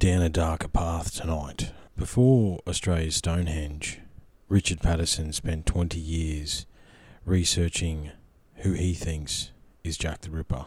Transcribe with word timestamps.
Down 0.00 0.22
a 0.22 0.30
darker 0.30 0.68
path 0.68 1.14
tonight. 1.14 1.72
Before 1.94 2.60
Australia's 2.66 3.16
Stonehenge, 3.16 4.00
Richard 4.48 4.80
Patterson 4.80 5.34
spent 5.34 5.66
20 5.66 6.00
years 6.00 6.64
researching 7.26 8.10
who 8.62 8.72
he 8.72 8.94
thinks 8.94 9.52
is 9.84 9.98
Jack 9.98 10.22
the 10.22 10.30
Ripper. 10.30 10.64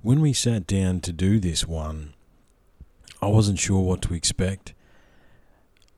When 0.00 0.22
we 0.22 0.32
sat 0.32 0.66
down 0.66 1.00
to 1.00 1.12
do 1.12 1.38
this 1.38 1.66
one, 1.66 2.14
I 3.20 3.26
wasn't 3.26 3.58
sure 3.58 3.82
what 3.82 4.00
to 4.00 4.14
expect. 4.14 4.72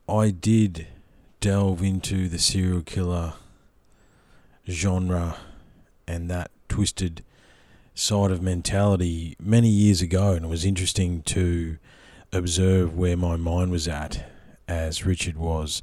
I 0.09 0.31
did 0.31 0.87
delve 1.39 1.81
into 1.81 2.27
the 2.27 2.37
serial 2.37 2.81
killer 2.81 3.35
genre 4.69 5.37
and 6.05 6.29
that 6.29 6.51
twisted 6.67 7.23
side 7.95 8.29
of 8.29 8.41
mentality 8.41 9.37
many 9.39 9.69
years 9.69 10.01
ago, 10.01 10.33
and 10.33 10.43
it 10.43 10.49
was 10.49 10.65
interesting 10.65 11.21
to 11.21 11.77
observe 12.33 12.97
where 12.97 13.17
my 13.17 13.35
mind 13.35 13.71
was 13.71 13.87
at 13.87 14.25
as 14.67 15.05
Richard 15.05 15.37
was 15.37 15.81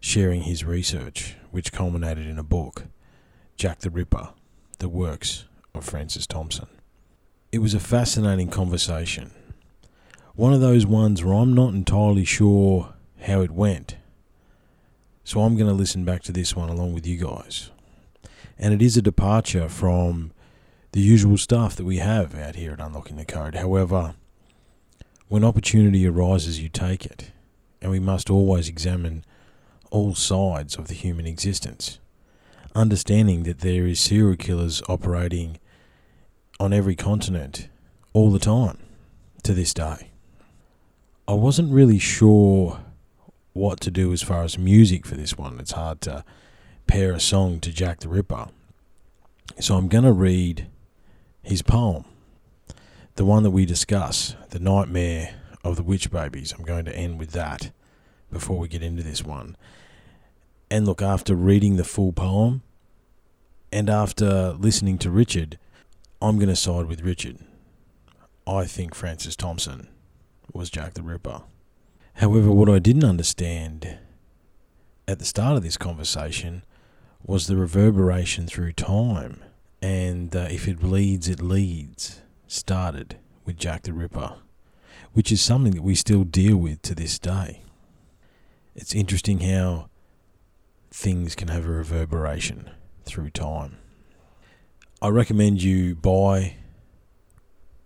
sharing 0.00 0.42
his 0.42 0.64
research, 0.64 1.36
which 1.50 1.72
culminated 1.72 2.26
in 2.26 2.38
a 2.38 2.44
book, 2.44 2.84
Jack 3.56 3.80
the 3.80 3.90
Ripper 3.90 4.28
The 4.78 4.88
Works 4.88 5.46
of 5.74 5.84
Francis 5.84 6.26
Thompson. 6.26 6.68
It 7.50 7.58
was 7.58 7.74
a 7.74 7.80
fascinating 7.80 8.48
conversation. 8.48 9.32
One 10.34 10.52
of 10.52 10.60
those 10.60 10.86
ones 10.86 11.24
where 11.24 11.34
I'm 11.34 11.52
not 11.52 11.74
entirely 11.74 12.24
sure 12.24 12.94
how 13.22 13.40
it 13.40 13.50
went. 13.50 13.96
So 15.24 15.40
I'm 15.40 15.56
going 15.56 15.68
to 15.68 15.74
listen 15.74 16.04
back 16.04 16.22
to 16.24 16.32
this 16.32 16.54
one 16.54 16.68
along 16.68 16.94
with 16.94 17.06
you 17.06 17.18
guys. 17.18 17.70
And 18.56 18.72
it 18.72 18.80
is 18.80 18.96
a 18.96 19.02
departure 19.02 19.68
from 19.68 20.32
the 20.92 21.00
usual 21.00 21.36
stuff 21.38 21.74
that 21.76 21.84
we 21.84 21.96
have 21.96 22.34
out 22.36 22.54
here 22.54 22.72
at 22.72 22.80
Unlocking 22.80 23.16
the 23.16 23.24
Code. 23.24 23.56
However, 23.56 24.14
when 25.28 25.44
opportunity 25.44 26.06
arises, 26.06 26.60
you 26.60 26.68
take 26.68 27.04
it. 27.06 27.30
And 27.80 27.90
we 27.90 28.00
must 28.00 28.28
always 28.28 28.68
examine 28.68 29.24
all 29.90 30.14
sides 30.14 30.76
of 30.76 30.88
the 30.88 30.94
human 30.94 31.26
existence, 31.26 31.98
understanding 32.74 33.44
that 33.44 33.60
there 33.60 33.86
is 33.86 34.00
serial 34.00 34.36
killers 34.36 34.82
operating 34.88 35.58
on 36.58 36.72
every 36.72 36.96
continent 36.96 37.68
all 38.12 38.30
the 38.30 38.38
time 38.38 38.78
to 39.44 39.54
this 39.54 39.72
day. 39.72 40.10
I 41.28 41.34
wasn't 41.34 41.72
really 41.72 41.98
sure 41.98 42.80
what 43.52 43.80
to 43.80 43.90
do 43.90 44.12
as 44.12 44.22
far 44.22 44.42
as 44.42 44.58
music 44.58 45.06
for 45.06 45.14
this 45.14 45.38
one. 45.38 45.60
It's 45.60 45.72
hard 45.72 46.00
to 46.02 46.24
pair 46.86 47.12
a 47.12 47.20
song 47.20 47.60
to 47.60 47.72
Jack 47.72 48.00
the 48.00 48.08
Ripper. 48.08 48.48
So 49.60 49.76
I'm 49.76 49.88
going 49.88 50.04
to 50.04 50.12
read 50.12 50.66
his 51.42 51.62
poem, 51.62 52.04
the 53.14 53.24
one 53.24 53.42
that 53.42 53.50
we 53.50 53.66
discuss, 53.66 54.34
The 54.50 54.58
Nightmare 54.58 55.34
of 55.62 55.76
the 55.76 55.82
Witch 55.82 56.10
Babies. 56.10 56.52
I'm 56.52 56.64
going 56.64 56.86
to 56.86 56.96
end 56.96 57.18
with 57.18 57.32
that 57.32 57.70
before 58.32 58.56
we 58.56 58.66
get 58.66 58.82
into 58.82 59.02
this 59.02 59.22
one. 59.22 59.58
And 60.70 60.86
look, 60.86 61.02
after 61.02 61.34
reading 61.34 61.76
the 61.76 61.84
full 61.84 62.12
poem 62.12 62.62
and 63.70 63.90
after 63.90 64.52
listening 64.52 64.96
to 64.98 65.10
Richard, 65.10 65.58
I'm 66.22 66.36
going 66.36 66.48
to 66.48 66.56
side 66.56 66.86
with 66.86 67.02
Richard. 67.02 67.38
I 68.46 68.64
think 68.64 68.94
Francis 68.94 69.36
Thompson 69.36 69.88
was 70.54 70.70
Jack 70.70 70.94
the 70.94 71.02
Ripper. 71.02 71.42
However, 72.14 72.50
what 72.50 72.70
I 72.70 72.78
didn't 72.78 73.04
understand 73.04 73.98
at 75.06 75.18
the 75.18 75.26
start 75.26 75.58
of 75.58 75.62
this 75.62 75.76
conversation 75.76 76.64
was 77.22 77.46
the 77.46 77.56
reverberation 77.56 78.46
through 78.46 78.72
time 78.72 79.44
and 79.82 80.34
uh, 80.34 80.48
if 80.50 80.66
it 80.66 80.80
bleeds, 80.80 81.28
it 81.28 81.42
leads, 81.42 82.22
started 82.46 83.18
with 83.48 83.56
Jack 83.56 83.82
the 83.84 83.94
Ripper, 83.94 84.34
which 85.14 85.32
is 85.32 85.40
something 85.40 85.72
that 85.72 85.82
we 85.82 85.94
still 85.94 86.22
deal 86.22 86.58
with 86.58 86.82
to 86.82 86.94
this 86.94 87.18
day. 87.18 87.62
It's 88.76 88.94
interesting 88.94 89.40
how 89.40 89.88
things 90.90 91.34
can 91.34 91.48
have 91.48 91.64
a 91.64 91.70
reverberation 91.70 92.68
through 93.06 93.30
time. 93.30 93.78
I 95.00 95.08
recommend 95.08 95.62
you 95.62 95.94
buy 95.94 96.56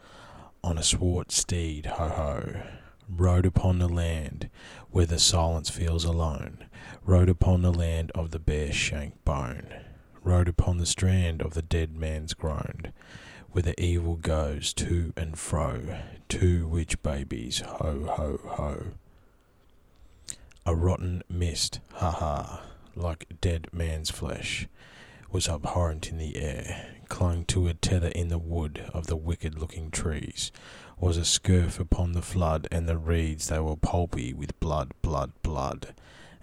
on 0.65 0.79
a 0.79 0.83
swart 0.83 1.31
steed, 1.31 1.85
ho, 1.85 2.09
ho, 2.09 2.63
rode 3.09 3.47
upon 3.47 3.79
the 3.79 3.89
land 3.89 4.49
where 4.91 5.07
the 5.07 5.19
silence 5.19 5.71
feels 5.71 6.05
alone, 6.05 6.65
rode 7.05 7.29
upon 7.29 7.63
the 7.63 7.73
land 7.73 8.11
of 8.15 8.31
the 8.31 8.39
bare 8.39 8.73
shank 8.73 9.25
bone, 9.25 9.67
rode 10.23 10.49
upon 10.49 10.79
the 10.79 10.87
strand 10.87 11.43
of 11.43 11.55
the 11.55 11.63
dead 11.63 11.97
man's 11.97 12.35
groan, 12.35 12.93
where 13.51 13.63
the 13.63 13.81
evil 13.81 14.17
goes 14.17 14.73
to 14.73 15.13
and 15.17 15.39
fro, 15.39 15.99
two 16.29 16.67
witch 16.67 17.03
babies, 17.03 17.61
ho, 17.61 18.07
ho, 18.17 18.41
ho. 18.45 18.85
A 20.65 20.75
rotten 20.75 21.23
mist, 21.29 21.81
ha 21.95 22.11
ha, 22.11 22.63
like 22.95 23.41
dead 23.41 23.69
man's 23.73 24.11
flesh, 24.11 24.69
was 25.31 25.49
abhorrent 25.49 26.11
in 26.11 26.19
the 26.19 26.37
air, 26.37 26.99
clung 27.09 27.45
to 27.47 27.67
a 27.67 27.75
tether 27.75 28.09
in 28.09 28.29
the 28.29 28.39
wood 28.39 28.85
of 28.93 29.07
the 29.07 29.17
wicked 29.17 29.59
looking 29.59 29.91
trees, 29.91 30.53
was 31.03 31.17
a 31.17 31.25
scurf 31.25 31.81
upon 31.81 32.13
the 32.13 32.23
flood, 32.23 32.69
and 32.71 32.89
the 32.89 32.97
reeds 32.97 33.49
they 33.49 33.59
were 33.59 33.75
pulpy 33.75 34.33
with 34.33 34.59
blood, 34.61 34.93
blood, 35.03 35.33
blood, 35.43 35.93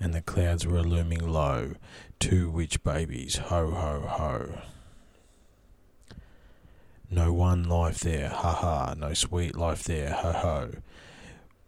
and 0.02 0.14
the 0.14 0.22
clouds 0.22 0.68
were 0.68 0.82
looming 0.82 1.26
low, 1.26 1.72
two 2.20 2.50
witch 2.50 2.84
babies, 2.84 3.38
ho, 3.38 3.72
ho, 3.72 4.02
ho. 4.06 4.62
No 7.10 7.32
one 7.32 7.64
life 7.64 8.02
there, 8.02 8.28
ha 8.28 8.52
ha, 8.52 8.96
no 8.98 9.14
sweet 9.14 9.56
life 9.56 9.86
there, 9.86 10.12
ho 10.12 10.34
ho. 10.34 10.72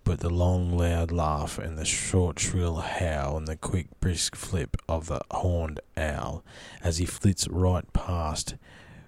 But 0.04 0.20
the 0.20 0.30
long 0.30 0.78
loud 0.78 1.14
laugh 1.14 1.58
and 1.58 1.78
the 1.78 1.86
short 1.86 2.40
shrill 2.40 2.82
howl 2.82 3.38
and 3.38 3.48
the 3.48 3.56
quick 3.56 3.88
brisk 4.02 4.36
flip 4.36 4.76
of 4.90 5.08
the 5.08 5.22
horned 5.32 5.80
owl 5.96 6.44
as 6.84 6.98
he 6.98 7.06
flits 7.06 7.48
right 7.48 7.92
past 7.94 8.56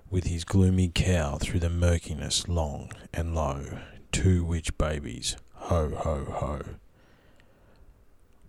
with 0.10 0.26
his 0.26 0.44
gloomy 0.44 0.92
cow 0.94 1.38
through 1.38 1.60
the 1.60 1.70
murkiness 1.70 2.48
long 2.48 2.92
and 3.14 3.34
low 3.36 3.80
two 4.14 4.44
witch 4.44 4.78
babies 4.78 5.36
ho 5.56 5.90
ho 5.90 6.26
ho. 6.26 6.62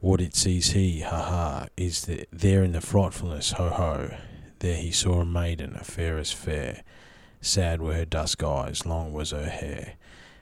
What 0.00 0.20
it 0.20 0.36
sees 0.36 0.72
he 0.72 1.00
ha 1.00 1.22
ha 1.22 1.66
is 1.76 2.02
that 2.02 2.28
there 2.30 2.62
in 2.62 2.72
the 2.72 2.82
frightfulness 2.82 3.52
ho 3.52 3.70
ho. 3.70 4.14
There 4.58 4.76
he 4.76 4.90
saw 4.90 5.20
a 5.20 5.24
maiden 5.24 5.74
fair 5.82 6.18
as 6.18 6.32
fair. 6.32 6.82
Sad 7.40 7.80
were 7.80 7.94
her 7.94 8.04
dusk 8.04 8.42
eyes 8.42 8.84
long 8.84 9.12
was 9.12 9.30
her 9.30 9.48
hair. 9.48 9.94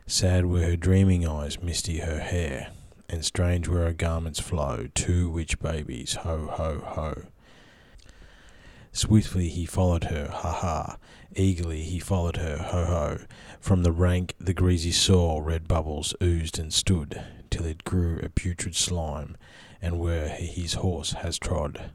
Sad 0.06 0.46
were 0.46 0.62
her 0.62 0.76
dreaming 0.76 1.26
eyes, 1.26 1.62
misty 1.62 1.98
her 1.98 2.18
hair, 2.18 2.72
and 3.08 3.24
strange 3.24 3.68
were 3.68 3.84
her 3.84 3.92
garments 3.92 4.40
flow, 4.40 4.88
two 4.94 5.30
witch 5.30 5.60
babies, 5.60 6.14
ho, 6.14 6.48
ho, 6.50 6.82
ho. 6.84 7.22
Swiftly 8.94 9.48
he 9.48 9.64
followed 9.64 10.04
her, 10.04 10.28
ha 10.28 10.52
ha, 10.52 10.98
eagerly 11.34 11.82
he 11.82 11.98
followed 11.98 12.36
her, 12.36 12.58
ho 12.58 12.84
ho. 12.84 13.18
From 13.58 13.82
the 13.82 13.92
rank 13.92 14.34
the 14.38 14.52
greasy 14.52 14.92
sore 14.92 15.42
red 15.42 15.66
bubbles 15.66 16.14
oozed 16.22 16.58
and 16.58 16.72
stood, 16.72 17.22
till 17.50 17.64
it 17.64 17.84
grew 17.84 18.20
a 18.22 18.28
putrid 18.28 18.76
slime, 18.76 19.36
and 19.80 19.98
where 19.98 20.28
his 20.28 20.74
horse 20.74 21.12
has 21.12 21.38
trod. 21.38 21.92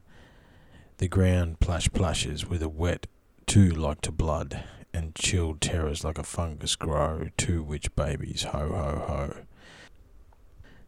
The 0.96 1.06
ground 1.06 1.60
plash 1.60 1.88
plashes 1.92 2.46
with 2.48 2.62
a 2.62 2.68
wet 2.68 3.06
too 3.46 3.70
like 3.70 4.00
to 4.02 4.12
blood, 4.12 4.64
and 4.92 5.14
chilled 5.14 5.60
terrors 5.60 6.02
like 6.02 6.18
a 6.18 6.24
fungus 6.24 6.74
grow, 6.74 7.28
to 7.36 7.62
which 7.62 7.94
babies 7.94 8.42
ho 8.42 8.68
ho 8.70 9.04
ho. 9.06 9.36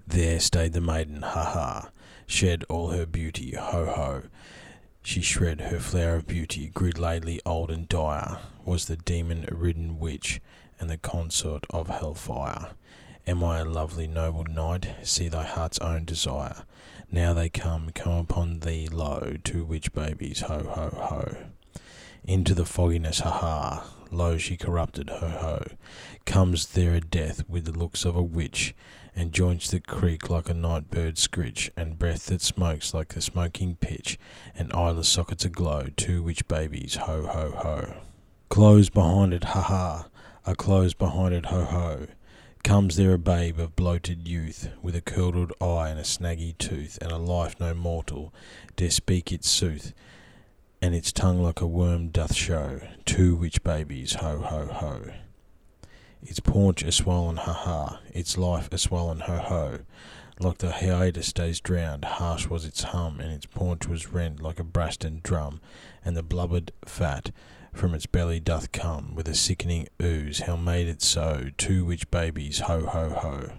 There 0.08 0.40
stayed 0.40 0.72
the 0.72 0.80
maiden, 0.80 1.22
ha 1.22 1.44
ha, 1.44 1.90
shed 2.26 2.64
all 2.68 2.88
her 2.88 3.06
beauty, 3.06 3.52
ho 3.52 3.86
ho. 3.86 4.22
She 5.02 5.23
shred 5.23 5.61
her 5.62 5.81
flower 5.81 6.17
of 6.17 6.26
beauty, 6.26 6.69
grew 6.69 6.91
lately 6.91 7.41
old 7.47 7.70
and 7.70 7.88
dire, 7.88 8.38
was 8.64 8.87
the 8.87 8.97
demon 8.97 9.49
ridden 9.50 9.99
witch, 9.99 10.41
and 10.79 10.88
the 10.88 10.99
consort 10.99 11.64
of 11.70 11.88
hellfire. 11.88 12.70
Am 13.26 13.43
I 13.43 13.58
a 13.58 13.64
lovely 13.64 14.06
noble 14.06 14.44
knight? 14.44 14.88
See 15.02 15.29
thy 15.29 15.44
heart's 15.44 15.79
own 15.79 16.05
desire. 16.05 16.64
Now 17.11 17.32
they 17.35 17.49
come, 17.49 17.91
come 17.94 18.19
upon 18.19 18.61
thee 18.61 18.88
low, 18.88 19.37
to 19.44 19.64
witch 19.64 19.93
babies 19.93 20.41
ho 20.41 20.64
ho 20.64 20.91
ho. 20.94 21.37
Into 22.25 22.55
the 22.55 22.64
fogginess, 22.64 23.20
ha 23.20 23.31
ha, 23.31 23.91
lo 24.11 24.37
she 24.38 24.56
corrupted, 24.56 25.11
ho 25.11 25.29
ho. 25.29 25.64
Comes 26.25 26.69
there 26.69 26.94
a 26.94 27.00
death 27.00 27.49
with 27.49 27.64
the 27.64 27.73
looks 27.73 28.05
of 28.05 28.17
a 28.17 28.23
witch, 28.23 28.75
and 29.14 29.32
joints 29.32 29.70
that 29.70 29.86
creak 29.86 30.30
like 30.30 30.48
a 30.48 30.54
night 30.54 30.90
bird's 30.90 31.20
screech, 31.20 31.70
and 31.76 31.98
breath 31.98 32.26
that 32.26 32.42
smokes 32.42 32.94
like 32.94 33.08
the 33.08 33.20
smoking 33.20 33.76
pitch, 33.76 34.18
and 34.54 34.72
eyeless 34.72 35.08
sockets 35.08 35.44
aglow, 35.44 35.88
to 35.96 36.22
which 36.22 36.46
babies 36.48 36.96
ho 36.96 37.26
ho 37.26 37.52
ho. 37.56 37.94
Close 38.48 38.88
behind 38.88 39.32
it, 39.32 39.44
ha 39.44 39.60
ha, 39.60 40.08
a 40.46 40.54
close 40.54 40.94
behind 40.94 41.34
it, 41.34 41.46
ho 41.46 41.64
ho. 41.64 42.06
Comes 42.62 42.96
there 42.96 43.14
a 43.14 43.18
babe 43.18 43.58
of 43.58 43.76
bloated 43.76 44.28
youth, 44.28 44.68
with 44.82 44.94
a 44.94 45.00
curdled 45.00 45.52
eye 45.60 45.88
and 45.88 45.98
a 45.98 46.02
snaggy 46.02 46.56
tooth, 46.58 46.98
and 47.00 47.10
a 47.10 47.16
life 47.16 47.58
no 47.58 47.72
mortal 47.74 48.34
dare 48.76 48.90
speak 48.90 49.32
its 49.32 49.48
sooth, 49.48 49.94
and 50.82 50.94
its 50.94 51.12
tongue 51.12 51.42
like 51.42 51.60
a 51.60 51.66
worm 51.66 52.08
doth 52.08 52.34
show, 52.34 52.80
to 53.06 53.34
which 53.34 53.62
babies 53.62 54.14
ho 54.14 54.38
ho 54.38 54.66
ho. 54.66 55.10
Its 56.22 56.40
paunch 56.40 56.82
a 56.82 56.93
swollen 56.93 57.37
ha 57.37 57.52
ha, 57.52 58.00
its 58.12 58.37
life 58.37 58.69
a 58.72 58.78
swollen 58.78 59.20
ho 59.20 59.38
ho. 59.38 59.78
Like 60.38 60.58
the 60.58 60.72
hiatus 60.72 61.32
days 61.32 61.61
drowned, 61.61 62.05
harsh 62.05 62.46
was 62.46 62.64
its 62.64 62.82
hum, 62.82 63.20
and 63.20 63.32
its 63.32 63.46
paunch 63.46 63.87
was 63.87 64.12
rent 64.12 64.40
like 64.40 64.58
a 64.58 64.64
Braston 64.64 65.20
drum, 65.22 65.61
and 66.05 66.17
the 66.17 66.22
blubbered 66.22 66.72
fat 66.84 67.31
from 67.72 67.94
its 67.94 68.06
belly 68.06 68.40
doth 68.40 68.72
come 68.72 69.14
with 69.14 69.28
a 69.28 69.34
sickening 69.34 69.88
ooze. 70.02 70.40
How 70.40 70.56
made 70.56 70.88
it 70.88 71.02
so? 71.02 71.50
To 71.58 71.84
which 71.84 72.11
babies 72.11 72.61
ho 72.61 72.87
ho 72.87 73.11
ho. 73.11 73.52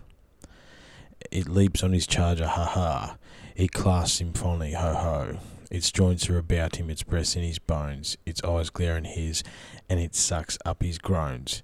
It 1.31 1.47
leaps 1.47 1.83
on 1.83 1.93
his 1.93 2.07
charger, 2.07 2.47
ha 2.47 2.65
ha. 2.65 3.17
It 3.55 3.71
clasps 3.71 4.21
him 4.21 4.33
fondly, 4.33 4.73
ho 4.73 4.93
ho. 4.93 5.37
Its 5.69 5.91
joints 5.91 6.29
are 6.29 6.37
about 6.37 6.75
him, 6.77 6.89
its 6.89 7.03
breast 7.03 7.35
in 7.35 7.43
his 7.43 7.59
bones, 7.59 8.17
its 8.25 8.43
eyes 8.43 8.69
glare 8.69 8.97
in 8.97 9.05
his, 9.05 9.43
and 9.87 9.99
it 9.99 10.15
sucks 10.15 10.57
up 10.65 10.83
his 10.83 10.97
groans. 10.97 11.63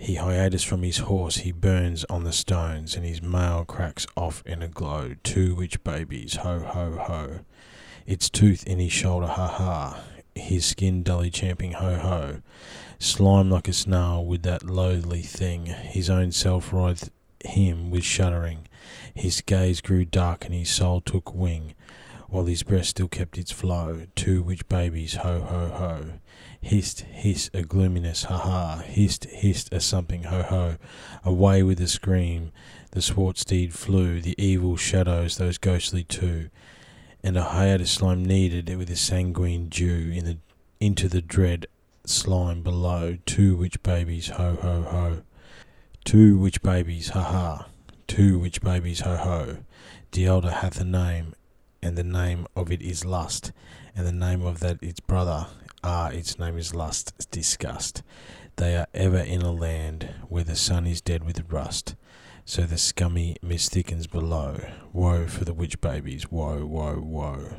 He 0.00 0.14
hiatus 0.14 0.62
from 0.62 0.84
his 0.84 0.98
horse, 0.98 1.38
he 1.38 1.50
burns 1.50 2.04
on 2.04 2.22
the 2.22 2.32
stones, 2.32 2.94
and 2.94 3.04
his 3.04 3.20
mail 3.20 3.64
cracks 3.64 4.06
off 4.16 4.44
in 4.46 4.62
a 4.62 4.68
glow. 4.68 5.16
Two 5.24 5.56
witch 5.56 5.82
babies, 5.82 6.36
ho 6.36 6.60
ho 6.60 6.96
ho. 7.02 7.40
Its 8.06 8.30
tooth 8.30 8.64
in 8.64 8.78
his 8.78 8.92
shoulder, 8.92 9.26
ha 9.26 9.48
ha. 9.48 10.00
His 10.36 10.64
skin 10.64 11.02
dully 11.02 11.30
champing, 11.30 11.72
ho 11.72 11.96
ho. 11.96 12.42
Slime 13.00 13.50
like 13.50 13.66
a 13.66 13.72
snail 13.72 14.24
with 14.24 14.44
that 14.44 14.62
loathly 14.62 15.22
thing. 15.22 15.66
His 15.66 16.08
own 16.08 16.30
self 16.30 16.72
writhed 16.72 17.10
him 17.44 17.90
with 17.90 18.04
shuddering. 18.04 18.68
His 19.14 19.40
gaze 19.40 19.80
grew 19.80 20.04
dark, 20.04 20.44
and 20.44 20.54
his 20.54 20.70
soul 20.70 21.00
took 21.00 21.34
wing, 21.34 21.74
while 22.28 22.44
his 22.44 22.62
breast 22.62 22.90
still 22.90 23.08
kept 23.08 23.36
its 23.36 23.50
flow. 23.50 24.06
Two 24.14 24.44
witch 24.44 24.66
babies, 24.68 25.16
ho 25.16 25.40
ho 25.40 25.68
ho. 25.76 26.04
Hissed, 26.60 27.00
hiss, 27.00 27.50
a 27.54 27.62
gloominess, 27.62 28.24
ha 28.24 28.36
ha. 28.36 28.82
Hissed, 28.84 29.24
hissed, 29.26 29.72
a 29.72 29.80
something, 29.80 30.24
ho 30.24 30.42
ho. 30.42 30.76
Away 31.24 31.62
with 31.62 31.80
a 31.80 31.86
scream, 31.86 32.52
the 32.90 33.00
swart 33.00 33.38
steed 33.38 33.72
flew, 33.72 34.20
the 34.20 34.34
evil 34.42 34.76
shadows, 34.76 35.36
those 35.36 35.56
ghostly 35.56 36.02
two, 36.02 36.50
and 37.22 37.36
a 37.36 37.44
hiatus 37.44 37.92
slime 37.92 38.24
kneaded 38.24 38.76
with 38.76 38.90
a 38.90 38.96
sanguine 38.96 39.68
dew 39.68 40.10
in 40.12 40.24
the, 40.24 40.38
into 40.80 41.08
the 41.08 41.22
dread 41.22 41.66
slime 42.04 42.62
below. 42.62 43.18
To 43.24 43.56
witch 43.56 43.82
babies, 43.82 44.28
ho 44.28 44.58
ho 44.60 44.82
ho. 44.82 45.22
To 46.06 46.38
witch 46.38 46.60
babies, 46.60 47.10
ha 47.10 47.22
ha. 47.22 47.68
To 48.08 48.38
witch 48.38 48.60
babies, 48.60 49.00
ho 49.00 49.16
ho. 49.16 49.58
The 50.10 50.26
elder 50.26 50.50
hath 50.50 50.80
a 50.80 50.84
name, 50.84 51.34
and 51.82 51.96
the 51.96 52.04
name 52.04 52.46
of 52.56 52.72
it 52.72 52.82
is 52.82 53.04
lust, 53.04 53.52
and 53.94 54.06
the 54.06 54.12
name 54.12 54.42
of 54.42 54.60
that 54.60 54.82
its 54.82 55.00
brother 55.00 55.46
Ah, 55.84 56.08
its 56.08 56.40
name 56.40 56.58
is 56.58 56.74
lust, 56.74 57.30
disgust. 57.30 58.02
They 58.56 58.76
are 58.76 58.88
ever 58.92 59.18
in 59.18 59.42
a 59.42 59.52
land 59.52 60.12
where 60.28 60.42
the 60.42 60.56
sun 60.56 60.88
is 60.88 61.00
dead 61.00 61.22
with 61.22 61.52
rust. 61.52 61.94
So 62.44 62.62
the 62.62 62.78
scummy 62.78 63.36
mist 63.42 63.72
thickens 63.72 64.08
below. 64.08 64.58
Woe 64.92 65.28
for 65.28 65.44
the 65.44 65.54
witch 65.54 65.80
babies, 65.80 66.32
woe, 66.32 66.66
woe, 66.66 66.98
woe. 66.98 67.56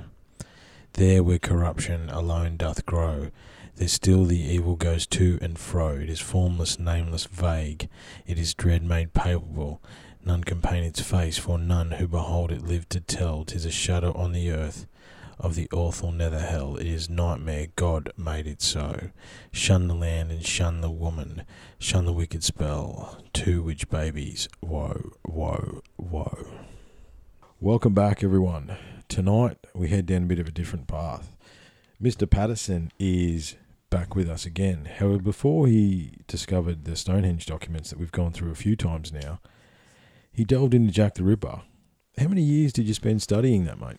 There 0.93 1.23
where 1.23 1.39
corruption 1.39 2.09
alone 2.09 2.57
doth 2.57 2.85
grow, 2.85 3.29
there 3.75 3.87
still 3.87 4.25
the 4.25 4.41
evil 4.41 4.75
goes 4.75 5.07
to 5.07 5.39
and 5.41 5.57
fro. 5.57 5.95
It 5.95 6.09
is 6.09 6.19
formless, 6.19 6.77
nameless, 6.77 7.25
vague. 7.25 7.87
It 8.27 8.37
is 8.37 8.53
dread 8.53 8.83
made 8.83 9.13
palpable. 9.13 9.81
None 10.25 10.43
can 10.43 10.59
paint 10.59 10.85
its 10.85 10.99
face, 10.99 11.37
for 11.37 11.57
none 11.57 11.91
who 11.91 12.07
behold 12.07 12.51
it 12.51 12.63
live 12.63 12.89
to 12.89 12.99
tell. 12.99 13.45
'Tis 13.45 13.63
a 13.63 13.71
shadow 13.71 14.11
on 14.13 14.33
the 14.33 14.51
earth 14.51 14.87
of 15.39 15.55
the 15.55 15.69
awful 15.71 16.11
nether 16.11 16.39
hell. 16.39 16.75
It 16.75 16.87
is 16.87 17.09
nightmare, 17.09 17.67
God 17.75 18.11
made 18.17 18.45
it 18.45 18.61
so. 18.61 19.11
Shun 19.51 19.87
the 19.87 19.95
land 19.95 20.31
and 20.31 20.45
shun 20.45 20.81
the 20.81 20.89
woman, 20.89 21.45
shun 21.77 22.05
the 22.05 22.13
wicked 22.13 22.43
spell, 22.43 23.23
to 23.33 23.63
which 23.63 23.89
babies, 23.89 24.49
woe, 24.61 25.13
woe, 25.25 25.81
woe. 25.97 26.47
Welcome 27.61 27.93
back, 27.93 28.23
everyone. 28.23 28.77
Tonight 29.07 29.57
we 29.73 29.87
head 29.87 30.05
down 30.05 30.23
a 30.23 30.27
bit 30.27 30.39
of 30.39 30.47
a 30.47 30.51
different 30.51 30.87
path. 30.87 31.37
Mr. 32.01 32.29
Patterson 32.29 32.91
is 32.99 33.55
back 33.89 34.15
with 34.15 34.29
us 34.29 34.45
again. 34.45 34.85
However, 34.85 35.19
before 35.19 35.67
he 35.67 36.17
discovered 36.27 36.83
the 36.83 36.95
Stonehenge 36.95 37.45
documents 37.45 37.89
that 37.89 37.99
we've 37.99 38.11
gone 38.11 38.33
through 38.33 38.51
a 38.51 38.55
few 38.55 38.75
times 38.75 39.11
now, 39.13 39.39
he 40.31 40.43
delved 40.43 40.73
into 40.73 40.93
Jack 40.93 41.15
the 41.15 41.23
Ripper. 41.23 41.61
How 42.17 42.27
many 42.27 42.41
years 42.41 42.73
did 42.73 42.87
you 42.87 42.93
spend 42.93 43.21
studying 43.21 43.65
that, 43.65 43.79
mate? 43.79 43.97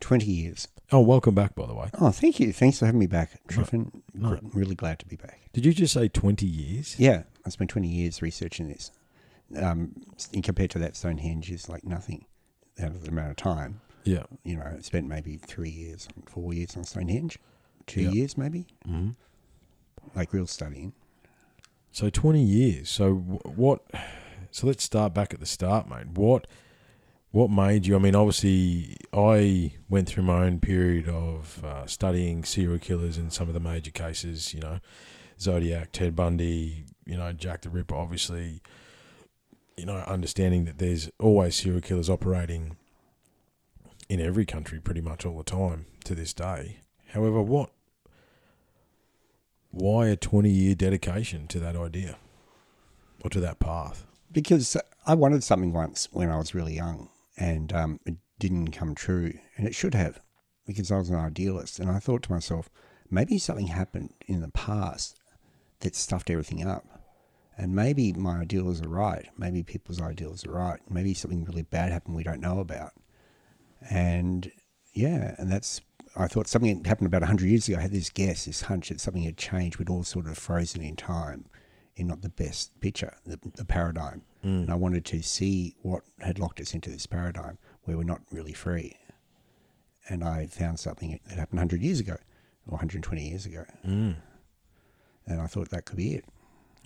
20 0.00 0.24
years. 0.26 0.68
Oh, 0.92 1.00
welcome 1.00 1.34
back, 1.34 1.54
by 1.54 1.66
the 1.66 1.74
way. 1.74 1.88
Oh, 2.00 2.10
thank 2.10 2.38
you. 2.38 2.52
Thanks 2.52 2.78
for 2.78 2.86
having 2.86 3.00
me 3.00 3.06
back, 3.06 3.40
No, 3.50 3.62
Triffin. 3.62 4.02
no. 4.14 4.36
Gr- 4.36 4.58
Really 4.58 4.74
glad 4.76 4.98
to 5.00 5.06
be 5.06 5.16
back. 5.16 5.40
Did 5.52 5.64
you 5.66 5.72
just 5.72 5.94
say 5.94 6.08
20 6.08 6.46
years? 6.46 6.94
Yeah, 6.98 7.24
I 7.44 7.48
spent 7.50 7.70
20 7.70 7.88
years 7.88 8.22
researching 8.22 8.68
this. 8.68 8.92
Um, 9.56 9.94
in 10.32 10.42
compared 10.42 10.70
to 10.72 10.78
that, 10.80 10.96
Stonehenge 10.96 11.50
is 11.50 11.68
like 11.68 11.84
nothing 11.84 12.26
out 12.80 12.90
of 12.90 13.02
the 13.02 13.08
amount 13.10 13.30
of 13.30 13.36
time. 13.36 13.80
Yeah. 14.04 14.24
You 14.44 14.56
know, 14.56 14.74
I 14.76 14.80
spent 14.80 15.08
maybe 15.08 15.36
three 15.36 15.70
years, 15.70 16.08
four 16.26 16.52
years 16.54 16.76
on 16.76 16.84
Stonehenge, 16.84 17.38
two 17.86 18.02
Yeah. 18.02 18.10
years 18.10 18.38
maybe, 18.38 18.66
hmm 18.84 19.10
like 20.14 20.32
real 20.32 20.46
studying. 20.46 20.92
So 21.90 22.10
20 22.10 22.40
years. 22.42 22.88
So 22.88 23.14
what? 23.14 23.82
So 24.52 24.66
let's 24.68 24.84
start 24.84 25.12
back 25.14 25.34
at 25.34 25.40
the 25.40 25.46
start, 25.46 25.88
mate. 25.88 26.06
What? 26.14 26.46
What 27.36 27.50
made 27.50 27.84
you? 27.84 27.96
I 27.96 27.98
mean, 27.98 28.14
obviously, 28.14 28.96
I 29.12 29.74
went 29.90 30.08
through 30.08 30.22
my 30.22 30.46
own 30.46 30.58
period 30.58 31.06
of 31.06 31.62
uh, 31.62 31.84
studying 31.84 32.44
serial 32.44 32.78
killers 32.78 33.18
in 33.18 33.28
some 33.30 33.46
of 33.46 33.52
the 33.52 33.60
major 33.60 33.90
cases. 33.90 34.54
You 34.54 34.60
know, 34.60 34.78
Zodiac, 35.38 35.92
Ted 35.92 36.16
Bundy. 36.16 36.86
You 37.04 37.18
know, 37.18 37.34
Jack 37.34 37.60
the 37.60 37.68
Ripper. 37.68 37.94
Obviously, 37.94 38.62
you 39.76 39.84
know, 39.84 39.96
understanding 40.06 40.64
that 40.64 40.78
there's 40.78 41.10
always 41.20 41.56
serial 41.56 41.82
killers 41.82 42.08
operating 42.08 42.78
in 44.08 44.18
every 44.18 44.46
country, 44.46 44.80
pretty 44.80 45.02
much 45.02 45.26
all 45.26 45.36
the 45.36 45.44
time 45.44 45.84
to 46.04 46.14
this 46.14 46.32
day. 46.32 46.78
However, 47.08 47.42
what? 47.42 47.68
Why 49.72 50.06
a 50.06 50.16
twenty-year 50.16 50.74
dedication 50.74 51.48
to 51.48 51.60
that 51.60 51.76
idea, 51.76 52.16
or 53.22 53.28
to 53.28 53.40
that 53.40 53.58
path? 53.58 54.06
Because 54.32 54.74
I 55.06 55.12
wanted 55.12 55.44
something 55.44 55.74
once 55.74 56.08
when 56.12 56.30
I 56.30 56.38
was 56.38 56.54
really 56.54 56.74
young 56.74 57.10
and 57.36 57.72
um, 57.72 58.00
it 58.06 58.16
didn't 58.38 58.72
come 58.72 58.94
true. 58.94 59.32
And 59.56 59.66
it 59.66 59.74
should 59.74 59.94
have 59.94 60.20
because 60.66 60.90
I 60.90 60.98
was 60.98 61.10
an 61.10 61.16
idealist. 61.16 61.78
And 61.78 61.90
I 61.90 61.98
thought 61.98 62.22
to 62.24 62.32
myself, 62.32 62.70
maybe 63.10 63.38
something 63.38 63.68
happened 63.68 64.14
in 64.26 64.40
the 64.40 64.50
past 64.50 65.18
that 65.80 65.94
stuffed 65.94 66.30
everything 66.30 66.66
up. 66.66 66.84
And 67.58 67.74
maybe 67.74 68.12
my 68.12 68.40
ideals 68.40 68.82
are 68.82 68.88
right. 68.88 69.28
Maybe 69.38 69.62
people's 69.62 70.00
ideals 70.00 70.44
are 70.46 70.52
right. 70.52 70.80
Maybe 70.90 71.14
something 71.14 71.44
really 71.44 71.62
bad 71.62 71.90
happened 71.90 72.14
we 72.14 72.22
don't 72.22 72.40
know 72.40 72.60
about. 72.60 72.92
And 73.88 74.50
yeah, 74.92 75.34
and 75.38 75.50
that's, 75.50 75.80
I 76.16 76.26
thought 76.26 76.48
something 76.48 76.84
happened 76.84 77.06
about 77.06 77.22
100 77.22 77.46
years 77.46 77.68
ago. 77.68 77.78
I 77.78 77.82
had 77.82 77.92
this 77.92 78.10
guess, 78.10 78.44
this 78.44 78.62
hunch 78.62 78.90
that 78.90 79.00
something 79.00 79.22
had 79.22 79.38
changed. 79.38 79.78
We'd 79.78 79.88
all 79.88 80.04
sort 80.04 80.26
of 80.26 80.36
frozen 80.36 80.82
in 80.82 80.96
time 80.96 81.46
in 81.96 82.06
not 82.06 82.22
the 82.22 82.28
best 82.28 82.78
picture, 82.80 83.14
the, 83.24 83.38
the 83.56 83.64
paradigm. 83.64 84.22
And 84.42 84.70
I 84.70 84.74
wanted 84.74 85.04
to 85.06 85.22
see 85.22 85.74
what 85.82 86.02
had 86.20 86.38
locked 86.38 86.60
us 86.60 86.74
into 86.74 86.90
this 86.90 87.06
paradigm. 87.06 87.58
where 87.84 87.96
we're 87.96 88.04
not 88.04 88.20
really 88.30 88.52
free. 88.52 88.96
And 90.08 90.22
I 90.22 90.46
found 90.46 90.78
something 90.78 91.18
that 91.28 91.38
happened 91.38 91.58
100 91.58 91.82
years 91.82 91.98
ago 92.00 92.16
or 92.66 92.72
120 92.72 93.28
years 93.28 93.46
ago. 93.46 93.64
Mm. 93.84 94.16
And 95.26 95.40
I 95.40 95.46
thought 95.46 95.70
that 95.70 95.84
could 95.84 95.96
be 95.96 96.14
it. 96.14 96.24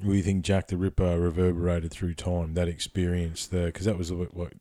you 0.02 0.22
think 0.22 0.44
Jack 0.44 0.68
the 0.68 0.76
Ripper 0.76 1.18
reverberated 1.18 1.90
through 1.90 2.14
time. 2.14 2.54
That 2.54 2.68
experience, 2.68 3.46
the 3.46 3.66
because 3.66 3.84
that 3.86 3.98
was 3.98 4.10
what, 4.12 4.34
what 4.34 4.54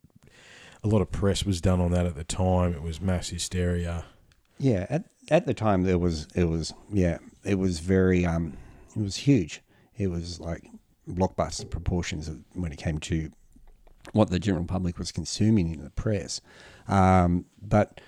a 0.83 0.87
lot 0.87 1.01
of 1.01 1.11
press 1.11 1.45
was 1.45 1.61
done 1.61 1.79
on 1.79 1.91
that 1.91 2.05
at 2.05 2.15
the 2.15 2.25
time. 2.25 2.73
It 2.73 2.81
was 2.81 2.99
mass 2.99 3.29
hysteria. 3.29 4.05
Yeah, 4.57 4.85
at 4.89 5.05
at 5.31 5.45
the 5.45 5.53
time 5.53 5.83
there 5.83 5.97
was 5.97 6.27
it 6.35 6.45
was 6.45 6.73
yeah 6.91 7.19
it 7.45 7.55
was 7.57 7.79
very 7.79 8.25
um 8.25 8.57
it 8.95 9.01
was 9.01 9.17
huge. 9.17 9.61
It 9.99 10.07
was 10.07 10.39
like 10.39 10.67
blockbuster 11.07 11.69
proportions 11.69 12.27
of 12.27 12.39
when 12.53 12.71
it 12.71 12.77
came 12.77 12.99
to 12.99 13.29
what 14.13 14.29
the 14.29 14.39
general 14.39 14.65
public 14.65 14.97
was 14.97 15.11
consuming 15.11 15.73
in 15.73 15.83
the 15.83 15.89
press, 15.89 16.41
um, 16.87 17.45
but 17.61 18.01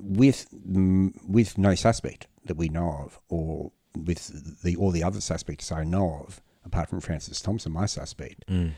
with 0.00 0.46
with 1.26 1.58
no 1.58 1.74
suspect 1.74 2.26
that 2.44 2.56
we 2.56 2.68
know 2.68 3.02
of, 3.04 3.18
or 3.28 3.72
with 3.96 4.62
the 4.62 4.76
all 4.76 4.90
the 4.90 5.02
other 5.02 5.20
suspects 5.20 5.72
I 5.72 5.84
know 5.84 6.24
of, 6.26 6.40
apart 6.64 6.88
from 6.90 7.00
Francis 7.00 7.40
Thompson, 7.40 7.72
my 7.72 7.86
suspect. 7.86 8.46
Mm. 8.48 8.72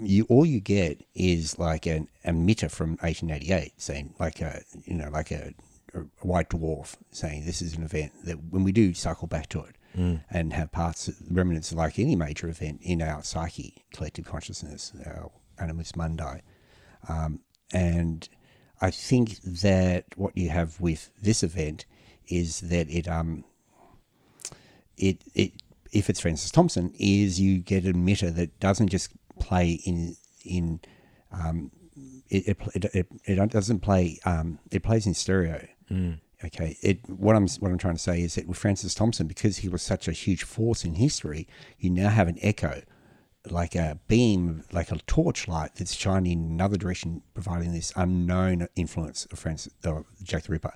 You 0.00 0.24
all 0.28 0.46
you 0.46 0.60
get 0.60 1.04
is 1.14 1.58
like 1.58 1.86
an 1.86 2.08
emitter 2.24 2.70
from 2.70 2.90
1888 3.00 3.72
saying 3.76 4.14
like 4.18 4.40
a 4.40 4.62
you 4.84 4.94
know 4.94 5.10
like 5.10 5.32
a, 5.32 5.52
a 5.94 6.00
white 6.24 6.48
dwarf 6.48 6.94
saying 7.10 7.44
this 7.44 7.60
is 7.60 7.74
an 7.76 7.82
event 7.82 8.12
that 8.24 8.36
when 8.50 8.62
we 8.62 8.70
do 8.70 8.94
cycle 8.94 9.26
back 9.26 9.48
to 9.48 9.60
it 9.62 9.73
Mm. 9.96 10.24
and 10.28 10.52
have 10.52 10.72
parts 10.72 11.08
remnants 11.30 11.72
like 11.72 11.98
any 11.98 12.16
major 12.16 12.48
event 12.48 12.80
in 12.82 13.00
our 13.00 13.22
psyche, 13.22 13.84
collective 13.92 14.24
consciousness, 14.24 14.92
our 15.06 15.30
animus 15.58 15.94
mundi, 15.94 16.42
um, 17.08 17.40
and 17.72 18.28
I 18.80 18.90
think 18.90 19.40
that 19.42 20.06
what 20.16 20.36
you 20.36 20.50
have 20.50 20.80
with 20.80 21.10
this 21.22 21.42
event 21.42 21.86
is 22.26 22.60
that 22.60 22.90
it 22.90 23.08
um 23.08 23.44
it 24.96 25.22
it 25.34 25.52
if 25.92 26.10
it's 26.10 26.20
Francis 26.20 26.50
Thompson 26.50 26.92
is 26.98 27.40
you 27.40 27.58
get 27.58 27.84
an 27.84 27.94
emitter 27.94 28.34
that 28.34 28.58
doesn't 28.60 28.88
just 28.88 29.10
play 29.38 29.72
in 29.84 30.16
in 30.44 30.80
um 31.32 31.70
it 32.28 32.56
it, 32.74 32.84
it, 32.94 33.06
it, 33.24 33.50
doesn't 33.50 33.80
play 33.80 34.18
um 34.24 34.58
it 34.70 34.82
plays 34.82 35.06
in 35.06 35.14
stereo 35.14 35.66
Mm. 35.90 36.18
Okay, 36.44 36.76
it 36.82 36.98
what 37.08 37.36
I'm 37.36 37.46
what 37.60 37.70
I'm 37.70 37.78
trying 37.78 37.94
to 37.94 38.00
say 38.02 38.22
is 38.22 38.34
that 38.34 38.46
with 38.46 38.58
Francis 38.58 38.94
Thompson, 38.94 39.26
because 39.26 39.58
he 39.58 39.68
was 39.68 39.82
such 39.82 40.08
a 40.08 40.12
huge 40.12 40.42
force 40.42 40.84
in 40.84 40.94
history, 40.94 41.46
you 41.78 41.90
now 41.90 42.08
have 42.08 42.28
an 42.28 42.38
echo, 42.42 42.82
like 43.50 43.74
a 43.74 43.98
beam, 44.08 44.64
like 44.72 44.90
a 44.90 44.96
torchlight 45.06 45.76
that's 45.76 45.94
shining 45.94 46.32
in 46.32 46.50
another 46.50 46.76
direction, 46.76 47.22
providing 47.34 47.72
this 47.72 47.92
unknown 47.96 48.66
influence 48.76 49.26
of 49.30 49.38
Francis, 49.38 49.72
uh, 49.84 50.00
Jack 50.22 50.44
the 50.44 50.52
Ripper. 50.52 50.72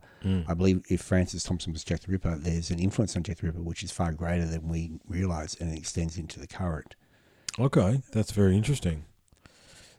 I 0.49 0.55
believe 0.55 0.83
if 0.89 1.01
Francis 1.01 1.45
Thompson 1.45 1.73
was 1.73 1.85
Jack 1.85 2.01
the 2.01 2.13
Ripper, 2.13 2.37
there's 2.39 2.71
an 2.71 2.79
influence 2.79 3.15
on 3.17 3.23
Jack 3.23 3.39
the 3.39 3.47
Ripper 3.47 3.63
which 3.63 3.83
is 3.83 3.91
far 3.91 4.13
greater 4.13 4.47
than 4.47 4.69
we 4.69 4.93
realise, 5.07 5.55
and 5.55 5.73
it 5.73 5.79
extends 5.79 6.17
into 6.19 6.41
the 6.41 6.47
current. 6.47 6.95
Okay, 7.59 8.03
that's 8.13 8.31
very 8.33 8.57
interesting. 8.57 9.05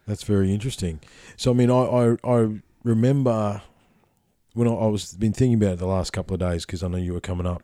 That's 0.07 0.23
very 0.23 0.53
interesting. 0.53 0.99
So 1.37 1.51
I 1.51 1.53
mean, 1.53 1.69
I 1.69 1.83
I, 1.83 2.17
I 2.23 2.61
remember 2.83 3.61
when 4.53 4.67
I, 4.67 4.71
I 4.71 4.87
was 4.87 5.13
been 5.13 5.33
thinking 5.33 5.61
about 5.61 5.73
it 5.73 5.79
the 5.79 5.87
last 5.87 6.11
couple 6.11 6.33
of 6.33 6.39
days 6.39 6.65
because 6.65 6.83
I 6.83 6.87
know 6.87 6.97
you 6.97 7.13
were 7.13 7.21
coming 7.21 7.47
up 7.47 7.63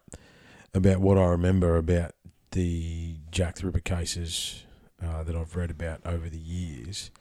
about 0.73 0.99
what 0.99 1.17
I 1.17 1.25
remember 1.25 1.77
about 1.77 2.11
the 2.51 3.17
Jack 3.31 3.55
the 3.55 3.65
Ripper 3.65 3.79
cases 3.79 4.63
uh, 5.03 5.23
that 5.23 5.35
I've 5.35 5.55
read 5.55 5.71
about 5.71 6.01
over 6.05 6.29
the 6.29 6.37
years. 6.37 7.11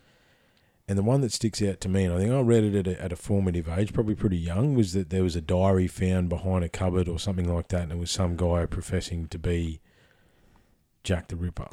And 0.86 0.98
the 0.98 1.02
one 1.02 1.22
that 1.22 1.32
sticks 1.32 1.62
out 1.62 1.80
to 1.80 1.88
me, 1.88 2.04
and 2.04 2.14
I 2.14 2.18
think 2.18 2.30
I 2.30 2.40
read 2.40 2.62
it 2.62 2.74
at 2.74 2.86
a, 2.86 3.02
at 3.02 3.12
a 3.12 3.16
formative 3.16 3.68
age, 3.68 3.94
probably 3.94 4.14
pretty 4.14 4.36
young, 4.36 4.74
was 4.74 4.92
that 4.92 5.08
there 5.08 5.22
was 5.22 5.34
a 5.34 5.40
diary 5.40 5.86
found 5.86 6.28
behind 6.28 6.62
a 6.62 6.68
cupboard 6.68 7.08
or 7.08 7.18
something 7.18 7.52
like 7.52 7.68
that, 7.68 7.84
and 7.84 7.92
it 7.92 7.98
was 7.98 8.10
some 8.10 8.36
guy 8.36 8.66
professing 8.66 9.26
to 9.28 9.38
be 9.38 9.80
Jack 11.02 11.28
the 11.28 11.36
Ripper. 11.36 11.68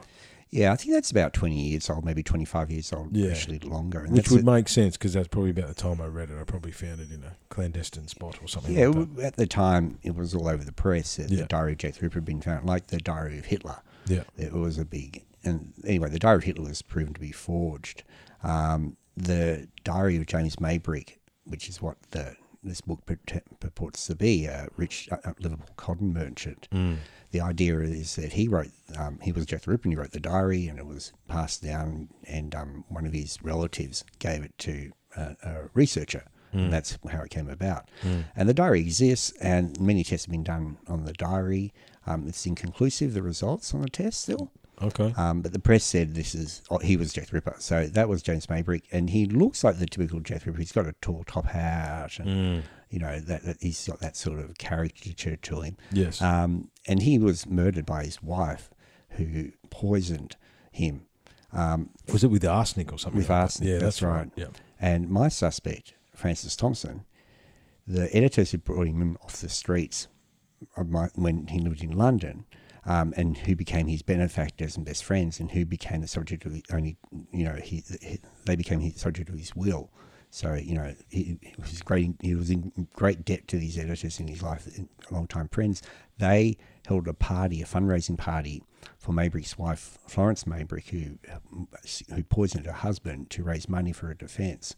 Yeah, 0.52 0.74
I 0.74 0.76
think 0.76 0.92
that's 0.94 1.12
about 1.12 1.32
20 1.34 1.56
years 1.56 1.90
old, 1.90 2.04
maybe 2.04 2.22
25 2.24 2.70
years 2.72 2.92
old, 2.92 3.16
Yeah. 3.16 3.32
actually 3.32 3.60
longer. 3.60 4.02
And 4.02 4.12
Which 4.12 4.30
would 4.30 4.42
it. 4.42 4.46
make 4.46 4.68
sense 4.68 4.98
because 4.98 5.14
that's 5.14 5.30
probably 5.30 5.52
about 5.52 5.70
the 5.70 5.74
time 5.74 6.02
I 6.02 6.08
read 6.08 6.30
it. 6.30 6.38
I 6.40 6.44
probably 6.44 6.74
found 6.74 7.00
it 7.00 7.10
in 7.10 7.24
a 7.24 7.38
clandestine 7.50 8.10
spot 8.10 8.38
or 8.42 8.48
something 8.50 8.76
Yeah, 8.78 8.88
like 8.88 9.16
that. 9.16 9.24
at 9.26 9.36
the 9.38 9.48
time 9.48 10.00
it 10.04 10.14
was 10.14 10.36
all 10.36 10.50
over 10.50 10.64
the 10.66 10.74
press 10.74 11.16
that 11.16 11.30
Yeah. 11.30 11.42
the 11.42 11.46
diary 11.46 11.72
of 11.72 11.78
Jack 11.78 11.94
the 11.96 12.02
Ripper 12.02 12.16
had 12.18 12.26
been 12.26 12.42
found, 12.42 12.66
like 12.66 12.88
the 12.88 12.98
diary 12.98 13.40
of 13.40 13.46
Hitler. 13.46 13.80
Yeah. 14.08 14.24
It 14.38 14.52
was 14.52 14.78
a 14.78 14.84
big, 14.84 15.24
and 15.46 15.72
anyway, 15.86 16.10
the 16.10 16.20
diary 16.20 16.38
of 16.40 16.44
Hitler 16.44 16.68
was 16.68 16.82
proven 16.82 17.14
to 17.14 17.22
be 17.22 17.32
forged. 17.32 18.04
Um, 18.44 18.98
the 19.16 19.70
diary 19.86 20.18
of 20.18 20.26
James 20.26 20.58
Maybrick, 20.58 21.18
which 21.46 21.70
is 21.70 21.82
what 21.82 21.96
the 22.12 22.36
this 22.64 22.80
book 22.82 23.02
purports 23.60 24.06
to 24.06 24.14
be, 24.16 24.46
a 24.46 24.68
rich 24.78 25.10
uh, 25.12 25.34
Liverpool 25.40 25.66
cotton 25.78 26.14
merchant. 26.14 26.68
Mm. 26.72 26.98
The 27.32 27.42
idea 27.42 27.80
is 27.80 28.16
that 28.18 28.34
he 28.34 28.48
wrote, 28.48 28.72
um, 28.98 29.20
he 29.22 29.32
was 29.32 29.46
the 29.46 29.56
Ripper, 29.66 29.84
and 29.86 29.94
he 29.94 29.98
wrote 29.98 30.12
the 30.12 30.20
diary, 30.20 30.68
and 30.68 30.78
it 30.78 30.86
was 30.86 31.14
passed 31.28 31.64
down, 31.64 32.10
and 32.26 32.54
um, 32.54 32.84
one 32.90 33.06
of 33.06 33.14
his 33.14 33.38
relatives 33.42 34.04
gave 34.20 34.44
it 34.44 34.58
to 34.60 34.92
a, 35.16 35.36
a 35.44 35.70
researcher. 35.74 36.26
And 36.54 36.74
that's 36.74 36.98
how 37.10 37.22
it 37.22 37.30
came 37.30 37.48
about. 37.50 37.90
And 38.36 38.50
the 38.50 38.54
diary 38.54 38.82
exists, 38.82 39.32
and 39.40 39.80
many 39.80 40.04
tests 40.04 40.26
have 40.26 40.32
been 40.34 40.44
done 40.44 40.78
on 40.86 41.06
the 41.06 41.14
diary. 41.14 41.74
Um, 42.06 42.28
it's 42.28 42.46
inconclusive, 42.46 43.14
the 43.14 43.22
results 43.22 43.74
on 43.74 43.82
the 43.82 43.90
test 43.90 44.20
still. 44.24 44.52
Okay. 44.82 45.14
Um, 45.16 45.42
but 45.42 45.54
the 45.54 45.60
press 45.60 45.86
said 45.86 46.14
this 46.14 46.36
is 46.36 46.62
oh, 46.70 46.80
he 46.80 46.98
was 46.98 47.14
Jack 47.14 47.28
the 47.28 47.36
Ripper, 47.36 47.56
so 47.60 47.88
that 47.88 48.10
was 48.10 48.22
James 48.22 48.48
Maybrick, 48.48 48.82
and 48.92 49.12
he 49.12 49.28
looks 49.28 49.64
like 49.64 49.78
the 49.80 49.86
typical 49.86 50.20
Jack 50.20 50.42
the 50.42 50.48
Ripper. 50.48 50.60
He's 50.60 50.72
got 50.74 50.88
a 50.88 50.96
tall 51.02 51.24
top 51.26 51.46
hat, 51.46 52.20
and 52.20 52.28
Mm. 52.28 52.64
You 52.92 53.00
know 53.00 53.20
that, 53.20 53.44
that 53.44 53.58
he's 53.62 53.88
got 53.88 54.00
that 54.02 54.16
sort 54.16 54.38
of 54.40 54.58
caricature 54.60 55.38
to 55.38 55.62
him. 55.62 55.78
Yes. 55.92 56.22
Um, 56.22 56.70
and 56.88 57.02
he 57.02 57.18
was 57.18 57.48
murdered 57.48 57.86
by 57.86 58.04
his 58.04 58.22
wife, 58.22 58.70
who 59.12 59.52
poisoned 59.70 60.36
him. 60.72 61.06
Um, 61.54 61.90
was 62.12 62.24
it 62.24 62.28
with 62.28 62.46
arsenic 62.46 62.94
or 62.94 63.00
something? 63.00 63.18
with 63.18 63.30
like 63.30 63.38
that? 63.40 63.42
arsenic, 63.44 63.68
Yeah, 63.70 63.80
that's 63.80 64.00
that's, 64.00 64.02
right. 64.04 64.18
right. 64.20 64.32
Yeah. 64.36 64.48
and 64.80 65.10
my 65.10 65.28
suspect, 65.30 65.94
Francis 66.16 66.56
Thompson, 66.56 67.06
the 67.88 68.16
editors 68.16 68.52
who 68.52 68.58
brought 68.60 68.88
him 68.88 69.18
off 69.24 69.38
the 69.42 69.50
streets 69.50 70.08
of 70.78 70.90
my, 70.90 71.08
when 71.16 71.48
he 71.48 71.60
lived 71.60 71.84
in 71.84 71.92
London, 71.98 72.46
um, 72.86 73.14
and 73.18 73.38
who 73.38 73.56
became 73.56 73.88
his 73.88 74.02
benefactors 74.02 74.76
and 74.76 74.86
best 74.86 75.04
friends, 75.04 75.40
and 75.40 75.52
who 75.52 75.66
became 75.66 76.02
the 76.02 76.08
subject 76.08 76.46
of 76.46 76.54
the 76.54 76.64
only, 76.74 76.98
you 77.32 77.44
know, 77.46 77.56
he, 77.56 77.84
he 78.02 78.20
they 78.46 78.56
became 78.56 78.80
his 78.80 79.00
subject 79.00 79.30
of 79.30 79.36
his 79.38 79.56
will. 79.56 79.92
So 80.32 80.54
you 80.54 80.76
know, 80.76 80.96
he, 81.10 81.38
he 81.42 81.54
was 81.60 81.82
great. 81.82 82.16
He 82.22 82.34
was 82.36 82.50
in 82.50 82.88
great 82.96 83.26
debt 83.26 83.48
to 83.50 83.58
these 83.58 83.78
editors 83.78 84.20
in 84.20 84.30
his 84.30 84.42
life, 84.42 84.68
long-time 85.12 85.50
friends. 85.50 85.84
They 86.18 86.58
held 86.88 87.08
a 87.10 87.14
party, 87.14 87.62
a 87.62 87.66
fundraising 87.66 88.18
party 88.18 88.64
for 88.98 89.12
Maybrick's 89.12 89.58
wife, 89.58 90.00
Florence 90.08 90.46
Maybrick, 90.46 90.90
who 90.90 91.20
who 92.16 92.24
poisoned 92.24 92.66
her 92.66 92.72
husband 92.72 93.30
to 93.32 93.44
raise 93.44 93.68
money 93.68 93.92
for 93.92 94.08
her 94.08 94.14
defence. 94.14 94.76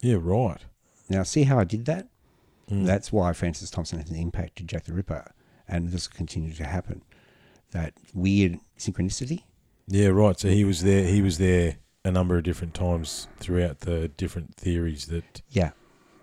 Yeah, 0.00 0.16
right. 0.18 0.64
Now, 1.10 1.24
see 1.24 1.42
how 1.42 1.58
I 1.58 1.64
did 1.64 1.84
that? 1.84 2.08
Mm. 2.70 2.86
That's 2.86 3.12
why 3.12 3.34
Francis 3.34 3.70
Thompson 3.70 3.98
has 3.98 4.08
an 4.08 4.16
impact 4.16 4.56
to 4.56 4.64
Jack 4.64 4.84
the 4.84 4.94
Ripper, 4.94 5.30
and 5.68 5.90
this 5.90 6.08
will 6.08 6.16
continue 6.16 6.54
to 6.54 6.64
happen. 6.64 7.02
That 7.72 7.92
weird 8.14 8.58
synchronicity. 8.78 9.42
Yeah, 9.88 10.08
right. 10.08 10.38
So 10.40 10.48
he 10.48 10.64
was 10.64 10.82
there. 10.82 11.04
He 11.04 11.20
was 11.20 11.36
there 11.36 11.76
a 12.04 12.10
number 12.10 12.36
of 12.38 12.44
different 12.44 12.74
times 12.74 13.28
throughout 13.38 13.80
the 13.80 14.08
different 14.08 14.54
theories 14.54 15.06
that. 15.06 15.42
Yeah, 15.50 15.70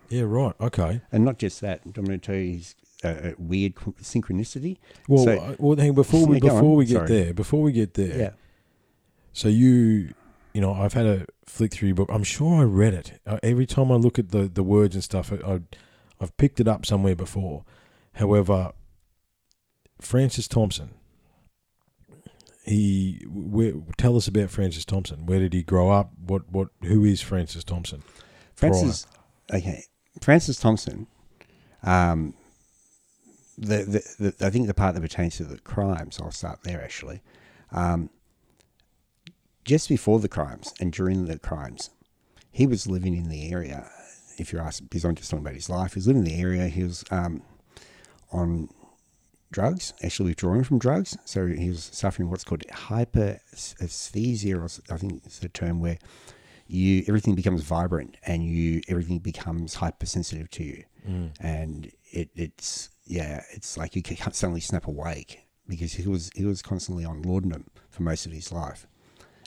Yeah, 0.10 0.24
right. 0.24 0.54
Okay. 0.60 1.02
and 1.12 1.24
not 1.26 1.38
just 1.38 1.62
that. 1.62 1.82
I'm 1.86 1.92
going 2.06 2.20
to 2.20 2.26
tell 2.26 2.36
you 2.36 2.54
his 2.58 2.76
uh, 3.04 3.32
weird 3.38 3.76
synchronicity. 3.76 4.78
Well, 5.08 5.24
So- 5.26 5.38
uh, 5.40 5.56
well, 5.60 5.78
hang 5.78 5.94
before 5.94 6.26
we 6.26 6.40
go 6.40 6.50
on. 6.50 6.56
before 6.56 6.76
we 6.76 6.86
get 6.86 6.94
Sorry. 6.96 7.08
there, 7.08 7.34
before 7.34 7.62
we 7.62 7.72
get 7.72 7.94
there. 7.94 8.18
Yeah. 8.18 8.30
So 9.34 9.50
you, 9.50 10.14
you 10.54 10.62
know, 10.62 10.74
I've 10.74 10.94
had 10.94 11.06
a 11.06 11.26
flick 11.46 11.74
through 11.74 11.90
your 11.90 11.96
book. 11.96 12.10
I'm 12.12 12.24
sure 12.24 12.60
I 12.62 12.64
read 12.64 12.96
it. 12.96 13.22
Uh, 13.28 13.38
every 13.44 13.68
time 13.68 13.92
I 13.92 13.96
look 13.96 14.18
at 14.18 14.30
the 14.30 14.48
the 14.48 14.64
words 14.64 14.96
and 14.96 15.04
stuff, 15.04 15.32
I, 15.32 15.36
I 15.54 15.60
I've 16.20 16.36
picked 16.38 16.60
it 16.60 16.68
up 16.68 16.88
somewhere 16.88 17.16
before. 17.16 17.64
However, 18.14 18.72
Francis 20.02 20.48
Thompson. 20.48 20.96
He, 22.68 23.24
where, 23.30 23.74
tell 23.98 24.18
us 24.18 24.28
about 24.28 24.50
Francis 24.50 24.84
Thompson. 24.84 25.26
Where 25.26 25.40
did 25.40 25.54
he 25.54 25.64
grow 25.64 25.90
up? 25.90 26.12
What 26.26 26.52
what? 26.52 26.68
Who 26.84 27.06
is 27.06 27.22
Francis 27.22 27.64
Thompson? 27.64 28.04
Francis, 28.56 29.08
okay, 29.54 29.84
Francis 30.22 30.60
Thompson. 30.60 31.08
Um, 31.84 32.34
the, 33.58 33.78
the, 34.20 34.32
the 34.32 34.46
I 34.46 34.50
think 34.50 34.68
the 34.68 34.74
part 34.74 34.96
that 34.96 35.02
pertains 35.02 35.38
to 35.38 35.46
the 35.46 35.60
crimes. 35.60 36.20
I'll 36.22 36.32
start 36.32 36.64
there 36.64 36.84
actually. 36.84 37.22
Um, 37.72 38.10
just 39.64 39.90
before 39.90 40.20
the 40.20 40.30
crimes 40.30 40.74
and 40.80 40.92
during 40.92 41.26
the 41.26 41.40
crimes, 41.40 41.90
he 42.52 42.68
was 42.68 42.88
living 42.88 43.16
in 43.16 43.30
the 43.30 43.52
area. 43.52 43.90
If 44.38 44.52
you're 44.52 44.62
asking, 44.62 44.88
because 44.88 45.04
I'm 45.04 45.16
just 45.16 45.30
talking 45.30 45.46
about 45.46 45.56
his 45.56 45.70
life, 45.70 45.94
he 45.94 46.00
was 46.00 46.08
living 46.08 46.26
in 46.26 46.32
the 46.34 46.42
area. 46.42 46.68
He 46.68 46.84
was 46.84 47.04
um, 47.12 47.42
on 48.32 48.70
drugs, 49.51 49.94
actually 50.04 50.30
withdrawing 50.32 50.63
from 50.63 50.80
drugs. 50.80 51.18
So 51.25 51.48
he 51.48 51.70
was 51.70 51.89
suffering 51.94 52.30
what's 52.30 52.44
called 52.44 52.63
hyperesthesia, 52.72 54.56
or 54.56 54.94
I 54.94 54.98
think 54.98 55.22
it's 55.25 55.39
the 55.39 55.50
term 55.50 55.80
where 55.80 55.98
you 56.68 57.04
everything 57.08 57.36
becomes 57.36 57.63
vibrant 57.63 58.18
and 58.25 58.44
you 58.44 58.82
everything 58.88 59.20
becomes 59.20 59.75
hypersensitive 59.75 60.50
to 60.51 60.63
you, 60.63 60.84
Mm. 61.08 61.32
and 61.39 61.92
it 62.12 62.30
it's 62.36 62.89
yeah, 63.06 63.42
it's 63.54 63.77
like 63.77 63.96
you 63.96 64.01
can 64.04 64.18
suddenly 64.34 64.60
snap 64.60 64.88
awake 64.88 65.48
because 65.68 65.94
he 65.94 66.08
was 66.08 66.30
he 66.36 66.44
was 66.46 66.62
constantly 66.62 67.06
on 67.06 67.22
laudanum 67.22 67.66
for 67.89 68.04
most 68.04 68.25
of 68.25 68.34
his 68.34 68.51
life. 68.51 68.86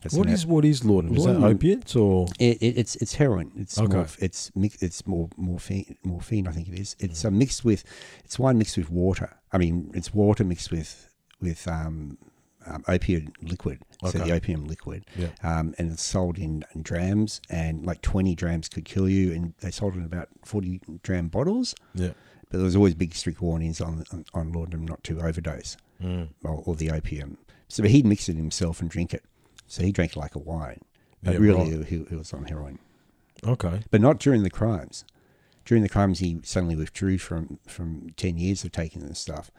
It's 0.03 0.15
What 0.15 0.29
is 0.29 0.47
what 0.47 0.65
is 0.65 0.85
laudanum? 0.85 1.17
Is 1.17 1.25
that 1.25 1.37
opiates 1.43 1.95
or 1.97 2.27
it, 2.39 2.57
it, 2.63 2.79
it's 2.79 2.97
it's 2.97 3.15
heroin. 3.15 3.53
It's 3.57 3.79
Okay. 3.79 3.93
more, 3.97 4.07
it's 4.19 4.51
mix, 4.55 4.83
it's 4.83 5.07
more 5.07 5.29
morphine. 5.37 5.97
Morphine, 6.05 6.47
I 6.49 6.53
think 6.53 6.69
it 6.69 6.79
is. 6.79 6.97
It's 6.99 7.23
Mm. 7.23 7.27
uh, 7.27 7.31
mixed 7.33 7.65
with 7.65 7.85
it's 8.25 8.39
wine 8.39 8.57
mixed 8.59 8.77
with 8.79 8.91
water. 8.91 9.37
I 9.53 9.59
mean, 9.59 9.91
it's 9.95 10.15
water 10.15 10.45
mixed 10.45 10.71
with 10.71 11.09
with 11.41 11.67
um, 11.69 12.17
um, 12.67 12.83
opiate 12.89 13.29
liquid. 13.43 13.79
So 14.07 14.19
the 14.19 14.33
opium 14.33 14.65
liquid, 14.67 15.05
yeah? 15.17 15.29
um, 15.43 15.75
and 15.79 15.93
it's 15.93 16.03
sold 16.03 16.39
in, 16.39 16.65
in 16.75 16.83
drams, 16.83 17.41
and 17.51 17.85
like 17.85 18.01
twenty 18.01 18.35
drams 18.35 18.69
could 18.71 18.87
kill 18.87 19.09
you, 19.09 19.33
and 19.33 19.53
they 19.61 19.71
sold 19.71 19.95
in 19.97 20.05
about 20.05 20.29
forty 20.45 20.81
dram 21.03 21.29
bottles. 21.29 21.75
Yeah. 21.95 22.13
But 22.51 22.57
there 22.59 22.65
was 22.65 22.75
always 22.77 22.95
big 22.95 23.15
strict 23.15 23.41
warnings 23.43 23.81
on 23.81 24.05
on, 24.13 24.25
on 24.33 24.53
laudanum 24.53 24.87
not 24.87 25.05
to 25.05 25.21
overdose 25.21 25.77
Mm. 26.03 26.29
or, 26.45 26.63
or 26.65 26.75
the 26.77 26.91
opium. 26.91 27.37
So 27.69 27.83
he'd 27.83 28.07
mix 28.07 28.29
it 28.31 28.37
himself 28.37 28.81
and 28.81 28.89
drink 28.89 29.13
it. 29.13 29.23
So 29.71 29.83
he 29.83 29.93
drank 29.93 30.17
like 30.17 30.35
a 30.35 30.39
wine. 30.41 30.81
But 31.23 31.35
Yeah, 31.35 31.39
really, 31.41 31.77
right. 31.77 31.87
he, 31.87 32.05
he 32.09 32.17
was 32.17 32.33
on 32.33 32.45
heroin 32.45 32.79
Okay. 33.47 33.83
but 33.91 34.01
not 34.01 34.19
during 34.19 34.43
the 34.43 34.51
crimes. 34.51 35.05
During 35.65 35.83
the 35.83 35.89
crimes, 35.89 36.19
he 36.19 36.41
suddenly 36.43 36.75
withdrew 36.77 37.19
from 37.19 37.59
from 37.67 38.11
ten 38.17 38.37
years 38.37 38.65
of 38.65 38.73
taking 38.73 39.07
this 39.07 39.19
stuff, 39.21 39.51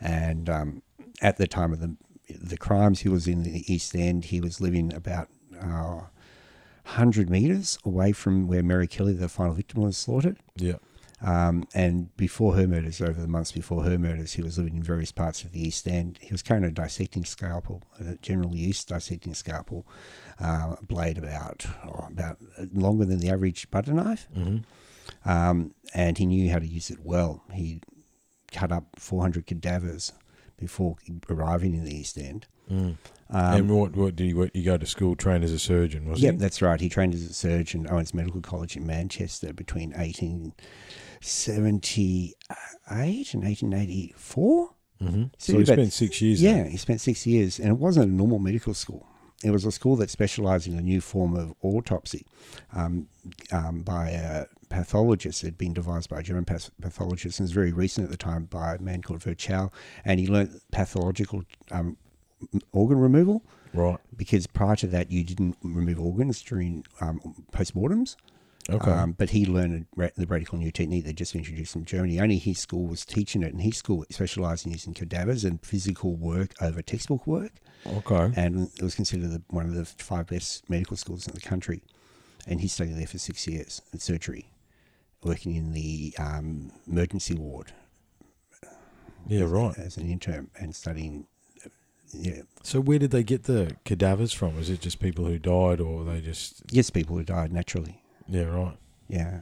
and 0.00 0.48
um, 0.48 0.82
at 1.20 1.36
the 1.36 1.46
time 1.46 1.72
of 1.72 1.80
the 1.80 1.96
the 2.28 2.56
crimes, 2.56 3.00
he 3.00 3.08
was 3.08 3.26
in 3.28 3.42
the 3.42 3.70
East 3.72 3.94
End. 3.94 4.26
He 4.26 4.40
was 4.40 4.60
living 4.60 4.94
about 4.94 5.28
uh, 5.60 6.02
hundred 6.84 7.28
meters 7.28 7.78
away 7.84 8.12
from 8.12 8.46
where 8.46 8.62
Mary 8.62 8.86
Kelly, 8.86 9.12
the 9.12 9.28
final 9.28 9.52
victim, 9.54 9.82
was 9.82 9.96
slaughtered. 9.98 10.38
Yeah. 10.56 10.76
Um, 11.20 11.66
and 11.74 12.16
before 12.16 12.54
her 12.54 12.68
murders, 12.68 13.00
over 13.00 13.20
the 13.20 13.26
months 13.26 13.50
before 13.50 13.82
her 13.82 13.98
murders, 13.98 14.34
he 14.34 14.42
was 14.42 14.56
living 14.56 14.76
in 14.76 14.82
various 14.82 15.10
parts 15.10 15.42
of 15.42 15.52
the 15.52 15.60
East 15.60 15.88
End. 15.88 16.18
He 16.20 16.32
was 16.32 16.42
carrying 16.42 16.64
a 16.64 16.70
dissecting 16.70 17.24
scalpel, 17.24 17.82
a 17.98 18.14
general 18.16 18.54
use 18.54 18.84
dissecting 18.84 19.34
scalpel, 19.34 19.86
uh, 20.40 20.76
a 20.80 20.84
blade 20.84 21.18
about 21.18 21.66
oh, 21.84 22.06
about 22.08 22.38
longer 22.72 23.04
than 23.04 23.18
the 23.18 23.30
average 23.30 23.70
butter 23.70 23.92
knife 23.92 24.28
hmm 24.32 24.58
um, 25.24 25.74
and 25.94 26.18
he 26.18 26.26
knew 26.26 26.50
how 26.50 26.58
to 26.58 26.66
use 26.66 26.90
it 26.90 26.98
well. 27.02 27.42
He 27.52 27.80
cut 28.52 28.72
up 28.72 28.84
400 28.96 29.46
cadavers 29.46 30.12
before 30.56 30.96
arriving 31.28 31.74
in 31.74 31.84
the 31.84 31.94
East 31.94 32.18
End. 32.18 32.46
Mm. 32.70 32.96
Um, 33.30 33.54
and 33.54 33.70
what 33.70 33.94
what 33.96 34.16
did 34.16 34.26
he 34.26 34.34
what, 34.34 34.54
you 34.54 34.64
go 34.64 34.76
to 34.76 34.86
school 34.86 35.14
trained 35.14 35.44
as 35.44 35.52
a 35.52 35.58
surgeon? 35.58 36.08
Was 36.08 36.20
yeah, 36.20 36.30
he? 36.30 36.32
Yep, 36.34 36.40
that's 36.40 36.62
right. 36.62 36.80
He 36.80 36.88
trained 36.88 37.14
as 37.14 37.22
a 37.22 37.32
surgeon 37.32 37.86
at 37.86 37.92
Owens 37.92 38.14
Medical 38.14 38.40
College 38.40 38.76
in 38.76 38.86
Manchester 38.86 39.52
between 39.52 39.92
1878 41.20 43.34
and 43.34 43.44
1884. 43.44 44.70
Mm-hmm. 45.02 45.22
So 45.38 45.52
So 45.52 45.58
he 45.58 45.64
spent 45.64 45.92
six 45.92 46.22
years. 46.22 46.42
Yeah, 46.42 46.54
there. 46.54 46.64
he 46.70 46.76
spent 46.76 47.00
six 47.00 47.26
years, 47.26 47.58
and 47.58 47.68
it 47.68 47.78
wasn't 47.78 48.10
a 48.10 48.14
normal 48.14 48.38
medical 48.38 48.74
school. 48.74 49.06
It 49.44 49.52
was 49.52 49.64
a 49.64 49.70
school 49.70 49.94
that 49.96 50.10
specialised 50.10 50.66
in 50.66 50.76
a 50.76 50.82
new 50.82 51.00
form 51.00 51.36
of 51.36 51.54
autopsy 51.62 52.26
um, 52.74 53.06
um, 53.52 53.82
by 53.82 54.10
a 54.10 54.46
pathologist. 54.68 55.44
It 55.44 55.46
had 55.46 55.58
been 55.58 55.72
devised 55.72 56.10
by 56.10 56.18
a 56.18 56.22
German 56.24 56.44
pathologist 56.44 57.38
and 57.38 57.44
was 57.44 57.52
very 57.52 57.72
recent 57.72 58.06
at 58.06 58.10
the 58.10 58.16
time 58.16 58.46
by 58.46 58.74
a 58.74 58.78
man 58.80 59.00
called 59.00 59.22
Virchow. 59.22 59.70
And 60.04 60.18
he 60.18 60.26
learnt 60.26 60.60
pathological 60.72 61.44
um, 61.70 61.96
organ 62.72 62.98
removal 62.98 63.44
Right. 63.72 63.98
because 64.16 64.48
prior 64.48 64.74
to 64.76 64.88
that, 64.88 65.12
you 65.12 65.22
didn't 65.22 65.56
remove 65.62 66.00
organs 66.00 66.42
during 66.42 66.84
um, 67.00 67.20
postmortems. 67.52 68.16
Okay. 68.70 68.90
Um, 68.90 69.12
but 69.12 69.30
he 69.30 69.46
learned 69.46 69.86
the 69.96 70.26
radical 70.26 70.58
new 70.58 70.70
technique 70.70 71.04
they 71.06 71.12
just 71.14 71.34
introduced 71.34 71.74
in 71.74 71.86
Germany. 71.86 72.20
Only 72.20 72.36
his 72.38 72.58
school 72.58 72.86
was 72.86 73.04
teaching 73.06 73.42
it, 73.42 73.52
and 73.52 73.62
his 73.62 73.78
school 73.78 74.04
specialised 74.10 74.66
in 74.66 74.72
using 74.72 74.92
cadavers 74.92 75.42
and 75.44 75.64
physical 75.64 76.14
work 76.16 76.52
over 76.60 76.82
textbook 76.82 77.26
work. 77.26 77.52
okay. 77.86 78.30
And 78.36 78.68
it 78.76 78.82
was 78.82 78.94
considered 78.94 79.30
the, 79.30 79.42
one 79.48 79.64
of 79.66 79.74
the 79.74 79.86
five 79.86 80.26
best 80.26 80.68
medical 80.68 80.96
schools 80.98 81.26
in 81.26 81.34
the 81.34 81.40
country. 81.40 81.82
And 82.46 82.60
he 82.60 82.68
studied 82.68 82.96
there 82.98 83.06
for 83.06 83.16
six 83.18 83.46
years 83.46 83.80
in 83.92 84.00
surgery, 84.00 84.50
working 85.22 85.54
in 85.54 85.72
the 85.72 86.14
um, 86.18 86.70
emergency 86.86 87.34
ward 87.34 87.72
Yeah. 89.26 89.44
Right. 89.44 89.78
as 89.78 89.96
an 89.96 90.10
intern 90.10 90.50
and 90.58 90.74
studying. 90.74 91.26
uh, 91.64 91.68
Yeah, 92.12 92.42
So 92.62 92.80
where 92.80 92.98
did 92.98 93.10
they 93.12 93.22
get 93.22 93.44
the 93.44 93.76
cadavers 93.86 94.32
from? 94.32 94.56
Was 94.56 94.68
it 94.70 94.80
just 94.82 94.98
people 95.00 95.24
who 95.24 95.38
died, 95.38 95.80
or 95.80 96.04
they 96.04 96.20
just? 96.20 96.62
yes, 96.70 96.90
people 96.90 97.16
who 97.16 97.24
died 97.24 97.52
naturally. 97.52 98.02
Yeah. 98.28 98.44
Right. 98.44 98.76
Yeah. 99.08 99.40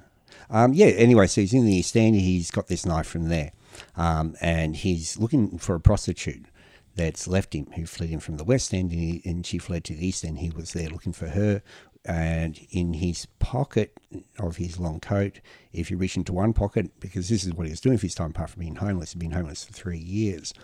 Um, 0.51 0.72
yeah, 0.72 0.87
anyway, 0.87 1.27
so 1.27 1.40
he's 1.40 1.55
in 1.55 1.66
the 1.66 1.75
East 1.75 1.96
End. 1.96 2.14
He's 2.14 2.51
got 2.51 2.68
this 2.68 2.87
knife 2.87 3.07
from 3.07 3.29
there. 3.29 3.53
Um, 3.96 4.37
and 4.40 4.77
he's 4.77 5.18
looking 5.18 5.59
for 5.59 5.75
a 5.75 5.81
prostitute 5.81 6.46
that's 6.94 7.29
left 7.29 7.55
him, 7.55 7.66
who 7.75 7.85
fled 7.85 8.09
him 8.09 8.20
from 8.20 8.37
the 8.37 8.44
West 8.44 8.72
End, 8.72 8.90
and, 8.92 9.01
he, 9.01 9.22
and 9.25 9.44
she 9.44 9.59
fled 9.59 9.85
to 9.85 9.94
the 9.94 10.07
East 10.07 10.25
End. 10.25 10.38
He 10.38 10.51
was 10.51 10.72
there 10.72 10.88
looking 10.88 11.12
for 11.12 11.29
her. 11.29 11.62
And 12.05 12.59
in 12.70 12.94
his 12.94 13.27
pocket 13.40 13.99
of 14.38 14.57
his 14.57 14.79
long 14.79 15.01
coat, 15.01 15.40
if 15.72 15.90
you 15.90 15.96
reach 15.96 16.16
into 16.16 16.33
one 16.33 16.53
pocket, 16.53 17.01
because 17.01 17.29
this 17.29 17.44
is 17.44 17.53
what 17.53 17.66
he 17.66 17.72
was 17.72 17.81
doing 17.81 17.99
for 17.99 18.07
his 18.07 18.14
time, 18.14 18.31
apart 18.31 18.51
from 18.51 18.61
being 18.61 18.77
homeless, 18.77 19.12
he'd 19.12 19.18
been 19.18 19.33
homeless 19.33 19.64
for 19.64 19.72
three 19.72 19.99
years. 19.99 20.55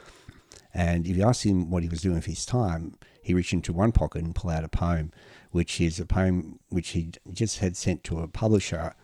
And 0.72 1.06
if 1.06 1.16
you 1.16 1.24
ask 1.24 1.44
him 1.44 1.68
what 1.68 1.82
he 1.82 1.88
was 1.88 2.00
doing 2.00 2.20
for 2.20 2.30
his 2.30 2.46
time, 2.46 2.94
he 3.22 3.34
reached 3.34 3.52
into 3.52 3.72
one 3.72 3.92
pocket 3.92 4.22
and 4.22 4.34
pulled 4.34 4.54
out 4.54 4.64
a 4.64 4.68
poem, 4.68 5.10
which 5.52 5.80
is 5.80 6.00
a 6.00 6.06
poem 6.06 6.58
which 6.68 6.90
he 6.90 7.12
just 7.32 7.60
had 7.60 7.76
sent 7.76 8.02
to 8.04 8.20
a 8.20 8.28
publisher 8.28 8.94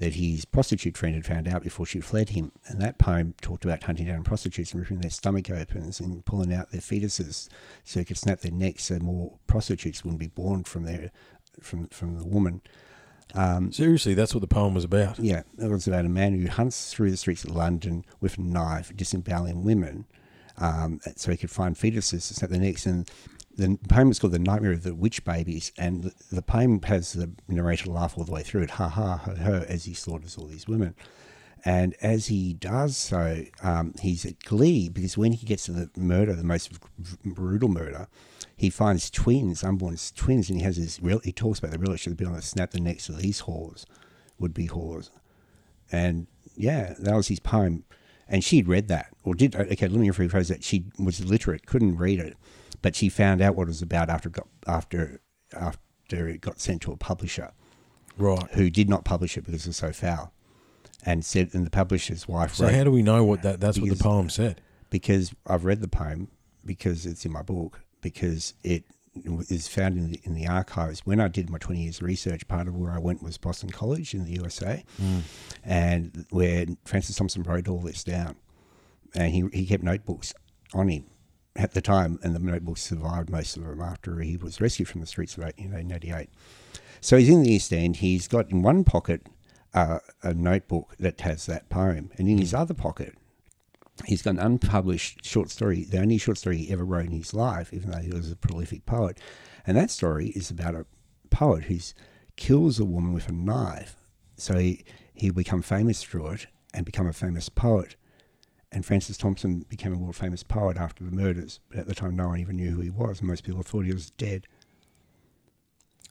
that 0.00 0.14
his 0.14 0.44
prostitute 0.44 0.96
friend 0.96 1.14
had 1.14 1.24
found 1.24 1.46
out 1.46 1.62
before 1.62 1.86
she 1.86 2.00
fled 2.00 2.30
him. 2.30 2.50
And 2.66 2.80
that 2.82 2.98
poem 2.98 3.34
talked 3.40 3.64
about 3.64 3.84
hunting 3.84 4.06
down 4.06 4.24
prostitutes 4.24 4.72
and 4.72 4.80
ripping 4.80 5.00
their 5.00 5.10
stomach 5.10 5.48
opens 5.50 6.00
and 6.00 6.24
pulling 6.24 6.52
out 6.52 6.72
their 6.72 6.80
fetuses 6.80 7.48
so 7.84 8.00
it 8.00 8.08
could 8.08 8.18
snap 8.18 8.40
their 8.40 8.52
necks 8.52 8.84
so 8.84 8.98
more 8.98 9.38
prostitutes 9.46 10.04
wouldn't 10.04 10.18
be 10.20 10.26
born 10.26 10.64
from 10.64 10.82
their 10.82 11.10
from 11.60 11.86
from 11.88 12.18
the 12.18 12.26
woman. 12.26 12.60
Um, 13.34 13.72
Seriously, 13.72 14.14
that's 14.14 14.34
what 14.34 14.40
the 14.40 14.46
poem 14.48 14.74
was 14.74 14.84
about. 14.84 15.18
yeah, 15.18 15.42
it 15.58 15.70
was 15.70 15.86
about 15.86 16.04
a 16.04 16.08
man 16.08 16.38
who 16.38 16.48
hunts 16.48 16.92
through 16.92 17.10
the 17.10 17.16
streets 17.16 17.44
of 17.44 17.50
London 17.50 18.04
with 18.20 18.36
a 18.36 18.40
knife, 18.40 18.92
disemboweling 18.96 19.64
women, 19.64 20.06
um, 20.58 21.00
so 21.16 21.30
he 21.30 21.36
could 21.36 21.50
find 21.50 21.76
fetuses 21.76 22.28
to 22.28 22.34
snap 22.34 22.50
their 22.50 22.60
necks. 22.60 22.84
And 22.86 23.08
the 23.56 23.78
poem 23.88 24.10
is 24.10 24.18
called 24.18 24.32
"The 24.32 24.38
Nightmare 24.38 24.72
of 24.72 24.82
the 24.82 24.94
Witch 24.94 25.24
Babies," 25.24 25.72
and 25.78 26.04
the, 26.04 26.12
the 26.32 26.42
poem 26.42 26.82
has 26.82 27.12
the 27.12 27.30
narrator 27.48 27.90
laugh 27.90 28.16
all 28.16 28.24
the 28.24 28.32
way 28.32 28.42
through 28.42 28.62
it, 28.62 28.70
ha 28.70 28.88
ha 28.88 29.16
ha 29.16 29.34
ha, 29.34 29.64
as 29.68 29.84
he 29.84 29.94
slaughters 29.94 30.36
all 30.36 30.46
these 30.46 30.68
women. 30.68 30.94
And 31.64 31.94
as 32.02 32.26
he 32.26 32.52
does 32.52 32.96
so, 32.96 33.44
um, 33.62 33.94
he's 34.00 34.26
at 34.26 34.38
glee 34.40 34.90
because 34.90 35.16
when 35.16 35.32
he 35.32 35.46
gets 35.46 35.64
to 35.64 35.72
the 35.72 35.90
murder, 35.96 36.34
the 36.34 36.44
most 36.44 36.78
brutal 37.24 37.70
murder, 37.70 38.06
he 38.54 38.68
finds 38.68 39.10
twins, 39.10 39.64
unborn 39.64 39.96
twins, 40.14 40.50
and 40.50 40.58
he 40.58 40.64
has 40.64 40.76
this. 40.76 41.00
Real, 41.00 41.20
he 41.20 41.32
talks 41.32 41.58
about 41.58 41.70
the 41.70 41.78
relish 41.78 42.02
should 42.02 42.16
be 42.16 42.24
able 42.24 42.36
to 42.36 42.42
snap 42.42 42.72
the 42.72 42.80
necks 42.80 43.08
of 43.08 43.18
these 43.18 43.42
whores, 43.42 43.86
would 44.38 44.52
be 44.52 44.68
whores, 44.68 45.10
and 45.90 46.26
yeah, 46.56 46.94
that 46.98 47.14
was 47.14 47.28
his 47.28 47.40
poem. 47.40 47.84
And 48.26 48.42
she'd 48.42 48.68
read 48.68 48.88
that, 48.88 49.08
or 49.22 49.34
did 49.34 49.54
okay. 49.54 49.86
Let 49.86 50.00
me 50.00 50.08
rephrase 50.08 50.48
that. 50.48 50.64
She 50.64 50.86
was 50.98 51.20
illiterate, 51.20 51.66
couldn't 51.66 51.98
read 51.98 52.20
it, 52.20 52.36
but 52.84 52.94
she 52.94 53.08
found 53.08 53.40
out 53.40 53.56
what 53.56 53.62
it 53.62 53.68
was 53.68 53.80
about 53.80 54.10
after 54.10 54.28
it 54.28 54.32
got 54.32 54.46
after 54.66 55.18
after 55.54 56.28
it 56.28 56.42
got 56.42 56.60
sent 56.60 56.82
to 56.82 56.92
a 56.92 56.96
publisher 56.98 57.50
Right. 58.18 58.46
who 58.52 58.68
did 58.68 58.90
not 58.90 59.06
publish 59.06 59.38
it 59.38 59.44
because 59.46 59.64
it 59.64 59.70
was 59.70 59.78
so 59.78 59.90
foul, 59.90 60.32
and 61.04 61.24
said, 61.24 61.50
and 61.54 61.66
the 61.66 61.70
publisher's 61.70 62.28
wife 62.28 62.54
So 62.54 62.68
how 62.68 62.84
do 62.84 62.92
we 62.92 63.02
know 63.02 63.24
what 63.24 63.42
that? 63.42 63.58
That's 63.58 63.80
what 63.80 63.88
the 63.88 63.96
poem 63.96 64.28
said. 64.28 64.60
because 64.90 65.34
I've 65.46 65.64
read 65.64 65.80
the 65.80 65.88
poem 65.88 66.28
because 66.64 67.06
it's 67.06 67.24
in 67.24 67.32
my 67.32 67.42
book 67.42 67.80
because 68.02 68.52
it 68.62 68.84
is 69.48 69.66
found 69.66 69.96
in 69.96 70.10
the, 70.12 70.20
in 70.24 70.34
the 70.34 70.46
archives. 70.46 71.00
When 71.06 71.20
I 71.20 71.28
did 71.28 71.48
my 71.48 71.58
20 71.58 71.82
years 71.82 72.02
research, 72.02 72.46
part 72.46 72.68
of 72.68 72.76
where 72.76 72.92
I 72.92 72.98
went 72.98 73.22
was 73.22 73.38
Boston 73.38 73.70
College 73.70 74.12
in 74.12 74.26
the 74.26 74.32
USA, 74.32 74.84
hmm. 74.98 75.20
and 75.64 76.26
where 76.30 76.66
Francis 76.84 77.16
Thompson 77.16 77.42
wrote 77.44 77.66
all 77.66 77.80
this 77.80 78.04
down, 78.04 78.36
and 79.14 79.32
he 79.32 79.48
he 79.54 79.66
kept 79.66 79.82
notebooks 79.82 80.34
on 80.74 80.88
him 80.88 81.06
at 81.56 81.72
the 81.72 81.80
time, 81.80 82.18
and 82.22 82.34
the 82.34 82.40
notebooks 82.40 82.82
survived 82.82 83.30
most 83.30 83.56
of 83.56 83.64
them 83.64 83.80
after 83.80 84.20
he 84.20 84.36
was 84.36 84.60
rescued 84.60 84.88
from 84.88 85.00
the 85.00 85.06
streets 85.06 85.36
of 85.36 85.44
1888. 85.44 86.28
So 87.00 87.16
he's 87.16 87.28
in 87.28 87.42
the 87.42 87.52
East 87.52 87.72
End. 87.72 87.96
He's 87.96 88.26
got 88.28 88.50
in 88.50 88.62
one 88.62 88.84
pocket 88.84 89.26
uh, 89.72 89.98
a 90.22 90.34
notebook 90.34 90.96
that 90.98 91.20
has 91.20 91.46
that 91.46 91.68
poem, 91.68 92.10
and 92.16 92.28
in 92.28 92.38
his 92.38 92.54
other 92.54 92.74
pocket 92.74 93.14
he's 94.06 94.22
got 94.22 94.30
an 94.34 94.40
unpublished 94.40 95.24
short 95.24 95.50
story, 95.50 95.84
the 95.84 96.00
only 96.00 96.18
short 96.18 96.38
story 96.38 96.58
he 96.58 96.72
ever 96.72 96.84
wrote 96.84 97.06
in 97.06 97.12
his 97.12 97.34
life, 97.34 97.72
even 97.72 97.90
though 97.90 97.98
he 97.98 98.10
was 98.10 98.30
a 98.30 98.36
prolific 98.36 98.84
poet. 98.86 99.18
And 99.66 99.76
that 99.76 99.90
story 99.90 100.28
is 100.30 100.50
about 100.50 100.74
a 100.74 100.86
poet 101.30 101.64
who 101.64 101.78
kills 102.36 102.78
a 102.78 102.84
woman 102.84 103.12
with 103.12 103.28
a 103.28 103.32
knife. 103.32 103.96
So 104.36 104.58
he, 104.58 104.84
he 105.14 105.30
become 105.30 105.62
famous 105.62 106.02
through 106.02 106.28
it 106.28 106.46
and 106.72 106.84
become 106.84 107.06
a 107.06 107.12
famous 107.12 107.48
poet. 107.48 107.96
And 108.74 108.84
Francis 108.84 109.16
Thompson 109.16 109.64
became 109.68 109.94
a 109.94 109.96
world 109.96 110.16
famous 110.16 110.42
poet 110.42 110.76
after 110.76 111.04
the 111.04 111.12
murders. 111.12 111.60
But 111.70 111.78
at 111.78 111.86
the 111.86 111.94
time, 111.94 112.16
no 112.16 112.28
one 112.28 112.40
even 112.40 112.56
knew 112.56 112.72
who 112.72 112.80
he 112.80 112.90
was. 112.90 113.22
Most 113.22 113.44
people 113.44 113.62
thought 113.62 113.84
he 113.84 113.92
was 113.92 114.10
dead. 114.10 114.48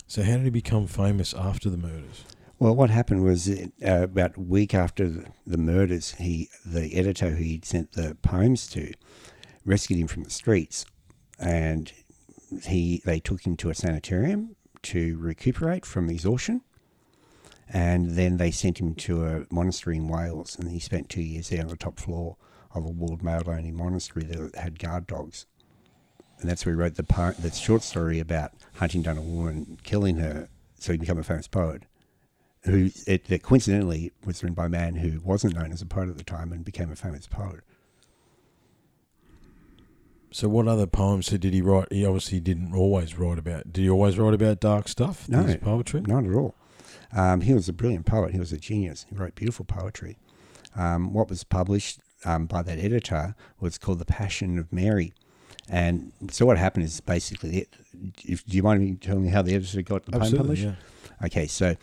So 0.08 0.24
how 0.24 0.38
did 0.38 0.46
he 0.46 0.50
become 0.50 0.88
famous 0.88 1.34
after 1.34 1.70
the 1.70 1.78
murders? 1.78 2.24
Well, 2.60 2.74
what 2.74 2.90
happened 2.90 3.26
was 3.26 3.50
uh, 3.50 3.66
about 4.04 4.38
a 4.38 4.42
week 4.42 4.74
after 4.74 5.10
the, 5.10 5.26
the 5.46 5.58
murders, 5.58 6.12
he 6.12 6.50
the 6.66 6.96
editor 6.96 7.32
who 7.32 7.44
he'd 7.44 7.66
sent 7.66 7.92
the 7.92 8.16
poems 8.22 8.68
to 8.68 8.94
rescued 9.66 10.00
him 10.00 10.08
from 10.08 10.24
the 10.24 10.30
streets, 10.30 10.86
and 11.38 11.92
he 12.66 13.02
they 13.04 13.20
took 13.20 13.46
him 13.46 13.58
to 13.58 13.70
a 13.70 13.76
sanitarium 13.76 14.56
to 14.84 15.18
recuperate 15.18 15.86
from 15.86 16.10
exhaustion, 16.10 16.62
and 17.68 18.12
then 18.12 18.38
they 18.38 18.52
sent 18.52 18.80
him 18.80 18.96
to 18.96 19.26
a 19.26 19.46
monastery 19.50 19.98
in 19.98 20.08
Wales, 20.08 20.58
and 20.58 20.72
he 20.72 20.80
spent 20.80 21.10
two 21.10 21.22
years 21.22 21.50
there 21.50 21.62
on 21.62 21.68
the 21.68 21.76
top 21.76 22.00
floor 22.00 22.38
of 22.74 22.86
a 22.86 22.90
walled 22.90 23.24
male-only 23.24 23.72
monastery 23.72 24.24
that 24.26 24.56
had 24.56 24.80
guard 24.80 25.08
dogs, 25.08 25.46
and 26.40 26.50
that's 26.50 26.66
where 26.66 26.76
he 26.76 26.80
wrote 26.80 26.96
the 26.96 27.36
the 27.40 27.52
short 27.52 27.84
story 27.84 28.20
about 28.20 28.52
hunting 28.76 29.02
down 29.02 29.18
a 29.18 29.22
woman, 29.22 29.78
killing 29.84 30.18
her, 30.18 30.50
so 30.80 30.92
he 30.92 30.98
became 30.98 31.18
a 31.18 31.24
famous 31.24 31.48
poet 31.48 31.84
who 32.66 32.90
it, 33.06 33.26
that 33.26 33.44
coincidentally 33.44 34.12
was 34.26 34.42
written 34.42 34.54
by 34.54 34.66
a 34.66 34.70
man 34.70 34.96
who 34.96 35.20
wasn't 35.22 35.56
known 35.56 35.72
as 35.72 35.82
a 35.82 35.86
poet 35.86 36.10
at 36.10 36.18
the 36.18 36.24
time 36.24 36.52
and 36.52 36.64
became 36.64 36.92
a 36.92 36.96
famous 36.96 37.28
poet. 37.28 37.62
So 40.32 40.50
what 40.50 40.68
other 40.68 40.88
poems 40.88 41.28
did 41.28 41.44
he 41.44 41.62
write? 41.62 41.92
He 41.92 42.06
obviously 42.06 42.40
didn't 42.40 42.74
always 42.74 43.18
write 43.18 43.38
about. 43.38 43.72
Did 43.72 43.84
he 43.84 43.90
always 43.90 44.18
write 44.18 44.34
about 44.34 44.60
dark 44.60 44.88
stuff? 44.88 45.30
No. 45.30 45.44
his 45.44 45.58
poetry. 45.58 46.02
Not 46.02 46.26
at 46.26 46.34
all. 46.34 46.56
Um, 47.16 47.42
he 47.42 47.54
was 47.54 47.70
a 47.70 47.74
brilliant 47.74 48.08
poet. 48.08 48.32
He 48.32 48.40
was 48.40 48.52
a 48.52 48.58
genius. 48.58 49.06
He 49.10 49.16
wrote 49.16 49.36
beautiful 49.36 49.66
poetry. 49.66 50.18
Um, 50.76 51.14
what 51.14 51.30
was 51.30 51.44
published 51.44 52.00
um, 52.26 52.46
by 52.46 52.62
that 52.64 52.80
editor 52.80 53.36
was 53.60 53.78
called 53.78 54.00
The 54.00 54.06
Passion 54.06 54.58
of 54.58 54.72
Mary. 54.72 55.14
And 55.70 56.12
so 56.30 56.46
what 56.46 56.58
happened 56.58 56.86
is 56.86 57.00
basically, 57.00 57.68
if, 58.26 58.46
do 58.46 58.58
you 58.58 58.64
mind 58.64 58.82
me 58.82 58.96
telling 58.96 59.24
me 59.24 59.30
how 59.30 59.42
the 59.42 59.56
editor 59.56 59.82
got 59.82 60.06
the 60.06 60.12
poem 60.12 60.38
published? 60.38 60.64
Yeah. 60.64 60.76
Okay, 61.26 61.48
so 61.48 61.76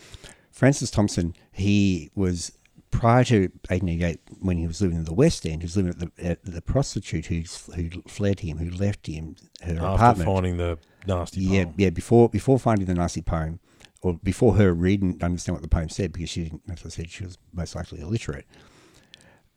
Francis 0.50 0.90
Thompson, 0.90 1.34
he 1.52 2.10
was 2.14 2.52
prior 2.90 3.24
to 3.24 3.40
1888 3.68 4.20
when 4.40 4.58
he 4.58 4.66
was 4.66 4.82
living 4.82 4.98
in 4.98 5.04
the 5.04 5.14
West 5.14 5.46
End. 5.46 5.62
He 5.62 5.66
was 5.66 5.76
living 5.76 5.92
at 5.92 5.98
the 5.98 6.26
at 6.26 6.44
the 6.44 6.60
prostitute 6.60 7.26
who 7.26 7.42
who 7.74 8.02
fled 8.06 8.40
him, 8.40 8.58
who 8.58 8.70
left 8.70 9.06
him 9.06 9.36
her 9.62 9.72
After 9.72 9.84
apartment. 9.86 10.26
finding 10.28 10.56
the 10.58 10.78
nasty 11.06 11.46
poem. 11.46 11.54
yeah. 11.54 11.64
yeah. 11.76 11.90
Before 11.90 12.28
before 12.28 12.58
finding 12.58 12.86
the 12.86 12.94
nasty 12.94 13.22
poem, 13.22 13.60
or 14.02 14.14
before 14.14 14.56
her 14.56 14.74
reading 14.74 15.16
I 15.22 15.26
understand 15.26 15.54
what 15.56 15.62
the 15.62 15.68
poem 15.68 15.88
said, 15.88 16.12
because 16.12 16.28
she 16.28 16.44
didn't, 16.44 16.62
as 16.70 16.84
I 16.84 16.88
said, 16.90 17.10
she 17.10 17.24
was 17.24 17.38
most 17.54 17.74
likely 17.74 18.00
illiterate. 18.00 18.46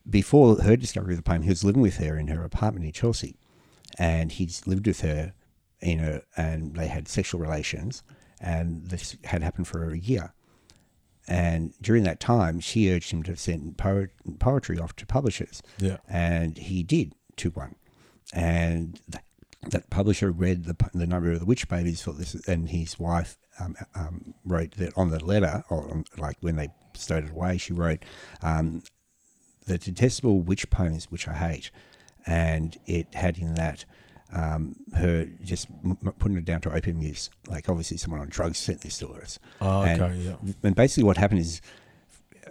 Before 0.09 0.57
her 0.61 0.75
discovery 0.75 1.13
of 1.13 1.17
the 1.17 1.23
poem, 1.23 1.43
he 1.43 1.49
was 1.49 1.63
living 1.63 1.81
with 1.81 1.97
her 1.97 2.17
in 2.17 2.27
her 2.27 2.43
apartment 2.43 2.85
in 2.85 2.91
Chelsea, 2.91 3.37
and 3.97 4.31
he's 4.31 4.67
lived 4.67 4.85
with 4.87 5.01
her 5.01 5.33
in 5.81 5.99
a, 5.99 6.21
and 6.35 6.75
they 6.75 6.87
had 6.87 7.07
sexual 7.07 7.39
relations, 7.39 8.03
and 8.41 8.87
this 8.87 9.15
had 9.23 9.41
happened 9.43 9.67
for 9.67 9.89
a 9.89 9.97
year. 9.97 10.33
And 11.27 11.73
during 11.81 12.03
that 12.03 12.19
time, 12.19 12.59
she 12.59 12.91
urged 12.91 13.11
him 13.11 13.23
to 13.23 13.37
send 13.37 13.77
poetry 13.77 14.77
off 14.77 14.93
to 14.97 15.05
publishers 15.05 15.61
Yeah. 15.77 15.97
and 16.09 16.57
he 16.57 16.83
did 16.83 17.15
to 17.37 17.49
one. 17.51 17.75
And 18.33 18.99
th- 19.09 19.23
that 19.69 19.89
publisher 19.89 20.31
read 20.31 20.65
the, 20.65 20.75
the 20.93 21.07
number 21.07 21.31
of 21.31 21.39
the 21.39 21.45
witch 21.45 21.69
babies 21.69 22.01
for 22.01 22.11
this, 22.11 22.35
and 22.45 22.67
his 22.67 22.99
wife 22.99 23.37
um, 23.57 23.77
um, 23.95 24.33
wrote 24.43 24.71
that 24.71 24.91
on 24.97 25.11
the 25.11 25.23
letter, 25.23 25.63
or 25.69 25.89
on, 25.89 26.03
like 26.17 26.35
when 26.41 26.57
they 26.57 26.67
stowed 26.93 27.23
it 27.23 27.31
away, 27.31 27.57
she 27.57 27.71
wrote 27.71 28.03
um, 28.41 28.83
the 29.65 29.78
detestable 29.78 30.41
witch 30.41 30.69
poems 30.69 31.06
which 31.12 31.28
I 31.28 31.34
hate, 31.34 31.71
and 32.26 32.78
it 32.86 33.13
had 33.13 33.38
in 33.38 33.56
that. 33.56 33.86
Um, 34.36 34.76
her 34.95 35.26
just 35.43 35.67
m- 35.86 35.95
putting 36.17 36.36
it 36.39 36.45
down 36.45 36.60
to 36.62 36.73
opium 36.73 37.02
use, 37.04 37.30
like 37.47 37.69
obviously 37.69 37.97
someone 37.97 38.19
on 38.19 38.30
drugs 38.30 38.58
sent 38.58 38.82
this 38.82 38.97
to 38.97 39.10
us. 39.10 39.38
Oh, 39.62 39.84
And- 39.84 40.02
okay. 40.02 40.15
Yeah. 40.17 40.36
And 40.63 40.76
basically, 40.76 41.04
what 41.04 41.17
happened 41.17 41.41
is 41.41 41.62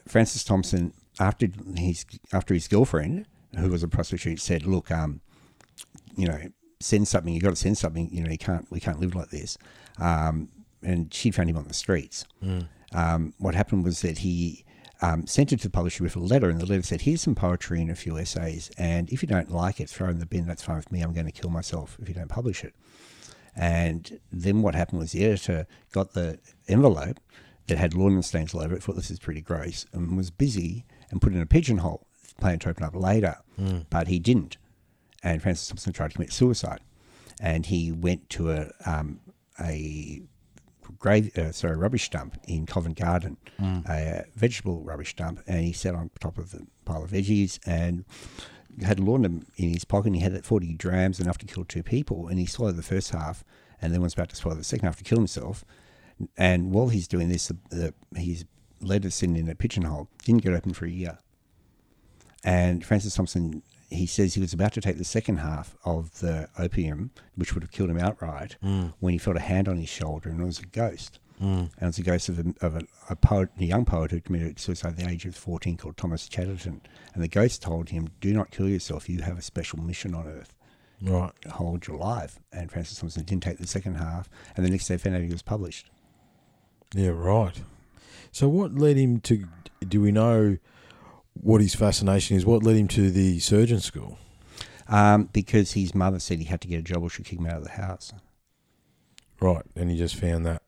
Francis 0.06 0.44
Thompson, 0.44 0.92
after 1.18 1.48
his 1.76 2.04
after 2.32 2.54
his 2.54 2.68
girlfriend, 2.68 3.26
who 3.58 3.68
was 3.68 3.82
a 3.82 3.88
prostitute, 3.88 4.40
said, 4.40 4.64
"Look, 4.64 4.90
um, 4.92 5.20
you 6.16 6.28
know, 6.28 6.38
send 6.80 7.08
something. 7.08 7.34
You 7.34 7.40
got 7.40 7.50
to 7.50 7.56
send 7.56 7.76
something. 7.78 8.08
You 8.12 8.22
know, 8.24 8.30
you 8.30 8.38
can't. 8.38 8.70
We 8.70 8.78
can't 8.80 9.00
live 9.00 9.14
like 9.16 9.30
this." 9.30 9.58
Um, 9.98 10.48
and 10.82 11.12
she 11.12 11.30
found 11.32 11.50
him 11.50 11.56
on 11.56 11.66
the 11.68 11.74
streets. 11.74 12.24
Um, 12.94 13.34
what 13.38 13.54
happened 13.56 13.82
was 13.84 14.02
that 14.02 14.18
he 14.18 14.64
um, 15.02 15.26
sent 15.26 15.52
it 15.52 15.58
to 15.58 15.64
the 15.64 15.70
publisher 15.70 16.04
with 16.04 16.16
a 16.16 16.20
letter, 16.20 16.48
and 16.48 16.60
the 16.60 16.66
letter 16.66 16.82
said, 16.82 17.02
"Here's 17.02 17.20
some 17.20 17.34
poetry 17.34 17.80
and 17.82 17.90
a 17.90 17.94
few 17.94 18.16
essays, 18.16 18.70
and 18.78 19.10
if 19.10 19.22
you 19.22 19.28
don't 19.28 19.50
like 19.50 19.80
it, 19.80 19.90
throw 19.90 20.08
it 20.08 20.12
in 20.12 20.18
the 20.18 20.26
bin. 20.26 20.46
That's 20.46 20.62
fine 20.62 20.76
with 20.76 20.92
me. 20.92 21.02
I'm 21.02 21.12
going 21.12 21.26
to 21.26 21.32
kill 21.32 21.50
myself 21.50 21.98
if 22.00 22.08
you 22.08 22.14
don't 22.14 22.28
publish 22.28 22.64
it." 22.64 22.74
And 23.54 24.18
then 24.32 24.62
what 24.62 24.74
happened 24.74 25.00
was 25.00 25.12
the 25.12 25.24
editor 25.24 25.66
got 25.92 26.14
the 26.14 26.38
envelope 26.68 27.20
that 27.66 27.78
had 27.78 27.94
laudanum 27.94 28.22
stains 28.22 28.54
all 28.54 28.62
over 28.62 28.74
it, 28.74 28.82
thought 28.82 28.96
this 28.96 29.10
is 29.10 29.18
pretty 29.18 29.42
gross, 29.42 29.84
and 29.92 30.16
was 30.16 30.30
busy 30.30 30.86
and 31.10 31.20
put 31.20 31.32
it 31.32 31.36
in 31.36 31.42
a 31.42 31.46
pigeonhole, 31.46 32.06
planning 32.40 32.60
to 32.60 32.70
open 32.70 32.84
up 32.84 32.94
later. 32.94 33.36
But 33.90 34.08
he 34.08 34.18
didn't. 34.18 34.56
And 35.22 35.42
Francis 35.42 35.68
Thompson 35.68 35.92
tried 35.92 36.08
to 36.08 36.14
commit 36.14 36.32
suicide. 36.32 36.80
And 37.40 37.66
he 37.66 37.92
went 37.92 38.30
to 38.30 38.50
a, 38.52 38.70
um, 38.86 39.20
a 39.60 40.22
grave, 41.02 41.36
uh, 41.36 41.50
sorry, 41.50 41.76
rubbish 41.76 42.08
dump 42.10 42.38
in 42.46 42.64
Covent 42.64 42.96
Garden, 42.96 43.36
a 43.88 44.24
vegetable 44.36 44.80
rubbish 44.82 45.16
dump, 45.16 45.40
and 45.48 45.64
he 45.64 45.72
sat 45.72 45.94
on 45.96 46.10
top 46.20 46.38
of 46.38 46.52
the 46.52 46.64
pile 46.84 47.02
of 47.02 47.10
veggies 47.10 47.58
and 47.66 48.04
had 48.82 49.00
laudanum 49.00 49.44
in 49.56 49.70
his 49.70 49.84
pocket. 49.84 50.06
And 50.06 50.16
he 50.16 50.22
had 50.22 50.32
that 50.32 50.46
forty 50.46 50.72
drams, 50.74 51.18
enough 51.18 51.38
to 51.38 51.46
kill 51.46 51.64
two 51.64 51.82
people, 51.82 52.28
and 52.28 52.38
he 52.38 52.46
swallowed 52.46 52.76
the 52.76 52.84
first 52.84 53.10
half, 53.10 53.44
and 53.80 53.92
then 53.92 54.00
was 54.00 54.14
about 54.14 54.28
to 54.30 54.36
swallow 54.36 54.56
the 54.56 54.64
second 54.64 54.86
half 54.86 54.96
to 54.96 55.04
kill 55.04 55.18
himself. 55.18 55.64
And 56.38 56.72
while 56.72 56.88
he's 56.88 57.08
doing 57.08 57.28
this, 57.28 57.48
the, 57.48 57.56
the, 57.70 57.94
his 58.14 58.44
letter 58.80 59.10
sitting 59.10 59.36
in 59.36 59.48
a 59.48 59.56
pigeonhole 59.56 60.08
didn't 60.24 60.42
get 60.42 60.52
open 60.52 60.72
for 60.72 60.86
a 60.86 60.90
year. 60.90 61.18
And 62.44 62.84
Francis 62.84 63.14
Thompson, 63.16 63.62
he 63.92 64.06
says 64.06 64.34
he 64.34 64.40
was 64.40 64.52
about 64.52 64.72
to 64.72 64.80
take 64.80 64.98
the 64.98 65.04
second 65.04 65.38
half 65.38 65.76
of 65.84 66.20
the 66.20 66.48
opium, 66.58 67.10
which 67.34 67.54
would 67.54 67.62
have 67.62 67.72
killed 67.72 67.90
him 67.90 67.98
outright, 67.98 68.56
mm. 68.62 68.92
when 69.00 69.12
he 69.12 69.18
felt 69.18 69.36
a 69.36 69.40
hand 69.40 69.68
on 69.68 69.76
his 69.76 69.88
shoulder, 69.88 70.28
and 70.28 70.40
it 70.40 70.44
was 70.44 70.60
a 70.60 70.66
ghost. 70.66 71.18
Mm. 71.40 71.58
And 71.58 71.82
it 71.82 71.86
was 71.86 71.98
a 71.98 72.02
ghost 72.02 72.28
of, 72.28 72.38
a, 72.38 72.54
of 72.64 72.76
a, 72.76 72.82
a 73.10 73.16
poet, 73.16 73.50
a 73.58 73.64
young 73.64 73.84
poet 73.84 74.10
who 74.10 74.20
committed 74.20 74.60
suicide 74.60 74.90
at 74.90 74.96
the 74.96 75.08
age 75.08 75.24
of 75.26 75.34
14 75.34 75.76
called 75.76 75.96
Thomas 75.96 76.28
Chatterton. 76.28 76.80
And 77.14 77.22
the 77.22 77.28
ghost 77.28 77.62
told 77.62 77.88
him, 77.88 78.10
Do 78.20 78.32
not 78.32 78.50
kill 78.50 78.68
yourself. 78.68 79.08
You 79.08 79.20
have 79.22 79.38
a 79.38 79.42
special 79.42 79.80
mission 79.80 80.14
on 80.14 80.28
earth. 80.28 80.54
Right. 81.02 81.32
Hold 81.50 81.88
your 81.88 81.96
life. 81.96 82.38
And 82.52 82.70
Francis 82.70 82.98
Thompson 82.98 83.24
didn't 83.24 83.42
take 83.42 83.58
the 83.58 83.66
second 83.66 83.96
half. 83.96 84.28
And 84.56 84.64
the 84.64 84.70
next 84.70 84.86
day, 84.86 84.94
out 84.94 85.30
was 85.30 85.42
published. 85.42 85.90
Yeah. 86.94 87.08
Right. 87.08 87.60
So 88.30 88.48
what 88.48 88.74
led 88.74 88.96
him 88.96 89.20
to? 89.20 89.44
Do 89.86 90.00
we 90.00 90.12
know 90.12 90.58
what 91.34 91.60
his 91.60 91.74
fascination 91.74 92.36
is? 92.36 92.44
What 92.46 92.62
led 92.62 92.76
him 92.76 92.88
to 92.88 93.10
the 93.10 93.38
surgeon 93.40 93.80
school? 93.80 94.18
Um, 94.88 95.28
because 95.32 95.72
his 95.72 95.94
mother 95.94 96.18
said 96.18 96.38
he 96.38 96.44
had 96.44 96.60
to 96.62 96.68
get 96.68 96.80
a 96.80 96.82
job 96.82 97.02
or 97.02 97.08
she'd 97.10 97.24
kick 97.26 97.38
him 97.38 97.46
out 97.46 97.58
of 97.58 97.64
the 97.64 97.70
house. 97.70 98.12
Right. 99.40 99.62
And 99.76 99.90
he 99.90 99.96
just 99.96 100.14
found 100.16 100.44
that, 100.46 100.62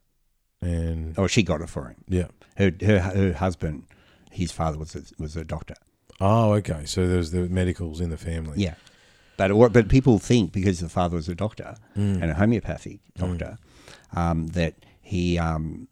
and 0.61 1.15
oh, 1.19 1.27
she 1.27 1.43
got 1.43 1.61
it 1.61 1.69
for 1.69 1.89
him. 1.89 1.97
yeah. 2.09 2.27
Her, 2.57 2.73
her, 2.83 2.99
her 3.01 3.33
husband, 3.35 3.85
his 4.31 4.53
father 4.53 4.79
was 4.79 4.95
a, 4.95 5.03
was 5.19 5.37
a 5.37 5.45
doctor. 5.45 5.75
Oh, 6.21 6.53
okay. 6.55 6.85
So 6.87 7.07
there's 7.09 7.33
the 7.33 7.49
medicals 7.49 8.01
in 8.01 8.11
the 8.11 8.17
family. 8.17 8.61
Yeah. 8.63 8.75
But 9.37 9.53
but 9.73 9.89
people 9.89 10.21
think 10.21 10.53
because 10.53 10.79
the 10.79 10.89
father 10.89 11.17
was 11.17 11.29
a 11.29 11.35
doctor 11.35 11.75
Mm. 11.97 12.23
and 12.23 12.31
a 12.31 12.35
homeopathic 12.35 13.01
doctor 13.19 13.59
um, 14.15 14.47
that 14.49 14.75
he 15.03 15.37
um, 15.41 15.89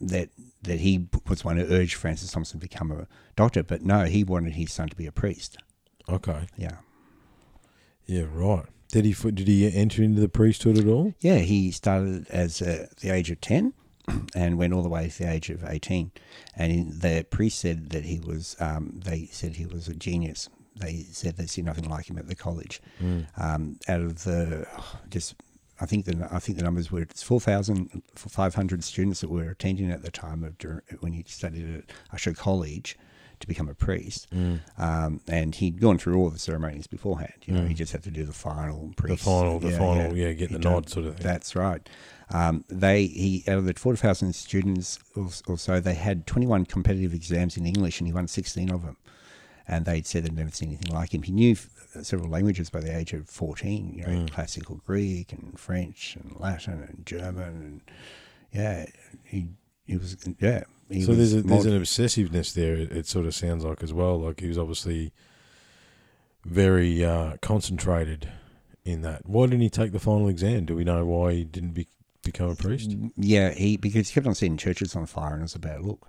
that 0.00 0.30
that 0.62 0.80
he 0.80 1.06
was 1.26 1.44
one 1.44 1.56
who 1.56 1.66
urged 1.72 1.94
Francis 1.94 2.32
Thompson 2.32 2.60
to 2.60 2.66
become 2.66 2.90
a 2.92 3.06
doctor. 3.36 3.62
But 3.62 3.82
no, 3.82 4.04
he 4.04 4.24
wanted 4.24 4.54
his 4.54 4.72
son 4.72 4.88
to 4.88 4.96
be 4.96 5.06
a 5.06 5.12
priest. 5.12 5.56
Okay. 6.08 6.46
Yeah. 6.56 6.76
Yeah. 8.06 8.24
Right. 8.30 8.66
Did 8.88 9.04
he? 9.04 9.12
Did 9.12 9.46
he 9.46 9.72
enter 9.72 10.02
into 10.02 10.20
the 10.20 10.28
priesthood 10.28 10.76
at 10.76 10.86
all? 10.86 11.14
Yeah, 11.20 11.38
he 11.38 11.70
started 11.70 12.28
as 12.30 12.60
uh, 12.60 12.88
the 13.00 13.10
age 13.10 13.30
of 13.30 13.40
10 13.40 13.72
and 14.34 14.58
went 14.58 14.72
all 14.72 14.82
the 14.82 14.88
way 14.88 15.08
to 15.08 15.18
the 15.18 15.30
age 15.30 15.48
of 15.50 15.64
18. 15.64 16.10
And 16.56 16.92
the 17.00 17.24
priest 17.30 17.60
said 17.60 17.90
that 17.90 18.04
he 18.04 18.18
was, 18.18 18.56
um, 18.58 19.00
they 19.04 19.26
said 19.26 19.56
he 19.56 19.66
was 19.66 19.86
a 19.88 19.94
genius. 19.94 20.48
They 20.76 21.06
said 21.12 21.36
they 21.36 21.46
see 21.46 21.62
nothing 21.62 21.88
like 21.88 22.08
him 22.10 22.18
at 22.18 22.26
the 22.26 22.34
college. 22.34 22.80
Um, 23.36 23.78
out 23.88 24.00
of 24.00 24.24
the, 24.24 24.66
just, 25.08 25.34
I 25.80 25.86
think 25.86 26.04
the 26.04 26.28
I 26.30 26.38
think 26.38 26.58
the 26.58 26.64
numbers 26.64 26.90
were 26.92 27.00
it's 27.02 27.22
4,500 27.22 28.84
students 28.84 29.20
that 29.20 29.30
were 29.30 29.50
attending 29.50 29.90
at 29.90 30.02
the 30.02 30.10
time 30.10 30.44
of 30.44 30.54
when 31.00 31.12
he 31.12 31.24
studied 31.26 31.74
at 31.76 32.18
Ushaw 32.18 32.36
College 32.36 32.98
to 33.40 33.46
become 33.46 33.68
a 33.70 33.74
priest. 33.74 34.28
Um, 34.76 35.20
and 35.26 35.54
he'd 35.54 35.80
gone 35.80 35.96
through 35.96 36.18
all 36.18 36.28
the 36.28 36.38
ceremonies 36.38 36.86
beforehand. 36.86 37.32
You 37.46 37.54
know, 37.54 37.64
he 37.66 37.72
just 37.72 37.92
had 37.92 38.02
to 38.02 38.10
do 38.10 38.24
the 38.26 38.34
final 38.34 38.92
priest, 38.96 39.24
The 39.24 39.30
final, 39.30 39.58
the 39.58 39.70
final, 39.70 40.14
yeah, 40.14 40.32
get 40.32 40.50
He 40.50 40.56
the 40.56 40.60
done- 40.60 40.72
nod, 40.74 40.88
sort 40.90 41.06
of 41.06 41.16
thing. 41.16 41.26
That's 41.26 41.56
right. 41.56 41.88
Um, 42.32 42.64
they 42.68 43.06
he 43.06 43.42
out 43.48 43.58
of 43.58 43.64
the 43.64 43.74
four 43.74 43.96
thousand 43.96 44.34
students 44.34 44.98
or, 45.16 45.56
so, 45.58 45.80
they 45.80 45.94
had 45.94 46.26
twenty 46.26 46.46
one 46.46 46.64
competitive 46.66 47.14
exams 47.14 47.56
in 47.56 47.66
English, 47.66 48.00
and 48.00 48.06
he 48.06 48.12
won 48.12 48.28
sixteen 48.28 48.70
of 48.70 48.84
them. 48.84 48.96
And 49.66 49.84
they'd 49.84 50.06
said 50.06 50.24
they'd 50.24 50.32
never 50.36 50.50
seen 50.50 50.68
anything 50.70 50.92
like 50.92 51.14
him. 51.14 51.22
He 51.22 51.30
knew 51.32 51.56
several 52.02 52.30
languages 52.30 52.70
by 52.70 52.80
the 52.80 52.96
age 52.96 53.12
of 53.12 53.28
fourteen. 53.28 53.94
You 53.94 54.02
know, 54.06 54.08
Mm. 54.24 54.30
classical 54.30 54.76
Greek 54.86 55.32
and 55.32 55.58
French 55.58 56.16
and 56.16 56.38
Latin 56.38 56.82
and 56.82 57.04
German 57.06 57.42
and 57.44 57.80
Yeah, 58.52 58.86
he 59.24 59.48
he 59.86 59.96
was 59.96 60.16
yeah. 60.40 60.64
He 60.88 61.02
so 61.02 61.08
was 61.10 61.18
there's 61.18 61.34
a, 61.34 61.42
there's 61.46 61.66
an 61.66 61.80
obsessiveness 61.80 62.52
there. 62.52 62.74
It, 62.74 62.90
it 62.92 63.06
sort 63.06 63.26
of 63.26 63.34
sounds 63.34 63.64
like 63.64 63.82
as 63.82 63.92
well. 63.92 64.20
Like 64.20 64.40
he 64.40 64.48
was 64.48 64.58
obviously 64.58 65.12
very 66.44 67.04
uh, 67.04 67.36
concentrated 67.42 68.28
in 68.84 69.02
that. 69.02 69.26
Why 69.26 69.46
didn't 69.46 69.60
he 69.60 69.70
take 69.70 69.92
the 69.92 70.00
final 70.00 70.28
exam? 70.28 70.64
Do 70.64 70.74
we 70.74 70.84
know 70.84 71.04
why 71.04 71.34
he 71.34 71.44
didn't 71.44 71.72
be, 71.74 71.86
become 72.24 72.50
a 72.50 72.54
priest? 72.56 72.96
yeah 73.16 73.50
he 73.52 73.76
because 73.76 74.08
he 74.08 74.14
kept 74.14 74.26
on 74.26 74.34
seeing 74.34 74.56
churches 74.56 74.96
on 74.96 75.06
fire 75.06 75.32
and 75.34 75.40
it 75.40 75.42
was 75.42 75.54
a 75.54 75.58
bad 75.60 75.82
look. 75.82 76.08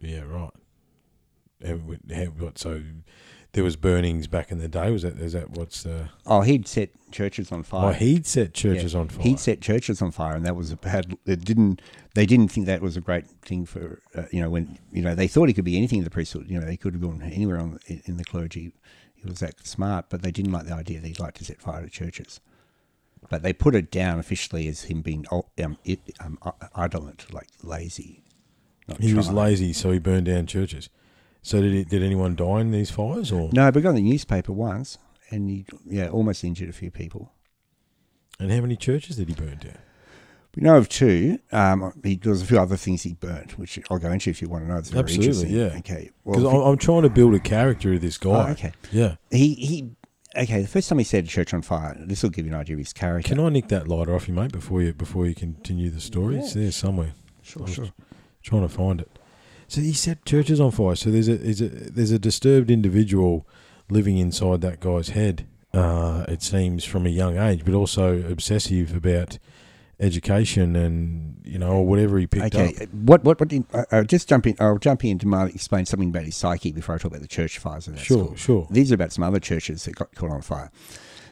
Yeah, 0.00 0.22
right. 0.22 0.50
And 1.60 1.86
what, 2.40 2.58
so 2.58 2.82
there 3.52 3.62
was 3.64 3.76
burnings 3.76 4.26
back 4.26 4.50
in 4.50 4.58
the 4.58 4.68
day. 4.68 4.90
Was 4.90 5.02
that 5.02 5.18
is 5.18 5.34
that 5.34 5.50
what's 5.50 5.82
the? 5.82 6.08
Oh, 6.26 6.40
he'd 6.40 6.66
set 6.66 6.90
churches 7.10 7.52
on 7.52 7.62
fire. 7.62 7.90
Oh, 7.90 7.92
he'd 7.92 8.26
set 8.26 8.54
churches 8.54 8.94
Yeah. 8.94 9.00
on 9.00 9.08
fire. 9.08 9.22
He'd 9.22 9.38
set 9.38 9.60
churches 9.60 10.00
on 10.00 10.10
fire, 10.10 10.34
and 10.34 10.46
that 10.46 10.56
was 10.56 10.70
a 10.70 10.76
bad. 10.76 11.16
It 11.26 11.44
didn't. 11.44 11.82
They 12.14 12.26
didn't 12.26 12.48
think 12.48 12.66
that 12.66 12.80
was 12.80 12.96
a 12.96 13.00
great 13.00 13.26
thing 13.42 13.66
for 13.66 14.00
uh, 14.14 14.24
you 14.30 14.40
know 14.40 14.50
when 14.50 14.78
you 14.90 15.02
know 15.02 15.14
they 15.14 15.28
thought 15.28 15.48
he 15.48 15.54
could 15.54 15.64
be 15.64 15.76
anything 15.76 15.98
in 15.98 16.04
the 16.04 16.10
priesthood. 16.10 16.46
You 16.48 16.60
know 16.60 16.66
he 16.66 16.76
could 16.76 16.94
have 16.94 17.02
gone 17.02 17.22
anywhere 17.22 17.58
on 17.58 17.78
in 17.86 18.16
the 18.16 18.24
clergy. 18.24 18.72
He 19.14 19.28
was 19.28 19.40
that 19.40 19.64
smart, 19.66 20.06
but 20.08 20.22
they 20.22 20.30
didn't 20.32 20.52
like 20.52 20.66
the 20.66 20.74
idea 20.74 21.00
that 21.00 21.06
he'd 21.06 21.20
like 21.20 21.34
to 21.34 21.44
set 21.44 21.60
fire 21.60 21.82
to 21.82 21.90
churches. 21.90 22.40
But 23.30 23.42
they 23.42 23.52
put 23.52 23.76
it 23.76 23.90
down 23.90 24.18
officially 24.18 24.66
as 24.66 24.82
him 24.82 25.00
being 25.00 25.24
um, 25.30 25.78
it, 25.84 26.00
um, 26.18 26.38
idolent, 26.76 27.32
like 27.32 27.46
lazy. 27.62 28.24
not 28.88 29.00
he 29.00 29.14
was 29.14 29.30
lazy, 29.30 29.72
so 29.72 29.92
he 29.92 30.00
burned 30.00 30.26
down 30.26 30.46
churches. 30.46 30.88
So 31.42 31.60
did 31.60 31.72
he, 31.72 31.84
did 31.84 32.02
anyone 32.02 32.36
die 32.36 32.60
in 32.60 32.70
these 32.70 32.90
fires 32.90 33.32
or? 33.32 33.50
No, 33.52 33.70
but 33.70 33.82
got 33.82 33.90
in 33.90 33.96
the 33.96 34.02
newspaper 34.02 34.52
once, 34.52 34.98
and 35.30 35.50
he 35.50 35.66
yeah 35.84 36.08
almost 36.08 36.44
injured 36.44 36.68
a 36.68 36.72
few 36.72 36.90
people. 36.90 37.32
And 38.38 38.50
how 38.50 38.60
many 38.60 38.76
churches 38.76 39.16
did 39.16 39.28
he 39.28 39.34
burn 39.34 39.58
down? 39.58 39.78
We 40.54 40.62
know 40.62 40.76
of 40.76 40.88
two. 40.88 41.38
Um, 41.50 41.92
he, 42.04 42.16
there 42.16 42.30
was 42.30 42.42
a 42.42 42.44
few 42.44 42.58
other 42.58 42.76
things 42.76 43.02
he 43.02 43.14
burnt, 43.14 43.58
which 43.58 43.78
I'll 43.90 43.98
go 43.98 44.10
into 44.10 44.30
if 44.30 44.42
you 44.42 44.48
want 44.48 44.64
to 44.64 44.68
know. 44.68 44.76
It's 44.78 44.90
very 44.90 45.04
Absolutely, 45.04 45.48
yeah. 45.48 45.76
Okay. 45.78 46.10
Because 46.24 46.42
Well, 46.42 46.66
I'm, 46.66 46.76
trying 46.76 47.02
to 47.02 47.10
build 47.10 47.34
a 47.34 47.40
character 47.40 47.94
of 47.94 48.02
this 48.02 48.18
guy. 48.18 48.48
Oh, 48.48 48.52
okay. 48.52 48.72
Yeah. 48.90 49.16
he 49.30 49.54
he. 49.54 49.90
Okay, 50.34 50.62
the 50.62 50.68
first 50.68 50.88
time 50.88 50.98
he 50.98 51.04
set 51.04 51.24
a 51.24 51.26
church 51.26 51.52
on 51.52 51.60
fire, 51.60 51.94
this 51.98 52.22
will 52.22 52.30
give 52.30 52.46
you 52.46 52.52
an 52.52 52.58
idea 52.58 52.74
of 52.74 52.78
his 52.78 52.92
character. 52.94 53.28
Can 53.28 53.40
I 53.40 53.50
nick 53.50 53.68
that 53.68 53.86
lighter 53.86 54.14
off 54.14 54.28
you, 54.28 54.34
mate, 54.34 54.52
before 54.52 54.80
you 54.82 54.92
before 54.94 55.26
you 55.26 55.34
continue 55.34 55.90
the 55.90 56.00
story? 56.00 56.38
It's 56.38 56.54
there 56.54 56.72
somewhere. 56.72 57.12
Sure, 57.42 57.66
sure. 57.66 57.92
Trying 58.42 58.62
to 58.62 58.68
find 58.68 59.00
it. 59.00 59.18
So 59.72 59.80
he 59.80 59.94
set 59.94 60.26
churches 60.26 60.60
on 60.60 60.70
fire. 60.70 60.94
So 60.96 61.10
there's 61.10 61.28
a, 61.28 61.36
there's 61.38 61.62
a 61.62 61.68
there's 61.68 62.10
a 62.10 62.18
disturbed 62.18 62.70
individual 62.70 63.46
living 63.88 64.18
inside 64.18 64.60
that 64.60 64.80
guy's 64.80 65.08
head. 65.08 65.46
Uh, 65.72 66.26
it 66.28 66.42
seems 66.42 66.84
from 66.84 67.06
a 67.06 67.08
young 67.08 67.38
age, 67.38 67.64
but 67.64 67.72
also 67.72 68.22
obsessive 68.30 68.94
about 68.94 69.38
education 69.98 70.76
and 70.76 71.40
you 71.42 71.58
know 71.58 71.70
or 71.70 71.86
whatever 71.86 72.18
he 72.18 72.26
picked 72.26 72.54
Okay, 72.54 72.74
up. 72.82 72.92
what 72.92 73.24
what 73.24 73.40
what? 73.40 73.48
Did, 73.48 73.64
uh, 73.72 73.84
I'll 73.90 74.04
just 74.04 74.28
jump 74.28 74.46
in. 74.46 74.56
I'll 74.60 74.76
jump 74.76 75.06
in 75.06 75.18
to 75.20 75.26
Mark 75.26 75.54
explain 75.54 75.86
something 75.86 76.10
about 76.10 76.24
his 76.24 76.36
psyche 76.36 76.72
before 76.72 76.94
I 76.96 76.98
talk 76.98 77.12
about 77.12 77.22
the 77.22 77.26
church 77.26 77.56
fires. 77.56 77.88
Of 77.88 77.94
that 77.94 78.04
Sure, 78.04 78.24
school. 78.26 78.36
sure. 78.36 78.66
These 78.70 78.92
are 78.92 78.96
about 78.96 79.12
some 79.12 79.24
other 79.24 79.40
churches 79.40 79.86
that 79.86 79.94
got 79.94 80.14
caught 80.14 80.32
on 80.32 80.42
fire. 80.42 80.70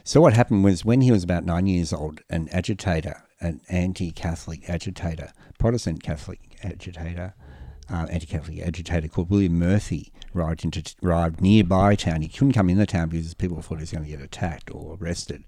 So 0.03 0.19
what 0.19 0.33
happened 0.33 0.63
was 0.63 0.83
when 0.83 1.01
he 1.01 1.11
was 1.11 1.23
about 1.23 1.45
nine 1.45 1.67
years 1.67 1.93
old, 1.93 2.21
an 2.27 2.49
agitator, 2.51 3.21
an 3.39 3.61
anti-Catholic 3.69 4.67
agitator, 4.67 5.31
Protestant 5.59 6.01
Catholic 6.01 6.39
agitator, 6.63 7.35
uh, 7.91 8.05
anti-Catholic 8.09 8.59
agitator 8.61 9.07
called 9.07 9.29
William 9.29 9.59
Murphy 9.59 10.11
arrived 10.35 10.63
into 10.63 10.81
arrived 11.03 11.41
nearby 11.41 11.95
town. 11.95 12.21
He 12.21 12.29
couldn't 12.29 12.53
come 12.53 12.69
in 12.69 12.77
the 12.77 12.85
town 12.85 13.09
because 13.09 13.33
people 13.33 13.61
thought 13.61 13.75
he 13.79 13.81
was 13.81 13.91
going 13.91 14.05
to 14.05 14.09
get 14.09 14.21
attacked 14.21 14.73
or 14.73 14.97
arrested. 14.99 15.43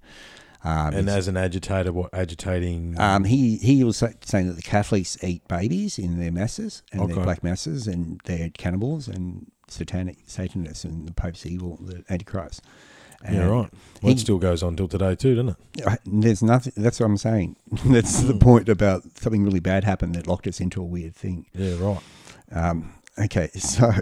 Um, 0.62 0.94
And 0.94 1.08
as 1.10 1.28
an 1.28 1.36
agitator, 1.36 1.92
what 1.92 2.10
agitating? 2.14 2.98
um, 2.98 3.24
he 3.24 3.56
he 3.58 3.84
was 3.84 3.96
saying 3.96 4.46
that 4.48 4.56
the 4.56 4.62
Catholics 4.62 5.16
eat 5.22 5.46
babies 5.48 5.98
in 5.98 6.18
their 6.18 6.32
masses 6.32 6.82
and 6.92 7.02
Okay. 7.02 7.14
their 7.14 7.24
black 7.24 7.42
masses, 7.44 7.86
and 7.86 8.20
they're 8.24 8.50
cannibals 8.50 9.06
and 9.08 9.50
satanic 9.68 10.18
Satanists, 10.26 10.84
and 10.84 11.06
the 11.08 11.12
Pope's 11.12 11.44
evil, 11.46 11.78
the 11.82 12.02
Antichrist. 12.08 12.62
yeah, 13.30 13.44
right. 13.46 13.70
Well, 14.02 14.12
it 14.12 14.18
still 14.18 14.38
goes 14.38 14.62
on 14.62 14.76
till 14.76 14.88
today 14.88 15.14
too, 15.14 15.34
doesn't 15.34 15.56
it? 15.84 15.98
There's 16.06 16.42
nothing. 16.42 16.72
That's 16.76 16.98
what 17.00 17.06
I'm 17.06 17.16
saying. 17.18 17.56
that's 17.86 18.20
Hmm. 18.22 18.28
the 18.28 18.34
point 18.34 18.68
about 18.70 19.02
something 19.18 19.44
really 19.44 19.60
bad 19.60 19.84
happened 19.84 20.14
that 20.14 20.26
locked 20.26 20.46
us 20.46 20.60
into 20.60 20.80
a 20.80 20.84
weird 20.84 21.14
thing. 21.14 21.44
Yeah, 21.54 21.76
right. 21.78 22.00
Um, 22.54 22.94
okay, 23.18 23.48
so 23.54 23.92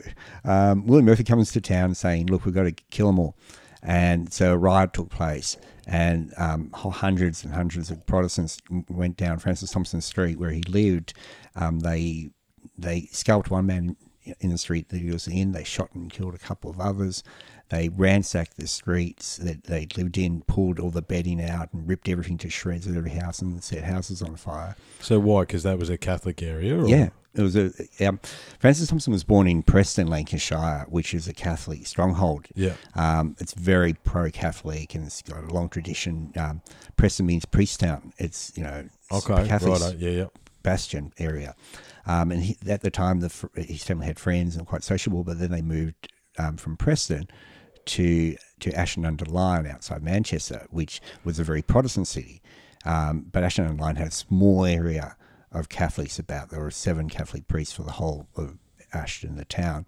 um, 0.44 0.86
William 0.86 1.06
Murphy 1.06 1.24
comes 1.24 1.50
to 1.52 1.60
town 1.60 1.94
saying, 1.94 2.26
"Look, 2.26 2.44
we've 2.44 2.54
got 2.54 2.64
to 2.64 2.72
kill 2.90 3.06
them 3.06 3.18
all," 3.18 3.36
and 3.82 4.32
so 4.32 4.52
a 4.52 4.58
riot 4.58 4.92
took 4.92 5.10
place, 5.10 5.56
and 5.86 6.32
um, 6.36 6.70
hundreds 6.72 7.44
and 7.44 7.52
hundreds 7.54 7.90
of 7.90 8.06
Protestants 8.06 8.58
went 8.88 9.16
down 9.16 9.38
Francis 9.38 9.70
Thompson 9.72 10.00
Street 10.00 10.38
where 10.38 10.50
he 10.50 10.62
lived. 10.62 11.14
Um, 11.56 11.80
they 11.80 12.30
they 12.78 13.08
scalped 13.12 13.50
one 13.50 13.66
man 13.66 13.96
in 14.40 14.50
the 14.50 14.58
street 14.58 14.88
that 14.90 15.00
he 15.00 15.10
was 15.10 15.26
in. 15.26 15.52
They 15.52 15.64
shot 15.64 15.90
and 15.94 16.12
killed 16.12 16.34
a 16.34 16.38
couple 16.38 16.70
of 16.70 16.80
others. 16.80 17.24
They 17.70 17.88
ransacked 17.88 18.56
the 18.56 18.66
streets 18.66 19.38
that 19.38 19.64
they 19.64 19.86
lived 19.96 20.18
in, 20.18 20.42
pulled 20.42 20.78
all 20.78 20.90
the 20.90 21.02
bedding 21.02 21.42
out, 21.42 21.72
and 21.72 21.88
ripped 21.88 22.08
everything 22.08 22.38
to 22.38 22.50
shreds 22.50 22.86
at 22.86 22.96
every 22.96 23.12
house 23.12 23.40
and 23.40 23.62
set 23.64 23.84
houses 23.84 24.20
on 24.20 24.36
fire. 24.36 24.76
So 25.00 25.18
why? 25.18 25.42
Because 25.42 25.62
that 25.62 25.78
was 25.78 25.88
a 25.88 25.96
Catholic 25.96 26.42
area. 26.42 26.78
Or? 26.78 26.86
Yeah, 26.86 27.08
it 27.34 27.42
was 27.42 27.56
a. 27.56 27.72
Um, 28.06 28.20
Francis 28.58 28.88
Thompson 28.88 29.12
was 29.12 29.24
born 29.24 29.46
in 29.48 29.62
Preston, 29.62 30.06
Lancashire, 30.06 30.86
which 30.88 31.14
is 31.14 31.28
a 31.28 31.32
Catholic 31.32 31.86
stronghold. 31.86 32.46
Yeah. 32.54 32.74
Um, 32.94 33.36
it's 33.40 33.54
very 33.54 33.94
pro-Catholic 33.94 34.94
and 34.94 35.06
it's 35.06 35.22
got 35.22 35.42
a 35.44 35.52
long 35.52 35.68
tradition. 35.68 36.32
Um, 36.36 36.62
Preston 36.96 37.26
means 37.26 37.44
priest 37.44 37.80
town. 37.80 38.12
It's 38.18 38.52
you 38.56 38.64
know 38.64 38.84
Okay. 39.10 39.46
Catholic 39.46 39.80
Right. 39.80 39.96
Yeah. 39.98 40.10
Yeah. 40.10 40.26
bastion 40.62 41.12
area. 41.18 41.54
Um, 42.06 42.32
and 42.32 42.42
he, 42.42 42.56
at 42.68 42.80
the 42.82 42.90
time, 42.90 43.20
the, 43.20 43.32
his 43.56 43.84
family 43.84 44.06
had 44.06 44.18
friends 44.18 44.56
and 44.56 44.66
quite 44.66 44.82
sociable. 44.82 45.22
But 45.24 45.38
then 45.38 45.50
they 45.50 45.62
moved 45.62 46.12
um, 46.38 46.56
from 46.56 46.76
Preston 46.76 47.28
to 47.86 48.36
to 48.60 48.72
Ashton 48.74 49.04
under 49.04 49.24
Lyne 49.24 49.66
outside 49.66 50.02
Manchester, 50.02 50.66
which 50.70 51.00
was 51.24 51.38
a 51.38 51.44
very 51.44 51.62
Protestant 51.62 52.06
city. 52.08 52.42
Um, 52.84 53.26
but 53.32 53.42
Ashton 53.44 53.66
under 53.66 53.82
Lyne 53.82 53.96
had 53.96 54.08
a 54.08 54.12
small 54.12 54.64
area 54.64 55.16
of 55.52 55.68
Catholics 55.68 56.18
about. 56.18 56.50
There 56.50 56.60
were 56.60 56.70
seven 56.70 57.08
Catholic 57.08 57.46
priests 57.48 57.74
for 57.74 57.82
the 57.82 57.92
whole 57.92 58.28
of 58.36 58.58
Ashton, 58.92 59.36
the 59.36 59.44
town. 59.44 59.86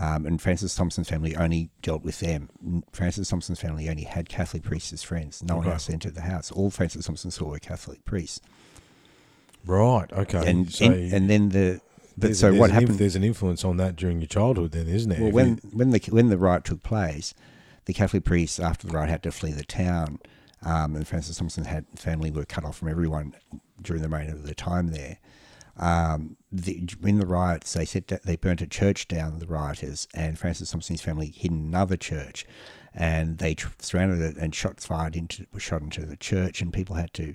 Um, 0.00 0.26
and 0.26 0.42
Francis 0.42 0.74
Thompson's 0.74 1.08
family 1.08 1.36
only 1.36 1.70
dealt 1.80 2.02
with 2.02 2.18
them. 2.18 2.82
Francis 2.92 3.28
Thompson's 3.28 3.60
family 3.60 3.88
only 3.88 4.02
had 4.02 4.28
Catholic 4.28 4.64
priests 4.64 4.92
as 4.92 5.04
friends. 5.04 5.40
No 5.42 5.58
one 5.58 5.68
else 5.68 5.88
entered 5.88 6.16
the 6.16 6.22
house. 6.22 6.50
All 6.50 6.70
Francis 6.70 7.06
Thompson 7.06 7.30
saw 7.30 7.50
were 7.50 7.60
Catholic 7.60 8.04
priests. 8.04 8.40
Right. 9.66 10.12
Okay. 10.12 10.50
And, 10.50 10.70
so 10.72 10.86
and 10.86 11.12
and 11.12 11.30
then 11.30 11.48
the 11.50 11.80
but 12.16 12.36
so 12.36 12.52
what 12.54 12.70
inf- 12.70 12.80
happened? 12.80 12.98
there's 12.98 13.16
an 13.16 13.24
influence 13.24 13.64
on 13.64 13.76
that 13.78 13.96
during 13.96 14.20
your 14.20 14.28
childhood, 14.28 14.72
then, 14.72 14.86
isn't 14.88 15.08
there? 15.10 15.18
Well, 15.20 15.28
If 15.28 15.34
when 15.34 15.48
you- 15.62 15.70
when 15.72 15.90
the 15.90 15.98
when 16.10 16.28
the 16.28 16.38
riot 16.38 16.64
took 16.64 16.82
place, 16.82 17.32
the 17.86 17.92
Catholic 17.94 18.24
priests 18.24 18.60
after 18.60 18.86
the 18.86 18.92
riot 18.92 19.10
had 19.10 19.22
to 19.22 19.32
flee 19.32 19.52
the 19.52 19.64
town, 19.64 20.18
um, 20.62 20.94
and 20.96 21.06
Francis 21.08 21.38
Thompson's 21.38 21.66
had 21.68 21.86
family 21.96 22.30
were 22.30 22.44
cut 22.44 22.64
off 22.64 22.76
from 22.78 22.88
everyone 22.88 23.34
during 23.80 24.02
the 24.02 24.08
reign 24.08 24.30
of 24.30 24.44
the 24.46 24.54
time 24.54 24.88
there. 24.88 25.18
Um, 25.76 26.36
the, 26.52 26.86
in 27.02 27.18
the 27.18 27.26
riots, 27.26 27.72
they 27.72 27.84
set 27.84 28.06
that 28.08 28.22
they 28.24 28.36
burnt 28.36 28.60
a 28.62 28.66
church 28.66 29.08
down. 29.08 29.40
The 29.40 29.46
rioters 29.46 30.06
and 30.14 30.38
Francis 30.38 30.70
Thompson's 30.70 31.02
family 31.02 31.32
hid 31.34 31.50
in 31.50 31.58
another 31.58 31.96
church, 31.96 32.46
and 32.94 33.38
they 33.38 33.54
tr- 33.56 33.68
surrounded 33.80 34.20
it 34.20 34.36
and 34.36 34.54
shots 34.54 34.86
fired 34.86 35.16
into 35.16 35.46
were 35.52 35.58
shot 35.60 35.82
into 35.82 36.06
the 36.06 36.16
church, 36.16 36.60
and 36.62 36.72
people 36.72 36.94
had 36.96 37.12
to 37.14 37.34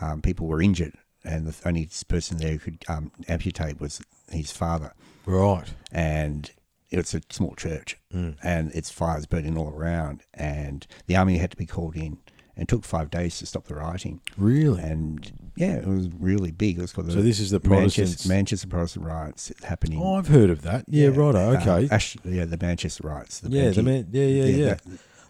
um, 0.00 0.22
people 0.22 0.46
were 0.46 0.62
injured, 0.62 0.94
and 1.24 1.46
the 1.46 1.68
only 1.68 1.88
person 2.08 2.38
there 2.38 2.52
who 2.52 2.58
could 2.58 2.84
um, 2.88 3.12
amputate 3.28 3.80
was 3.80 4.00
his 4.30 4.50
father 4.50 4.94
right. 5.26 5.74
and 5.92 6.52
it's 6.90 7.12
a 7.12 7.20
small 7.30 7.54
church, 7.54 7.98
Mm. 8.14 8.36
and 8.42 8.70
it's 8.72 8.90
fires 8.90 9.26
burning 9.26 9.58
all 9.58 9.68
around, 9.68 10.22
and 10.32 10.86
the 11.06 11.16
army 11.16 11.36
had 11.38 11.50
to 11.50 11.56
be 11.56 11.66
called 11.66 11.96
in. 11.96 12.16
And 12.56 12.68
took 12.68 12.84
five 12.84 13.10
days 13.10 13.38
to 13.38 13.46
stop 13.46 13.64
the 13.66 13.74
rioting, 13.74 14.20
Really? 14.36 14.80
and 14.82 15.32
yeah, 15.56 15.74
it 15.74 15.86
was 15.86 16.08
really 16.20 16.50
big. 16.52 16.78
It 16.78 16.82
was 16.82 16.92
called 16.92 17.08
the 17.08 17.12
So 17.12 17.20
this 17.22 17.40
is 17.40 17.50
the 17.50 17.60
Manchester, 17.68 18.28
Manchester 18.28 18.68
Protestant 18.68 19.04
riots 19.06 19.52
happening. 19.64 20.00
Oh, 20.00 20.14
I've 20.14 20.28
heard 20.28 20.50
of 20.50 20.62
that. 20.62 20.84
Yeah. 20.88 21.08
Right. 21.08 21.34
uh, 21.34 21.56
Okay. 21.60 21.88
Yeah, 22.24 22.44
the 22.44 22.58
Manchester 22.60 23.08
riots. 23.08 23.40
The 23.40 23.50
yeah. 23.50 23.70
The 23.70 23.82
man. 23.82 24.06
Yeah. 24.12 24.24
Yeah. 24.26 24.44
Yeah. 24.44 24.66
that- 24.74 24.82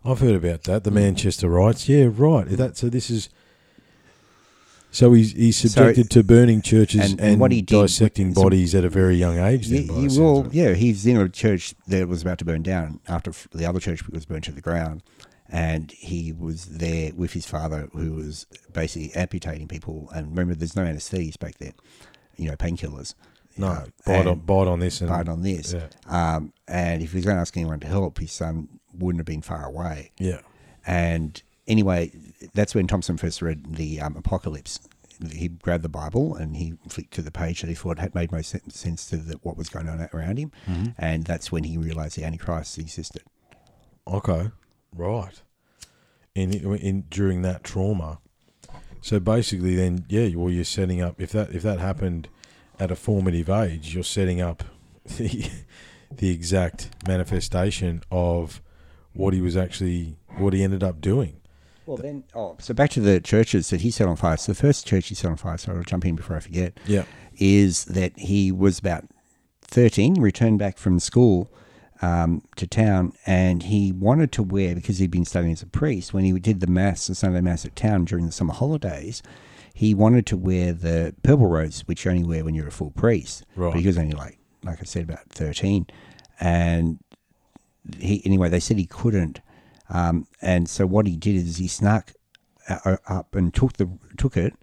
I've 0.06 0.20
heard 0.20 0.34
about 0.34 0.64
that. 0.64 0.84
The 0.84 0.90
Manchester 0.90 1.48
riots. 1.48 1.88
Yeah. 1.88 2.10
Right. 2.12 2.46
That. 2.46 2.76
So 2.76 2.88
this 2.90 3.08
is. 3.08 3.30
So 4.90 5.12
he's 5.12 5.32
he's 5.32 5.56
So- 5.56 5.68
subjected 5.68 6.10
to 6.10 6.22
burning 6.22 6.62
churches 6.62 7.00
and- 7.00 7.20
and, 7.20 7.30
and 7.32 7.40
what 7.40 7.50
he 7.50 7.62
did- 7.62 7.74
dissecting 7.80 8.32
so- 8.34 8.42
bodies 8.42 8.74
at 8.74 8.84
a 8.84 8.88
very 8.88 9.16
young 9.16 9.38
age. 9.38 9.68
Then, 9.68 9.86
Yeah, 9.86 10.08
he- 10.08 10.20
well, 10.20 10.46
yeah, 10.52 10.74
he's 10.74 11.04
in 11.04 11.16
a 11.16 11.28
church 11.28 11.74
that 11.88 12.06
was 12.06 12.22
about 12.22 12.38
to 12.38 12.44
burn 12.44 12.62
down 12.62 13.00
after 13.08 13.32
the 13.52 13.66
other 13.66 13.80
church 13.80 14.08
was 14.08 14.24
burned 14.24 14.44
to 14.44 14.52
the 14.52 14.60
ground, 14.60 15.02
and 15.54 15.92
he 15.92 16.32
was 16.32 16.64
there 16.66 17.12
with 17.14 17.32
his 17.32 17.46
father, 17.46 17.88
who 17.92 18.14
was 18.14 18.44
basically 18.72 19.14
amputating 19.14 19.68
people. 19.68 20.10
And 20.12 20.30
remember, 20.30 20.56
there's 20.56 20.74
no 20.74 20.82
anaesthetics 20.82 21.36
back 21.36 21.58
then, 21.58 21.74
you 22.36 22.50
know, 22.50 22.56
painkillers. 22.56 23.14
No. 23.56 23.68
Uh, 23.68 23.86
bite 24.04 24.26
on 24.26 24.40
bite 24.40 24.66
on 24.66 24.80
this 24.80 25.00
and 25.00 25.08
bite 25.08 25.28
on 25.28 25.42
this. 25.42 25.72
Yeah. 25.72 25.86
Um, 26.08 26.52
and 26.66 27.02
if 27.02 27.12
he 27.12 27.18
was 27.18 27.24
going 27.24 27.36
to 27.36 27.40
ask 27.40 27.56
anyone 27.56 27.78
to 27.80 27.86
help, 27.86 28.18
his 28.18 28.32
son 28.32 28.80
wouldn't 28.92 29.20
have 29.20 29.26
been 29.26 29.42
far 29.42 29.64
away. 29.64 30.10
Yeah. 30.18 30.40
And 30.84 31.40
anyway, 31.68 32.10
that's 32.52 32.74
when 32.74 32.88
Thompson 32.88 33.16
first 33.16 33.40
read 33.40 33.76
the 33.76 34.00
um, 34.00 34.16
Apocalypse. 34.16 34.80
he 35.30 35.46
grabbed 35.50 35.84
the 35.84 35.88
Bible 35.88 36.34
and 36.34 36.56
he 36.56 36.74
flicked 36.88 37.14
to 37.14 37.22
the 37.22 37.30
page 37.30 37.60
that 37.60 37.68
he 37.68 37.74
thought 37.74 38.00
had 38.00 38.12
made 38.12 38.32
most 38.32 38.56
sense 38.72 39.06
to 39.06 39.18
the, 39.18 39.34
what 39.44 39.56
was 39.56 39.68
going 39.68 39.88
on 39.88 40.08
around 40.12 40.38
him, 40.38 40.50
and 40.98 41.24
that's 41.24 41.52
when 41.52 41.62
he 41.62 41.78
realised 41.78 42.16
the 42.16 42.24
Antichrist 42.24 42.76
existed. 42.76 43.22
Okay, 44.08 44.50
right. 44.96 45.40
In 46.34 46.52
in 46.52 47.04
during 47.10 47.42
that 47.42 47.62
trauma, 47.62 48.18
so 49.00 49.20
basically, 49.20 49.76
then 49.76 50.04
yeah, 50.08 50.34
well, 50.34 50.50
you're 50.50 50.64
setting 50.64 51.00
up 51.00 51.20
if 51.20 51.30
that 51.32 51.54
if 51.54 51.62
that 51.62 51.78
happened 51.78 52.28
at 52.80 52.90
a 52.90 52.96
formative 52.96 53.48
age, 53.48 53.94
you're 53.94 54.02
setting 54.02 54.40
up 54.40 54.64
the 55.18 55.48
the 56.10 56.30
exact 56.30 56.90
manifestation 57.06 58.02
of 58.10 58.60
what 59.12 59.32
he 59.34 59.40
was 59.40 59.56
actually 59.56 60.16
what 60.38 60.52
he 60.52 60.64
ended 60.64 60.82
up 60.82 61.00
doing. 61.00 61.40
Well, 61.86 61.98
then, 61.98 62.24
oh, 62.34 62.56
so 62.58 62.72
back 62.72 62.90
to 62.92 63.00
the 63.00 63.20
churches 63.20 63.68
that 63.70 63.82
he 63.82 63.90
set 63.90 64.08
on 64.08 64.16
fire. 64.16 64.38
So 64.38 64.52
the 64.52 64.58
first 64.58 64.86
church 64.86 65.08
he 65.08 65.14
set 65.14 65.30
on 65.30 65.36
fire, 65.36 65.58
so 65.58 65.72
I'll 65.72 65.82
jump 65.82 66.06
in 66.06 66.16
before 66.16 66.36
I 66.36 66.40
forget, 66.40 66.78
Yeah, 66.86 67.04
is 67.36 67.84
that 67.84 68.18
he 68.18 68.50
was 68.50 68.78
about 68.78 69.04
13, 69.62 70.14
returned 70.14 70.58
back 70.58 70.78
from 70.78 70.98
school 70.98 71.50
um, 72.02 72.42
to 72.56 72.66
town, 72.66 73.12
and 73.26 73.62
he 73.62 73.92
wanted 73.92 74.32
to 74.32 74.42
wear, 74.42 74.74
because 74.74 74.98
he'd 74.98 75.10
been 75.10 75.24
studying 75.24 75.52
as 75.52 75.62
a 75.62 75.66
priest, 75.66 76.12
when 76.12 76.24
he 76.24 76.32
did 76.38 76.60
the 76.60 76.66
Mass, 76.66 77.06
the 77.06 77.14
Sunday 77.14 77.40
Mass 77.40 77.64
at 77.64 77.76
town 77.76 78.04
during 78.04 78.26
the 78.26 78.32
summer 78.32 78.52
holidays, 78.52 79.22
he 79.72 79.94
wanted 79.94 80.26
to 80.26 80.36
wear 80.36 80.72
the 80.72 81.14
purple 81.22 81.48
robes, 81.48 81.82
which 81.82 82.04
you 82.04 82.10
only 82.10 82.24
wear 82.24 82.44
when 82.44 82.54
you're 82.54 82.68
a 82.68 82.72
full 82.72 82.90
priest. 82.90 83.44
Right. 83.56 83.72
But 83.72 83.80
he 83.80 83.86
was 83.86 83.98
only 83.98 84.14
like, 84.14 84.38
like 84.62 84.80
I 84.80 84.84
said, 84.84 85.02
about 85.04 85.28
13. 85.30 85.86
And 86.40 87.00
he, 87.98 88.22
anyway, 88.24 88.48
they 88.48 88.60
said 88.60 88.78
he 88.78 88.86
couldn't. 88.86 89.40
Um, 89.90 90.26
and 90.40 90.68
so 90.68 90.86
what 90.86 91.06
he 91.06 91.16
did 91.16 91.34
is 91.34 91.56
he 91.56 91.68
snuck 91.68 92.12
uh, 92.68 92.96
up 93.08 93.34
and 93.34 93.52
took 93.52 93.74
the 93.74 93.90
took 94.16 94.36
it, 94.36 94.54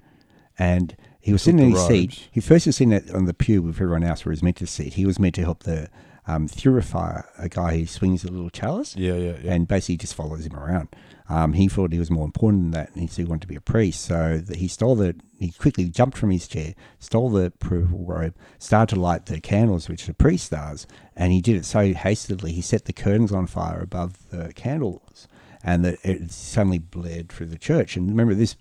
and 0.57 0.95
he 1.19 1.31
was 1.31 1.43
sitting 1.43 1.59
in 1.59 1.71
his 1.71 1.85
seat. 1.85 2.29
He 2.31 2.41
first 2.41 2.65
was 2.65 2.77
sitting 2.77 2.93
on 3.13 3.25
the 3.25 3.33
pew 3.33 3.61
with 3.61 3.75
everyone 3.75 4.03
else 4.03 4.25
where 4.25 4.31
he 4.31 4.37
was 4.37 4.43
meant 4.43 4.57
to 4.57 4.67
sit. 4.67 4.95
He 4.95 5.05
was 5.05 5.19
meant 5.19 5.35
to 5.35 5.41
help 5.41 5.63
the 5.63 5.89
um, 6.27 6.47
thurifier, 6.47 7.25
a 7.37 7.49
guy 7.49 7.77
who 7.79 7.85
swings 7.85 8.23
a 8.23 8.31
little 8.31 8.49
chalice, 8.49 8.95
yeah, 8.95 9.13
yeah, 9.15 9.33
yeah. 9.43 9.53
and 9.53 9.67
basically 9.67 9.97
just 9.97 10.13
follows 10.15 10.45
him 10.45 10.55
around. 10.55 10.89
Um, 11.29 11.53
he 11.53 11.67
thought 11.69 11.93
he 11.93 11.99
was 11.99 12.11
more 12.11 12.25
important 12.25 12.63
than 12.63 12.71
that, 12.71 12.91
and 12.91 13.01
he 13.01 13.07
said 13.07 13.25
he 13.25 13.29
wanted 13.29 13.41
to 13.43 13.47
be 13.47 13.55
a 13.55 13.61
priest. 13.61 14.01
So 14.01 14.37
that 14.45 14.57
he 14.57 14.67
stole 14.67 14.95
the. 14.95 15.15
He 15.39 15.51
quickly 15.51 15.85
jumped 15.89 16.17
from 16.17 16.29
his 16.29 16.47
chair, 16.47 16.75
stole 16.99 17.29
the 17.29 17.51
purple 17.51 18.05
robe, 18.05 18.35
started 18.59 18.95
to 18.95 19.01
light 19.01 19.25
the 19.25 19.39
candles, 19.39 19.87
which 19.89 20.05
the 20.05 20.13
priest 20.13 20.51
does, 20.51 20.85
and 21.15 21.31
he 21.31 21.41
did 21.41 21.55
it 21.55 21.65
so 21.65 21.93
hastily 21.93 22.51
he 22.51 22.61
set 22.61 22.85
the 22.85 22.93
curtains 22.93 23.31
on 23.31 23.47
fire 23.47 23.79
above 23.81 24.29
the 24.29 24.51
candles, 24.53 25.27
and 25.63 25.83
that 25.85 25.97
it 26.03 26.31
suddenly 26.31 26.79
bled 26.79 27.29
through 27.29 27.47
the 27.47 27.57
church. 27.57 27.95
And 27.97 28.09
remember, 28.09 28.35
this 28.35 28.55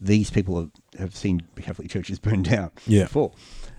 these 0.00 0.30
people 0.30 0.58
have, 0.58 0.70
have 0.98 1.14
seen 1.14 1.42
Catholic 1.60 1.90
churches 1.90 2.18
burn 2.26 2.42
down 2.42 2.70
Yeah. 2.86 3.04
before, 3.04 3.32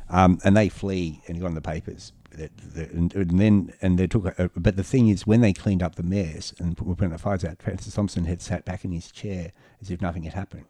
um, 0.09 0.39
and 0.43 0.55
they 0.55 0.69
flee 0.69 1.21
and 1.27 1.35
he 1.35 1.41
got 1.41 1.47
in 1.47 1.55
the 1.55 1.61
papers. 1.61 2.13
And, 2.33 3.11
then 3.11 3.73
and 3.81 3.97
they 3.97 4.07
took. 4.07 4.25
A, 4.39 4.49
but 4.55 4.77
the 4.77 4.83
thing 4.83 5.09
is, 5.09 5.27
when 5.27 5.41
they 5.41 5.53
cleaned 5.53 5.83
up 5.83 5.95
the 5.95 6.03
mess 6.03 6.53
and 6.59 6.79
were 6.79 6.95
putting 6.95 7.11
the 7.11 7.17
fires 7.17 7.43
out, 7.43 7.61
Francis 7.61 7.93
Thompson 7.93 8.25
had 8.25 8.41
sat 8.41 8.63
back 8.65 8.85
in 8.85 8.91
his 8.91 9.11
chair 9.11 9.51
as 9.81 9.91
if 9.91 10.01
nothing 10.01 10.23
had 10.23 10.33
happened, 10.33 10.65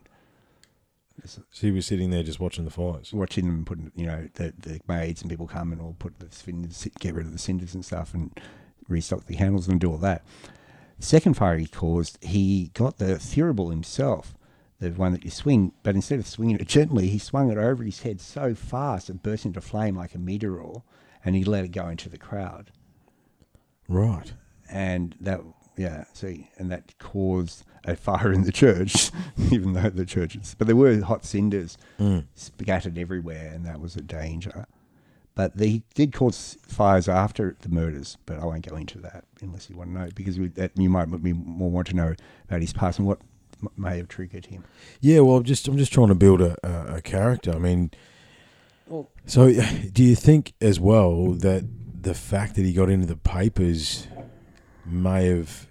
so 1.26 1.42
he 1.52 1.72
was 1.72 1.86
sitting 1.86 2.10
there 2.10 2.24
just 2.24 2.40
watching 2.40 2.66
the 2.66 2.72
fires. 2.72 3.14
watching 3.14 3.46
them 3.46 3.66
put. 3.66 3.80
You 3.96 4.06
know, 4.06 4.30
the, 4.36 4.54
the 4.58 4.80
maids 4.88 5.22
and 5.22 5.30
people 5.30 5.48
come 5.48 5.72
and 5.72 5.82
all 5.82 5.96
put 6.00 6.20
the 6.20 6.34
cinders, 6.34 6.88
get 7.00 7.14
rid 7.14 7.26
of 7.26 7.32
the 7.32 7.38
cinders 7.38 7.76
and 7.76 7.86
stuff, 7.86 8.14
and 8.14 8.32
restock 8.88 9.26
the 9.26 9.36
candles 9.36 9.68
and 9.68 9.80
do 9.80 9.92
all 9.92 9.98
that. 9.98 10.24
The 11.00 11.06
second 11.06 11.36
fire 11.36 11.58
he 11.58 11.68
caused, 11.68 12.24
he 12.24 12.72
got 12.74 12.98
the 12.98 13.16
thurible 13.16 13.72
himself, 13.72 14.36
the 14.80 14.90
one 14.90 15.14
that 15.14 15.26
you 15.26 15.32
swing, 15.32 15.74
but 15.84 15.96
instead 15.96 16.20
of 16.20 16.28
swinging 16.28 16.58
it 16.58 16.68
gently, 16.68 17.08
he 17.08 17.18
swung 17.18 17.52
it 17.52 17.58
over 17.58 17.84
his 17.84 18.02
head 18.02 18.22
so 18.22 18.54
fast 18.54 19.10
it 19.10 19.24
burst 19.24 19.46
into 19.46 19.62
flame 19.62 19.96
like 19.96 20.16
a 20.16 20.20
meteor, 20.20 20.62
and 21.26 21.36
he 21.36 21.44
let 21.44 21.64
it 21.66 21.70
go 21.72 21.88
into 21.88 22.10
the 22.10 22.18
crowd. 22.18 22.72
Right. 23.88 24.34
And 24.70 25.16
that, 25.20 25.42
yeah, 25.78 26.06
see, 26.14 26.50
and 26.58 26.72
that 26.72 26.98
caused 27.00 27.64
a 27.84 27.96
fire 27.96 28.32
in 28.32 28.44
the 28.44 28.52
church, 28.52 29.12
even 29.52 29.74
though 29.74 29.90
the 29.90 30.06
churches, 30.06 30.56
but 30.58 30.68
there 30.68 30.76
were 30.76 31.02
hot 31.02 31.26
cinders 31.26 31.78
Mm. 32.00 32.26
scattered 32.36 32.98
everywhere, 32.98 33.52
and 33.54 33.66
that 33.66 33.80
was 33.82 33.96
a 33.96 34.02
danger. 34.02 34.66
But 35.34 35.56
they 35.58 35.82
did 35.96 36.14
cause 36.14 36.58
fires 36.68 37.08
after 37.08 37.56
the 37.62 37.70
murders, 37.70 38.18
but 38.26 38.40
I 38.40 38.46
won't 38.46 38.68
go 38.68 38.76
into 38.76 39.00
that 39.00 39.24
unless 39.42 39.70
you 39.70 39.78
want 39.78 39.90
to 39.94 40.00
know, 40.00 40.10
because 40.14 40.38
we, 40.38 40.50
that 40.50 40.72
you 40.78 40.90
might 40.90 41.06
be 41.24 41.34
more 41.34 41.72
want 41.72 41.88
to 41.88 41.96
know 41.96 42.16
about 42.48 42.62
his 42.62 42.74
past 42.74 43.00
and 43.00 43.08
what 43.08 43.20
m- 43.62 43.70
may 43.78 43.98
have 43.98 44.10
triggered 44.10 44.48
him. 44.48 44.64
Yeah, 45.00 45.22
well, 45.22 45.38
I'm 45.38 45.44
just 45.44 45.68
I'm 45.70 45.78
just 45.78 45.94
trying 45.94 46.10
to 46.10 46.16
build 46.16 46.42
a, 46.42 46.56
a, 46.64 46.96
a 46.98 47.02
character. 47.02 47.52
I 47.54 47.60
mean, 47.60 47.92
so 49.26 49.52
do 49.94 50.04
you 50.04 50.16
think 50.16 50.54
as 50.62 50.80
well 50.80 51.34
that 51.34 51.68
the 52.02 52.14
fact 52.14 52.56
that 52.56 52.64
he 52.64 52.74
got 52.74 52.90
into 52.90 53.06
the 53.06 53.16
papers 53.16 54.08
may 54.86 55.28
have 55.28 55.68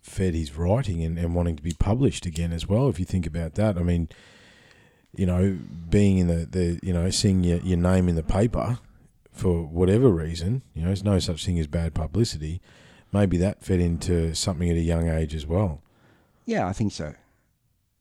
fed 0.00 0.34
his 0.34 0.56
writing 0.56 1.02
and, 1.02 1.18
and 1.18 1.34
wanting 1.34 1.56
to 1.56 1.62
be 1.62 1.74
published 1.78 2.26
again 2.26 2.52
as 2.52 2.66
well? 2.66 2.88
If 2.88 2.98
you 2.98 3.04
think 3.04 3.26
about 3.26 3.54
that, 3.54 3.76
I 3.76 3.82
mean, 3.82 4.08
you 5.14 5.26
know, 5.26 5.58
being 5.88 6.18
in 6.18 6.26
the, 6.28 6.46
the 6.46 6.80
you 6.82 6.92
know 6.92 7.10
seeing 7.10 7.42
your, 7.44 7.58
your 7.58 7.78
name 7.78 8.08
in 8.08 8.16
the 8.16 8.22
paper 8.22 8.78
for 9.32 9.64
whatever 9.64 10.08
reason, 10.08 10.62
you 10.74 10.82
know, 10.82 10.88
there's 10.88 11.04
no 11.04 11.18
such 11.18 11.44
thing 11.44 11.58
as 11.58 11.66
bad 11.66 11.94
publicity. 11.94 12.60
Maybe 13.12 13.36
that 13.38 13.62
fed 13.62 13.80
into 13.80 14.34
something 14.34 14.68
at 14.68 14.76
a 14.76 14.80
young 14.80 15.08
age 15.08 15.34
as 15.34 15.46
well. 15.46 15.82
Yeah, 16.44 16.66
I 16.66 16.72
think 16.72 16.92
so. 16.92 17.14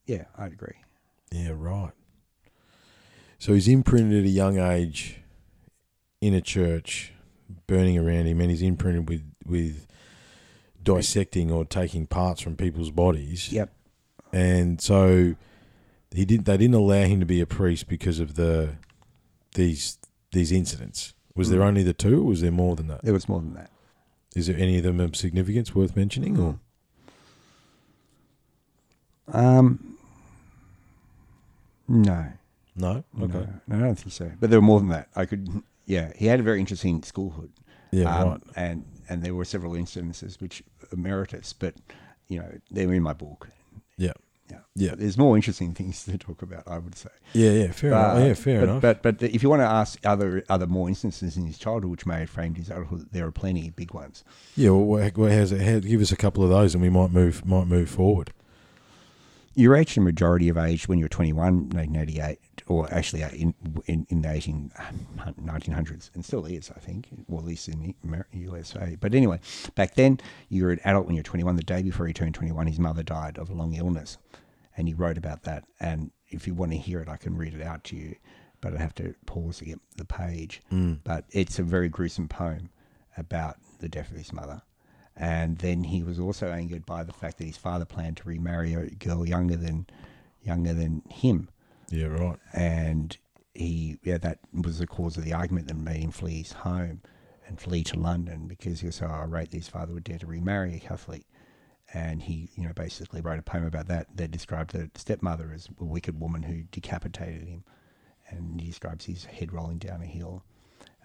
Yeah, 0.05 0.25
I'd 0.38 0.53
agree. 0.53 0.75
Yeah, 1.31 1.51
right. 1.55 1.91
So 3.39 3.54
he's 3.54 3.67
imprinted 3.67 4.19
at 4.19 4.26
a 4.26 4.30
young 4.30 4.58
age 4.60 5.21
in 6.21 6.34
a 6.34 6.41
church, 6.41 7.13
burning 7.67 7.98
around 7.98 8.26
him, 8.26 8.41
and 8.41 8.50
he's 8.50 8.62
imprinted 8.62 9.08
with 9.10 9.24
with 9.45 9.86
dissecting 10.84 11.52
or 11.52 11.65
taking 11.65 12.06
parts 12.08 12.41
from 12.41 12.56
people's 12.56 12.91
bodies. 12.91 13.52
Yep. 13.52 13.71
And 14.34 14.82
so 14.82 15.36
he 16.12 16.26
did. 16.26 16.45
They 16.45 16.58
didn't 16.58 16.76
allow 16.76 17.04
him 17.04 17.19
to 17.19 17.26
be 17.26 17.41
a 17.41 17.45
priest 17.45 17.88
because 17.88 18.19
of 18.19 18.36
the 18.36 18.76
these 19.54 19.98
these 20.32 20.52
incidents. 20.52 21.13
Was 21.36 21.50
there 21.50 21.60
Mm. 21.60 21.65
only 21.67 21.84
the 21.84 21.93
two, 21.93 22.21
or 22.21 22.26
was 22.28 22.41
there 22.41 22.52
more 22.52 22.76
than 22.76 22.88
that? 22.88 23.02
There 23.04 23.13
was 23.13 23.28
more 23.28 23.41
than 23.41 23.54
that. 23.56 23.69
Is 24.36 24.48
there 24.48 24.58
any 24.58 24.78
of 24.78 24.84
them 24.84 25.00
of 25.00 25.15
significance 25.15 25.76
worth 25.76 25.95
mentioning? 25.95 26.39
Or 26.39 26.60
Um, 29.28 29.98
no. 31.88 32.28
No? 32.75 33.03
Okay. 33.21 33.33
No, 33.33 33.47
no, 33.67 33.77
I 33.77 33.79
don't 33.79 33.95
think 33.95 34.11
so. 34.13 34.31
But 34.39 34.49
there 34.49 34.59
were 34.59 34.65
more 34.65 34.79
than 34.79 34.89
that. 34.89 35.09
I 35.15 35.25
could, 35.25 35.47
yeah. 35.85 36.11
He 36.15 36.25
had 36.27 36.39
a 36.39 36.43
very 36.43 36.59
interesting 36.59 37.01
schoolhood. 37.01 37.49
Yeah, 37.91 38.13
Um, 38.15 38.30
right. 38.30 38.41
And 38.55 38.86
and 39.07 39.21
there 39.23 39.36
were 39.36 39.45
several 39.45 39.73
incidences 39.73 40.41
which 40.41 40.63
emeritus, 40.91 41.53
but 41.53 41.76
you 42.28 42.39
know 42.39 42.51
they're 42.71 42.91
in 42.93 43.03
my 43.03 43.13
book. 43.13 43.49
Yeah. 43.97 44.13
Yeah, 44.51 44.59
Yeah. 44.76 44.89
But 44.91 44.99
there's 44.99 45.17
more 45.17 45.36
interesting 45.36 45.73
things 45.73 46.03
to 46.05 46.17
talk 46.17 46.41
about. 46.41 46.63
I 46.67 46.78
would 46.80 46.95
say. 46.95 47.09
Yeah, 47.34 47.51
yeah, 47.51 47.71
fair 47.71 47.91
enough. 47.91 48.17
Uh, 48.17 48.19
Yeah, 48.26 48.34
fair 48.34 48.59
but, 48.59 48.69
enough. 48.69 48.82
But 48.82 49.01
but 49.03 49.23
if 49.23 49.41
you 49.41 49.49
want 49.49 49.61
to 49.61 49.65
ask 49.67 49.99
other 50.05 50.43
other 50.49 50.67
more 50.67 50.88
instances 50.89 51.38
in 51.38 51.45
his 51.45 51.57
childhood 51.57 51.89
which 51.91 52.05
may 52.05 52.19
have 52.21 52.30
framed 52.30 52.57
his 52.57 52.69
adulthood, 52.69 53.07
there 53.11 53.26
are 53.26 53.32
plenty 53.32 53.69
big 53.69 53.93
ones. 53.93 54.23
Yeah, 54.55 54.71
well, 54.71 54.86
wha- 55.15 55.30
how's 55.30 55.51
it, 55.51 55.84
give 55.88 56.01
us 56.01 56.11
a 56.11 56.15
couple 56.17 56.43
of 56.43 56.49
those, 56.49 56.73
and 56.76 56.82
we 56.82 56.89
might 56.89 57.11
move 57.11 57.45
might 57.45 57.67
move 57.67 57.89
forward. 57.89 58.34
You 59.57 59.71
reached 59.71 59.95
the 59.95 60.01
majority 60.01 60.49
of 60.49 60.57
age 60.57 60.88
when 60.89 60.99
you 60.99 61.05
were 61.05 61.09
21, 61.09 61.69
1988, 61.69 62.39
or 62.68 62.91
actually 62.93 63.24
uh, 63.24 63.30
in 63.30 63.53
in, 63.86 64.05
in 64.09 64.22
the 64.22 64.32
18, 64.32 64.72
1900s, 65.41 66.09
and 66.13 66.26
still 66.26 66.45
is, 66.45 66.72
I 66.76 66.80
think, 66.80 67.07
or 67.28 67.39
at 67.39 67.45
least 67.45 67.68
in 67.68 67.82
the 67.82 67.95
Amer- 68.03 68.28
USA. 68.32 68.97
But 68.99 69.13
anyway, 69.13 69.39
back 69.76 69.95
then, 69.95 70.20
you 70.49 70.63
were 70.63 70.72
an 70.72 70.80
adult 70.84 71.05
when 71.05 71.16
you 71.16 71.20
were 71.20 71.24
21. 71.24 71.55
The 71.55 71.63
day 71.63 71.84
before 71.84 72.07
he 72.07 72.13
turned 72.13 72.36
21, 72.36 72.68
his 72.68 72.80
mother 72.80 73.03
died 73.03 73.38
of 73.38 73.49
a 73.49 73.53
long 73.53 73.74
illness, 73.76 74.18
and 74.76 74.88
he 74.88 74.93
wrote 74.93 75.18
about 75.18 75.43
that. 75.43 75.66
And 75.80 76.11
if 76.30 76.47
you 76.47 76.53
want 76.53 76.72
to 76.72 76.78
hear 76.78 76.99
it, 77.01 77.09
I 77.09 77.18
can 77.18 77.38
read 77.38 77.53
it 77.53 77.61
out 77.61 77.84
to 77.86 77.95
you, 77.95 78.16
but 78.61 78.76
I 78.76 78.80
have 78.80 78.95
to 78.95 79.16
pause 79.26 79.59
to 79.59 79.66
get 79.66 79.80
the 79.97 80.05
page. 80.05 80.61
Mm. 80.72 80.99
But 81.03 81.26
it's 81.32 81.59
a 81.59 81.63
very 81.63 81.89
gruesome 81.89 82.28
poem 82.28 82.70
about 83.18 83.57
the 83.80 83.89
death 83.89 84.11
of 84.11 84.18
his 84.18 84.34
mother. 84.34 84.61
And 85.16 85.59
then 85.59 85.86
he 85.86 86.03
was 86.03 86.20
also 86.20 86.51
angered 86.51 86.86
by 86.86 87.03
the 87.03 87.13
fact 87.13 87.38
that 87.38 87.45
his 87.45 87.57
father 87.57 87.86
planned 87.86 88.18
to 88.18 88.28
remarry 88.28 88.74
a 88.74 88.89
girl 88.89 89.26
younger 89.26 89.55
than 89.55 89.88
younger 90.43 90.74
than 90.74 91.01
him, 91.09 91.49
Yeah, 91.89 92.07
right. 92.07 92.39
and 92.53 93.17
he 93.53 93.97
yeah 94.03 94.17
that 94.17 94.39
was 94.53 94.79
the 94.79 94.88
cause 94.88 95.15
of 95.17 95.23
the 95.23 95.33
argument 95.33 95.67
that 95.67 95.77
made 95.77 96.01
him 96.01 96.11
flee 96.11 96.39
his 96.39 96.51
home 96.51 97.01
and 97.47 97.59
flee 97.59 97.83
to 97.86 97.99
London 97.99 98.47
because 98.47 98.79
he 98.81 98.88
was 98.88 98.95
so 98.95 99.07
irate 99.07 99.51
that 99.51 99.57
his 99.57 99.67
father 99.69 99.93
would 99.93 100.03
dare 100.03 100.17
to 100.17 100.25
remarry 100.27 100.75
a 100.75 100.79
Catholic. 100.79 101.23
And 101.93 102.23
he, 102.23 102.49
you 102.55 102.63
know, 102.63 102.73
basically 102.73 103.21
wrote 103.21 103.39
a 103.39 103.43
poem 103.43 103.65
about 103.65 103.88
that 103.88 104.07
that 104.17 104.31
described 104.31 104.71
the 104.73 104.89
stepmother 104.95 105.51
as 105.53 105.69
a 105.79 105.86
wicked 105.86 106.19
woman 106.19 106.43
who 106.43 106.63
decapitated 106.71 107.47
him, 107.47 107.63
and 108.29 108.59
he 108.59 108.67
describes 108.67 109.05
his 109.05 109.25
head 109.25 109.53
rolling 109.53 109.77
down 109.77 110.01
a 110.01 110.05
hill, 110.05 110.43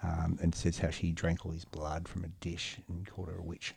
um, 0.03 0.39
and 0.43 0.55
says 0.55 0.79
how 0.79 0.91
she 0.91 1.13
drank 1.13 1.45
all 1.45 1.53
his 1.53 1.67
blood 1.67 2.09
from 2.09 2.25
a 2.25 2.29
dish 2.41 2.79
and 2.89 3.07
called 3.07 3.29
her 3.29 3.39
a 3.39 3.43
witch. 3.43 3.75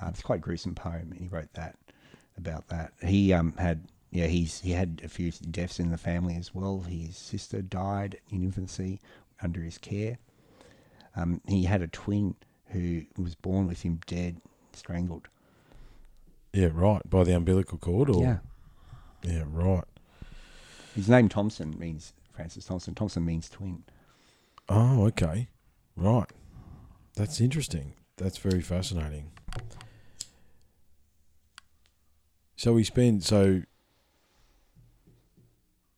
Uh, 0.00 0.06
it's 0.08 0.22
quite 0.22 0.36
a 0.36 0.42
gruesome 0.42 0.74
poem, 0.74 1.08
and 1.12 1.20
he 1.20 1.28
wrote 1.28 1.52
that 1.52 1.76
about 2.38 2.66
that. 2.68 2.92
He 3.02 3.32
um, 3.34 3.52
had 3.58 3.82
yeah, 4.12 4.26
he's 4.26 4.60
he 4.60 4.72
had 4.72 5.00
a 5.02 5.08
few 5.08 5.32
deaths 5.32 5.80
in 5.80 5.90
the 5.90 5.96
family 5.98 6.36
as 6.36 6.54
well. 6.54 6.82
His 6.82 7.16
sister 7.16 7.62
died 7.62 8.18
in 8.30 8.44
infancy 8.44 9.00
under 9.42 9.62
his 9.62 9.78
care. 9.78 10.18
Um, 11.16 11.40
he 11.48 11.64
had 11.64 11.82
a 11.82 11.88
twin 11.88 12.36
who 12.68 13.02
was 13.18 13.34
born 13.34 13.66
with 13.66 13.82
him 13.82 14.00
dead, 14.06 14.40
strangled. 14.72 15.28
Yeah, 16.52 16.68
right. 16.72 17.02
By 17.08 17.24
the 17.24 17.34
umbilical 17.34 17.78
cord, 17.78 18.10
or 18.10 18.22
Yeah, 18.22 18.38
yeah, 19.22 19.44
right. 19.46 19.84
his 20.94 21.08
name 21.08 21.28
Thompson 21.30 21.74
means 21.78 22.12
Francis 22.34 22.66
Thompson. 22.66 22.94
Thompson 22.94 23.24
means 23.24 23.48
twin. 23.48 23.84
Oh, 24.68 25.06
okay, 25.06 25.48
right. 25.96 26.30
That's 27.16 27.40
interesting. 27.40 27.94
That's 28.18 28.36
very 28.38 28.60
fascinating. 28.60 29.32
So 32.56 32.74
we 32.74 32.84
spent 32.84 33.24
so. 33.24 33.62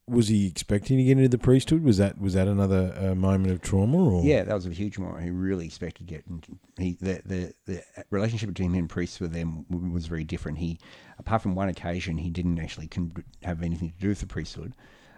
Was 0.06 0.28
he 0.28 0.46
expecting 0.46 0.98
to 0.98 1.04
get 1.04 1.12
into 1.16 1.28
the 1.28 1.38
priesthood? 1.38 1.82
Was 1.82 1.96
that 1.96 2.20
was 2.20 2.34
that 2.34 2.46
another 2.46 2.94
uh, 3.00 3.14
moment 3.14 3.52
of 3.52 3.62
trauma? 3.62 3.96
Or 3.96 4.22
Yeah, 4.22 4.42
that 4.42 4.54
was 4.54 4.66
a 4.66 4.70
huge 4.70 4.98
moment. 4.98 5.24
He 5.24 5.30
really 5.30 5.64
expected 5.64 6.06
to 6.06 6.14
get. 6.14 6.24
Into, 6.28 6.58
he 6.78 6.98
the, 7.00 7.22
the 7.24 7.54
the 7.64 7.82
relationship 8.10 8.50
between 8.50 8.72
him 8.72 8.80
and 8.80 8.88
priests 8.90 9.18
with 9.18 9.32
them 9.32 9.64
was 9.92 10.06
very 10.06 10.24
different. 10.24 10.58
He, 10.58 10.78
apart 11.18 11.40
from 11.40 11.54
one 11.54 11.70
occasion, 11.70 12.18
he 12.18 12.28
didn't 12.28 12.58
actually 12.58 12.88
con- 12.88 13.24
have 13.42 13.62
anything 13.62 13.92
to 13.92 13.98
do 13.98 14.08
with 14.08 14.20
the 14.20 14.26
priesthood. 14.26 14.74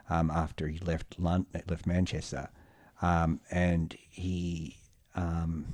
Um, 0.08 0.30
after 0.30 0.68
he 0.68 0.78
left 0.78 1.16
left 1.18 1.84
Manchester, 1.84 2.48
um, 3.02 3.40
and 3.50 3.92
he, 4.08 4.76
um, 5.16 5.66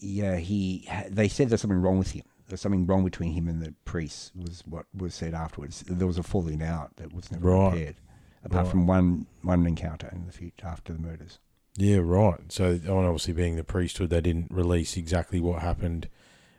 yeah, 0.00 0.36
he. 0.36 0.88
They 1.08 1.28
said 1.28 1.50
there's 1.50 1.60
something 1.60 1.80
wrong 1.80 1.98
with 1.98 2.10
him. 2.10 2.24
There's 2.48 2.60
something 2.60 2.86
wrong 2.86 3.04
between 3.04 3.32
him 3.32 3.48
and 3.48 3.60
the 3.62 3.74
priests. 3.84 4.30
Was 4.36 4.62
what 4.66 4.86
was 4.94 5.14
said 5.14 5.34
afterwards. 5.34 5.82
There 5.88 6.06
was 6.06 6.18
a 6.18 6.22
falling 6.22 6.62
out 6.62 6.96
that 6.96 7.12
was 7.12 7.30
never 7.32 7.48
Right. 7.50 7.72
repaired, 7.72 7.96
apart 8.44 8.64
Right. 8.64 8.70
from 8.70 8.86
one 8.86 9.26
one 9.42 9.66
encounter 9.66 10.08
in 10.12 10.26
the 10.26 10.32
future 10.32 10.66
after 10.66 10.92
the 10.92 10.98
murders. 10.98 11.38
Yeah, 11.76 11.98
right. 11.98 12.40
So, 12.50 12.70
and 12.70 12.88
obviously, 12.88 13.34
being 13.34 13.56
the 13.56 13.64
priesthood, 13.64 14.10
they 14.10 14.20
didn't 14.20 14.50
release 14.50 14.96
exactly 14.96 15.40
what 15.40 15.60
happened 15.60 16.08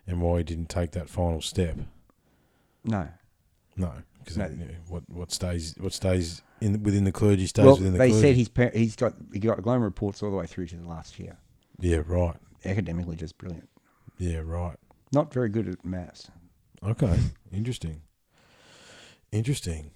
and 0.05 0.21
why 0.21 0.39
he 0.39 0.43
didn't 0.43 0.69
take 0.69 0.91
that 0.91 1.09
final 1.09 1.41
step. 1.41 1.77
No, 2.83 3.09
No, 3.75 3.91
because 4.19 4.37
No. 4.37 4.49
what 4.87 5.09
what 5.09 5.31
stays 5.31 5.75
what 5.79 5.93
stays 5.93 6.41
in 6.61 6.81
within 6.83 7.03
the 7.03 7.11
clergy 7.11 7.45
stays 7.47 7.65
well, 7.65 7.75
within 7.75 7.93
the 7.93 7.97
clergy. 7.99 8.11
they 8.13 8.19
clergy. 8.19 8.27
said 8.29 8.35
he's 8.35 8.49
par- 8.49 8.71
he's 8.73 8.95
got 8.95 9.13
he 9.33 9.39
got 9.39 9.61
glowing 9.61 9.81
reports 9.81 10.21
all 10.23 10.31
the 10.31 10.37
way 10.37 10.47
through 10.47 10.65
to 10.67 10.75
the 10.77 10.87
last 10.87 11.19
year. 11.19 11.37
yeah, 11.79 12.01
right. 12.05 12.35
Academically, 12.65 13.15
just 13.15 13.37
brilliant. 13.37 13.69
Yeah, 14.17 14.39
right. 14.39 14.77
Not 15.13 15.33
very 15.33 15.49
good 15.49 15.67
at 15.67 15.85
maths. 15.85 16.29
Okay, 16.83 17.17
interesting. 17.51 18.01
Interesting. 19.31 19.91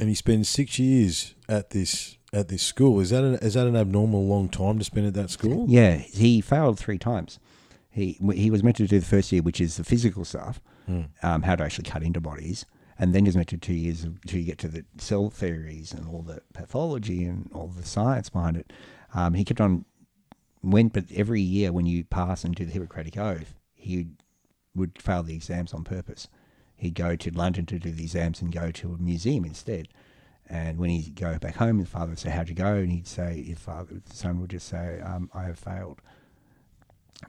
And 0.00 0.08
he 0.08 0.14
spends 0.14 0.48
six 0.48 0.78
years 0.78 1.34
at 1.48 1.70
this 1.70 2.18
at 2.32 2.48
this 2.48 2.62
school. 2.62 3.00
Is 3.00 3.10
that 3.10 3.22
an, 3.22 3.34
is 3.36 3.54
that 3.54 3.66
an 3.66 3.76
abnormal 3.76 4.26
long 4.26 4.48
time 4.48 4.78
to 4.78 4.84
spend 4.84 5.06
at 5.06 5.14
that 5.14 5.30
school? 5.30 5.66
Yeah, 5.68 5.96
he 5.96 6.40
failed 6.40 6.78
three 6.78 6.98
times. 6.98 7.38
He 7.90 8.18
he 8.34 8.50
was 8.50 8.62
meant 8.62 8.76
to 8.76 8.86
do 8.86 8.98
the 8.98 9.06
first 9.06 9.30
year, 9.30 9.42
which 9.42 9.60
is 9.60 9.76
the 9.76 9.84
physical 9.84 10.24
stuff, 10.24 10.60
Hmm. 10.86 11.02
um, 11.22 11.42
how 11.42 11.54
to 11.56 11.62
actually 11.64 11.88
cut 11.88 12.02
into 12.02 12.20
bodies, 12.20 12.66
and 12.98 13.14
then 13.14 13.24
he 13.24 13.28
was 13.28 13.36
meant 13.36 13.48
to 13.48 13.56
two 13.56 13.72
years 13.74 14.02
until 14.02 14.40
you 14.40 14.46
get 14.46 14.58
to 14.58 14.68
the 14.68 14.84
cell 14.98 15.30
theories 15.30 15.92
and 15.92 16.08
all 16.08 16.22
the 16.22 16.42
pathology 16.52 17.24
and 17.24 17.50
all 17.54 17.68
the 17.68 17.86
science 17.86 18.28
behind 18.30 18.56
it. 18.56 18.72
Um, 19.14 19.34
he 19.34 19.44
kept 19.44 19.60
on 19.60 19.84
went, 20.62 20.92
but 20.92 21.04
every 21.14 21.40
year 21.40 21.72
when 21.72 21.86
you 21.86 22.04
pass 22.04 22.42
and 22.44 22.54
do 22.54 22.64
the 22.64 22.72
Hippocratic 22.72 23.16
Oath, 23.16 23.54
he 23.84 24.08
would 24.74 25.00
fail 25.00 25.22
the 25.22 25.34
exams 25.34 25.72
on 25.72 25.84
purpose. 25.84 26.28
He'd 26.76 26.94
go 26.94 27.16
to 27.16 27.30
London 27.30 27.66
to 27.66 27.78
do 27.78 27.90
the 27.90 28.02
exams 28.02 28.42
and 28.42 28.52
go 28.52 28.70
to 28.72 28.94
a 28.94 28.98
museum 28.98 29.44
instead. 29.44 29.88
And 30.48 30.78
when 30.78 30.90
he'd 30.90 31.14
go 31.14 31.38
back 31.38 31.56
home, 31.56 31.78
his 31.78 31.88
father 31.88 32.10
would 32.10 32.18
say, 32.18 32.30
"How'd 32.30 32.48
you 32.48 32.54
go?" 32.54 32.74
And 32.74 32.92
he'd 32.92 33.06
say, 33.06 33.42
"His 33.42 33.58
father, 33.58 33.94
the 34.06 34.14
son 34.14 34.40
would 34.40 34.50
just 34.50 34.68
say, 34.68 35.00
um, 35.00 35.30
I 35.32 35.44
have 35.44 35.58
failed." 35.58 36.00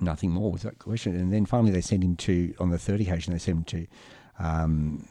Nothing 0.02 0.32
more 0.32 0.52
was 0.52 0.64
that 0.64 0.80
question. 0.80 1.16
And 1.16 1.32
then 1.32 1.46
finally, 1.46 1.72
they 1.72 1.82
sent 1.82 2.04
him 2.04 2.16
to 2.18 2.54
on 2.60 2.72
the 2.72 2.80
third 2.80 3.00
occasion. 3.00 3.32
They 3.32 3.40
sent 3.40 3.58
him 3.58 3.88
to, 4.40 4.44
um, 4.44 5.08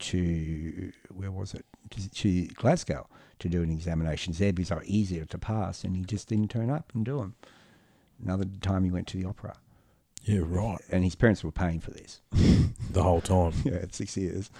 to 0.00 0.92
where 1.14 1.30
was 1.30 1.54
it? 1.54 1.64
To, 1.90 2.10
to 2.10 2.46
Glasgow 2.48 3.08
to 3.38 3.48
do 3.48 3.62
an 3.62 3.70
examination 3.70 4.34
there 4.36 4.52
because 4.52 4.68
they 4.70 4.74
were 4.74 4.84
easier 4.84 5.24
to 5.26 5.38
pass, 5.38 5.84
and 5.84 5.96
he 5.96 6.04
just 6.04 6.28
didn't 6.28 6.50
turn 6.50 6.68
up 6.70 6.92
and 6.94 7.04
do 7.04 7.18
them. 7.18 7.34
Another 8.22 8.46
time, 8.60 8.84
he 8.84 8.90
went 8.90 9.06
to 9.08 9.18
the 9.18 9.28
opera, 9.28 9.56
Yeah, 10.26 10.40
right. 10.44 10.78
and 10.90 11.02
his 11.04 11.14
parents 11.14 11.42
were 11.44 11.52
paying 11.52 11.80
for 11.80 11.90
this. 11.92 12.20
The 12.92 13.02
whole 13.02 13.20
time. 13.20 13.52
yeah, 13.64 13.74
at 13.74 13.94
six 13.94 14.16
years. 14.16 14.50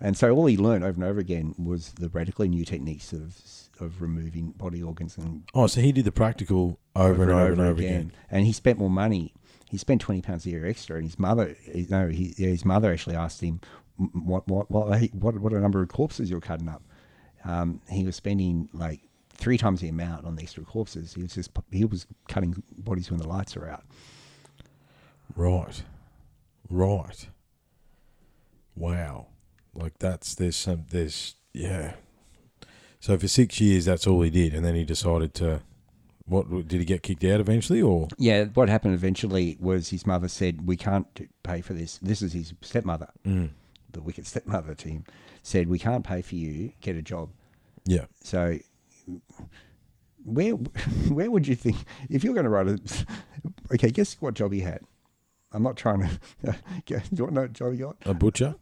And 0.00 0.16
so 0.18 0.30
all 0.36 0.44
he 0.46 0.58
learned 0.58 0.84
over 0.84 0.94
and 0.94 1.04
over 1.04 1.18
again 1.20 1.54
was 1.56 1.92
the 1.92 2.10
radically 2.10 2.48
new 2.48 2.64
techniques 2.64 3.12
of 3.12 3.38
of 3.80 4.02
removing 4.02 4.50
body 4.52 4.82
organs 4.82 5.16
and 5.18 5.44
Oh, 5.54 5.66
so 5.66 5.80
he 5.80 5.92
did 5.92 6.04
the 6.04 6.12
practical 6.12 6.78
over, 6.94 7.22
and 7.22 7.32
over 7.32 7.52
and 7.52 7.60
over 7.60 7.80
again. 7.80 8.12
And 8.30 8.44
he 8.46 8.52
spent 8.52 8.78
more 8.78 8.90
money. 8.90 9.32
He 9.70 9.78
spent 9.78 10.02
twenty 10.02 10.20
pounds 10.20 10.44
a 10.44 10.50
year 10.50 10.66
extra. 10.66 10.96
And 10.96 11.04
his 11.06 11.18
mother, 11.18 11.56
he- 11.72 11.86
no, 11.88 12.08
he, 12.08 12.34
his 12.36 12.64
mother 12.66 12.92
actually 12.92 13.16
asked 13.16 13.40
him 13.40 13.60
what 14.12 14.46
what 14.46 14.70
what 14.70 14.88
what 15.14 15.38
what 15.38 15.52
a 15.54 15.60
number 15.60 15.80
of 15.80 15.88
corpses 15.88 16.28
you're 16.28 16.40
cutting 16.40 16.68
up. 16.68 16.82
Um, 17.44 17.80
he 17.88 18.04
was 18.04 18.16
spending 18.16 18.68
like 18.74 19.00
three 19.32 19.56
times 19.56 19.80
the 19.80 19.88
amount 19.88 20.26
on 20.26 20.36
the 20.36 20.42
extra 20.42 20.64
corpses. 20.64 21.14
He 21.14 21.22
was 21.22 21.32
just 21.34 21.50
he 21.70 21.86
was 21.86 22.06
cutting 22.28 22.62
bodies 22.76 23.10
when 23.10 23.20
the 23.20 23.28
lights 23.28 23.56
are 23.56 23.66
out. 23.68 23.84
Right. 25.36 25.82
Right. 26.68 27.28
Wow. 28.74 29.26
Like 29.74 29.98
that's 29.98 30.34
there's 30.34 30.56
some 30.56 30.84
there's 30.90 31.34
yeah. 31.52 31.94
So 33.00 33.16
for 33.18 33.28
six 33.28 33.60
years 33.60 33.84
that's 33.84 34.06
all 34.06 34.22
he 34.22 34.30
did, 34.30 34.54
and 34.54 34.64
then 34.64 34.74
he 34.74 34.84
decided 34.84 35.34
to. 35.34 35.60
What 36.28 36.50
did 36.66 36.80
he 36.80 36.84
get 36.84 37.04
kicked 37.04 37.22
out 37.22 37.38
eventually, 37.38 37.80
or 37.80 38.08
Yeah, 38.18 38.46
what 38.46 38.68
happened 38.68 38.94
eventually 38.94 39.56
was 39.60 39.90
his 39.90 40.04
mother 40.06 40.26
said, 40.26 40.66
"We 40.66 40.76
can't 40.76 41.06
pay 41.44 41.60
for 41.60 41.72
this." 41.72 41.98
This 41.98 42.20
is 42.20 42.32
his 42.32 42.52
stepmother. 42.62 43.10
mm, 43.24 43.50
the 43.92 44.00
wicked 44.02 44.26
stepmother 44.26 44.74
to 44.74 44.88
him, 44.88 45.04
said, 45.44 45.68
"We 45.68 45.78
can't 45.78 46.04
pay 46.04 46.22
for 46.22 46.34
you. 46.34 46.72
Get 46.80 46.96
a 46.96 47.02
job." 47.02 47.30
yeah, 47.84 48.06
So, 48.24 48.58
where 50.24 50.50
where 51.08 51.30
would 51.30 51.46
you 51.46 51.54
think 51.54 51.76
if 52.10 52.24
you're 52.24 52.34
going 52.34 52.44
to 52.44 52.50
write 52.50 52.68
a? 52.68 52.80
Okay, 53.72 53.90
guess 53.90 54.16
what 54.20 54.34
job 54.34 54.52
he 54.52 54.60
had. 54.60 54.80
I'm 55.52 55.62
not 55.62 55.76
trying 55.76 56.00
to. 56.00 56.08
do 56.86 56.94
you 56.94 56.96
want 56.96 57.16
to 57.16 57.24
know 57.32 57.40
what 57.42 57.52
job 57.52 57.72
he 57.72 57.78
got? 57.78 57.96
a 58.04 58.14
butcher? 58.14 58.54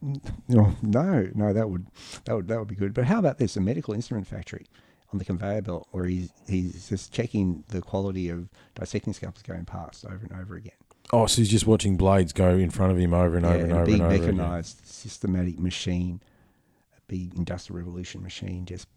No, 0.47 0.75
no, 0.81 1.29
no. 1.33 1.53
That 1.53 1.69
would 1.69 1.87
that 2.25 2.35
would 2.35 2.47
that 2.47 2.59
would 2.59 2.67
be 2.67 2.75
good. 2.75 2.93
But 2.93 3.05
how 3.05 3.19
about 3.19 3.37
this? 3.37 3.57
A 3.57 3.61
medical 3.61 3.93
instrument 3.93 4.27
factory 4.27 4.67
on 5.11 5.19
the 5.19 5.25
conveyor 5.25 5.61
belt, 5.63 5.87
where 5.91 6.05
he's 6.05 6.29
he's 6.47 6.89
just 6.89 7.11
checking 7.11 7.63
the 7.69 7.81
quality 7.81 8.29
of 8.29 8.49
dissecting 8.75 9.13
scalpels 9.13 9.43
going 9.43 9.65
past 9.65 10.05
over 10.05 10.25
and 10.29 10.39
over 10.39 10.55
again. 10.55 10.73
Oh, 11.13 11.27
so 11.27 11.37
he's 11.41 11.49
just 11.49 11.67
watching 11.67 11.97
blades 11.97 12.33
go 12.33 12.49
in 12.57 12.69
front 12.69 12.91
of 12.91 12.97
him 12.97 13.13
over 13.13 13.37
and 13.37 13.45
yeah, 13.45 13.53
over 13.53 13.63
and 13.63 13.71
a 13.71 13.75
over 13.75 13.85
big 13.85 13.93
and 13.95 14.03
over. 14.03 14.13
again. 14.13 14.37
mechanized, 14.37 14.85
systematic 14.85 15.59
machine, 15.59 16.21
a 16.97 17.01
big 17.07 17.35
industrial 17.35 17.77
revolution 17.77 18.23
machine, 18.23 18.65
just 18.65 18.87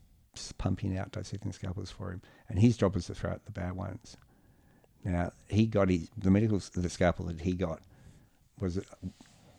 pumping 0.56 0.96
out 0.96 1.12
dissecting 1.12 1.52
scalpels 1.52 1.90
for 1.90 2.12
him. 2.12 2.22
And 2.48 2.58
his 2.58 2.76
job 2.76 2.94
was 2.94 3.06
to 3.06 3.14
throw 3.14 3.32
out 3.32 3.44
the 3.44 3.52
bad 3.52 3.72
ones. 3.72 4.16
Now 5.04 5.32
he 5.48 5.66
got 5.66 5.88
his 5.88 6.10
the 6.18 6.30
medical 6.30 6.60
the 6.74 6.88
scalpel 6.88 7.26
that 7.26 7.40
he 7.40 7.52
got 7.52 7.80
was 8.60 8.78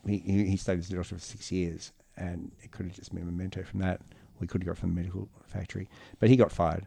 he 0.05 0.17
he 0.19 0.57
stayed 0.57 0.79
as 0.79 0.89
a 0.89 0.93
doctor 0.95 1.15
for 1.15 1.21
six 1.21 1.51
years, 1.51 1.91
and 2.17 2.51
it 2.61 2.71
could 2.71 2.85
have 2.85 2.95
just 2.95 3.13
been 3.13 3.23
a 3.23 3.25
memento 3.25 3.63
from 3.63 3.79
that. 3.81 4.01
We 4.39 4.47
could 4.47 4.61
have 4.63 4.67
got 4.67 4.77
from 4.77 4.89
the 4.89 4.95
medical 4.95 5.29
factory, 5.47 5.89
but 6.19 6.29
he 6.29 6.35
got 6.35 6.51
fired. 6.51 6.85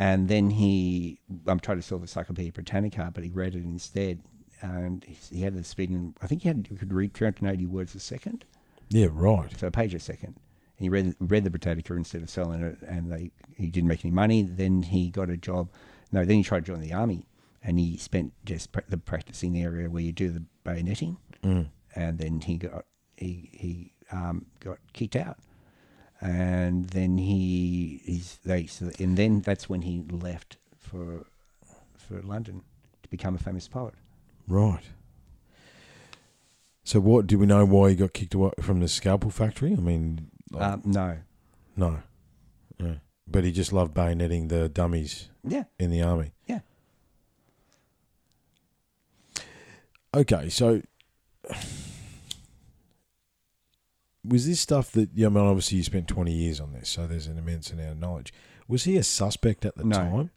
And 0.00 0.28
then 0.28 0.50
he, 0.50 1.18
I'm 1.48 1.58
trying 1.58 1.78
to 1.78 1.82
sell 1.82 1.98
the 1.98 2.04
Encyclopedia 2.04 2.52
Britannica, 2.52 3.10
but 3.12 3.24
he 3.24 3.30
read 3.30 3.56
it 3.56 3.64
instead, 3.64 4.20
and 4.62 5.02
he 5.04 5.16
he 5.36 5.42
had 5.42 5.54
the 5.54 5.64
speed. 5.64 5.90
And 5.90 6.14
I 6.22 6.26
think 6.28 6.42
he 6.42 6.48
had 6.48 6.68
he 6.70 6.76
could 6.76 6.92
read 6.92 7.14
380 7.14 7.66
words 7.66 7.94
a 7.96 8.00
second, 8.00 8.44
Yeah, 8.88 9.08
right. 9.10 9.50
so 9.58 9.66
a 9.66 9.70
page 9.72 9.94
a 9.94 9.98
second. 9.98 10.36
And 10.78 10.84
he 10.84 10.88
read 10.88 11.14
read 11.18 11.42
the 11.44 11.50
Britannica 11.50 11.94
instead 11.94 12.22
of 12.22 12.30
selling 12.30 12.62
it, 12.62 12.78
and 12.82 13.10
they 13.10 13.30
he 13.56 13.70
didn't 13.70 13.88
make 13.88 14.04
any 14.04 14.12
money. 14.12 14.42
Then 14.42 14.82
he 14.82 15.10
got 15.10 15.30
a 15.30 15.36
job. 15.36 15.68
No, 16.12 16.24
then 16.24 16.36
he 16.38 16.42
tried 16.44 16.64
to 16.64 16.72
join 16.72 16.80
the 16.80 16.92
army, 16.92 17.26
and 17.62 17.78
he 17.78 17.96
spent 17.96 18.32
just 18.44 18.72
pra- 18.72 18.84
the 18.88 18.98
practicing 18.98 19.56
area 19.60 19.88
where 19.90 20.02
you 20.02 20.12
do 20.12 20.30
the 20.30 20.44
bayoneting, 20.64 21.16
Mm. 21.42 21.68
and 21.94 22.18
then 22.18 22.40
he 22.40 22.56
got 22.58 22.84
he 23.16 23.50
he 23.52 23.92
um, 24.12 24.46
got 24.60 24.78
kicked 24.92 25.16
out, 25.16 25.38
and 26.20 26.88
then 26.90 27.18
he 27.18 28.00
he's 28.04 28.38
they 28.44 28.66
so, 28.66 28.90
and 28.98 29.16
then 29.16 29.40
that's 29.40 29.68
when 29.68 29.82
he 29.82 30.02
left 30.10 30.56
for 30.76 31.26
for 31.96 32.20
London 32.22 32.62
to 33.02 33.08
become 33.08 33.34
a 33.34 33.38
famous 33.38 33.68
poet. 33.68 33.94
Right. 34.46 34.84
So, 36.84 37.00
what 37.00 37.26
do 37.26 37.38
we 37.38 37.44
know 37.46 37.66
why 37.66 37.90
he 37.90 37.96
got 37.96 38.14
kicked 38.14 38.32
away 38.34 38.50
from 38.62 38.80
the 38.80 38.88
scalpel 38.88 39.30
factory? 39.30 39.72
I 39.72 39.76
mean, 39.76 40.30
like, 40.50 40.62
Um, 40.62 40.82
no, 40.86 41.18
no, 41.76 41.98
yeah. 42.78 42.94
but 43.26 43.44
he 43.44 43.52
just 43.52 43.74
loved 43.74 43.94
bayoneting 43.94 44.48
the 44.48 44.70
dummies 44.70 45.28
yeah, 45.44 45.64
in 45.78 45.90
the 45.90 46.00
army. 46.00 46.32
Yeah. 46.46 46.60
Okay, 50.14 50.48
so 50.48 50.82
was 54.24 54.46
this 54.46 54.60
stuff 54.60 54.90
that? 54.92 55.10
Yeah, 55.14 55.26
I 55.26 55.30
mean, 55.30 55.44
obviously 55.44 55.78
you 55.78 55.84
spent 55.84 56.08
twenty 56.08 56.32
years 56.32 56.60
on 56.60 56.72
this, 56.72 56.88
so 56.88 57.06
there's 57.06 57.26
an 57.26 57.38
immense 57.38 57.70
amount 57.70 57.90
of 57.92 57.98
knowledge. 57.98 58.32
Was 58.66 58.84
he 58.84 58.96
a 58.96 59.02
suspect 59.02 59.64
at 59.64 59.76
the 59.76 59.84
No. 59.84 59.96
time? 59.96 60.30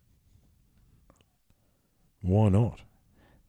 Why 2.22 2.49
not? 2.49 2.80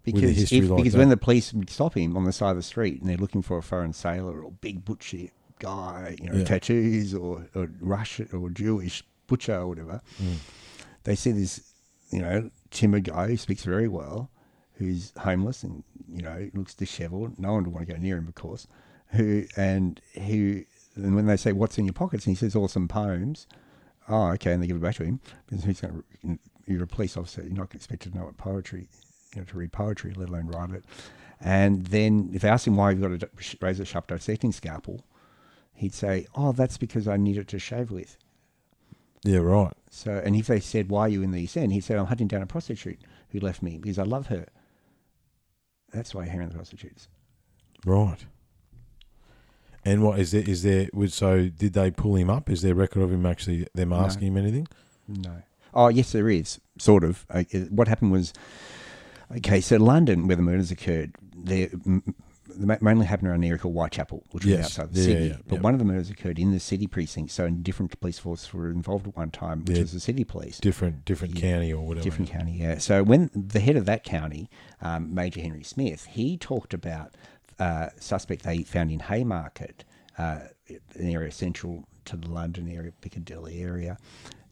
Because 0.03 0.51
if, 0.53 0.69
like 0.69 0.79
because 0.79 0.93
that. 0.95 0.99
when 0.99 1.11
the 1.11 1.17
police 1.17 1.53
stop 1.69 1.97
him 1.97 2.17
on 2.17 2.25
the 2.25 2.33
side 2.33 2.51
of 2.51 2.57
the 2.57 2.63
street 2.63 3.01
and 3.01 3.09
they're 3.09 3.17
looking 3.17 3.43
for 3.43 3.59
a 3.59 3.63
foreign 3.63 3.93
sailor 3.93 4.43
or 4.43 4.51
big 4.51 4.85
butcher 4.85 5.29
guy, 5.61 6.17
you 6.21 6.29
know, 6.31 6.39
Yeah. 6.39 6.45
tattoos 6.45 7.15
or, 7.15 7.47
or 7.55 7.69
Russian 7.81 8.29
or 8.33 8.51
Jewish 8.51 9.05
butcher 9.29 9.55
or 9.59 9.69
whatever, 9.69 10.01
Mm. 10.21 10.39
they 11.05 11.15
see 11.15 11.31
this, 11.31 11.73
you 12.11 12.19
know, 12.21 12.51
timid 12.71 13.05
guy 13.05 13.29
who 13.29 13.37
speaks 13.37 13.63
very 13.63 13.87
well, 13.87 14.29
who's 14.83 15.13
homeless 15.19 15.63
and 15.63 15.85
you 16.11 16.23
know 16.23 16.51
looks 16.55 16.75
dishevelled. 16.75 17.39
No 17.39 17.53
one 17.53 17.65
would 17.65 17.73
want 17.73 17.87
to 17.87 17.95
go 17.95 18.01
near 18.01 18.17
him, 18.17 18.29
of 18.29 18.35
course. 18.35 18.67
Who 19.09 19.45
and 19.57 20.01
who, 20.15 20.65
and 20.97 21.15
when 21.15 21.27
they 21.27 21.37
say 21.37 21.53
what's 21.53 21.79
in 21.79 21.85
your 21.85 21.93
pockets, 21.93 22.27
and 22.27 22.37
he 22.37 22.39
says, 22.39 22.57
"Oh, 22.57 22.67
some 22.67 22.89
poems." 22.89 23.47
Oh, 24.09 24.29
okay, 24.33 24.53
and 24.53 24.63
they 24.63 24.67
give 24.67 24.77
it 24.77 24.83
back 24.83 24.97
to 24.97 25.05
him 25.05 25.21
because 25.47 25.65
who's 25.65 25.81
going 25.81 26.03
to? 26.23 26.39
You're 26.67 26.85
a 26.85 26.87
police 26.87 27.17
officer. 27.17 27.43
You're 27.43 27.53
not 27.53 27.75
expected 27.75 28.13
to 28.13 28.19
know 28.19 28.25
what 28.25 28.37
poetry, 28.37 28.89
you 29.35 29.41
know, 29.41 29.45
to 29.47 29.59
read 29.59 29.73
poetry, 29.73 30.13
let 30.15 30.29
alone 30.29 30.49
write 30.49 30.71
it. 30.71 30.85
And 31.41 31.87
then 31.87 32.31
if 32.33 32.43
they 32.43 32.49
ask 32.49 32.67
him 32.67 32.77
why 32.77 32.91
you've 32.91 33.01
got 33.01 33.23
a 33.23 33.29
razor 33.61 33.85
sharp 33.85 34.07
dissecting 34.07 34.53
scalpel, 34.53 35.05
he'd 35.75 35.95
say, 35.95 36.27
"Oh, 36.35 36.53
that's 36.53 36.79
because 36.79 37.07
I 37.07 37.17
need 37.17 37.37
it 37.37 37.49
to 37.49 37.59
shave 37.59 37.91
with." 37.91 38.17
Yeah, 39.25 39.39
right. 39.39 39.73
So, 39.91 40.21
and 40.25 40.35
if 40.35 40.47
they 40.49 40.61
said, 40.61 40.89
"Why 40.89 41.03
are 41.03 41.09
you 41.09 41.23
in 41.23 41.31
the 41.31 41.41
East 41.41 41.57
End?" 41.57 41.73
He 41.73 41.81
said, 41.81 41.99
"I'm 41.99 42.07
hunting 42.07 42.29
down 42.29 42.43
a 42.43 42.47
prostitute 42.47 43.01
who 43.31 43.41
left 43.41 43.63
me 43.63 43.79
because 43.79 43.99
I 43.99 44.05
love 44.05 44.29
her." 44.29 44.47
That's 45.93 46.15
why 46.15 46.27
hang 46.27 46.41
around 46.41 46.51
the 46.51 46.57
prostitutes. 46.57 47.09
Right. 47.85 48.25
And 49.85 50.03
what 50.03 50.19
is 50.19 50.31
there? 50.31 50.43
Is 50.43 50.63
there? 50.63 50.89
So? 51.09 51.49
Did 51.49 51.73
they 51.73 51.91
pull 51.91 52.15
him 52.17 52.31
up? 52.31 52.49
Is 52.49 52.63
there 52.63 52.75
record 52.75 53.03
of 53.03 53.13
him 53.13 53.27
actually 53.27 53.67
them 53.75 53.93
asking 53.93 54.29
him 54.29 54.37
anything? 54.37 54.69
No. 55.09 55.43
Oh, 55.75 55.89
yes, 55.89 56.13
there 56.13 56.29
is 56.31 56.61
sort 56.79 57.03
of. 57.03 57.27
Uh, 57.31 57.43
what 57.71 57.89
happened 57.89 58.13
was, 58.13 58.33
okay, 59.39 59.61
so 59.61 59.77
London, 59.79 60.27
where 60.29 60.37
the 60.37 60.43
murders 60.43 60.71
occurred, 60.71 61.13
they 61.37 61.65
m- 61.87 62.03
they 62.05 62.13
ma- 62.13 62.13
mainly 62.59 63.07
happened 63.07 63.29
around 63.29 63.39
an 63.39 63.45
area 63.45 63.59
called 63.59 63.75
Whitechapel, 63.75 64.25
which 64.31 64.45
was 64.45 64.59
outside 64.59 64.93
the 64.93 65.01
Yeah, 65.01 65.07
city. 65.07 65.27
yeah, 65.29 65.37
but 65.47 65.57
yeah. 65.57 65.61
one 65.61 65.75
of 65.75 65.79
the 65.79 65.85
murders 65.85 66.11
occurred 66.11 66.39
in 66.39 66.53
the 66.53 66.61
city 66.61 66.87
precinct, 66.87 67.31
so 67.31 67.49
different 67.49 67.99
police 68.01 68.19
forces 68.19 68.53
were 68.53 68.71
involved 68.71 69.07
at 69.09 69.17
one 69.17 69.31
time, 69.31 69.65
which 69.65 69.77
Yeah. 69.77 69.83
was 69.83 69.93
the 69.93 70.01
city 70.01 70.25
police. 70.25 70.59
Different, 70.59 71.05
different 71.05 71.35
Yeah. 71.35 71.53
county 71.53 71.73
or 71.73 71.87
whatever. 71.87 72.05
Different 72.05 72.31
county, 72.31 72.53
yeah. 72.59 72.79
So 72.79 73.03
when 73.03 73.31
the 73.35 73.61
head 73.61 73.77
of 73.77 73.85
that 73.87 74.05
county, 74.05 74.51
um, 74.81 75.15
Major 75.15 75.41
Henry 75.41 75.63
Smith, 75.65 76.07
he 76.07 76.37
talked 76.37 76.73
about 76.75 77.15
uh, 77.59 77.91
suspect 78.01 78.43
they 78.43 78.63
found 78.63 78.91
in 78.91 78.99
Haymarket, 78.99 79.85
uh, 80.19 80.41
an 80.69 81.09
area 81.09 81.31
central 81.31 81.85
to 82.07 82.17
the 82.17 82.29
London 82.29 82.67
area, 82.69 82.91
Piccadilly 83.01 83.61
area, 83.63 83.99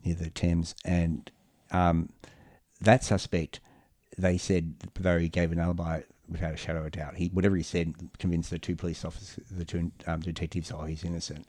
near 0.05 0.15
the 0.15 0.31
Thames, 0.31 0.75
and 0.85 1.29
um, 1.73 2.11
that 2.81 3.03
suspect, 3.03 3.59
they 4.17 4.39
said, 4.39 4.75
though 4.95 5.19
he 5.19 5.29
gave 5.29 5.51
an 5.51 5.59
alibi 5.59 6.03
without 6.31 6.55
a 6.55 6.57
shadow 6.57 6.81
of 6.81 6.87
a 6.87 6.91
doubt, 6.91 7.17
he 7.17 7.29
whatever 7.29 7.57
he 7.57 7.63
said 7.63 7.95
convinced 8.19 8.51
the 8.51 8.59
two 8.59 8.77
police 8.77 9.05
officers, 9.05 9.45
the 9.51 9.65
two 9.65 9.91
um, 10.07 10.21
detectives, 10.21 10.73
oh, 10.73 10.85
he's 10.85 11.05
innocent. 11.05 11.47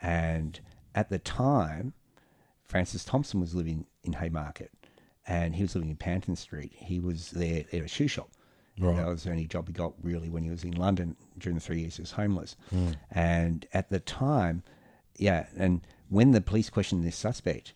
And 0.00 0.60
at 0.94 1.08
the 1.08 1.18
time, 1.18 1.94
Francis 2.64 3.04
Thompson 3.04 3.40
was 3.40 3.54
living 3.54 3.86
in 4.04 4.14
Haymarket, 4.14 4.70
and 5.26 5.54
he 5.54 5.62
was 5.62 5.74
living 5.74 5.90
in 5.90 5.96
Panton 5.96 6.36
Street. 6.36 6.72
He 6.74 7.00
was 7.00 7.30
there 7.30 7.64
at 7.72 7.82
a 7.82 7.88
shoe 7.88 8.08
shop. 8.08 8.30
Right. 8.78 8.96
That 8.96 9.06
was 9.06 9.24
the 9.24 9.30
only 9.30 9.46
job 9.46 9.68
he 9.68 9.72
got 9.72 9.94
really 10.02 10.28
when 10.28 10.42
he 10.42 10.50
was 10.50 10.62
in 10.62 10.72
London 10.72 11.16
during 11.38 11.54
the 11.54 11.62
three 11.62 11.80
years 11.80 11.96
he 11.96 12.02
was 12.02 12.10
homeless. 12.10 12.56
Hmm. 12.70 12.90
And 13.10 13.66
at 13.72 13.88
the 13.88 14.00
time, 14.00 14.62
yeah, 15.16 15.46
and 15.56 15.80
when 16.10 16.32
the 16.32 16.42
police 16.42 16.68
questioned 16.68 17.02
this 17.02 17.16
suspect, 17.16 17.72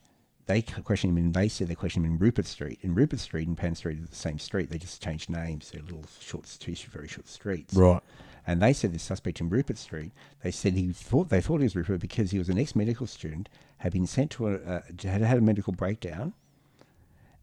they 0.51 0.63
questioned 0.63 1.17
him 1.17 1.33
they 1.33 1.49
said 1.49 1.69
they 1.69 1.77
questioned 1.77 2.05
him 2.05 2.13
in 2.13 2.19
Rupert 2.19 2.47
Street. 2.47 2.81
And 2.83 2.97
Rupert 2.97 3.21
Street 3.21 3.47
and 3.47 3.57
Pan 3.57 3.77
Street 3.77 3.99
are 3.99 4.07
the 4.07 4.15
same 4.15 4.39
street. 4.39 4.69
They 4.69 4.79
just 4.79 5.01
changed 5.01 5.31
names. 5.31 5.71
They're 5.71 5.83
little 5.83 6.05
short, 6.19 6.45
two 6.59 6.75
very 6.91 7.07
short 7.07 7.29
streets. 7.29 7.75
Right. 7.75 8.03
And 8.47 8.61
they 8.61 8.73
said 8.73 8.93
the 8.93 8.99
suspect 8.99 9.41
in 9.41 9.49
Rupert 9.49 9.79
Street, 9.79 10.11
they 10.43 10.51
said 10.51 10.73
he 10.73 10.93
thought 10.93 11.29
they 11.29 11.41
thought 11.41 11.59
he 11.59 11.65
was 11.65 11.77
Rupert 11.77 12.01
because 12.01 12.33
he 12.33 12.39
was 12.39 12.49
an 12.49 12.59
ex 12.59 12.75
medical 12.75 13.07
student, 13.07 13.49
had 13.79 13.93
been 13.93 14.07
sent 14.07 14.33
to 14.33 14.49
a 14.49 14.55
uh, 14.55 14.81
had 15.03 15.23
had 15.23 15.39
a 15.39 15.41
medical 15.41 15.73
breakdown, 15.73 16.33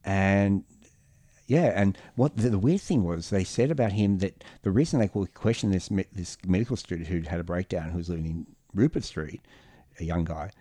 and 0.03 0.65
yeah, 1.45 1.71
and 1.75 1.97
what 2.15 2.35
the, 2.35 2.49
the 2.49 2.59
weird 2.59 2.81
thing 2.81 3.05
was, 3.05 3.29
they 3.29 3.45
said 3.45 3.71
about 3.71 3.93
him 3.93 4.17
that 4.17 4.43
the 4.63 4.71
reason 4.71 4.99
they 4.99 5.07
questioned 5.07 5.73
this 5.73 5.89
me- 5.89 6.05
this 6.11 6.37
medical 6.45 6.75
student 6.75 7.07
who'd 7.07 7.27
had 7.27 7.39
a 7.39 7.43
breakdown, 7.43 7.91
who 7.91 7.99
was 7.99 8.09
living 8.09 8.25
in 8.25 8.47
Rupert 8.73 9.05
Street, 9.05 9.41
a 9.99 10.03
young 10.03 10.25
guy, 10.25 10.51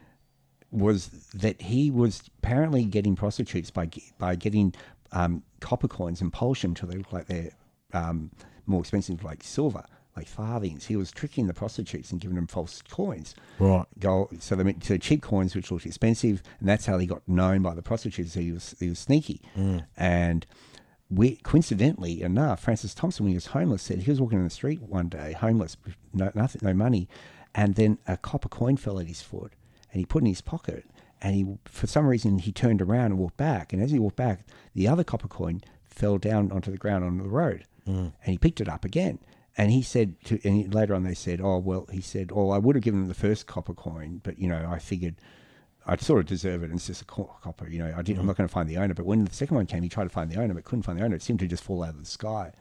was 0.77 1.09
that 1.35 1.61
he 1.63 1.91
was 1.91 2.23
apparently 2.39 2.85
getting 2.85 3.17
prostitutes 3.17 3.71
by 3.71 3.89
by 4.19 4.37
getting 4.37 4.75
um, 5.13 5.43
copper 5.61 5.89
coins 5.89 6.21
and 6.21 6.33
polish 6.33 6.63
them 6.63 6.75
till 6.75 6.89
they 6.89 6.97
look 6.97 7.13
like 7.13 7.27
they're 7.27 7.51
um, 7.93 8.31
more 8.67 8.81
expensive, 8.81 9.23
like 9.25 9.43
silver, 9.43 9.85
like 10.17 10.27
farthings. 10.27 10.87
He 10.87 10.97
was 10.97 11.11
tricking 11.11 11.47
the 11.47 11.55
prostitutes 11.55 12.11
and 12.11 12.21
giving 12.21 12.35
them 12.35 12.47
false 12.47 12.83
coins 12.83 13.35
Right. 13.59 13.87
gold. 13.99 14.43
So 14.43 14.55
they 14.57 14.65
meant 14.65 14.85
so 14.85 14.99
cheap 14.99 15.23
coins, 15.23 15.55
which 15.55 15.71
looked 15.71 15.87
expensive, 15.87 16.43
and 16.61 16.69
that's 16.69 16.87
how 16.87 16.99
he 16.99 17.07
got 17.07 17.27
known 17.29 17.63
by 17.63 17.75
the 17.75 17.83
prostitutes. 17.83 18.35
He 18.35 18.53
was 18.53 18.75
he 18.79 18.89
was 18.91 18.99
sneaky, 18.99 19.41
and 19.97 20.45
we 21.09 21.37
coincidentally 21.37 22.21
enough, 22.23 22.61
Francis 22.65 22.93
Thompson, 22.93 23.25
when 23.25 23.31
he 23.31 23.37
was 23.37 23.47
homeless, 23.47 23.83
said 23.83 24.01
he 24.01 24.11
was 24.11 24.21
walking 24.21 24.39
on 24.39 24.45
the 24.45 24.51
street 24.51 24.83
one 24.83 25.09
day, 25.09 25.33
homeless, 25.33 25.77
no 26.13 26.31
nothing, 26.35 26.61
no 26.65 26.75
money, 26.75 27.09
and 27.55 27.77
then 27.77 27.99
a 28.09 28.17
copper 28.17 28.49
coin 28.49 28.77
fell 28.77 28.99
at 28.99 29.07
his 29.07 29.23
foot, 29.23 29.53
and 29.93 30.01
he 30.01 30.07
put 30.07 30.23
it 30.23 30.27
in 30.27 30.31
his 30.31 30.41
pocket, 30.41 30.85
and 31.21 31.35
he 31.35 31.47
for 31.65 31.87
some 31.87 32.07
reason 32.07 32.39
he 32.39 32.53
turned 32.53 32.83
around 32.83 33.07
and 33.07 33.19
walked 33.19 33.37
back, 33.37 33.73
and 33.73 33.83
as 33.83 33.91
he 33.91 33.99
walked 33.99 34.17
back, 34.17 34.47
the 34.75 34.89
other 34.89 35.05
copper 35.05 35.29
coin 35.29 35.63
fell 35.85 36.19
down 36.19 36.53
onto 36.53 36.71
the 36.71 36.77
ground 36.77 37.05
on 37.05 37.19
the 37.19 37.29
road, 37.29 37.65
mm. 37.87 38.13
and 38.13 38.13
he 38.25 38.39
picked 38.39 38.61
it 38.61 38.69
up 38.69 38.85
again. 38.85 39.19
And 39.59 39.71
he 39.71 39.81
said 39.81 40.23
to, 40.25 40.39
and 40.45 40.75
later 40.75 40.95
on 40.95 41.03
they 41.03 41.15
said, 41.15 41.41
oh 41.41 41.59
well, 41.59 41.87
he 41.91 42.03
said, 42.03 42.31
oh 42.35 42.51
I 42.51 42.59
would 42.59 42.77
have 42.77 42.83
given 42.83 43.03
him 43.03 43.09
the 43.09 43.15
first 43.15 43.47
copper 43.47 43.73
coin, 43.73 44.21
but 44.23 44.39
you 44.39 44.49
know 44.49 44.69
I 44.71 44.79
figured 44.79 45.17
I'd 45.87 46.01
sort 46.01 46.21
of 46.21 46.27
deserve 46.27 46.63
it. 46.63 46.67
And 46.67 46.75
it's 46.75 46.89
just 46.89 47.03
a 47.03 47.05
co- 47.05 47.37
copper, 47.43 47.69
you 47.69 47.79
know. 47.79 47.95
I 47.97 48.03
didn't, 48.03 48.19
I'm 48.19 48.25
mm. 48.25 48.29
not 48.29 48.37
going 48.37 48.49
to 48.49 48.53
find 48.53 48.69
the 48.69 48.77
owner. 48.77 48.93
But 48.93 49.07
when 49.07 49.25
the 49.25 49.33
second 49.33 49.57
one 49.57 49.67
came, 49.67 49.83
he 49.83 49.89
tried 49.89 50.05
to 50.05 50.11
find 50.11 50.31
the 50.31 50.41
owner, 50.41 50.53
but 50.53 50.65
couldn't 50.65 50.83
find 50.83 50.99
the 50.99 51.05
owner. 51.05 51.17
It 51.17 51.23
seemed 51.23 51.39
to 51.41 51.47
just 51.47 51.63
fall 51.63 51.83
out 51.83 51.91
of 51.91 52.01
the 52.01 52.07
sky 52.07 52.53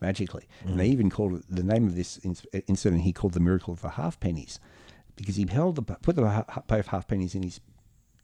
magically. 0.00 0.48
And 0.64 0.80
they 0.80 0.88
mm. 0.88 0.92
even 0.92 1.10
called 1.10 1.34
it 1.34 1.44
the 1.48 1.62
name 1.62 1.86
of 1.86 1.94
this 1.94 2.18
incident. 2.24 3.02
He 3.02 3.12
called 3.12 3.34
the 3.34 3.40
miracle 3.40 3.72
of 3.72 3.82
the 3.82 3.90
half 3.90 4.18
pennies 4.18 4.58
because 5.16 5.36
he 5.36 5.46
held 5.46 5.76
the 5.76 5.82
put 5.82 6.16
the 6.16 6.44
both 6.66 6.86
half 6.88 7.06
pennies 7.06 7.34
in 7.34 7.42
his 7.42 7.60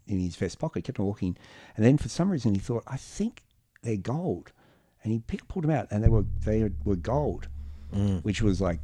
in 0.07 0.19
his 0.19 0.37
vest 0.37 0.59
pocket, 0.59 0.85
kept 0.85 0.99
on 0.99 1.07
walking, 1.07 1.37
and 1.77 1.85
then 1.85 1.99
for 1.99 2.09
some 2.09 2.31
reason 2.31 2.55
he 2.55 2.61
thought, 2.61 2.83
I 2.87 2.97
think 2.97 3.45
they're 3.83 3.97
gold, 3.97 4.53
and 5.05 5.13
he 5.13 5.19
picked, 5.21 5.49
pulled 5.49 5.65
them 5.65 5.71
out, 5.71 5.87
and 5.91 6.03
they 6.03 6.09
were 6.09 6.25
they 6.45 6.71
were 6.85 6.97
gold, 6.97 7.49
mm. 7.95 8.23
which 8.25 8.41
was 8.43 8.61
like 8.61 8.81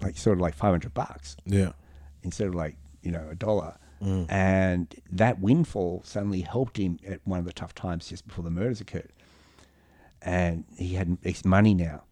like 0.00 0.16
sort 0.16 0.38
of 0.38 0.40
like 0.40 0.54
five 0.54 0.70
hundred 0.70 0.94
bucks 0.94 1.36
Yeah. 1.46 1.72
instead 2.22 2.48
of 2.48 2.54
like 2.54 2.76
you 3.02 3.10
know 3.10 3.28
a 3.30 3.34
dollar. 3.34 3.76
Mm. 4.00 4.26
And 4.28 4.94
that 5.12 5.38
windfall 5.38 6.02
suddenly 6.04 6.40
helped 6.40 6.76
him 6.76 6.98
at 7.06 7.20
one 7.24 7.38
of 7.38 7.44
the 7.44 7.52
tough 7.52 7.72
times 7.72 8.08
just 8.08 8.26
before 8.26 8.42
the 8.42 8.50
murders 8.50 8.80
occurred. 8.80 9.12
And 10.20 10.64
he 10.76 10.94
had 10.94 11.18
his 11.22 11.44
money 11.44 11.72
now. 11.74 12.02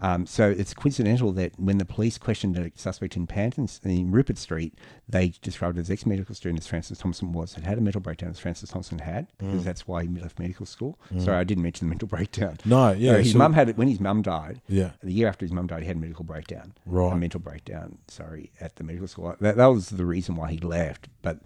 Um, 0.00 0.26
so 0.26 0.48
it's 0.48 0.74
coincidental 0.74 1.32
that 1.32 1.58
when 1.58 1.78
the 1.78 1.84
police 1.84 2.18
questioned 2.18 2.56
a 2.56 2.70
suspect 2.76 3.16
in 3.16 3.26
Panton, 3.26 3.68
in 3.84 4.12
Rupert 4.12 4.38
Street, 4.38 4.74
they 5.08 5.32
described 5.42 5.76
as 5.78 5.90
ex-medical 5.90 6.34
student 6.34 6.60
as 6.60 6.66
Francis 6.66 6.98
Thompson 6.98 7.32
was, 7.32 7.54
had 7.54 7.64
had 7.64 7.78
a 7.78 7.80
mental 7.80 8.00
breakdown 8.00 8.30
as 8.30 8.38
Francis 8.38 8.70
Thompson 8.70 9.00
had, 9.00 9.26
because 9.38 9.64
that's 9.64 9.88
why 9.88 10.04
he 10.04 10.08
left 10.08 10.38
medical 10.38 10.66
school. 10.66 10.98
Sorry, 11.18 11.36
I 11.36 11.44
didn't 11.44 11.62
mention 11.64 11.88
the 11.88 11.90
mental 11.90 12.08
breakdown. 12.16 12.58
No, 12.64 12.92
yeah, 12.92 13.18
his 13.18 13.32
so- 13.32 13.38
mum 13.38 13.52
had 13.54 13.68
it 13.68 13.76
when 13.76 13.88
his 13.88 13.98
mum 14.00 14.22
died. 14.22 14.60
Yeah. 14.68 14.90
The 15.02 15.12
year 15.12 15.26
after 15.28 15.44
his 15.44 15.52
mum 15.52 15.66
died, 15.66 15.82
he 15.82 15.88
had 15.88 15.96
a 15.96 16.00
medical 16.00 16.24
breakdown. 16.24 16.74
Right. 16.86 17.12
A 17.12 17.16
mental 17.16 17.40
breakdown, 17.40 17.98
sorry, 18.06 18.52
at 18.60 18.76
the 18.76 18.84
medical 18.84 19.08
school. 19.08 19.34
That, 19.40 19.56
that 19.56 19.66
was 19.66 19.90
the 19.90 20.06
reason 20.06 20.36
why 20.36 20.52
he 20.52 20.58
left. 20.58 21.08
But 21.22 21.40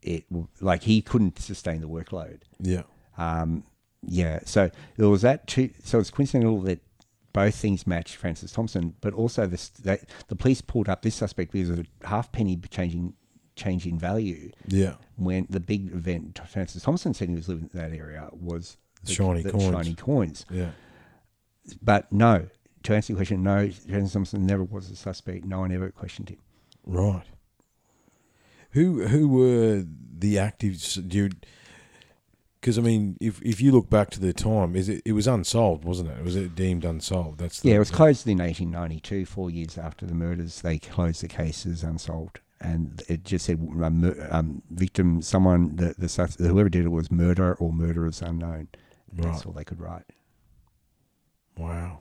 it, 0.00 0.24
like, 0.60 0.84
he 0.84 1.02
couldn't 1.02 1.38
sustain 1.38 1.80
the 1.82 1.88
workload. 1.88 2.40
Yeah. 2.60 2.82
Um, 3.18 3.64
yeah. 4.02 4.40
So 4.44 4.70
there 4.96 5.08
was 5.08 5.22
that 5.22 5.46
too. 5.46 5.70
So 5.82 5.98
it's 5.98 6.10
coincidental 6.10 6.60
that 6.62 6.80
both 7.40 7.54
things 7.54 7.86
matched 7.86 8.16
Francis 8.16 8.50
Thompson, 8.52 8.94
but 9.00 9.12
also 9.14 9.46
this, 9.46 9.68
they, 9.68 9.98
the 10.28 10.36
police 10.36 10.60
pulled 10.60 10.88
up 10.88 11.02
this 11.02 11.14
suspect 11.14 11.52
because 11.52 11.70
of 11.70 11.78
a 11.80 12.06
half 12.06 12.32
penny 12.32 12.56
changing 12.70 13.14
change 13.54 13.86
in 13.86 13.98
value 13.98 14.50
Yeah. 14.68 14.94
when 15.16 15.46
the 15.50 15.60
big 15.60 15.92
event 15.92 16.40
Francis 16.48 16.82
Thompson 16.82 17.12
said 17.14 17.28
he 17.28 17.34
was 17.34 17.48
living 17.48 17.68
in 17.72 17.78
that 17.80 17.92
area 17.92 18.28
was 18.32 18.76
the, 19.04 19.12
Shiny 19.12 19.42
the 19.42 19.50
coins. 19.52 19.64
shiny 19.74 19.94
coins. 19.94 20.46
Yeah. 20.50 20.70
But 21.82 22.10
no, 22.12 22.46
to 22.84 22.94
answer 22.94 23.12
your 23.12 23.18
question, 23.18 23.42
no, 23.42 23.68
Francis 23.88 24.12
Thompson 24.12 24.46
never 24.46 24.62
was 24.64 24.90
a 24.90 24.96
suspect. 24.96 25.44
No 25.44 25.60
one 25.60 25.72
ever 25.72 25.90
questioned 25.90 26.28
him. 26.30 26.38
Right. 26.86 27.24
Who 28.72 29.06
who 29.08 29.28
were 29.28 29.84
the 30.18 30.36
actives? 30.36 30.96
Do 31.08 31.16
you, 31.18 31.30
Because 32.60 32.78
I 32.78 32.82
mean, 32.82 33.16
if 33.20 33.40
if 33.42 33.60
you 33.60 33.70
look 33.72 33.88
back 33.88 34.10
to 34.10 34.20
the 34.20 34.32
time, 34.32 34.74
is 34.74 34.88
it 34.88 35.02
it 35.04 35.12
was 35.12 35.26
unsolved, 35.26 35.84
wasn't 35.84 36.10
it? 36.10 36.24
Was 36.24 36.36
it 36.36 36.54
deemed 36.54 36.84
unsolved? 36.84 37.38
That's 37.38 37.60
the, 37.60 37.68
Yeah, 37.68 37.76
it 37.76 37.80
was 37.80 37.90
closed 37.90 38.26
in 38.26 38.38
1892, 38.38 39.26
four 39.26 39.50
years 39.50 39.78
after 39.78 40.06
the 40.06 40.14
murders. 40.14 40.60
They 40.60 40.78
closed 40.78 41.22
the 41.22 41.28
case 41.28 41.64
as 41.66 41.84
unsolved, 41.84 42.40
and 42.60 43.02
it 43.08 43.24
just 43.24 43.46
said 43.46 43.60
um, 43.60 44.14
um, 44.30 44.62
victim, 44.70 45.22
someone, 45.22 45.76
the, 45.76 45.94
the 45.96 46.48
whoever 46.48 46.68
did 46.68 46.84
it 46.84 46.88
was 46.88 47.12
murder 47.12 47.54
or 47.54 47.72
murderers 47.72 48.20
unknown. 48.22 48.68
Right. 49.14 49.32
That's 49.32 49.46
all 49.46 49.52
they 49.52 49.64
could 49.64 49.80
write. 49.80 50.04
Wow. 51.56 52.00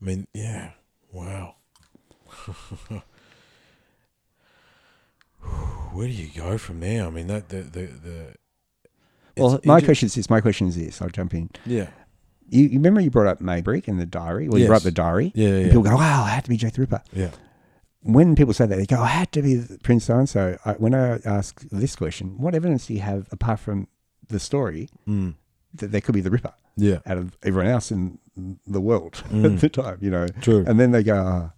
I 0.00 0.04
mean, 0.04 0.26
yeah. 0.32 0.72
Wow. 1.12 1.56
Where 5.92 6.06
do 6.06 6.12
you 6.12 6.28
go 6.34 6.58
from 6.58 6.80
there? 6.80 7.06
I 7.06 7.10
mean, 7.10 7.26
that 7.28 7.48
the 7.48 7.62
the 7.62 7.86
the. 7.86 8.34
Well, 9.38 9.60
my 9.64 9.80
ju- 9.80 9.86
question 9.86 10.06
is 10.06 10.14
this. 10.14 10.28
My 10.30 10.40
question 10.40 10.66
is 10.68 10.76
this. 10.76 11.00
I'll 11.02 11.08
jump 11.08 11.34
in. 11.34 11.50
Yeah. 11.66 11.88
You, 12.48 12.64
you 12.64 12.78
remember 12.78 13.00
you 13.00 13.10
brought 13.10 13.26
up 13.26 13.40
Maybrick 13.40 13.88
and 13.88 14.00
the 14.00 14.06
diary? 14.06 14.48
Well, 14.48 14.58
you 14.58 14.66
brought 14.66 14.78
up 14.78 14.82
the 14.82 14.90
diary. 14.90 15.32
Yeah. 15.34 15.48
And 15.48 15.60
Yeah. 15.62 15.66
people 15.68 15.82
go, 15.82 15.96
"Wow, 15.96 16.24
it 16.26 16.30
had 16.30 16.44
to 16.44 16.50
be 16.50 16.56
Jack 16.56 16.72
the 16.74 16.80
Ripper." 16.82 17.02
Yeah. 17.12 17.30
When 18.02 18.34
people 18.36 18.54
say 18.54 18.66
that, 18.66 18.76
they 18.76 18.86
go, 18.86 19.00
"I 19.02 19.08
had 19.08 19.32
to 19.32 19.42
be 19.42 19.62
Prince 19.82 20.04
so 20.04 20.18
and 20.18 20.28
so." 20.28 20.56
When 20.78 20.94
I 20.94 21.18
ask 21.24 21.60
this 21.70 21.96
question, 21.96 22.38
what 22.38 22.54
evidence 22.54 22.86
do 22.86 22.94
you 22.94 23.00
have 23.00 23.28
apart 23.32 23.60
from 23.60 23.88
the 24.28 24.38
story 24.38 24.88
Mm. 25.06 25.34
that 25.74 25.88
there 25.92 26.00
could 26.00 26.14
be 26.14 26.20
the 26.20 26.30
Ripper? 26.30 26.54
Yeah. 26.80 26.98
out 27.06 27.18
of 27.18 27.36
everyone 27.42 27.66
else 27.70 27.90
in 27.90 28.18
the 28.64 28.80
world 28.80 29.14
Mm. 29.32 29.54
at 29.56 29.60
the 29.60 29.68
time, 29.68 29.98
you 30.00 30.10
know. 30.12 30.28
True. 30.40 30.64
And 30.64 30.78
then 30.78 30.92
they 30.92 31.02
go, 31.02 31.16
oh, 31.16 31.50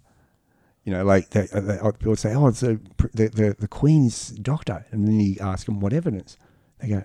you 0.84 0.92
know, 0.94 1.04
like 1.04 1.28
they, 1.30 1.46
they, 1.52 1.76
people 1.98 2.16
say, 2.16 2.34
oh, 2.34 2.46
it's 2.46 2.60
the, 2.60 2.80
the 3.12 3.28
the 3.28 3.56
the 3.60 3.68
Queen's 3.68 4.30
doctor, 4.30 4.86
and 4.90 5.06
then 5.06 5.20
you 5.20 5.36
ask 5.40 5.66
them 5.66 5.78
what 5.78 5.92
evidence, 5.92 6.38
they 6.80 6.88
go, 6.88 7.04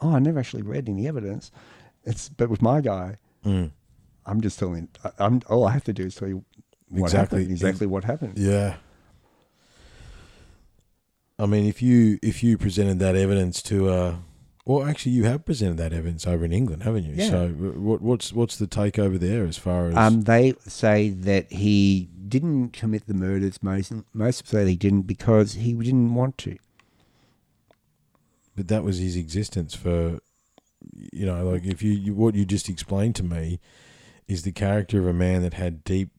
oh, 0.00 0.14
I 0.14 0.18
never 0.18 0.38
actually 0.40 0.62
read 0.62 0.88
any 0.88 1.06
evidence. 1.08 1.50
It's 2.04 2.28
but 2.28 2.48
with 2.50 2.62
my 2.62 2.80
guy, 2.80 3.16
Mm. 3.44 3.70
I'm 4.26 4.40
just 4.40 4.58
telling. 4.58 4.88
I'm 5.18 5.42
all 5.50 5.66
I 5.66 5.72
have 5.72 5.84
to 5.84 5.92
do 5.92 6.04
is 6.04 6.14
tell 6.14 6.28
you 6.28 6.44
what 6.88 7.04
Exactly. 7.06 7.40
happened, 7.40 7.52
exactly 7.52 7.86
what 7.86 8.04
happened. 8.04 8.38
Yeah. 8.38 8.76
I 11.38 11.46
mean, 11.46 11.66
if 11.66 11.82
you 11.82 12.18
if 12.22 12.42
you 12.42 12.56
presented 12.56 12.98
that 13.00 13.16
evidence 13.16 13.60
to, 13.64 13.88
uh, 13.88 14.14
well, 14.64 14.84
actually, 14.86 15.12
you 15.12 15.24
have 15.24 15.44
presented 15.44 15.76
that 15.78 15.92
evidence 15.92 16.26
over 16.26 16.44
in 16.44 16.52
England, 16.52 16.84
haven't 16.84 17.04
you? 17.04 17.14
Yeah. 17.16 17.28
So, 17.28 17.48
what 17.48 18.00
what's 18.00 18.32
what's 18.32 18.56
the 18.56 18.66
take 18.66 18.98
over 18.98 19.18
there 19.18 19.44
as 19.44 19.58
far 19.58 19.88
as? 19.88 19.96
Um, 19.96 20.22
they 20.22 20.54
say 20.60 21.10
that 21.10 21.52
he 21.52 22.08
didn't 22.28 22.70
commit 22.70 23.06
the 23.06 23.14
murders. 23.14 23.62
Most 23.62 23.92
most 24.12 24.46
say 24.46 24.64
he 24.66 24.76
didn't 24.76 25.02
because 25.02 25.54
he 25.54 25.74
didn't 25.74 26.14
want 26.14 26.38
to. 26.38 26.56
But 28.56 28.68
that 28.68 28.84
was 28.84 28.98
his 28.98 29.16
existence 29.16 29.74
for, 29.74 30.18
you 31.12 31.26
know, 31.26 31.44
like 31.44 31.64
if 31.64 31.82
you, 31.82 31.92
you 31.92 32.14
what 32.14 32.34
you 32.34 32.44
just 32.44 32.68
explained 32.68 33.16
to 33.16 33.22
me, 33.22 33.60
is 34.26 34.42
the 34.42 34.52
character 34.52 34.98
of 34.98 35.06
a 35.06 35.12
man 35.12 35.42
that 35.42 35.54
had 35.54 35.84
deep 35.84 36.10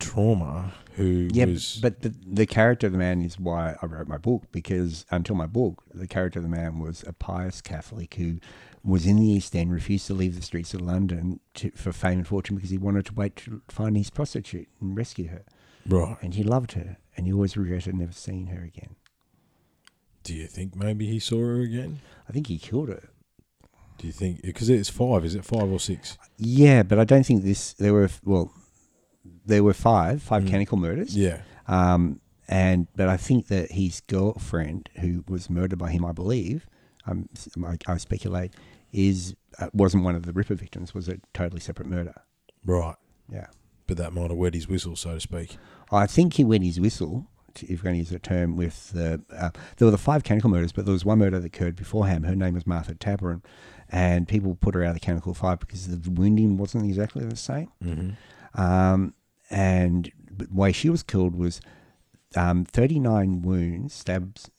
trauma 0.00 0.74
who 0.94 1.28
Yeah, 1.32 1.46
was 1.46 1.78
but 1.80 2.02
the, 2.02 2.14
the 2.26 2.46
character 2.46 2.86
of 2.88 2.92
the 2.92 2.98
man 2.98 3.22
is 3.22 3.38
why 3.38 3.76
I 3.80 3.86
wrote 3.86 4.08
my 4.08 4.18
book 4.18 4.44
because 4.52 5.06
until 5.10 5.36
my 5.36 5.46
book, 5.46 5.84
the 5.94 6.08
character 6.08 6.40
of 6.40 6.42
the 6.42 6.48
man 6.48 6.78
was 6.78 7.04
a 7.06 7.12
pious 7.12 7.60
Catholic 7.60 8.14
who 8.14 8.38
was 8.82 9.06
in 9.06 9.16
the 9.16 9.26
East 9.26 9.56
End, 9.56 9.72
refused 9.72 10.06
to 10.08 10.14
leave 10.14 10.36
the 10.36 10.42
streets 10.42 10.74
of 10.74 10.80
London 10.82 11.40
to, 11.54 11.70
for 11.70 11.90
fame 11.92 12.18
and 12.18 12.28
fortune 12.28 12.56
because 12.56 12.70
he 12.70 12.76
wanted 12.78 13.06
to 13.06 13.14
wait 13.14 13.36
to 13.36 13.62
find 13.68 13.96
his 13.96 14.10
prostitute 14.10 14.68
and 14.80 14.96
rescue 14.96 15.28
her. 15.28 15.42
right. 15.86 16.16
And 16.20 16.34
he 16.34 16.42
loved 16.42 16.72
her, 16.72 16.98
and 17.16 17.26
he 17.26 17.32
always 17.32 17.56
regretted 17.56 17.94
never 17.94 18.12
seeing 18.12 18.48
her 18.48 18.62
again. 18.62 18.96
Do 20.24 20.34
you 20.34 20.46
think 20.46 20.74
maybe 20.74 21.06
he 21.06 21.18
saw 21.18 21.38
her 21.38 21.60
again? 21.60 22.00
I 22.28 22.32
think 22.32 22.46
he 22.48 22.58
killed 22.58 22.88
her. 22.88 23.10
Do 23.98 24.06
you 24.06 24.12
think 24.12 24.42
because 24.42 24.68
it's 24.68 24.88
five? 24.90 25.24
Is 25.24 25.34
it 25.34 25.44
five 25.44 25.70
or 25.70 25.78
six? 25.78 26.18
Yeah, 26.36 26.82
but 26.82 26.98
I 26.98 27.04
don't 27.04 27.24
think 27.24 27.44
this. 27.44 27.74
There 27.74 27.92
were 27.92 28.10
well, 28.24 28.52
there 29.46 29.62
were 29.62 29.74
five 29.74 30.22
five 30.22 30.42
Mm. 30.44 30.78
murders. 30.78 31.16
Yeah. 31.16 31.42
Um, 31.68 32.20
and 32.48 32.88
but 32.96 33.08
I 33.08 33.16
think 33.16 33.46
that 33.48 33.70
his 33.72 34.00
girlfriend, 34.00 34.88
who 35.00 35.24
was 35.28 35.48
murdered 35.48 35.78
by 35.78 35.90
him, 35.90 36.04
I 36.04 36.12
believe, 36.12 36.66
um, 37.06 37.28
I, 37.64 37.76
I 37.86 37.96
speculate, 37.98 38.52
is 38.92 39.34
uh, 39.58 39.68
wasn't 39.72 40.04
one 40.04 40.14
of 40.16 40.26
the 40.26 40.32
Ripper 40.32 40.54
victims. 40.54 40.92
Was 40.94 41.08
a 41.08 41.18
totally 41.32 41.60
separate 41.60 41.88
murder. 41.88 42.14
Right. 42.66 42.96
Yeah, 43.30 43.46
But 43.86 43.96
that 43.98 44.12
might 44.12 44.30
have 44.30 44.36
wet 44.36 44.54
his 44.54 44.68
whistle, 44.68 44.96
so 44.96 45.14
to 45.14 45.20
speak. 45.20 45.56
I 45.92 46.06
think 46.06 46.34
he 46.34 46.44
wet 46.44 46.62
his 46.62 46.78
whistle. 46.80 47.26
If 47.62 47.80
we're 47.80 47.84
going 47.84 47.94
to 47.94 47.98
use 48.00 48.12
a 48.12 48.18
term, 48.18 48.56
with 48.56 48.90
the 48.92 49.22
uh, 49.36 49.50
there 49.76 49.86
were 49.86 49.92
the 49.92 49.98
five 49.98 50.24
canonical 50.24 50.50
murders, 50.50 50.72
but 50.72 50.84
there 50.84 50.92
was 50.92 51.04
one 51.04 51.18
murder 51.18 51.38
that 51.40 51.46
occurred 51.46 51.76
before 51.76 52.02
beforehand. 52.04 52.26
Her 52.26 52.34
name 52.34 52.54
was 52.54 52.66
Martha 52.66 52.94
Tabram, 52.94 53.42
and 53.88 54.26
people 54.26 54.54
put 54.56 54.74
her 54.74 54.82
out 54.82 54.88
of 54.88 54.94
the 54.94 55.00
canonical 55.00 55.34
five 55.34 55.60
because 55.60 55.86
the 55.86 56.10
wounding 56.10 56.56
wasn't 56.56 56.84
exactly 56.86 57.24
the 57.24 57.36
same. 57.36 57.70
Mm-hmm. 57.82 58.60
Um, 58.60 59.14
and 59.50 60.10
the 60.30 60.48
way 60.50 60.72
she 60.72 60.88
was 60.90 61.02
killed 61.02 61.36
was 61.36 61.60
um, 62.36 62.64
39 62.64 63.42
wounds, 63.42 63.94
stabs 63.94 64.50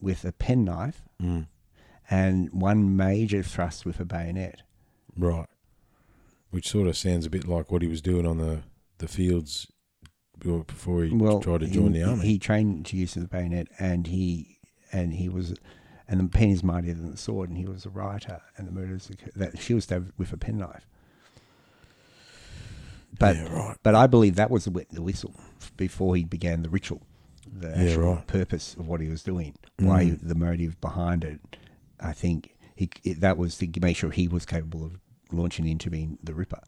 with 0.00 0.24
a 0.24 0.32
penknife, 0.32 1.02
Mm. 1.20 1.48
and 2.08 2.48
one 2.52 2.96
major 2.96 3.42
thrust 3.42 3.84
with 3.84 3.98
a 3.98 4.04
bayonet. 4.04 4.62
Right. 5.16 5.48
Which 6.50 6.68
sort 6.68 6.86
of 6.86 6.96
sounds 6.96 7.26
a 7.26 7.30
bit 7.30 7.46
like 7.48 7.70
what 7.72 7.82
he 7.82 7.88
was 7.88 8.00
doing 8.00 8.24
on 8.24 8.38
the, 8.38 8.62
the 8.98 9.08
fields 9.08 9.66
before 10.40 11.04
he 11.04 11.14
Well, 11.14 11.40
tried 11.40 11.60
to 11.60 11.66
join 11.66 11.92
he, 11.94 12.00
the 12.00 12.08
army. 12.08 12.24
He 12.26 12.38
trained 12.38 12.86
to 12.86 12.96
use 12.96 13.16
of 13.16 13.22
the 13.22 13.28
bayonet, 13.28 13.68
and 13.78 14.06
he 14.06 14.58
and 14.92 15.12
he 15.14 15.28
was, 15.28 15.54
and 16.08 16.20
the 16.20 16.24
pen 16.28 16.50
is 16.50 16.62
mightier 16.64 16.94
than 16.94 17.10
the 17.10 17.16
sword, 17.16 17.50
and 17.50 17.58
he 17.58 17.66
was 17.66 17.84
a 17.84 17.90
writer, 17.90 18.40
and 18.56 18.66
the 18.66 18.72
murders 18.72 19.10
occurred- 19.10 19.32
that 19.36 19.58
she 19.58 19.74
was 19.74 19.84
stabbed 19.84 20.12
with 20.16 20.32
a 20.32 20.36
penknife. 20.36 20.86
But 23.18 23.36
yeah, 23.36 23.52
right. 23.52 23.76
But 23.82 23.94
I 23.94 24.06
believe 24.06 24.36
that 24.36 24.50
was 24.50 24.64
the, 24.64 24.86
the 24.90 25.02
whistle 25.02 25.34
before 25.76 26.14
he 26.16 26.24
began 26.24 26.62
the 26.62 26.68
ritual, 26.68 27.02
the 27.50 27.68
Yeah, 27.68 27.74
actual 27.90 28.14
right. 28.14 28.26
purpose 28.26 28.74
of 28.78 28.86
what 28.86 29.00
he 29.00 29.08
was 29.08 29.22
doing, 29.22 29.54
why 29.78 30.04
he- 30.04 30.10
Mm. 30.12 30.28
the 30.28 30.34
motive 30.34 30.80
behind 30.80 31.24
it. 31.24 31.40
I 32.00 32.12
think 32.12 32.54
he 32.76 32.88
it, 33.04 33.20
that 33.20 33.36
was 33.36 33.56
to 33.58 33.68
make 33.80 33.96
sure 33.96 34.10
he 34.10 34.28
was 34.28 34.46
capable 34.46 34.84
of 34.84 35.00
launching 35.32 35.66
into 35.66 35.90
being 35.90 36.18
the 36.22 36.32
Ripper. 36.34 36.60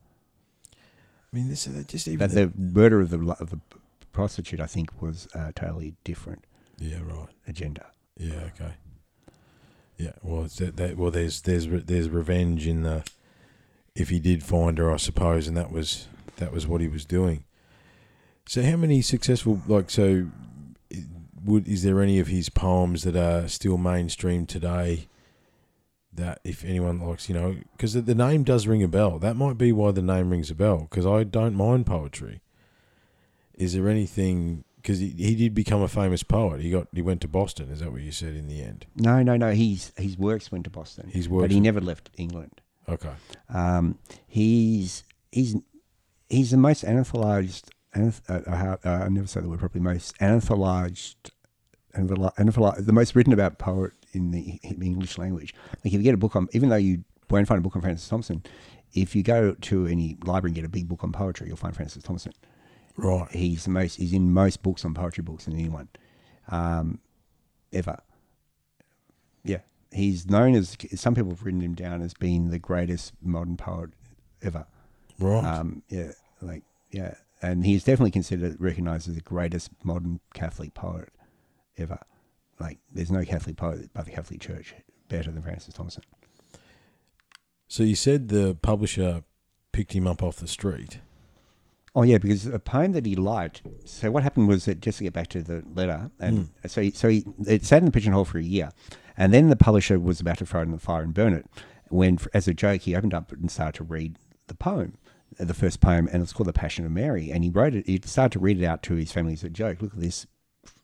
I 1.33 1.37
mean, 1.37 1.49
this 1.49 1.67
uh, 1.67 1.83
just 1.87 2.09
even. 2.09 2.19
But 2.19 2.35
the 2.35 2.53
murder 2.57 3.01
of 3.01 3.11
the 3.11 3.19
of 3.41 3.51
the 3.51 3.61
prostitute, 4.13 4.61
I 4.61 4.67
think, 4.67 5.01
was 5.01 5.29
a 5.35 5.53
totally 5.53 5.95
different 6.05 6.45
yeah, 6.79 6.99
right. 7.03 7.29
agenda. 7.47 7.87
Yeah, 8.17 8.49
okay. 8.55 8.75
Yeah, 9.97 10.13
well, 10.23 10.45
it's 10.45 10.57
that, 10.57 10.77
that 10.77 10.97
well, 10.97 11.11
there's 11.11 11.43
there's 11.43 11.67
there's 11.67 12.09
revenge 12.09 12.67
in 12.67 12.83
the 12.83 13.05
if 13.95 14.09
he 14.09 14.19
did 14.19 14.43
find 14.43 14.79
her, 14.79 14.91
I 14.91 14.97
suppose, 14.97 15.47
and 15.47 15.57
that 15.57 15.71
was 15.71 16.09
that 16.37 16.53
was 16.53 16.67
what 16.67 16.81
he 16.81 16.89
was 16.89 17.05
doing. 17.05 17.45
So, 18.47 18.63
how 18.63 18.77
many 18.77 19.03
successful 19.03 19.61
like 19.69 19.91
so? 19.91 20.29
Would 21.45 21.69
is 21.69 21.83
there 21.83 22.03
any 22.03 22.19
of 22.19 22.27
his 22.27 22.49
poems 22.49 23.03
that 23.05 23.17
are 23.17 23.49
still 23.49 23.79
mainstream 23.79 24.47
today? 24.47 25.07
That 26.13 26.41
if 26.43 26.65
anyone 26.65 26.99
likes, 27.01 27.29
you 27.29 27.35
know, 27.37 27.57
because 27.77 27.93
the, 27.93 28.01
the 28.01 28.17
name 28.17 28.43
does 28.43 28.67
ring 28.67 28.83
a 28.83 28.89
bell. 28.89 29.19
That 29.21 29.37
might 29.37 29.57
be 29.57 29.71
why 29.73 29.93
the 29.93 30.03
name 30.03 30.31
rings 30.31 30.51
a 30.51 30.55
bell. 30.57 30.89
Because 30.91 31.07
I 31.07 31.23
don't 31.23 31.55
mind 31.55 31.87
poetry. 31.87 32.41
Is 33.55 33.75
there 33.75 33.89
anything? 33.89 34.65
Because 34.77 34.99
he, 34.99 35.11
he 35.11 35.37
did 35.37 35.55
become 35.55 35.83
a 35.83 35.89
famous 35.89 36.23
poet. 36.25 36.63
He 36.63 36.71
got 36.71 36.89
he 36.93 37.01
went 37.01 37.21
to 37.21 37.29
Boston. 37.29 37.71
Is 37.71 37.79
that 37.81 37.93
what 37.93 38.01
you 38.01 38.11
said 38.11 38.35
in 38.35 38.49
the 38.49 38.61
end? 38.61 38.87
No, 38.97 39.23
no, 39.23 39.37
no. 39.37 39.53
He's 39.53 39.93
his 39.97 40.19
works 40.19 40.51
went 40.51 40.65
to 40.65 40.71
Boston, 40.71 41.11
His 41.11 41.29
works, 41.29 41.45
but 41.45 41.51
he 41.53 41.61
never 41.61 41.81
left 41.81 42.11
England. 42.17 42.61
Okay. 42.89 43.13
Um, 43.49 43.99
he's 44.27 45.05
he's 45.31 45.57
he's 46.29 46.51
the 46.51 46.57
most 46.57 46.85
anthologized. 46.85 47.69
Anath- 47.95 48.23
uh, 48.29 48.51
uh, 48.51 48.77
uh, 48.85 49.05
I 49.05 49.09
never 49.09 49.27
say 49.27 49.41
the 49.41 49.49
word 49.49 49.61
properly. 49.61 49.83
Most 49.83 50.17
anthologized, 50.19 51.17
anatholi- 51.95 52.85
the 52.85 52.93
most 52.93 53.15
written 53.15 53.33
about 53.33 53.59
poet 53.59 53.93
in 54.13 54.31
the 54.31 54.61
English 54.63 55.19
language. 55.19 55.55
Like 55.85 55.87
if 55.87 55.95
you 55.95 56.03
get 56.03 56.15
a 56.15 56.19
book 56.19 56.37
on, 56.37 56.49
even 56.53 56.69
though 56.69 56.77
you 56.77 57.05
won't 57.29 57.47
find 57.47 57.59
a 57.59 57.63
book 57.63 57.77
on 57.77 57.83
Francis 57.83 58.09
Thompson, 58.09 58.43
if 58.93 59.15
you 59.15 59.23
go 59.23 59.55
to 59.55 59.87
any 59.87 60.17
library 60.25 60.51
and 60.51 60.57
get 60.57 60.65
a 60.65 60.69
big 60.69 60.89
book 60.89 61.05
on 61.05 61.13
poetry, 61.13 61.49
you'll 61.49 61.57
find 61.57 61.75
Francis 61.75 62.03
Thompson. 62.03 62.33
Right. 62.97 63.31
He's 63.31 63.65
the 63.65 63.71
most. 63.71 63.97
He's 63.97 64.13
in 64.13 64.33
most 64.33 64.63
books 64.63 64.85
on 64.85 64.95
poetry 64.95 65.23
books 65.23 65.45
than 65.45 65.55
anyone 65.55 65.89
um, 66.49 67.01
ever. 67.73 67.99
Yeah, 69.45 69.61
he's 69.93 70.29
known 70.29 70.55
as. 70.55 70.77
Some 70.95 71.15
people 71.15 71.31
have 71.31 71.45
written 71.45 71.61
him 71.61 71.75
down 71.75 72.03
as 72.03 72.15
being 72.15 72.51
the 72.51 72.59
greatest 72.59 73.13
modern 73.23 73.57
poet 73.57 73.91
ever. 74.43 74.67
Right. 75.19 75.45
Um, 75.45 75.83
yeah, 75.89 76.13
like 76.43 76.65
yeah, 76.91 77.15
and 77.41 77.65
he's 77.65 77.85
definitely 77.85 78.11
considered 78.11 78.57
recognized 78.61 79.09
as 79.09 79.15
the 79.15 79.21
greatest 79.21 79.71
modern 79.85 80.21
Catholic 80.35 80.75
poet 80.75 81.11
ever. 81.79 82.01
Like, 82.61 82.79
there's 82.93 83.11
no 83.11 83.25
Catholic 83.25 83.57
poet 83.57 83.93
by 83.93 84.03
the 84.03 84.11
Catholic 84.11 84.41
Church 84.41 84.75
better 85.09 85.31
than 85.31 85.43
Francis 85.43 85.75
Thompson. 85.75 86.05
so 87.67 87.83
you 87.83 87.97
said 87.97 88.29
the 88.29 88.55
publisher 88.55 89.25
picked 89.73 89.93
him 89.93 90.07
up 90.07 90.23
off 90.23 90.37
the 90.37 90.47
street. 90.47 91.01
Oh 91.95 92.03
yeah, 92.03 92.19
because 92.19 92.47
a 92.47 92.59
poem 92.59 92.93
that 92.93 93.05
he 93.05 93.17
liked. 93.17 93.63
So 93.85 94.11
what 94.11 94.23
happened 94.23 94.47
was 94.47 94.65
that 94.67 94.81
just 94.81 94.99
to 94.99 95.05
get 95.05 95.13
back 95.13 95.29
to 95.29 95.43
the 95.43 95.65
letter, 95.75 96.11
and 96.21 96.39
hmm. 96.39 96.69
so 96.69 96.83
he, 96.83 96.91
so 96.93 97.09
he, 97.09 97.25
it 97.47 97.65
sat 97.65 97.79
in 97.79 97.87
the 97.87 97.91
pigeonhole 97.91 98.25
for 98.25 98.39
a 98.39 98.43
year, 98.43 98.71
And 99.17 99.35
then 99.35 99.49
the 99.49 99.57
publisher 99.57 99.99
was 99.99 100.21
about 100.21 100.39
to 100.39 100.47
throw 100.47 100.61
it 100.61 100.65
in 100.65 100.71
the 100.71 100.79
fire 100.79 101.03
and 101.03 101.13
burn 101.13 101.33
it. 101.33 101.47
When, 101.89 102.19
as 102.33 102.47
a 102.47 102.55
joke, 102.55 102.83
he 102.83 102.95
opened 102.95 103.15
up 103.15 103.33
and 103.33 103.51
started 103.51 103.79
to 103.79 103.85
read 103.85 104.17
the 104.47 104.55
poem, 104.55 104.99
the 105.37 105.55
first 105.55 105.81
poem, 105.81 106.09
and 106.13 106.23
it's 106.23 106.33
called 106.33 106.47
The 106.47 106.53
Passion 106.53 106.87
of 106.87 106.93
Mary. 106.93 107.33
And 107.33 107.43
he 107.43 107.51
wrote 107.51 107.75
it, 107.75 107.87
he 107.89 108.01
started 108.05 108.33
to 108.33 108.39
read 108.39 108.63
it 108.63 108.65
out 108.65 108.85
to 108.85 108.95
his 108.95 109.11
family 109.11 109.33
as 109.33 109.43
a 109.43 109.51
joke. 109.51 109.83
Look 109.83 109.95
at 109.95 110.01
this 110.01 110.27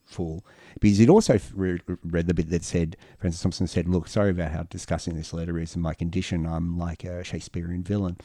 fool. 0.07 0.45
Because 0.81 0.99
he'd 0.99 1.11
also 1.11 1.39
re- 1.55 1.81
read 2.05 2.27
the 2.27 2.35
bit 2.35 2.51
that 2.51 2.65
said, 2.65 2.97
Francis 3.19 3.43
Thompson 3.43 3.67
said, 3.67 3.89
Look, 3.89 4.09
sorry 4.09 4.31
about 4.31 4.53
how 4.53 4.63
disgusting 4.65 5.17
this 5.17 5.33
letter 5.33 5.59
is 5.59 5.75
and 5.75 5.83
my 5.83 5.95
condition. 5.95 6.47
I'm 6.47 6.79
like 6.79 7.05
a 7.05 7.23
Shakespearean 7.25 7.83
villain. 7.83 8.17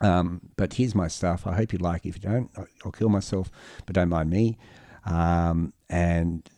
Um, 0.00 0.40
but 0.56 0.74
here's 0.74 0.94
my 0.94 1.08
stuff. 1.08 1.46
I 1.46 1.54
hope 1.54 1.72
you 1.72 1.78
like 1.78 2.06
it. 2.06 2.10
If 2.10 2.16
you 2.16 2.30
don't, 2.30 2.50
I'll 2.84 2.92
kill 2.92 3.08
myself, 3.08 3.50
but 3.86 3.94
don't 3.94 4.08
mind 4.08 4.30
me. 4.30 4.56
Um, 5.04 5.72
and 5.88 6.48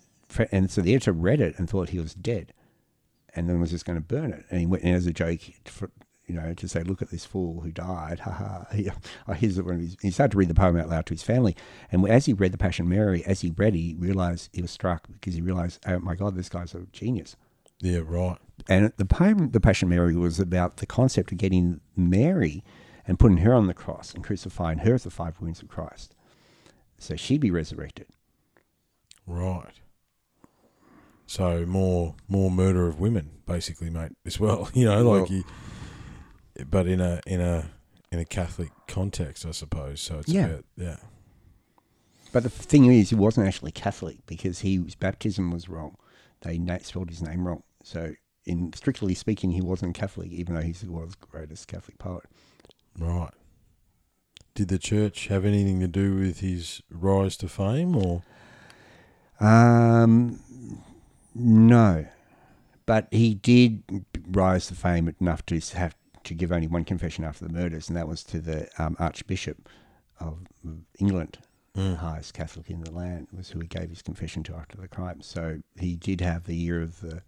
and 0.51 0.71
so 0.71 0.81
the 0.81 0.95
editor 0.95 1.13
read 1.13 1.41
it 1.41 1.59
and 1.59 1.69
thought 1.69 1.91
he 1.91 1.99
was 1.99 2.15
dead, 2.15 2.53
and 3.35 3.49
then 3.49 3.61
was 3.61 3.71
just 3.71 3.85
going 3.85 3.99
to 3.99 4.05
burn 4.05 4.33
it. 4.33 4.45
And 4.51 4.61
he 4.61 4.67
went 4.67 4.85
and 4.85 4.95
as 4.95 5.07
a 5.07 5.13
joke, 5.13 5.41
you 6.33 6.41
know, 6.41 6.55
to 6.55 6.69
say, 6.69 6.83
"Look 6.83 7.03
at 7.03 7.11
this 7.11 7.25
fool 7.27 7.61
who 7.61 7.71
died." 7.71 8.21
Ha 8.21 8.31
ha. 8.31 8.67
He, 8.75 8.91
oh, 9.29 9.33
here's 9.35 9.61
one 9.61 9.75
of 9.75 9.81
his, 9.81 9.97
he 10.01 10.11
started 10.11 10.33
to 10.33 10.39
read 10.39 10.49
the 10.49 10.55
poem 10.55 10.77
out 10.79 10.89
loud 10.89 11.07
to 11.07 11.15
his 11.15 11.23
family, 11.23 11.55
and 11.91 12.09
as 12.09 12.27
he 12.27 12.33
read 12.33 12.53
the 12.53 12.59
Passion 12.59 12.89
Mary, 12.89 13.23
as 13.27 13.43
he 13.43 13.51
read, 13.51 13.75
he 13.75 13.95
realized 13.99 14.49
he 14.53 14.63
was 14.63 14.71
struck 14.71 15.07
because 15.13 15.35
he 15.35 15.41
realized, 15.43 15.81
"Oh 15.87 15.99
my 15.99 16.15
God, 16.15 16.35
this 16.35 16.49
guy's 16.49 16.75
a 16.75 16.87
genius." 16.93 17.37
Yeah, 17.81 18.01
right. 18.07 18.39
And 18.69 18.93
the 18.97 19.05
poem, 19.05 19.51
the 19.51 19.61
Passion 19.61 19.89
Mary, 19.89 20.15
was 20.17 20.39
about 20.41 20.79
the 20.79 20.87
concept 20.87 21.33
of 21.33 21.39
getting 21.39 21.81
Mary 21.97 22.63
and 23.07 23.19
putting 23.19 23.39
her 23.39 23.53
on 23.53 23.67
the 23.67 23.75
cross 23.75 24.15
and 24.15 24.23
crucifying 24.25 24.79
her 24.79 24.95
at 24.95 25.03
the 25.03 25.11
five 25.11 25.41
wounds 25.41 25.61
of 25.61 25.69
Christ, 25.69 26.15
so 26.99 27.17
she'd 27.17 27.41
be 27.41 27.51
resurrected. 27.51 28.07
Right. 29.27 29.75
So 31.27 31.65
more 31.67 32.15
more 32.29 32.51
murder 32.51 32.87
of 32.89 33.01
women, 33.01 33.31
basically, 33.47 33.91
mate, 33.91 34.13
as 34.27 34.39
well. 34.41 34.69
You 34.75 34.85
know, 34.87 35.03
like 35.03 35.23
Well- 35.31 35.39
you, 35.39 35.45
but 36.69 36.87
in 36.87 37.01
a 37.01 37.21
in 37.27 37.41
a 37.41 37.71
in 38.11 38.19
a 38.19 38.25
Catholic 38.25 38.71
context, 38.87 39.47
I 39.47 39.53
suppose. 39.53 40.01
So 40.01 40.19
it's 40.19 40.29
Yeah. 40.29 40.47
about, 40.47 40.65
yeah. 40.77 40.97
But 42.33 42.43
the 42.45 42.51
thing 42.51 42.87
is, 42.87 43.11
he 43.11 43.15
wasn't 43.15 43.47
actually 43.47 43.73
Catholic 43.73 44.25
because 44.27 44.61
his 44.61 44.95
baptism 44.95 45.51
was 45.51 45.69
wrong. 45.69 45.97
They 46.43 46.61
spelled 46.83 47.11
his 47.11 47.23
name 47.23 47.47
wrong. 47.47 47.63
So, 47.85 48.15
in 48.45 48.73
strictly 48.75 49.15
speaking, 49.15 49.53
he 49.53 49.61
wasn't 49.61 49.95
Catholic, 49.95 50.31
even 50.33 50.55
though 50.55 50.63
he's 50.63 50.81
the 50.81 50.91
world's 50.91 51.15
greatest 51.15 51.69
Catholic 51.69 51.99
poet. 51.99 52.25
Right. 52.99 53.33
Did 54.55 54.69
the 54.69 54.79
church 54.79 55.29
have 55.29 55.45
anything 55.45 55.81
to 55.81 55.89
do 55.89 56.17
with 56.17 56.41
his 56.41 56.83
rise 56.91 57.37
to 57.39 57.49
fame, 57.49 57.97
or 57.97 58.23
Um, 59.41 60.41
no, 61.35 62.07
but 62.87 63.09
he 63.11 63.35
did 63.35 63.83
rise 64.31 64.67
to 64.69 64.75
fame 64.75 65.13
enough 65.21 65.45
to 65.47 65.59
have 65.77 65.97
to 66.25 66.35
give 66.35 66.53
only 66.53 66.67
one 66.67 66.85
confession 66.85 67.25
after 67.25 67.47
the 67.47 67.53
murders, 67.53 67.89
and 67.89 67.97
that 67.97 68.09
was 68.09 68.23
to 68.25 68.41
the 68.41 68.69
um, 68.79 68.97
Archbishop 68.99 69.69
of 70.21 70.39
England, 70.99 71.39
the 71.75 71.97
highest 71.97 72.35
Catholic 72.35 72.69
in 72.71 72.83
the 72.83 72.91
land, 72.91 73.29
was 73.33 73.51
who 73.51 73.61
he 73.61 73.67
gave 73.67 73.89
his 73.91 74.03
confession 74.03 74.43
to 74.45 74.55
after 74.55 74.77
the 74.77 74.89
crime. 74.89 75.21
So 75.23 75.61
he 75.79 75.97
did 75.97 76.21
have 76.21 76.45
the 76.45 76.55
year 76.57 76.81
of 76.83 77.01
the 77.01 77.23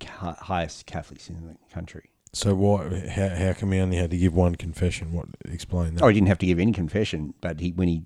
ca- 0.00 0.34
highest 0.40 0.86
Catholics 0.86 1.28
in 1.28 1.46
the 1.46 1.56
country. 1.72 2.10
so? 2.32 2.54
Why? 2.54 3.06
How, 3.08 3.28
how 3.28 3.52
come 3.52 3.72
he 3.72 3.78
only 3.80 3.96
had 3.96 4.10
to 4.10 4.16
give 4.18 4.34
one 4.34 4.56
confession? 4.56 5.12
What? 5.12 5.26
Explain 5.44 5.94
that. 5.94 6.02
Oh, 6.02 6.08
he 6.08 6.14
didn't 6.14 6.28
have 6.28 6.38
to 6.38 6.46
give 6.46 6.58
any 6.58 6.72
confession, 6.72 7.34
but 7.40 7.60
he 7.60 7.70
when 7.72 7.88
he 7.88 8.02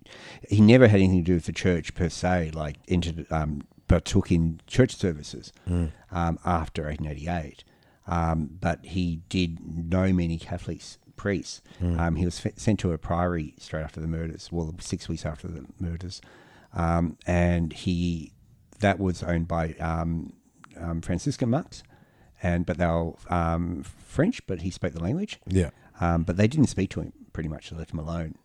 he 0.51 0.61
never 0.61 0.86
had 0.89 1.01
anything 1.01 1.24
to 1.24 1.30
do 1.30 1.34
with 1.34 1.47
the 1.47 1.53
church 1.53 1.95
per 1.95 2.09
se, 2.09 2.51
like 2.53 2.76
entered 2.89 3.26
um, 3.30 3.62
but 3.86 4.05
took 4.05 4.30
in 4.30 4.61
church 4.66 4.95
services 4.97 5.51
um, 5.66 6.39
after 6.45 6.82
1888. 6.82 7.64
Um, 8.09 8.51
but 8.61 8.85
he 8.85 9.21
did 9.29 9.59
know 9.91 10.13
many 10.13 10.39
Catholics 10.39 10.99
priests. 11.17 11.63
Um, 12.01 12.17
he 12.17 12.25
was 12.25 12.45
f- 12.45 12.53
sent 12.57 12.81
to 12.81 12.93
a 12.93 12.99
priory 12.99 13.55
straight 13.59 13.83
after 13.83 14.01
the 14.01 14.07
murders, 14.07 14.49
well, 14.51 14.75
six 14.81 15.09
weeks 15.09 15.25
after 15.27 15.47
the 15.47 15.67
murders, 15.79 16.21
um, 16.73 17.17
and 17.27 17.73
he 17.73 18.33
that 18.81 18.99
was 18.99 19.23
owned 19.23 19.47
by 19.49 19.75
um, 19.75 20.33
um, 20.81 21.01
Franciscan 21.03 21.51
monks, 21.51 21.83
and 22.43 22.65
but 22.65 22.79
they 22.79 22.87
were 22.87 23.13
um, 23.29 23.83
French, 23.83 24.47
but 24.47 24.63
he 24.63 24.71
spoke 24.71 24.93
the 24.95 25.03
language. 25.03 25.39
Yeah. 25.47 25.71
Um, 26.01 26.23
but 26.23 26.37
they 26.37 26.47
didn't 26.47 26.69
speak 26.69 26.91
to 26.91 27.01
him 27.01 27.13
pretty 27.33 27.49
much. 27.49 27.71
They 27.71 27.77
left 27.77 27.93
him 27.93 27.99
alone. 27.99 28.37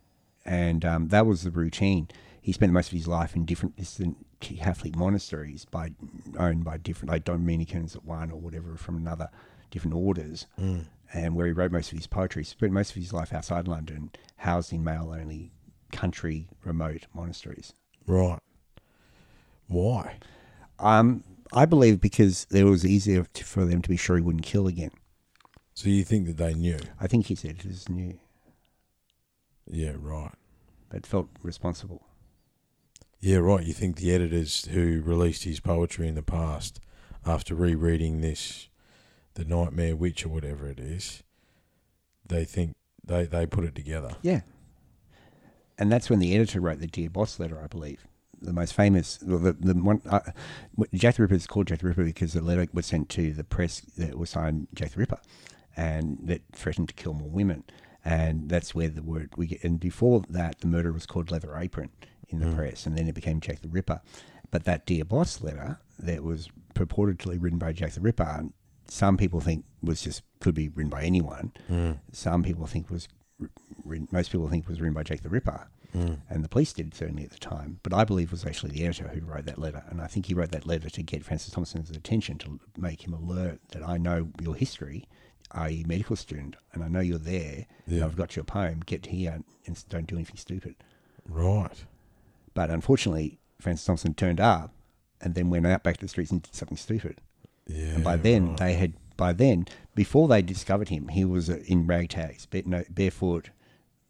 And 0.44 0.84
um, 0.84 1.08
that 1.08 1.24
was 1.26 1.42
the 1.42 1.50
routine. 1.50 2.08
He 2.40 2.52
spent 2.52 2.72
most 2.72 2.88
of 2.88 2.92
his 2.98 3.08
life 3.08 3.34
in 3.34 3.44
different 3.46 3.76
distant 3.76 4.26
Catholic 4.40 4.94
monasteries 4.96 5.64
by 5.64 5.92
owned 6.38 6.64
by 6.64 6.76
different, 6.76 7.10
like 7.10 7.24
Dominicans 7.24 7.96
at 7.96 8.04
one 8.04 8.30
or 8.30 8.38
whatever 8.38 8.76
from 8.76 8.96
another, 8.96 9.30
different 9.74 9.94
orders. 9.96 10.46
And 11.12 11.36
where 11.36 11.46
he 11.46 11.52
wrote 11.52 11.70
most 11.70 11.92
of 11.92 11.98
his 11.98 12.06
poetry. 12.08 12.42
Spent 12.44 12.72
most 12.72 12.90
of 12.90 12.96
his 12.96 13.12
life 13.12 13.32
outside 13.32 13.68
London, 13.68 14.10
housed 14.38 14.72
in 14.72 14.82
male 14.82 15.14
only 15.16 15.52
country, 15.92 16.48
remote 16.64 17.06
monasteries. 17.14 17.72
Right. 18.06 18.40
Why? 19.68 20.16
Um, 20.78 21.22
I 21.52 21.66
believe 21.66 22.00
because 22.00 22.46
it 22.50 22.64
was 22.64 22.84
easier 22.84 23.24
to, 23.34 23.44
for 23.44 23.64
them 23.64 23.80
to 23.82 23.88
be 23.88 23.96
sure 23.96 24.16
he 24.16 24.22
wouldn't 24.22 24.44
kill 24.44 24.66
again. 24.66 24.90
So 25.74 25.88
you 25.88 26.02
think 26.04 26.26
that 26.26 26.36
they 26.36 26.54
knew? 26.54 26.78
I 27.00 27.06
think 27.06 27.26
his 27.26 27.44
editors 27.44 27.88
knew, 27.88 28.18
Yeah. 29.70 29.94
Right. 29.98 30.34
but 30.88 31.06
felt 31.06 31.28
responsible. 31.42 32.06
Yeah, 33.20 33.36
right. 33.38 33.64
You 33.64 33.72
think 33.72 33.96
the 33.96 34.12
editors 34.12 34.66
who 34.66 35.00
released 35.00 35.44
his 35.44 35.60
poetry 35.60 36.08
in 36.08 36.14
the 36.14 36.22
past, 36.22 36.80
after 37.24 37.54
rereading 37.54 38.20
this, 38.20 38.68
the 39.34 39.44
Nightmare 39.44 39.96
Witch 39.96 40.24
or 40.24 40.28
whatever 40.28 40.68
it 40.68 40.78
is, 40.78 41.22
they 42.26 42.44
think 42.44 42.74
they 43.04 43.24
they 43.24 43.46
put 43.46 43.64
it 43.64 43.74
together. 43.74 44.16
Yeah. 44.22 44.40
And 45.76 45.90
that's 45.90 46.08
when 46.08 46.20
the 46.20 46.34
editor 46.34 46.60
wrote 46.60 46.80
the 46.80 46.86
Dear 46.86 47.10
Boss 47.10 47.38
letter, 47.40 47.60
I 47.62 47.66
believe. 47.66 48.06
The 48.40 48.52
most 48.52 48.74
famous, 48.74 49.18
well, 49.26 49.38
the, 49.38 49.52
the 49.52 49.74
one, 49.74 50.02
uh, 50.08 50.20
Jack 50.92 51.16
the 51.16 51.22
Ripper 51.22 51.34
is 51.34 51.46
called 51.46 51.66
Jack 51.66 51.80
the 51.80 51.88
Ripper 51.88 52.04
because 52.04 52.34
the 52.34 52.42
letter 52.42 52.66
was 52.72 52.86
sent 52.86 53.08
to 53.10 53.32
the 53.32 53.42
press 53.42 53.80
that 53.96 54.16
was 54.16 54.30
signed 54.30 54.68
Jack 54.74 54.92
the 54.92 55.00
Ripper 55.00 55.18
and 55.76 56.18
that 56.22 56.42
threatened 56.52 56.88
to 56.88 56.94
kill 56.94 57.14
more 57.14 57.28
women. 57.28 57.64
And 58.04 58.48
that's 58.48 58.74
where 58.74 58.88
the 58.88 59.02
word 59.02 59.30
we 59.36 59.46
get. 59.46 59.64
And 59.64 59.80
before 59.80 60.22
that, 60.28 60.60
the 60.60 60.66
murder 60.66 60.92
was 60.92 61.06
called 61.06 61.30
Leather 61.30 61.56
Apron 61.56 61.90
in 62.28 62.38
the 62.38 62.54
press, 62.54 62.86
and 62.86 62.96
then 62.96 63.08
it 63.08 63.14
became 63.14 63.40
Jack 63.40 63.62
the 63.62 63.68
Ripper. 63.68 64.00
But 64.50 64.64
that 64.64 64.86
Dear 64.86 65.04
Boss 65.04 65.40
letter 65.40 65.78
that 65.98 66.22
was 66.22 66.48
purportedly 66.74 67.38
written 67.40 67.58
by 67.58 67.72
Jack 67.72 67.92
the 67.92 68.00
Ripper, 68.00 68.50
some 68.88 69.16
people 69.16 69.40
think 69.40 69.64
was 69.82 70.02
just 70.02 70.22
could 70.40 70.54
be 70.54 70.68
written 70.68 70.90
by 70.90 71.02
anyone. 71.02 71.52
Hmm. 71.68 71.92
Some 72.12 72.42
people 72.42 72.66
think 72.66 72.90
was 72.90 73.08
written, 73.84 74.08
most 74.12 74.30
people 74.30 74.48
think 74.48 74.64
it 74.64 74.68
was 74.68 74.80
written 74.80 74.94
by 74.94 75.02
Jack 75.02 75.22
the 75.22 75.28
Ripper, 75.28 75.68
hmm. 75.92 76.14
and 76.28 76.44
the 76.44 76.48
police 76.48 76.72
did 76.72 76.94
certainly 76.94 77.24
at 77.24 77.30
the 77.30 77.38
time. 77.38 77.80
But 77.82 77.94
I 77.94 78.04
believe 78.04 78.28
it 78.28 78.32
was 78.32 78.46
actually 78.46 78.72
the 78.72 78.84
editor 78.84 79.08
who 79.08 79.24
wrote 79.24 79.46
that 79.46 79.58
letter, 79.58 79.82
and 79.88 80.00
I 80.00 80.06
think 80.06 80.26
he 80.26 80.34
wrote 80.34 80.50
that 80.52 80.66
letter 80.66 80.90
to 80.90 81.02
get 81.02 81.24
Francis 81.24 81.52
Thompson's 81.52 81.90
attention 81.90 82.38
to 82.38 82.60
make 82.76 83.06
him 83.06 83.14
alert 83.14 83.60
that 83.72 83.86
I 83.86 83.96
know 83.98 84.28
your 84.40 84.54
history, 84.54 85.08
i.e., 85.52 85.84
medical 85.86 86.16
student, 86.16 86.56
and 86.72 86.82
I 86.82 86.88
know 86.88 87.00
you're 87.00 87.18
there. 87.18 87.66
Yeah. 87.86 88.04
I've 88.04 88.16
got 88.16 88.36
your 88.36 88.44
poem. 88.44 88.80
Get 88.84 89.06
here 89.06 89.40
and 89.66 89.88
don't 89.88 90.06
do 90.06 90.16
anything 90.16 90.36
stupid. 90.36 90.76
Right. 91.26 91.84
But 92.54 92.70
unfortunately, 92.70 93.38
Francis 93.60 93.86
Thompson 93.86 94.14
turned 94.14 94.40
up 94.40 94.72
and 95.20 95.34
then 95.34 95.50
went 95.50 95.66
out 95.66 95.82
back 95.82 95.96
to 95.96 96.04
the 96.04 96.08
streets 96.08 96.30
and 96.30 96.42
did 96.42 96.54
something 96.54 96.76
stupid. 96.76 97.20
Yeah. 97.66 97.94
And 97.94 98.04
by 98.04 98.16
then, 98.16 98.48
right. 98.50 98.56
they 98.58 98.74
had 98.74 98.94
by 99.16 99.32
then 99.32 99.66
before 99.94 100.28
they 100.28 100.42
discovered 100.42 100.88
him, 100.88 101.08
he 101.08 101.24
was 101.24 101.48
in 101.48 101.86
ragtags, 101.86 102.48
bare, 102.50 102.84
barefoot, 102.90 103.50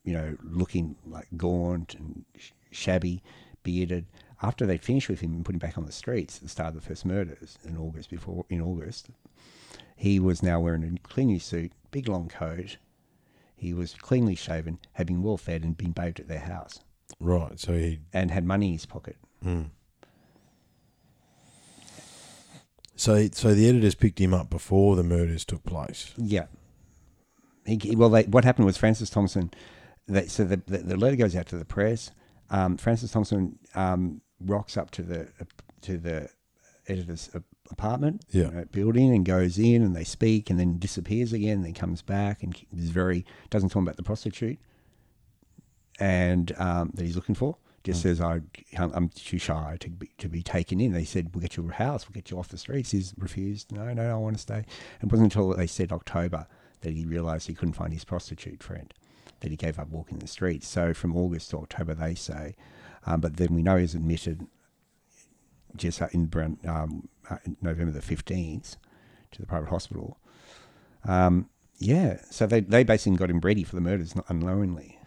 you 0.02 0.12
know, 0.12 0.36
looking 0.42 0.96
like 1.06 1.28
gaunt 1.36 1.94
and 1.94 2.24
shabby, 2.70 3.22
bearded. 3.62 4.06
After 4.42 4.66
they'd 4.66 4.82
finished 4.82 5.08
with 5.08 5.20
him 5.20 5.32
and 5.32 5.44
put 5.44 5.54
him 5.54 5.58
back 5.58 5.78
on 5.78 5.86
the 5.86 5.92
streets 5.92 6.36
at 6.36 6.42
the 6.42 6.48
start 6.48 6.68
of 6.68 6.74
the 6.74 6.86
first 6.86 7.04
murders 7.06 7.58
in 7.64 7.76
August, 7.76 8.10
before 8.10 8.44
in 8.50 8.60
August, 8.60 9.08
he 9.96 10.18
was 10.18 10.42
now 10.42 10.60
wearing 10.60 10.82
a 10.84 11.08
clean 11.08 11.28
new 11.28 11.38
suit, 11.38 11.72
big 11.90 12.08
long 12.08 12.28
coat. 12.28 12.76
He 13.56 13.72
was 13.72 13.94
cleanly 13.94 14.34
shaven, 14.34 14.78
had 14.94 15.06
been 15.06 15.22
well 15.22 15.36
fed, 15.38 15.62
and 15.62 15.76
been 15.76 15.92
bathed 15.92 16.20
at 16.20 16.28
their 16.28 16.40
house, 16.40 16.80
Right. 17.20 17.58
So 17.58 17.72
he. 17.74 18.00
and 18.12 18.30
had 18.30 18.44
money 18.44 18.66
in 18.66 18.72
his 18.72 18.86
pocket. 18.86 19.16
Hmm. 19.42 19.62
So 22.96 23.28
so 23.32 23.54
the 23.54 23.68
editors 23.68 23.94
picked 23.94 24.20
him 24.20 24.32
up 24.34 24.50
before 24.50 24.96
the 24.96 25.02
murders 25.02 25.44
took 25.44 25.64
place. 25.64 26.12
Yeah. 26.16 26.46
He, 27.66 27.96
well, 27.96 28.10
they, 28.10 28.24
what 28.24 28.44
happened 28.44 28.66
was 28.66 28.76
Francis 28.76 29.08
Thompson. 29.10 29.50
They, 30.06 30.26
so 30.26 30.44
the, 30.44 30.60
the 30.66 30.78
the 30.78 30.96
letter 30.96 31.16
goes 31.16 31.34
out 31.34 31.46
to 31.46 31.56
the 31.56 31.64
press. 31.64 32.10
Um, 32.50 32.76
Francis 32.76 33.10
Thompson 33.10 33.58
um, 33.74 34.20
rocks 34.40 34.76
up 34.76 34.90
to 34.92 35.02
the 35.02 35.28
to 35.82 35.96
the 35.98 36.28
editor's 36.86 37.30
apartment, 37.70 38.22
Yeah. 38.30 38.44
you 38.44 38.50
know, 38.50 38.64
building, 38.70 39.14
and 39.14 39.24
goes 39.24 39.58
in, 39.58 39.80
and 39.82 39.96
they 39.96 40.04
speak, 40.04 40.50
and 40.50 40.60
then 40.60 40.78
disappears 40.78 41.32
again. 41.32 41.56
And 41.58 41.64
then 41.64 41.72
comes 41.74 42.02
back, 42.02 42.42
and 42.42 42.54
is 42.76 42.90
very 42.90 43.24
doesn't 43.48 43.70
talk 43.70 43.82
about 43.82 43.96
the 43.96 44.02
prostitute, 44.02 44.58
and 45.98 46.52
um, 46.58 46.90
that 46.94 47.04
he's 47.04 47.16
looking 47.16 47.34
for. 47.34 47.56
Just 47.84 48.00
says 48.00 48.18
I, 48.18 48.40
I'm 48.78 49.10
too 49.10 49.36
shy 49.36 49.76
to 49.80 49.90
be, 49.90 50.10
to 50.16 50.28
be 50.28 50.42
taken 50.42 50.80
in. 50.80 50.92
They 50.92 51.04
said 51.04 51.34
we'll 51.34 51.42
get 51.42 51.58
you 51.58 51.68
a 51.68 51.72
house, 51.72 52.08
we'll 52.08 52.14
get 52.14 52.30
you 52.30 52.38
off 52.38 52.48
the 52.48 52.56
streets. 52.56 52.92
He's 52.92 53.12
refused. 53.18 53.72
No, 53.72 53.92
no, 53.92 54.10
I 54.10 54.14
want 54.14 54.36
to 54.36 54.42
stay. 54.42 54.64
And 55.00 55.10
it 55.10 55.12
wasn't 55.12 55.34
until 55.34 55.54
they 55.54 55.66
said 55.66 55.92
October 55.92 56.46
that 56.80 56.92
he 56.94 57.04
realised 57.04 57.46
he 57.46 57.54
couldn't 57.54 57.74
find 57.74 57.92
his 57.92 58.04
prostitute 58.04 58.62
friend, 58.62 58.92
that 59.40 59.50
he 59.50 59.56
gave 59.56 59.78
up 59.78 59.88
walking 59.88 60.18
the 60.18 60.26
streets. 60.26 60.66
So 60.66 60.94
from 60.94 61.14
August 61.14 61.50
to 61.50 61.58
October, 61.58 61.94
they 61.94 62.14
say. 62.14 62.56
Um, 63.06 63.20
but 63.20 63.36
then 63.36 63.54
we 63.54 63.62
know 63.62 63.76
he's 63.76 63.94
admitted 63.94 64.46
just 65.76 66.00
in 66.00 66.30
um, 66.66 67.08
uh, 67.28 67.36
November 67.60 67.92
the 67.92 68.00
15th 68.00 68.76
to 69.32 69.40
the 69.40 69.46
private 69.46 69.68
hospital. 69.68 70.18
Um, 71.04 71.50
yeah, 71.78 72.18
so 72.30 72.46
they, 72.46 72.60
they 72.60 72.84
basically 72.84 73.18
got 73.18 73.30
him 73.30 73.40
ready 73.40 73.64
for 73.64 73.74
the 73.74 73.82
murders 73.82 74.14
not 74.16 74.24
unknowingly. 74.28 74.98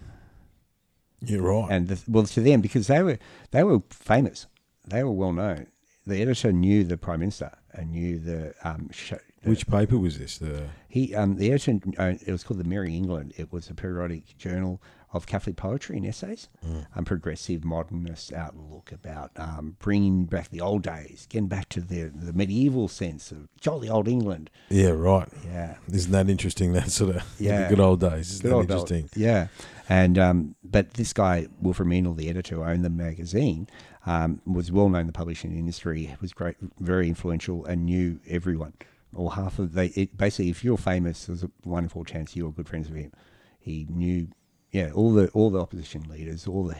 You're 1.21 1.41
right. 1.41 1.67
And 1.71 1.87
the, 1.87 1.99
well, 2.07 2.25
to 2.25 2.41
them 2.41 2.61
because 2.61 2.87
they 2.87 3.01
were 3.01 3.17
they 3.51 3.63
were 3.63 3.81
famous, 3.89 4.47
they 4.87 5.03
were 5.03 5.11
well 5.11 5.33
known. 5.33 5.67
The 6.05 6.21
editor 6.21 6.51
knew 6.53 6.83
the 6.83 6.97
prime 6.97 7.19
minister 7.19 7.51
and 7.73 7.91
knew 7.91 8.19
the 8.19 8.53
um. 8.63 8.89
Show, 8.91 9.17
the, 9.43 9.49
Which 9.49 9.67
paper 9.67 9.97
was 9.97 10.17
this? 10.19 10.37
The 10.37 10.67
he 10.87 11.13
um 11.15 11.35
the 11.35 11.51
editor 11.51 11.79
uh, 11.97 12.13
it 12.25 12.31
was 12.31 12.43
called 12.43 12.59
the 12.59 12.63
Merry 12.69 12.95
England. 12.95 13.33
It 13.37 13.51
was 13.51 13.69
a 13.69 13.73
periodic 13.73 14.37
journal 14.37 14.81
of 15.13 15.25
Catholic 15.25 15.55
poetry 15.55 15.95
and 15.97 16.05
essays, 16.05 16.49
Mm. 16.65 16.85
um, 16.95 17.05
progressive 17.05 17.63
modernist 17.63 18.33
outlook 18.33 18.91
about 18.91 19.31
um, 19.37 19.77
bringing 19.79 20.25
back 20.25 20.49
the 20.49 20.59
old 20.59 20.83
days, 20.83 21.25
getting 21.29 21.47
back 21.47 21.69
to 21.69 21.81
the 21.81 22.03
the 22.13 22.33
medieval 22.33 22.87
sense 22.87 23.31
of 23.31 23.47
jolly 23.59 23.89
old 23.89 24.07
England. 24.07 24.49
yeah, 24.69 24.89
right. 24.89 25.27
Yeah, 25.45 25.75
Isn't 25.91 26.11
that 26.13 26.29
interesting? 26.29 26.71
That 26.77 26.89
sort 26.91 27.15
of 27.17 27.23
Yeah. 27.39 27.63
the 27.63 27.69
good 27.75 27.79
old 27.81 27.99
days. 28.01 28.31
Isn't 28.31 28.43
Good 28.43 28.51
that 28.51 28.55
old 28.55 28.71
old- 28.71 28.91
interesting? 28.91 29.09
Yeah, 29.21 29.47
and 29.89 30.17
um, 30.17 30.55
but 30.63 30.95
this 30.95 31.13
guy 31.13 31.47
Wilfrid 31.61 31.87
Meynell, 31.87 32.15
the 32.15 32.29
editor 32.29 32.55
who 32.55 32.63
owned 32.63 32.83
the 32.83 32.89
magazine, 32.89 33.67
um, 34.05 34.41
was 34.45 34.71
well 34.71 34.89
known 34.89 35.01
in 35.01 35.07
the 35.07 35.13
publishing 35.13 35.57
industry. 35.57 36.15
Was 36.21 36.33
great, 36.33 36.55
very 36.79 37.07
influential, 37.07 37.65
and 37.65 37.85
knew 37.85 38.19
everyone 38.27 38.73
or 39.13 39.33
half 39.33 39.59
of 39.59 39.73
they. 39.73 39.87
It, 39.87 40.17
basically, 40.17 40.49
if 40.49 40.63
you're 40.63 40.77
famous, 40.77 41.25
there's 41.25 41.43
a 41.43 41.51
wonderful 41.63 42.03
chance 42.03 42.35
you 42.35 42.45
were 42.45 42.51
good 42.51 42.67
friends 42.67 42.89
with 42.89 42.99
him. 42.99 43.11
He 43.59 43.87
knew, 43.89 44.27
yeah, 44.71 44.91
all 44.91 45.11
the 45.11 45.29
all 45.29 45.49
the 45.49 45.59
opposition 45.59 46.03
leaders, 46.09 46.47
all 46.47 46.65
the 46.65 46.77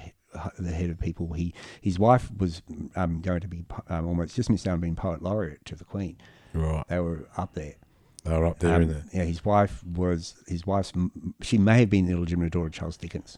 the 0.59 0.71
head 0.71 0.89
of 0.89 0.99
people. 0.99 1.33
He 1.33 1.53
his 1.81 1.97
wife 1.99 2.29
was 2.37 2.61
um, 2.95 3.21
going 3.21 3.41
to 3.41 3.47
be 3.47 3.65
um, 3.89 4.07
almost 4.07 4.35
just 4.35 4.49
missed 4.49 4.67
out 4.67 4.73
on 4.73 4.79
being 4.79 4.95
poet 4.95 5.21
laureate 5.21 5.65
to 5.65 5.75
the 5.75 5.83
Queen. 5.83 6.17
Right. 6.53 6.83
They 6.87 6.99
were 6.99 7.27
up 7.37 7.53
there. 7.53 7.75
Were 8.29 8.45
up 8.45 8.59
there 8.59 8.75
Um, 8.75 8.81
in 8.83 8.89
there. 8.89 9.03
Yeah, 9.13 9.23
his 9.23 9.43
wife 9.45 9.83
was 9.83 10.35
his 10.47 10.65
wife's. 10.65 10.91
She 11.41 11.57
may 11.57 11.79
have 11.79 11.89
been 11.89 12.05
the 12.07 12.13
illegitimate 12.13 12.51
daughter 12.53 12.67
of 12.67 12.73
Charles 12.73 12.97
Dickens. 12.97 13.37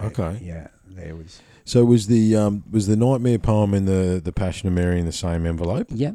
Okay. 0.00 0.38
Yeah, 0.42 0.68
there 0.88 1.14
was. 1.16 1.40
So 1.64 1.84
was 1.84 2.06
the 2.06 2.34
um, 2.36 2.64
was 2.70 2.86
the 2.86 2.96
nightmare 2.96 3.38
poem 3.38 3.74
and 3.74 3.86
the 3.88 4.20
the 4.22 4.32
Passion 4.32 4.68
of 4.68 4.74
Mary 4.74 4.98
in 4.98 5.06
the 5.06 5.12
same 5.12 5.44
envelope? 5.46 5.86
Yeah, 5.90 6.12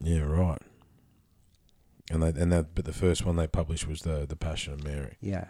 Yeah, 0.00 0.20
right. 0.20 0.60
And 2.10 2.22
they, 2.22 2.28
and 2.40 2.50
that 2.52 2.74
but 2.74 2.84
the 2.86 2.92
first 2.92 3.26
one 3.26 3.36
they 3.36 3.46
published 3.46 3.86
was 3.86 4.02
the 4.02 4.24
the 4.28 4.36
Passion 4.36 4.72
of 4.72 4.84
Mary. 4.84 5.16
yeah. 5.20 5.46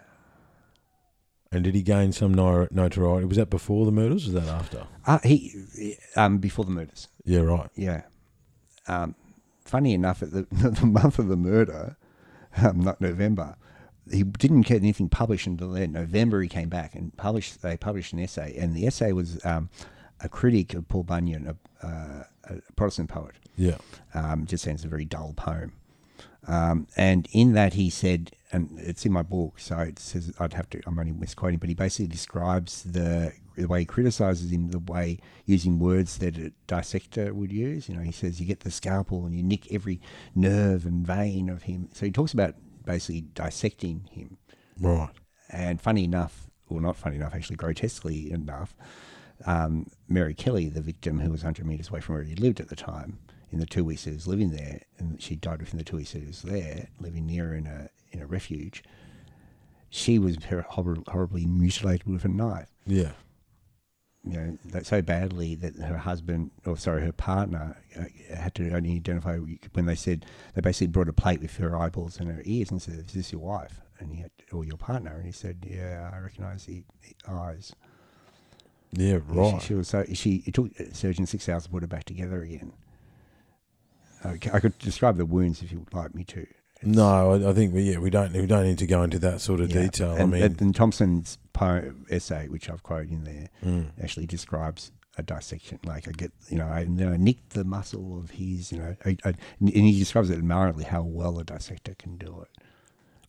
And 1.51 1.63
did 1.63 1.73
he 1.73 1.81
gain 1.81 2.11
some 2.11 2.31
notoriety? 2.33 3.25
Was 3.25 3.37
that 3.37 3.49
before 3.49 3.83
the 3.87 3.91
murders? 3.91 4.29
Or 4.29 4.33
was 4.33 4.43
that 4.45 4.53
after? 4.53 4.85
Uh, 5.07 5.17
he 5.23 5.97
um 6.15 6.37
before 6.37 6.63
the 6.63 6.69
murders. 6.71 7.07
Yeah, 7.25 7.39
right. 7.39 7.69
Yeah. 7.75 8.01
Um, 8.87 9.15
funny 9.69 9.93
enough, 9.93 10.21
at 10.23 10.31
the 10.31 10.47
the 10.51 10.85
month 10.85 11.19
of 11.19 11.27
the 11.27 11.37
murder, 11.37 11.97
um, 12.57 12.81
not 12.81 12.99
November, 12.99 13.55
he 14.11 14.23
didn't 14.23 14.61
get 14.61 14.77
anything 14.77 15.09
published 15.09 15.47
until 15.47 15.71
then. 15.71 15.91
November, 15.91 16.41
he 16.41 16.49
came 16.49 16.69
back 16.69 16.95
and 16.95 17.15
published. 17.17 17.61
They 17.61 17.77
published 17.77 18.13
an 18.13 18.19
essay, 18.19 18.55
and 18.57 18.73
the 18.73 18.87
essay 18.87 19.11
was 19.11 19.43
um, 19.45 19.69
a 20.21 20.29
critic 20.29 20.73
of 20.73 20.87
Paul 20.87 21.03
Bunyan, 21.03 21.47
a, 21.47 21.85
uh, 21.85 22.23
a 22.45 22.73
Protestant 22.75 23.09
poet. 23.09 23.35
Yeah. 23.55 23.77
um, 24.13 24.45
just 24.45 24.65
it's 24.67 24.85
a 24.85 24.87
very 24.87 25.05
dull 25.05 25.33
poem. 25.35 25.73
Um, 26.47 26.87
and 26.95 27.27
in 27.31 27.53
that 27.53 27.73
he 27.73 27.89
said, 27.89 28.31
and 28.51 28.79
it's 28.79 29.05
in 29.05 29.11
my 29.11 29.21
book, 29.21 29.59
so 29.59 29.77
it 29.79 29.99
says 29.99 30.33
I'd 30.39 30.53
have 30.53 30.69
to. 30.71 30.81
I'm 30.87 30.97
only 30.97 31.11
misquoting, 31.11 31.59
but 31.59 31.69
he 31.69 31.75
basically 31.75 32.07
describes 32.07 32.83
the 32.83 33.33
the 33.61 33.67
way 33.67 33.79
he 33.79 33.85
criticizes 33.85 34.51
him, 34.51 34.69
the 34.69 34.79
way 34.79 35.19
using 35.45 35.79
words 35.79 36.17
that 36.17 36.37
a 36.37 36.51
dissector 36.67 37.33
would 37.33 37.51
use. 37.51 37.89
You 37.89 37.95
know, 37.95 38.01
he 38.01 38.11
says 38.11 38.39
you 38.39 38.45
get 38.45 38.61
the 38.61 38.71
scalpel 38.71 39.25
and 39.25 39.35
you 39.35 39.43
nick 39.43 39.71
every 39.71 40.01
nerve 40.35 40.85
and 40.85 41.05
vein 41.05 41.49
of 41.49 41.63
him. 41.63 41.89
So 41.93 42.05
he 42.05 42.11
talks 42.11 42.33
about 42.33 42.55
basically 42.85 43.21
dissecting 43.21 44.09
him. 44.11 44.37
Right. 44.79 45.09
And 45.49 45.81
funny 45.81 46.03
enough, 46.03 46.49
or 46.67 46.81
not 46.81 46.95
funny 46.95 47.17
enough, 47.17 47.33
actually 47.33 47.57
grotesquely 47.57 48.31
enough, 48.31 48.75
um, 49.45 49.87
Mary 50.07 50.33
Kelly, 50.33 50.69
the 50.69 50.81
victim 50.81 51.19
who 51.19 51.31
was 51.31 51.43
100 51.43 51.65
metres 51.65 51.89
away 51.89 52.01
from 52.01 52.15
where 52.15 52.23
he 52.23 52.35
lived 52.35 52.59
at 52.59 52.69
the 52.69 52.75
time, 52.75 53.19
in 53.51 53.59
the 53.59 53.65
two 53.65 53.83
weeks 53.83 54.03
he 54.03 54.11
was 54.11 54.27
living 54.27 54.51
there, 54.51 54.81
and 54.97 55.21
she 55.21 55.35
died 55.35 55.59
within 55.59 55.77
the 55.77 55.83
two 55.83 55.97
weeks 55.97 56.11
he 56.11 56.25
was 56.25 56.41
there, 56.43 56.87
living 56.99 57.25
near 57.25 57.53
in 57.55 57.65
a 57.65 57.89
in 58.11 58.21
a 58.21 58.27
refuge. 58.27 58.83
She 59.89 60.19
was 60.19 60.37
hor- 60.45 60.65
hor- 60.69 61.03
horribly 61.07 61.45
mutilated 61.45 62.07
with 62.07 62.25
a 62.25 62.27
knife. 62.27 62.69
Yeah. 62.85 63.11
You 64.25 64.57
know, 64.73 64.81
so 64.83 65.01
badly 65.01 65.55
that 65.55 65.77
her 65.77 65.97
husband, 65.97 66.51
or 66.65 66.77
sorry, 66.77 67.03
her 67.03 67.13
partner, 67.13 67.77
uh, 67.97 68.35
had 68.35 68.53
to 68.55 68.69
only 68.75 68.95
identify 68.95 69.37
when 69.37 69.85
they 69.85 69.95
said 69.95 70.25
they 70.53 70.61
basically 70.61 70.87
brought 70.87 71.07
a 71.07 71.13
plate 71.13 71.41
with 71.41 71.55
her 71.57 71.75
eyeballs 71.75 72.19
and 72.19 72.29
her 72.29 72.41
ears 72.43 72.69
and 72.69 72.81
said, 72.81 72.95
"Is 73.07 73.13
this 73.13 73.31
your 73.31 73.41
wife?" 73.41 73.79
And 73.97 74.13
he 74.13 74.21
had, 74.21 74.31
or 74.51 74.65
your 74.65 74.77
partner, 74.77 75.15
and 75.15 75.25
he 75.25 75.31
said, 75.31 75.65
"Yeah, 75.65 76.11
I 76.13 76.19
recognise 76.19 76.65
the, 76.65 76.83
the 77.01 77.31
eyes." 77.31 77.73
Yeah, 78.91 79.07
Yeah, 79.07 79.19
right. 79.27 79.61
She, 79.61 79.67
she 79.67 79.73
was 79.75 79.87
so 79.87 80.05
she. 80.13 80.43
It 80.45 80.53
took 80.53 80.77
a 80.79 80.93
surgeon 80.93 81.25
six 81.25 81.47
hours 81.47 81.63
to 81.63 81.69
put 81.69 81.83
her 81.83 81.87
back 81.87 82.03
together 82.03 82.41
again. 82.41 82.73
Okay, 84.25 84.49
I 84.51 84.59
could 84.59 84.77
describe 84.79 85.15
the 85.15 85.25
wounds 85.25 85.61
if 85.61 85.71
you 85.71 85.79
would 85.79 85.93
like 85.93 86.13
me 86.13 86.25
to. 86.25 86.45
No, 86.83 87.33
I, 87.33 87.49
I 87.49 87.53
think 87.53 87.73
we, 87.73 87.81
yeah 87.83 87.97
we 87.99 88.09
don't 88.09 88.31
we 88.33 88.45
don't 88.45 88.63
need 88.65 88.77
to 88.79 88.87
go 88.87 89.03
into 89.03 89.19
that 89.19 89.41
sort 89.41 89.59
of 89.59 89.69
Yeah. 89.69 89.83
detail. 89.83 90.11
And, 90.11 90.21
I 90.21 90.25
mean, 90.25 90.55
and, 90.59 90.75
Thompson's 90.75 91.37
poem, 91.53 92.05
essay, 92.09 92.47
which 92.47 92.69
I've 92.69 92.83
quoted 92.83 93.11
in 93.11 93.23
there, 93.25 93.49
mm, 93.63 93.87
actually 94.01 94.25
describes 94.27 94.91
a 95.17 95.23
dissection. 95.23 95.79
Like 95.85 96.07
I 96.07 96.11
get, 96.11 96.31
you 96.47 96.57
know, 96.57 96.67
I, 96.67 96.81
you 96.81 96.87
know, 96.89 97.11
I 97.11 97.17
nicked 97.17 97.49
the 97.51 97.65
muscle 97.65 98.17
of 98.17 98.31
his, 98.31 98.71
you 98.71 98.79
know, 98.79 98.95
I, 99.05 99.17
I, 99.25 99.33
and 99.59 99.69
he 99.69 99.99
describes 99.99 100.29
it 100.29 100.37
admirably 100.37 100.85
how 100.85 101.03
well 101.03 101.37
a 101.39 101.43
dissector 101.43 101.95
can 101.95 102.15
do 102.17 102.41
it. 102.45 102.58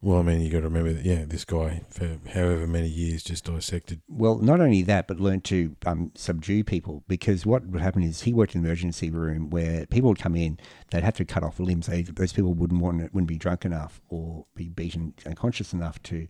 Well, 0.02 0.18
I 0.18 0.22
mean, 0.22 0.40
you 0.40 0.50
got 0.50 0.60
to 0.60 0.64
remember 0.64 0.94
that. 0.94 1.04
Yeah, 1.04 1.24
this 1.26 1.44
guy 1.44 1.82
for 1.90 2.18
however 2.32 2.66
many 2.66 2.88
years 2.88 3.22
just 3.22 3.44
dissected. 3.44 4.00
Well, 4.08 4.38
not 4.38 4.60
only 4.60 4.82
that, 4.82 5.06
but 5.06 5.20
learned 5.20 5.44
to 5.44 5.76
um, 5.84 6.12
subdue 6.14 6.64
people 6.64 7.04
because 7.06 7.44
what 7.44 7.66
would 7.66 7.82
happen 7.82 8.02
is 8.02 8.22
he 8.22 8.32
worked 8.32 8.54
in 8.54 8.62
the 8.62 8.68
emergency 8.68 9.10
room 9.10 9.50
where 9.50 9.84
people 9.86 10.08
would 10.08 10.18
come 10.18 10.36
in, 10.36 10.58
they'd 10.90 11.02
have 11.02 11.16
to 11.16 11.26
cut 11.26 11.42
off 11.42 11.60
limbs. 11.60 11.86
They, 11.86 12.02
those 12.02 12.32
people 12.32 12.54
wouldn't 12.54 12.80
want 12.80 13.12
wouldn't 13.12 13.28
be 13.28 13.36
drunk 13.36 13.66
enough 13.66 14.00
or 14.08 14.46
be 14.54 14.68
beaten 14.68 15.12
unconscious 15.26 15.74
enough 15.74 16.02
to 16.04 16.26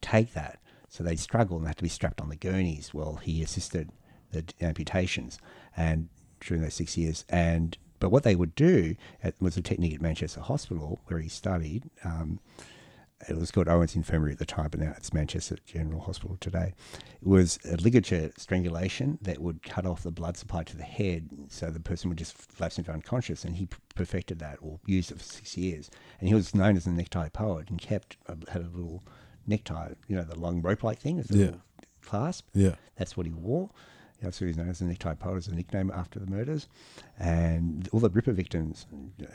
take 0.00 0.34
that. 0.34 0.58
So 0.88 1.04
they'd 1.04 1.20
struggle 1.20 1.56
and 1.56 1.66
they 1.66 1.70
had 1.70 1.76
to 1.76 1.82
be 1.84 1.88
strapped 1.88 2.20
on 2.20 2.30
the 2.30 2.36
gurneys. 2.36 2.92
Well, 2.92 3.16
he 3.16 3.42
assisted 3.42 3.90
the 4.32 4.44
amputations 4.60 5.38
and 5.76 6.08
during 6.40 6.62
those 6.62 6.74
six 6.74 6.96
years. 6.96 7.24
And 7.28 7.78
but 8.00 8.10
what 8.10 8.24
they 8.24 8.34
would 8.34 8.56
do 8.56 8.96
at, 9.22 9.40
was 9.40 9.56
a 9.56 9.62
technique 9.62 9.94
at 9.94 10.02
Manchester 10.02 10.40
Hospital 10.40 11.00
where 11.06 11.20
he 11.20 11.28
studied. 11.28 11.90
Um, 12.04 12.40
it 13.28 13.36
was 13.36 13.50
called 13.50 13.68
Owens 13.68 13.94
Infirmary 13.96 14.32
at 14.32 14.38
the 14.38 14.44
time, 14.44 14.68
but 14.70 14.80
now 14.80 14.92
it's 14.96 15.12
Manchester 15.14 15.56
General 15.64 16.00
Hospital 16.00 16.36
today. 16.40 16.74
It 17.22 17.26
was 17.26 17.58
a 17.64 17.76
ligature 17.76 18.30
strangulation 18.36 19.18
that 19.22 19.38
would 19.38 19.62
cut 19.62 19.86
off 19.86 20.02
the 20.02 20.10
blood 20.10 20.36
supply 20.36 20.62
to 20.64 20.76
the 20.76 20.82
head, 20.82 21.28
so 21.48 21.70
the 21.70 21.80
person 21.80 22.10
would 22.10 22.18
just 22.18 22.60
lapse 22.60 22.76
into 22.76 22.92
unconscious. 22.92 23.44
And 23.44 23.56
he 23.56 23.68
perfected 23.94 24.40
that, 24.40 24.58
or 24.60 24.78
used 24.84 25.10
it 25.10 25.18
for 25.18 25.24
six 25.24 25.56
years. 25.56 25.90
And 26.20 26.28
he 26.28 26.34
was 26.34 26.54
known 26.54 26.76
as 26.76 26.84
the 26.84 26.90
necktie 26.90 27.28
poet, 27.30 27.70
and 27.70 27.80
kept 27.80 28.16
uh, 28.28 28.34
had 28.48 28.62
a 28.62 28.68
little 28.68 29.02
necktie, 29.46 29.92
you 30.08 30.16
know, 30.16 30.24
the 30.24 30.38
long 30.38 30.60
rope-like 30.60 30.98
thing, 30.98 31.16
with 31.16 31.28
the 31.28 31.38
Yeah. 31.38 31.44
little 31.46 31.60
clasp. 32.02 32.48
Yeah, 32.52 32.74
That's 32.96 33.16
what 33.16 33.26
he 33.26 33.32
wore. 33.32 33.70
That's 34.20 34.40
what 34.40 34.46
he's 34.46 34.56
known 34.56 34.70
as 34.70 34.78
the 34.78 34.86
necktie 34.86 35.14
poet 35.14 35.36
as 35.38 35.48
a 35.48 35.54
nickname 35.54 35.90
after 35.94 36.18
the 36.18 36.26
murders. 36.26 36.66
And 37.18 37.88
all 37.92 38.00
the 38.00 38.08
Ripper 38.10 38.32
victims, 38.32 38.86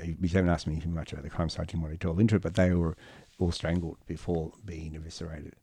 he 0.01 0.15
he 0.21 0.27
haven't 0.29 0.49
asked 0.49 0.67
me 0.67 0.81
much 0.87 1.11
about 1.11 1.23
the 1.23 1.29
crime, 1.29 1.49
so 1.49 1.61
I 1.61 1.65
didn't 1.65 1.81
want 1.81 1.93
to 1.93 1.97
delve 1.97 2.19
into 2.19 2.35
it, 2.35 2.41
but 2.41 2.55
they 2.55 2.71
were 2.73 2.95
all 3.39 3.51
strangled 3.51 3.97
before 4.05 4.51
being 4.65 4.95
eviscerated. 4.95 5.53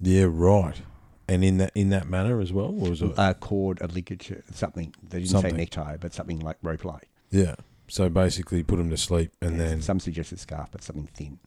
yeah, 0.00 0.26
right. 0.28 0.80
And 1.26 1.42
in 1.42 1.56
that 1.56 1.72
in 1.74 1.88
that 1.90 2.06
manner 2.08 2.40
as 2.40 2.52
well, 2.52 2.66
or 2.66 2.90
was 2.90 3.00
it? 3.02 3.12
A 3.16 3.32
cord, 3.34 3.80
a 3.80 3.86
ligature, 3.86 4.44
something. 4.52 4.94
They 5.02 5.18
didn't 5.20 5.30
Something. 5.30 5.52
say 5.52 5.56
necktie, 5.56 5.96
but 5.96 6.12
something 6.12 6.38
like 6.40 6.58
rope 6.62 6.84
like. 6.84 7.08
yeah. 7.30 7.54
So 7.88 8.08
basically, 8.08 8.62
put 8.62 8.78
him 8.78 8.88
to 8.90 8.96
sleep, 8.96 9.30
and 9.42 9.60
then 9.60 9.82
Some 9.82 10.00
suggested 10.00 10.38
scarf, 10.40 10.70
but 10.72 10.82
something 10.82 11.06
thin. 11.14 11.38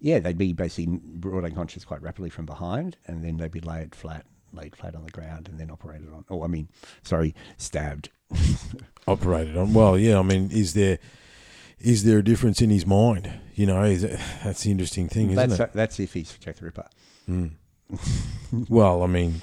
Yeah, 0.00 0.18
they'd 0.20 0.36
be 0.38 0.52
basically 0.54 0.98
brought 0.98 1.44
unconscious 1.44 1.84
quite 1.84 2.00
rapidly 2.02 2.30
from 2.30 2.46
behind, 2.46 2.96
and 3.06 3.22
then 3.24 3.36
they'd 3.36 3.50
be 3.52 3.60
laid 3.60 3.94
flat, 3.94 4.24
laid 4.54 4.74
flat 4.76 4.94
on 4.94 5.04
the 5.04 5.10
ground, 5.10 5.48
and 5.48 5.58
then 5.60 5.70
operated 5.70 6.08
on. 6.12 6.24
Oh, 6.30 6.42
I 6.44 6.46
mean, 6.46 6.68
sorry, 7.02 7.34
stabbed. 7.58 8.08
operated 9.06 9.56
on. 9.56 9.72
Well, 9.74 9.98
yeah. 9.98 10.18
I 10.18 10.22
mean, 10.22 10.50
is 10.50 10.74
there 10.74 10.98
is 11.80 12.04
there 12.04 12.18
a 12.18 12.24
difference 12.24 12.60
in 12.62 12.70
his 12.70 12.86
mind? 12.86 13.30
You 13.54 13.66
know, 13.66 13.82
is 13.84 14.04
it, 14.04 14.18
that's 14.44 14.62
the 14.62 14.70
interesting 14.70 15.08
thing, 15.08 15.30
isn't 15.30 15.48
That's 15.48 15.60
it? 15.60 15.72
that's 15.72 16.00
if 16.00 16.12
he's 16.12 16.32
Jack 16.38 16.56
the 16.56 16.66
Ripper. 16.66 16.88
Mm. 17.28 17.52
Well, 18.68 19.02
I 19.02 19.06
mean, 19.06 19.42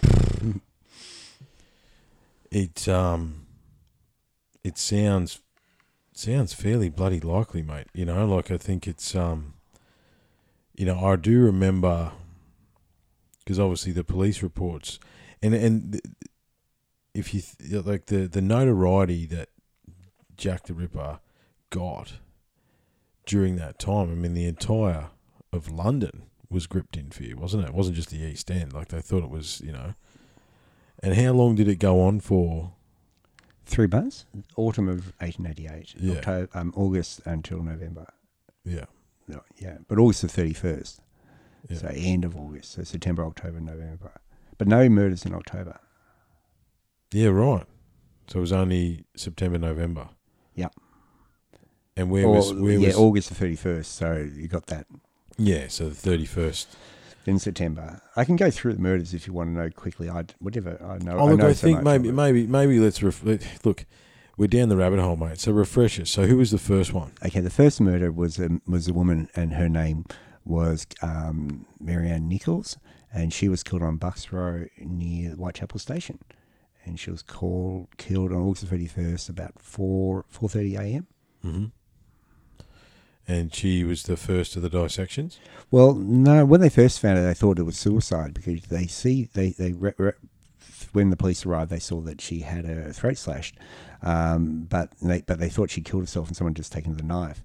it 2.51 2.87
um, 2.87 3.45
it 4.63 4.77
sounds 4.77 5.39
sounds 6.13 6.53
fairly 6.53 6.89
bloody 6.89 7.19
likely, 7.19 7.61
mate. 7.61 7.87
You 7.93 8.05
know, 8.05 8.25
like 8.25 8.51
I 8.51 8.57
think 8.57 8.87
it's 8.87 9.15
um, 9.15 9.53
you 10.75 10.85
know, 10.85 10.99
I 11.05 11.15
do 11.15 11.39
remember 11.39 12.11
because 13.39 13.59
obviously 13.59 13.91
the 13.91 14.03
police 14.03 14.41
reports 14.41 14.99
and 15.41 15.53
and 15.53 16.01
if 17.13 17.33
you 17.33 17.41
th- 17.41 17.85
like 17.85 18.07
the 18.07 18.27
the 18.27 18.41
notoriety 18.41 19.25
that 19.27 19.49
Jack 20.37 20.63
the 20.63 20.73
Ripper 20.73 21.19
got 21.69 22.13
during 23.25 23.55
that 23.57 23.79
time, 23.79 24.11
I 24.11 24.15
mean, 24.15 24.33
the 24.33 24.45
entire 24.45 25.07
of 25.51 25.71
London 25.71 26.23
was 26.49 26.67
gripped 26.67 26.97
in 26.97 27.09
fear, 27.11 27.35
wasn't 27.35 27.63
it? 27.63 27.69
It 27.69 27.73
wasn't 27.73 27.95
just 27.95 28.09
the 28.09 28.21
East 28.21 28.49
End. 28.51 28.73
Like 28.73 28.89
they 28.89 29.01
thought 29.01 29.23
it 29.23 29.29
was, 29.29 29.61
you 29.61 29.71
know. 29.71 29.93
And 31.01 31.15
how 31.15 31.31
long 31.33 31.55
did 31.55 31.67
it 31.67 31.77
go 31.79 32.01
on 32.01 32.19
for? 32.19 32.73
Three 33.65 33.87
months, 33.87 34.25
autumn 34.57 34.89
of 34.89 35.13
1888, 35.19 35.95
Yeah. 35.97 36.17
October, 36.17 36.49
um, 36.53 36.73
August 36.75 37.21
until 37.25 37.63
November. 37.63 38.05
Yeah, 38.65 38.85
No, 39.27 39.41
yeah, 39.57 39.77
but 39.87 39.97
August 39.97 40.21
the 40.21 40.27
31st. 40.27 40.99
Yeah. 41.69 41.77
So 41.77 41.87
end 41.95 42.25
of 42.25 42.35
August. 42.35 42.73
So 42.73 42.83
September, 42.83 43.23
October, 43.25 43.61
November. 43.61 44.11
But 44.57 44.67
no 44.67 44.89
murders 44.89 45.25
in 45.25 45.33
October. 45.33 45.79
yeah, 47.13 47.29
right. 47.29 47.65
So 48.27 48.39
it 48.39 48.41
was 48.41 48.51
only 48.51 49.05
September, 49.15 49.57
November. 49.57 50.09
Yep. 50.55 50.73
And 51.95 52.09
where 52.09 52.25
Or- 52.25 52.35
was 52.37 52.53
where 52.53 52.77
yeah, 52.79 52.87
was 52.87 52.95
August 52.97 53.29
the 53.29 53.35
31st. 53.45 53.85
So 53.85 54.27
you 54.35 54.47
got 54.47 54.67
that. 54.67 54.87
yeah? 55.37 55.67
So 55.67 55.89
the 55.89 55.95
thirty 55.95 56.25
first. 56.25 56.75
In 57.25 57.39
September. 57.39 58.01
I 58.17 58.25
can 58.25 58.35
go 58.35 58.51
through 58.51 58.73
the 58.73 58.81
murders 58.81 59.13
if 59.13 59.27
you 59.27 59.31
want 59.31 59.47
to 59.47 59.53
know 59.53 59.69
quickly. 59.69 60.09
I 60.09 60.25
whatever 60.39 60.77
I 60.83 60.97
know. 61.01 61.13
Oh, 61.17 61.27
I 61.27 61.29
look, 61.31 61.39
know 61.39 61.47
I 61.47 61.53
think 61.53 61.81
maybe 61.81 62.11
maybe 62.11 62.45
maybe 62.45 62.79
let's 62.79 63.01
ref- 63.01 63.23
look. 63.65 63.85
We're 64.35 64.47
down 64.49 64.67
the 64.67 64.75
rabbit 64.75 64.99
hole, 64.99 65.15
mate. 65.15 65.39
So 65.39 65.53
refresh 65.53 65.97
us. 66.01 66.09
So 66.09 66.25
who 66.25 66.35
was 66.35 66.51
the 66.51 66.57
first 66.57 66.91
one? 66.91 67.13
Okay, 67.25 67.39
the 67.39 67.49
first 67.49 67.79
murder 67.79 68.11
was 68.11 68.39
a, 68.39 68.49
was 68.67 68.89
a 68.89 68.93
woman, 68.93 69.29
and 69.37 69.53
her 69.53 69.69
name 69.69 70.03
was 70.43 70.85
um, 71.01 71.65
Mary 71.79 72.09
Ann 72.09 72.27
Nichols, 72.27 72.77
and 73.13 73.31
she 73.31 73.47
was 73.47 73.63
killed 73.63 73.83
on 73.83 73.95
Bucks 73.95 74.33
Row 74.33 74.65
near 74.79 75.29
Whitechapel 75.35 75.79
Station, 75.79 76.19
and 76.83 76.99
she 76.99 77.09
was 77.09 77.21
called 77.21 77.87
killed 77.95 78.33
on 78.33 78.39
August 78.41 78.65
thirty 78.65 78.87
first 78.87 79.29
about 79.29 79.53
four 79.61 80.25
four 80.27 80.49
thirty 80.49 80.75
a.m. 80.75 81.07
Mm-hmm. 81.45 81.65
And 83.27 83.53
she 83.53 83.83
was 83.83 84.03
the 84.03 84.17
first 84.17 84.55
of 84.55 84.61
the 84.61 84.69
dissections. 84.69 85.39
Well, 85.71 85.93
no, 85.93 86.45
when 86.45 86.59
they 86.59 86.69
first 86.69 86.99
found 86.99 87.17
her, 87.17 87.25
they 87.25 87.33
thought 87.33 87.57
it 87.57 87.63
was 87.63 87.77
suicide 87.77 88.33
because 88.33 88.63
they 88.63 88.85
see 88.85 89.29
they 89.33 89.51
they 89.51 89.71
re, 89.71 89.93
re, 89.97 90.11
when 90.91 91.09
the 91.09 91.15
police 91.15 91.45
arrived, 91.45 91.71
they 91.71 91.79
saw 91.79 92.01
that 92.01 92.19
she 92.19 92.39
had 92.39 92.65
her 92.65 92.91
throat 92.91 93.17
slashed, 93.17 93.57
um, 94.01 94.67
but 94.69 94.91
they 95.01 95.21
but 95.21 95.39
they 95.39 95.49
thought 95.49 95.69
she 95.69 95.81
killed 95.81 96.03
herself 96.03 96.27
and 96.27 96.35
someone 96.35 96.53
just 96.53 96.73
taken 96.73 96.97
the 96.97 97.03
knife. 97.03 97.43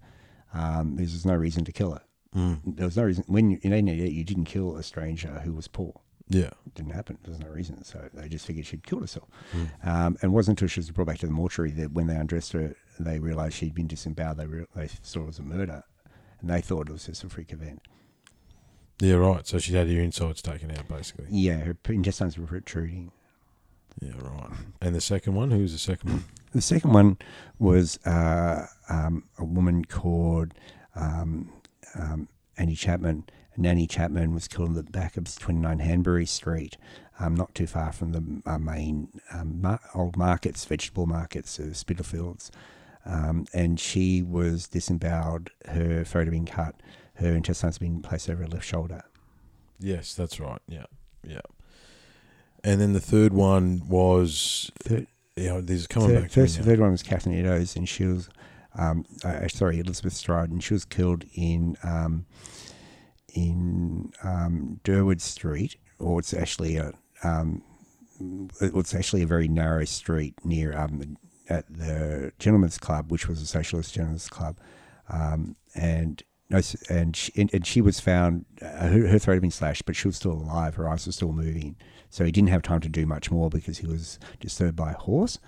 Um, 0.52 0.96
there 0.96 1.04
was 1.04 1.24
no 1.26 1.34
reason 1.34 1.64
to 1.64 1.72
kill 1.72 1.92
her. 1.92 2.02
Mm. 2.36 2.60
There 2.76 2.86
was 2.86 2.96
no 2.96 3.04
reason 3.04 3.24
when 3.26 3.50
you, 3.50 3.58
in 3.62 3.70
1888 3.70 4.12
you 4.12 4.24
didn't 4.24 4.44
kill 4.44 4.76
a 4.76 4.82
stranger 4.82 5.40
who 5.44 5.52
was 5.52 5.68
poor. 5.68 6.00
Yeah. 6.28 6.50
It 6.66 6.74
didn't 6.74 6.92
happen. 6.92 7.18
There 7.22 7.32
was 7.32 7.40
no 7.40 7.48
reason. 7.48 7.82
So 7.84 8.08
they 8.12 8.28
just 8.28 8.46
figured 8.46 8.66
she'd 8.66 8.86
killed 8.86 9.02
herself. 9.02 9.28
Mm. 9.54 9.86
Um, 9.86 10.16
and 10.20 10.24
it 10.24 10.34
wasn't 10.34 10.60
until 10.60 10.68
she 10.68 10.80
was 10.80 10.90
brought 10.90 11.06
back 11.06 11.18
to 11.18 11.26
the 11.26 11.32
mortuary 11.32 11.70
that 11.72 11.92
when 11.92 12.06
they 12.06 12.16
undressed 12.16 12.52
her, 12.52 12.76
they 13.00 13.18
realised 13.18 13.54
she'd 13.54 13.74
been 13.74 13.86
disemboweled. 13.86 14.36
They, 14.36 14.46
re- 14.46 14.66
they 14.74 14.88
saw 15.02 15.20
it 15.20 15.26
was 15.26 15.38
a 15.38 15.42
murder, 15.42 15.84
and 16.40 16.50
they 16.50 16.60
thought 16.60 16.88
it 16.88 16.92
was 16.92 17.06
just 17.06 17.24
a 17.24 17.28
freak 17.28 17.52
event. 17.52 17.82
Yeah, 19.00 19.14
right. 19.14 19.46
So 19.46 19.58
she 19.58 19.74
had 19.74 19.88
her 19.88 20.00
insides 20.00 20.42
taken 20.42 20.70
out, 20.72 20.88
basically. 20.88 21.26
Yeah, 21.30 21.58
her 21.58 21.76
intestines 21.88 22.36
were 22.36 22.46
protruding. 22.46 23.12
Yeah, 24.00 24.12
right. 24.20 24.50
And 24.80 24.94
the 24.94 25.00
second 25.00 25.34
one, 25.34 25.50
who 25.50 25.60
was 25.60 25.72
the 25.72 25.78
second 25.78 26.10
one? 26.10 26.24
The 26.50 26.62
second 26.62 26.94
one 26.94 27.18
was 27.58 27.98
uh, 28.06 28.64
um, 28.88 29.24
a 29.36 29.44
woman 29.44 29.84
called 29.84 30.54
um, 30.96 31.52
um, 31.94 32.26
Annie 32.56 32.74
Chapman. 32.74 33.24
And 33.58 33.66
Annie 33.66 33.88
Chapman 33.88 34.34
was 34.34 34.46
killed 34.46 34.68
in 34.68 34.74
the 34.74 34.84
back 34.84 35.16
of 35.16 35.24
29 35.36 35.80
Hanbury 35.80 36.26
Street, 36.26 36.76
um, 37.18 37.34
not 37.34 37.56
too 37.56 37.66
far 37.66 37.92
from 37.92 38.12
the 38.12 38.42
uh, 38.46 38.56
main 38.56 39.08
um, 39.34 39.60
mar- 39.60 39.80
old 39.96 40.16
markets, 40.16 40.64
vegetable 40.64 41.06
markets 41.06 41.58
of 41.58 41.76
Spitalfields. 41.76 42.52
Um, 43.04 43.46
and 43.52 43.80
she 43.80 44.22
was 44.22 44.68
disemboweled, 44.68 45.50
her 45.66 46.04
throat 46.04 46.26
had 46.26 46.30
been 46.30 46.46
cut, 46.46 46.76
her 47.14 47.34
intestines 47.34 47.76
had 47.76 47.80
been 47.80 48.00
placed 48.00 48.30
over 48.30 48.42
her 48.42 48.48
left 48.48 48.64
shoulder. 48.64 49.02
Yes, 49.80 50.14
that's 50.14 50.38
right. 50.38 50.62
Yeah, 50.68 50.86
yeah. 51.26 51.40
And 52.62 52.80
then 52.80 52.92
the 52.92 53.00
third 53.00 53.32
one 53.32 53.88
was, 53.88 54.70
Third, 54.84 55.08
this 55.34 55.80
is 55.80 55.86
coming 55.88 56.10
third, 56.10 56.22
back 56.22 56.30
to 56.30 56.40
first, 56.42 56.58
the 56.58 56.62
third 56.62 56.78
one 56.78 56.92
was 56.92 57.02
Catherine 57.02 57.34
Eddowes, 57.36 57.74
and 57.74 57.88
she 57.88 58.04
was, 58.04 58.28
um, 58.76 59.04
uh, 59.24 59.48
sorry, 59.48 59.80
Elizabeth 59.80 60.12
Stride, 60.12 60.50
and 60.50 60.62
she 60.62 60.74
was 60.74 60.84
killed 60.84 61.24
in 61.34 61.76
um, 61.82 62.24
in 63.34 64.12
um, 64.22 64.80
Durward 64.84 65.20
Street, 65.20 65.76
or 65.98 66.18
it's 66.18 66.34
actually 66.34 66.76
a 66.76 66.92
um, 67.22 67.62
it 68.60 68.74
was 68.74 68.94
actually 68.94 69.22
a 69.22 69.26
very 69.26 69.48
narrow 69.48 69.84
street 69.84 70.34
near 70.44 70.76
um, 70.76 71.16
at 71.48 71.64
the 71.72 72.32
Gentlemen's 72.38 72.78
Club, 72.78 73.10
which 73.10 73.28
was 73.28 73.40
a 73.40 73.46
socialist 73.46 73.94
gentlemen's 73.94 74.28
club, 74.28 74.56
um, 75.08 75.56
and. 75.74 76.22
No, 76.50 76.62
and 76.88 77.14
she, 77.14 77.30
and, 77.36 77.52
and 77.52 77.66
she 77.66 77.82
was 77.82 78.00
found. 78.00 78.46
Uh, 78.62 78.88
her, 78.88 79.06
her 79.08 79.18
throat 79.18 79.34
had 79.34 79.42
been 79.42 79.50
slashed, 79.50 79.84
but 79.84 79.94
she 79.94 80.08
was 80.08 80.16
still 80.16 80.32
alive. 80.32 80.76
Her 80.76 80.88
eyes 80.88 81.04
were 81.04 81.12
still 81.12 81.32
moving, 81.32 81.76
so 82.08 82.24
he 82.24 82.32
didn't 82.32 82.48
have 82.48 82.62
time 82.62 82.80
to 82.80 82.88
do 82.88 83.04
much 83.04 83.30
more 83.30 83.50
because 83.50 83.76
he 83.76 83.86
was 83.86 84.18
disturbed 84.40 84.74
by 84.74 84.92
a 84.92 84.96
horse 84.96 85.38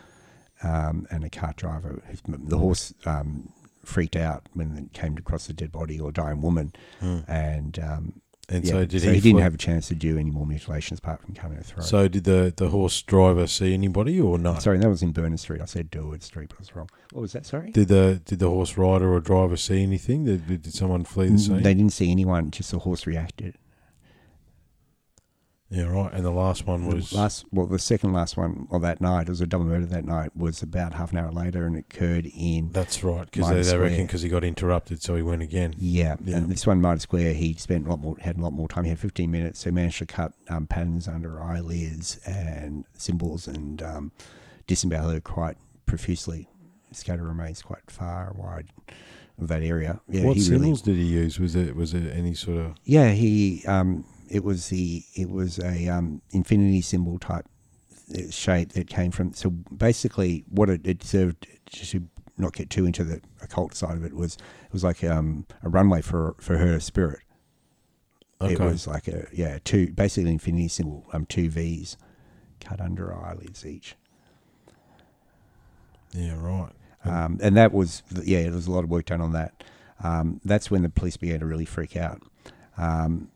um, 0.62 1.06
and 1.10 1.24
a 1.24 1.30
cart 1.30 1.56
driver. 1.56 2.02
The 2.26 2.58
horse 2.58 2.92
um, 3.06 3.50
freaked 3.90 4.16
out 4.16 4.46
when 4.54 4.76
it 4.76 4.92
came 4.92 5.16
across 5.16 5.46
the 5.46 5.52
dead 5.52 5.72
body 5.72 5.98
or 6.00 6.12
dying 6.12 6.40
woman, 6.40 6.72
Hmm. 7.00 7.18
and 7.28 7.78
um, 7.78 8.20
And 8.48 8.64
yeah, 8.64 8.70
so 8.72 8.84
did 8.84 9.02
so 9.02 9.08
he? 9.08 9.14
he, 9.14 9.20
didn't 9.20 9.36
flo- 9.36 9.42
have 9.42 9.54
a 9.54 9.58
chance 9.58 9.88
to 9.88 9.94
do 9.94 10.18
any 10.18 10.30
more 10.30 10.44
mutilations 10.46 10.98
apart 10.98 11.20
from 11.22 11.34
cutting 11.34 11.56
her 11.56 11.62
throat. 11.62 11.84
So 11.84 12.08
did 12.08 12.24
the 12.24 12.52
the 12.56 12.68
horse 12.70 13.00
driver 13.02 13.46
see 13.46 13.72
anybody 13.74 14.20
or 14.20 14.38
not? 14.38 14.62
sorry, 14.62 14.78
that 14.78 14.88
was 14.88 15.02
in 15.02 15.12
Berner 15.12 15.36
Street. 15.36 15.60
I 15.60 15.66
said 15.66 15.90
Durward 15.90 16.22
Street, 16.22 16.48
but 16.50 16.56
I 16.58 16.60
was 16.60 16.74
wrong. 16.74 16.88
What 17.12 17.22
was 17.22 17.32
that? 17.32 17.46
Sorry. 17.46 17.70
Did 17.70 17.88
the 17.88 18.20
did 18.24 18.38
the 18.38 18.48
horse 18.50 18.76
rider 18.76 19.12
or 19.12 19.20
driver 19.20 19.56
see 19.56 19.82
anything? 19.82 20.24
Did, 20.24 20.46
did 20.48 20.62
did 20.62 20.74
someone 20.74 21.04
flee 21.04 21.28
the 21.28 21.38
scene? 21.38 21.62
They 21.62 21.74
didn't 21.74 21.92
see 21.92 22.10
anyone. 22.10 22.50
Just 22.50 22.70
the 22.72 22.78
horse 22.80 23.06
reacted. 23.06 23.54
Yeah, 25.70 25.84
right. 25.84 26.12
And 26.12 26.24
the 26.24 26.30
last 26.32 26.66
one 26.66 26.86
was 26.88 27.12
last. 27.12 27.44
Well, 27.52 27.66
the 27.66 27.78
second 27.78 28.12
last 28.12 28.36
one 28.36 28.66
of 28.72 28.82
that 28.82 29.00
night, 29.00 29.22
it 29.22 29.28
was 29.28 29.40
a 29.40 29.46
double 29.46 29.66
murder 29.66 29.86
that 29.86 30.04
night. 30.04 30.36
Was 30.36 30.62
about 30.62 30.94
half 30.94 31.12
an 31.12 31.18
hour 31.18 31.30
later, 31.30 31.64
and 31.64 31.76
it 31.76 31.84
occurred 31.90 32.26
in 32.36 32.70
that's 32.72 33.04
right 33.04 33.24
because 33.30 33.48
they, 33.48 33.62
they 33.62 33.78
reckon 33.78 34.06
because 34.06 34.22
he 34.22 34.28
got 34.28 34.42
interrupted, 34.42 35.00
so 35.00 35.14
he 35.14 35.22
went 35.22 35.42
again. 35.42 35.74
Yeah, 35.78 36.16
Yeah. 36.24 36.38
and 36.38 36.50
this 36.50 36.66
one, 36.66 36.80
Mitre 36.80 36.98
Square, 36.98 37.34
he 37.34 37.54
spent 37.54 37.86
a 37.86 37.90
lot 37.90 38.00
more, 38.00 38.16
had 38.20 38.36
a 38.36 38.40
lot 38.40 38.52
more 38.52 38.66
time. 38.66 38.82
He 38.84 38.90
had 38.90 38.98
15 38.98 39.30
minutes, 39.30 39.60
so 39.60 39.70
he 39.70 39.74
managed 39.74 39.98
to 39.98 40.06
cut 40.06 40.32
um, 40.48 40.66
patterns 40.66 41.06
under 41.06 41.40
eyelids 41.40 42.18
and 42.26 42.84
symbols 42.94 43.46
and 43.46 43.80
um, 43.82 44.12
disembowel 44.66 45.10
her 45.10 45.20
quite 45.20 45.56
profusely. 45.86 46.48
Scatter 46.92 47.22
remains 47.22 47.62
quite 47.62 47.88
far 47.88 48.32
wide 48.36 48.66
of 49.40 49.46
that 49.46 49.62
area. 49.62 50.00
Yeah, 50.08 50.24
what 50.24 50.36
he 50.36 50.42
really. 50.42 50.62
symbols 50.62 50.82
did 50.82 50.96
he 50.96 51.04
use? 51.04 51.38
Was 51.38 51.54
it 51.54 51.76
was 51.76 51.94
it 51.94 52.10
any 52.12 52.34
sort 52.34 52.58
of 52.58 52.74
Yeah, 52.84 53.12
he. 53.12 53.64
Um, 53.68 54.04
it 54.30 54.44
was 54.44 54.68
the. 54.68 55.04
It 55.14 55.28
was 55.30 55.58
a 55.58 55.88
um, 55.88 56.22
infinity 56.30 56.80
symbol 56.80 57.18
type 57.18 57.46
uh, 58.14 58.30
shape 58.30 58.72
that 58.72 58.88
came 58.88 59.10
from. 59.10 59.32
So 59.34 59.50
basically, 59.50 60.44
what 60.48 60.70
it, 60.70 60.86
it 60.86 61.02
served 61.02 61.46
to 61.66 62.08
not 62.38 62.54
get 62.54 62.70
too 62.70 62.86
into 62.86 63.04
the 63.04 63.20
occult 63.42 63.74
side 63.74 63.96
of 63.96 64.04
it 64.04 64.14
was 64.14 64.34
it 64.36 64.72
was 64.72 64.84
like 64.84 65.04
um, 65.04 65.46
a 65.62 65.68
runway 65.68 66.00
for 66.00 66.36
for 66.40 66.56
her 66.58 66.80
spirit. 66.80 67.20
okay? 68.40 68.54
It 68.54 68.60
was 68.60 68.86
like 68.86 69.08
a 69.08 69.26
yeah 69.32 69.58
two 69.64 69.92
basically 69.92 70.24
an 70.24 70.34
infinity 70.34 70.68
symbol 70.68 71.06
um 71.12 71.26
two 71.26 71.50
V's 71.50 71.96
cut 72.60 72.80
under 72.80 73.06
her 73.06 73.26
eyelids 73.26 73.66
each. 73.66 73.96
yeah, 76.12 76.36
right. 76.38 76.72
Um, 77.04 77.38
and 77.42 77.56
that 77.56 77.72
was 77.72 78.02
yeah 78.22 78.42
there 78.42 78.52
was 78.52 78.66
a 78.66 78.70
lot 78.70 78.84
of 78.84 78.90
work 78.90 79.06
done 79.06 79.20
on 79.20 79.32
that. 79.32 79.64
Um, 80.02 80.40
that's 80.44 80.70
when 80.70 80.82
the 80.82 80.88
police 80.88 81.16
began 81.16 81.40
to 81.40 81.46
really 81.46 81.66
freak 81.66 81.96
out. 81.96 82.22
Um, 82.78 83.30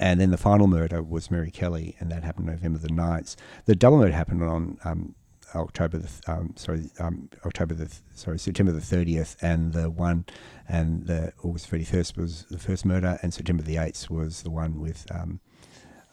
and 0.00 0.20
then 0.20 0.30
the 0.32 0.36
final 0.38 0.66
murder 0.66 1.00
was 1.02 1.30
Mary 1.30 1.52
Kelly, 1.52 1.94
and 2.00 2.10
that 2.10 2.24
happened 2.24 2.46
November 2.46 2.78
the 2.80 2.88
9th. 2.88 3.36
The 3.66 3.76
double 3.76 3.98
murder 3.98 4.12
happened 4.12 4.42
on 4.42 4.78
um, 4.84 5.14
October 5.54 5.98
the 5.98 6.08
th- 6.08 6.20
um, 6.28 6.54
sorry 6.56 6.90
um, 6.98 7.28
October 7.44 7.74
the 7.74 7.86
th- 7.86 8.00
sorry 8.14 8.38
September 8.38 8.72
the 8.72 8.80
thirtieth, 8.80 9.36
and 9.42 9.72
the 9.72 9.88
one 9.90 10.24
and 10.68 11.06
the 11.06 11.32
August 11.44 11.68
thirty 11.68 11.84
first 11.84 12.16
was 12.16 12.44
the 12.50 12.58
first 12.58 12.84
murder, 12.84 13.18
and 13.22 13.32
September 13.34 13.62
the 13.62 13.76
eighth 13.76 14.08
was 14.10 14.42
the 14.42 14.50
one 14.50 14.80
with 14.80 15.06
um, 15.12 15.40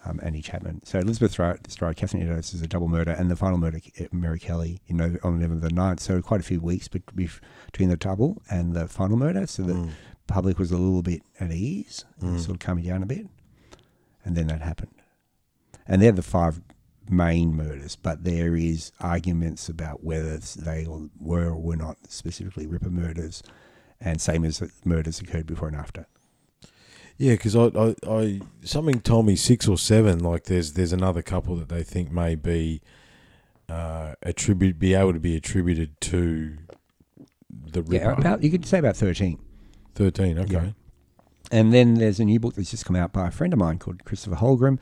um, 0.06 0.20
Annie 0.24 0.42
Chapman. 0.42 0.82
So 0.86 1.00
Elizabeth 1.00 1.32
Stride, 1.34 1.96
Catherine 1.98 2.24
Eddowes 2.24 2.54
is 2.54 2.62
a 2.64 2.68
double 2.68 2.88
murder, 2.88 3.12
and 3.12 3.30
the 3.30 3.36
final 3.36 3.58
murder 3.60 3.80
uh, 4.02 4.06
Mary 4.12 4.40
Kelly 4.40 4.80
you 4.88 4.96
know 4.96 5.16
on 5.24 5.40
November 5.40 5.68
the 5.68 5.74
9th. 5.74 6.00
So 6.00 6.22
quite 6.22 6.40
a 6.40 6.44
few 6.44 6.60
weeks 6.60 6.88
between 6.88 7.90
the 7.90 7.98
double 7.98 8.42
and 8.50 8.74
the 8.74 8.88
final 8.88 9.18
murder, 9.18 9.46
so 9.48 9.62
the 9.64 9.74
Mm. 9.74 9.92
public 10.26 10.58
was 10.60 10.72
a 10.72 10.78
little 10.78 11.02
bit 11.04 11.22
at 11.40 11.52
ease, 11.52 12.06
Mm. 12.22 12.40
sort 12.40 12.56
of 12.56 12.60
calming 12.60 12.86
down 12.86 13.04
a 13.04 13.06
bit, 13.06 13.28
and 14.28 14.36
then 14.36 14.48
that 14.48 14.62
happened. 14.62 14.92
and 15.88 16.02
they're 16.02 16.12
the 16.12 16.22
five 16.22 16.62
main 17.10 17.56
murders. 17.56 17.96
But 17.96 18.24
there 18.24 18.56
is 18.56 18.92
arguments 19.00 19.70
about 19.70 20.04
whether 20.04 20.38
they 20.38 20.86
were 21.20 21.48
or 21.52 21.56
were 21.56 21.76
not 21.76 21.98
specifically 22.10 22.68
Ripper 22.68 22.90
murders, 22.90 23.42
and 24.00 24.22
same 24.22 24.44
as 24.46 24.62
murders 24.84 25.20
occurred 25.20 25.48
before 25.48 25.70
and 25.70 25.78
after. 25.78 26.06
Yeah, 27.18 27.34
because 27.34 27.56
I, 27.56 27.72
I, 27.76 27.96
I, 28.08 28.42
something 28.64 29.02
told 29.02 29.26
me 29.26 29.36
six 29.36 29.68
or 29.68 29.78
seven. 29.78 30.20
Like 30.20 30.44
there's, 30.44 30.74
there's 30.74 30.94
another 30.94 31.24
couple 31.24 31.56
that 31.56 31.70
they 31.70 31.82
think 31.82 32.12
may 32.12 32.36
be, 32.36 32.82
uh, 33.70 34.14
attribute, 34.22 34.78
be 34.78 34.94
able 34.94 35.14
to 35.14 35.20
be 35.20 35.36
attributed 35.36 36.00
to 36.02 36.58
the 37.50 37.82
Ripper. 37.82 37.96
Yeah, 38.06 38.12
about 38.20 38.44
you 38.44 38.52
could 38.52 38.66
say 38.66 38.78
about 38.80 38.98
thirteen. 38.98 39.40
Thirteen, 39.96 40.38
okay. 40.38 40.54
Yeah. 40.54 40.70
And 41.52 41.74
then 41.74 41.96
there's 41.96 42.20
a 42.20 42.26
new 42.26 42.40
book 42.40 42.56
that's 42.56 42.72
just 42.72 42.86
come 42.86 42.96
out 42.96 43.14
by 43.14 43.28
a 43.28 43.32
friend 43.32 43.54
of 43.54 43.60
mine 43.60 43.80
called 43.80 44.04
Christopher 44.04 44.36
Holmgren, 44.36 44.80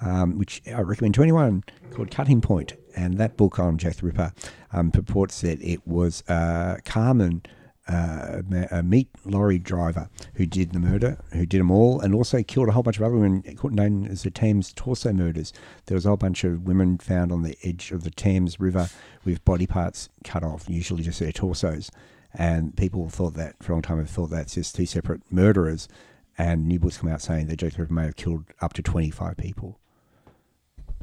um, 0.00 0.38
which 0.38 0.62
I 0.66 0.80
recommend 0.80 1.14
to 1.16 1.22
anyone, 1.22 1.64
called 1.90 2.10
Cutting 2.10 2.40
Point. 2.40 2.74
And 2.94 3.18
that 3.18 3.36
book 3.36 3.58
on 3.58 3.76
Jack 3.76 3.96
the 3.96 4.06
Ripper 4.06 4.32
um, 4.72 4.90
purports 4.90 5.40
that 5.42 5.60
it 5.62 5.86
was 5.86 6.22
uh, 6.28 6.78
Carmen 6.84 7.42
uh, 7.88 8.42
a 8.70 8.82
meat 8.82 9.08
lorry 9.24 9.58
driver 9.58 10.08
who 10.34 10.46
did 10.46 10.72
the 10.72 10.78
murder, 10.78 11.18
who 11.32 11.46
did 11.46 11.60
them 11.60 11.70
all, 11.70 12.00
and 12.00 12.14
also 12.14 12.42
killed 12.42 12.68
a 12.68 12.72
whole 12.72 12.82
bunch 12.82 12.96
of 12.96 13.04
other 13.04 13.14
women, 13.14 13.44
known 13.62 14.06
as 14.06 14.22
the 14.22 14.30
Thames 14.30 14.72
Torso 14.72 15.12
murders. 15.12 15.52
There 15.86 15.94
was 15.94 16.04
a 16.04 16.08
whole 16.08 16.16
bunch 16.16 16.42
of 16.42 16.66
women 16.66 16.98
found 16.98 17.30
on 17.30 17.42
the 17.42 17.56
edge 17.62 17.92
of 17.92 18.02
the 18.02 18.10
Thames 18.10 18.58
River 18.58 18.88
with 19.24 19.44
body 19.44 19.66
parts 19.66 20.08
cut 20.24 20.42
off, 20.42 20.68
usually 20.68 21.04
just 21.04 21.20
their 21.20 21.32
torsos. 21.32 21.90
And 22.38 22.76
people 22.76 23.08
thought 23.08 23.34
that, 23.34 23.56
for 23.62 23.72
a 23.72 23.74
long 23.76 23.82
time, 23.82 23.98
have 23.98 24.10
thought 24.10 24.28
that's 24.28 24.54
just 24.54 24.76
two 24.76 24.84
separate 24.84 25.22
murderers. 25.32 25.88
And 26.36 26.68
new 26.68 26.78
books 26.78 26.98
come 26.98 27.08
out 27.08 27.22
saying 27.22 27.46
that 27.46 27.62
Ripper 27.62 27.86
may 27.90 28.04
have 28.04 28.16
killed 28.16 28.44
up 28.60 28.74
to 28.74 28.82
25 28.82 29.38
people, 29.38 29.78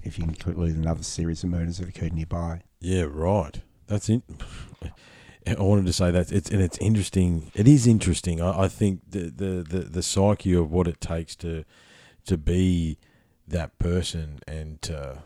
if 0.03 0.19
you 0.19 0.25
include 0.25 0.75
another 0.75 1.01
series 1.01 1.43
of 1.43 1.49
murders 1.49 1.79
that 1.79 1.89
occurred 1.89 2.13
nearby. 2.13 2.61
Yeah, 2.79 3.07
right. 3.09 3.61
That's 3.87 4.09
in. 4.09 4.21
I 5.47 5.61
wanted 5.61 5.87
to 5.87 5.93
say 5.93 6.09
that 6.11 6.31
it's 6.31 6.49
and 6.49 6.61
it's 6.61 6.77
interesting. 6.77 7.51
It 7.53 7.67
is 7.67 7.85
interesting. 7.85 8.39
I, 8.39 8.63
I 8.63 8.67
think 8.69 9.01
the, 9.09 9.29
the, 9.29 9.63
the, 9.67 9.79
the 9.79 10.03
psyche 10.03 10.53
of 10.53 10.71
what 10.71 10.87
it 10.87 11.01
takes 11.01 11.35
to 11.37 11.65
to 12.25 12.37
be 12.37 12.97
that 13.45 13.77
person 13.77 14.39
and 14.47 14.81
to, 14.83 15.21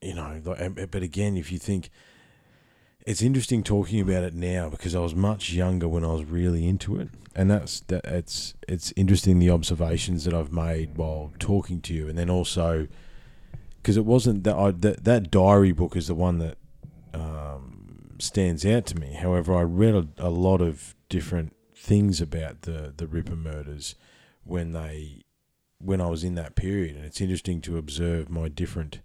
you 0.00 0.14
know, 0.14 0.40
but 0.42 1.02
again, 1.02 1.36
if 1.36 1.52
you 1.52 1.58
think 1.58 1.90
it's 3.08 3.22
interesting 3.22 3.62
talking 3.62 4.00
about 4.00 4.22
it 4.22 4.34
now 4.34 4.68
because 4.68 4.94
I 4.94 5.00
was 5.00 5.14
much 5.14 5.50
younger 5.50 5.88
when 5.88 6.04
I 6.04 6.08
was 6.08 6.24
really 6.24 6.68
into 6.68 7.00
it, 7.00 7.08
and 7.34 7.50
that's 7.50 7.80
that. 7.80 8.04
It's 8.04 8.52
it's 8.68 8.92
interesting 8.96 9.38
the 9.38 9.50
observations 9.50 10.24
that 10.24 10.34
I've 10.34 10.52
made 10.52 10.98
while 10.98 11.32
talking 11.38 11.80
to 11.82 11.94
you, 11.94 12.08
and 12.08 12.18
then 12.18 12.28
also 12.28 12.86
because 13.76 13.96
it 13.96 14.04
wasn't 14.04 14.44
that 14.44 14.54
I 14.54 14.72
that 14.72 15.04
that 15.04 15.30
diary 15.30 15.72
book 15.72 15.96
is 15.96 16.06
the 16.06 16.14
one 16.14 16.38
that. 16.38 16.58
Um, 17.14 17.76
stands 18.20 18.66
out 18.66 18.84
to 18.84 18.98
me. 18.98 19.14
However, 19.14 19.54
I 19.54 19.62
read 19.62 19.94
a, 19.94 20.08
a 20.18 20.28
lot 20.28 20.60
of 20.60 20.94
different 21.08 21.54
things 21.74 22.20
about 22.20 22.62
the 22.62 22.92
the 22.96 23.06
Ripper 23.06 23.36
murders 23.36 23.94
when 24.44 24.72
they 24.72 25.22
when 25.78 26.00
I 26.00 26.08
was 26.08 26.24
in 26.24 26.34
that 26.34 26.56
period, 26.56 26.96
and 26.96 27.04
it's 27.04 27.20
interesting 27.20 27.60
to 27.62 27.78
observe 27.78 28.28
my 28.28 28.48
different 28.48 29.00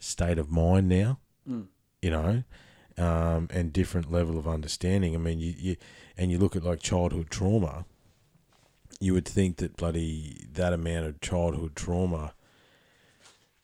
state 0.00 0.38
of 0.38 0.50
mind 0.50 0.88
now. 0.88 1.20
Mm. 1.48 1.66
You 2.02 2.10
know, 2.10 2.42
um, 2.98 3.48
and 3.52 3.72
different 3.72 4.10
level 4.10 4.38
of 4.38 4.48
understanding. 4.48 5.14
I 5.14 5.18
mean, 5.18 5.40
you, 5.40 5.54
you 5.56 5.76
and 6.16 6.30
you 6.30 6.38
look 6.38 6.56
at 6.56 6.64
like 6.64 6.80
childhood 6.80 7.30
trauma. 7.30 7.84
You 8.98 9.12
would 9.12 9.26
think 9.26 9.58
that 9.58 9.76
bloody 9.76 10.46
that 10.52 10.72
amount 10.72 11.06
of 11.06 11.20
childhood 11.20 11.76
trauma. 11.76 12.32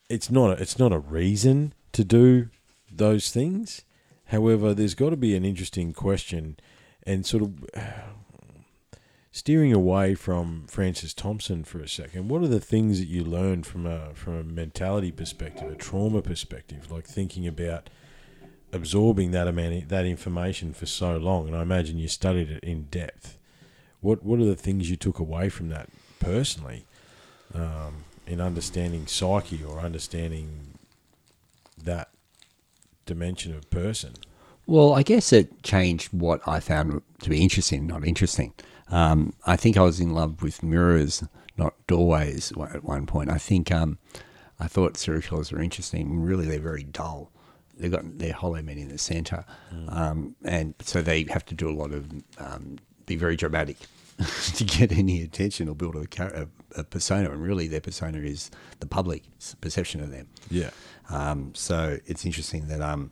It's 0.08 0.30
not 0.30 0.58
a, 0.58 0.62
it's 0.62 0.78
not 0.78 0.92
a 0.92 0.98
reason 0.98 1.72
to 1.92 2.04
do 2.04 2.50
those 2.90 3.30
things 3.30 3.82
However, 4.32 4.72
there's 4.72 4.94
got 4.94 5.10
to 5.10 5.16
be 5.16 5.36
an 5.36 5.44
interesting 5.44 5.92
question 5.92 6.56
and 7.02 7.26
sort 7.26 7.42
of 7.42 7.68
steering 9.30 9.74
away 9.74 10.14
from 10.14 10.66
Francis 10.68 11.12
Thompson 11.12 11.64
for 11.64 11.80
a 11.80 11.88
second. 11.88 12.28
What 12.28 12.42
are 12.42 12.48
the 12.48 12.58
things 12.58 12.98
that 12.98 13.08
you 13.08 13.24
learned 13.24 13.66
from 13.66 13.86
a 13.86 14.14
from 14.14 14.34
a 14.34 14.42
mentality 14.42 15.12
perspective, 15.12 15.70
a 15.70 15.74
trauma 15.74 16.22
perspective, 16.22 16.90
like 16.90 17.06
thinking 17.06 17.46
about 17.46 17.90
absorbing 18.72 19.30
that 19.32 19.48
amount 19.48 19.88
that 19.88 20.06
information 20.06 20.72
for 20.72 20.86
so 20.86 21.16
long? 21.16 21.48
And 21.48 21.56
I 21.56 21.62
imagine 21.62 21.98
you 21.98 22.08
studied 22.08 22.50
it 22.50 22.64
in 22.64 22.84
depth. 22.84 23.38
What 24.00 24.24
what 24.24 24.40
are 24.40 24.44
the 24.44 24.56
things 24.56 24.90
you 24.90 24.96
took 24.96 25.18
away 25.18 25.48
from 25.48 25.68
that 25.68 25.88
personally, 26.20 26.86
um, 27.54 28.04
in 28.26 28.40
understanding 28.40 29.06
psyche 29.06 29.62
or 29.62 29.80
understanding 29.80 30.78
that 31.82 32.08
dimension 33.06 33.54
of 33.54 33.68
person? 33.70 34.14
Well, 34.66 34.94
I 34.94 35.02
guess 35.02 35.32
it 35.32 35.62
changed 35.62 36.12
what 36.12 36.40
I 36.46 36.60
found 36.60 37.02
to 37.22 37.30
be 37.30 37.42
interesting, 37.42 37.86
not 37.86 38.06
interesting. 38.06 38.54
Um, 38.88 39.32
I 39.44 39.56
think 39.56 39.76
I 39.76 39.82
was 39.82 40.00
in 40.00 40.14
love 40.14 40.42
with 40.42 40.62
mirrors, 40.62 41.24
not 41.56 41.74
doorways, 41.86 42.52
at 42.72 42.84
one 42.84 43.06
point. 43.06 43.30
I 43.30 43.38
think 43.38 43.72
um, 43.72 43.98
I 44.60 44.68
thought 44.68 44.96
serial 44.96 45.22
killers 45.22 45.50
were 45.50 45.60
interesting. 45.60 46.20
Really, 46.20 46.46
they're 46.46 46.60
very 46.60 46.84
dull. 46.84 47.30
They've 47.82 47.90
got 47.90 48.18
their 48.18 48.32
hollow 48.32 48.62
men 48.62 48.78
in 48.78 48.88
the 48.88 48.96
centre, 48.96 49.44
mm. 49.74 49.92
um, 49.92 50.36
and 50.44 50.74
so 50.80 51.02
they 51.02 51.24
have 51.24 51.44
to 51.46 51.54
do 51.54 51.68
a 51.68 51.74
lot 51.74 51.92
of 51.92 52.08
um, 52.38 52.78
be 53.06 53.16
very 53.16 53.36
dramatic 53.36 53.76
to 54.54 54.64
get 54.64 54.92
any 54.92 55.22
attention 55.22 55.68
or 55.68 55.74
build 55.74 55.96
a, 55.96 56.42
a, 56.42 56.80
a, 56.80 56.84
persona. 56.84 57.30
And 57.30 57.42
really, 57.42 57.68
their 57.68 57.80
persona 57.80 58.18
is 58.18 58.50
the 58.80 58.86
public's 58.86 59.54
perception 59.60 60.00
of 60.00 60.10
them. 60.10 60.28
Yeah. 60.50 60.70
Um, 61.10 61.52
so 61.54 61.98
it's 62.06 62.24
interesting 62.24 62.68
that, 62.68 62.80
um, 62.80 63.10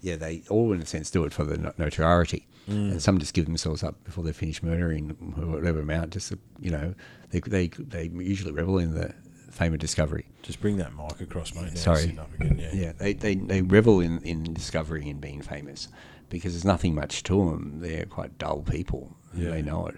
yeah, 0.00 0.16
they 0.16 0.42
all 0.48 0.72
in 0.72 0.80
a 0.80 0.86
sense 0.86 1.10
do 1.10 1.24
it 1.24 1.32
for 1.32 1.44
the 1.44 1.74
notoriety. 1.78 2.46
Mm. 2.68 2.92
And 2.92 3.02
some 3.02 3.18
just 3.18 3.34
give 3.34 3.46
themselves 3.46 3.82
up 3.82 4.02
before 4.04 4.24
they 4.24 4.32
finish 4.32 4.62
murdering 4.62 5.10
whatever 5.36 5.80
amount. 5.80 6.12
Just 6.12 6.32
you 6.60 6.70
know, 6.70 6.94
they 7.30 7.40
they 7.40 7.68
they 7.68 8.10
usually 8.12 8.52
revel 8.52 8.78
in 8.78 8.92
the 8.94 9.14
fame 9.56 9.72
of 9.72 9.80
discovery. 9.80 10.26
Just 10.42 10.60
bring 10.60 10.76
that 10.76 10.94
mic 10.94 11.20
across, 11.20 11.54
mate. 11.54 11.76
Sorry. 11.78 12.16
Again, 12.38 12.58
yeah. 12.58 12.70
yeah, 12.72 12.92
they, 12.98 13.14
they 13.14 13.34
they 13.34 13.62
revel 13.62 14.00
in 14.00 14.20
in 14.22 14.52
discovery 14.54 15.08
and 15.08 15.20
being 15.20 15.42
famous 15.42 15.88
because 16.28 16.52
there's 16.52 16.64
nothing 16.64 16.94
much 16.94 17.22
to 17.24 17.50
them. 17.50 17.78
They're 17.80 18.06
quite 18.06 18.38
dull 18.38 18.62
people. 18.62 19.16
Yeah. 19.34 19.50
They 19.50 19.62
know 19.62 19.86
it. 19.86 19.96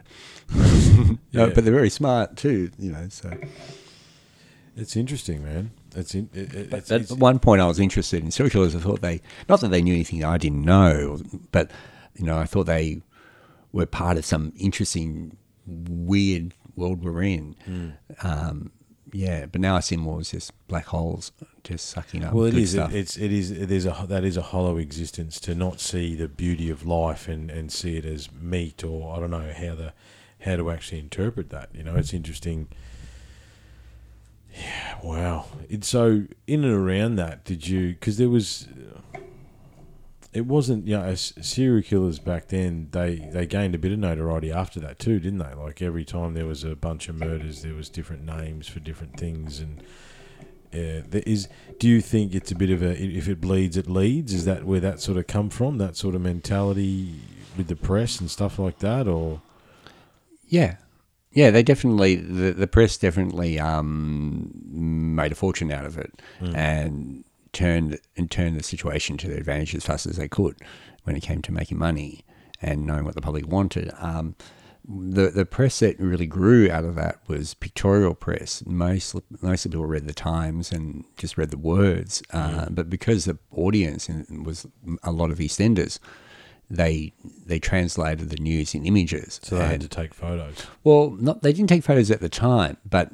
yeah. 1.30 1.46
no, 1.46 1.50
but 1.50 1.64
they're 1.64 1.74
very 1.74 1.90
smart 1.90 2.36
too. 2.36 2.70
You 2.78 2.92
know, 2.92 3.08
so 3.08 3.36
it's 4.76 4.96
interesting, 4.96 5.42
man. 5.44 5.72
It's 5.96 6.14
in, 6.14 6.30
it, 6.32 6.54
it, 6.54 6.72
it's, 6.72 6.92
at 6.92 7.02
it's, 7.02 7.12
one 7.12 7.38
point 7.38 7.60
I 7.60 7.66
was 7.66 7.80
interested 7.80 8.22
in 8.22 8.30
serial 8.30 8.50
killers. 8.50 8.76
I 8.76 8.78
thought 8.78 9.00
they, 9.00 9.20
not 9.48 9.60
that 9.60 9.68
they 9.68 9.82
knew 9.82 9.94
anything 9.94 10.24
I 10.24 10.38
didn't 10.38 10.62
know, 10.62 11.20
but 11.50 11.70
you 12.14 12.24
know, 12.24 12.38
I 12.38 12.44
thought 12.44 12.64
they 12.64 13.02
were 13.72 13.86
part 13.86 14.16
of 14.16 14.24
some 14.24 14.52
interesting, 14.56 15.36
weird 15.66 16.54
world 16.76 17.02
we're 17.02 17.22
in. 17.22 17.56
Mm. 17.66 18.24
Um, 18.24 18.72
yeah, 19.12 19.46
but 19.46 19.60
now 19.60 19.76
I 19.76 19.80
see 19.80 19.96
more 19.96 20.20
as 20.20 20.30
just 20.30 20.52
black 20.68 20.86
holes, 20.86 21.32
just 21.64 21.88
sucking 21.88 22.24
up. 22.24 22.32
Well, 22.32 22.46
it 22.46 22.54
is. 22.54 22.72
Stuff. 22.72 22.92
It's 22.92 23.16
it 23.16 23.32
is. 23.32 23.66
There's 23.66 23.86
a 23.86 24.06
that 24.08 24.24
is 24.24 24.36
a 24.36 24.42
hollow 24.42 24.76
existence 24.76 25.40
to 25.40 25.54
not 25.54 25.80
see 25.80 26.14
the 26.14 26.28
beauty 26.28 26.70
of 26.70 26.86
life 26.86 27.28
and, 27.28 27.50
and 27.50 27.72
see 27.72 27.96
it 27.96 28.04
as 28.04 28.30
meat 28.32 28.84
or 28.84 29.16
I 29.16 29.20
don't 29.20 29.30
know 29.30 29.52
how 29.52 29.74
the 29.74 29.92
how 30.40 30.56
to 30.56 30.70
actually 30.70 31.00
interpret 31.00 31.50
that. 31.50 31.70
You 31.74 31.82
know, 31.82 31.96
it's 31.96 32.14
interesting 32.14 32.68
yeah, 34.58 34.98
wow. 35.02 35.46
And 35.70 35.84
so 35.84 36.24
in 36.46 36.64
and 36.64 36.74
around 36.74 37.16
that, 37.16 37.44
did 37.44 37.68
you? 37.68 37.90
Because 37.90 38.18
there 38.18 38.28
was, 38.28 38.66
it 40.32 40.46
wasn't 40.46 40.86
you 40.86 40.96
know 40.96 41.14
serial 41.14 41.82
killers 41.82 42.18
back 42.18 42.48
then. 42.48 42.88
They 42.92 43.16
they 43.32 43.46
gained 43.46 43.74
a 43.74 43.78
bit 43.78 43.92
of 43.92 43.98
notoriety 43.98 44.52
after 44.52 44.80
that 44.80 44.98
too, 44.98 45.20
didn't 45.20 45.38
they? 45.38 45.54
Like 45.54 45.80
every 45.82 46.04
time 46.04 46.34
there 46.34 46.46
was 46.46 46.64
a 46.64 46.76
bunch 46.76 47.08
of 47.08 47.16
murders, 47.16 47.62
there 47.62 47.74
was 47.74 47.88
different 47.88 48.24
names 48.24 48.68
for 48.68 48.80
different 48.80 49.18
things, 49.18 49.60
and 49.60 49.82
yeah, 50.72 51.00
there 51.08 51.22
is. 51.24 51.48
Do 51.78 51.88
you 51.88 52.00
think 52.00 52.34
it's 52.34 52.50
a 52.50 52.54
bit 52.54 52.70
of 52.70 52.82
a 52.82 53.00
if 53.02 53.28
it 53.28 53.40
bleeds, 53.40 53.76
it 53.76 53.88
leads? 53.88 54.34
Is 54.34 54.44
that 54.44 54.64
where 54.64 54.80
that 54.80 55.00
sort 55.00 55.16
of 55.16 55.26
come 55.26 55.48
from? 55.48 55.78
That 55.78 55.96
sort 55.96 56.14
of 56.14 56.20
mentality 56.20 57.14
with 57.56 57.68
the 57.68 57.76
press 57.76 58.20
and 58.20 58.30
stuff 58.30 58.58
like 58.58 58.80
that, 58.80 59.08
or 59.08 59.40
yeah, 60.46 60.76
yeah, 61.32 61.50
they 61.50 61.62
definitely 61.62 62.16
the, 62.16 62.52
the 62.52 62.66
press 62.66 62.98
definitely 62.98 63.58
um, 63.58 64.50
made 64.66 65.32
a 65.32 65.34
fortune 65.34 65.72
out 65.72 65.86
of 65.86 65.96
it 65.96 66.12
mm. 66.40 66.54
and 66.54 67.24
turned 67.58 67.98
and 68.16 68.30
turned 68.30 68.56
the 68.56 68.62
situation 68.62 69.16
to 69.18 69.28
their 69.28 69.38
advantage 69.38 69.74
as 69.74 69.84
fast 69.84 70.06
as 70.06 70.16
they 70.16 70.28
could 70.28 70.56
when 71.02 71.16
it 71.16 71.22
came 71.22 71.42
to 71.42 71.52
making 71.52 71.78
money 71.78 72.24
and 72.62 72.86
knowing 72.86 73.04
what 73.04 73.14
the 73.14 73.20
public 73.20 73.46
wanted. 73.48 73.90
Um, 73.98 74.36
the 74.88 75.28
the 75.28 75.44
press 75.44 75.80
that 75.80 75.98
really 75.98 76.26
grew 76.26 76.70
out 76.70 76.84
of 76.84 76.94
that 76.94 77.18
was 77.26 77.54
pictorial 77.54 78.14
press. 78.14 78.62
Most 78.64 79.14
most 79.42 79.64
people 79.64 79.86
read 79.86 80.06
the 80.06 80.14
Times 80.14 80.72
and 80.72 81.04
just 81.16 81.36
read 81.36 81.50
the 81.50 81.58
words, 81.58 82.22
uh, 82.32 82.66
mm. 82.66 82.74
but 82.74 82.88
because 82.88 83.24
the 83.24 83.38
audience 83.50 84.08
was 84.44 84.66
a 85.02 85.12
lot 85.12 85.30
of 85.30 85.38
EastEnders, 85.38 85.98
they 86.70 87.12
they 87.44 87.58
translated 87.58 88.30
the 88.30 88.42
news 88.42 88.74
in 88.74 88.86
images. 88.86 89.40
So 89.42 89.58
they 89.58 89.66
had 89.66 89.80
to 89.82 89.88
take 89.88 90.14
photos. 90.14 90.64
Well, 90.84 91.10
not 91.10 91.42
they 91.42 91.52
didn't 91.52 91.68
take 91.68 91.84
photos 91.84 92.10
at 92.10 92.20
the 92.20 92.30
time, 92.30 92.78
but 92.88 93.10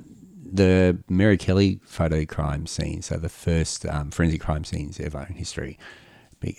the 0.54 0.96
Mary 1.08 1.36
Kelly 1.36 1.80
photo 1.84 2.24
crime 2.24 2.66
scenes 2.66 3.10
are 3.10 3.18
the 3.18 3.28
first 3.28 3.84
um, 3.86 4.12
forensic 4.12 4.40
crime 4.40 4.64
scenes 4.64 5.00
ever 5.00 5.26
in 5.28 5.34
history, 5.34 5.78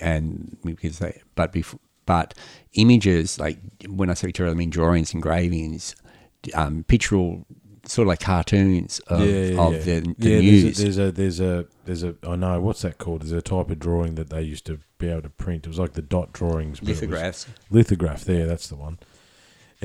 and 0.02 0.58
because 0.64 1.00
they, 1.00 1.22
but 1.36 1.54
before, 1.54 1.80
but 2.06 2.34
images 2.74 3.40
like 3.40 3.58
when 3.88 4.10
I 4.10 4.14
say 4.14 4.28
picture, 4.28 4.48
I 4.48 4.54
mean 4.54 4.70
drawings, 4.70 5.14
engravings, 5.14 5.96
um, 6.54 6.84
pictorial, 6.88 7.46
sort 7.86 8.06
of 8.06 8.10
like 8.10 8.20
cartoons 8.20 9.00
of, 9.08 9.22
of 9.22 9.86
the, 9.86 10.14
the 10.18 10.30
yeah, 10.30 10.40
news. 10.40 10.78
There's 10.78 10.98
a, 10.98 11.12
there's 11.14 11.40
a 11.40 11.66
there's 11.86 12.04
a 12.04 12.16
I 12.28 12.36
know 12.36 12.60
what's 12.60 12.82
that 12.82 12.98
called? 12.98 13.22
There's 13.22 13.32
a 13.32 13.42
type 13.42 13.70
of 13.70 13.80
drawing 13.80 14.16
that 14.16 14.30
they 14.30 14.42
used 14.42 14.66
to 14.66 14.80
be 14.98 15.08
able 15.08 15.22
to 15.22 15.30
print. 15.30 15.66
It 15.66 15.70
was 15.70 15.80
like 15.80 15.94
the 15.94 16.02
dot 16.02 16.34
drawings, 16.34 16.84
lithographs. 16.84 17.48
lithograph. 17.70 18.26
There, 18.26 18.46
that's 18.46 18.68
the 18.68 18.76
one. 18.76 19.00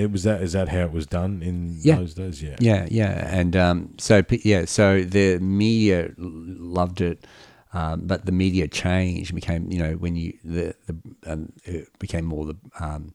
It 0.01 0.11
was 0.11 0.23
that. 0.25 0.43
Is 0.43 0.53
that 0.53 0.69
how 0.69 0.81
it 0.89 0.93
was 0.93 1.07
done 1.07 1.43
in 1.43 1.77
Yeah. 1.81 1.97
those 1.97 2.15
days? 2.15 2.43
Yeah. 2.43 2.57
Yeah, 2.61 2.87
yeah, 2.91 3.39
and 3.39 3.55
um, 3.57 3.95
so 3.99 4.23
yeah, 4.31 4.65
so 4.65 5.03
the 5.05 5.39
media 5.39 6.11
loved 6.19 7.01
it, 7.01 7.27
um, 7.73 8.07
but 8.07 8.27
the 8.27 8.33
media 8.33 8.67
changed. 8.69 9.35
Became 9.35 9.71
you 9.71 9.79
know 9.79 9.93
when 9.95 10.17
you 10.17 10.39
the 10.45 10.75
the 10.87 10.97
um, 11.33 11.53
it 11.65 11.89
became 11.99 12.25
more 12.25 12.45
the 12.47 12.57
um, 12.81 13.15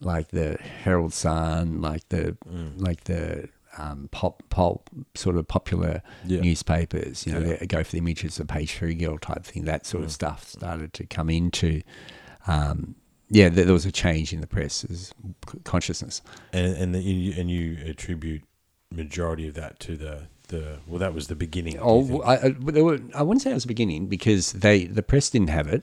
like 0.00 0.28
the 0.28 0.56
Herald 0.84 1.12
Sun, 1.12 1.80
like 1.80 2.08
the 2.08 2.36
like 2.76 3.04
the 3.04 3.48
um, 3.78 4.08
pop 4.10 4.42
pop 4.50 4.90
sort 5.14 5.36
of 5.36 5.46
popular 5.48 6.02
Yeah. 6.26 6.40
newspapers. 6.40 7.26
You 7.26 7.32
know, 7.34 7.40
Yeah. 7.60 7.64
go 7.66 7.84
for 7.84 7.92
the 7.92 7.98
images 7.98 8.38
of 8.40 8.46
page 8.48 8.72
three 8.74 8.94
girl 8.94 9.18
type 9.18 9.44
thing. 9.44 9.64
That 9.64 9.86
sort 9.86 10.04
of 10.04 10.12
stuff 10.12 10.48
started 10.48 10.92
to 10.94 11.06
come 11.06 11.30
into. 11.30 11.82
Yeah, 13.32 13.48
there, 13.48 13.64
there 13.64 13.72
was 13.72 13.86
a 13.86 13.92
change 13.92 14.34
in 14.34 14.42
the 14.42 14.46
press's 14.46 15.12
consciousness. 15.64 16.20
And 16.52 16.76
and 16.76 16.94
the, 16.94 17.00
you, 17.00 17.40
and 17.40 17.50
you 17.50 17.78
attribute 17.86 18.42
majority 18.90 19.48
of 19.48 19.54
that 19.54 19.80
to 19.80 19.96
the 19.96 20.28
the 20.48 20.78
well, 20.86 20.98
that 20.98 21.14
was 21.14 21.28
the 21.28 21.34
beginning. 21.34 21.78
Oh. 21.80 22.20
I, 22.20 22.34
I, 22.34 22.48
there 22.50 22.84
were, 22.84 22.98
I 23.14 23.22
wouldn't 23.22 23.40
say 23.40 23.50
it 23.50 23.54
was 23.54 23.64
the 23.64 23.68
beginning 23.68 24.06
because 24.06 24.52
they 24.52 24.84
the 24.84 25.02
press 25.02 25.30
didn't 25.30 25.48
have 25.48 25.66
it, 25.66 25.82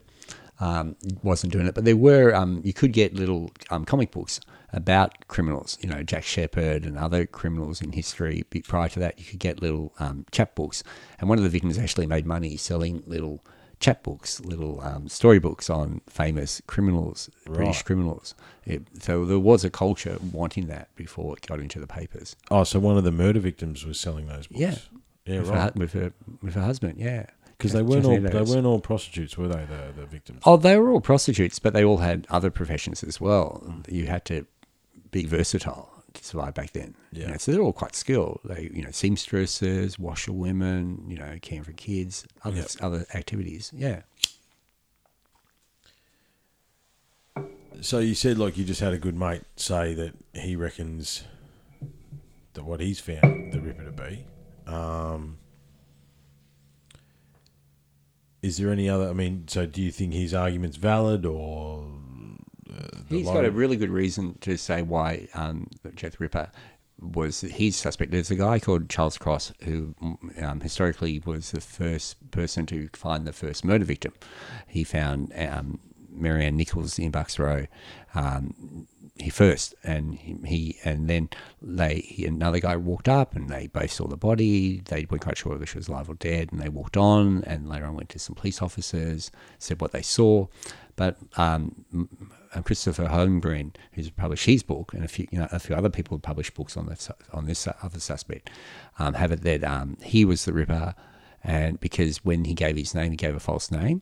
um, 0.60 0.96
wasn't 1.24 1.52
doing 1.52 1.66
it. 1.66 1.74
But 1.74 1.86
there 1.86 1.98
were 1.98 2.36
um, 2.36 2.62
you 2.64 2.72
could 2.74 2.94
get 2.94 3.16
little 3.16 3.52
um, 3.72 3.84
comic 3.84 4.12
books 4.12 4.40
about 4.72 5.28
criminals. 5.28 5.80
You 5.82 5.90
know, 5.90 6.04
Jack 6.04 6.26
Sheppard 6.26 6.86
and 6.86 7.00
other 7.00 7.26
criminals 7.26 7.82
in 7.82 7.94
history. 7.94 8.44
Prior 8.68 8.90
to 8.90 9.00
that, 9.00 9.18
you 9.18 9.26
could 9.26 9.40
get 9.40 9.60
little 9.60 9.92
um, 10.00 10.28
chapbooks, 10.32 10.84
and 11.20 11.28
one 11.28 11.40
of 11.40 11.44
the 11.44 11.50
victims 11.50 11.80
actually 11.80 12.06
made 12.06 12.28
money 12.28 12.58
selling 12.58 13.02
little 13.08 13.44
chapbooks, 13.80 14.40
little 14.42 14.82
um, 14.82 15.08
storybooks 15.08 15.70
on 15.70 16.02
famous 16.10 16.62
criminals, 16.68 17.30
British 17.46 17.82
criminals. 17.84 18.36
It, 18.66 18.84
so 19.02 19.26
there 19.26 19.40
was 19.40 19.64
a 19.64 19.70
culture 19.70 20.18
wanting 20.32 20.68
that 20.68 20.94
before 20.96 21.38
it 21.38 21.48
got 21.48 21.60
into 21.60 21.80
the 21.80 21.88
papers. 21.88 22.36
oh, 22.52 22.64
so 22.64 22.80
one 22.80 22.98
of 22.98 23.04
the 23.04 23.12
murder 23.12 23.40
victims 23.40 23.86
was 23.86 24.00
selling 24.00 24.28
those 24.28 24.48
books. 24.48 24.60
Yeah. 24.60 24.76
Yeah. 25.26 25.40
with, 25.40 25.50
her, 25.50 25.54
Right. 25.56 25.74
hu- 25.74 25.80
with 25.80 25.94
her 25.94 26.14
with 26.42 26.54
her 26.56 26.62
husband, 26.62 26.96
yeah. 26.98 27.26
Because 27.58 27.74
they 27.74 27.82
weren't 27.82 28.06
all 28.06 28.20
they 28.20 28.42
weren't 28.42 28.66
all 28.66 28.80
prostitutes, 28.80 29.38
were 29.38 29.48
they? 29.50 29.66
The 29.66 29.92
the 30.02 30.06
victims. 30.06 30.42
Oh, 30.46 30.56
they 30.58 30.78
were 30.78 30.90
all 30.92 31.02
prostitutes, 31.02 31.60
but 31.60 31.74
they 31.74 31.84
all 31.84 31.98
had 31.98 32.26
other 32.30 32.50
professions 32.52 33.04
as 33.04 33.20
well. 33.20 33.82
You 33.88 34.08
had 34.08 34.24
to 34.26 34.46
be 35.12 35.26
versatile 35.26 35.99
to 36.14 36.23
survive 36.23 36.53
back 36.53 36.72
then. 36.73 36.95
You 37.11 37.22
Yeah. 37.23 37.31
know, 37.31 37.38
so 37.38 37.52
they're 37.52 37.61
all 37.61 37.73
quite 37.73 37.95
skilled. 37.95 38.40
They, 38.45 38.69
you 38.73 38.81
know, 38.84 38.91
seamstresses, 38.91 39.98
washerwomen, 39.99 41.10
you 41.10 41.18
know, 41.18 41.38
caring 41.41 41.64
for 41.64 41.73
kids, 41.73 42.26
other 42.44 42.57
Yep. 42.57 42.68
other 42.81 43.06
activities. 43.14 43.72
Yeah. 43.76 44.02
So 47.81 47.99
you 47.99 48.14
said 48.15 48.38
like 48.38 48.57
you 48.57 48.65
just 48.65 48.81
had 48.81 48.94
a 48.94 48.98
good 48.98 49.15
mate 49.15 49.44
say 49.56 49.94
that 49.94 50.14
he 50.34 50.56
reckons 50.56 51.23
that 52.53 52.64
what 52.65 52.81
he's 52.81 52.99
found 52.99 53.53
the 53.53 53.61
Ripper 53.61 53.86
to 53.86 53.91
be. 53.91 54.26
Um, 54.69 55.38
is 58.41 58.57
there 58.57 58.72
any 58.72 58.90
other? 58.90 59.10
I 59.10 59.14
mean, 59.14 59.48
so 59.48 59.65
do 59.65 59.81
you 59.81 59.91
think 59.91 60.14
his 60.14 60.34
argument's 60.34 60.77
valid 60.77 61.26
or? 61.26 61.86
He's 63.10 63.26
got 63.26 63.46
a 63.46 63.52
really 63.52 63.78
good 63.78 63.90
reason 63.90 64.38
to 64.42 64.58
say 64.58 64.82
why 64.82 65.28
um, 65.34 65.68
Jack 65.96 66.14
the 66.14 66.18
Ripper 66.20 66.52
was 67.02 67.42
his 67.42 67.76
suspect. 67.76 68.12
There's 68.12 68.32
a 68.32 68.36
guy 68.36 68.60
called 68.60 68.90
Charles 68.90 69.18
Cross 69.18 69.54
who 69.64 69.96
um, 70.42 70.60
historically 70.60 71.20
was 71.26 71.52
the 71.52 71.62
first 71.62 72.32
person 72.32 72.66
to 72.68 72.90
find 72.94 73.26
the 73.26 73.34
first 73.34 73.64
murder 73.64 73.86
victim. 73.86 74.14
He 74.68 74.84
found 74.84 75.32
um, 75.36 75.80
Mary 76.12 76.46
Ann 76.46 76.58
Nichols 76.58 77.00
in 77.00 77.12
Bucks 77.12 77.40
Row. 77.40 77.68
Um, 78.16 78.88
he 79.16 79.30
first, 79.30 79.76
and 79.84 80.16
he, 80.16 80.38
he 80.46 80.78
and 80.86 81.10
then 81.10 81.30
they 81.62 82.00
he, 82.00 82.26
another 82.26 82.60
guy 82.60 82.78
walked 82.78 83.10
up, 83.10 83.36
and 83.36 83.50
they 83.50 83.68
both 83.68 83.92
saw 83.92 84.08
the 84.08 84.18
body. 84.18 84.82
They 84.86 85.06
weren't 85.10 85.24
quite 85.24 85.38
sure 85.38 85.52
whether 85.52 85.66
she 85.66 85.78
was 85.78 85.90
alive 85.90 86.10
or 86.10 86.16
dead, 86.16 86.52
and 86.52 86.62
they 86.62 86.70
walked 86.70 86.96
on. 86.96 87.44
And 87.46 87.68
later 87.68 87.86
on, 87.86 87.96
went 87.96 88.10
to 88.10 88.20
some 88.20 88.36
police 88.36 88.62
officers, 88.62 89.30
said 89.58 89.82
what 89.82 89.92
they 89.92 90.02
saw. 90.02 90.48
But 90.96 91.18
um, 91.38 92.08
Christopher 92.64 93.06
Holmgren, 93.06 93.76
who's 93.94 94.10
published 94.10 94.46
his 94.46 94.64
book, 94.64 94.94
and 94.94 95.04
a 95.04 95.08
few 95.08 95.28
you 95.32 95.40
know 95.40 95.48
a 95.52 95.60
few 95.60 95.76
other 95.76 95.90
people 95.90 96.18
who 96.18 96.22
published 96.22 96.54
books 96.56 96.76
on 96.78 96.88
this 96.88 97.10
on 97.32 97.46
this 97.46 97.68
other 97.84 98.00
suspect, 98.00 98.50
um, 98.98 99.14
have 99.16 99.32
it 99.32 99.42
that 99.42 99.64
um, 99.64 99.98
he 100.02 100.26
was 100.26 100.46
the 100.46 100.54
Ripper. 100.54 100.96
And 101.42 101.80
because 101.80 102.18
when 102.26 102.44
he 102.44 102.54
gave 102.54 102.76
his 102.76 102.94
name, 102.94 103.12
he 103.12 103.16
gave 103.16 103.34
a 103.34 103.40
false 103.40 103.72
name, 103.72 104.02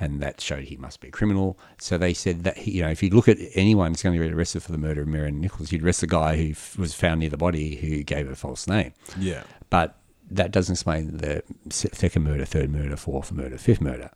and 0.00 0.22
that 0.22 0.40
showed 0.40 0.64
he 0.64 0.76
must 0.78 1.00
be 1.00 1.08
a 1.08 1.10
criminal. 1.10 1.58
So 1.78 1.98
they 1.98 2.14
said 2.14 2.44
that 2.44 2.56
he, 2.56 2.70
you 2.70 2.82
know, 2.82 2.88
if 2.88 3.02
you 3.02 3.10
look 3.10 3.28
at 3.28 3.36
anyone 3.54 3.90
who's 3.90 4.02
going 4.02 4.18
to 4.18 4.24
get 4.24 4.32
arrested 4.32 4.62
for 4.62 4.72
the 4.72 4.78
murder 4.78 5.02
of 5.02 5.08
Mary 5.08 5.26
Ann 5.28 5.38
Nichols, 5.38 5.70
you'd 5.70 5.82
arrest 5.84 6.00
the 6.00 6.06
guy 6.06 6.36
who 6.38 6.50
f- 6.52 6.78
was 6.78 6.94
found 6.94 7.20
near 7.20 7.28
the 7.28 7.36
body 7.36 7.76
who 7.76 8.02
gave 8.02 8.26
a 8.30 8.34
false 8.34 8.66
name. 8.66 8.94
yeah. 9.18 9.42
But 9.68 9.96
that 10.30 10.50
doesn't 10.50 10.72
explain 10.72 11.18
the 11.18 11.42
second 11.68 12.24
murder, 12.24 12.46
third 12.46 12.70
murder, 12.70 12.96
fourth 12.96 13.32
murder, 13.32 13.58
fifth 13.58 13.82
murder. 13.82 14.10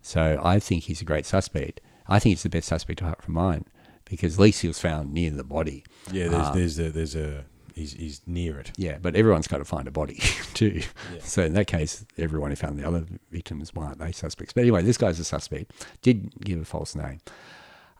So 0.00 0.40
I 0.42 0.58
think 0.58 0.84
he's 0.84 1.02
a 1.02 1.04
great 1.04 1.26
suspect. 1.26 1.82
I 2.08 2.18
think 2.18 2.34
it's 2.34 2.42
the 2.42 2.48
best 2.48 2.68
suspect 2.68 3.00
apart 3.00 3.22
from 3.22 3.34
mine 3.34 3.64
because 4.04 4.34
at 4.34 4.40
least 4.40 4.62
he 4.62 4.68
was 4.68 4.78
found 4.78 5.12
near 5.12 5.30
the 5.30 5.44
body. 5.44 5.84
Yeah, 6.12 6.28
there's 6.28 6.46
Um, 6.48 6.54
there's 6.54 6.78
a 6.78 6.90
there's 6.90 7.14
a 7.16 7.44
he's 7.74 7.92
he's 7.92 8.20
near 8.26 8.58
it. 8.60 8.72
Yeah, 8.76 8.98
but 9.00 9.16
everyone's 9.16 9.48
got 9.48 9.58
to 9.58 9.64
find 9.64 9.86
a 9.88 9.90
body 9.90 10.14
too. 10.54 10.82
Yeah. 11.12 11.20
So 11.22 11.42
in 11.44 11.54
that 11.54 11.66
case, 11.66 12.04
everyone 12.16 12.50
who 12.50 12.56
found 12.56 12.78
the 12.78 12.86
other 12.86 13.04
victims 13.30 13.74
weren't 13.74 13.98
they 13.98 14.12
suspects. 14.12 14.52
But 14.52 14.62
anyway, 14.62 14.82
this 14.82 14.96
guy's 14.98 15.18
a 15.20 15.24
suspect. 15.24 15.72
Did 16.02 16.32
give 16.44 16.60
a 16.60 16.64
false 16.64 16.94
name. 16.94 17.20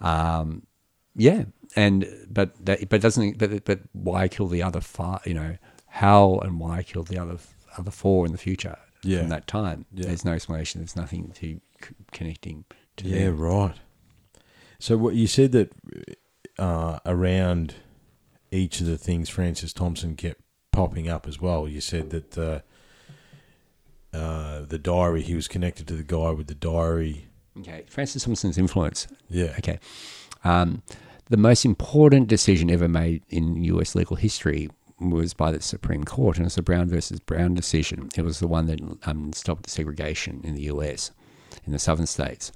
Um, 0.00 0.66
yeah, 1.14 1.44
and 1.74 2.06
but 2.30 2.54
that 2.66 2.88
but 2.88 3.00
doesn't 3.00 3.38
but 3.38 3.64
but 3.64 3.80
why 3.92 4.28
kill 4.28 4.46
the 4.46 4.62
other 4.62 4.80
five? 4.80 5.20
You 5.26 5.34
know 5.34 5.56
how 5.88 6.38
and 6.40 6.60
why 6.60 6.82
kill 6.82 7.02
the 7.02 7.18
other 7.18 7.38
other 7.78 7.90
four 7.90 8.26
in 8.26 8.32
the 8.32 8.38
future 8.38 8.76
Yeah. 9.02 9.20
from 9.20 9.30
that 9.30 9.46
time? 9.46 9.86
Yeah. 9.94 10.06
There's 10.06 10.24
no 10.24 10.32
explanation. 10.32 10.80
There's 10.82 10.96
nothing 10.96 11.30
to 11.36 11.60
c- 11.82 11.94
connecting 12.12 12.64
to 12.98 13.08
Yeah, 13.08 13.26
them. 13.26 13.38
right. 13.38 13.74
So 14.78 14.96
what 14.96 15.14
you 15.14 15.26
said 15.26 15.52
that 15.52 15.72
uh, 16.58 16.98
around 17.04 17.74
each 18.50 18.80
of 18.80 18.86
the 18.86 18.98
things 18.98 19.28
Francis 19.28 19.72
Thompson 19.72 20.16
kept 20.16 20.40
popping 20.72 21.08
up 21.08 21.26
as 21.26 21.40
well. 21.40 21.68
You 21.68 21.80
said 21.80 22.10
that 22.10 22.38
uh, 22.38 22.60
uh, 24.16 24.62
the 24.62 24.78
diary 24.78 25.22
he 25.22 25.34
was 25.34 25.48
connected 25.48 25.86
to 25.88 25.94
the 25.94 26.02
guy 26.02 26.30
with 26.30 26.46
the 26.46 26.54
diary. 26.54 27.28
Okay, 27.58 27.84
Francis 27.88 28.24
Thompson's 28.24 28.58
influence 28.58 29.06
Yeah. 29.28 29.54
Okay. 29.58 29.78
Um, 30.44 30.82
the 31.28 31.36
most 31.36 31.64
important 31.64 32.28
decision 32.28 32.70
ever 32.70 32.88
made 32.88 33.22
in 33.28 33.64
US 33.64 33.94
legal 33.94 34.16
history 34.16 34.68
was 35.00 35.34
by 35.34 35.50
the 35.50 35.60
Supreme 35.60 36.04
Court, 36.04 36.36
and 36.36 36.44
it 36.44 36.46
was 36.46 36.54
the 36.54 36.62
Brown 36.62 36.88
versus 36.88 37.20
Brown 37.20 37.54
decision. 37.54 38.08
It 38.16 38.22
was 38.22 38.38
the 38.38 38.46
one 38.46 38.66
that 38.66 38.80
um, 39.04 39.32
stopped 39.32 39.68
segregation 39.68 40.40
in 40.44 40.54
the 40.54 40.62
US, 40.62 41.10
in 41.66 41.72
the 41.72 41.78
southern 41.78 42.06
states. 42.06 42.52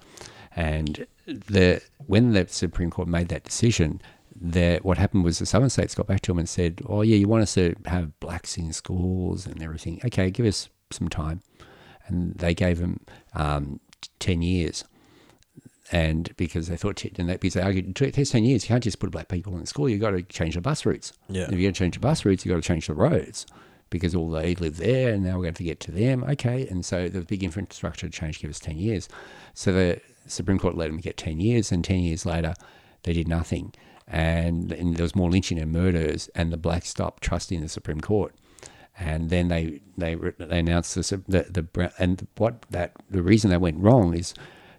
And 0.55 1.07
the 1.31 1.83
when 2.07 2.33
the 2.33 2.47
Supreme 2.49 2.91
Court 2.91 3.09
made 3.09 3.29
that 3.29 3.45
decision, 3.45 4.01
the, 4.35 4.79
what 4.83 4.99
happened 4.99 5.25
was 5.25 5.39
the 5.39 5.47
southern 5.47 5.71
states 5.71 5.95
got 5.95 6.07
back 6.07 6.21
to 6.23 6.33
them 6.33 6.39
and 6.39 6.49
said, 6.49 6.81
"Oh 6.87 7.03
yeah, 7.03 7.17
you 7.17 7.29
want 7.29 7.43
us 7.43 7.55
to 7.55 7.75
have 7.87 8.19
blacks 8.21 8.57
in 8.57 8.73
schools 8.73 9.47
and 9.47 9.63
everything? 9.63 10.01
Okay, 10.05 10.31
give 10.31 10.47
us 10.47 10.69
some 10.91 11.09
time." 11.09 11.43
And 12.07 12.35
they 12.35 12.55
gave 12.55 12.79
them 12.79 13.01
um, 13.35 13.81
ten 14.19 14.43
years 14.43 14.85
and 15.93 16.35
because 16.37 16.69
they 16.69 16.77
thought, 16.77 17.05
and 17.05 17.29
they, 17.29 17.37
because 17.37 17.55
they 17.55 17.63
argued, 17.63 18.01
it 18.01 18.15
takes 18.15 18.31
10 18.31 18.45
years, 18.45 18.65
you 18.65 18.69
can't 18.69 18.85
just 18.85 19.01
put 19.01 19.11
black 19.11 19.29
people 19.29 19.57
in 19.57 19.67
school, 19.67 19.89
you've 19.89 20.01
got 20.01 20.11
to 20.11 20.23
change 20.23 20.55
the 20.55 20.61
bus 20.61 20.87
routes. 20.87 21.13
Yeah. 21.29 21.45
If 21.45 21.53
you're 21.53 21.63
going 21.63 21.75
to 21.75 21.79
change 21.79 21.95
the 21.95 22.01
bus 22.01 22.25
routes, 22.25 22.45
you've 22.45 22.55
got 22.55 22.63
to 22.63 22.67
change 22.67 22.87
the 22.87 22.95
roads 22.95 23.47
because 23.91 24.15
all 24.15 24.31
they 24.31 24.55
live 24.55 24.77
there 24.77 25.13
and 25.13 25.25
now 25.25 25.37
we're 25.37 25.43
going 25.43 25.55
to 25.55 25.65
get 25.65 25.81
to 25.81 25.91
them. 25.91 26.23
Okay. 26.23 26.67
And 26.69 26.85
so 26.85 27.09
the 27.09 27.23
big 27.23 27.43
infrastructure 27.43 28.09
change 28.09 28.41
give 28.41 28.51
us 28.51 28.61
10 28.61 28.79
years. 28.79 29.09
So 29.55 29.73
the 29.73 30.01
Supreme 30.27 30.59
Court 30.59 30.77
let 30.77 30.89
them 30.89 30.99
get 30.99 31.17
10 31.17 31.41
years, 31.41 31.73
and 31.73 31.85
10 31.85 32.01
years 32.01 32.27
later, 32.27 32.55
they 33.03 33.13
did 33.13 33.29
nothing. 33.29 33.73
And, 34.07 34.73
and 34.73 34.97
there 34.97 35.05
was 35.05 35.15
more 35.15 35.31
lynching 35.31 35.59
and 35.59 35.73
murders, 35.73 36.29
and 36.35 36.53
the 36.53 36.57
blacks 36.57 36.89
stopped 36.89 37.23
trusting 37.23 37.61
the 37.61 37.69
Supreme 37.69 38.01
Court 38.01 38.35
and 38.99 39.31
then 39.31 39.49
they 39.49 39.81
they 39.97 40.15
they 40.15 40.59
announced 40.59 40.95
this 40.95 41.11
the 41.11 41.23
the 41.27 41.93
and 41.99 42.27
what 42.37 42.63
that 42.71 42.93
the 43.09 43.23
reason 43.23 43.49
they 43.49 43.57
went 43.57 43.79
wrong 43.79 44.15
is 44.15 44.35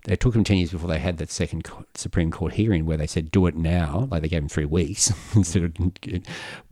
They 0.05 0.15
took 0.15 0.33
them 0.33 0.43
10 0.43 0.57
years 0.57 0.71
before 0.71 0.89
they 0.89 0.99
had 0.99 1.17
that 1.17 1.29
second 1.29 1.69
Supreme 1.93 2.31
Court 2.31 2.53
hearing 2.53 2.85
where 2.85 2.97
they 2.97 3.05
said, 3.07 3.29
do 3.29 3.45
it 3.45 3.55
now. 3.55 4.07
Like 4.09 4.23
they 4.23 4.29
gave 4.29 4.41
them 4.41 4.49
three 4.49 4.65
weeks 4.65 5.11
instead 5.35 5.63
of. 5.63 5.73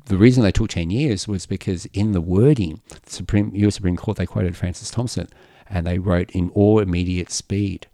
The 0.05 0.17
reason 0.17 0.41
they 0.41 0.51
took 0.51 0.69
10 0.69 0.89
years 0.89 1.27
was 1.27 1.45
because 1.45 1.85
in 1.87 2.13
the 2.13 2.21
wording, 2.21 2.81
the 2.89 3.11
Supreme, 3.11 3.51
US 3.53 3.75
Supreme 3.75 3.95
Court, 3.97 4.17
they 4.17 4.25
quoted 4.25 4.57
Francis 4.57 4.89
Thompson 4.89 5.27
and 5.69 5.85
they 5.85 5.99
wrote 5.99 6.31
in 6.31 6.49
all 6.55 6.79
immediate 6.79 7.29
speed, 7.31 7.85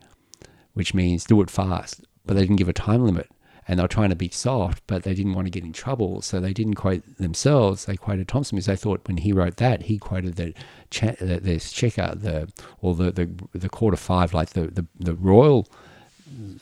which 0.75 0.93
means 0.93 1.25
do 1.25 1.41
it 1.41 1.49
fast. 1.49 2.05
But 2.25 2.35
they 2.35 2.41
didn't 2.41 2.57
give 2.57 2.69
a 2.69 2.73
time 2.73 3.03
limit 3.03 3.29
and 3.67 3.79
they 3.79 3.83
were 3.83 3.87
trying 3.87 4.09
to 4.09 4.15
be 4.15 4.29
soft, 4.29 4.83
but 4.85 5.03
they 5.03 5.13
didn't 5.13 5.33
want 5.33 5.47
to 5.47 5.51
get 5.51 5.63
in 5.63 5.73
trouble, 5.73 6.21
so 6.21 6.39
they 6.39 6.53
didn't 6.53 6.75
quote 6.75 7.03
themselves. 7.17 7.85
They 7.85 7.97
quoted 7.97 8.27
Thompson 8.27 8.57
because 8.57 8.67
they 8.67 8.75
thought 8.75 9.07
when 9.07 9.17
he 9.17 9.31
wrote 9.31 9.57
that, 9.57 9.83
he 9.83 9.97
quoted 9.97 10.35
the 10.35 10.53
the, 10.91 11.39
the 11.41 11.59
checker, 11.59 12.13
the 12.15 12.51
or 12.81 12.93
the, 12.93 13.11
the 13.11 13.29
the 13.57 13.87
of 13.87 13.99
five, 13.99 14.33
like 14.33 14.51
the 14.51 14.67
the, 14.67 14.85
the 14.99 15.15
royal 15.15 15.67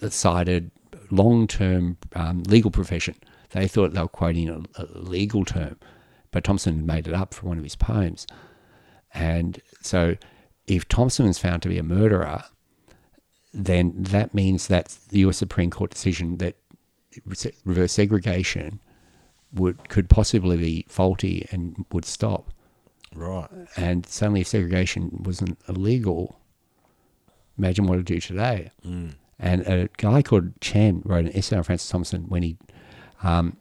sided 0.10 0.72
long 1.11 1.45
term 1.48 1.98
um, 2.15 2.44
legal 2.44 2.72
profession. 2.72 3.15
They 3.49 3.68
thought 3.68 3.94
they 3.94 4.02
were 4.02 4.07
quoting 4.07 4.49
a, 4.49 4.81
a 4.81 4.85
legal 4.98 5.44
term, 5.44 5.77
but 6.31 6.45
Thompson 6.45 6.85
made 6.85 7.07
it 7.07 7.14
up 7.14 7.34
for 7.34 7.48
one 7.48 7.57
of 7.57 7.64
his 7.64 7.76
poems, 7.76 8.26
and 9.14 9.61
so 9.81 10.15
if 10.68 10.88
Thompson 10.88 11.26
is 11.26 11.38
found 11.38 11.61
to 11.64 11.69
be 11.69 11.77
a 11.77 11.84
murderer, 11.84 12.45
then 13.54 13.94
that 13.96 14.34
means 14.34 14.68
that 14.68 14.98
the 15.10 15.20
U.S. 15.20 15.38
Supreme 15.38 15.70
Court 15.70 15.92
decision 15.92 16.38
that 16.38 16.56
reverse 17.66 17.92
segregation 17.92 18.80
would 19.54 19.90
could 19.90 20.10
possibly 20.10 20.58
be 20.58 20.86
faulty 20.90 21.48
and 21.52 21.86
would 21.92 22.06
stop. 22.06 22.52
Right. 23.16 23.48
And 23.78 24.06
suddenly, 24.08 24.42
if 24.42 24.48
segregation 24.48 25.22
wasn't 25.24 25.60
illegal, 25.70 26.40
imagine 27.58 27.86
what 27.86 27.96
it'd 27.96 28.06
do 28.06 28.20
today. 28.20 28.72
Mm. 28.86 29.16
And 29.40 29.62
a 29.68 29.90
guy 29.98 30.22
called 30.22 30.60
Chen 30.62 31.02
wrote 31.06 31.26
an 31.26 31.36
essay 31.36 31.58
on 31.58 31.64
Francis 31.64 31.90
Thompson 31.90 32.24
when 32.24 32.44
he, 32.44 32.58
um, 33.22 33.58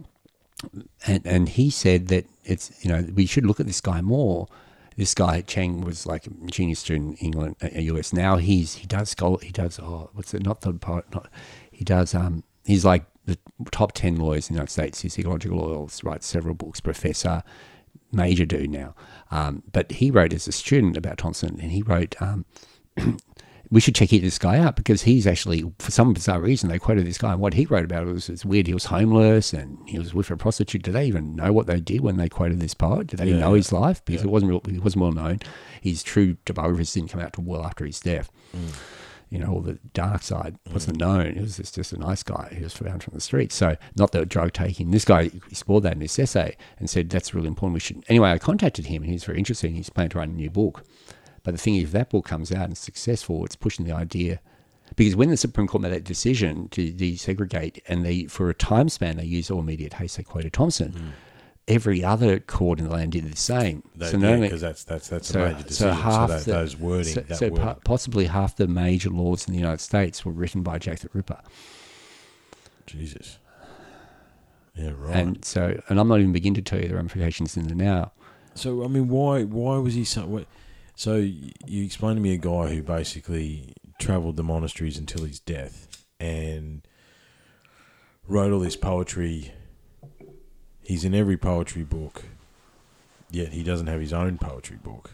and 1.06 1.26
and 1.26 1.48
he 1.48 1.70
said 1.70 2.08
that 2.08 2.26
it's 2.44 2.72
you 2.84 2.90
know 2.90 3.06
we 3.14 3.26
should 3.26 3.44
look 3.44 3.60
at 3.60 3.66
this 3.66 3.80
guy 3.80 4.00
more. 4.00 4.46
This 4.96 5.14
guy 5.14 5.40
Cheng 5.42 5.80
was 5.80 6.06
like 6.06 6.26
a 6.26 6.30
genius 6.46 6.80
student 6.80 7.18
in 7.20 7.26
England, 7.26 7.56
uh, 7.62 7.78
US. 7.78 8.12
Now 8.12 8.36
he's 8.36 8.76
he 8.76 8.86
does 8.86 9.10
scholar, 9.10 9.38
he 9.42 9.50
does 9.50 9.78
oh 9.78 10.10
what's 10.12 10.34
it 10.34 10.44
not 10.44 10.60
the 10.62 10.72
part 10.74 11.12
not 11.14 11.28
he 11.70 11.84
does 11.84 12.14
um 12.14 12.44
he's 12.64 12.84
like 12.84 13.04
the 13.24 13.38
top 13.70 13.92
10 13.92 14.16
lawyers 14.16 14.48
in 14.48 14.54
the 14.54 14.58
United 14.58 14.72
States. 14.72 15.00
He's 15.00 15.18
ecological 15.18 15.58
lawyers, 15.58 16.02
writes 16.02 16.26
several 16.26 16.54
books, 16.54 16.80
professor, 16.80 17.42
major 18.10 18.44
dude 18.44 18.70
now. 18.70 18.94
Um, 19.30 19.62
but 19.72 19.92
he 19.92 20.10
wrote 20.10 20.32
as 20.32 20.48
a 20.48 20.52
student 20.52 20.96
about 20.96 21.18
Thompson, 21.18 21.60
and 21.60 21.70
he 21.70 21.82
wrote, 21.82 22.20
um, 22.20 22.44
we 23.72 23.80
should 23.80 23.94
check 23.94 24.10
this 24.10 24.38
guy 24.38 24.58
out 24.58 24.76
because 24.76 25.02
he's 25.02 25.26
actually, 25.26 25.64
for 25.78 25.90
some 25.90 26.12
bizarre 26.12 26.40
reason, 26.40 26.68
they 26.68 26.78
quoted 26.78 27.06
this 27.06 27.16
guy. 27.16 27.32
And 27.32 27.40
what 27.40 27.54
he 27.54 27.64
wrote 27.64 27.86
about 27.86 28.06
it 28.06 28.12
was 28.12 28.28
it's 28.28 28.44
weird. 28.44 28.66
He 28.66 28.74
was 28.74 28.84
homeless 28.84 29.54
and 29.54 29.78
he 29.88 29.98
was 29.98 30.12
with 30.12 30.30
a 30.30 30.36
prostitute. 30.36 30.82
Did 30.82 30.92
they 30.92 31.06
even 31.06 31.34
know 31.34 31.54
what 31.54 31.66
they 31.66 31.80
did 31.80 32.02
when 32.02 32.18
they 32.18 32.28
quoted 32.28 32.60
this 32.60 32.74
poet? 32.74 33.06
Did 33.06 33.18
they 33.18 33.30
yeah, 33.30 33.38
know 33.38 33.54
his 33.54 33.72
life? 33.72 34.04
Because 34.04 34.20
yeah. 34.20 34.28
it 34.28 34.30
wasn't 34.30 34.50
real, 34.50 34.60
it 34.68 34.84
wasn't 34.84 35.02
well 35.02 35.12
known. 35.12 35.40
His 35.80 36.02
true 36.02 36.36
biographies 36.44 36.92
didn't 36.92 37.08
come 37.08 37.22
out 37.22 37.32
till 37.32 37.44
well 37.44 37.64
after 37.64 37.86
his 37.86 37.98
death. 37.98 38.30
Mm 38.54 38.74
you 39.32 39.38
know, 39.38 39.50
all 39.50 39.60
the 39.62 39.78
dark 39.94 40.22
side 40.22 40.58
wasn't 40.74 40.98
known. 40.98 41.36
He 41.36 41.40
was 41.40 41.56
just, 41.56 41.74
just 41.74 41.94
a 41.94 41.98
nice 41.98 42.22
guy 42.22 42.52
He 42.54 42.62
was 42.62 42.74
found 42.74 43.02
from 43.02 43.14
the 43.14 43.20
street. 43.20 43.50
So 43.50 43.78
not 43.96 44.12
the 44.12 44.26
drug 44.26 44.52
taking. 44.52 44.90
This 44.90 45.06
guy 45.06 45.30
explored 45.50 45.84
that 45.84 45.94
in 45.94 46.02
his 46.02 46.18
essay 46.18 46.54
and 46.78 46.90
said 46.90 47.08
that's 47.08 47.32
really 47.32 47.48
important. 47.48 47.72
We 47.72 47.80
should. 47.80 48.04
Anyway, 48.08 48.30
I 48.30 48.36
contacted 48.36 48.84
him 48.84 49.02
and 49.02 49.10
he's 49.10 49.24
very 49.24 49.38
interested. 49.38 49.70
He's 49.70 49.88
planning 49.88 50.10
to 50.10 50.18
write 50.18 50.28
a 50.28 50.32
new 50.32 50.50
book. 50.50 50.84
But 51.42 51.52
the 51.52 51.58
thing 51.58 51.76
is, 51.76 51.84
if 51.84 51.92
that 51.92 52.10
book 52.10 52.24
comes 52.24 52.52
out 52.52 52.64
and 52.64 52.72
is 52.72 52.78
successful, 52.78 53.44
it's 53.44 53.56
pushing 53.56 53.84
the 53.84 53.92
idea. 53.92 54.40
Because 54.94 55.16
when 55.16 55.30
the 55.30 55.36
Supreme 55.36 55.66
Court 55.66 55.82
made 55.82 55.92
that 55.92 56.04
decision 56.04 56.68
to 56.68 56.92
desegregate, 56.92 57.80
and 57.88 58.04
they 58.04 58.24
for 58.24 58.50
a 58.50 58.54
time 58.54 58.88
span 58.88 59.16
they 59.16 59.24
used 59.24 59.50
all 59.50 59.60
immediate 59.60 59.94
haste, 59.94 60.16
they 60.18 60.22
quoted 60.22 60.52
Thompson. 60.52 60.92
Mm 60.92 61.12
every 61.68 62.02
other 62.04 62.40
court 62.40 62.78
in 62.78 62.86
the 62.86 62.90
land 62.90 63.12
did 63.12 63.30
the 63.30 63.36
same. 63.36 63.82
They, 63.94 64.10
so 64.10 64.18
yeah, 64.18 64.36
because 64.36 64.60
that's 64.60 64.84
that's 64.84 65.08
that's 65.08 65.28
so, 65.28 65.44
a 65.44 65.48
major 65.48 65.68
decision. 65.68 65.94
So, 65.96 66.02
half 66.02 66.30
so 66.30 66.36
that, 66.36 66.44
the, 66.44 66.52
those 66.52 66.76
wording, 66.76 67.14
so, 67.14 67.24
so 67.34 67.48
word. 67.50 67.76
possibly 67.84 68.26
half 68.26 68.56
the 68.56 68.66
major 68.66 69.10
laws 69.10 69.46
in 69.46 69.52
the 69.52 69.58
United 69.58 69.80
States 69.80 70.24
were 70.24 70.32
written 70.32 70.62
by 70.62 70.78
Jack 70.78 71.00
the 71.00 71.10
Ripper. 71.12 71.40
Jesus. 72.86 73.38
Yeah, 74.74 74.92
right. 74.96 75.16
And 75.16 75.44
so, 75.44 75.78
and 75.88 76.00
I'm 76.00 76.08
not 76.08 76.20
even 76.20 76.32
beginning 76.32 76.54
to 76.54 76.62
tell 76.62 76.80
you 76.80 76.88
the 76.88 76.96
ramifications 76.96 77.56
in 77.56 77.68
the 77.68 77.74
now. 77.74 78.12
So, 78.54 78.84
I 78.84 78.88
mean, 78.88 79.08
why 79.08 79.44
why 79.44 79.78
was 79.78 79.94
he 79.94 80.04
so? 80.04 80.26
What, 80.26 80.46
so 80.94 81.16
you 81.16 81.84
explained 81.84 82.16
to 82.16 82.22
me 82.22 82.34
a 82.34 82.38
guy 82.38 82.74
who 82.74 82.82
basically 82.82 83.74
travelled 83.98 84.36
the 84.36 84.42
monasteries 84.42 84.98
until 84.98 85.24
his 85.24 85.40
death 85.40 86.04
and 86.18 86.86
wrote 88.26 88.52
all 88.52 88.60
this 88.60 88.76
poetry 88.76 89.52
He's 90.82 91.04
in 91.04 91.14
every 91.14 91.36
poetry 91.36 91.84
book, 91.84 92.24
yet 93.30 93.52
he 93.52 93.62
doesn't 93.62 93.86
have 93.86 94.00
his 94.00 94.12
own 94.12 94.36
poetry 94.36 94.78
book. 94.82 95.12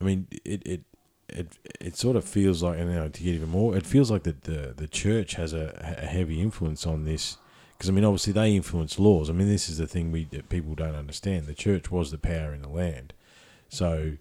I 0.00 0.04
mean, 0.04 0.28
it 0.44 0.62
it 0.64 0.82
it, 1.28 1.58
it 1.80 1.96
sort 1.96 2.16
of 2.16 2.24
feels 2.24 2.62
like, 2.62 2.78
and 2.78 2.94
know, 2.94 3.08
to 3.08 3.22
get 3.22 3.34
even 3.34 3.48
more, 3.48 3.76
it 3.76 3.86
feels 3.86 4.10
like 4.10 4.22
that 4.22 4.44
the 4.44 4.74
the 4.76 4.86
church 4.86 5.34
has 5.34 5.52
a, 5.52 5.96
a 6.00 6.06
heavy 6.06 6.40
influence 6.40 6.86
on 6.86 7.04
this. 7.04 7.38
Because 7.76 7.88
I 7.88 7.92
mean, 7.92 8.04
obviously 8.04 8.32
they 8.32 8.54
influence 8.54 9.00
laws. 9.00 9.28
I 9.28 9.32
mean, 9.32 9.48
this 9.48 9.68
is 9.68 9.78
the 9.78 9.88
thing 9.88 10.12
we 10.12 10.26
people 10.48 10.76
don't 10.76 10.94
understand. 10.94 11.46
The 11.46 11.54
church 11.54 11.90
was 11.90 12.12
the 12.12 12.18
power 12.18 12.54
in 12.54 12.62
the 12.62 12.68
land, 12.68 13.12
so 13.74 14.12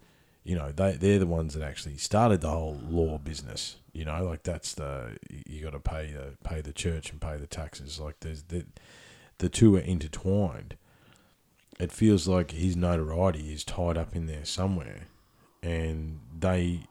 you 0.44 0.56
know 0.56 0.72
they 0.72 0.94
they're 0.94 1.20
the 1.20 1.28
ones 1.28 1.54
that 1.54 1.64
actually 1.64 1.98
started 1.98 2.42
the 2.42 2.50
whole 2.50 2.80
law 2.90 3.18
business. 3.18 3.78
You 3.94 4.06
know, 4.06 4.26
like 4.26 4.44
that's 4.44 4.74
the 4.74 5.18
you 5.30 5.64
got 5.64 5.74
to 5.74 5.80
pay 5.80 6.12
the 6.12 6.36
pay 6.44 6.62
the 6.62 6.74
church 6.74 7.12
and 7.12 7.22
pay 7.22 7.38
the 7.38 7.48
taxes. 7.48 8.00
Like 8.00 8.20
there's 8.22 8.44
the 8.44 8.66
the 9.38 9.50
two 9.50 9.76
are 9.76 9.82
intertwined. 9.82 10.76
It 11.80 11.92
feels 11.92 12.28
like 12.28 12.52
his 12.52 12.76
notoriety 12.76 13.54
is 13.54 13.64
tied 13.64 13.98
up 13.98 14.16
in 14.16 14.26
there 14.26 14.46
somewhere, 14.46 15.08
and 15.62 16.20
they 16.38 16.82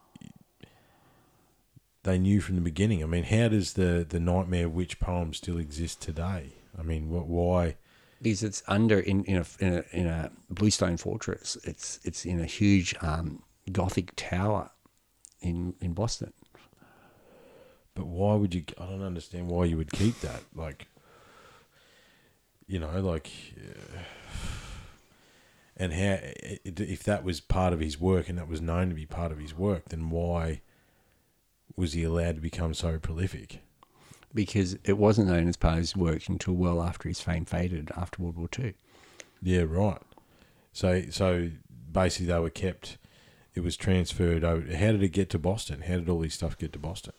they 2.04 2.18
knew 2.18 2.40
from 2.40 2.54
the 2.56 2.60
beginning. 2.60 3.02
I 3.02 3.06
mean, 3.06 3.24
how 3.24 3.48
does 3.48 3.72
the 3.72 4.06
the 4.08 4.20
Nightmare 4.20 4.68
Witch 4.68 5.00
poem 5.00 5.34
still 5.34 5.58
exist 5.58 6.00
today? 6.00 6.52
I 6.78 6.82
mean, 6.82 7.10
what 7.10 7.26
why? 7.26 7.76
Because 8.22 8.44
it's 8.44 8.62
under 8.68 9.00
in 9.00 9.24
in 9.24 9.38
a 9.38 9.46
in 9.58 9.74
a, 9.74 9.84
in 9.90 10.06
a 10.06 10.30
bluestone 10.48 10.96
fortress. 10.96 11.56
It's 11.64 11.98
it's 12.04 12.24
in 12.24 12.40
a 12.40 12.46
huge 12.46 12.94
um, 13.02 13.42
Gothic 13.70 14.12
tower 14.16 14.70
in 15.40 15.74
in 15.80 15.92
Boston. 15.92 16.32
But 17.94 18.06
why 18.06 18.34
would 18.36 18.54
you? 18.54 18.64
I 18.78 18.86
don't 18.86 19.02
understand 19.02 19.48
why 19.48 19.64
you 19.66 19.76
would 19.76 19.92
keep 19.92 20.20
that. 20.20 20.42
Like, 20.54 20.86
you 22.66 22.78
know, 22.78 23.00
like, 23.00 23.30
uh, 23.58 23.98
and 25.76 25.92
how 25.92 26.18
if 26.64 27.02
that 27.02 27.24
was 27.24 27.40
part 27.40 27.72
of 27.72 27.80
his 27.80 28.00
work 28.00 28.28
and 28.28 28.38
that 28.38 28.48
was 28.48 28.60
known 28.60 28.88
to 28.88 28.94
be 28.94 29.06
part 29.06 29.32
of 29.32 29.38
his 29.38 29.56
work, 29.56 29.88
then 29.90 30.10
why 30.10 30.62
was 31.76 31.92
he 31.92 32.04
allowed 32.04 32.36
to 32.36 32.40
become 32.40 32.72
so 32.72 32.98
prolific? 32.98 33.60
Because 34.34 34.78
it 34.84 34.96
wasn't 34.96 35.28
known 35.28 35.48
as 35.48 35.56
part 35.56 35.74
of 35.74 35.80
his 35.80 35.96
work 35.96 36.28
until 36.28 36.54
well 36.54 36.82
after 36.82 37.08
his 37.08 37.20
fame 37.20 37.44
faded 37.44 37.90
after 37.96 38.22
World 38.22 38.36
War 38.36 38.48
Two. 38.48 38.72
Yeah, 39.42 39.64
right. 39.68 40.00
So, 40.72 41.02
so 41.10 41.50
basically, 41.90 42.26
they 42.26 42.38
were 42.38 42.50
kept. 42.50 42.98
It 43.54 43.60
was 43.60 43.76
transferred 43.76 44.44
over. 44.44 44.74
How 44.74 44.92
did 44.92 45.02
it 45.02 45.10
get 45.10 45.28
to 45.30 45.38
Boston? 45.38 45.82
How 45.82 45.96
did 45.96 46.08
all 46.08 46.20
this 46.20 46.34
stuff 46.34 46.56
get 46.56 46.72
to 46.72 46.78
Boston? 46.78 47.12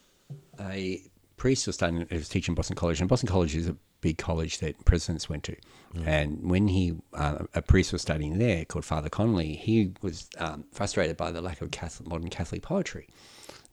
A 0.60 1.02
priest 1.38 1.68
was 1.68 1.76
studying, 1.76 2.08
was 2.10 2.30
teaching 2.30 2.56
Boston 2.56 2.76
College, 2.76 3.00
and 3.00 3.10
Boston 3.10 3.30
College 3.30 3.56
is 3.56 3.68
a 3.68 3.76
big 4.02 4.18
college 4.18 4.60
that 4.60 4.84
presidents 4.86 5.30
went 5.30 5.44
to. 5.44 5.56
Mm. 5.96 6.08
And 6.08 6.50
when 6.50 6.68
he, 6.68 6.94
uh, 7.14 7.46
a 7.54 7.62
priest 7.62 7.94
was 7.94 8.02
studying 8.02 8.38
there 8.38 8.66
called 8.66 8.86
Father 8.86 9.10
Connolly, 9.10 9.56
he 9.56 9.94
was 10.02 10.28
um, 10.40 10.66
frustrated 10.74 11.16
by 11.16 11.32
the 11.32 11.42
lack 11.42 11.62
of 11.62 11.72
Catholic, 11.72 12.10
modern 12.10 12.30
Catholic 12.30 12.64
poetry. 12.64 13.08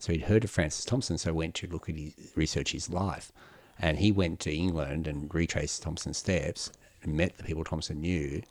So 0.00 0.12
he'd 0.12 0.22
heard 0.22 0.44
of 0.44 0.50
Francis 0.50 0.84
Thompson, 0.84 1.18
so 1.18 1.32
went 1.32 1.54
to 1.56 1.68
look 1.68 1.88
at 1.88 1.94
his, 1.94 2.14
research 2.34 2.72
his 2.72 2.90
life. 2.90 3.30
And 3.78 3.98
he 3.98 4.10
went 4.10 4.40
to 4.40 4.52
England 4.52 5.06
and 5.06 5.32
retraced 5.32 5.82
Thompson's 5.82 6.18
steps 6.18 6.72
and 7.02 7.14
met 7.14 7.36
the 7.36 7.44
people 7.44 7.64
Thompson 7.64 8.00
knew, 8.00 8.42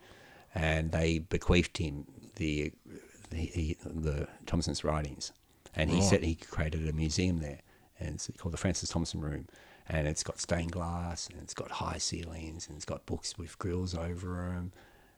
and 0.56 0.92
they 0.92 1.20
bequeathed 1.20 1.78
him 1.78 2.06
the 2.36 2.72
the, 3.30 3.78
the 3.84 4.28
Thompson's 4.48 4.84
writings. 4.84 5.34
And 5.76 5.92
he 5.92 5.98
right. 5.98 6.04
said 6.04 6.24
he 6.24 6.34
created 6.34 6.88
a 6.88 6.94
museum 6.94 7.40
there, 7.40 7.60
and 8.00 8.16
it's 8.16 8.32
called 8.38 8.54
the 8.54 8.58
Francis 8.58 8.90
Thompson 8.90 9.22
Room 9.22 9.48
and 9.90 10.08
it's 10.08 10.24
got 10.24 10.40
stained 10.40 10.72
glass 10.72 11.28
and 11.28 11.42
it's 11.42 11.54
got 11.54 11.72
high 11.72 11.98
ceilings 11.98 12.68
and 12.68 12.76
it's 12.76 12.86
got 12.86 13.06
books 13.06 13.38
with 13.38 13.58
grills 13.58 13.96
over 13.96 14.52
them 14.54 14.72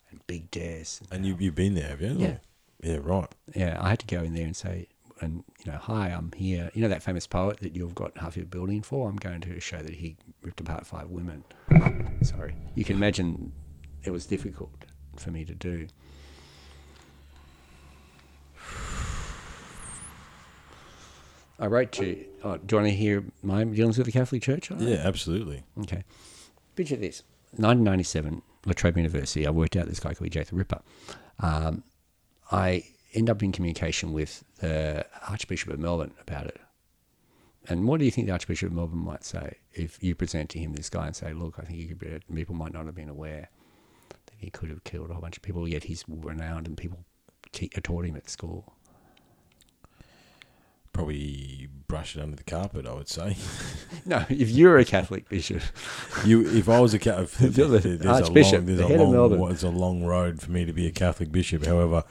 and 0.10 0.26
big 0.28 0.50
desks. 0.50 1.02
And, 1.02 1.12
and 1.12 1.26
you, 1.26 1.36
you've 1.40 1.56
been 1.56 1.76
there, 1.76 1.90
have 1.90 2.02
you? 2.02 2.16
Yeah. 2.18 2.38
Yeah, 2.82 2.98
right. 3.02 3.28
Yeah, 3.54 3.78
I 3.80 3.90
had 3.90 4.00
to 4.00 4.08
go 4.08 4.24
in 4.24 4.34
there 4.34 4.46
and 4.46 4.56
say, 4.56 4.88
and 5.22 5.44
you 5.64 5.72
know, 5.72 5.78
hi, 5.78 6.10
I'm 6.10 6.32
here. 6.36 6.72
You 6.74 6.82
know 6.82 6.90
that 6.90 7.04
famous 7.04 7.28
poet 7.28 7.60
that 7.62 7.76
you've 7.76 7.96
got 7.96 8.18
half 8.18 8.36
your 8.36 8.46
building 8.46 8.82
for? 8.82 9.10
I'm 9.10 9.18
going 9.18 9.42
to 9.42 9.60
show 9.60 9.78
that 9.78 9.94
he 9.94 10.18
ripped 10.42 10.60
apart 10.60 10.86
five 10.86 11.10
women. 11.10 11.44
Sorry, 12.22 12.56
you 12.76 12.84
can 12.84 12.98
imagine 12.98 13.52
it 14.04 14.12
was 14.12 14.26
difficult 14.26 14.86
for 15.18 15.32
me 15.32 15.46
to 15.46 15.54
do. 15.54 15.88
I 21.60 21.68
wrote 21.68 21.92
to. 21.94 22.26
Oh, 22.44 22.58
do 22.58 22.76
you 22.76 22.82
want 22.82 22.92
to 22.92 22.96
hear 22.96 23.24
my 23.44 23.64
dealings 23.64 23.98
with 23.98 24.08
the 24.08 24.12
Catholic 24.12 24.42
Church? 24.42 24.72
Yeah, 24.80 25.04
absolutely. 25.06 25.64
Okay. 25.82 26.04
Picture 26.76 26.96
this 26.96 27.22
1997, 27.52 28.42
La 28.66 28.74
Trobe 28.74 28.98
University. 28.98 29.46
I 29.46 29.52
worked 29.52 29.76
out 29.76 29.88
this 29.88 30.00
guy 30.00 30.16
called 30.16 30.32
Jack 30.32 30.48
the 30.48 30.56
Ripper. 30.56 30.82
Um, 31.40 31.84
I 32.52 32.86
end 33.14 33.30
up 33.30 33.44
in 33.44 33.52
communication 33.52 34.14
with 34.14 34.44
the 34.60 35.06
Archbishop 35.28 35.72
of 35.72 35.80
Melbourne 35.80 36.14
about 36.22 36.48
it. 36.48 36.60
And 37.68 37.88
what 37.88 38.00
do 38.00 38.06
you 38.06 38.12
think 38.12 38.28
the 38.28 38.34
Archbishop 38.34 38.70
of 38.70 38.74
Melbourne 38.76 39.04
might 39.06 39.24
say 39.24 39.58
if 39.74 40.02
you 40.04 40.16
present 40.16 40.50
to 40.52 40.60
him 40.60 40.74
this 40.74 40.90
guy 40.90 41.06
and 41.08 41.16
say, 41.16 41.34
look, 41.34 41.56
I 41.60 41.64
think 41.64 41.78
he 41.80 41.86
could 41.88 42.00
be, 42.00 42.18
people 42.34 42.56
might 42.56 42.74
not 42.74 42.86
have 42.86 42.96
been 42.96 43.10
aware 43.10 43.50
that 44.10 44.34
he 44.38 44.50
could 44.50 44.70
have 44.70 44.84
killed 44.84 45.10
a 45.10 45.14
whole 45.14 45.22
bunch 45.22 45.38
of 45.38 45.44
people, 45.44 45.68
yet 45.68 45.84
he's 45.84 46.04
renowned 46.08 46.66
and 46.68 46.76
people 46.78 47.06
te- 47.52 47.70
uh, 47.78 47.82
taught 47.84 48.06
him 48.06 48.16
at 48.16 48.30
school. 48.30 48.74
Probably 50.94 51.70
brush 51.88 52.18
it 52.18 52.22
under 52.22 52.36
the 52.36 52.44
carpet, 52.44 52.86
I 52.86 52.94
would 52.94 53.08
say. 53.08 53.38
No, 54.04 54.26
if 54.30 54.50
you're 54.50 54.80
a 54.80 54.86
Catholic 54.86 55.30
bishop, 55.30 55.62
You, 56.26 56.42
if 56.58 56.68
I 56.68 56.80
was 56.80 56.96
a 56.96 57.00
Catholic, 57.00 57.56
You're 57.56 57.68
the 57.68 57.78
there's 57.80 58.06
Archbishop, 58.24 58.54
a 58.54 58.58
long, 58.58 58.66
there's 58.66 58.78
the 58.80 58.86
a 58.86 58.88
head 58.88 59.00
of 59.00 59.02
long, 59.10 59.12
Melbourne. 59.14 59.40
there's 59.50 59.64
a 59.64 59.70
long 59.70 60.04
road 60.04 60.42
for 60.42 60.50
me 60.52 60.66
to 60.66 60.74
be 60.74 60.88
a 60.88 60.92
Catholic 60.92 61.32
bishop. 61.32 61.66
However, 61.68 62.04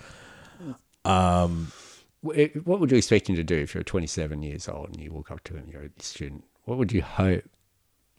um, 1.05 1.73
what 2.23 2.81
would 2.81 2.91
you 2.91 2.99
expect 2.99 3.29
him 3.29 3.37
to 3.37 3.45
do 3.45 3.57
if 3.57 3.75
you're 3.75 3.83
27 3.83 4.43
years 4.43 4.69
old 4.69 4.91
and 4.91 5.01
you 5.01 5.13
walk 5.13 5.31
up 5.31 5.43
to 5.45 5.55
him, 5.55 5.69
you're 5.71 5.85
a 5.85 6.03
student? 6.03 6.45
What 6.65 6.79
would 6.79 6.93
you 6.93 7.03
hope 7.03 7.45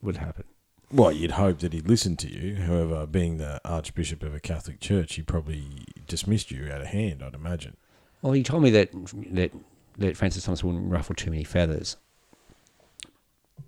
would 0.02 0.18
happen? 0.18 0.45
well, 0.94 1.12
you'd 1.12 1.32
hope 1.32 1.60
that 1.60 1.74
he'd 1.74 1.88
listen 1.88 2.18
to 2.18 2.28
you. 2.28 2.56
However, 2.56 3.06
being 3.06 3.38
the 3.38 3.62
Archbishop 3.64 4.24
of 4.24 4.34
a 4.34 4.40
Catholic 4.40 4.80
church, 4.80 5.16
he 5.16 5.22
probably 5.22 5.86
dismissed 6.08 6.52
you 6.52 6.70
out 6.72 6.82
of 6.82 6.88
hand. 6.88 7.24
I'd 7.24 7.34
imagine. 7.34 7.78
Well, 8.22 8.34
he 8.34 8.44
told 8.44 8.64
me 8.64 8.70
that 8.72 8.90
that 9.32 9.52
that 9.98 10.18
Francis 10.18 10.44
Thomas 10.44 10.64
wouldn't 10.64 10.91
ruffle 10.91 11.16
too 11.16 11.32
many 11.32 11.44
feathers. 11.44 11.98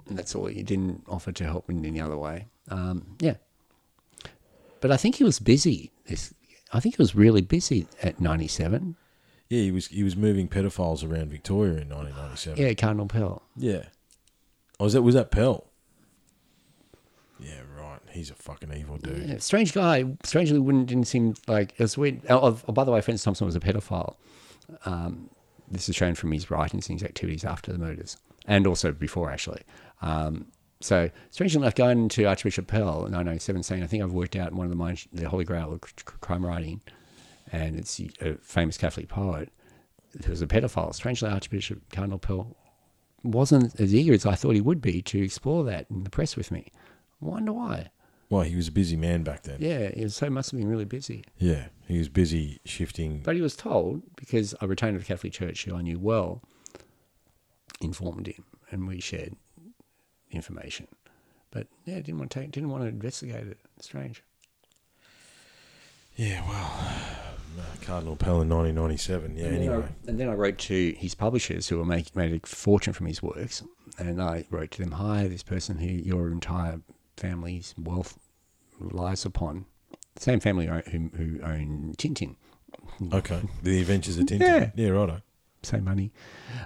And 0.07 0.17
that's 0.17 0.35
all. 0.35 0.47
He 0.47 0.63
didn't 0.63 1.03
offer 1.07 1.31
to 1.31 1.43
help 1.45 1.69
in 1.69 1.85
any 1.85 2.01
other 2.01 2.17
way. 2.17 2.47
Um, 2.69 3.15
yeah, 3.19 3.35
but 4.81 4.91
I 4.91 4.97
think 4.97 5.15
he 5.15 5.23
was 5.23 5.39
busy. 5.39 5.91
This, 6.05 6.33
I 6.73 6.79
think 6.79 6.97
he 6.97 7.01
was 7.01 7.15
really 7.15 7.41
busy 7.41 7.87
at 8.01 8.19
'97. 8.19 8.95
Yeah, 9.49 9.61
he 9.61 9.71
was 9.71 9.87
he 9.87 10.03
was 10.03 10.15
moving 10.15 10.47
pedophiles 10.47 11.03
around 11.07 11.29
Victoria 11.29 11.73
in 11.81 11.89
1997. 11.89 12.61
Yeah, 12.61 12.73
Cardinal 12.73 13.07
Pell. 13.07 13.43
Yeah. 13.55 13.83
Oh, 14.79 14.85
was 14.85 14.93
that 14.93 15.01
was 15.01 15.15
that 15.15 15.31
Pell? 15.31 15.67
Yeah, 17.39 17.61
right. 17.77 17.99
He's 18.11 18.31
a 18.31 18.35
fucking 18.35 18.73
evil 18.73 18.97
dude. 18.97 19.27
Yeah, 19.27 19.37
strange 19.39 19.73
guy. 19.73 20.05
Strangely, 20.23 20.59
wouldn't 20.59 20.87
didn't 20.87 21.07
seem 21.07 21.35
like 21.47 21.73
was 21.77 21.97
weird. 21.97 22.21
Oh, 22.29 22.57
oh, 22.67 22.71
by 22.71 22.83
the 22.83 22.91
way, 22.91 23.01
Francis 23.01 23.23
Thompson 23.23 23.45
was 23.45 23.55
a 23.55 23.59
pedophile. 23.59 24.15
Um, 24.85 25.29
this 25.69 25.89
is 25.89 25.95
shown 25.95 26.15
from 26.15 26.31
his 26.31 26.49
writings 26.49 26.89
and 26.89 26.99
his 26.99 27.07
activities 27.07 27.43
after 27.43 27.71
the 27.71 27.79
murders, 27.79 28.17
and 28.47 28.65
also 28.65 28.91
before, 28.91 29.29
actually. 29.31 29.61
Um, 30.01 30.47
so, 30.79 31.09
strangely 31.31 31.61
enough, 31.61 31.75
going 31.75 32.09
to 32.09 32.25
Archbishop 32.25 32.67
Pell 32.67 33.05
in 33.05 33.13
1997, 33.13 33.63
saying, 33.63 33.83
"I 33.83 33.87
think 33.87 34.03
I've 34.03 34.13
worked 34.13 34.35
out 34.35 34.53
one 34.53 34.65
of 34.65 34.69
the 34.69 34.75
minds, 34.75 35.07
the 35.11 35.27
Holy 35.29 35.45
Grail 35.45 35.73
of 35.73 35.81
crime 36.05 36.45
writing, 36.45 36.81
and 37.53 37.77
it's 37.77 38.01
a 38.19 38.35
famous 38.41 38.77
Catholic 38.77 39.07
poet 39.07 39.49
who 40.25 40.29
was 40.29 40.41
a 40.41 40.47
pedophile." 40.47 40.93
Strangely, 40.93 41.29
Archbishop 41.29 41.89
Cardinal 41.91 42.19
Pell 42.19 42.57
wasn't 43.23 43.79
as 43.79 43.95
eager 43.95 44.13
as 44.13 44.25
I 44.25 44.35
thought 44.35 44.55
he 44.55 44.61
would 44.61 44.81
be 44.81 45.01
to 45.03 45.23
explore 45.23 45.63
that 45.63 45.89
in 45.89 46.03
the 46.03 46.09
press 46.09 46.35
with 46.35 46.51
me. 46.51 46.71
I 47.21 47.25
wonder 47.25 47.53
why. 47.53 47.91
Well, 48.29 48.41
he 48.41 48.55
was 48.55 48.67
a 48.67 48.71
busy 48.71 48.97
man 48.97 49.23
back 49.23 49.43
then. 49.43 49.57
Yeah, 49.61 49.89
he 49.93 50.03
was 50.03 50.15
so 50.15 50.29
must 50.29 50.51
have 50.51 50.59
been 50.59 50.67
really 50.67 50.85
busy. 50.85 51.23
Yeah, 51.37 51.67
he 51.87 51.99
was 51.99 52.09
busy 52.09 52.59
shifting. 52.65 53.21
But 53.23 53.35
he 53.35 53.41
was 53.41 53.55
told 53.55 54.01
because 54.15 54.55
a 54.59 54.67
retainer 54.67 54.97
of 54.97 55.03
the 55.03 55.07
Catholic 55.07 55.33
Church 55.33 55.63
who 55.65 55.75
I 55.75 55.81
knew 55.81 55.99
well 55.99 56.41
informed 57.79 58.27
him, 58.27 58.43
and 58.71 58.87
we 58.87 58.99
shared 58.99 59.35
information. 60.31 60.87
But 61.51 61.67
yeah, 61.85 61.95
didn't 61.95 62.17
want 62.17 62.31
to 62.31 62.39
take, 62.39 62.51
didn't 62.51 62.69
want 62.69 62.83
to 62.83 62.89
investigate 62.89 63.47
it. 63.47 63.59
Strange. 63.79 64.23
Yeah, 66.15 66.47
well, 66.47 66.71
uh, 67.59 67.63
Cardinal 67.81 68.15
Pell 68.15 68.41
in 68.41 68.49
1997. 68.49 69.35
Yeah, 69.37 69.45
And 69.45 69.53
then 69.55 69.61
I- 69.61 69.73
anyway. 69.73 69.87
and 70.07 70.19
then 70.19 70.29
I 70.29 70.33
wrote 70.33 70.57
to 70.59 70.91
his 70.97 71.15
publishers 71.15 71.67
who 71.69 71.77
were 71.77 71.85
make, 71.85 72.15
made 72.15 72.33
a 72.43 72.47
fortune 72.47 72.93
from 72.93 73.07
his 73.07 73.21
works, 73.23 73.63
and 73.97 74.21
I 74.21 74.45
wrote 74.49 74.71
to 74.71 74.81
them, 74.83 74.91
"Hi, 74.93 75.27
this 75.27 75.43
person 75.43 75.77
who 75.79 75.87
your 75.87 76.31
entire 76.31 76.81
family's 77.17 77.73
wealth 77.77 78.17
relies 78.79 79.25
upon, 79.25 79.65
same 80.17 80.39
family 80.39 80.67
who, 80.67 81.09
who 81.15 81.39
own 81.41 81.93
Tintin, 81.97 82.35
Okay. 83.11 83.41
The 83.63 83.81
Adventures 83.81 84.17
of 84.19 84.25
Tintin. 84.27 84.39
Yeah. 84.41 84.71
Yeah, 84.75 84.89
righto. 84.89 85.21
same 85.63 85.83
money. 85.83 86.11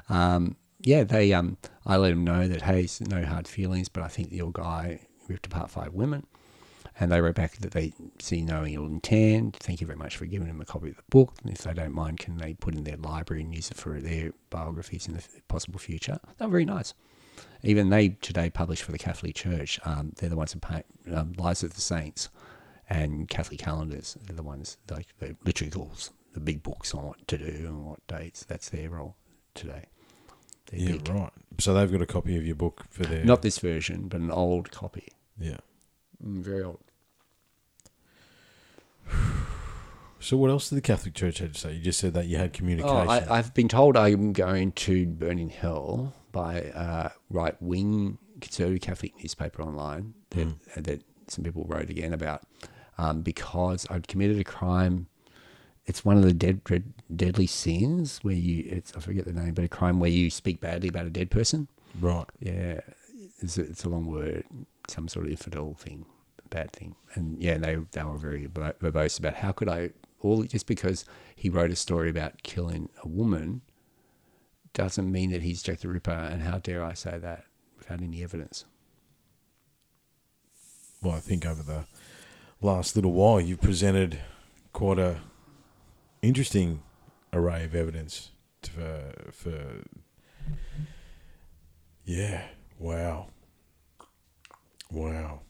Um, 0.10 0.58
yeah, 0.82 1.04
they. 1.04 1.32
Um, 1.34 1.58
I 1.86 1.96
let 1.98 2.10
them 2.10 2.24
know 2.26 2.48
that 2.50 2.64
hey, 2.64 2.84
s- 2.84 3.00
no 3.02 3.24
hard 3.26 3.48
feelings, 3.48 3.88
but 3.90 4.04
I 4.04 4.08
think 4.10 4.32
your 4.32 4.52
guy 4.52 5.00
ripped 5.30 5.46
apart 5.48 5.70
five 5.72 5.94
women, 5.94 6.26
and 7.00 7.12
they 7.12 7.22
wrote 7.22 7.36
back 7.36 7.58
that 7.58 7.72
they 7.72 7.94
see 8.20 8.42
no 8.42 8.66
ill 8.66 8.86
intent. 8.86 9.58
Thank 9.58 9.82
you 9.82 9.88
very 9.88 9.98
much 10.00 10.18
for 10.18 10.26
giving 10.26 10.48
them 10.48 10.62
a 10.62 10.66
copy 10.66 10.90
of 10.90 10.96
the 10.98 11.04
book. 11.10 11.34
And 11.44 11.52
if 11.52 11.60
they 11.64 11.74
don't 11.74 11.94
mind, 11.94 12.20
can 12.20 12.38
they 12.38 12.54
put 12.56 12.76
in 12.76 12.84
their 12.84 12.98
library 12.98 13.44
and 13.44 13.54
use 13.54 13.70
it 13.72 13.78
for 13.78 14.00
their 14.00 14.32
biographies 14.50 15.08
in 15.08 15.14
the 15.14 15.24
possible 15.48 15.80
future? 15.80 16.20
They're 16.38 16.48
very 16.48 16.66
nice. 16.66 16.94
Even 17.64 17.90
they 17.90 18.10
today 18.10 18.50
publish 18.50 18.82
for 18.82 18.92
the 18.92 18.98
Catholic 18.98 19.36
Church. 19.36 19.80
Um, 19.86 20.14
they're 20.18 20.30
the 20.30 20.36
ones 20.36 20.54
who 20.54 20.60
paint 20.60 20.86
um, 21.14 21.34
Lives 21.38 21.64
of 21.64 21.74
the 21.76 21.82
Saints 21.82 22.30
and 22.90 23.28
Catholic 23.30 23.60
calendars. 23.60 24.18
They're 24.26 24.36
the 24.36 24.44
ones 24.44 24.78
like 24.90 25.08
the 25.20 25.36
liturgicals, 25.46 26.10
the 26.34 26.40
big 26.40 26.64
books 26.64 26.94
on 26.94 27.06
what 27.06 27.28
to 27.28 27.38
do 27.38 27.46
and 27.68 27.86
what 27.86 28.06
dates. 28.08 28.44
That's 28.46 28.70
their 28.70 28.90
role 28.90 29.16
today. 29.54 29.84
They're 30.72 30.80
Yeah, 30.80 30.92
big. 30.94 31.10
right. 31.10 31.32
So 31.60 31.74
they've 31.74 31.92
got 31.92 32.02
a 32.02 32.06
copy 32.08 32.38
of 32.38 32.46
your 32.46 32.56
book 32.56 32.86
for 32.90 33.04
their. 33.04 33.24
Not 33.24 33.42
this 33.44 33.60
version, 33.60 34.08
but 34.08 34.20
an 34.20 34.32
old 34.32 34.72
copy. 34.72 35.10
Yeah. 35.40 35.58
Mm, 36.26 36.42
Very 36.42 36.64
old. 36.64 36.80
So 40.20 40.36
what 40.36 40.50
else 40.50 40.70
did 40.70 40.78
the 40.78 40.82
Catholic 40.82 41.14
Church 41.14 41.38
have 41.40 41.54
to 41.54 41.60
say? 41.60 41.74
You 41.74 41.80
just 41.80 42.00
said 42.00 42.16
that 42.16 42.26
you 42.26 42.38
had 42.38 42.52
communication. 42.52 42.90
Oh, 42.90 43.08
I, 43.08 43.38
I've 43.38 43.54
been 43.54 43.68
told 43.68 43.96
I'm 43.96 44.34
going 44.34 44.72
to 44.72 45.06
burn 45.06 45.38
in 45.38 45.50
hell 45.50 46.16
by 46.32 46.64
uh, 46.72 47.10
a 47.10 47.12
right 47.30 47.56
wing 47.62 48.18
conservative 48.42 48.82
Catholic 48.82 49.14
newspaper 49.20 49.62
online 49.62 50.16
that, 50.32 50.44
hmm. 50.46 50.52
uh, 50.76 50.82
that 50.82 51.04
some 51.28 51.44
people 51.44 51.66
wrote 51.66 51.90
again 51.90 52.14
about 52.14 52.44
um, 52.98 53.22
because 53.22 53.86
I'd 53.90 54.08
committed 54.08 54.40
a 54.40 54.44
crime. 54.44 55.08
It's 55.86 56.04
one 56.04 56.18
of 56.18 56.24
the 56.24 56.34
dead, 56.34 56.64
dread, 56.64 56.94
deadly 57.16 57.48
sins 57.48 58.20
where 58.24 58.36
you, 58.36 58.66
it's, 58.70 58.94
I 58.96 59.00
forget 59.00 59.26
the 59.26 59.34
name, 59.34 59.54
but 59.54 59.64
a 59.64 59.70
crime 59.70 60.00
where 60.00 60.10
you 60.10 60.30
speak 60.30 60.60
badly 60.60 60.90
about 60.90 61.06
a 61.06 61.10
dead 61.10 61.32
person. 61.32 61.68
right. 62.00 62.26
Yeah, 62.40 62.82
it's 63.40 63.58
a, 63.58 63.62
it's 63.62 63.86
a 63.86 63.90
long 63.90 64.06
word, 64.06 64.46
some 64.90 65.08
sort 65.08 65.26
of 65.26 65.32
infidel 65.32 65.76
thing, 65.76 66.06
bad 66.50 66.72
thing. 66.72 66.96
And 67.14 67.42
yeah, 67.42 67.58
they 67.58 67.78
they 67.92 68.04
were 68.04 68.18
very 68.18 68.48
verbose 68.48 69.20
about 69.20 69.36
how 69.36 69.52
could 69.52 69.70
I 69.70 69.92
all 70.22 70.44
just 70.44 70.68
because 70.68 71.06
he 71.36 71.50
wrote 71.50 71.72
a 71.72 71.76
story 71.76 72.10
about 72.10 72.44
killing 72.44 72.90
a 73.04 73.08
woman 73.08 73.62
doesn't 74.74 75.12
mean 75.12 75.32
that 75.32 75.42
he's 75.42 75.64
Jack 75.64 75.80
the 75.80 75.88
Ripper, 75.88 76.12
and 76.12 76.44
how 76.44 76.60
dare 76.60 76.84
I 76.84 76.94
say 76.94 77.18
that 77.18 77.46
without 77.78 78.02
any 78.02 78.24
evidence? 78.24 78.66
Well, 81.02 81.16
I 81.16 81.20
think 81.20 81.46
over 81.46 81.64
the 81.64 81.86
last 82.62 82.96
little 82.96 83.14
while, 83.14 83.42
you've 83.42 83.62
presented 83.62 84.20
quite 84.74 85.00
a 85.00 85.20
interesting 86.22 86.84
array 87.34 87.66
of 87.66 87.76
evidence 87.76 88.32
for 88.62 89.14
for. 89.32 89.84
Yeah. 92.06 92.44
Wow. 92.80 93.28
Wow. 94.92 95.42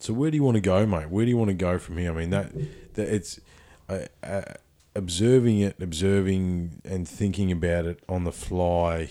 So 0.00 0.14
where 0.14 0.30
do 0.30 0.36
you 0.36 0.42
want 0.42 0.56
to 0.56 0.62
go, 0.62 0.86
mate? 0.86 1.10
Where 1.10 1.24
do 1.26 1.30
you 1.30 1.36
want 1.36 1.48
to 1.48 1.54
go 1.54 1.78
from 1.78 1.98
here? 1.98 2.10
I 2.10 2.14
mean 2.14 2.30
that 2.30 2.52
that 2.94 3.14
it's 3.14 3.38
uh, 3.88 4.06
uh, 4.22 4.54
observing 4.94 5.60
it, 5.60 5.76
observing 5.80 6.80
and 6.84 7.06
thinking 7.06 7.52
about 7.52 7.84
it 7.84 8.02
on 8.08 8.24
the 8.24 8.32
fly 8.32 9.10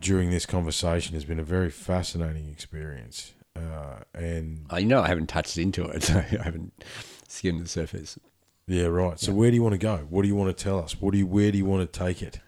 during 0.00 0.30
this 0.30 0.46
conversation 0.46 1.14
has 1.14 1.24
been 1.24 1.38
a 1.38 1.44
very 1.44 1.70
fascinating 1.70 2.48
experience. 2.48 3.32
Uh, 3.54 4.00
and 4.14 4.66
I 4.68 4.82
know 4.82 5.00
I 5.00 5.08
haven't 5.08 5.28
touched 5.28 5.56
into 5.56 5.84
it, 5.84 6.02
so 6.04 6.18
I 6.18 6.22
haven't 6.42 6.72
skimmed 7.28 7.60
the 7.62 7.68
surface. 7.68 8.18
yeah, 8.66 8.86
right. 8.86 9.18
So 9.18 9.32
where 9.32 9.50
do 9.50 9.54
you 9.54 9.62
want 9.62 9.74
to 9.74 9.78
go? 9.78 9.98
What 10.10 10.22
do 10.22 10.28
you 10.28 10.36
want 10.36 10.56
to 10.56 10.62
tell 10.64 10.78
us? 10.78 11.00
What 11.00 11.12
do 11.12 11.18
you? 11.18 11.26
Where 11.26 11.52
do 11.52 11.58
you 11.58 11.64
want 11.64 11.90
to 11.90 11.98
take 11.98 12.20
it? 12.20 12.40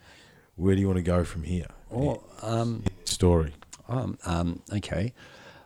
Where 0.57 0.75
do 0.75 0.81
you 0.81 0.89
want 0.89 0.97
to 0.99 1.03
go 1.03 1.23
from 1.23 1.45
here? 1.45 1.69
Oh, 1.95 2.25
um, 2.43 2.83
Story. 3.05 3.55
um, 3.89 4.19
um, 4.27 4.61
okay. 4.73 5.15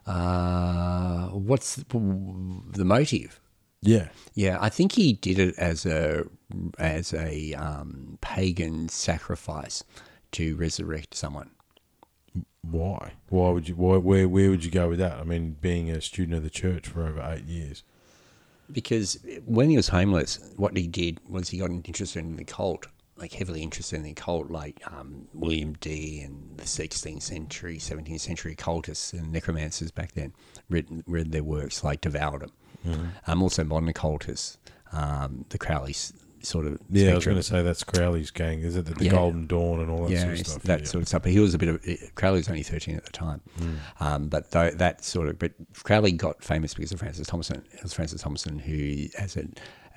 Uh, 0.06 1.28
what's 1.28 1.76
the 1.76 2.84
motive? 2.84 3.40
Yeah. 3.82 4.08
Yeah, 4.34 4.58
I 4.60 4.68
think 4.68 4.92
he 4.92 5.12
did 5.12 5.38
it 5.38 5.54
as 5.58 5.84
a 5.84 6.24
as 6.78 7.12
a 7.12 7.54
um, 7.54 8.18
pagan 8.20 8.88
sacrifice 8.88 9.84
to 10.32 10.56
resurrect 10.56 11.14
someone. 11.14 11.50
Why? 12.62 13.12
Why 13.28 13.50
would 13.50 13.68
you? 13.68 13.74
Why? 13.74 13.96
Where? 13.96 14.28
Where 14.28 14.50
would 14.50 14.64
you 14.64 14.70
go 14.70 14.88
with 14.88 15.00
that? 15.00 15.18
I 15.18 15.24
mean, 15.24 15.56
being 15.60 15.90
a 15.90 16.00
student 16.00 16.36
of 16.36 16.44
the 16.44 16.50
church 16.50 16.86
for 16.88 17.06
over 17.06 17.20
eight 17.20 17.44
years. 17.44 17.82
Because 18.70 19.18
when 19.44 19.68
he 19.68 19.76
was 19.76 19.88
homeless, 19.88 20.38
what 20.56 20.76
he 20.76 20.86
did 20.86 21.20
was 21.28 21.50
he 21.50 21.58
got 21.58 21.70
interested 21.70 22.20
in 22.20 22.36
the 22.36 22.44
cult, 22.44 22.86
like 23.22 23.32
heavily 23.32 23.62
interested 23.62 23.96
in 23.96 24.02
the 24.02 24.10
occult, 24.10 24.50
like 24.50 24.82
um, 24.92 25.26
William 25.32 25.72
Dee 25.80 26.20
and 26.20 26.58
the 26.58 26.64
16th 26.64 27.22
century, 27.22 27.78
17th 27.78 28.20
century 28.20 28.52
occultists 28.52 29.12
and 29.14 29.32
necromancers 29.32 29.90
back 29.90 30.12
then, 30.12 30.34
read, 30.68 30.86
read 31.06 31.32
their 31.32 31.44
works, 31.44 31.82
like 31.82 32.00
devoured 32.02 32.42
them. 32.42 32.52
Mm-hmm. 32.86 33.06
Um, 33.30 33.42
also 33.42 33.64
modern 33.64 33.88
occultists, 33.88 34.58
um, 34.92 35.44
the 35.50 35.56
Crowley 35.58 35.92
s- 35.92 36.12
sort 36.42 36.66
of 36.66 36.80
Yeah, 36.90 37.12
I 37.12 37.14
was 37.14 37.24
going 37.24 37.36
to 37.36 37.42
say 37.44 37.62
that's 37.62 37.84
Crowley's 37.84 38.32
gang, 38.32 38.58
is 38.62 38.74
it? 38.76 38.86
The, 38.86 38.94
the 38.94 39.04
Yeah. 39.04 39.12
Golden 39.12 39.46
Dawn 39.46 39.78
and 39.78 39.88
all 39.88 40.02
that 40.06 40.10
yeah, 40.10 40.22
sort 40.22 40.40
of 40.40 40.46
stuff. 40.48 40.62
that 40.64 40.80
yeah. 40.80 40.86
sort 40.86 41.02
of 41.02 41.08
stuff. 41.08 41.22
But 41.22 41.30
he 41.30 41.38
was 41.38 41.54
a 41.54 41.58
bit 41.58 41.68
of 41.68 42.14
Crowley 42.16 42.38
was 42.38 42.48
only 42.48 42.64
thirteen 42.64 42.96
at 42.96 43.04
the 43.04 43.12
time, 43.12 43.40
um, 44.00 44.26
but 44.28 44.50
though 44.50 44.70
that 44.72 45.04
sort 45.04 45.28
of. 45.28 45.38
But 45.38 45.52
Crowley 45.84 46.10
got 46.10 46.42
famous 46.42 46.74
because 46.74 46.90
of 46.90 46.98
Francis 46.98 47.28
Thompson. 47.28 47.64
It 47.72 47.82
was 47.84 47.94
Francis 47.94 48.22
Thompson 48.22 48.58
who, 48.58 49.06
as 49.16 49.36
a 49.36 49.44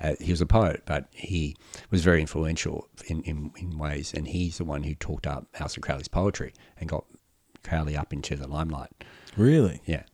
uh, 0.00 0.14
he 0.20 0.30
was 0.30 0.40
a 0.40 0.46
poet, 0.46 0.82
but 0.86 1.06
he 1.10 1.56
was 1.90 2.04
very 2.04 2.20
influential 2.20 2.88
in, 3.06 3.22
in, 3.22 3.52
in 3.56 3.78
ways, 3.78 4.12
and 4.14 4.28
he's 4.28 4.58
the 4.58 4.64
one 4.64 4.82
who 4.82 4.94
talked 4.94 5.26
up 5.26 5.46
House 5.54 5.76
of 5.76 5.82
Crowley's 5.82 6.08
poetry 6.08 6.52
and 6.78 6.88
got 6.88 7.04
Crowley 7.62 7.96
up 7.96 8.12
into 8.12 8.36
the 8.36 8.46
limelight. 8.46 8.90
Really? 9.36 9.80
Yeah. 9.84 10.04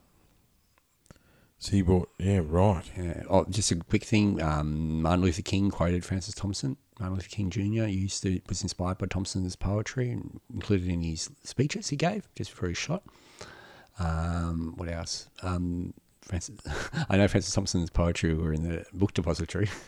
So 1.58 1.72
he 1.72 1.82
brought, 1.82 2.08
yeah, 2.18 2.40
right. 2.44 2.82
Yeah. 2.96 3.22
Oh, 3.30 3.44
just 3.48 3.70
a 3.70 3.76
quick 3.76 4.04
thing. 4.04 4.42
Um, 4.42 5.02
Martin 5.02 5.22
Luther 5.22 5.42
King 5.42 5.70
quoted 5.70 6.04
Francis 6.04 6.34
Thompson. 6.34 6.76
Martin 6.98 7.16
Luther 7.16 7.28
King 7.28 7.50
Jr. 7.50 7.84
used 7.84 8.22
to 8.24 8.40
was 8.48 8.62
inspired 8.62 8.98
by 8.98 9.06
Thompson's 9.06 9.54
poetry 9.54 10.10
and 10.10 10.40
included 10.52 10.88
in 10.88 11.02
his 11.02 11.30
speeches 11.44 11.88
he 11.88 11.96
gave 11.96 12.28
just 12.34 12.50
before 12.50 12.68
he 12.68 12.74
shot. 12.74 13.04
Um, 13.98 14.74
what 14.76 14.88
else? 14.88 15.28
Um, 15.42 15.94
Francis, 16.32 16.56
I 17.10 17.18
know 17.18 17.28
Francis 17.28 17.52
Thompson's 17.52 17.90
poetry 17.90 18.32
were 18.32 18.54
in 18.54 18.66
the 18.66 18.86
book 18.94 19.12
depository. 19.12 19.68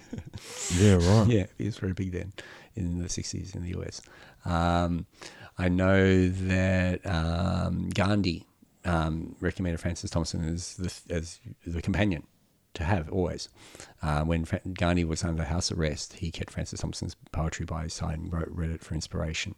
Yeah, 0.78 0.94
right. 0.96 1.26
yeah, 1.28 1.46
he 1.56 1.64
was 1.64 1.78
very 1.78 1.92
big 1.92 2.12
then 2.12 2.32
in 2.74 2.98
the 2.98 3.08
60s 3.08 3.54
in 3.54 3.62
the 3.62 3.78
US. 3.78 4.02
Um, 4.44 5.06
I 5.56 5.68
know 5.68 6.28
that 6.28 7.00
um, 7.06 7.88
Gandhi 7.90 8.46
um, 8.84 9.36
recommended 9.40 9.80
Francis 9.80 10.10
Thompson 10.10 10.44
as 10.46 10.74
the, 10.74 11.14
as 11.14 11.40
the 11.66 11.80
companion 11.80 12.24
to 12.74 12.84
have 12.84 13.10
always. 13.10 13.48
Uh, 14.02 14.22
when 14.24 14.44
Fra- 14.44 14.60
Gandhi 14.72 15.04
was 15.04 15.24
under 15.24 15.44
house 15.44 15.72
arrest, 15.72 16.14
he 16.14 16.30
kept 16.30 16.50
Francis 16.50 16.80
Thompson's 16.80 17.16
poetry 17.32 17.64
by 17.64 17.84
his 17.84 17.94
side 17.94 18.18
and 18.18 18.32
wrote, 18.32 18.48
read 18.50 18.70
it 18.70 18.82
for 18.82 18.94
inspiration. 18.94 19.54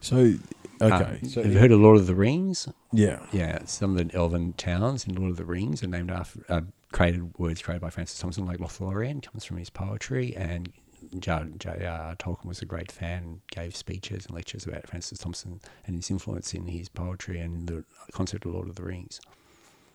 So, 0.00 0.34
okay. 0.80 1.18
Um, 1.22 1.28
so, 1.28 1.42
have 1.42 1.52
you 1.52 1.58
heard 1.58 1.72
of 1.72 1.80
Lord 1.80 1.96
of 1.98 2.06
the 2.06 2.14
Rings? 2.14 2.68
yeah. 2.92 3.20
Yeah, 3.32 3.64
some 3.64 3.96
of 3.96 4.08
the 4.08 4.14
elven 4.14 4.54
towns 4.54 5.06
in 5.06 5.14
Lord 5.14 5.30
of 5.30 5.36
the 5.36 5.44
Rings 5.44 5.82
are 5.82 5.88
named 5.88 6.10
after 6.10 6.40
uh, 6.48 6.62
created 6.92 7.38
words 7.38 7.62
created 7.62 7.80
by 7.80 7.90
Francis 7.90 8.18
Thompson, 8.18 8.46
like 8.46 8.58
Lothlorien 8.58 9.22
comes 9.22 9.44
from 9.44 9.58
his 9.58 9.70
poetry, 9.70 10.34
and 10.36 10.72
J.R. 11.18 12.14
Tolkien 12.16 12.44
was 12.44 12.62
a 12.62 12.66
great 12.66 12.92
fan 12.92 13.22
and 13.22 13.40
gave 13.50 13.74
speeches 13.74 14.26
and 14.26 14.34
lectures 14.34 14.66
about 14.66 14.86
Francis 14.86 15.18
Thompson 15.18 15.60
and 15.86 15.96
his 15.96 16.10
influence 16.10 16.54
in 16.54 16.66
his 16.66 16.88
poetry 16.88 17.40
and 17.40 17.68
the 17.68 17.84
concept 18.12 18.44
of 18.44 18.52
Lord 18.52 18.68
of 18.68 18.76
the 18.76 18.84
Rings. 18.84 19.20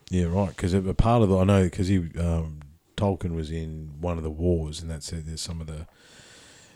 Yeah, 0.09 0.25
right. 0.25 0.49
Because 0.49 0.73
a 0.73 0.81
part 0.93 1.23
of 1.23 1.29
the, 1.29 1.37
I 1.37 1.43
know, 1.43 1.63
because 1.63 1.87
he, 1.87 1.97
um, 2.19 2.59
Tolkien 2.97 3.35
was 3.35 3.51
in 3.51 3.93
one 3.99 4.17
of 4.17 4.23
the 4.23 4.29
wars, 4.29 4.81
and 4.81 4.89
that's 4.89 5.11
it. 5.11 5.25
there's 5.25 5.41
some 5.41 5.61
of 5.61 5.67
the, 5.67 5.87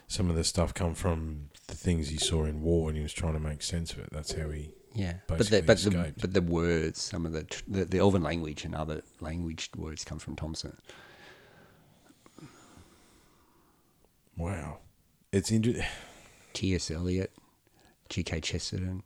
some 0.08 0.30
of 0.30 0.36
the 0.36 0.44
stuff 0.44 0.74
come 0.74 0.96
from 0.96 1.50
the 1.70 1.76
things 1.76 2.10
he 2.10 2.18
saw 2.18 2.46
in 2.46 2.62
war, 2.62 2.90
and 2.90 2.98
he 2.98 3.04
was 3.04 3.14
trying 3.14 3.34
to 3.34 3.40
make 3.40 3.62
sense 3.62 3.94
of 3.94 4.00
it. 4.00 4.10
That's 4.12 4.34
how 4.34 4.50
he, 4.50 4.74
Yeah, 4.94 5.14
but 5.28 5.38
the, 5.40 5.62
but 5.62 5.78
the 5.78 6.14
but 6.20 6.34
the 6.34 6.42
words, 6.42 7.02
some 7.02 7.26
of 7.26 7.32
the, 7.32 7.44
tr- 7.44 7.64
the 7.68 7.86
the 7.86 7.98
Elven 8.00 8.24
language 8.24 8.66
and 8.66 8.76
other 8.76 9.02
language 9.22 9.70
words 9.76 10.04
come 10.04 10.20
from 10.20 10.36
Thompson. 10.36 10.76
wow. 14.38 14.80
It's 15.32 15.52
interesting. 15.52 15.86
T.S. 16.54 16.90
Eliot, 16.90 17.32
G.K. 18.10 18.42
Chesterton, 18.42 19.04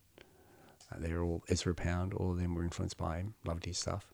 uh, 0.92 0.96
they're 1.00 1.22
all 1.22 1.44
Ezra 1.50 1.76
Pound. 1.76 2.14
All 2.14 2.32
of 2.32 2.38
them 2.40 2.56
were 2.56 2.64
influenced 2.64 2.98
by 2.98 3.18
him. 3.18 3.34
Loved 3.46 3.66
his 3.66 3.78
stuff, 3.78 4.14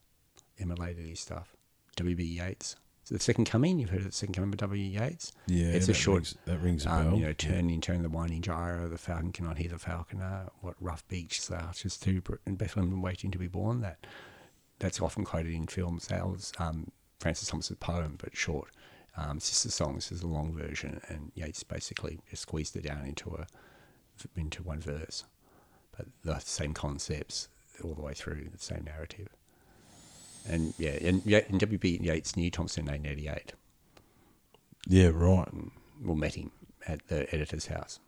emulated 0.59 1.05
his 1.07 1.19
stuff. 1.19 1.55
W.B. 1.97 2.23
Yeats. 2.23 2.75
The 3.09 3.19
Second 3.19 3.45
Coming. 3.45 3.79
You've 3.79 3.89
heard 3.89 4.01
of 4.01 4.05
the 4.07 4.11
Second 4.11 4.33
Coming 4.35 4.51
by 4.51 4.57
W. 4.57 4.83
Yeats. 4.83 5.31
Yeah, 5.47 5.67
It's 5.67 5.87
a 5.89 5.93
short- 5.93 6.15
Rings, 6.17 6.37
that 6.45 6.59
rings 6.59 6.85
a 6.85 6.91
Um, 6.91 7.03
bell. 7.09 7.17
you 7.17 7.25
know, 7.25 7.33
turn 7.33 7.69
in 7.69 7.81
turn 7.81 8.03
the 8.03 8.09
winding 8.09 8.41
gyro. 8.41 8.87
The 8.87 8.97
falcon 8.97 9.31
cannot 9.31 9.57
hear 9.57 9.69
the 9.69 9.79
falconer. 9.79 10.49
What 10.61 10.75
rough 10.79 11.07
beaks 11.07 11.49
are 11.49 11.71
just 11.73 12.03
to 12.03 12.21
in 12.45 12.55
Bethlehem 12.55 13.01
waiting 13.01 13.31
to 13.31 13.37
be 13.39 13.47
born. 13.47 13.81
That 13.81 14.05
that's 14.77 15.01
often 15.01 15.25
quoted 15.25 15.53
in 15.53 15.67
films. 15.67 16.07
That 16.07 16.25
was 16.27 16.53
um, 16.59 16.91
Francis 17.19 17.49
Thompson's 17.49 17.79
poem, 17.79 18.15
but 18.19 18.35
short. 18.37 18.69
Um, 19.17 19.39
Sister 19.39 19.69
Songs 19.71 20.11
is 20.11 20.21
a 20.21 20.27
long 20.27 20.53
version, 20.53 21.01
and 21.09 21.31
Yeats 21.35 21.63
basically 21.63 22.19
just 22.29 22.43
squeezed 22.43 22.75
it 22.77 22.83
down 22.83 23.05
into 23.05 23.33
a 23.35 23.47
into 24.35 24.61
one 24.63 24.79
verse, 24.81 25.23
but 25.97 26.05
the 26.23 26.37
same 26.39 26.73
concepts 26.73 27.47
all 27.83 27.93
the 27.95 28.01
way 28.01 28.13
through 28.13 28.49
the 28.51 28.57
same 28.59 28.83
narrative. 28.83 29.29
And 30.49 30.73
yeah, 30.77 30.97
and, 31.01 31.21
yeah, 31.25 31.41
and 31.47 31.59
W.B. 31.59 31.99
Yeats 32.01 32.35
knew 32.35 32.49
Thompson 32.49 32.87
in 32.87 32.93
1988 32.93 33.53
yeah, 34.87 35.11
right. 35.13 35.47
Mm. 35.53 35.71
or 36.07 36.15
met 36.15 36.35
him 36.35 36.51
at 36.87 37.07
the 37.07 37.33
editor's 37.33 37.67
house. 37.67 37.99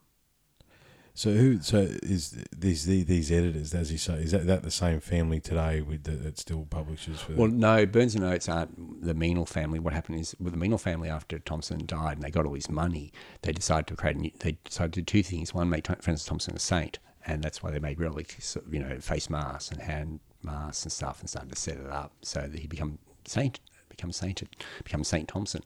So 1.14 1.34
who? 1.34 1.62
So 1.62 1.78
is 1.78 2.38
these 2.56 2.86
these, 2.86 3.06
these 3.06 3.32
editors? 3.32 3.76
As 3.76 3.92
you 3.92 3.98
say, 3.98 4.14
is 4.14 4.32
that, 4.32 4.48
that 4.48 4.64
the 4.64 4.72
same 4.72 5.02
family 5.02 5.42
today 5.42 5.82
with 5.82 6.06
the, 6.06 6.12
that 6.12 6.40
still 6.40 6.66
publishes 6.70 7.20
for? 7.20 7.34
Well, 7.34 7.50
no, 7.50 7.86
Burns 7.86 8.16
and 8.16 8.24
Oates 8.24 8.48
aren't 8.48 9.06
the 9.06 9.14
Meynell 9.14 9.48
family. 9.48 9.78
What 9.78 9.94
happened 9.94 10.22
is 10.22 10.36
with 10.40 10.58
the 10.58 10.60
Meynell 10.60 10.80
family 10.80 11.10
after 11.10 11.38
Thompson 11.38 11.86
died 11.86 12.14
and 12.14 12.24
they 12.24 12.32
got 12.32 12.46
all 12.46 12.54
his 12.54 12.70
money, 12.70 13.12
they 13.42 13.52
decided 13.52 13.88
to 13.88 13.96
create. 13.96 14.16
A 14.16 14.20
new, 14.20 14.32
they 14.40 14.58
decided 14.64 14.94
to 14.94 15.02
do 15.02 15.06
two 15.06 15.24
things. 15.24 15.54
One, 15.54 15.70
make 15.70 15.86
Francis 15.86 16.26
Thompson 16.26 16.56
a 16.56 16.60
saint, 16.60 17.00
and 17.28 17.44
that's 17.44 17.62
why 17.62 17.72
they 17.72 17.80
made 17.80 18.00
relics, 18.00 18.58
you 18.72 18.80
know, 18.80 18.98
face 19.00 19.30
masks 19.30 19.70
and 19.70 19.82
hand 19.82 20.22
masks 20.44 20.84
and 20.84 20.92
stuff, 20.92 21.20
and 21.20 21.30
started 21.30 21.52
to 21.52 21.56
set 21.60 21.78
it 21.78 21.90
up 21.90 22.12
so 22.22 22.42
that 22.42 22.60
he 22.60 22.68
become 22.68 23.00
saint, 23.26 23.60
become 23.90 24.12
sainted, 24.12 24.50
become 24.84 25.04
Saint 25.04 25.28
Thompson. 25.28 25.64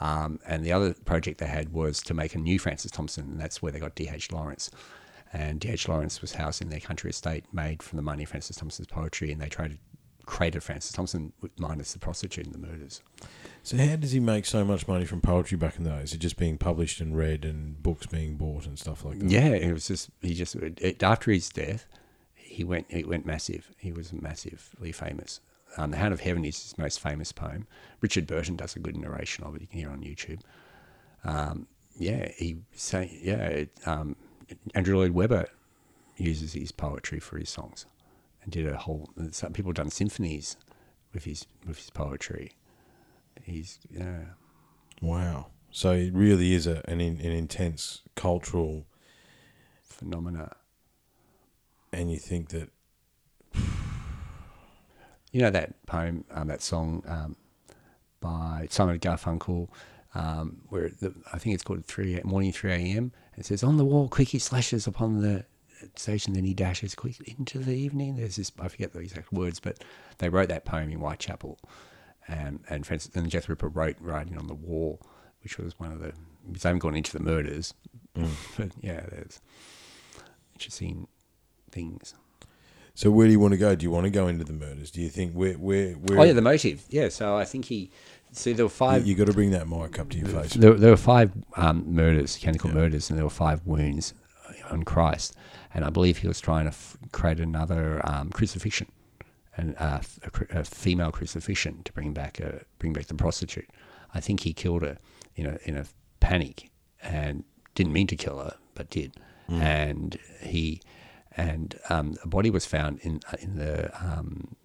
Um, 0.00 0.40
and 0.46 0.64
the 0.64 0.72
other 0.72 0.94
project 1.04 1.38
they 1.38 1.46
had 1.46 1.72
was 1.72 2.02
to 2.02 2.14
make 2.14 2.34
a 2.34 2.38
new 2.38 2.58
Francis 2.58 2.90
Thompson, 2.90 3.24
and 3.24 3.40
that's 3.40 3.62
where 3.62 3.72
they 3.72 3.78
got 3.78 3.94
D.H. 3.94 4.30
Lawrence. 4.32 4.70
And 5.32 5.60
D.H. 5.60 5.88
Lawrence 5.88 6.20
was 6.20 6.32
housed 6.32 6.62
in 6.62 6.68
their 6.68 6.80
country 6.80 7.10
estate, 7.10 7.44
made 7.52 7.82
from 7.82 7.96
the 7.96 8.02
money 8.02 8.24
of 8.24 8.28
Francis 8.28 8.56
Thompson's 8.56 8.88
poetry, 8.88 9.32
and 9.32 9.40
they 9.40 9.48
tried 9.48 9.72
to 9.72 9.78
create 10.26 10.56
a 10.56 10.60
Francis 10.60 10.92
Thompson 10.92 11.32
minus 11.56 11.92
the 11.92 11.98
prostitute 12.00 12.46
and 12.46 12.54
the 12.54 12.58
murders. 12.58 13.00
so 13.62 13.76
how 13.76 13.96
does 13.96 14.10
he 14.10 14.20
make 14.20 14.44
so 14.44 14.64
much 14.64 14.88
money 14.88 15.04
from 15.04 15.20
poetry 15.20 15.56
back 15.56 15.78
in 15.78 15.84
those? 15.84 16.04
Is 16.04 16.14
it 16.14 16.18
just 16.18 16.36
being 16.36 16.58
published 16.58 17.00
and 17.00 17.16
read 17.16 17.44
and 17.44 17.80
books 17.82 18.06
being 18.06 18.36
bought 18.36 18.66
and 18.66 18.78
stuff 18.78 19.04
like 19.04 19.20
that? 19.20 19.30
Yeah, 19.30 19.50
it 19.50 19.72
was 19.72 19.86
just 19.86 20.10
he 20.20 20.34
just 20.34 20.56
it, 20.56 21.02
after 21.02 21.30
his 21.30 21.48
death, 21.48 21.86
he 22.56 22.64
went 22.64 22.86
it 22.88 23.06
went 23.06 23.26
massive. 23.26 23.70
He 23.76 23.92
was 23.92 24.14
massively 24.14 24.90
famous. 24.90 25.40
Um, 25.76 25.90
the 25.90 25.98
Hound 25.98 26.14
of 26.14 26.20
Heaven 26.20 26.42
is 26.42 26.62
his 26.62 26.78
most 26.78 27.00
famous 27.00 27.30
poem. 27.30 27.66
Richard 28.00 28.26
Burton 28.26 28.56
does 28.56 28.74
a 28.74 28.78
good 28.78 28.96
narration 28.96 29.44
of 29.44 29.54
it. 29.54 29.60
You 29.60 29.66
can 29.66 29.78
hear 29.78 29.90
on 29.90 30.00
YouTube. 30.00 30.40
Um, 31.22 31.66
yeah, 31.98 32.30
he 32.34 32.56
say 32.72 33.20
yeah. 33.22 33.44
It, 33.46 33.72
um, 33.84 34.16
Andrew 34.74 34.96
Lloyd 34.96 35.10
Webber 35.10 35.48
uses 36.16 36.54
his 36.54 36.72
poetry 36.72 37.20
for 37.20 37.36
his 37.36 37.50
songs, 37.50 37.84
and 38.42 38.50
did 38.50 38.66
a 38.66 38.78
whole. 38.78 39.10
Some 39.32 39.52
people 39.52 39.68
have 39.68 39.76
done 39.76 39.90
symphonies 39.90 40.56
with 41.12 41.24
his 41.24 41.46
with 41.66 41.76
his 41.76 41.90
poetry. 41.90 42.52
He's 43.42 43.80
yeah. 43.90 44.20
Wow. 45.02 45.48
So 45.70 45.92
it 45.92 46.14
really 46.14 46.54
is 46.54 46.66
a, 46.66 46.80
an 46.88 47.02
in, 47.02 47.20
an 47.20 47.32
intense 47.32 48.00
cultural, 48.14 48.86
Phenomena. 49.82 50.56
And 51.92 52.10
you 52.10 52.18
think 52.18 52.48
that 52.50 52.70
You 55.32 55.42
know 55.42 55.50
that 55.50 55.84
poem, 55.86 56.24
um, 56.30 56.48
that 56.48 56.62
song 56.62 57.02
um, 57.06 57.36
by 58.20 58.68
Simon 58.70 58.98
Garfunkel, 58.98 59.68
um, 60.14 60.62
where 60.68 60.88
the, 60.88 61.14
I 61.30 61.38
think 61.38 61.54
it's 61.54 61.62
called 61.62 61.84
three 61.84 62.18
morning 62.24 62.52
three 62.52 62.72
a.m. 62.72 63.12
It 63.36 63.44
says 63.44 63.62
on 63.62 63.76
the 63.76 63.84
wall, 63.84 64.08
quick 64.08 64.28
he 64.28 64.38
slashes 64.38 64.86
upon 64.86 65.20
the 65.20 65.44
station, 65.94 66.32
then 66.32 66.44
he 66.44 66.54
dashes 66.54 66.94
quick 66.94 67.20
into 67.26 67.58
the 67.58 67.74
evening. 67.74 68.16
There's 68.16 68.36
this 68.36 68.50
I 68.58 68.68
forget 68.68 68.92
the 68.94 69.00
exact 69.00 69.30
words, 69.32 69.60
but 69.60 69.84
they 70.18 70.30
wrote 70.30 70.48
that 70.48 70.64
poem 70.64 70.90
in 70.90 71.00
Whitechapel, 71.00 71.58
and 72.28 72.60
and 72.70 72.86
Francis 72.86 73.14
and 73.14 73.28
Jeff 73.28 73.48
Ripper 73.48 73.68
wrote 73.68 73.96
writing 74.00 74.38
on 74.38 74.46
the 74.46 74.54
wall, 74.54 75.02
which 75.42 75.58
was 75.58 75.78
one 75.78 75.92
of 75.92 76.00
the. 76.00 76.12
They 76.48 76.68
haven't 76.68 76.78
gone 76.78 76.96
into 76.96 77.12
the 77.12 77.22
murders, 77.22 77.74
but 78.14 78.70
yeah, 78.80 79.04
there's 79.10 79.40
interesting 80.54 81.08
things. 81.76 82.14
So 82.94 83.10
where 83.10 83.26
do 83.26 83.32
you 83.32 83.38
want 83.38 83.52
to 83.52 83.58
go? 83.58 83.76
Do 83.76 83.84
you 83.84 83.90
want 83.90 84.04
to 84.04 84.10
go 84.10 84.26
into 84.26 84.42
the 84.42 84.54
murders? 84.54 84.90
Do 84.90 85.02
you 85.02 85.10
think 85.10 85.34
where 85.34 85.52
where 85.54 85.92
where? 85.92 86.20
Oh 86.20 86.22
yeah, 86.24 86.32
the 86.32 86.40
motive. 86.42 86.84
Yeah, 86.88 87.10
so 87.10 87.36
I 87.36 87.44
think 87.44 87.66
he. 87.66 87.90
See, 88.32 88.54
there 88.54 88.64
were 88.64 88.70
five. 88.70 89.06
you, 89.06 89.14
got 89.14 89.28
to 89.28 89.32
bring 89.32 89.50
that 89.50 89.68
mic 89.68 89.98
up 89.98 90.10
to 90.10 90.18
your 90.18 90.28
face. 90.28 90.54
There, 90.54 90.74
there 90.74 90.90
were 90.90 90.96
five 90.96 91.30
um, 91.56 91.84
murders, 91.86 92.36
canonical 92.36 92.70
murders, 92.70 93.08
and 93.08 93.18
there 93.18 93.24
were 93.24 93.30
five 93.46 93.60
wounds 93.66 94.14
on 94.70 94.82
Christ. 94.82 95.36
And 95.72 95.84
I 95.84 95.90
believe 95.90 96.18
he 96.18 96.28
was 96.28 96.40
trying 96.40 96.64
to 96.64 96.70
f- 96.70 96.96
create 97.12 97.38
another 97.38 98.00
um, 98.04 98.30
crucifixion, 98.30 98.88
and 99.56 99.74
uh, 99.78 100.00
a, 100.50 100.60
a 100.60 100.64
female 100.64 101.12
crucifixion 101.12 101.82
to 101.84 101.92
bring 101.92 102.12
back 102.14 102.40
a 102.40 102.62
bring 102.78 102.92
back 102.94 103.06
the 103.06 103.14
prostitute. 103.14 103.68
I 104.14 104.20
think 104.20 104.40
he 104.40 104.52
killed 104.52 104.82
her 104.82 104.96
in 105.34 105.46
a 105.46 105.58
in 105.64 105.76
a 105.76 105.84
panic 106.20 106.70
and 107.02 107.44
didn't 107.74 107.92
mean 107.92 108.06
to 108.06 108.16
kill 108.16 108.38
her, 108.38 108.54
but 108.74 108.88
did. 108.90 109.12
And 109.48 110.18
he 110.40 110.80
and 111.36 111.78
um, 111.90 112.16
a 112.22 112.28
body 112.28 112.50
was 112.50 112.66
found 112.66 112.98
in 113.00 113.20
in 113.40 113.56
the 113.56 113.90
um, 114.04 114.56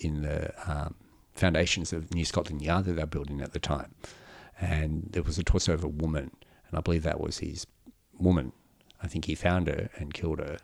in 0.00 0.22
the 0.22 0.52
um, 0.70 0.94
foundations 1.34 1.92
of 1.92 2.14
New 2.14 2.24
Scotland 2.24 2.62
Yard 2.62 2.84
that 2.84 2.92
they 2.92 3.02
were 3.02 3.06
building 3.06 3.40
at 3.40 3.52
the 3.52 3.58
time, 3.58 3.94
and 4.60 5.08
there 5.10 5.22
was 5.22 5.38
a 5.38 5.42
torso 5.42 5.72
of 5.72 5.82
a 5.82 5.88
woman, 5.88 6.30
and 6.68 6.78
I 6.78 6.80
believe 6.80 7.02
that 7.04 7.20
was 7.20 7.38
his 7.38 7.66
woman. 8.18 8.52
I 9.02 9.08
think 9.08 9.24
he 9.24 9.34
found 9.34 9.66
her 9.66 9.88
and 9.96 10.12
killed 10.12 10.38
her, 10.38 10.58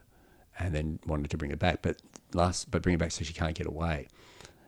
and 0.58 0.74
then 0.74 0.98
wanted 1.06 1.30
to 1.30 1.36
bring 1.36 1.50
her 1.50 1.56
back, 1.56 1.80
but 1.82 1.96
last 2.34 2.70
but 2.70 2.82
bring 2.82 2.94
her 2.94 2.98
back 2.98 3.12
so 3.12 3.24
she 3.24 3.32
can't 3.32 3.54
get 3.54 3.66
away. 3.66 4.08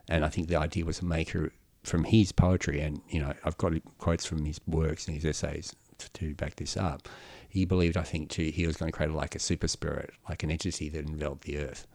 And 0.09 0.25
I 0.25 0.29
think 0.29 0.49
the 0.49 0.57
idea 0.57 0.85
was 0.85 0.99
to 0.99 1.05
make 1.05 1.31
her 1.31 1.53
from 1.85 2.05
his 2.05 2.33
poetry, 2.33 2.81
and 2.81 3.03
you 3.11 3.21
know 3.21 3.35
I've 3.45 3.59
got 3.59 3.73
quotes 3.99 4.25
from 4.25 4.45
his 4.47 4.61
works 4.67 5.07
and 5.07 5.15
his 5.15 5.27
essays 5.27 5.75
to 6.15 6.35
back 6.35 6.57
this 6.57 6.77
up. 6.77 7.09
He 7.51 7.65
believed, 7.65 7.97
I 7.97 8.03
think, 8.03 8.31
too, 8.31 8.45
he 8.45 8.67
was 8.67 8.77
going 8.77 8.91
to 8.91 8.97
create 8.97 9.13
like 9.13 9.35
a 9.35 9.41
super 9.41 9.69
spirit, 9.69 10.13
like 10.29 10.43
an 10.43 10.51
entity 10.51 10.89
that 10.89 11.05
enveloped 11.05 11.45
the 11.45 11.59
earth. 11.59 11.87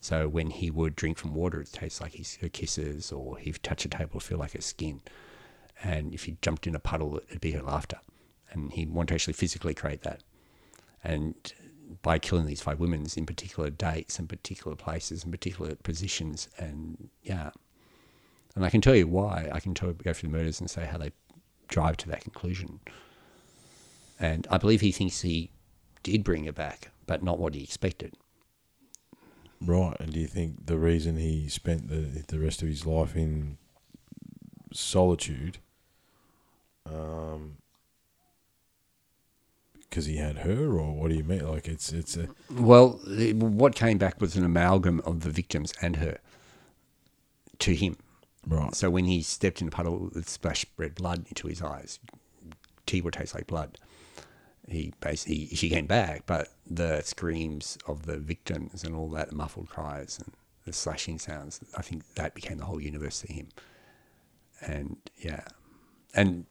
So 0.00 0.28
when 0.28 0.50
he 0.50 0.70
would 0.70 0.96
drink 0.96 1.18
from 1.18 1.34
water, 1.34 1.60
it 1.60 1.72
tastes 1.72 2.00
like 2.00 2.14
his, 2.14 2.36
her 2.36 2.48
kisses, 2.48 3.12
or 3.12 3.36
he'd 3.38 3.62
touch 3.62 3.84
a 3.84 3.88
table, 3.88 4.20
feel 4.20 4.38
like 4.38 4.52
her 4.52 4.60
skin. 4.60 5.00
And 5.82 6.14
if 6.14 6.24
he 6.24 6.36
jumped 6.40 6.66
in 6.66 6.74
a 6.74 6.80
puddle, 6.80 7.20
it'd 7.28 7.40
be 7.40 7.52
her 7.52 7.62
laughter. 7.62 7.98
And 8.52 8.72
he 8.72 8.86
wanted 8.86 9.08
to 9.08 9.14
actually 9.14 9.34
physically 9.34 9.74
create 9.74 10.02
that. 10.02 10.22
And 11.02 11.34
by 12.02 12.18
killing 12.18 12.46
these 12.46 12.62
five 12.62 12.80
women 12.80 13.06
in 13.16 13.26
particular 13.26 13.70
dates 13.70 14.18
and 14.18 14.28
particular 14.28 14.76
places 14.76 15.24
and 15.24 15.32
particular 15.32 15.74
positions, 15.74 16.48
and 16.58 17.08
yeah. 17.22 17.50
And 18.54 18.64
I 18.64 18.70
can 18.70 18.80
tell 18.80 18.94
you 18.94 19.08
why. 19.08 19.50
I 19.52 19.60
can 19.60 19.74
tell, 19.74 19.92
go 19.92 20.12
through 20.12 20.30
the 20.30 20.36
murders 20.36 20.60
and 20.60 20.70
say 20.70 20.86
how 20.86 20.98
they 20.98 21.12
drive 21.68 21.96
to 21.98 22.08
that 22.10 22.22
conclusion. 22.22 22.80
And 24.22 24.46
I 24.50 24.56
believe 24.56 24.80
he 24.80 24.92
thinks 24.92 25.20
he 25.22 25.50
did 26.04 26.22
bring 26.22 26.44
her 26.44 26.52
back, 26.52 26.92
but 27.06 27.22
not 27.24 27.40
what 27.40 27.54
he 27.54 27.62
expected. 27.64 28.14
Right. 29.60 29.96
And 29.98 30.12
do 30.12 30.20
you 30.20 30.28
think 30.28 30.66
the 30.66 30.78
reason 30.78 31.16
he 31.16 31.48
spent 31.48 31.88
the 31.88 32.22
the 32.28 32.38
rest 32.38 32.62
of 32.62 32.68
his 32.68 32.86
life 32.86 33.16
in 33.16 33.58
solitude, 34.72 35.58
um, 36.86 37.56
because 39.80 40.06
he 40.06 40.16
had 40.16 40.38
her, 40.38 40.78
or 40.78 40.94
what 40.94 41.10
do 41.10 41.16
you 41.16 41.24
mean? 41.24 41.46
Like 41.48 41.66
it's 41.66 41.92
it's 41.92 42.16
a 42.16 42.28
Well, 42.50 43.00
what 43.34 43.74
came 43.74 43.98
back 43.98 44.20
was 44.20 44.36
an 44.36 44.44
amalgam 44.44 45.00
of 45.04 45.20
the 45.20 45.30
victims 45.30 45.72
and 45.82 45.96
her 45.96 46.18
to 47.58 47.74
him. 47.74 47.96
right. 48.46 48.74
So 48.74 48.88
when 48.88 49.04
he 49.04 49.22
stepped 49.22 49.60
in 49.60 49.68
a 49.68 49.70
puddle 49.72 50.10
that 50.12 50.28
splashed 50.28 50.66
red 50.76 50.94
blood 50.94 51.26
into 51.28 51.48
his 51.48 51.60
eyes, 51.60 51.98
tea 52.86 53.00
would 53.00 53.14
taste 53.14 53.34
like 53.34 53.46
blood. 53.48 53.78
He 54.68 54.92
basically 55.00 55.48
she 55.48 55.68
came 55.68 55.86
back, 55.86 56.24
but 56.26 56.48
the 56.68 57.02
screams 57.02 57.78
of 57.86 58.06
the 58.06 58.18
victims 58.18 58.84
and 58.84 58.94
all 58.94 59.08
that, 59.10 59.30
the 59.30 59.34
muffled 59.34 59.68
cries 59.68 60.18
and 60.18 60.32
the 60.64 60.72
slashing 60.72 61.18
sounds, 61.18 61.60
I 61.76 61.82
think 61.82 62.04
that 62.14 62.34
became 62.34 62.58
the 62.58 62.64
whole 62.64 62.80
universe 62.80 63.20
to 63.22 63.32
him. 63.32 63.48
And 64.60 64.96
yeah, 65.18 65.44
and 66.14 66.46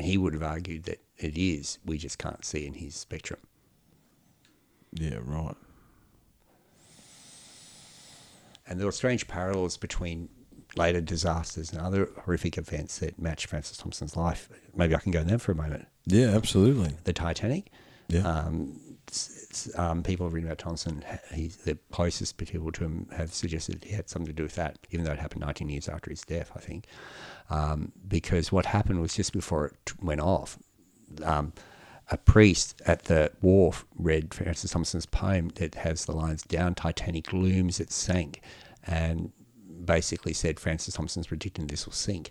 he 0.00 0.18
would 0.18 0.34
have 0.34 0.42
argued 0.42 0.84
that 0.84 1.00
it 1.18 1.38
is. 1.38 1.78
We 1.84 1.98
just 1.98 2.18
can't 2.18 2.44
see 2.44 2.66
in 2.66 2.74
his 2.74 2.96
spectrum. 2.96 3.40
Yeah. 4.92 5.18
Right. 5.22 5.56
And 8.66 8.78
there 8.78 8.86
were 8.86 8.92
strange 8.92 9.28
parallels 9.28 9.76
between 9.76 10.28
later 10.76 11.00
disasters 11.00 11.72
and 11.72 11.80
other 11.80 12.08
horrific 12.24 12.56
events 12.58 12.98
that 12.98 13.18
match 13.18 13.46
Francis 13.46 13.76
Thompson's 13.76 14.16
life. 14.16 14.48
Maybe 14.74 14.94
I 14.94 14.98
can 14.98 15.12
go 15.12 15.22
there 15.22 15.38
for 15.38 15.52
a 15.52 15.54
moment. 15.54 15.86
Yeah. 16.06 16.28
Absolutely. 16.28 16.96
The 17.04 17.12
Titanic. 17.12 17.70
Yeah. 18.08 18.26
Um, 18.26 18.80
it's, 19.06 19.44
it's, 19.44 19.78
um, 19.78 20.02
people 20.02 20.26
have 20.26 20.32
written 20.32 20.48
about 20.48 20.58
Thompson. 20.58 21.04
He's 21.34 21.56
the 21.58 21.76
closest 21.90 22.36
people 22.38 22.72
to 22.72 22.84
him 22.84 23.08
have 23.16 23.32
suggested 23.32 23.84
he 23.84 23.94
had 23.94 24.08
something 24.08 24.26
to 24.28 24.32
do 24.32 24.42
with 24.44 24.54
that, 24.54 24.78
even 24.90 25.04
though 25.04 25.12
it 25.12 25.18
happened 25.18 25.42
19 25.42 25.68
years 25.68 25.88
after 25.88 26.10
his 26.10 26.22
death, 26.22 26.50
I 26.56 26.60
think. 26.60 26.86
Um, 27.50 27.92
because 28.08 28.50
what 28.50 28.66
happened 28.66 29.00
was 29.00 29.14
just 29.14 29.32
before 29.32 29.66
it 29.66 29.92
went 30.02 30.20
off, 30.20 30.58
um, 31.22 31.52
a 32.10 32.16
priest 32.16 32.80
at 32.86 33.04
the 33.04 33.30
wharf 33.40 33.84
read 33.96 34.34
Francis 34.34 34.70
Thompson's 34.70 35.06
poem 35.06 35.48
that 35.56 35.74
has 35.76 36.04
the 36.04 36.12
lines 36.12 36.42
"Down 36.42 36.74
Titanic 36.74 37.32
looms, 37.32 37.80
it 37.80 37.90
sank," 37.92 38.42
and 38.86 39.32
basically 39.84 40.32
said 40.32 40.60
Francis 40.60 40.94
Thompson's 40.94 41.26
predicting 41.26 41.66
this 41.66 41.86
will 41.86 41.92
sink. 41.92 42.30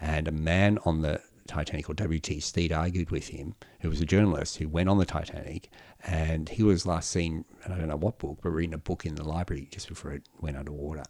And 0.00 0.28
a 0.28 0.32
man 0.32 0.78
on 0.84 1.02
the 1.02 1.20
Titanic, 1.48 1.86
called 1.86 1.96
W.T. 1.96 2.40
Stead, 2.40 2.72
argued 2.72 3.10
with 3.10 3.28
him, 3.28 3.54
who 3.80 3.88
was 3.88 4.00
a 4.00 4.04
journalist 4.04 4.58
who 4.58 4.68
went 4.68 4.88
on 4.88 4.98
the 4.98 5.06
Titanic, 5.06 5.70
and 6.04 6.48
he 6.48 6.62
was 6.62 6.86
last 6.86 7.10
seen, 7.10 7.44
I 7.64 7.68
don't 7.70 7.88
know 7.88 7.96
what 7.96 8.18
book, 8.18 8.38
but 8.42 8.50
reading 8.50 8.74
a 8.74 8.78
book 8.78 9.06
in 9.06 9.14
the 9.14 9.24
library 9.24 9.66
just 9.70 9.88
before 9.88 10.12
it 10.12 10.22
went 10.40 10.56
underwater. 10.56 11.04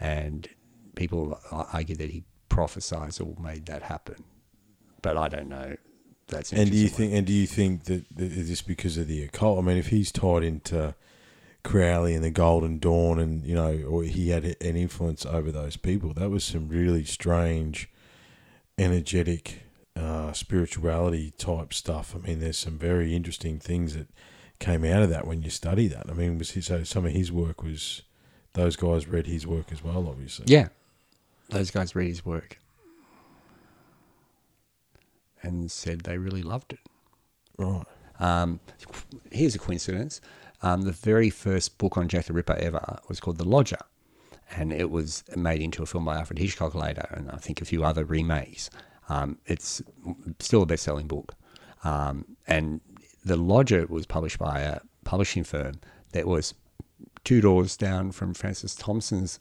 And 0.00 0.48
people 0.96 1.40
argued 1.50 1.98
that 1.98 2.10
he 2.10 2.24
prophesied 2.48 3.20
or 3.20 3.36
made 3.40 3.66
that 3.66 3.84
happen, 3.84 4.24
but 5.02 5.16
I 5.16 5.28
don't 5.28 5.48
know. 5.48 5.76
That's 6.26 6.52
an 6.52 6.58
And 6.58 6.70
do 6.70 6.76
you 6.76 6.88
think? 6.88 7.14
And 7.14 7.26
do 7.26 7.32
you 7.32 7.46
think 7.46 7.84
that, 7.84 8.04
that 8.16 8.32
is 8.32 8.48
this 8.50 8.60
because 8.60 8.98
of 8.98 9.06
the 9.06 9.22
occult? 9.22 9.58
I 9.58 9.62
mean, 9.62 9.78
if 9.78 9.86
he's 9.86 10.12
tied 10.12 10.42
into 10.42 10.94
Crowley 11.68 12.14
and 12.14 12.24
the 12.24 12.30
Golden 12.30 12.78
Dawn, 12.78 13.18
and 13.18 13.44
you 13.44 13.54
know, 13.54 13.82
or 13.86 14.02
he 14.02 14.30
had 14.30 14.42
an 14.42 14.74
influence 14.74 15.26
over 15.26 15.52
those 15.52 15.76
people, 15.76 16.14
that 16.14 16.30
was 16.30 16.42
some 16.42 16.66
really 16.66 17.04
strange, 17.04 17.90
energetic, 18.78 19.64
uh, 19.94 20.32
spirituality 20.32 21.30
type 21.32 21.74
stuff. 21.74 22.16
I 22.16 22.26
mean, 22.26 22.40
there's 22.40 22.56
some 22.56 22.78
very 22.78 23.14
interesting 23.14 23.58
things 23.58 23.94
that 23.94 24.08
came 24.58 24.82
out 24.82 25.02
of 25.02 25.10
that 25.10 25.26
when 25.26 25.42
you 25.42 25.50
study 25.50 25.88
that. 25.88 26.08
I 26.08 26.14
mean, 26.14 26.38
was 26.38 26.52
he, 26.52 26.62
so 26.62 26.84
some 26.84 27.04
of 27.04 27.12
his 27.12 27.30
work 27.30 27.62
was 27.62 28.00
those 28.54 28.74
guys 28.74 29.06
read 29.06 29.26
his 29.26 29.46
work 29.46 29.70
as 29.70 29.84
well, 29.84 30.08
obviously. 30.08 30.46
Yeah, 30.48 30.68
those 31.50 31.70
guys 31.70 31.94
read 31.94 32.08
his 32.08 32.24
work 32.24 32.58
and 35.42 35.70
said 35.70 36.00
they 36.00 36.16
really 36.16 36.42
loved 36.42 36.72
it. 36.72 36.80
Right. 37.58 37.84
Um, 38.18 38.58
here's 39.30 39.54
a 39.54 39.58
coincidence. 39.58 40.22
Um, 40.62 40.82
the 40.82 40.92
very 40.92 41.30
first 41.30 41.78
book 41.78 41.96
on 41.96 42.08
Jack 42.08 42.26
the 42.26 42.32
Ripper 42.32 42.54
ever 42.54 42.98
was 43.08 43.20
called 43.20 43.38
The 43.38 43.48
Lodger, 43.48 43.78
and 44.50 44.72
it 44.72 44.90
was 44.90 45.24
made 45.36 45.60
into 45.60 45.82
a 45.82 45.86
film 45.86 46.04
by 46.04 46.16
Alfred 46.16 46.38
Hitchcock 46.38 46.74
later, 46.74 47.06
and 47.10 47.30
I 47.30 47.36
think 47.36 47.60
a 47.60 47.64
few 47.64 47.84
other 47.84 48.04
remakes. 48.04 48.70
Um, 49.08 49.38
it's 49.46 49.80
still 50.40 50.62
a 50.62 50.66
best-selling 50.66 51.06
book, 51.06 51.34
um, 51.84 52.24
and 52.46 52.80
The 53.24 53.36
Lodger 53.36 53.86
was 53.86 54.06
published 54.06 54.38
by 54.38 54.60
a 54.60 54.80
publishing 55.04 55.44
firm 55.44 55.80
that 56.12 56.26
was 56.26 56.54
two 57.24 57.40
doors 57.40 57.76
down 57.76 58.10
from 58.12 58.34
Francis 58.34 58.74
Thompson's 58.74 59.40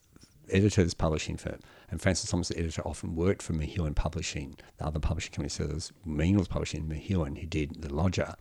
editor's 0.52 0.94
publishing 0.94 1.38
firm. 1.38 1.60
And 1.90 2.02
Francis 2.02 2.30
Thompson's 2.30 2.60
editor 2.60 2.82
often 2.86 3.16
worked 3.16 3.42
for 3.42 3.54
Methuen 3.54 3.94
Publishing, 3.94 4.58
the 4.78 4.86
other 4.86 5.00
publishing 5.00 5.32
company. 5.32 5.50
So 5.50 5.64
there 5.64 5.76
was 5.76 5.94
Mean 6.06 6.44
publishing 6.46 6.88
Methuen, 6.88 7.38
who 7.38 7.48
did 7.48 7.82
The 7.82 7.94
Lodger. 7.94 8.36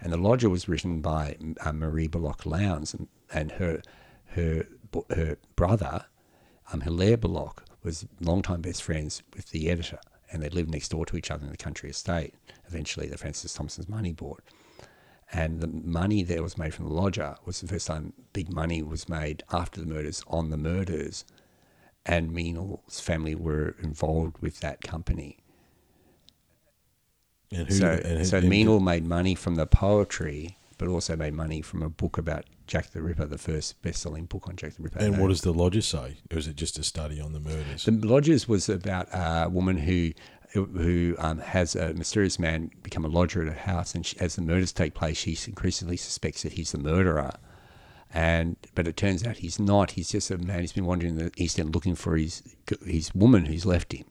And 0.00 0.12
The 0.12 0.16
Lodger 0.16 0.48
was 0.48 0.68
written 0.68 1.00
by 1.00 1.36
uh, 1.60 1.72
Marie 1.72 2.08
Belloc 2.08 2.44
Lowndes, 2.44 2.94
and, 2.94 3.08
and 3.32 3.52
her, 3.52 3.82
her, 4.26 4.66
her 5.10 5.36
brother, 5.56 6.06
um, 6.72 6.82
Hilaire 6.82 7.16
Belloc, 7.16 7.64
was 7.82 8.06
longtime 8.20 8.62
best 8.62 8.82
friends 8.82 9.22
with 9.34 9.50
the 9.50 9.70
editor. 9.70 9.98
And 10.30 10.42
they 10.42 10.48
lived 10.48 10.70
next 10.70 10.88
door 10.88 11.06
to 11.06 11.16
each 11.16 11.30
other 11.30 11.44
in 11.44 11.50
the 11.50 11.56
country 11.56 11.88
estate. 11.88 12.34
Eventually, 12.66 13.06
the 13.06 13.16
Francis 13.16 13.54
Thompson's 13.54 13.88
money 13.88 14.12
bought 14.12 14.42
and 15.32 15.60
the 15.60 15.66
money 15.66 16.22
that 16.22 16.42
was 16.42 16.56
made 16.56 16.74
from 16.74 16.86
the 16.86 16.94
lodger 16.94 17.36
was 17.44 17.60
the 17.60 17.66
first 17.66 17.86
time 17.86 18.12
big 18.32 18.52
money 18.52 18.82
was 18.82 19.08
made 19.08 19.42
after 19.52 19.80
the 19.80 19.86
murders 19.86 20.22
on 20.28 20.50
the 20.50 20.56
murders, 20.56 21.24
and 22.04 22.30
Meynell's 22.30 23.00
family 23.00 23.34
were 23.34 23.74
involved 23.82 24.38
with 24.40 24.60
that 24.60 24.82
company. 24.82 25.38
And 27.52 27.68
who? 27.68 27.74
so, 27.74 28.00
and, 28.04 28.26
so 28.26 28.40
Meynell 28.40 28.82
made 28.82 29.06
money 29.06 29.34
from 29.34 29.54
the 29.54 29.66
poetry, 29.66 30.56
but 30.78 30.88
also 30.88 31.16
made 31.16 31.34
money 31.34 31.62
from 31.62 31.82
a 31.82 31.88
book 31.88 32.18
about 32.18 32.44
Jack 32.66 32.90
the 32.90 33.00
Ripper, 33.00 33.26
the 33.26 33.38
first 33.38 33.80
best-selling 33.82 34.24
book 34.24 34.48
on 34.48 34.56
Jack 34.56 34.74
the 34.74 34.82
Ripper. 34.82 34.98
And 34.98 35.16
No. 35.16 35.22
what 35.22 35.28
does 35.28 35.42
the 35.42 35.52
lodger 35.52 35.82
say? 35.82 36.16
Or 36.32 36.38
is 36.38 36.48
it 36.48 36.56
just 36.56 36.78
a 36.78 36.82
study 36.82 37.20
on 37.20 37.32
the 37.32 37.40
murders? 37.40 37.84
The 37.84 37.92
Lodgers 37.92 38.48
was 38.48 38.68
about 38.68 39.08
a 39.12 39.48
woman 39.48 39.76
who 39.78 40.12
who 40.52 41.14
um, 41.18 41.38
has 41.38 41.76
a 41.76 41.92
mysterious 41.94 42.38
man 42.38 42.70
become 42.82 43.04
a 43.04 43.08
lodger 43.08 43.42
at 43.42 43.48
her 43.48 43.72
house, 43.72 43.94
and 43.94 44.06
she, 44.06 44.18
as 44.20 44.36
the 44.36 44.42
murders 44.42 44.72
take 44.72 44.94
place, 44.94 45.18
she 45.18 45.36
increasingly 45.46 45.98
suspects 45.98 46.44
that 46.44 46.52
he's 46.52 46.72
the 46.72 46.78
murderer. 46.78 47.32
And 48.14 48.56
but 48.74 48.86
it 48.88 48.96
turns 48.96 49.26
out 49.26 49.38
he's 49.38 49.58
not. 49.58 49.92
He's 49.92 50.08
just 50.10 50.30
a 50.30 50.38
man 50.38 50.60
who's 50.60 50.72
been 50.72 50.86
wandering 50.86 51.16
the 51.16 51.30
East 51.36 51.58
End 51.60 51.74
looking 51.74 51.94
for 51.94 52.16
his 52.16 52.42
his 52.84 53.14
woman 53.14 53.46
who's 53.46 53.66
left 53.66 53.92
him. 53.92 54.06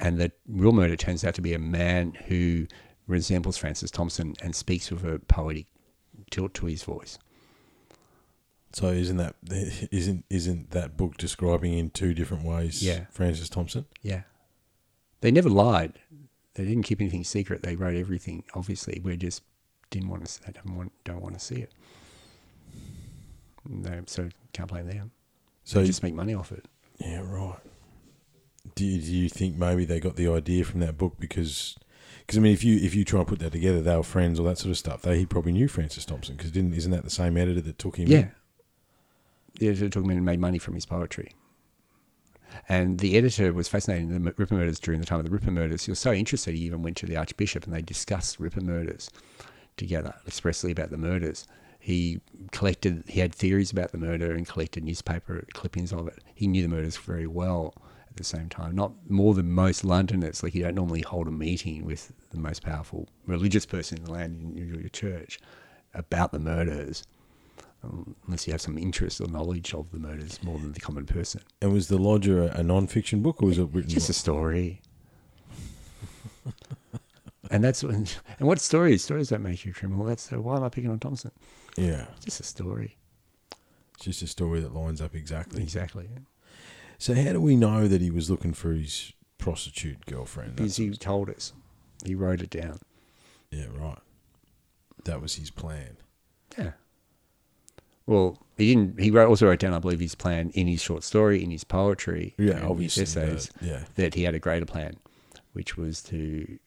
And 0.00 0.18
the 0.18 0.32
real 0.46 0.72
murder 0.72 0.96
turns 0.96 1.24
out 1.24 1.34
to 1.34 1.42
be 1.42 1.54
a 1.54 1.58
man 1.58 2.12
who 2.26 2.66
resembles 3.06 3.56
Francis 3.56 3.90
Thompson 3.90 4.34
and 4.42 4.54
speaks 4.54 4.90
with 4.90 5.04
a 5.04 5.18
poetic 5.18 5.66
tilt 6.30 6.54
to 6.54 6.66
his 6.66 6.82
voice. 6.84 7.18
So 8.72 8.88
isn't 8.88 9.16
that 9.16 9.34
isn't 9.90 10.24
isn't 10.28 10.70
that 10.70 10.96
book 10.96 11.16
describing 11.16 11.72
in 11.72 11.90
two 11.90 12.12
different 12.14 12.44
ways? 12.44 12.82
Yeah. 12.82 13.06
Francis 13.10 13.48
Thompson. 13.48 13.86
Yeah. 14.02 14.22
They 15.20 15.30
never 15.30 15.48
lied. 15.48 15.98
They 16.54 16.64
didn't 16.64 16.82
keep 16.84 17.00
anything 17.00 17.24
secret. 17.24 17.62
They 17.62 17.76
wrote 17.76 17.96
everything. 17.96 18.44
Obviously, 18.54 19.00
we 19.02 19.16
just 19.16 19.42
didn't 19.90 20.08
want 20.10 20.26
to. 20.26 20.42
They 20.44 20.52
don't 20.52 20.76
want 20.76 20.92
don't 21.04 21.22
want 21.22 21.34
to 21.38 21.40
see 21.44 21.56
it. 21.56 21.72
They, 23.68 24.00
so 24.06 24.28
can't 24.52 24.68
blame 24.68 24.86
them. 24.86 25.10
So 25.64 25.80
They 25.80 25.86
just 25.86 26.02
make 26.02 26.14
money 26.14 26.34
off 26.34 26.52
it. 26.52 26.66
yeah, 26.98 27.20
right. 27.20 27.58
Do 28.74 28.84
you, 28.84 29.00
do 29.00 29.16
you 29.16 29.28
think 29.28 29.56
maybe 29.56 29.84
they 29.84 30.00
got 30.00 30.16
the 30.16 30.28
idea 30.28 30.64
from 30.64 30.80
that 30.80 30.98
book 30.98 31.14
because? 31.18 31.76
Because 32.20 32.38
I 32.38 32.40
mean, 32.40 32.52
if 32.52 32.62
you 32.62 32.76
if 32.78 32.94
you 32.94 33.04
try 33.04 33.20
and 33.20 33.28
put 33.28 33.38
that 33.38 33.52
together, 33.52 33.80
they 33.80 33.96
were 33.96 34.02
friends, 34.02 34.38
all 34.38 34.46
that 34.46 34.58
sort 34.58 34.70
of 34.70 34.78
stuff. 34.78 35.02
They 35.02 35.18
he 35.18 35.26
probably 35.26 35.52
knew 35.52 35.66
Francis 35.66 36.04
Thompson 36.04 36.36
because 36.36 36.50
didn't 36.50 36.74
isn't 36.74 36.90
that 36.90 37.04
the 37.04 37.10
same 37.10 37.36
editor 37.36 37.62
that 37.62 37.78
took 37.78 37.96
him? 37.96 38.06
in? 38.06 38.12
Yeah. 38.12 38.28
The 39.58 39.68
editor 39.68 39.88
took 39.88 40.04
him 40.04 40.10
in 40.10 40.18
and 40.18 40.26
made 40.26 40.40
money 40.40 40.58
from 40.58 40.74
his 40.74 40.86
poetry. 40.86 41.32
And 42.68 42.98
the 42.98 43.16
editor 43.16 43.52
was 43.52 43.68
fascinated 43.68 44.10
in 44.10 44.24
the 44.24 44.32
Ripper 44.36 44.54
murders 44.54 44.80
during 44.80 45.00
the 45.00 45.06
time 45.06 45.18
of 45.18 45.24
the 45.24 45.30
Ripper 45.30 45.50
murders. 45.50 45.84
He 45.84 45.90
was 45.90 45.98
so 45.98 46.12
interested, 46.12 46.54
he 46.54 46.62
even 46.62 46.82
went 46.82 46.96
to 46.98 47.06
the 47.06 47.16
Archbishop 47.16 47.64
and 47.64 47.74
they 47.74 47.82
discussed 47.82 48.38
Ripper 48.40 48.60
murders 48.60 49.10
together, 49.76 50.14
expressly 50.26 50.72
about 50.72 50.90
the 50.90 50.98
murders. 50.98 51.46
He 51.78 52.20
collected, 52.50 53.04
he 53.06 53.20
had 53.20 53.34
theories 53.34 53.70
about 53.70 53.92
the 53.92 53.98
murder 53.98 54.32
and 54.32 54.46
collected 54.46 54.84
newspaper 54.84 55.44
clippings 55.54 55.92
of 55.92 56.08
it. 56.08 56.18
He 56.34 56.46
knew 56.46 56.62
the 56.62 56.68
murders 56.68 56.96
very 56.96 57.26
well 57.26 57.74
the 58.18 58.24
same 58.24 58.48
time. 58.48 58.74
Not 58.74 58.92
more 59.08 59.34
than 59.34 59.50
most 59.50 59.84
Londoners. 59.84 60.42
Like 60.42 60.54
you 60.54 60.62
don't 60.62 60.74
normally 60.74 61.02
hold 61.02 61.26
a 61.28 61.30
meeting 61.30 61.84
with 61.84 62.12
the 62.30 62.38
most 62.38 62.62
powerful 62.62 63.08
religious 63.26 63.66
person 63.66 63.98
in 63.98 64.04
the 64.04 64.12
land 64.12 64.56
in 64.58 64.68
your 64.80 64.88
church 64.90 65.38
about 65.94 66.32
the 66.32 66.38
murders 66.38 67.04
um, 67.84 68.16
unless 68.26 68.46
you 68.46 68.52
have 68.52 68.60
some 68.60 68.76
interest 68.78 69.20
or 69.20 69.28
knowledge 69.28 69.72
of 69.74 69.90
the 69.90 69.98
murders 69.98 70.42
more 70.42 70.58
than 70.58 70.72
the 70.72 70.80
common 70.80 71.06
person. 71.06 71.40
And 71.62 71.72
was 71.72 71.88
the 71.88 71.98
Lodger 71.98 72.42
a, 72.42 72.58
a 72.58 72.62
non-fiction 72.62 73.22
book 73.22 73.42
or 73.42 73.46
was 73.46 73.58
it 73.58 73.68
written? 73.72 73.90
Just 73.90 74.10
a 74.10 74.12
story. 74.12 74.82
and 77.50 77.62
that's 77.62 77.82
when, 77.84 78.06
and 78.38 78.48
what 78.48 78.60
stories? 78.60 79.04
Stories 79.04 79.28
don't 79.28 79.42
make 79.42 79.64
you 79.64 79.70
a 79.70 79.74
criminal. 79.74 80.04
That's 80.04 80.32
uh, 80.32 80.40
why 80.40 80.56
am 80.56 80.64
I 80.64 80.68
picking 80.68 80.90
on 80.90 80.98
Thompson? 80.98 81.30
yeah, 81.76 82.06
Just 82.24 82.40
a 82.40 82.44
story. 82.44 82.96
it's 83.94 84.04
just 84.04 84.22
a 84.22 84.26
story 84.26 84.60
that 84.60 84.74
lines 84.74 85.00
up 85.00 85.14
exactly. 85.14 85.62
Exactly. 85.62 86.08
So 86.98 87.14
how 87.14 87.32
do 87.32 87.40
we 87.40 87.56
know 87.56 87.86
that 87.88 88.00
he 88.00 88.10
was 88.10 88.28
looking 88.30 88.52
for 88.52 88.72
his 88.72 89.12
prostitute 89.38 90.04
girlfriend? 90.06 90.56
Because 90.56 90.76
he 90.76 90.90
told 90.90 91.30
us. 91.30 91.52
He 92.04 92.14
wrote 92.14 92.40
it 92.42 92.50
down. 92.50 92.78
yeah, 93.50 93.66
right. 93.76 93.98
That 95.04 95.20
was 95.22 95.36
his 95.36 95.50
plan. 95.50 95.96
Yeah. 96.56 96.72
Well, 98.06 98.38
he 98.56 98.74
didn't. 98.74 99.00
He 99.00 99.10
wrote, 99.10 99.28
also 99.28 99.46
wrote 99.46 99.58
down, 99.60 99.74
I 99.74 99.78
believe, 99.78 100.00
his 100.00 100.14
plan 100.14 100.50
in 100.54 100.66
his 100.66 100.80
short 100.82 101.02
story, 101.04 101.42
in 101.42 101.50
his 101.50 101.64
poetry, 101.64 102.34
Yeah, 102.38 102.64
obviously. 102.66 103.02
his 103.02 103.16
essays. 103.16 103.48
that- 103.60 103.62
yeah, 103.66 103.84
that 103.96 104.14
he 104.14 104.22
had 104.24 104.34
a 104.34 104.38
greater 104.38 104.66
plan, 104.66 104.96
which 105.52 105.76
was 105.76 106.02
to 106.04 106.58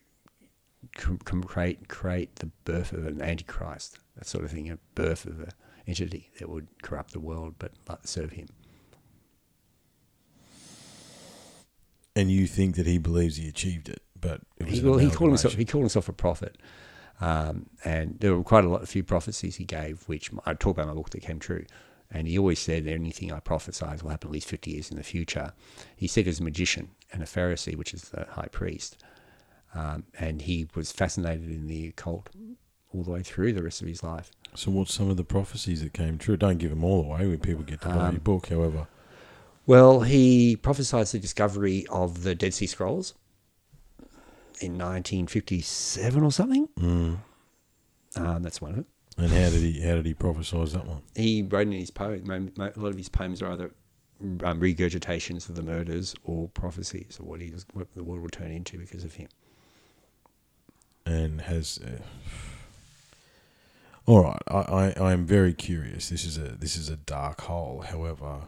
create 0.95 1.87
create 1.87 2.35
the 2.37 2.47
birth 2.65 2.93
of 2.93 3.05
an 3.05 3.21
antichrist, 3.21 3.99
that 4.15 4.25
sort 4.27 4.43
of 4.43 4.51
thing, 4.51 4.69
a 4.69 4.77
birth 4.95 5.25
of 5.25 5.39
an 5.39 5.49
entity 5.87 6.29
that 6.39 6.49
would 6.49 6.67
corrupt 6.81 7.11
the 7.13 7.19
world 7.19 7.55
but 7.59 7.71
but 7.85 8.07
serve 8.07 8.31
him. 8.33 8.47
And 12.15 12.31
you 12.31 12.47
think 12.47 12.75
that 12.75 12.88
he 12.88 12.97
believes 12.97 13.38
he 13.38 13.47
achieved 13.47 13.89
it, 13.89 14.01
but 14.19 14.41
it 14.57 14.65
was 14.65 14.73
He, 14.73 14.81
well, 14.83 14.97
he 14.97 15.09
called 15.09 15.31
himself 15.31 15.55
he 15.55 15.65
called 15.65 15.83
himself 15.83 16.09
a 16.09 16.13
prophet, 16.13 16.57
um, 17.19 17.67
and 17.83 18.17
there 18.19 18.35
were 18.35 18.43
quite 18.43 18.65
a 18.65 18.69
lot, 18.69 18.83
a 18.83 18.88
few 18.88 19.03
prophecies 19.03 19.55
he 19.57 19.65
gave, 19.65 20.03
which 20.07 20.31
I 20.45 20.53
talk 20.53 20.75
about 20.75 20.83
in 20.83 20.89
my 20.89 20.95
book 20.95 21.09
that 21.11 21.21
came 21.21 21.39
true. 21.39 21.65
And 22.13 22.27
he 22.27 22.38
always 22.38 22.59
said 22.59 22.88
anything 22.88 23.31
I 23.31 23.39
prophesize 23.39 24.03
will 24.03 24.09
happen 24.09 24.27
at 24.27 24.33
least 24.33 24.49
fifty 24.49 24.71
years 24.71 24.91
in 24.91 24.97
the 24.97 25.03
future. 25.03 25.53
He 25.95 26.07
said 26.07 26.25
he 26.25 26.29
was 26.29 26.41
a 26.41 26.43
magician 26.43 26.89
and 27.13 27.23
a 27.23 27.25
Pharisee, 27.25 27.77
which 27.77 27.93
is 27.93 28.09
the 28.09 28.27
high 28.31 28.49
priest, 28.51 29.01
um, 29.73 30.03
and 30.19 30.41
he 30.41 30.67
was 30.75 30.91
fascinated 30.91 31.49
in 31.49 31.67
the 31.67 31.88
occult 31.88 32.29
all 32.93 33.03
the 33.03 33.11
way 33.11 33.23
through 33.23 33.53
the 33.53 33.63
rest 33.63 33.81
of 33.81 33.88
his 33.88 34.03
life. 34.03 34.29
So 34.55 34.69
what's 34.71 34.93
some 34.93 35.09
of 35.09 35.15
the 35.15 35.23
prophecies 35.23 35.81
that 35.81 35.93
came 35.93 36.17
true? 36.17 36.35
Don't 36.35 36.57
give 36.57 36.71
them 36.71 36.83
all 36.83 37.05
away 37.05 37.25
when 37.27 37.39
people 37.39 37.63
get 37.63 37.79
to 37.81 37.88
buy 37.88 38.07
Um, 38.07 38.15
your 38.15 38.19
book. 38.19 38.49
However, 38.49 38.88
Well, 39.65 40.01
he 40.01 40.55
prophesied 40.55 41.07
the 41.07 41.19
discovery 41.19 41.85
of 41.89 42.23
the 42.23 42.35
Dead 42.35 42.53
Sea 42.53 42.67
Scrolls 42.67 43.13
in 44.59 44.73
1957 44.77 46.23
or 46.23 46.31
something. 46.31 46.67
mm. 46.79 47.17
Um, 48.17 48.43
that's 48.43 48.59
one 48.61 48.71
of 48.73 48.77
it. 48.79 48.85
and 49.17 49.29
how 49.31 49.49
did 49.49 49.61
he 49.61 49.79
how 49.81 49.95
did 49.95 50.05
he 50.05 50.13
prophesize 50.13 50.73
that 50.73 50.85
one? 50.85 51.01
He 51.15 51.43
wrote 51.43 51.67
in 51.67 51.71
his 51.73 51.91
poem. 51.91 52.29
A 52.59 52.63
lot 52.77 52.89
of 52.91 52.97
his 52.97 53.07
poems 53.07 53.41
are 53.41 53.51
either 53.53 53.71
um, 54.19 54.59
regurgitations 54.59 55.47
of 55.47 55.55
the 55.55 55.61
murders 55.63 56.13
or 56.25 56.49
prophecies 56.49 57.17
of 57.19 57.25
what 57.25 57.39
he 57.39 57.49
was, 57.51 57.65
what 57.73 57.88
the 57.95 58.03
world 58.03 58.21
will 58.21 58.29
turn 58.29 58.51
into 58.51 58.77
because 58.77 59.05
of 59.05 59.13
him. 59.13 59.29
and 61.05 61.41
has. 61.41 61.79
Uh, 61.83 62.01
all 64.05 64.23
right, 64.23 64.41
I, 64.49 64.57
I 64.57 64.93
I 64.99 65.13
am 65.13 65.25
very 65.25 65.53
curious. 65.53 66.09
This 66.09 66.25
is 66.25 66.38
a 66.38 66.49
this 66.57 66.75
is 66.75 66.89
a 66.89 66.97
dark 66.97 67.41
hole. 67.41 67.85
However, 67.88 68.41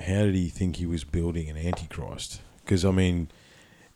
how 0.00 0.24
did 0.24 0.34
he 0.34 0.48
think 0.48 0.76
he 0.76 0.86
was 0.86 1.04
building 1.04 1.48
an 1.48 1.56
antichrist? 1.56 2.40
Because 2.64 2.84
I 2.84 2.90
mean, 2.90 3.28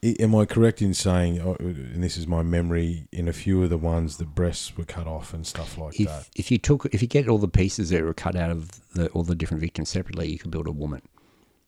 am 0.03 0.35
I 0.35 0.45
correct 0.45 0.83
in 0.83 0.95
saying, 0.95 1.41
oh, 1.41 1.57
and 1.61 2.03
this 2.03 2.17
is 2.17 2.27
my 2.27 2.43
memory, 2.43 3.07
in 3.13 3.29
a 3.29 3.33
few 3.33 3.63
of 3.63 3.71
the 3.71 3.79
ones 3.79 4.17
the 4.17 4.25
breasts 4.25 4.77
were 4.77 4.85
cut 4.85 5.07
off 5.07 5.33
and 5.33 5.47
stuff 5.47 5.79
like 5.79 5.99
If 6.01 6.09
that. 6.09 6.29
if 6.35 6.51
you 6.51 6.59
took 6.59 6.87
if 6.87 7.03
you 7.03 7.09
get 7.09 7.29
all 7.29 7.39
the 7.39 7.49
pieces 7.49 7.91
that 7.91 8.03
were 8.03 8.15
cut 8.15 8.37
out 8.37 8.51
of 8.51 8.93
the, 8.95 9.09
all 9.11 9.23
the 9.23 9.35
different 9.35 9.61
victims 9.61 9.91
separately, 9.91 10.31
you 10.31 10.39
could 10.39 10.51
build 10.51 10.67
a 10.67 10.73
woman. 10.73 11.03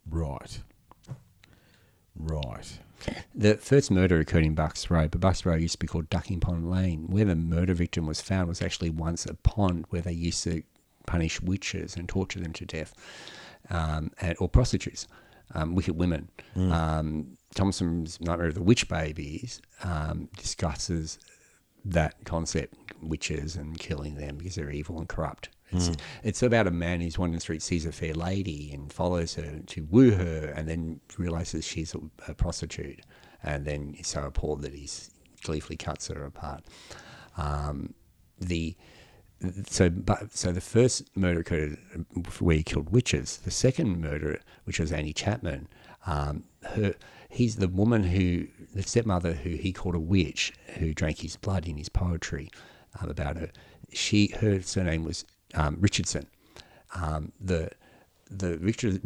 Right. 0.08 0.60
Right. 2.16 2.78
The 3.34 3.56
first 3.56 3.90
murder 3.90 4.18
occurred 4.18 4.44
in 4.44 4.54
Bucks 4.54 4.90
Row, 4.90 5.08
but 5.08 5.20
Bucks 5.20 5.44
Row 5.44 5.56
used 5.56 5.74
to 5.74 5.78
be 5.78 5.86
called 5.86 6.08
Ducking 6.10 6.40
Pond 6.40 6.70
Lane. 6.70 7.06
Where 7.08 7.24
the 7.24 7.34
murder 7.36 7.74
victim 7.74 8.06
was 8.06 8.20
found 8.20 8.48
was 8.48 8.62
actually 8.62 8.90
once 8.90 9.26
a 9.26 9.34
pond 9.34 9.86
where 9.90 10.02
they 10.02 10.12
used 10.12 10.42
to 10.44 10.62
punish 11.06 11.40
witches 11.42 11.96
and 11.96 12.08
torture 12.08 12.40
them 12.40 12.52
to 12.54 12.64
death, 12.64 12.94
um, 13.70 14.10
and, 14.20 14.36
or 14.40 14.48
prostitutes, 14.48 15.06
um, 15.54 15.74
wicked 15.74 15.96
women. 15.96 16.28
Um, 16.72 17.36
Thompson's 17.54 18.20
Nightmare 18.20 18.48
of 18.48 18.54
the 18.54 18.62
Witch 18.62 18.88
Babies 18.88 19.60
um, 19.82 20.28
discusses 20.36 21.18
that 21.84 22.14
concept, 22.24 22.74
witches 23.02 23.56
and 23.56 23.78
killing 23.78 24.14
them 24.16 24.36
because 24.38 24.54
they're 24.54 24.70
evil 24.70 24.98
and 24.98 25.08
corrupt. 25.08 25.50
It's, 25.70 25.90
it's 26.22 26.42
about 26.42 26.66
a 26.68 26.70
man 26.70 27.00
who's 27.00 27.18
wandering 27.18 27.38
the 27.38 27.40
street, 27.40 27.62
sees 27.62 27.84
a 27.84 27.90
fair 27.92 28.14
lady 28.14 28.70
and 28.72 28.92
follows 28.92 29.34
her 29.34 29.60
to 29.66 29.86
woo 29.90 30.12
her, 30.12 30.52
and 30.54 30.68
then 30.68 31.00
realizes 31.18 31.66
she's 31.66 31.94
a, 31.94 32.00
a 32.28 32.34
prostitute, 32.34 33.00
and 33.42 33.64
then 33.64 33.94
is 33.98 34.06
so 34.06 34.22
appalled 34.24 34.62
that 34.62 34.72
he 34.72 34.88
gleefully 35.42 35.76
cuts 35.76 36.08
her 36.08 36.24
apart. 36.24 36.62
Um, 37.36 37.94
the 38.38 38.76
so 39.68 39.90
but 39.90 40.36
so 40.36 40.52
the 40.52 40.60
first 40.60 41.16
murder 41.16 41.40
occurred 41.40 41.78
where 42.38 42.56
he 42.56 42.62
killed 42.62 42.90
witches. 42.90 43.38
The 43.38 43.50
second 43.50 44.00
murder, 44.00 44.40
which 44.64 44.78
was 44.78 44.92
Annie 44.92 45.12
Chapman, 45.12 45.68
um, 46.06 46.44
her 46.62 46.94
he's 47.28 47.56
the 47.56 47.68
woman 47.68 48.04
who 48.04 48.46
the 48.74 48.82
stepmother 48.82 49.32
who 49.34 49.50
he 49.50 49.72
called 49.72 49.94
a 49.94 50.00
witch 50.00 50.52
who 50.78 50.94
drank 50.94 51.18
his 51.18 51.36
blood 51.36 51.66
in 51.66 51.76
his 51.76 51.88
poetry 51.88 52.50
um, 53.00 53.10
about 53.10 53.36
her. 53.36 53.50
She 53.92 54.28
her 54.40 54.62
surname 54.62 55.04
was 55.04 55.24
um, 55.54 55.76
Richardson. 55.80 56.26
Um, 56.94 57.32
the 57.40 57.70
the 58.30 58.58
Richard, 58.58 59.00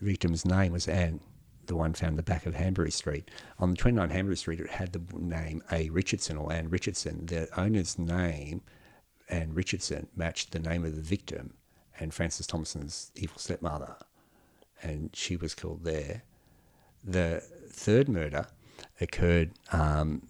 victim's 0.00 0.44
name 0.44 0.72
was 0.72 0.86
Anne, 0.86 1.20
the 1.66 1.76
one 1.76 1.94
found 1.94 2.12
in 2.12 2.16
the 2.16 2.22
back 2.22 2.46
of 2.46 2.54
Hanbury 2.54 2.90
Street. 2.90 3.30
On 3.58 3.70
the 3.70 3.76
29 3.76 4.10
Hanbury 4.10 4.36
Street, 4.36 4.60
it 4.60 4.70
had 4.70 4.92
the 4.92 5.02
name 5.18 5.62
A. 5.72 5.90
Richardson 5.90 6.36
or 6.36 6.52
Anne 6.52 6.68
Richardson. 6.68 7.26
The 7.26 7.48
owner's 7.58 7.98
name, 7.98 8.62
Anne 9.34 9.52
Richardson, 9.54 10.06
matched 10.16 10.52
the 10.52 10.58
name 10.58 10.84
of 10.84 10.94
the 10.94 11.02
victim 11.02 11.54
and 11.98 12.12
Francis 12.12 12.46
Thompson's 12.46 13.10
evil 13.16 13.38
stepmother, 13.38 13.96
and 14.82 15.10
she 15.14 15.36
was 15.36 15.54
killed 15.54 15.84
there. 15.84 16.22
The 17.02 17.42
third 17.70 18.08
murder 18.08 18.46
occurred 19.00 19.50
um, 19.72 20.26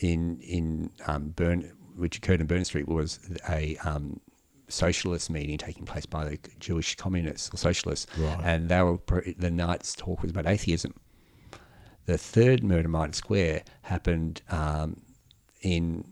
in 0.00 0.40
in 0.40 0.90
um, 1.06 1.28
Berner, 1.30 1.72
which 1.96 2.16
occurred 2.18 2.40
in 2.40 2.46
Berner 2.46 2.64
Street, 2.64 2.88
was 2.88 3.18
a 3.48 3.76
um, 3.84 4.20
socialist 4.68 5.30
meeting 5.30 5.58
taking 5.58 5.84
place 5.84 6.06
by 6.06 6.24
the 6.24 6.38
Jewish 6.58 6.94
communists 6.96 7.52
or 7.52 7.56
socialists, 7.56 8.06
Right. 8.18 8.40
and 8.44 8.68
they 8.68 8.82
were 8.82 8.98
the 9.38 9.50
night's 9.50 9.94
talk 9.94 10.22
was 10.22 10.30
about 10.30 10.46
atheism. 10.46 10.94
The 12.06 12.18
third 12.18 12.62
murder, 12.64 12.88
Mitre 12.88 13.12
Square, 13.12 13.62
happened 13.82 14.42
um, 14.50 15.00
in 15.62 16.09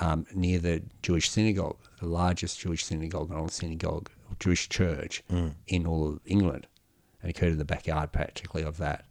um, 0.00 0.26
near 0.34 0.58
the 0.58 0.82
Jewish 1.02 1.30
synagogue, 1.30 1.76
the 2.00 2.06
largest 2.06 2.58
Jewish 2.58 2.84
synagogue, 2.84 3.30
an 3.30 3.36
old 3.36 3.52
synagogue, 3.52 4.10
Jewish 4.38 4.68
church 4.68 5.22
in 5.66 5.86
all 5.86 6.08
of 6.08 6.20
England, 6.24 6.66
and 7.22 7.30
occurred 7.30 7.52
in 7.52 7.58
the 7.58 7.64
backyard 7.64 8.12
practically 8.12 8.62
of 8.62 8.78
that. 8.78 9.04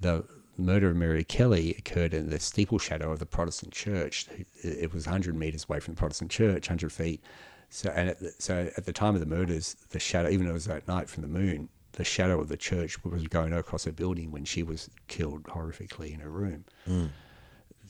The 0.00 0.24
murder 0.56 0.90
of 0.90 0.96
Mary 0.96 1.24
Kelly 1.24 1.74
occurred 1.78 2.14
in 2.14 2.30
the 2.30 2.40
steeple 2.40 2.78
shadow 2.78 3.12
of 3.12 3.18
the 3.18 3.26
Protestant 3.26 3.72
church. 3.72 4.26
It 4.62 4.92
was 4.92 5.06
100 5.06 5.34
meters 5.34 5.66
away 5.68 5.80
from 5.80 5.94
the 5.94 5.98
Protestant 5.98 6.30
church, 6.30 6.68
100 6.68 6.92
feet. 6.92 7.22
So, 7.68 7.90
and 7.90 8.08
at 8.08 8.20
the, 8.20 8.32
so 8.38 8.70
at 8.76 8.84
the 8.84 8.92
time 8.92 9.14
of 9.14 9.20
the 9.20 9.26
murders, 9.26 9.76
the 9.90 9.98
shadow, 9.98 10.28
even 10.28 10.46
though 10.46 10.52
it 10.52 10.54
was 10.54 10.68
at 10.68 10.86
night 10.88 11.08
from 11.08 11.22
the 11.22 11.28
moon, 11.28 11.68
the 11.92 12.04
shadow 12.04 12.40
of 12.40 12.48
the 12.48 12.56
church 12.56 13.02
was 13.04 13.26
going 13.28 13.52
across 13.52 13.84
her 13.84 13.92
building 13.92 14.30
when 14.30 14.44
she 14.44 14.62
was 14.62 14.90
killed 15.08 15.44
horrifically 15.44 16.12
in 16.12 16.20
her 16.20 16.30
room. 16.30 16.64
Mm. 16.88 17.10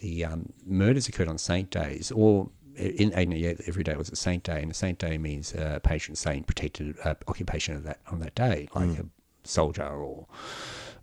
The 0.02 0.24
um, 0.24 0.52
murders 0.66 1.08
occurred 1.08 1.28
on 1.28 1.38
saint 1.38 1.70
days, 1.70 2.10
or 2.10 2.50
in, 2.76 3.12
in 3.12 3.56
every 3.68 3.84
day 3.84 3.94
was 3.96 4.10
a 4.10 4.16
saint 4.16 4.42
day, 4.42 4.60
and 4.62 4.70
a 4.70 4.74
saint 4.74 4.98
day 4.98 5.16
means 5.16 5.54
uh, 5.54 5.78
patron 5.82 6.16
saint 6.16 6.46
protected 6.46 6.96
uh, 7.04 7.14
occupation 7.28 7.76
of 7.76 7.84
that 7.84 8.00
on 8.10 8.18
that 8.20 8.34
day, 8.34 8.68
like 8.74 8.88
Mm. 8.90 9.00
a 9.00 9.06
soldier 9.48 9.84
or 9.88 10.26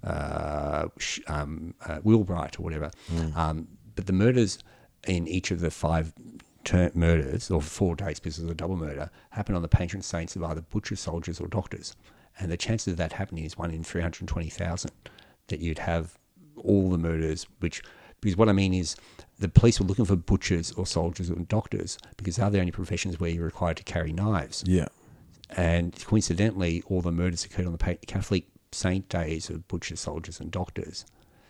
uh, 0.04 0.88
um, 1.28 1.74
uh, 1.86 1.98
wheelwright 2.00 2.60
or 2.60 2.64
whatever. 2.64 2.92
Mm. 3.14 3.36
Um, 3.36 3.68
but 3.96 4.06
the 4.06 4.14
murders 4.14 4.60
in 5.08 5.28
each 5.28 5.52
of 5.52 5.60
the 5.62 5.72
five 5.72 6.14
ter- 6.64 6.92
murders, 6.94 7.50
or 7.52 7.62
four 7.62 7.96
days 7.96 8.20
because 8.20 8.40
it 8.40 8.44
was 8.44 8.52
a 8.52 8.56
double 8.56 8.78
murder, 8.78 9.10
happened 9.32 9.56
on 9.56 9.62
the 9.62 9.68
patron 9.68 10.02
saints 10.02 10.36
of 10.36 10.44
either 10.44 10.62
butchers, 10.62 11.00
soldiers, 11.00 11.40
or 11.40 11.48
doctors. 11.48 11.96
And 12.40 12.52
the 12.52 12.58
chances 12.58 12.92
of 12.94 12.98
that 12.98 13.14
happening 13.14 13.44
is 13.46 13.58
one 13.58 13.72
in 13.72 13.84
320,000 13.84 14.92
that 15.48 15.60
you'd 15.60 15.80
have 15.80 16.18
all 16.56 16.90
the 16.90 16.98
murders, 16.98 17.48
which, 17.60 17.82
because 18.22 18.38
what 18.38 18.50
I 18.50 18.54
mean 18.54 18.74
is 18.74 18.96
the 19.40 19.50
police 19.50 19.80
were 19.80 19.86
looking 19.86 20.06
for 20.06 20.16
butchers 20.16 20.72
or 20.74 20.86
soldiers 20.86 21.30
or 21.30 21.36
doctors 21.36 21.98
because 22.18 22.36
they're 22.36 22.50
the 22.50 22.60
only 22.60 22.72
professions 22.72 23.20
where 23.20 23.30
you're 23.30 23.46
required 23.46 23.78
to 23.78 23.84
carry 23.84 24.12
knives. 24.12 24.64
Yeah. 24.68 24.88
And 25.50 25.96
coincidentally, 26.06 26.84
all 26.88 27.02
the 27.02 27.12
murders 27.12 27.46
occurred 27.46 27.66
on 27.66 27.72
the 27.72 27.98
Catholic 28.06 28.46
saint 28.72 29.10
days 29.10 29.50
of 29.50 29.68
butchers, 29.68 30.00
soldiers, 30.00 30.40
and 30.40 30.52
doctors. 30.52 31.06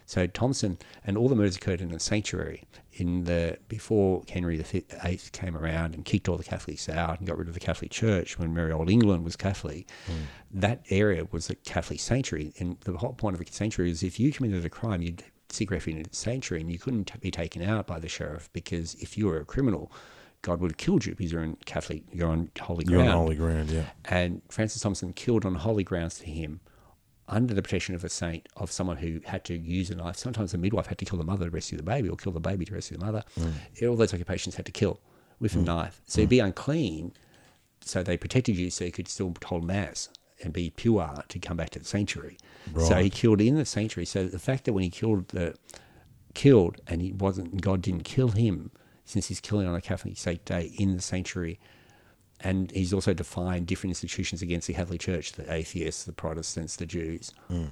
So 0.06 0.26
Thompson 0.26 0.80
and 1.06 1.18
all 1.18 1.30
the 1.30 1.36
murders 1.36 1.58
occurred 1.58 1.82
in 1.82 1.94
a 1.94 2.00
sanctuary 2.00 2.64
in 2.94 3.26
the 3.26 3.60
before 3.68 4.24
Henry 4.28 4.58
VIII 4.58 5.20
came 5.32 5.56
around 5.56 5.94
and 5.94 6.04
kicked 6.04 6.28
all 6.28 6.36
the 6.36 6.44
Catholics 6.44 6.90
out 6.90 7.20
and 7.20 7.28
got 7.28 7.38
rid 7.38 7.48
of 7.48 7.54
the 7.54 7.60
Catholic 7.60 7.92
Church 7.92 8.40
when 8.40 8.52
merry 8.52 8.72
old 8.72 8.90
England 8.90 9.24
was 9.24 9.36
Catholic. 9.36 9.88
Mm. 10.08 10.14
That 10.50 10.84
area 10.90 11.28
was 11.30 11.52
a 11.52 11.56
Catholic 11.56 12.00
sanctuary, 12.00 12.54
and 12.58 12.78
the 12.82 12.98
whole 12.98 13.14
point 13.14 13.36
of 13.36 13.42
a 13.42 13.52
sanctuary 13.52 13.92
is 13.92 14.02
if 14.02 14.20
you 14.20 14.32
committed 14.32 14.66
a 14.66 14.70
crime, 14.70 15.04
you'd 15.04 15.24
refuge 15.70 15.96
in 15.96 16.02
a 16.02 16.06
sanctuary, 16.12 16.62
and 16.62 16.72
you 16.72 16.80
couldn't 16.80 17.20
be 17.22 17.32
taken 17.32 17.62
out 17.62 17.88
by 17.88 18.00
the 18.00 18.08
sheriff 18.08 18.50
because 18.54 18.96
if 18.96 19.18
you 19.18 19.28
were 19.28 19.40
a 19.40 19.46
criminal, 19.46 19.92
God 20.42 20.62
would 20.62 20.72
have 20.72 20.78
killed 20.78 21.06
you 21.06 21.16
because 21.16 21.32
you're 21.32 21.44
in 21.44 21.58
Catholic, 21.66 22.04
you're 22.12 22.30
on 22.30 22.50
holy 22.60 22.86
ground. 22.86 23.06
You're 23.06 23.14
on 23.14 23.18
holy 23.18 23.36
ground, 23.36 23.70
yeah. 23.70 23.86
And 24.06 24.42
Francis 24.50 24.82
Thompson 24.82 25.14
killed 25.14 25.46
on 25.46 25.56
holy 25.56 25.84
grounds 25.84 26.20
to 26.20 26.26
him 26.26 26.62
under 27.28 27.54
the 27.54 27.62
protection 27.62 27.94
of 27.94 28.04
a 28.04 28.10
saint, 28.10 28.48
of 28.58 28.72
someone 28.72 28.98
who 28.98 29.22
had 29.26 29.44
to 29.46 29.58
use 29.58 29.90
a 29.90 29.96
knife. 29.96 30.16
Sometimes 30.16 30.52
the 30.52 30.58
midwife 30.58 30.88
had 30.88 30.98
to 30.98 31.06
kill 31.06 31.18
the 31.18 31.26
mother 31.26 31.46
to 31.46 31.52
rescue 31.52 31.78
the 31.78 31.84
baby, 31.84 32.10
or 32.10 32.16
kill 32.16 32.32
the 32.32 32.40
baby 32.40 32.66
to 32.66 32.74
rescue 32.74 32.98
the 32.98 33.06
mother. 33.06 33.24
Mm. 33.40 33.90
All 33.90 33.96
those 33.96 34.14
occupations 34.14 34.56
had 34.56 34.66
to 34.66 34.72
kill 34.72 35.00
with 35.40 35.56
a 35.56 35.60
mm. 35.60 35.66
knife. 35.66 36.02
So 36.06 36.22
you'd 36.22 36.30
be 36.30 36.38
mm. 36.38 36.46
unclean, 36.46 37.14
so 37.82 38.02
they 38.02 38.18
protected 38.18 38.58
you 38.58 38.70
so 38.70 38.86
you 38.86 38.92
could 38.92 39.08
still 39.08 39.34
hold 39.44 39.64
mass 39.64 40.10
and 40.44 40.54
be 40.54 40.70
pure 40.70 41.24
to 41.28 41.40
come 41.40 41.58
back 41.58 41.70
to 41.72 41.80
the 41.80 41.86
sanctuary. 41.86 42.38
So 42.78 42.96
he 42.96 43.10
killed 43.10 43.42
in 43.42 43.56
the 43.56 43.66
sanctuary. 43.66 44.06
So 44.06 44.28
the 44.28 44.40
fact 44.40 44.66
that 44.66 44.74
when 44.74 44.84
he 44.84 44.90
killed 44.90 45.30
the 45.30 45.56
killed 46.36 46.80
and 46.88 47.02
he 47.02 47.12
wasn't 47.14 47.62
God 47.62 47.82
didn't 47.82 48.04
kill 48.04 48.30
him 48.30 48.72
since 49.04 49.28
he's 49.28 49.40
killing 49.40 49.68
on 49.68 49.76
a 49.76 49.82
Catholic 49.82 50.18
saint 50.18 50.46
day 50.46 50.72
in 50.78 50.96
the 50.96 51.02
sanctuary 51.02 51.60
and 52.42 52.72
he's 52.72 52.94
also 52.94 53.14
defined 53.14 53.68
different 53.68 53.92
institutions 53.92 54.42
against 54.42 54.68
the 54.68 54.74
Catholic 54.74 55.02
Church, 55.02 55.34
the 55.34 55.52
atheists, 55.52 56.06
the 56.06 56.14
Protestants, 56.14 56.76
the 56.78 56.86
Jews. 56.86 57.34
Hmm. 57.48 57.66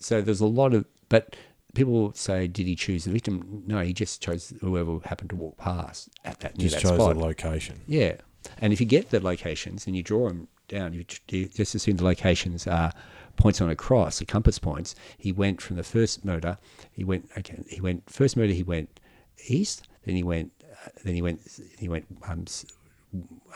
So 0.00 0.20
there's 0.20 0.40
a 0.40 0.46
lot 0.46 0.74
of, 0.74 0.84
but 1.08 1.36
people 1.74 2.12
say, 2.14 2.46
did 2.46 2.66
he 2.66 2.74
choose 2.74 3.04
the 3.04 3.10
victim? 3.10 3.62
No, 3.66 3.80
he 3.80 3.92
just 3.92 4.20
chose 4.20 4.52
whoever 4.60 4.98
happened 5.04 5.30
to 5.30 5.36
walk 5.36 5.56
past 5.56 6.10
at 6.24 6.40
that 6.40 6.58
Just 6.58 6.74
that 6.76 6.82
chose 6.82 6.96
spot. 6.96 7.14
the 7.14 7.20
location. 7.20 7.80
Yeah, 7.86 8.16
and 8.58 8.72
if 8.72 8.80
you 8.80 8.86
get 8.86 9.10
the 9.10 9.20
locations 9.20 9.86
and 9.86 9.96
you 9.96 10.02
draw 10.02 10.28
them 10.28 10.48
down, 10.72 10.92
you, 10.92 11.04
you 11.30 11.46
just 11.46 11.74
assume 11.74 11.96
the 11.96 12.04
locations 12.04 12.66
are 12.66 12.92
points 13.36 13.60
on 13.60 13.70
a 13.70 13.76
cross, 13.76 14.18
the 14.18 14.24
compass 14.24 14.58
points. 14.58 14.94
He 15.18 15.30
went 15.32 15.60
from 15.60 15.76
the 15.76 15.84
first 15.84 16.24
murder. 16.24 16.58
He 16.90 17.04
went. 17.04 17.30
Okay, 17.38 17.62
he 17.68 17.80
went 17.80 18.08
first 18.10 18.36
murder. 18.36 18.52
He 18.52 18.62
went 18.62 19.00
east. 19.48 19.86
Then 20.04 20.16
he 20.16 20.22
went. 20.22 20.50
Uh, 20.62 20.88
then 21.04 21.14
he 21.14 21.22
went. 21.22 21.40
He 21.78 21.88
went 21.88 22.06
um, 22.28 22.44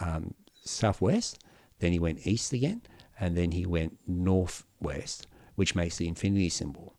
um, 0.01 0.35
southwest. 0.65 1.43
Then 1.81 1.93
he 1.93 1.99
went 1.99 2.27
east 2.27 2.53
again, 2.53 2.83
and 3.19 3.37
then 3.37 3.51
he 3.53 3.67
went 3.67 3.99
northwest, 4.07 5.27
which 5.57 5.75
makes 5.75 5.97
the 5.97 6.09
infinity 6.09 6.49
symbol. 6.49 6.95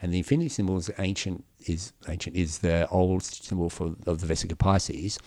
And 0.00 0.12
the 0.12 0.18
infinity 0.18 0.50
symbol 0.50 0.76
is 0.76 0.90
ancient. 0.98 1.44
Is 1.66 1.92
ancient 2.08 2.36
is 2.36 2.58
the 2.58 2.86
old 2.88 3.22
symbol 3.22 3.70
for 3.70 3.94
of 4.06 4.20
the 4.20 4.26
Vesica 4.26 4.54
Piscis 4.54 5.18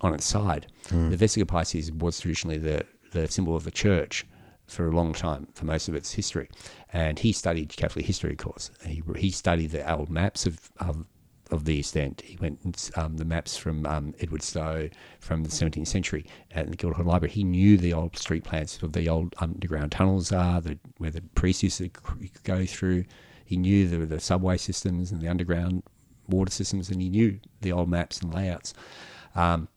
on 0.00 0.14
its 0.14 0.24
side. 0.24 0.66
The 1.10 1.16
Vesica 1.16 1.44
Piscis 1.44 1.90
was 1.92 2.18
traditionally 2.20 2.58
the 2.58 2.84
the 3.12 3.28
symbol 3.28 3.56
of 3.56 3.64
the 3.64 3.70
church 3.70 4.26
for 4.66 4.88
a 4.88 4.92
long 4.92 5.12
time, 5.14 5.48
for 5.54 5.64
most 5.64 5.88
of 5.88 5.94
its 5.94 6.12
history. 6.12 6.48
And 6.92 7.18
he 7.18 7.32
studied 7.32 7.76
Catholic 7.76 8.04
history, 8.04 8.32
of 8.32 8.38
course. 8.38 8.70
He 8.84 9.02
he 9.16 9.30
studied 9.30 9.70
the 9.70 9.90
old 9.90 10.10
maps 10.10 10.46
of 10.46 10.70
of, 10.78 11.04
of 11.50 11.64
the 11.64 11.76
East 11.76 11.96
End. 11.96 12.22
He 12.24 12.36
went 12.36 12.60
and, 12.64 12.90
um, 12.96 13.16
the 13.16 13.24
maps 13.24 13.56
from 13.56 13.86
um, 13.86 14.14
Edward 14.20 14.42
Stowe 14.42 14.88
from 15.20 15.42
the 15.42 15.48
17th 15.48 15.86
century 15.86 16.26
at 16.50 16.70
the 16.70 16.76
Guildhall 16.76 17.06
Library. 17.06 17.32
He 17.32 17.44
knew 17.44 17.78
the 17.78 17.94
old 17.94 18.16
street 18.18 18.44
plans 18.44 18.78
of 18.82 18.92
the 18.92 19.08
old 19.08 19.34
underground 19.38 19.92
tunnels 19.92 20.30
are, 20.32 20.60
the, 20.60 20.78
where 20.98 21.10
the 21.10 21.22
priests 21.34 21.62
used 21.62 21.78
to 21.78 21.90
go 22.44 22.66
through. 22.66 23.04
He 23.44 23.56
knew 23.56 23.88
the, 23.88 24.04
the 24.04 24.20
subway 24.20 24.58
systems 24.58 25.10
and 25.10 25.22
the 25.22 25.28
underground 25.28 25.82
water 26.28 26.52
systems, 26.52 26.90
and 26.90 27.00
he 27.00 27.08
knew 27.08 27.40
the 27.62 27.72
old 27.72 27.88
maps 27.88 28.20
and 28.20 28.34
layouts. 28.34 28.74
Um, 29.34 29.68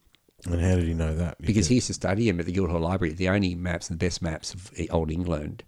And 0.45 0.59
how 0.61 0.75
did 0.75 0.87
he 0.87 0.93
know 0.93 1.15
that? 1.15 1.39
because 1.41 1.67
he 1.67 1.75
used 1.75 1.87
to 1.87 1.93
study 1.93 2.27
him 2.27 2.39
at 2.39 2.45
the 2.45 2.51
Guildhall 2.51 2.79
Library. 2.79 3.13
The 3.13 3.29
only 3.29 3.55
maps 3.55 3.89
and 3.89 3.99
the 3.99 4.05
best 4.05 4.21
maps 4.21 4.53
of 4.53 4.71
old 4.89 5.11
England 5.11 5.63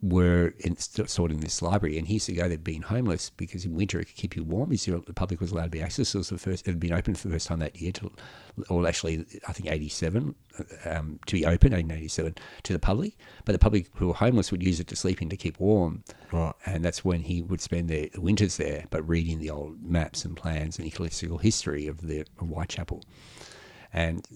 were 0.00 0.52
in, 0.58 0.76
stored 0.76 1.30
in 1.30 1.38
this 1.40 1.62
library, 1.62 1.96
and 1.96 2.08
he 2.08 2.14
used 2.14 2.26
to 2.26 2.32
go 2.32 2.48
there 2.48 2.58
being 2.58 2.82
homeless 2.82 3.30
because 3.30 3.64
in 3.64 3.74
winter 3.74 4.00
it 4.00 4.06
could 4.06 4.16
keep 4.16 4.34
you 4.34 4.42
warm. 4.42 4.72
He's, 4.72 4.84
the 4.84 5.00
public 5.14 5.40
was 5.40 5.52
allowed 5.52 5.64
to 5.64 5.70
be 5.70 5.78
accessed. 5.78 6.14
It 6.14 6.18
was 6.18 6.28
the 6.28 6.38
first; 6.38 6.66
it 6.66 6.72
had 6.72 6.80
been 6.80 6.92
open 6.92 7.14
for 7.14 7.28
the 7.28 7.34
first 7.34 7.46
time 7.46 7.60
that 7.60 7.80
year, 7.80 7.92
to, 7.92 8.10
or 8.68 8.84
actually, 8.86 9.24
I 9.46 9.52
think 9.52 9.70
eighty-seven 9.70 10.34
um, 10.86 11.20
to 11.26 11.36
be 11.36 11.46
open, 11.46 11.72
eighteen 11.72 11.92
eighty-seven 11.92 12.34
to 12.64 12.72
the 12.72 12.80
public. 12.80 13.16
But 13.44 13.52
the 13.52 13.60
public 13.60 13.88
who 13.94 14.08
were 14.08 14.14
homeless 14.14 14.50
would 14.50 14.62
use 14.62 14.80
it 14.80 14.88
to 14.88 14.96
sleep 14.96 15.22
in 15.22 15.28
to 15.30 15.36
keep 15.36 15.60
warm, 15.60 16.02
Right. 16.32 16.52
and 16.66 16.84
that's 16.84 17.04
when 17.04 17.20
he 17.22 17.40
would 17.40 17.60
spend 17.60 17.88
the 17.88 18.10
winters 18.16 18.56
there, 18.56 18.86
but 18.90 19.08
reading 19.08 19.38
the 19.38 19.50
old 19.50 19.84
maps 19.84 20.24
and 20.24 20.36
plans 20.36 20.78
and 20.78 20.86
ecclesiastical 20.86 21.38
history 21.38 21.86
of 21.86 22.00
the 22.08 22.20
of 22.40 22.48
Whitechapel. 22.48 23.02
And 23.92 24.26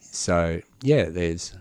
so, 0.00 0.60
yeah, 0.82 1.04
there's 1.04 1.54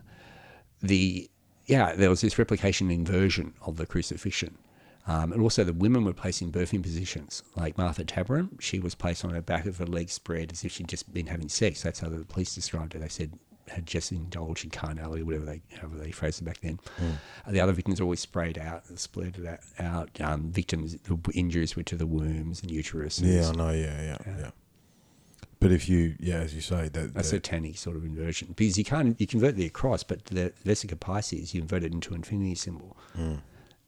the 0.81 1.30
yeah, 1.65 1.95
there 1.95 2.09
was 2.09 2.22
this 2.22 2.38
replication 2.38 2.91
inversion 2.91 3.53
of 3.65 3.77
the 3.77 3.85
crucifixion. 3.85 4.57
Um, 5.07 5.34
and 5.34 5.41
also, 5.41 5.63
the 5.63 5.73
women 5.73 6.03
were 6.03 6.13
placed 6.13 6.41
in 6.41 6.51
birthing 6.51 6.81
positions. 6.81 7.43
Like 7.55 7.77
Martha 7.77 8.03
Tabram, 8.03 8.59
she 8.59 8.80
was 8.80 8.95
placed 8.95 9.23
on 9.23 9.31
her 9.31 9.41
back 9.41 9.65
of 9.65 9.77
her 9.77 9.85
legs 9.85 10.13
spread 10.13 10.51
as 10.51 10.63
if 10.63 10.72
she'd 10.72 10.88
just 10.88 11.13
been 11.13 11.27
having 11.27 11.49
sex. 11.49 11.84
That's 11.84 11.99
how 11.99 12.09
the 12.09 12.26
police 12.26 12.55
described 12.55 12.95
it. 12.95 12.99
They 12.99 13.09
said 13.09 13.38
had 13.67 13.85
just 13.85 14.11
indulged 14.11 14.63
in 14.63 14.69
carnality, 14.69 15.23
whatever 15.23 15.45
they 15.45 15.61
however 15.76 15.97
they 15.97 16.11
phrased 16.11 16.41
it 16.41 16.45
back 16.45 16.59
then. 16.61 16.80
Uh, 17.45 17.51
the 17.51 17.59
other 17.59 17.73
victims 17.73 17.99
were 17.99 18.05
always 18.05 18.19
sprayed 18.19 18.57
out, 18.57 18.84
split 18.99 19.38
it 19.38 19.59
out. 19.80 20.09
Um, 20.22 20.51
victims, 20.51 20.97
the 20.97 21.17
injuries 21.34 21.76
were 21.76 21.84
to 21.84 21.95
the 21.95 22.05
wombs 22.05 22.61
and 22.61 22.69
uterus. 22.72 23.19
Yeah, 23.22 23.49
I 23.49 23.51
know. 23.53 23.72
Yeah, 23.72 24.01
yeah, 24.01 24.17
yeah. 24.26 24.51
But 25.60 25.72
if 25.72 25.88
you, 25.90 26.15
yeah, 26.19 26.36
as 26.38 26.53
you 26.53 26.61
say, 26.61 26.90
that, 26.90 27.11
a 27.15 27.23
satanic 27.23 27.77
sort 27.77 27.95
of 27.95 28.03
inversion 28.03 28.53
because 28.56 28.77
you 28.77 28.84
can't 28.84 29.19
you 29.19 29.27
convert 29.27 29.56
the 29.56 29.65
across, 29.65 30.03
but 30.03 30.26
the 30.26 30.53
Vesica 30.65 30.95
Piscis 30.95 31.53
you 31.53 31.61
invert 31.61 31.84
it 31.84 31.94
into 31.94 32.14
infinity 32.14 32.56
symbol. 32.56 32.98
Mm. 33.18 33.41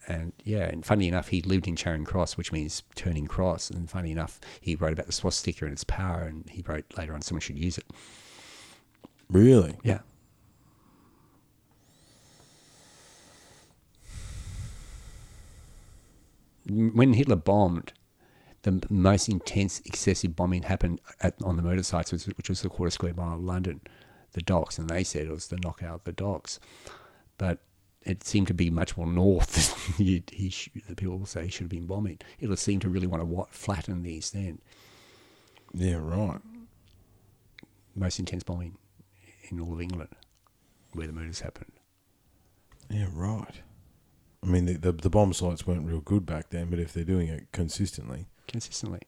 And 0.07 0.31
yeah, 0.45 0.63
and 0.63 0.85
funny 0.85 1.07
enough, 1.07 1.27
he 1.27 1.41
lived 1.41 1.67
in 1.67 1.75
Charing 1.75 2.05
Cross, 2.05 2.37
which 2.37 2.53
means 2.53 2.83
turning 2.95 3.27
cross. 3.27 3.69
And 3.69 3.89
funny 3.89 4.11
enough, 4.11 4.39
he 4.61 4.75
wrote 4.75 4.93
about 4.93 5.05
the 5.05 5.11
swastika 5.11 5.65
and 5.65 5.73
its 5.73 5.83
power, 5.83 6.21
and 6.21 6.49
he 6.49 6.63
wrote 6.65 6.85
later 6.97 7.13
on 7.13 7.21
someone 7.21 7.41
should 7.41 7.59
use 7.59 7.77
it. 7.77 7.85
really, 9.29 9.75
Yeah, 9.83 9.99
when 16.69 17.13
Hitler 17.13 17.35
bombed, 17.35 17.93
the 18.63 18.81
most 18.89 19.29
intense, 19.29 19.81
excessive 19.85 20.35
bombing 20.35 20.63
happened 20.63 20.99
at, 21.21 21.35
on 21.43 21.55
the 21.57 21.61
murder 21.63 21.83
sites, 21.83 22.11
which, 22.11 22.25
which 22.25 22.49
was 22.49 22.61
the 22.61 22.69
quarter 22.69 22.89
square 22.91 23.13
mile 23.13 23.35
of 23.35 23.41
London, 23.43 23.81
the 24.33 24.41
docks, 24.41 24.77
and 24.77 24.89
they 24.89 25.03
said 25.03 25.27
it 25.27 25.31
was 25.31 25.47
the 25.47 25.59
knockout 25.63 25.95
of 25.95 26.03
the 26.03 26.11
docks. 26.11 26.59
But 27.37 27.59
it 28.03 28.23
seemed 28.23 28.47
to 28.47 28.53
be 28.53 28.69
much 28.69 28.97
more 28.97 29.07
north 29.07 29.97
than 29.97 30.23
he, 30.31 30.49
sh- 30.49 30.69
the 30.87 30.95
people 30.95 31.17
will 31.17 31.25
say 31.25 31.43
he 31.45 31.49
should 31.49 31.63
have 31.63 31.69
been 31.69 31.85
bombing. 31.87 32.19
Hitler 32.37 32.55
seemed 32.55 32.81
to 32.81 32.89
really 32.89 33.07
want 33.07 33.21
to 33.21 33.25
wa- 33.25 33.47
flatten 33.49 34.03
the 34.03 34.11
East 34.13 34.35
End. 34.35 34.59
yeah, 35.73 35.97
right. 36.01 36.39
Most 37.95 38.19
intense 38.19 38.43
bombing 38.43 38.77
in 39.49 39.59
all 39.59 39.73
of 39.73 39.81
England, 39.81 40.09
where 40.93 41.07
the 41.07 41.13
murders 41.13 41.39
happened. 41.39 41.71
Yeah, 42.89 43.07
right. 43.11 43.61
I 44.43 44.47
mean, 44.47 44.65
the, 44.65 44.73
the 44.73 44.91
the 44.91 45.09
bomb 45.09 45.33
sites 45.33 45.65
weren't 45.65 45.87
real 45.87 45.99
good 46.01 46.25
back 46.25 46.51
then, 46.51 46.69
but 46.69 46.79
if 46.79 46.93
they're 46.93 47.03
doing 47.03 47.27
it 47.27 47.47
consistently, 47.51 48.27
Consistently. 48.47 48.99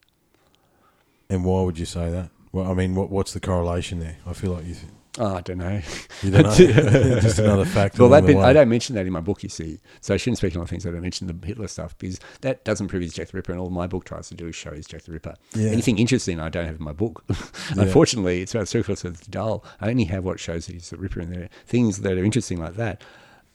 and 1.28 1.44
why 1.44 1.62
would 1.62 1.78
you 1.78 1.86
say 1.86 2.10
that? 2.10 2.30
Well, 2.52 2.70
I 2.70 2.74
mean, 2.74 2.94
what 2.94 3.10
what's 3.10 3.32
the 3.32 3.40
correlation 3.40 4.00
there? 4.00 4.16
I 4.26 4.32
feel 4.32 4.52
like 4.52 4.66
you. 4.66 4.74
Th- 4.74 4.86
Oh, 5.18 5.26
ah, 5.26 5.36
I 5.38 5.40
don't 5.40 5.58
know. 5.58 5.80
You 6.22 6.30
don't 6.30 6.44
know. 6.44 6.54
Just 7.20 7.40
another 7.40 7.64
fact. 7.64 7.98
Well, 7.98 8.08
that 8.10 8.20
the 8.20 8.28
bit. 8.28 8.36
I 8.36 8.52
don't 8.52 8.68
mention 8.68 8.94
that 8.94 9.06
in 9.06 9.12
my 9.12 9.20
book, 9.20 9.42
you 9.42 9.48
see. 9.48 9.80
So 10.00 10.14
I 10.14 10.16
shouldn't 10.16 10.38
speak 10.38 10.54
on 10.56 10.64
things 10.66 10.84
that 10.84 10.90
I 10.90 10.92
don't 10.92 11.02
mention 11.02 11.26
the 11.26 11.46
Hitler 11.46 11.66
stuff 11.66 11.98
because 11.98 12.20
that 12.42 12.62
doesn't 12.64 12.86
prove 12.88 13.02
he's 13.02 13.12
Jack 13.12 13.28
the 13.28 13.36
Ripper. 13.36 13.50
And 13.50 13.60
all 13.60 13.70
my 13.70 13.88
book 13.88 14.04
tries 14.04 14.28
to 14.28 14.34
do 14.36 14.46
is 14.46 14.54
show 14.54 14.70
he's 14.72 14.86
Jack 14.86 15.02
the 15.02 15.12
Ripper. 15.12 15.34
Yeah. 15.56 15.70
Anything 15.70 15.98
interesting 15.98 16.38
I 16.38 16.48
don't 16.48 16.64
have 16.66 16.76
in 16.76 16.84
my 16.84 16.92
book. 16.92 17.24
Yeah. 17.74 17.82
Unfortunately, 17.82 18.40
it's 18.42 18.54
about 18.54 18.68
circular, 18.68 18.94
so 18.96 19.08
it's 19.08 19.26
dull. 19.26 19.64
I 19.80 19.90
only 19.90 20.04
have 20.04 20.22
what 20.24 20.38
shows 20.38 20.66
that 20.66 20.74
he's 20.74 20.90
the 20.90 20.96
Ripper 20.96 21.20
in 21.20 21.30
there. 21.30 21.48
Things 21.66 22.02
that 22.02 22.12
are 22.12 22.24
interesting 22.24 22.58
like 22.60 22.74
that. 22.76 23.02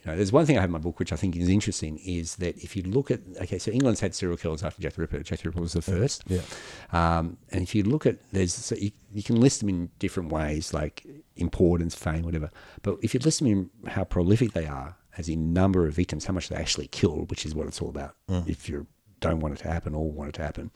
You 0.05 0.11
know, 0.11 0.17
there's 0.17 0.31
one 0.31 0.45
thing 0.45 0.57
I 0.57 0.61
have 0.61 0.69
in 0.69 0.73
my 0.73 0.79
book 0.79 0.99
which 0.99 1.11
I 1.11 1.15
think 1.15 1.35
is 1.35 1.49
interesting 1.49 1.97
is 1.97 2.35
that 2.35 2.57
if 2.63 2.75
you 2.75 2.83
look 2.83 3.09
at 3.09 3.21
okay, 3.41 3.57
so 3.57 3.71
England's 3.71 3.99
had 3.99 4.13
serial 4.13 4.37
killers 4.37 4.63
after 4.63 4.81
Jack 4.81 4.93
the 4.93 5.01
Ripper. 5.01 5.19
Jack 5.23 5.39
the 5.39 5.49
Ripper 5.49 5.61
was 5.61 5.73
the 5.73 5.81
first. 5.81 6.23
Yeah. 6.27 6.41
Um, 6.91 7.37
and 7.51 7.63
if 7.63 7.73
you 7.73 7.83
look 7.83 8.05
at 8.05 8.17
there's 8.31 8.53
so 8.53 8.75
you, 8.75 8.91
you 9.11 9.23
can 9.23 9.41
list 9.41 9.61
them 9.61 9.69
in 9.69 9.89
different 9.97 10.31
ways, 10.31 10.73
like 10.73 11.05
importance, 11.37 11.95
fame, 11.95 12.21
whatever. 12.21 12.51
But 12.83 12.97
if 13.01 13.13
you 13.15 13.19
list 13.19 13.39
them 13.39 13.47
in 13.47 13.69
how 13.87 14.03
prolific 14.03 14.53
they 14.53 14.67
are, 14.67 14.95
as 15.17 15.27
in 15.27 15.53
number 15.53 15.87
of 15.87 15.93
victims, 15.95 16.25
how 16.25 16.33
much 16.33 16.49
they 16.49 16.55
actually 16.55 16.87
killed, 16.87 17.31
which 17.31 17.45
is 17.45 17.55
what 17.55 17.67
it's 17.67 17.81
all 17.81 17.89
about. 17.89 18.15
If 18.47 18.69
you 18.69 18.85
don't 19.21 19.39
want 19.39 19.55
it 19.55 19.63
to 19.63 19.71
happen 19.71 19.95
or 19.95 20.11
want 20.11 20.29
it 20.29 20.33
to 20.33 20.43
happen, 20.43 20.71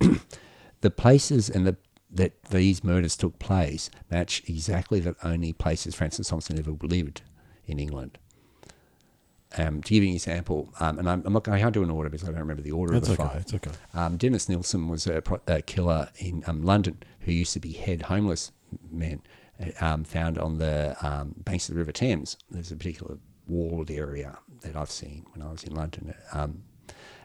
the 0.80 0.90
places 0.90 1.48
and 1.48 1.66
the 1.66 1.76
that 2.10 2.42
these 2.44 2.84
murders 2.84 3.16
took 3.16 3.38
place 3.40 3.90
match 4.10 4.42
exactly 4.48 5.00
the 5.00 5.16
only 5.24 5.52
places 5.52 5.94
Francis 5.94 6.28
Thompson 6.28 6.58
ever 6.58 6.72
lived 6.82 7.22
in 7.66 7.78
England. 7.80 8.18
Um, 9.56 9.82
to 9.82 9.94
give 9.94 10.02
you 10.02 10.10
an 10.10 10.16
example, 10.16 10.72
um, 10.80 10.98
and 10.98 11.08
I'm, 11.08 11.22
I'm 11.24 11.32
not, 11.32 11.46
I 11.48 11.60
can't 11.60 11.72
do 11.72 11.82
an 11.82 11.90
order 11.90 12.10
because 12.10 12.28
I 12.28 12.32
don't 12.32 12.40
remember 12.40 12.62
the 12.62 12.72
order 12.72 12.94
That's 12.94 13.08
of 13.08 13.16
the 13.16 13.22
okay. 13.22 13.32
five. 13.32 13.42
It's 13.42 13.54
okay. 13.54 13.70
Um, 13.94 14.16
Dennis 14.16 14.48
Nilsen 14.48 14.88
was 14.88 15.06
a, 15.06 15.22
pro- 15.22 15.40
a 15.46 15.62
killer 15.62 16.08
in 16.18 16.42
um, 16.46 16.62
London 16.62 17.02
who 17.20 17.32
used 17.32 17.52
to 17.52 17.60
be 17.60 17.72
head 17.72 18.02
homeless 18.02 18.50
men 18.90 19.22
uh, 19.60 19.84
um, 19.84 20.04
found 20.04 20.38
on 20.38 20.58
the 20.58 20.96
um, 21.02 21.34
banks 21.38 21.68
of 21.68 21.74
the 21.74 21.78
River 21.78 21.92
Thames. 21.92 22.36
There's 22.50 22.72
a 22.72 22.76
particular 22.76 23.18
walled 23.46 23.90
area 23.90 24.38
that 24.62 24.74
I've 24.74 24.90
seen 24.90 25.26
when 25.34 25.46
I 25.46 25.52
was 25.52 25.62
in 25.62 25.74
London, 25.74 26.14
um, 26.32 26.64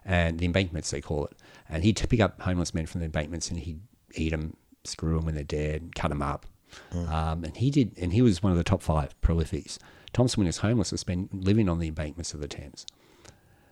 and 0.06 0.40
the 0.40 0.46
embankments 0.46 0.92
they 0.92 1.02
call 1.02 1.26
it. 1.26 1.36
And 1.68 1.84
he'd 1.84 2.00
pick 2.10 2.20
up 2.20 2.42
homeless 2.42 2.74
men 2.74 2.86
from 2.86 3.00
the 3.00 3.06
embankments 3.06 3.50
and 3.50 3.60
he'd 3.60 3.80
eat 4.16 4.30
them, 4.30 4.56
screw 4.84 5.16
them 5.16 5.26
when 5.26 5.36
they're 5.36 5.44
dead, 5.44 5.96
cut 5.96 6.10
them 6.10 6.22
up. 6.22 6.46
Um, 6.94 7.44
and 7.44 7.58
he 7.58 7.72
did, 7.72 7.98
and 7.98 8.14
he 8.14 8.22
was 8.22 8.44
one 8.44 8.52
of 8.52 8.58
the 8.58 8.64
top 8.64 8.84
five 8.84 9.20
prolifics. 9.22 9.80
Thompson, 10.14 10.41
when 10.41 10.45
he 10.45 10.49
was 10.49 10.57
homeless, 10.57 10.91
was 10.91 11.02
spent 11.02 11.34
living 11.34 11.69
on 11.69 11.80
the 11.80 11.88
embankments 11.88 12.34
of 12.34 12.41
the 12.41 12.48
Thames. 12.48 12.86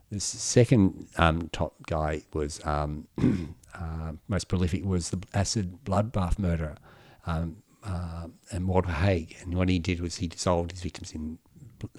The 0.10 0.20
second 0.20 1.08
um, 1.18 1.50
top 1.50 1.76
guy 1.86 2.24
was 2.34 2.66
um, 2.66 3.08
uh, 3.74 4.14
most 4.28 4.48
prolific 4.48 4.86
was 4.86 5.10
the 5.10 5.22
acid 5.34 5.80
bloodbath 5.84 6.40
murderer, 6.40 6.78
um, 7.26 7.58
uh, 7.84 8.28
and 8.52 8.68
Walter 8.68 8.92
Haigh. 8.92 9.36
And 9.42 9.54
what 9.56 9.68
he 9.70 9.80
did 9.80 10.00
was 10.00 10.18
he 10.18 10.28
dissolved 10.28 10.72
his 10.72 10.82
victims 10.82 11.12
in 11.12 11.40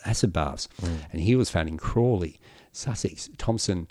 acid 0.04 0.32
baths, 0.32 0.68
and 1.12 1.20
he 1.20 1.36
was 1.36 1.50
found 1.50 1.68
in 1.68 1.76
Crawley, 1.76 2.40
Sussex. 2.72 3.28
Thompson 3.36 3.88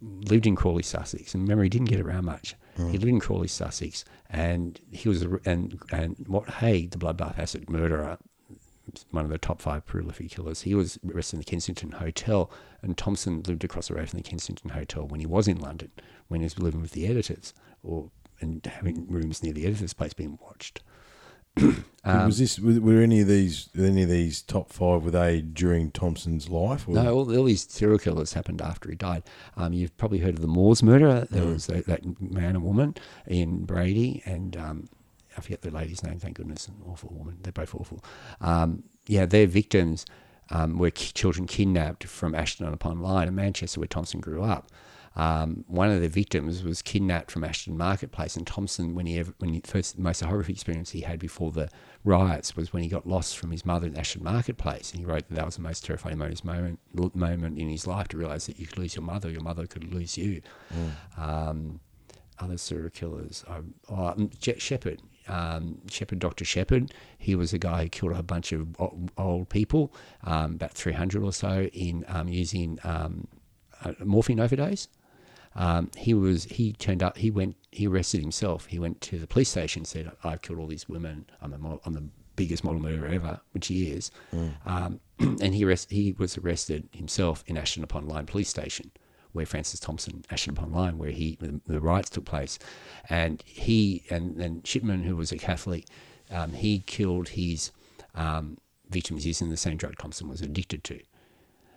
lived 0.00 0.46
in 0.46 0.56
Crawley, 0.56 0.82
Sussex, 0.82 1.34
and 1.34 1.42
remember 1.42 1.62
he 1.62 1.68
didn't 1.68 1.90
get 1.90 2.00
around 2.00 2.24
much. 2.24 2.54
He 2.76 2.96
lived 2.96 3.04
in 3.04 3.20
Crawley, 3.20 3.48
Sussex, 3.48 4.06
and 4.30 4.80
he 4.90 5.06
was 5.08 5.22
and 5.44 5.78
and 5.92 6.16
what 6.26 6.48
Haigh, 6.48 6.86
the 6.86 6.96
bloodbath 6.96 7.38
acid 7.38 7.68
murderer, 7.68 8.16
one 9.10 9.24
of 9.24 9.30
the 9.30 9.38
top 9.38 9.60
five 9.60 9.86
prolific 9.86 10.30
killers. 10.30 10.62
He 10.62 10.74
was 10.74 10.98
arrested 11.08 11.36
in 11.36 11.40
the 11.40 11.44
Kensington 11.44 11.92
Hotel, 11.92 12.50
and 12.82 12.96
Thompson 12.96 13.42
lived 13.42 13.64
across 13.64 13.88
the 13.88 13.94
road 13.94 14.08
from 14.08 14.18
the 14.18 14.28
Kensington 14.28 14.70
Hotel 14.70 15.06
when 15.06 15.20
he 15.20 15.26
was 15.26 15.48
in 15.48 15.58
London, 15.58 15.90
when 16.28 16.40
he 16.40 16.44
was 16.44 16.58
living 16.58 16.82
with 16.82 16.92
the 16.92 17.06
editors, 17.06 17.54
or 17.82 18.10
and 18.40 18.64
having 18.64 19.06
rooms 19.08 19.42
near 19.42 19.52
the 19.52 19.66
editor's 19.66 19.92
place 19.92 20.14
being 20.14 20.38
watched. 20.40 20.82
Um, 22.02 22.28
was 22.28 22.38
this 22.38 22.58
were, 22.58 23.02
any 23.02 23.20
of 23.20 23.28
these 23.28 23.68
any 23.78 24.04
of 24.04 24.08
these 24.08 24.40
top 24.40 24.72
five 24.72 25.04
were 25.04 25.10
they 25.10 25.42
during 25.42 25.90
Thompson's 25.90 26.48
life? 26.48 26.88
Or? 26.88 26.94
No, 26.94 27.14
all, 27.14 27.36
all 27.36 27.44
these 27.44 27.70
serial 27.70 27.98
killers 27.98 28.32
happened 28.32 28.62
after 28.62 28.88
he 28.88 28.96
died. 28.96 29.22
Um, 29.54 29.74
you've 29.74 29.94
probably 29.98 30.20
heard 30.20 30.36
of 30.36 30.40
the 30.40 30.46
Moors 30.46 30.82
murder. 30.82 31.26
There 31.30 31.44
was 31.44 31.66
that, 31.66 31.84
that 31.88 32.22
man 32.22 32.56
and 32.56 32.62
woman, 32.62 32.94
Ian 33.30 33.66
Brady, 33.66 34.22
and 34.24 34.56
um, 34.56 34.88
I 35.36 35.40
forget 35.40 35.62
the 35.62 35.70
lady's 35.70 36.02
name. 36.02 36.18
Thank 36.18 36.36
goodness, 36.36 36.68
an 36.68 36.76
awful 36.86 37.10
woman. 37.12 37.38
They're 37.42 37.52
both 37.52 37.74
awful. 37.74 38.04
Um, 38.40 38.84
yeah, 39.06 39.26
their 39.26 39.46
victims 39.46 40.04
um, 40.50 40.78
were 40.78 40.90
ki- 40.90 41.12
children 41.12 41.46
kidnapped 41.46 42.04
from 42.04 42.34
Ashton 42.34 42.66
upon 42.66 43.00
Lyne 43.00 43.28
in 43.28 43.34
Manchester, 43.34 43.80
where 43.80 43.86
Thompson 43.86 44.20
grew 44.20 44.42
up. 44.42 44.70
Um, 45.16 45.64
one 45.66 45.90
of 45.90 46.00
the 46.00 46.08
victims 46.08 46.62
was 46.62 46.82
kidnapped 46.82 47.32
from 47.32 47.42
Ashton 47.42 47.76
Marketplace, 47.76 48.36
and 48.36 48.46
Thompson, 48.46 48.94
when 48.94 49.06
he 49.06 49.18
ever, 49.18 49.34
when 49.38 49.52
he 49.52 49.60
first 49.64 49.96
the 49.96 50.02
most 50.02 50.20
horrific 50.22 50.54
experience 50.54 50.90
he 50.90 51.00
had 51.00 51.18
before 51.18 51.50
the 51.50 51.68
riots 52.04 52.54
was 52.56 52.72
when 52.72 52.82
he 52.84 52.88
got 52.88 53.06
lost 53.08 53.36
from 53.36 53.50
his 53.50 53.66
mother 53.66 53.88
in 53.88 53.96
Ashton 53.96 54.22
Marketplace, 54.22 54.92
and 54.92 55.00
he 55.00 55.04
wrote 55.06 55.28
that 55.28 55.34
that 55.34 55.44
was 55.46 55.56
the 55.56 55.62
most 55.62 55.84
terrifying 55.84 56.16
moment, 56.16 56.44
moment, 57.14 57.58
in 57.58 57.68
his 57.68 57.86
life 57.88 58.06
to 58.08 58.16
realize 58.18 58.46
that 58.46 58.58
you 58.60 58.66
could 58.66 58.78
lose 58.78 58.94
your 58.94 59.04
mother, 59.04 59.28
your 59.30 59.42
mother 59.42 59.66
could 59.66 59.92
lose 59.92 60.16
you. 60.16 60.42
Um, 61.16 61.80
other 62.38 62.56
serial 62.56 62.90
killers, 62.90 63.44
um, 63.48 63.74
oh, 63.90 64.06
um, 64.06 64.30
Je- 64.40 64.58
Shepherd, 64.58 65.02
um, 65.30 65.78
Shepherd, 65.90 66.18
Dr. 66.18 66.44
Shepherd. 66.44 66.92
He 67.18 67.34
was 67.34 67.52
a 67.52 67.58
guy 67.58 67.84
who 67.84 67.88
killed 67.88 68.12
a 68.12 68.22
bunch 68.22 68.52
of 68.52 68.76
old 69.16 69.48
people, 69.48 69.92
um, 70.24 70.54
about 70.54 70.72
300 70.72 71.22
or 71.22 71.32
so, 71.32 71.68
in 71.72 72.04
um, 72.08 72.28
using 72.28 72.78
um, 72.84 73.28
a 73.84 74.04
morphine 74.04 74.40
overdose. 74.40 74.88
Um, 75.54 75.90
he 75.96 76.14
was 76.14 76.44
he 76.44 76.72
turned 76.74 77.02
up. 77.02 77.16
He 77.18 77.30
went. 77.30 77.56
He 77.72 77.86
arrested 77.86 78.20
himself. 78.20 78.66
He 78.66 78.78
went 78.78 79.00
to 79.02 79.18
the 79.18 79.26
police 79.26 79.48
station. 79.48 79.84
Said, 79.84 80.10
"I've 80.22 80.42
killed 80.42 80.58
all 80.58 80.66
these 80.68 80.88
women. 80.88 81.26
I'm, 81.42 81.52
a 81.52 81.78
I'm 81.84 81.92
the 81.94 82.04
biggest 82.36 82.62
model 82.62 82.80
murderer 82.80 83.08
ever," 83.08 83.40
which 83.52 83.66
he 83.66 83.90
is. 83.90 84.10
Um, 84.64 85.00
and 85.18 85.54
he 85.54 85.64
arrest, 85.64 85.90
he 85.90 86.12
was 86.12 86.38
arrested 86.38 86.88
himself 86.92 87.42
in 87.46 87.56
Ashton 87.58 87.82
upon 87.82 88.06
Lyne 88.06 88.26
police 88.26 88.48
station, 88.48 88.92
where 89.32 89.46
Francis 89.46 89.80
Thompson, 89.80 90.24
Ashton 90.30 90.56
upon 90.56 90.72
Lyne, 90.72 90.98
where 90.98 91.10
he 91.10 91.36
the, 91.40 91.60
the 91.66 91.80
riots 91.80 92.10
took 92.10 92.24
place, 92.24 92.58
and 93.08 93.42
he 93.46 94.04
and 94.10 94.40
and 94.40 94.66
Shipman, 94.66 95.04
who 95.04 95.16
was 95.16 95.32
a 95.32 95.38
Catholic, 95.38 95.86
um, 96.30 96.52
he 96.52 96.80
killed 96.80 97.30
his 97.30 97.70
um, 98.14 98.58
victims 98.88 99.26
using 99.26 99.50
the 99.50 99.56
same 99.56 99.76
drug 99.76 99.96
Thompson 99.98 100.28
was 100.28 100.40
addicted 100.40 100.84
to. 100.84 101.00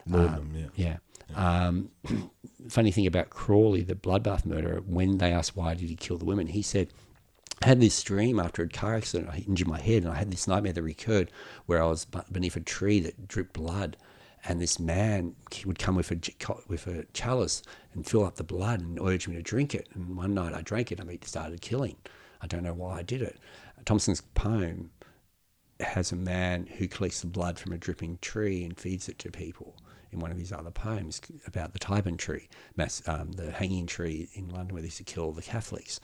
Laudanum, 0.07 0.69
yeah. 0.75 0.97
Yeah. 1.29 1.67
Um, 1.67 1.89
funny 2.69 2.91
thing 2.91 3.07
about 3.07 3.29
Crawley, 3.29 3.81
the 3.81 3.95
bloodbath 3.95 4.45
murderer, 4.45 4.81
when 4.85 5.17
they 5.17 5.31
asked 5.31 5.55
why 5.55 5.73
did 5.73 5.89
he 5.89 5.95
kill 5.95 6.17
the 6.17 6.25
women, 6.25 6.47
he 6.47 6.61
said, 6.61 6.89
I 7.61 7.67
had 7.67 7.79
this 7.79 8.01
dream 8.03 8.39
after 8.39 8.63
a 8.63 8.67
car 8.67 8.95
accident, 8.95 9.29
I 9.31 9.45
injured 9.47 9.67
my 9.67 9.79
head, 9.79 10.03
and 10.03 10.11
I 10.11 10.15
had 10.15 10.31
this 10.31 10.47
nightmare 10.47 10.73
that 10.73 10.81
recurred 10.81 11.31
where 11.65 11.81
I 11.81 11.87
was 11.87 12.05
beneath 12.31 12.57
a 12.57 12.61
tree 12.61 12.99
that 13.01 13.27
dripped 13.27 13.53
blood, 13.53 13.95
and 14.45 14.61
this 14.61 14.79
man 14.79 15.35
would 15.65 15.79
come 15.79 15.95
with 15.95 16.11
a 16.11 16.19
with 16.67 16.87
a 16.87 17.05
chalice 17.13 17.63
and 17.93 18.05
fill 18.05 18.25
up 18.25 18.35
the 18.35 18.43
blood 18.43 18.81
and 18.81 18.99
urge 18.99 19.27
me 19.27 19.35
to 19.35 19.41
drink 19.41 19.73
it. 19.73 19.87
And 19.93 20.15
one 20.17 20.33
night 20.33 20.53
I 20.53 20.61
drank 20.61 20.91
it, 20.91 20.99
and 20.99 21.09
I 21.09 21.17
started 21.23 21.61
killing. 21.61 21.97
I 22.41 22.47
don't 22.47 22.63
know 22.63 22.73
why 22.73 22.99
I 22.99 23.03
did 23.03 23.21
it. 23.21 23.37
Thompson's 23.85 24.21
poem 24.21 24.91
has 25.79 26.11
a 26.11 26.15
man 26.15 26.65
who 26.65 26.87
collects 26.87 27.21
the 27.21 27.27
blood 27.27 27.59
from 27.59 27.73
a 27.73 27.77
dripping 27.77 28.17
tree 28.21 28.63
and 28.63 28.77
feeds 28.77 29.09
it 29.09 29.19
to 29.19 29.31
people 29.31 29.75
in 30.11 30.19
one 30.19 30.31
of 30.31 30.37
his 30.37 30.51
other 30.51 30.71
poems 30.71 31.19
about 31.47 31.73
the 31.73 31.79
Tyburn 31.79 32.17
tree, 32.17 32.47
mass, 32.75 33.01
um, 33.07 33.31
the 33.31 33.51
hanging 33.51 33.87
tree 33.87 34.29
in 34.33 34.49
London 34.49 34.73
where 34.73 34.81
they 34.81 34.87
used 34.87 34.97
to 34.97 35.03
kill 35.03 35.31
the 35.31 35.41
Catholics. 35.41 35.99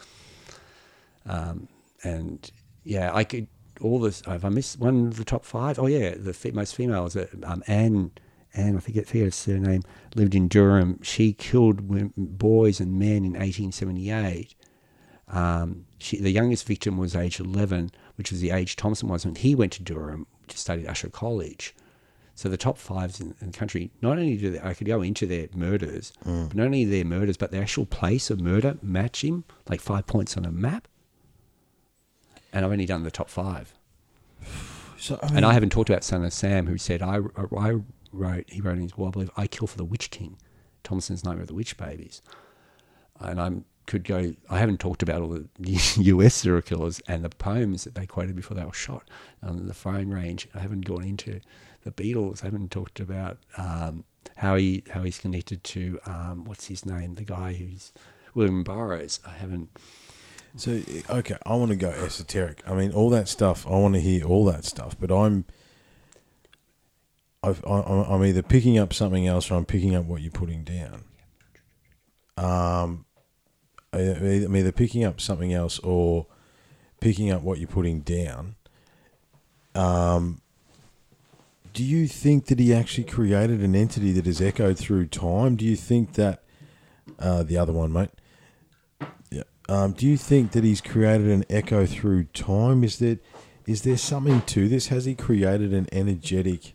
Um, 1.26 1.68
and 2.04 2.50
yeah, 2.84 3.14
I 3.14 3.24
could 3.24 3.48
all 3.82 4.00
this. 4.00 4.22
Have 4.26 4.46
I 4.46 4.50
missed 4.50 4.80
one 4.80 5.08
of 5.08 5.18
the 5.18 5.26
top 5.26 5.46
five? 5.46 5.80
Oh 5.80 5.88
yeah, 5.88 6.16
the 6.16 6.52
most 6.54 6.76
females. 6.76 7.16
Um, 7.44 7.64
Anne, 7.68 8.12
Anne, 8.60 8.76
I 8.76 8.80
forget, 8.80 9.08
forget 9.08 9.26
her 9.26 9.32
surname. 9.32 9.84
Lived 10.16 10.36
in 10.36 10.48
Durham. 10.48 11.00
She 11.02 11.34
killed 11.34 11.82
boys 12.16 12.80
and 12.80 13.00
men 13.00 13.24
in 13.26 13.34
1878. 13.34 14.56
Um, 15.28 15.86
she, 16.00 16.20
the 16.20 16.32
youngest 16.32 16.66
victim 16.66 16.98
was 16.98 17.16
age 17.16 17.40
11, 17.40 17.92
which 18.16 18.32
was 18.32 18.42
the 18.42 18.52
age 18.52 18.76
Thompson 18.76 19.08
was 19.08 19.26
when 19.26 19.36
he 19.36 19.56
went 19.56 19.74
to 19.74 19.84
Durham 19.84 20.26
to 20.48 20.58
study 20.58 20.86
at 20.88 20.96
Ushaw 20.96 21.12
College. 21.12 21.76
So 22.36 22.48
the 22.48 22.58
top 22.58 22.78
fives 22.78 23.20
in, 23.20 23.36
in 23.42 23.52
the 23.52 23.58
country, 23.58 23.92
not 24.02 24.18
only 24.18 24.38
do 24.38 24.52
they, 24.52 24.62
I 24.62 24.74
could 24.74 24.88
go 24.88 25.02
into 25.02 25.26
their 25.28 25.48
murders, 25.54 26.14
but 26.24 26.56
not 26.56 26.66
only 26.66 26.86
their 26.86 27.04
murders, 27.04 27.38
but 27.38 27.52
the 27.52 27.58
actual 27.60 27.86
place 27.86 28.30
of 28.30 28.40
murder 28.40 28.78
match 28.82 29.24
him, 29.24 29.44
like 29.68 29.82
five 29.82 30.08
points 30.08 30.38
on 30.38 30.46
a 30.46 30.52
map. 30.52 30.88
And 32.54 32.66
I've 32.66 32.72
only 32.72 32.86
done 32.86 33.04
the 33.04 33.12
top 33.12 33.30
five. 33.30 33.74
So, 35.02 35.18
I 35.24 35.28
And 35.34 35.46
I 35.46 35.54
haven't 35.54 35.70
talked 35.70 35.90
about 35.90 36.04
Son 36.04 36.26
of 36.26 36.34
Sam, 36.34 36.68
who 36.68 36.78
said, 36.78 37.02
I, 37.02 37.22
I 37.58 37.76
wrote, 38.12 38.50
he 38.50 38.62
wrote 38.62 38.78
in 38.78 38.84
his 38.84 38.94
I 38.94 39.10
believe, 39.10 39.32
I 39.38 39.48
kill 39.48 39.68
for 39.68 39.78
the 39.78 39.86
Witch 39.86 40.12
King, 40.12 40.38
Thompson's 40.84 41.24
Nightmare 41.24 41.44
of 41.44 41.48
the 41.48 41.54
Witch 41.54 41.78
Babies. 41.78 42.22
And 43.20 43.42
I 43.42 43.52
could 43.86 44.04
go, 44.04 44.34
I 44.50 44.60
haven't 44.60 44.80
talked 44.80 45.02
about 45.02 45.22
all 45.22 45.30
the 45.30 45.48
US 45.98 46.36
serial 46.36 46.62
killers 46.62 47.02
and 47.08 47.26
the 47.26 47.30
poems 47.30 47.84
that 47.84 47.96
they 47.96 48.06
quoted 48.06 48.36
before 48.36 48.56
they 48.56 48.64
were 48.64 48.74
shot 48.74 49.10
on 49.42 49.66
the 49.66 49.74
phone 49.74 50.10
range. 50.10 50.48
I 50.54 50.60
haven't 50.60 50.82
gone 50.86 51.04
into 51.04 51.40
the 51.84 51.92
Beatles. 51.92 52.44
I 52.44 52.46
haven't 52.46 52.72
talked 52.72 53.00
about 53.00 53.38
um, 53.58 54.04
how 54.38 54.56
he 54.56 54.84
how 54.92 55.04
he's 55.04 55.18
connected 55.18 55.64
to, 55.64 56.00
um, 56.06 56.44
what's 56.46 56.68
his 56.68 56.86
name, 56.86 57.16
the 57.16 57.24
guy 57.24 57.54
who's 57.54 57.92
William 58.34 58.64
Burroughs. 58.64 59.20
I 59.26 59.32
haven't. 59.32 59.70
So 60.56 60.82
okay, 61.10 61.38
I 61.46 61.56
want 61.56 61.72
to 61.72 61.76
go 61.76 61.90
esoteric. 61.90 62.62
I 62.68 62.74
mean, 62.74 62.92
all 62.92 63.10
that 63.12 63.28
stuff. 63.28 63.66
I 63.68 63.72
want 63.72 63.96
to 63.96 64.02
hear 64.02 64.24
all 64.26 64.46
that 64.46 64.66
stuff, 64.66 64.96
but 65.00 65.12
I'm. 65.12 65.46
I- 67.44 67.56
I'm 67.66 68.24
either 68.24 68.42
picking 68.42 68.78
up 68.78 68.94
something 68.94 69.26
else 69.26 69.50
or 69.50 69.56
I'm 69.56 69.66
picking 69.66 69.96
up 69.96 70.06
what 70.06 70.22
you're 70.22 70.32
putting 70.32 70.64
down. 70.64 71.06
Um, 72.38 73.06
I'm 73.94 74.56
either 74.56 74.72
picking 74.72 75.04
up 75.04 75.20
something 75.20 75.54
else 75.54 75.80
or 75.80 76.28
picking 77.00 77.32
up 77.32 77.42
what 77.42 77.60
you're 77.60 77.68
putting 77.68 78.02
down. 78.02 78.56
Um, 79.74 80.42
do 81.74 81.84
you 81.84 82.08
think 82.08 82.48
that 82.48 82.60
he 82.60 82.74
actually 82.74 83.06
created 83.06 83.62
an 83.62 83.76
entity 83.76 84.12
that 84.14 84.28
is 84.28 84.42
echoed 84.42 84.78
through 84.78 85.08
time? 85.08 85.56
Do 85.56 85.66
you 85.66 85.76
think 85.76 86.14
that 86.14 86.44
uh, 87.18 87.44
the 87.44 87.58
other 87.58 87.74
one, 87.74 87.94
mate? 87.94 88.10
Yeah. 89.32 89.44
Um, 89.68 89.94
do 89.94 90.08
you 90.08 90.18
think 90.18 90.52
that 90.52 90.64
he's 90.64 90.82
created 90.82 91.28
an 91.28 91.46
echo 91.50 91.86
through 91.86 92.26
time? 92.26 92.84
Is 92.84 93.00
there 93.00 93.20
is 93.66 93.84
there 93.84 93.98
something 93.98 94.42
to 94.42 94.68
this? 94.68 94.88
Has 94.88 95.06
he 95.06 95.14
created 95.16 95.74
an 95.74 95.88
energetic 95.92 96.74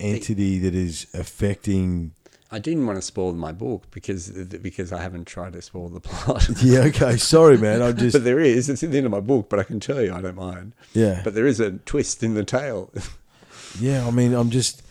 entity 0.00 0.58
that 0.60 0.74
is 0.74 1.06
affecting? 1.14 2.12
I 2.52 2.58
didn't 2.58 2.84
want 2.86 2.96
to 2.96 3.02
spoil 3.02 3.32
my 3.32 3.52
book 3.52 3.84
because 3.92 4.28
because 4.30 4.92
I 4.92 5.00
haven't 5.02 5.26
tried 5.26 5.52
to 5.52 5.62
spoil 5.62 5.88
the 5.88 6.00
plot. 6.08 6.48
Yeah. 6.62 6.80
Okay. 6.80 7.16
Sorry, 7.16 7.56
man. 7.56 7.80
I'm 7.80 7.96
just 8.04 8.14
but 8.14 8.24
there 8.24 8.40
is. 8.40 8.68
It's 8.68 8.82
at 8.82 8.90
the 8.90 8.96
end 8.96 9.06
of 9.06 9.12
my 9.12 9.20
book, 9.20 9.48
but 9.48 9.58
I 9.60 9.62
can 9.62 9.78
tell 9.78 10.02
you 10.02 10.12
I 10.12 10.20
don't 10.20 10.36
mind. 10.36 10.72
yeah. 10.92 11.20
But 11.22 11.34
there 11.34 11.46
is 11.46 11.60
a 11.60 11.72
twist 11.72 12.22
in 12.22 12.34
the 12.34 12.44
tale. 12.44 12.92
Yeah, 13.78 14.04
I 14.04 14.10
mean, 14.10 14.34
I'm 14.34 14.50
just 14.50 14.82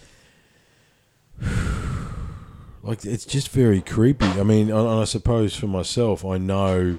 like 2.82 3.04
it's 3.06 3.26
just 3.26 3.50
very 3.50 3.82
creepy. 3.82 4.26
I 4.26 4.44
mean, 4.44 4.72
and 4.72 4.88
I 4.88 5.04
suppose 5.04 5.54
for 5.56 5.68
myself, 5.68 6.24
I 6.24 6.38
know 6.38 6.98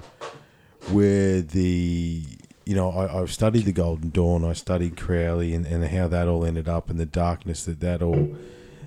where 0.91 1.41
the 1.41 2.23
you 2.71 2.77
know 2.77 2.89
I, 2.89 3.19
I've 3.19 3.33
studied 3.33 3.65
the 3.65 3.73
Golden 3.73 4.11
Dawn, 4.11 4.45
I 4.45 4.53
studied 4.53 4.95
Crowley, 4.95 5.53
and, 5.53 5.65
and 5.65 5.83
how 5.83 6.07
that 6.07 6.29
all 6.29 6.45
ended 6.45 6.69
up, 6.69 6.89
and 6.89 6.97
the 6.97 7.05
darkness 7.05 7.65
that 7.65 7.81
that 7.81 8.01
all 8.01 8.33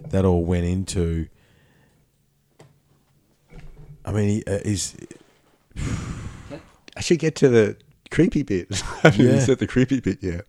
that 0.09 0.24
all 0.24 0.43
went 0.43 0.65
into. 0.65 1.28
I 4.06 4.12
mean, 4.12 4.28
he, 4.28 4.44
uh, 4.47 4.61
is 4.65 4.97
I 6.97 7.01
should 7.01 7.19
get 7.19 7.35
to 7.36 7.51
the 7.51 7.77
creepy 8.11 8.43
bit. 8.43 8.69
I 9.05 9.09
haven't 9.11 9.20
even 9.20 9.40
said 9.43 9.59
the 9.59 9.66
creepy 9.66 10.01
bit 10.01 10.23
yet. 10.23 10.47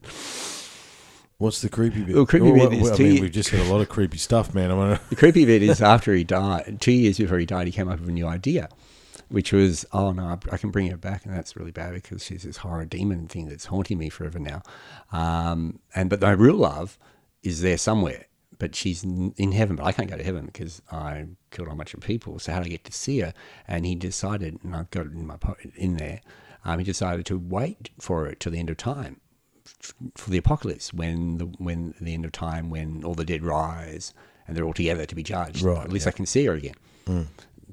what's 1.37 1.61
the 1.61 1.67
creepy 1.67 2.03
bit? 2.03 2.15
Well, 2.15 2.25
creepy 2.25 2.53
bit 2.53 2.71
is 2.71 2.89
I 2.89 2.95
mean, 3.03 3.15
you- 3.15 3.21
we've 3.21 3.33
just 3.33 3.49
had 3.49 3.59
a 3.67 3.69
lot 3.69 3.81
of 3.81 3.89
creepy 3.89 4.17
stuff, 4.17 4.53
man. 4.55 4.71
I'm 4.71 4.77
gonna, 4.77 5.01
The 5.09 5.17
creepy 5.17 5.43
bit 5.43 5.61
is 5.61 5.81
after 5.81 6.13
he 6.13 6.23
died, 6.23 6.77
two 6.79 6.93
years 6.93 7.17
before 7.17 7.37
he 7.37 7.45
died, 7.45 7.67
he 7.67 7.73
came 7.73 7.89
up 7.89 7.99
with 7.99 8.07
a 8.07 8.13
new 8.13 8.27
idea, 8.27 8.69
which 9.29 9.51
was, 9.51 9.85
oh 9.91 10.11
no, 10.11 10.39
I 10.51 10.57
can 10.57 10.71
bring 10.71 10.87
her 10.91 10.97
back, 10.97 11.25
and 11.25 11.33
that's 11.33 11.55
really 11.55 11.71
bad 11.71 11.93
because 11.93 12.23
she's 12.23 12.43
this 12.43 12.57
horror 12.57 12.85
demon 12.85 13.27
thing 13.27 13.47
that's 13.47 13.65
haunting 13.65 13.97
me 13.97 14.09
forever 14.09 14.39
now. 14.39 14.61
Um, 15.11 15.79
and 15.93 16.09
but 16.09 16.21
my 16.21 16.31
real 16.31 16.55
love 16.55 16.97
is 17.43 17.61
there 17.61 17.77
somewhere, 17.77 18.25
but 18.57 18.75
she's 18.75 19.03
in 19.03 19.51
heaven, 19.51 19.75
but 19.75 19.85
I 19.85 19.91
can't 19.91 20.09
go 20.09 20.17
to 20.17 20.23
heaven 20.23 20.45
because 20.45 20.81
I 20.91 21.27
killed 21.51 21.67
a 21.67 21.71
whole 21.71 21.77
bunch 21.77 21.93
of 21.93 22.01
people. 22.01 22.39
So 22.39 22.53
how 22.53 22.59
do 22.59 22.65
I 22.65 22.69
get 22.69 22.83
to 22.85 22.91
see 22.91 23.19
her? 23.19 23.33
And 23.67 23.85
he 23.85 23.95
decided, 23.95 24.59
and 24.63 24.75
I've 24.75 24.91
got 24.91 25.07
it 25.07 25.13
in 25.13 25.25
my 25.25 25.37
po- 25.37 25.57
in 25.75 25.97
there. 25.97 26.21
Um, 26.63 26.79
he 26.79 26.85
decided 26.85 27.25
to 27.27 27.37
wait 27.37 27.91
for 27.99 28.25
it 28.25 28.39
till 28.39 28.51
the 28.51 28.59
end 28.59 28.71
of 28.71 28.77
time 28.77 29.21
for 30.15 30.29
the 30.29 30.37
apocalypse 30.37 30.93
when 30.93 31.37
the 31.37 31.45
when 31.57 31.93
the 31.99 32.13
end 32.13 32.25
of 32.25 32.31
time 32.31 32.69
when 32.69 33.03
all 33.03 33.15
the 33.15 33.25
dead 33.25 33.43
rise 33.43 34.13
and 34.47 34.55
they're 34.55 34.63
all 34.63 34.73
together 34.73 35.05
to 35.05 35.15
be 35.15 35.23
judged. 35.23 35.61
Right, 35.63 35.83
At 35.83 35.91
least 35.91 36.05
yeah. 36.05 36.09
I 36.09 36.13
can 36.13 36.25
see 36.25 36.45
her 36.45 36.53
again. 36.53 36.75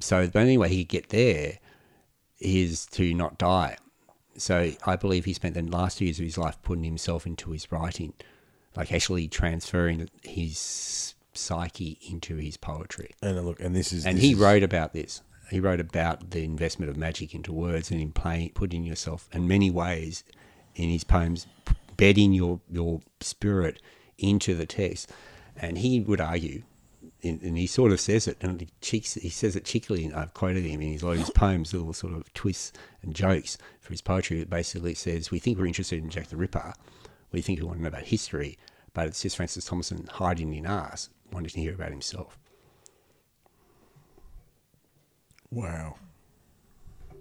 So 0.03 0.27
the 0.27 0.39
only 0.41 0.59
way 0.59 0.69
he 0.69 0.85
could 0.85 0.91
get 0.91 1.09
there 1.11 1.59
is 2.41 2.87
to 2.87 3.15
not 3.15 3.39
die. 3.39 3.77
So 4.37 4.73
I 4.87 4.97
believe 4.97 5.25
he 5.25 5.33
spent 5.35 5.55
the 5.55 5.63
last 5.63 6.01
years 6.01 6.19
of 6.19 6.25
his 6.25 6.39
life 6.39 6.59
putting 6.63 6.85
himself 6.85 7.27
into 7.27 7.51
his 7.51 7.71
writing, 7.71 8.15
like 8.77 8.93
actually 8.93 9.29
transferring 9.29 10.09
his 10.23 11.15
psyche 11.35 11.99
into 12.11 12.37
his 12.37 12.57
poetry. 12.57 13.11
and 13.23 13.45
look, 13.47 13.61
and 13.61 13.75
this 13.77 13.93
is 13.93 14.05
And 14.05 14.17
this 14.19 14.25
he 14.25 14.33
is- 14.33 14.39
wrote 14.39 14.63
about 14.63 14.93
this. 14.93 15.23
He 15.51 15.61
wrote 15.61 15.81
about 15.81 16.31
the 16.31 16.43
investment 16.45 16.89
of 16.91 16.97
magic 16.97 17.35
into 17.35 17.53
words 17.53 17.91
and 17.91 18.01
in 18.01 18.13
playing, 18.13 18.51
putting 18.55 18.85
yourself 18.85 19.29
in 19.33 19.47
many 19.47 19.71
ways 19.71 20.25
in 20.75 20.89
his 20.89 21.05
poems, 21.05 21.47
bedding 21.97 22.33
your 22.33 22.61
your 22.71 23.03
spirit 23.21 23.81
into 24.19 24.55
the 24.55 24.65
text. 24.67 25.11
And 25.55 25.79
he 25.79 26.01
would 26.01 26.21
argue, 26.21 26.63
and 27.23 27.41
and 27.43 27.57
he 27.57 27.67
sort 27.67 27.93
of 27.93 28.01
says 28.01 28.27
it, 28.27 28.39
and 28.41 28.61
he, 28.61 28.69
cheeks, 28.81 29.15
he 29.15 29.29
says 29.29 29.57
it 29.57 29.65
cheekily. 29.65 30.05
And 30.05 30.15
I've 30.15 30.35
quoted 30.35 30.65
him 30.65 30.81
in 30.81 30.93
his, 30.93 31.03
lot 31.03 31.13
of 31.13 31.19
his 31.19 31.31
poems, 31.31 31.73
little 31.73 31.93
sort 31.93 32.15
of 32.15 32.33
twists 32.35 32.73
and 33.03 33.15
jokes 33.15 33.59
for 33.81 33.91
his 33.91 34.03
poetry. 34.03 34.41
It 34.41 34.51
basically 34.51 34.95
says, 34.95 35.31
"We 35.31 35.39
think 35.39 35.59
we're 35.59 35.67
interested 35.67 36.03
in 36.03 36.11
Jack 36.11 36.29
the 36.29 36.37
Ripper. 36.37 36.75
We 37.31 37.43
think 37.43 37.61
we 37.61 37.67
want 37.67 37.79
to 37.79 37.83
know 37.83 37.89
about 37.89 38.05
history, 38.05 38.59
but 38.93 39.07
it's 39.07 39.23
just 39.23 39.37
Francis 39.37 39.65
Thompson 39.65 40.09
hiding 40.13 40.55
in 40.55 40.67
us, 40.67 41.09
wanting 41.33 41.51
to 41.51 41.61
hear 41.61 41.75
about 41.75 41.91
himself." 41.91 42.39
Wow. 45.51 45.97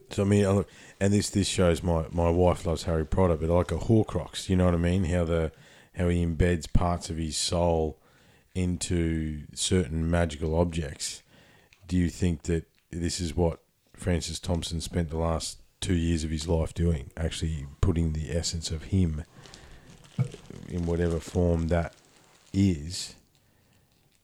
So 0.10 0.23
I 0.23 0.26
mean, 0.26 0.45
I 0.45 0.52
look, 0.52 0.69
and 0.99 1.14
this 1.14 1.30
this 1.30 1.48
shows 1.48 1.84
my 1.84 2.06
my 2.11 2.30
wife 2.30 2.65
loves 2.65 2.84
Harry 2.84 3.06
Potter, 3.06 3.38
but 3.38 3.49
like 3.49 3.72
a 3.72 3.78
Horcrux, 3.78 4.49
you 4.49 4.56
know 4.56 4.65
what 4.65 4.73
I 4.73 4.78
mean? 4.78 5.06
How 5.06 5.23
the 5.23 5.52
how 5.95 6.10
he 6.10 6.26
embeds 6.26 6.72
parts 6.72 7.10
of 7.10 7.18
his 7.18 7.38
soul 7.38 7.98
into 8.56 9.44
certain 9.53 10.10
magical 10.10 10.56
objects. 10.56 11.23
Do 11.88 11.98
you 11.98 12.10
think 12.10 12.44
that 12.44 12.65
this 12.91 13.19
is 13.19 13.36
what 13.36 13.60
Francis 13.94 14.40
Thompson 14.40 14.82
spent 14.82 15.10
the 15.10 15.18
last 15.18 15.60
two 15.80 15.95
years 15.95 16.23
of 16.23 16.30
his 16.32 16.48
life 16.48 16.73
doing? 16.73 17.11
Actually, 17.18 17.65
putting 17.82 18.14
the 18.14 18.32
essence 18.32 18.72
of 18.72 18.84
him 18.86 19.23
in 20.69 20.86
whatever 20.86 21.19
form 21.19 21.68
that 21.69 21.94
is 22.53 23.15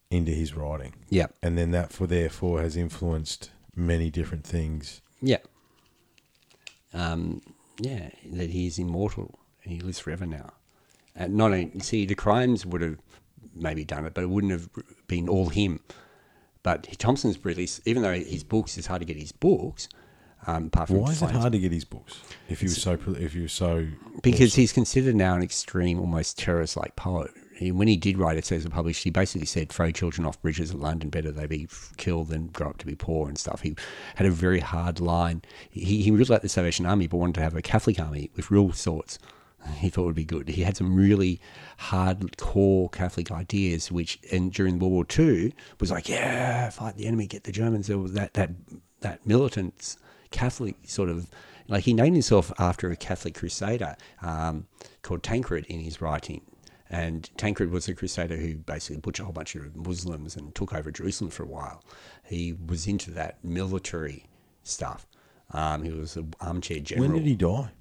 into 0.10 0.32
his 0.32 0.54
writing, 0.54 0.94
Yeah. 1.10 1.28
and 1.44 1.58
then 1.58 1.72
that 1.72 1.91
for 1.91 2.08
therefore 2.08 2.62
has 2.62 2.78
influenced 2.78 3.52
many 3.76 4.10
different 4.10 4.45
things. 4.45 5.02
Yeah. 5.22 5.40
Um, 6.94 7.41
yeah, 7.80 8.10
that 8.32 8.49
he 8.52 8.68
is 8.68 8.80
immortal 8.80 9.38
and 9.64 9.74
he 9.74 9.80
lives 9.82 9.99
forever 9.99 10.26
now. 10.26 10.54
And 11.16 11.36
not 11.36 11.48
only, 11.52 11.72
see, 11.80 12.06
the 12.06 12.16
crimes 12.16 12.66
would 12.66 12.82
have 12.82 12.99
maybe 13.62 13.84
done 13.84 14.06
it, 14.06 14.14
but 14.14 14.24
it 14.24 14.30
wouldn't 14.30 14.52
have 14.52 14.70
been 15.08 15.30
all 15.30 15.50
him. 15.50 15.80
But 16.64 16.88
Thompson's 17.00 17.44
release, 17.46 17.80
even 17.86 18.04
though 18.04 18.14
his 18.14 18.44
books, 18.44 18.78
it's 18.78 18.88
hard 18.88 19.02
to 19.02 19.06
get 19.06 19.18
his 19.18 19.32
books, 19.32 19.88
um, 20.46 20.68
apart 20.68 20.90
from 20.90 21.00
Why 21.00 21.12
is 21.12 21.22
it 21.22 21.32
hard 21.32 21.54
to 21.54 21.60
get 21.60 21.72
his 21.72 21.86
books? 21.86 22.20
If 22.50 22.60
he 22.60 22.66
was 22.66 22.82
so, 22.82 22.98
if 23.08 23.34
he 23.34 23.42
was 23.42 23.54
so, 23.54 23.88
because 24.22 24.56
he's 24.56 24.74
considered 24.74 25.16
now 25.16 25.36
an 25.36 25.44
extreme, 25.44 26.00
almost 26.00 26.38
terrorist-like 26.38 26.96
poet. 26.96 27.32
He, 27.56 27.72
when 27.72 27.88
he 27.88 27.98
did 27.98 28.20
write 28.20 28.38
it, 28.38 28.46
says 28.46 28.66
it 28.66 28.72
published, 28.72 29.04
he 29.04 29.10
basically 29.10 29.48
said, 29.48 29.70
"Throw 29.70 29.92
children 29.92 30.28
off 30.28 30.42
bridges 30.42 30.72
in 30.72 30.80
London. 30.80 31.10
Better 31.10 31.32
they 31.32 31.48
be 31.48 31.68
killed 31.98 32.28
than 32.28 32.48
grow 32.48 32.70
up 32.70 32.78
to 32.80 32.86
be 32.86 32.96
poor 32.96 33.28
and 33.28 33.38
stuff." 33.38 33.62
He 33.62 33.76
had 34.16 34.28
a 34.28 34.32
very 34.32 34.60
hard 34.60 35.00
line. 35.00 35.42
He, 35.70 36.04
he 36.04 36.12
really 36.12 36.26
liked 36.26 36.44
the 36.44 36.50
Salvation 36.50 36.86
Army, 36.86 37.08
but 37.08 37.18
wanted 37.18 37.36
to 37.36 37.42
have 37.42 37.56
a 37.56 37.62
Catholic 37.62 38.00
army 38.00 38.30
with 38.36 38.52
real 38.52 38.72
swords. 38.74 39.18
He 39.76 39.89
thought 39.89 40.06
would 40.06 40.15
be 40.15 40.26
good. 40.26 40.49
He 40.49 40.64
had 40.64 40.77
some 40.77 40.95
really 40.95 41.39
hardcore 41.80 42.91
Catholic 42.91 43.31
ideas, 43.31 43.91
which, 43.91 44.19
and 44.31 44.52
during 44.52 44.80
World 44.80 44.94
War 44.94 45.06
Two, 45.06 45.52
was 45.80 45.91
like, 45.91 46.10
"Yeah, 46.10 46.69
fight 46.69 46.95
the 46.98 47.06
enemy, 47.06 47.27
get 47.27 47.44
the 47.44 47.52
Germans." 47.52 47.88
There 47.88 47.98
was 47.98 48.14
that 48.14 48.34
that 48.34 48.52
that 49.02 49.26
militant 49.26 49.98
Catholic 50.31 50.76
sort 50.84 51.10
of 51.10 51.30
like 51.68 51.84
he 51.84 51.94
named 51.94 52.15
himself 52.15 52.52
after 52.60 52.89
a 52.91 52.95
Catholic 52.95 53.35
crusader 53.35 53.95
um, 54.22 54.68
called 55.02 55.23
Tancred 55.23 55.65
in 55.65 55.80
his 55.80 56.02
writing. 56.02 56.41
And 56.89 57.30
Tancred 57.38 57.69
was 57.69 57.89
a 57.89 57.94
crusader 57.95 58.38
who 58.38 58.56
basically 58.56 59.02
butchered 59.02 59.23
a 59.23 59.26
whole 59.26 59.34
bunch 59.34 59.56
of 59.56 59.76
Muslims 59.76 60.38
and 60.38 60.56
took 60.56 60.73
over 60.73 60.89
Jerusalem 60.89 61.31
for 61.31 61.44
a 61.44 61.48
while. 61.48 61.84
He 62.23 62.53
was 62.53 62.88
into 62.88 63.11
that 63.11 63.44
military 63.44 64.30
stuff. 64.64 65.06
Um, 65.52 65.84
he 65.84 65.91
was 65.91 66.15
an 66.15 66.34
armchair 66.39 66.80
general. 66.80 67.10
when 67.10 67.18
did 67.18 67.27
he 67.27 67.35
die? 67.35 67.72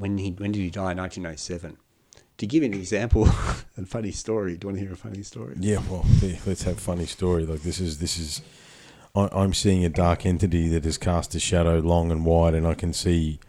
When 0.00 0.16
he 0.18 0.30
when 0.30 0.52
did 0.52 0.60
he 0.60 0.70
die? 0.70 0.94
1907. 0.94 1.76
To 2.38 2.46
give 2.46 2.62
you 2.62 2.68
an 2.70 2.74
example, 2.74 3.26
a 3.76 3.84
funny 3.84 4.12
story. 4.12 4.56
Do 4.56 4.64
you 4.64 4.68
want 4.70 4.78
to 4.78 4.84
hear 4.84 4.94
a 4.94 4.96
funny 4.96 5.22
story? 5.22 5.56
Yeah, 5.60 5.80
well, 5.90 6.06
yeah, 6.22 6.36
let's 6.46 6.62
have 6.62 6.78
a 6.78 6.80
funny 6.80 7.04
story. 7.04 7.44
Like 7.44 7.60
this 7.62 7.78
is 7.80 7.98
this 7.98 8.18
is, 8.18 8.40
I, 9.14 9.28
I'm 9.30 9.52
seeing 9.52 9.84
a 9.84 9.90
dark 9.90 10.24
entity 10.24 10.66
that 10.68 10.84
has 10.84 10.96
cast 10.96 11.34
a 11.34 11.38
shadow 11.40 11.78
long 11.80 12.10
and 12.10 12.24
wide, 12.24 12.54
and 12.54 12.66
I 12.66 12.72
can 12.72 12.94
see, 12.94 13.40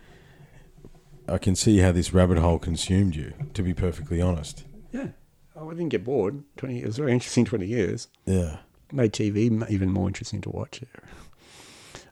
I 1.28 1.38
can 1.38 1.56
see 1.56 1.78
how 1.78 1.94
this 1.94 2.14
rabbit 2.14 2.38
hole 2.40 2.60
consumed 2.60 3.16
you. 3.16 3.34
To 3.54 3.64
be 3.64 3.74
perfectly 3.74 4.22
honest, 4.22 4.66
Yeah. 4.92 5.08
Oh, 5.56 5.70
I 5.70 5.74
didn't 5.74 5.90
get 5.90 6.04
bored. 6.04 6.44
Twenty. 6.58 6.82
It 6.82 6.86
was 6.88 6.98
very 6.98 7.14
interesting. 7.14 7.46
Twenty 7.46 7.68
years. 7.68 8.10
yeah, 8.26 8.58
made 8.92 9.14
TV 9.14 9.38
even 9.72 9.90
more 9.90 10.08
interesting 10.10 10.42
to 10.42 10.50
watch. 10.50 10.82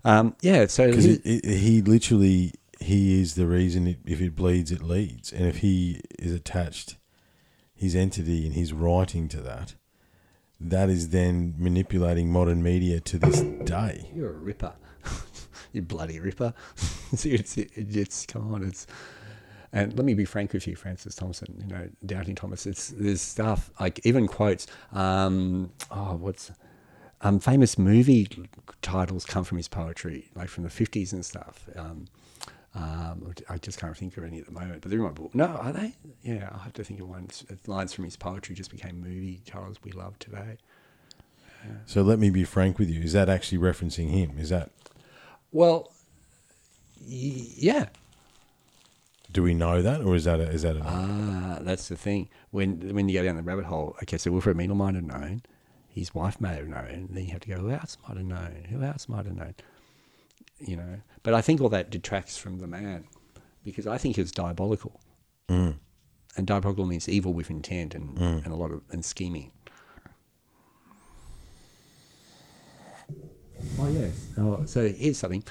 Um, 0.06 0.34
yeah, 0.42 0.66
so 0.68 0.88
because 0.88 1.04
he- 1.06 1.42
he 1.44 1.82
literally 1.82 2.54
he 2.80 3.20
is 3.22 3.36
the 3.36 3.48
reason 3.48 3.88
it, 3.88 3.98
if 4.06 4.22
it 4.22 4.36
bleeds, 4.36 4.72
it 4.72 4.82
leads, 4.82 5.32
and 5.32 5.46
if 5.46 5.58
he 5.58 6.02
is 6.18 6.34
attached, 6.34 6.98
his 7.76 7.96
entity 7.96 8.46
and 8.46 8.56
his 8.56 8.74
writing 8.74 9.28
to 9.30 9.42
that, 9.42 9.76
that 10.60 10.90
is 10.90 11.10
then 11.10 11.56
manipulating 11.58 12.32
modern 12.32 12.62
media 12.62 13.00
to 13.00 13.18
this 13.18 13.42
day. 13.66 14.10
you're 14.14 14.32
a 14.32 14.38
ripper. 14.38 14.74
you 15.72 15.82
bloody 15.82 16.20
ripper. 16.20 16.54
It's, 17.12 17.58
it, 17.58 17.72
it's 17.76 18.28
come 18.28 18.54
on, 18.54 18.64
it's. 18.64 18.86
And 19.72 19.96
let 19.98 20.06
me 20.06 20.14
be 20.14 20.26
frank 20.26 20.54
with 20.54 20.68
you, 20.68 20.76
Francis 20.76 21.16
Thompson. 21.16 21.56
You 21.60 21.74
know, 21.74 21.90
Doubting 22.06 22.36
Thomas. 22.36 22.68
It's 22.68 22.90
there's 22.90 23.20
stuff 23.20 23.72
like 23.80 24.00
even 24.06 24.28
quotes. 24.28 24.68
Um, 24.92 25.72
oh, 25.90 26.18
what's 26.18 26.52
um, 27.22 27.40
famous 27.40 27.80
movie 27.80 28.28
titles 28.84 29.26
come 29.26 29.44
from 29.44 29.58
his 29.58 29.68
poetry, 29.68 30.30
like 30.36 30.50
from 30.50 30.66
the 30.66 30.70
fifties 30.70 31.14
and 31.14 31.26
stuff. 31.26 31.68
Um, 31.76 32.06
um, 32.80 33.34
I 33.50 33.58
just 33.58 33.78
can't 33.80 33.96
think 33.98 34.16
of 34.18 34.24
any 34.24 34.40
at 34.40 34.46
the 34.46 34.52
moment, 34.52 34.82
but 34.82 34.90
they're 34.90 35.00
in 35.00 35.06
my 35.06 35.12
book. 35.12 35.36
No, 35.36 35.46
are 35.46 35.74
they? 35.74 35.96
Yeah, 36.24 36.50
I 36.54 36.60
have 36.64 36.74
to 36.74 36.84
think 36.84 37.02
of 37.02 37.10
one. 37.10 37.28
Lines 37.68 37.94
from 37.94 38.06
his 38.06 38.16
poetry 38.16 38.56
just 38.56 38.72
became 38.72 39.02
movie 39.02 39.42
titles 39.46 39.78
we 39.84 39.92
love 39.92 40.18
today. 40.20 40.58
So 41.86 42.02
let 42.04 42.20
me 42.20 42.30
be 42.30 42.46
frank 42.46 42.80
with 42.80 42.90
you. 42.90 43.02
Is 43.02 43.12
that 43.14 43.28
actually 43.28 43.58
referencing 43.58 44.10
him? 44.10 44.40
Is 44.40 44.48
that? 44.50 44.70
Well, 45.52 45.92
y- 47.02 47.48
yeah. 47.58 47.88
Do 49.32 49.44
we 49.44 49.54
know 49.54 49.82
that, 49.82 50.02
or 50.02 50.16
is 50.16 50.24
that 50.24 50.40
a, 50.40 50.50
is 50.50 50.62
that 50.62 50.78
a? 50.78 50.82
Ah, 50.86 51.58
that's 51.62 51.90
the 51.90 51.98
thing. 51.98 52.30
When 52.52 52.96
when 52.96 53.10
you 53.10 53.20
go 53.20 53.24
down 53.26 53.36
the 53.36 53.44
rabbit 53.44 53.66
hole, 53.66 53.96
okay, 54.04 54.18
so 54.18 54.32
Wilfrid 54.32 54.56
Meynell 54.56 54.76
might 54.78 54.96
have 54.96 55.04
known, 55.04 55.42
his 55.90 56.16
wife 56.16 56.40
may 56.40 56.56
have 56.56 56.68
known. 56.68 57.10
Then 57.12 57.26
you 57.26 57.32
have 57.34 57.42
to 57.42 57.50
go, 57.50 57.58
who 57.58 57.72
else 57.72 57.98
might 58.08 58.18
have 58.18 58.26
known? 58.26 58.66
Who 58.70 58.82
else 58.82 59.10
might 59.10 59.26
have 59.26 59.36
known? 59.36 59.54
You 60.60 60.76
know, 60.76 61.00
but 61.24 61.34
I 61.34 61.42
think 61.42 61.62
all 61.62 61.70
that 61.70 61.90
detracts 61.90 62.38
from 62.38 62.60
the 62.60 62.68
man 62.68 63.06
because 63.64 63.88
I 63.88 63.98
think 63.98 64.18
it's 64.18 64.32
diabolical, 64.32 65.00
Mm. 65.48 65.76
and 66.38 66.46
diabolical 66.48 66.86
means 66.86 67.08
evil 67.10 67.34
with 67.34 67.50
intent 67.50 67.96
and, 67.96 68.18
and 68.18 68.48
a 68.48 68.56
lot 68.56 68.72
of 68.72 68.82
and 68.92 69.04
scheming. 69.04 69.52
Oh 73.78 73.88
yes. 73.90 74.28
Oh, 74.38 74.64
so 74.66 74.88
here's 74.90 75.18
something. 75.18 75.44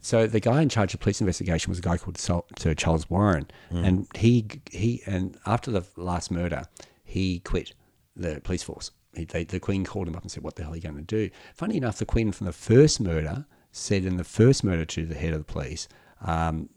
So 0.00 0.26
the 0.26 0.40
guy 0.40 0.60
in 0.60 0.68
charge 0.68 0.92
of 0.94 1.00
police 1.00 1.20
investigation 1.20 1.70
was 1.70 1.78
a 1.78 1.82
guy 1.82 1.96
called 1.96 2.18
Sir 2.18 2.74
Charles 2.74 3.08
Warren, 3.08 3.48
and 3.70 4.06
he 4.16 4.46
he 4.70 5.02
and 5.06 5.38
after 5.46 5.70
the 5.70 5.84
last 5.96 6.30
murder, 6.30 6.64
he 7.04 7.40
quit 7.40 7.72
the 8.16 8.40
police 8.42 8.62
force. 8.62 8.90
He, 9.14 9.24
they, 9.24 9.44
the 9.44 9.60
Queen 9.60 9.84
called 9.84 10.08
him 10.08 10.16
up 10.16 10.22
and 10.22 10.30
said, 10.30 10.42
"What 10.42 10.56
the 10.56 10.62
hell 10.64 10.72
are 10.72 10.76
you 10.76 10.82
going 10.82 10.96
to 10.96 11.02
do?" 11.02 11.30
Funny 11.54 11.76
enough, 11.76 11.98
the 11.98 12.04
Queen 12.06 12.32
from 12.32 12.46
the 12.46 12.52
first 12.52 13.00
murder 13.00 13.46
said 13.74 14.04
in 14.04 14.16
the 14.16 14.24
first 14.24 14.62
murder 14.62 14.84
to 14.84 15.04
the 15.04 15.14
head 15.14 15.32
of 15.32 15.44
the 15.46 15.52
police, 15.52 15.88
um, 16.22 16.68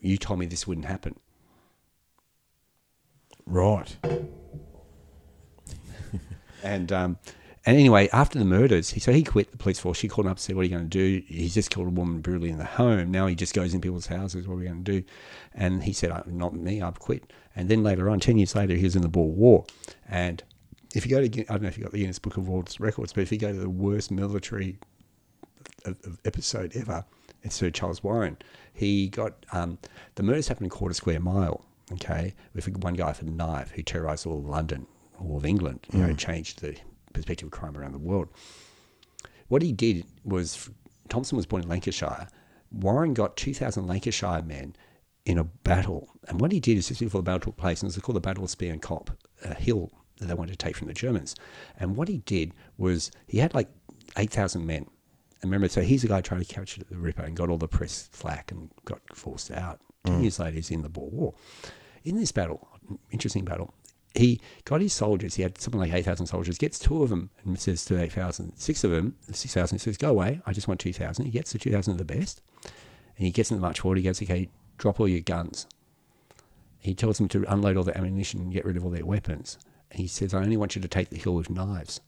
"You 0.00 0.18
told 0.18 0.40
me 0.40 0.46
this 0.46 0.66
wouldn't 0.66 0.86
happen." 0.86 1.14
Right. 3.46 3.96
And 6.62 6.92
um, 6.92 7.16
and 7.66 7.76
anyway, 7.76 8.08
after 8.12 8.38
the 8.38 8.44
murders, 8.44 8.90
he, 8.90 9.00
so 9.00 9.12
he 9.12 9.22
quit 9.22 9.50
the 9.50 9.56
police 9.56 9.78
force. 9.78 9.98
She 9.98 10.08
called 10.08 10.26
him 10.26 10.30
up 10.30 10.36
and 10.36 10.40
said, 10.40 10.56
"What 10.56 10.62
are 10.62 10.64
you 10.64 10.70
going 10.70 10.88
to 10.88 10.88
do?" 10.88 11.22
He's 11.26 11.54
just 11.54 11.70
killed 11.70 11.86
a 11.86 11.90
woman 11.90 12.20
brutally 12.20 12.50
in 12.50 12.58
the 12.58 12.64
home. 12.64 13.10
Now 13.10 13.26
he 13.26 13.34
just 13.34 13.54
goes 13.54 13.74
in 13.74 13.80
people's 13.80 14.06
houses. 14.06 14.46
What 14.46 14.54
are 14.54 14.58
we 14.58 14.64
going 14.64 14.84
to 14.84 15.00
do? 15.00 15.06
And 15.54 15.82
he 15.82 15.92
said, 15.92 16.10
"Uh, 16.10 16.22
"Not 16.26 16.54
me. 16.54 16.80
I've 16.80 16.98
quit." 16.98 17.32
And 17.54 17.68
then 17.68 17.82
later 17.82 18.08
on, 18.08 18.20
ten 18.20 18.38
years 18.38 18.54
later, 18.54 18.74
he 18.74 18.84
was 18.84 18.96
in 18.96 19.02
the 19.02 19.08
Boer 19.08 19.30
War. 19.30 19.64
And 20.08 20.42
if 20.94 21.06
you 21.06 21.10
go 21.10 21.26
to, 21.26 21.40
I 21.42 21.44
don't 21.52 21.62
know 21.62 21.68
if 21.68 21.76
you 21.76 21.84
got 21.84 21.92
the 21.92 22.00
Guinness 22.00 22.18
Book 22.18 22.36
of 22.36 22.48
World 22.48 22.74
Records, 22.78 23.12
but 23.12 23.22
if 23.22 23.32
you 23.32 23.38
go 23.38 23.52
to 23.52 23.58
the 23.58 23.70
worst 23.70 24.10
military 24.10 24.78
episode 26.24 26.72
ever, 26.76 27.04
it's 27.42 27.54
Sir 27.54 27.70
Charles 27.70 28.02
Warren. 28.02 28.36
He 28.72 29.08
got 29.08 29.46
um, 29.52 29.78
the 30.14 30.22
murders 30.22 30.48
happened 30.48 30.66
in 30.66 30.70
Quarter 30.70 30.94
Square 30.94 31.20
Mile. 31.20 31.64
Okay, 31.92 32.34
with 32.54 32.68
one 32.78 32.94
guy 32.94 33.08
with 33.08 33.22
a 33.22 33.24
knife 33.24 33.72
who 33.72 33.82
terrorised 33.82 34.24
all 34.24 34.38
of 34.38 34.46
London, 34.46 34.86
all 35.18 35.36
of 35.36 35.44
England. 35.44 35.80
You 35.92 36.06
know, 36.06 36.14
changed 36.14 36.60
the 36.60 36.76
perspective 37.12 37.46
of 37.46 37.52
crime 37.52 37.76
around 37.76 37.92
the 37.92 37.98
world. 37.98 38.28
What 39.48 39.62
he 39.62 39.72
did 39.72 40.06
was 40.24 40.70
Thompson 41.08 41.36
was 41.36 41.46
born 41.46 41.62
in 41.62 41.68
Lancashire. 41.68 42.28
Warren 42.70 43.14
got 43.14 43.36
2,000 43.36 43.86
Lancashire 43.86 44.42
men 44.42 44.76
in 45.26 45.38
a 45.38 45.44
battle. 45.44 46.08
And 46.28 46.40
what 46.40 46.52
he 46.52 46.60
did 46.60 46.78
is 46.78 46.88
just 46.88 47.00
before 47.00 47.20
the 47.20 47.24
battle 47.24 47.40
took 47.40 47.56
place, 47.56 47.82
and 47.82 47.88
it 47.90 47.96
was 47.96 48.02
called 48.02 48.16
the 48.16 48.20
Battle 48.20 48.44
of 48.44 48.50
Spion 48.50 48.78
Kop, 48.80 49.08
a 49.44 49.54
hill 49.54 49.90
that 50.18 50.26
they 50.26 50.34
wanted 50.34 50.52
to 50.52 50.56
take 50.56 50.76
from 50.76 50.88
the 50.88 50.94
Germans. 50.94 51.34
And 51.78 51.96
what 51.96 52.08
he 52.08 52.18
did 52.18 52.52
was 52.78 53.10
he 53.26 53.38
had 53.38 53.54
like 53.54 53.68
8,000 54.16 54.64
men. 54.64 54.86
And 55.42 55.50
remember, 55.50 55.68
so 55.68 55.80
he's 55.80 56.02
the 56.02 56.08
guy 56.08 56.20
trying 56.20 56.42
to 56.42 56.54
capture 56.54 56.82
the 56.84 56.96
Ripper 56.96 57.22
and 57.22 57.36
got 57.36 57.48
all 57.48 57.56
the 57.56 57.68
press 57.68 58.08
flack 58.12 58.50
and 58.50 58.70
got 58.84 59.00
forced 59.14 59.50
out. 59.50 59.80
Ten 60.04 60.18
mm. 60.18 60.22
years 60.22 60.38
later, 60.38 60.56
he's 60.56 60.70
in 60.70 60.82
the 60.82 60.88
Boer 60.88 61.08
War. 61.10 61.34
In 62.04 62.16
this 62.16 62.32
battle, 62.32 62.68
interesting 63.10 63.44
battle, 63.44 63.74
he 64.14 64.40
got 64.64 64.80
his 64.80 64.92
soldiers, 64.92 65.34
he 65.34 65.42
had 65.42 65.60
something 65.60 65.80
like 65.80 65.92
8,000 65.92 66.26
soldiers, 66.26 66.58
gets 66.58 66.78
two 66.78 67.02
of 67.02 67.10
them 67.10 67.30
and 67.44 67.58
says 67.58 67.84
to 67.86 68.00
8,000, 68.00 68.56
six 68.56 68.82
of 68.82 68.90
them, 68.90 69.16
6,000, 69.30 69.76
he 69.76 69.78
says, 69.78 69.96
go 69.96 70.10
away, 70.10 70.40
I 70.46 70.52
just 70.52 70.66
want 70.66 70.80
2,000. 70.80 71.24
He 71.24 71.30
gets 71.30 71.52
the 71.52 71.58
2,000 71.58 71.92
of 71.92 71.98
the 71.98 72.04
best, 72.04 72.42
and 72.64 73.26
he 73.26 73.30
gets 73.30 73.50
in 73.50 73.56
the 73.56 73.60
march 73.60 73.80
forward, 73.80 73.98
he 73.98 74.04
goes, 74.04 74.20
okay, 74.20 74.48
drop 74.78 74.98
all 74.98 75.08
your 75.08 75.20
guns. 75.20 75.66
He 76.78 76.94
tells 76.94 77.18
them 77.18 77.28
to 77.28 77.44
unload 77.52 77.76
all 77.76 77.84
their 77.84 77.96
ammunition 77.96 78.40
and 78.40 78.52
get 78.52 78.64
rid 78.64 78.76
of 78.76 78.84
all 78.84 78.90
their 78.90 79.06
weapons. 79.06 79.58
And 79.90 80.00
he 80.00 80.06
says, 80.06 80.34
I 80.34 80.42
only 80.42 80.56
want 80.56 80.74
you 80.74 80.82
to 80.82 80.88
take 80.88 81.10
the 81.10 81.18
hill 81.18 81.34
with 81.34 81.50
knives. 81.50 82.00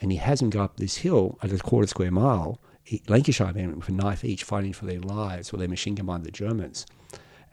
And 0.00 0.12
he 0.12 0.18
has 0.18 0.40
them 0.40 0.50
go 0.50 0.62
up 0.62 0.76
this 0.76 0.98
hill 0.98 1.38
at 1.42 1.52
a 1.52 1.58
quarter 1.58 1.88
square 1.88 2.10
mile, 2.10 2.60
Lancashire 3.08 3.52
men 3.52 3.76
with 3.76 3.88
a 3.88 3.92
knife 3.92 4.24
each 4.24 4.44
fighting 4.44 4.72
for 4.72 4.86
their 4.86 5.00
lives 5.00 5.52
while 5.52 5.60
they 5.60 5.66
machine 5.66 5.94
gun 5.94 6.06
behind 6.06 6.24
the 6.24 6.30
Germans. 6.30 6.86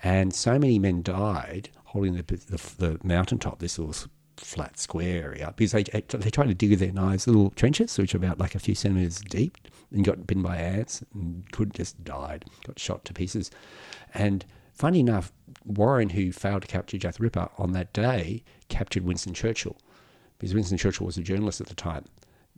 And 0.03 0.33
so 0.33 0.59
many 0.59 0.79
men 0.79 1.01
died 1.01 1.69
holding 1.85 2.15
the, 2.15 2.23
the, 2.23 2.61
the 2.77 2.99
mountaintop, 3.03 3.59
this 3.59 3.79
little 3.79 3.95
flat 4.37 4.77
square 4.77 5.23
area, 5.23 5.53
because 5.55 5.71
they, 5.71 5.83
they 5.83 6.29
tried 6.29 6.47
to 6.47 6.53
dig 6.53 6.69
with 6.69 6.79
their 6.79 6.91
knives 6.91 7.25
little 7.25 7.49
trenches, 7.51 7.97
which 7.97 8.13
are 8.13 8.17
about 8.17 8.39
like 8.39 8.53
a 8.53 8.59
few 8.59 8.75
centimetres 8.75 9.21
deep, 9.21 9.57
and 9.91 10.03
got 10.05 10.27
bitten 10.27 10.43
by 10.43 10.57
ants 10.57 11.03
and 11.13 11.49
could 11.51 11.73
just 11.73 12.03
died, 12.03 12.45
got 12.65 12.77
shot 12.77 13.05
to 13.05 13.13
pieces. 13.13 13.49
And 14.13 14.45
funny 14.73 14.99
enough, 14.99 15.31
Warren, 15.63 16.09
who 16.09 16.31
failed 16.31 16.63
to 16.63 16.67
capture 16.67 16.97
Jack 16.97 17.15
Ripper 17.19 17.49
on 17.57 17.71
that 17.71 17.93
day, 17.93 18.43
captured 18.67 19.03
Winston 19.03 19.33
Churchill, 19.33 19.77
because 20.37 20.53
Winston 20.53 20.77
Churchill 20.77 21.05
was 21.05 21.17
a 21.17 21.23
journalist 21.23 21.61
at 21.61 21.67
the 21.67 21.75
time. 21.75 22.05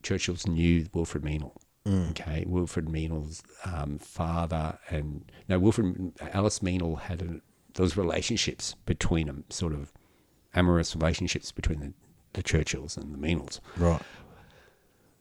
Churchill's 0.03 0.47
knew 0.47 0.87
Wilfrid 0.93 1.23
Meynell. 1.23 1.53
Okay, 2.09 2.43
Wilfrid 2.45 2.87
Meynell's 2.87 3.41
um, 3.63 3.97
father 3.97 4.77
and 4.89 5.31
no, 5.47 5.57
Wilfrid 5.57 6.11
Alice 6.33 6.59
Meynell 6.59 6.99
had 6.99 7.21
a, 7.21 7.39
those 7.75 7.95
relationships 7.95 8.75
between 8.85 9.27
them, 9.27 9.45
sort 9.49 9.71
of 9.71 9.93
amorous 10.53 10.95
relationships 10.97 11.53
between 11.53 11.79
the, 11.79 11.93
the 12.33 12.43
Churchills 12.43 12.97
and 12.97 13.13
the 13.13 13.17
Meynells. 13.17 13.61
Right. 13.77 14.01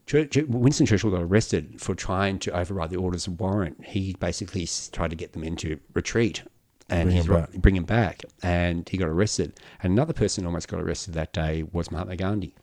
Church, 0.06 0.36
Winston 0.48 0.86
Churchill 0.86 1.10
got 1.10 1.22
arrested 1.22 1.80
for 1.80 1.94
trying 1.94 2.38
to 2.40 2.50
override 2.56 2.90
the 2.90 2.96
orders 2.96 3.26
of 3.26 3.40
Warren. 3.40 3.76
He 3.84 4.14
basically 4.18 4.68
tried 4.92 5.10
to 5.10 5.16
get 5.16 5.32
them 5.32 5.42
into 5.42 5.78
retreat 5.94 6.42
and 6.88 7.06
Bring 7.08 7.16
he's 7.16 7.26
him 7.26 7.32
right- 7.32 7.50
back. 7.52 7.60
bring 7.62 7.76
him 7.76 7.84
back. 7.84 8.22
And 8.42 8.88
he 8.88 8.96
got 8.98 9.08
arrested. 9.08 9.58
And 9.82 9.92
another 9.92 10.12
person 10.12 10.46
almost 10.46 10.68
got 10.68 10.80
arrested 10.80 11.14
that 11.14 11.32
day 11.32 11.64
was 11.72 11.90
Mahatma 11.90 12.16
Gandhi. 12.16 12.54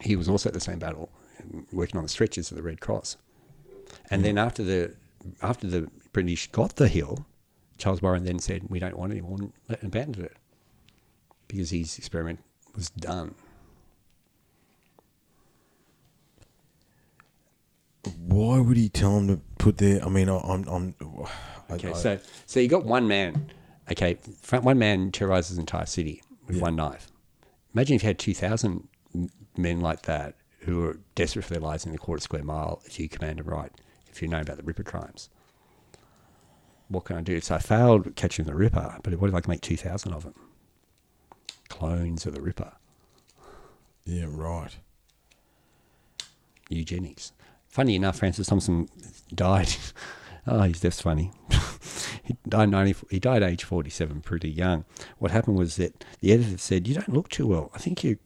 He 0.00 0.16
was 0.16 0.28
also 0.28 0.48
at 0.48 0.54
the 0.54 0.60
same 0.60 0.78
battle, 0.78 1.10
working 1.72 1.96
on 1.96 2.02
the 2.02 2.08
stretchers 2.08 2.50
of 2.50 2.56
the 2.56 2.62
Red 2.62 2.80
Cross. 2.80 3.16
And 4.10 4.20
hmm. 4.20 4.26
then 4.26 4.38
after 4.38 4.62
the 4.62 4.94
after 5.42 5.66
the 5.66 5.90
British 6.12 6.46
got 6.48 6.76
the 6.76 6.88
hill, 6.88 7.26
Charles 7.78 8.02
Warren 8.02 8.24
then 8.24 8.38
said, 8.38 8.64
"We 8.68 8.78
don't 8.78 8.96
want 8.96 9.12
it 9.12 9.18
anymore," 9.18 9.38
and 9.68 9.78
abandoned 9.82 10.26
it 10.26 10.36
because 11.48 11.70
his 11.70 11.98
experiment 11.98 12.40
was 12.74 12.90
done. 12.90 13.34
Why 18.16 18.60
would 18.60 18.76
he 18.76 18.88
tell 18.88 19.18
him 19.18 19.28
to 19.28 19.40
put 19.58 19.78
there? 19.78 20.02
I 20.04 20.08
mean, 20.08 20.28
I, 20.28 20.38
I'm, 20.38 20.66
I'm. 20.68 20.94
I, 21.24 21.74
Okay, 21.74 21.90
I- 21.90 21.94
so 21.94 22.18
so 22.46 22.58
you 22.60 22.68
got 22.68 22.84
one 22.84 23.06
man. 23.06 23.52
Okay, 23.90 24.18
one 24.50 24.78
man 24.78 25.12
terrorizes 25.12 25.56
an 25.56 25.62
entire 25.62 25.86
city 25.86 26.22
with 26.46 26.56
Yeah. 26.56 26.62
one 26.62 26.76
knife. 26.76 27.08
Imagine 27.74 27.96
if 27.96 28.02
you 28.02 28.08
had 28.08 28.18
two 28.18 28.34
thousand 28.34 28.88
men 29.56 29.80
like 29.80 30.02
that 30.02 30.34
who 30.60 30.84
are 30.84 30.98
desperate 31.14 31.44
for 31.44 31.54
their 31.54 31.62
lives 31.62 31.86
in 31.86 31.92
the 31.92 31.98
quarter 31.98 32.20
square 32.22 32.42
mile 32.44 32.82
if 32.84 32.98
you 33.00 33.08
command 33.08 33.38
and 33.40 33.48
right. 33.48 33.72
If 34.10 34.20
you 34.22 34.28
know 34.28 34.40
about 34.40 34.56
the 34.56 34.62
Ripper 34.62 34.82
crimes, 34.82 35.30
what 36.88 37.04
can 37.04 37.16
I 37.16 37.20
do? 37.22 37.40
So 37.40 37.54
I 37.54 37.58
failed 37.58 38.14
catching 38.16 38.44
the 38.44 38.54
Ripper, 38.54 38.98
but 39.02 39.14
what 39.14 39.28
if 39.28 39.34
I 39.34 39.40
can 39.40 39.50
make 39.50 39.60
two 39.60 39.76
thousand 39.76 40.12
of 40.12 40.24
them? 40.24 40.34
Clones 41.68 42.26
of 42.26 42.34
the 42.34 42.42
Ripper. 42.42 42.72
yeah, 44.04 44.26
right. 44.28 44.76
eugenics. 46.68 47.32
Funny 47.68 47.94
enough, 47.94 48.18
Francis 48.18 48.48
Thompson 48.48 48.88
died. 49.34 49.68
oh, 50.46 50.62
his 50.62 50.80
death's 50.80 51.00
funny. 51.00 51.30
he 52.24 52.36
died 52.48 52.68
90, 52.70 52.94
He 53.10 53.18
died 53.20 53.42
age 53.44 53.62
forty-seven, 53.64 54.22
pretty 54.22 54.50
young. 54.50 54.84
What 55.18 55.30
happened 55.30 55.56
was 55.58 55.76
that 55.76 56.04
the 56.20 56.32
editor 56.32 56.58
said, 56.58 56.88
"You 56.88 56.94
don't 56.94 57.12
look 57.12 57.28
too 57.28 57.46
well. 57.46 57.70
I 57.74 57.78
think 57.78 58.02
you 58.04 58.18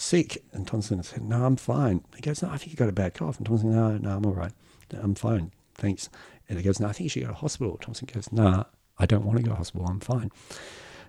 sick." 0.00 0.42
And 0.52 0.66
Thompson 0.66 1.02
said, 1.02 1.22
"No, 1.22 1.44
I'm 1.44 1.56
fine." 1.56 2.04
He 2.14 2.22
goes, 2.22 2.42
"No, 2.42 2.50
I 2.50 2.56
think 2.56 2.72
you 2.72 2.76
got 2.76 2.88
a 2.88 2.92
bad 2.92 3.14
cough." 3.14 3.38
And 3.38 3.46
Thompson, 3.46 3.70
"No, 3.70 3.96
no, 3.98 4.16
I'm 4.16 4.26
all 4.26 4.34
right. 4.34 4.52
I'm 4.92 5.14
fine, 5.14 5.52
thanks." 5.74 6.08
And 6.48 6.58
he 6.58 6.64
goes, 6.64 6.80
"No, 6.80 6.88
I 6.88 6.92
think 6.92 7.04
you 7.04 7.08
should 7.10 7.22
go 7.22 7.28
to 7.28 7.34
hospital." 7.34 7.78
Thompson 7.80 8.08
goes, 8.12 8.32
"No, 8.32 8.64
I 8.98 9.06
don't 9.06 9.24
want 9.24 9.38
to 9.38 9.44
go 9.44 9.50
to 9.50 9.56
hospital. 9.56 9.86
I'm 9.86 10.00
fine." 10.00 10.30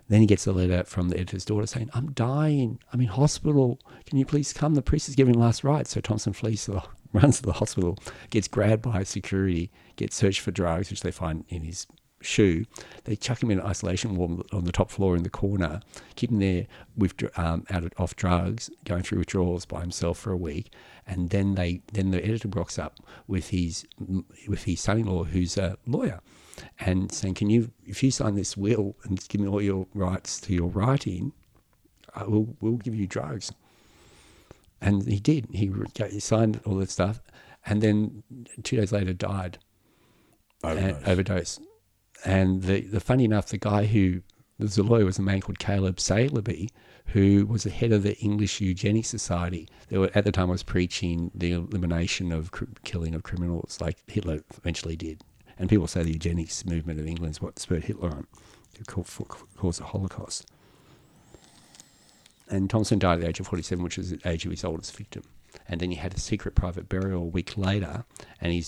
Then 0.08 0.20
he 0.20 0.26
gets 0.26 0.46
a 0.46 0.52
letter 0.52 0.84
from 0.84 1.08
the 1.08 1.16
editor's 1.16 1.44
daughter 1.44 1.66
saying, 1.66 1.88
I'm 1.94 2.12
dying. 2.12 2.78
I'm 2.92 3.00
in 3.00 3.06
hospital. 3.06 3.80
Can 4.04 4.18
you 4.18 4.26
please 4.26 4.52
come? 4.52 4.74
The 4.74 4.82
priest 4.82 5.08
is 5.08 5.14
giving 5.14 5.38
last 5.38 5.64
rites. 5.64 5.90
So 5.90 6.00
Thompson 6.00 6.32
flees 6.32 6.64
to 6.64 6.72
the 6.72 6.82
runs 7.12 7.38
to 7.38 7.42
the 7.44 7.52
hospital, 7.54 7.98
gets 8.30 8.48
grabbed 8.48 8.82
by 8.82 9.04
security, 9.04 9.70
gets 9.96 10.16
searched 10.16 10.40
for 10.40 10.50
drugs, 10.50 10.90
which 10.90 11.02
they 11.02 11.10
find 11.10 11.44
in 11.48 11.62
his 11.62 11.86
shoe. 12.22 12.64
They 13.04 13.16
chuck 13.16 13.42
him 13.42 13.50
in 13.50 13.58
an 13.58 13.66
isolation 13.66 14.16
ward 14.16 14.46
on 14.52 14.64
the 14.64 14.72
top 14.72 14.90
floor 14.90 15.16
in 15.16 15.22
the 15.22 15.30
corner, 15.30 15.80
keep 16.16 16.30
him 16.30 16.38
there 16.38 16.66
with 16.96 17.14
um, 17.38 17.64
out 17.70 17.84
of, 17.84 17.92
off 17.98 18.16
drugs, 18.16 18.70
going 18.84 19.02
through 19.02 19.18
withdrawals 19.18 19.64
by 19.64 19.80
himself 19.80 20.18
for 20.18 20.32
a 20.32 20.36
week, 20.36 20.72
and 21.06 21.30
then 21.30 21.54
they 21.54 21.82
then 21.92 22.10
the 22.10 22.24
editor 22.24 22.48
rocks 22.48 22.78
up 22.78 23.00
with 23.26 23.48
his 23.50 23.86
with 24.48 24.64
his 24.64 24.80
son-in-law 24.80 25.24
who's 25.24 25.56
a 25.56 25.76
lawyer, 25.86 26.20
and 26.80 27.12
saying, 27.12 27.34
"Can 27.34 27.50
you 27.50 27.70
if 27.86 28.02
you 28.02 28.10
sign 28.10 28.34
this 28.34 28.56
will 28.56 28.96
and 29.04 29.26
give 29.28 29.40
me 29.40 29.48
all 29.48 29.62
your 29.62 29.86
rights 29.94 30.40
to 30.42 30.54
your 30.54 30.68
writing, 30.68 31.32
I 32.14 32.24
will 32.24 32.56
we'll 32.60 32.76
give 32.76 32.94
you 32.94 33.06
drugs." 33.06 33.52
And 34.80 35.06
he 35.06 35.20
did. 35.20 35.46
He, 35.52 35.72
he 36.10 36.18
signed 36.18 36.60
all 36.64 36.74
that 36.78 36.90
stuff, 36.90 37.22
and 37.64 37.80
then 37.80 38.24
two 38.64 38.76
days 38.76 38.90
later 38.90 39.12
died. 39.12 39.58
Overdose. 40.64 41.08
Overdose. 41.08 41.60
And 42.24 42.62
the, 42.62 42.82
the 42.82 43.00
funny 43.00 43.24
enough, 43.24 43.46
the 43.46 43.58
guy 43.58 43.86
who 43.86 44.22
was 44.58 44.78
a 44.78 44.82
lawyer 44.82 45.04
was 45.04 45.18
a 45.18 45.22
man 45.22 45.40
called 45.40 45.58
Caleb 45.58 45.96
Saleeby, 45.96 46.68
who 47.06 47.46
was 47.46 47.64
the 47.64 47.70
head 47.70 47.92
of 47.92 48.02
the 48.02 48.16
English 48.18 48.60
Eugenics 48.60 49.08
Society. 49.08 49.68
Were 49.90 50.10
at 50.14 50.24
the 50.24 50.32
time 50.32 50.48
was 50.48 50.62
preaching 50.62 51.30
the 51.34 51.52
elimination 51.52 52.32
of 52.32 52.50
cr- 52.52 52.64
killing 52.84 53.14
of 53.14 53.22
criminals, 53.22 53.78
like 53.80 53.98
Hitler 54.06 54.40
eventually 54.56 54.96
did. 54.96 55.22
And 55.58 55.68
people 55.68 55.86
say 55.86 56.02
the 56.02 56.12
eugenics 56.12 56.64
movement 56.64 57.00
of 57.00 57.06
England 57.06 57.32
is 57.32 57.42
what 57.42 57.58
spurred 57.58 57.84
Hitler 57.84 58.10
on 58.10 58.26
to 58.74 58.84
cause 58.84 59.78
the 59.78 59.84
Holocaust 59.84 60.46
and 62.52 62.68
Thompson 62.68 62.98
died 62.98 63.14
at 63.14 63.20
the 63.22 63.28
age 63.28 63.40
of 63.40 63.46
47, 63.46 63.82
which 63.82 63.96
was 63.96 64.10
the 64.10 64.20
age 64.26 64.44
of 64.44 64.50
his 64.50 64.62
oldest 64.62 64.94
victim. 64.96 65.22
And 65.68 65.80
then 65.80 65.90
he 65.90 65.96
had 65.96 66.14
a 66.14 66.20
secret 66.20 66.54
private 66.54 66.88
burial 66.88 67.22
a 67.22 67.26
week 67.26 67.56
later, 67.56 68.04
and 68.40 68.52
he 68.52 68.64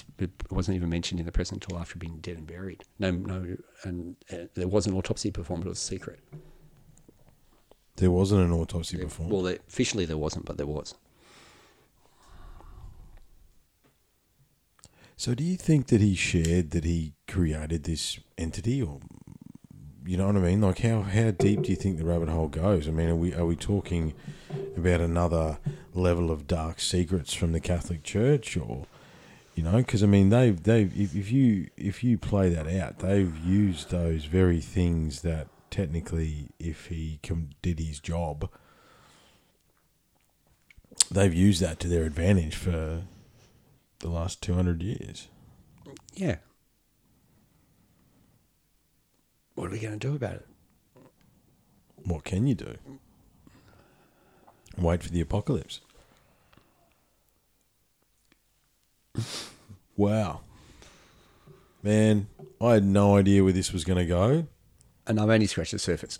wasn't 0.51 0.77
even 0.77 0.89
mentioned 0.89 1.21
in 1.21 1.27
the 1.27 1.33
press 1.33 1.51
until 1.51 1.79
after 1.79 1.99
being 1.99 2.19
dead 2.19 2.37
and 2.37 2.47
buried. 2.47 2.85
No, 2.99 3.11
no, 3.11 3.57
and 3.85 4.17
uh, 4.33 4.47
there 4.55 4.69
was 4.69 4.87
an 4.87 4.95
autopsy 4.95 5.31
performed, 5.31 5.67
it 5.67 5.69
was 5.69 5.79
secret. 5.79 6.21
There 7.97 8.11
wasn't 8.11 8.43
an 8.43 8.53
autopsy 8.53 8.99
performed? 8.99 9.33
Well, 9.33 9.47
officially 9.47 10.05
there 10.05 10.19
wasn't, 10.19 10.47
but 10.47 10.57
there 10.57 10.67
was. 10.67 10.95
So, 15.17 15.35
do 15.35 15.45
you 15.45 15.57
think 15.57 15.87
that 15.87 16.01
he 16.01 16.15
shared 16.17 16.73
that 16.73 16.85
he 16.85 17.15
created 17.29 17.85
this 17.85 18.19
entity, 18.37 18.83
or 18.83 18.99
you 20.05 20.17
know 20.17 20.27
what 20.27 20.37
I 20.37 20.41
mean? 20.41 20.61
Like 20.61 20.81
how 20.81 21.03
how 21.03 21.31
deep 21.31 21.63
do 21.63 21.71
you 21.71 21.77
think 21.77 21.99
the 21.99 22.05
rabbit 22.05 22.29
hole 22.29 22.49
goes? 22.49 22.89
I 22.89 22.91
mean, 22.91 23.09
are 23.09 23.17
we 23.17 23.33
are 23.33 23.47
we 23.47 23.55
talking 23.55 24.13
about 24.77 25.01
another 25.01 25.59
level 25.93 26.31
of 26.31 26.47
dark 26.47 26.81
secrets 26.81 27.33
from 27.33 27.53
the 27.53 27.61
Catholic 27.61 28.03
Church, 28.03 28.57
or 28.57 28.87
you 29.55 29.63
know? 29.63 29.79
Because 29.79 30.03
I 30.03 30.07
mean, 30.07 30.31
they've 30.31 30.61
they've 30.63 30.93
if, 30.99 31.15
if 31.15 31.33
you 31.33 31.71
if 31.77 32.05
you 32.05 32.19
play 32.19 32.49
that 32.51 32.67
out, 32.67 32.99
they've 32.99 33.37
used 33.39 33.91
those 33.91 34.25
very 34.25 34.61
things 34.61 35.23
that 35.23 35.49
technically, 35.71 36.51
if 36.59 36.87
he 36.87 37.19
com- 37.23 37.51
did 37.63 37.79
his 37.81 37.99
job, 38.01 38.49
they've 41.11 41.35
used 41.35 41.61
that 41.61 41.81
to 41.81 41.89
their 41.89 42.05
advantage 42.05 42.55
for 42.55 43.03
the 44.01 44.09
last 44.09 44.43
two 44.43 44.55
hundred 44.55 44.83
years. 44.83 45.29
Yeah, 46.13 46.37
what 49.55 49.69
are 49.69 49.71
we 49.71 49.79
going 49.81 49.99
to 49.99 50.09
do 50.09 50.15
about 50.15 50.35
it? 50.35 50.49
What 52.05 52.25
can 52.25 52.47
you 52.47 52.55
do? 52.55 52.77
Wait 54.79 55.03
for 55.03 55.11
the 55.11 55.21
apocalypse. 55.21 55.81
wow. 59.97 60.41
Man, 61.83 62.29
I 62.61 62.75
had 62.75 62.85
no 62.85 63.17
idea 63.17 63.45
where 63.45 63.53
this 63.53 63.73
was 63.73 63.85
going 63.85 63.99
to 63.99 64.07
go. 64.07 64.47
And 65.07 65.21
I've 65.21 65.29
only 65.29 65.47
scratched 65.47 65.73
the 65.73 65.79
surface. 65.79 66.19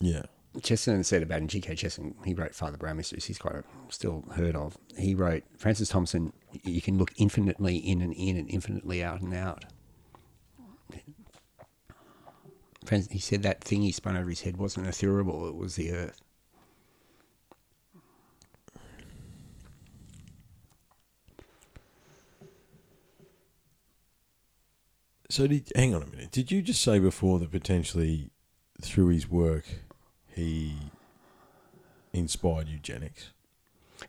Yeah. 0.00 0.22
Chesterton 0.62 1.04
said 1.04 1.22
about 1.22 1.40
in 1.40 1.48
G.K. 1.48 1.76
Chesterton, 1.76 2.14
he 2.24 2.34
wrote 2.34 2.54
Father 2.54 2.76
Brown 2.76 2.96
Mysteries. 2.96 3.26
He's 3.26 3.38
quite 3.38 3.54
a, 3.54 3.64
still 3.88 4.24
heard 4.34 4.56
of. 4.56 4.76
He 4.98 5.14
wrote 5.14 5.44
Francis 5.56 5.90
Thompson. 5.90 6.32
You 6.64 6.80
can 6.80 6.98
look 6.98 7.12
infinitely 7.18 7.76
in 7.76 8.00
and 8.00 8.12
in 8.14 8.36
and 8.36 8.50
infinitely 8.50 9.04
out 9.04 9.20
and 9.20 9.32
out 9.32 9.64
he 13.10 13.18
said 13.18 13.42
that 13.42 13.62
thing 13.62 13.82
he 13.82 13.92
spun 13.92 14.16
over 14.16 14.28
his 14.28 14.40
head 14.40 14.56
wasn't 14.56 14.86
a 14.86 14.90
thurible, 14.90 15.48
it 15.48 15.54
was 15.54 15.76
the 15.76 15.92
earth. 15.92 16.20
So 25.30 25.46
did 25.46 25.70
hang 25.76 25.94
on 25.94 26.02
a 26.02 26.06
minute. 26.06 26.32
Did 26.32 26.50
you 26.50 26.60
just 26.60 26.82
say 26.82 26.98
before 26.98 27.38
that 27.38 27.52
potentially 27.52 28.30
through 28.82 29.08
his 29.08 29.30
work 29.30 29.64
he 30.26 30.74
inspired 32.12 32.68
eugenics? 32.68 33.30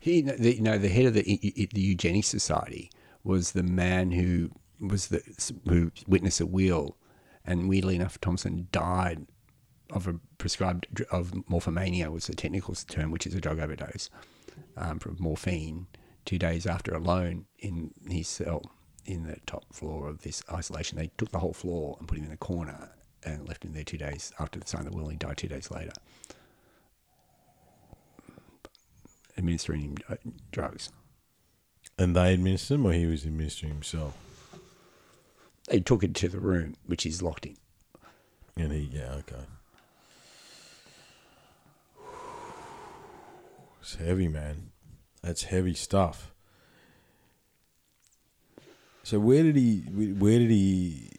He, 0.00 0.22
the, 0.22 0.60
know, 0.60 0.78
the 0.78 0.88
head 0.88 1.06
of 1.06 1.14
the 1.14 1.22
the 1.22 1.80
eugenics 1.80 2.26
society 2.26 2.90
was 3.22 3.52
the 3.52 3.62
man 3.62 4.10
who 4.10 4.50
was 4.80 5.08
the 5.08 5.22
who 5.68 5.92
witnessed 6.08 6.40
a 6.40 6.46
wheel 6.46 6.96
and 7.44 7.68
weirdly 7.68 7.94
enough, 7.94 8.20
Thompson 8.20 8.66
died 8.72 9.26
of 9.90 10.08
a 10.08 10.14
prescribed 10.38 11.04
of 11.12 11.30
morphomania 11.48 12.10
was 12.10 12.26
the 12.26 12.34
technical 12.34 12.74
term, 12.74 13.12
which 13.12 13.26
is 13.28 13.34
a 13.34 13.40
drug 13.40 13.60
overdose 13.60 14.10
um, 14.76 14.98
from 14.98 15.16
morphine. 15.20 15.86
Two 16.24 16.38
days 16.38 16.66
after, 16.66 16.94
alone 16.94 17.46
in 17.58 17.92
his 18.08 18.28
cell 18.28 18.62
in 19.04 19.24
the 19.24 19.36
top 19.46 19.64
floor 19.72 20.08
of 20.08 20.22
this 20.22 20.42
isolation, 20.52 20.98
they 20.98 21.10
took 21.18 21.30
the 21.30 21.38
whole 21.38 21.52
floor 21.52 21.96
and 21.98 22.08
put 22.08 22.18
him 22.18 22.24
in 22.24 22.32
a 22.32 22.36
corner 22.36 22.90
and 23.24 23.46
left 23.48 23.64
him 23.64 23.72
there 23.72 23.84
two 23.84 23.98
days 23.98 24.32
after 24.38 24.58
the 24.58 24.66
sign 24.66 24.86
of 24.86 24.92
the 24.92 24.96
will. 24.96 25.08
He 25.08 25.16
died 25.16 25.36
two 25.36 25.48
days 25.48 25.70
later, 25.70 25.92
administering 29.36 29.80
him 29.80 29.96
uh, 30.08 30.16
drugs. 30.50 30.90
And 31.98 32.16
they 32.16 32.34
administered 32.34 32.76
him, 32.76 32.86
or 32.86 32.92
he 32.92 33.06
was 33.06 33.24
administering 33.24 33.72
himself. 33.72 34.16
They 35.68 35.80
took 35.80 36.02
it 36.02 36.14
to 36.16 36.28
the 36.28 36.40
room, 36.40 36.74
which 36.86 37.06
is 37.06 37.22
locked 37.22 37.46
in. 37.46 37.56
And 38.56 38.72
he, 38.72 38.90
yeah, 38.92 39.14
okay. 39.18 39.44
It's 43.80 43.96
heavy, 43.96 44.28
man. 44.28 44.70
That's 45.22 45.44
heavy 45.44 45.74
stuff. 45.74 46.31
So 49.02 49.18
where 49.18 49.42
did 49.42 49.56
he? 49.56 49.80
Where 49.80 50.38
did 50.38 50.50
he? 50.50 51.10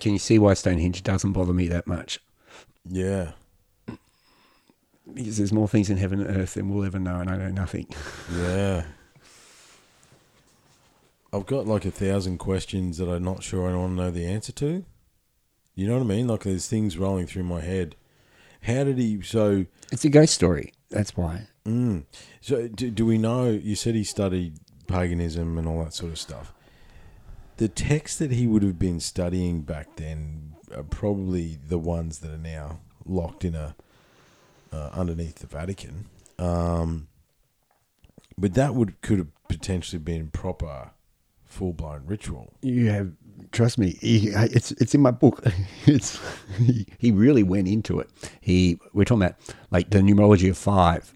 Can 0.00 0.12
you 0.12 0.18
see 0.18 0.38
why 0.38 0.54
Stonehenge 0.54 1.02
doesn't 1.02 1.32
bother 1.32 1.52
me 1.52 1.68
that 1.68 1.86
much? 1.86 2.20
Yeah. 2.88 3.32
Because 5.12 5.36
there's 5.36 5.52
more 5.52 5.68
things 5.68 5.90
in 5.90 5.98
heaven 5.98 6.20
and 6.20 6.36
earth 6.36 6.54
than 6.54 6.68
we'll 6.68 6.84
ever 6.84 6.98
know, 6.98 7.20
and 7.20 7.30
I 7.30 7.36
know 7.36 7.50
nothing. 7.50 7.86
Yeah. 8.32 8.84
I've 11.32 11.46
got 11.46 11.66
like 11.66 11.84
a 11.84 11.90
thousand 11.90 12.38
questions 12.38 12.98
that 12.98 13.08
I'm 13.08 13.24
not 13.24 13.42
sure 13.42 13.68
I 13.68 13.74
want 13.74 13.96
to 13.96 14.04
know 14.04 14.10
the 14.12 14.24
answer 14.24 14.52
to. 14.52 14.84
You 15.74 15.88
know 15.88 15.94
what 15.94 16.04
I 16.04 16.06
mean? 16.06 16.28
Like 16.28 16.44
there's 16.44 16.68
things 16.68 16.96
rolling 16.96 17.26
through 17.26 17.42
my 17.42 17.60
head. 17.60 17.96
How 18.62 18.84
did 18.84 18.98
he? 18.98 19.20
So 19.22 19.66
it's 19.90 20.04
a 20.04 20.08
ghost 20.10 20.32
story. 20.32 20.72
That's 20.90 21.16
why. 21.16 21.48
Mm, 21.66 22.04
so 22.40 22.68
do, 22.68 22.88
do 22.88 23.04
we 23.04 23.18
know? 23.18 23.48
You 23.50 23.74
said 23.74 23.96
he 23.96 24.04
studied 24.04 24.58
paganism 24.86 25.58
and 25.58 25.66
all 25.66 25.82
that 25.82 25.92
sort 25.92 26.12
of 26.12 26.18
stuff. 26.20 26.52
The 27.56 27.68
texts 27.68 28.18
that 28.18 28.32
he 28.32 28.46
would 28.46 28.62
have 28.62 28.78
been 28.78 29.00
studying 29.00 29.62
back 29.62 29.96
then 29.96 30.54
are 30.74 30.82
probably 30.82 31.58
the 31.66 31.78
ones 31.78 32.18
that 32.18 32.30
are 32.30 32.38
now 32.38 32.80
locked 33.06 33.44
in 33.44 33.54
a 33.54 33.76
uh, 34.72 34.90
underneath 34.92 35.36
the 35.36 35.46
Vatican. 35.46 36.06
Um, 36.38 37.08
but 38.36 38.54
that 38.54 38.74
would 38.74 39.00
could 39.00 39.18
have 39.18 39.28
potentially 39.48 40.00
been 40.00 40.30
proper 40.30 40.90
full 41.44 41.72
blown 41.72 42.02
ritual. 42.06 42.52
You 42.62 42.90
have 42.90 43.12
trust 43.52 43.78
me. 43.78 43.96
He, 44.00 44.28
it's 44.28 44.72
it's 44.72 44.94
in 44.94 45.00
my 45.00 45.12
book. 45.12 45.44
It's 45.86 46.18
he, 46.58 46.86
he 46.98 47.10
really 47.12 47.42
went 47.42 47.68
into 47.68 48.00
it. 48.00 48.08
He 48.40 48.78
we're 48.92 49.04
talking 49.04 49.22
about 49.22 49.36
like 49.70 49.90
the 49.90 49.98
numerology 49.98 50.50
of 50.50 50.58
five. 50.58 51.12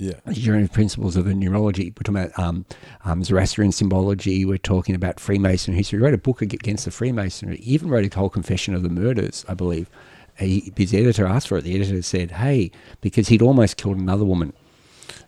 Yeah, 0.00 0.14
General 0.32 0.66
principles 0.68 1.16
of 1.16 1.26
the 1.26 1.32
numerology. 1.32 1.90
We're 1.90 2.02
talking 2.02 2.16
about 2.16 2.38
um, 2.38 2.64
um, 3.04 3.22
Zoroastrian 3.22 3.72
symbology. 3.72 4.44
We're 4.44 4.58
talking 4.58 4.94
about 4.94 5.20
Freemason 5.20 5.74
history. 5.74 5.98
He 5.98 6.02
wrote 6.04 6.14
a 6.14 6.18
book 6.18 6.40
against 6.40 6.86
the 6.86 6.90
Freemasonry. 6.90 7.58
He 7.58 7.74
even 7.74 7.90
wrote 7.90 8.10
a 8.10 8.18
whole 8.18 8.30
confession 8.30 8.74
of 8.74 8.82
the 8.82 8.88
murders, 8.88 9.44
I 9.48 9.54
believe. 9.54 9.90
He, 10.38 10.72
his 10.74 10.94
editor 10.94 11.26
asked 11.26 11.48
for 11.48 11.58
it. 11.58 11.64
The 11.64 11.74
editor 11.74 12.00
said, 12.00 12.30
"Hey," 12.30 12.70
because 13.02 13.28
he'd 13.28 13.42
almost 13.42 13.76
killed 13.76 13.98
another 13.98 14.24
woman 14.24 14.54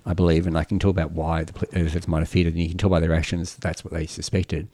I 0.04 0.14
believe, 0.14 0.46
and 0.46 0.58
I 0.58 0.64
can 0.64 0.78
talk 0.78 0.90
about 0.90 1.12
why 1.12 1.44
the 1.44 1.66
editors 1.72 2.08
might 2.08 2.20
have 2.20 2.28
feared, 2.28 2.48
and 2.48 2.58
you 2.58 2.68
can 2.68 2.78
tell 2.78 2.90
by 2.90 3.00
their 3.00 3.14
actions 3.14 3.56
that's 3.56 3.84
what 3.84 3.92
they 3.92 4.06
suspected. 4.06 4.68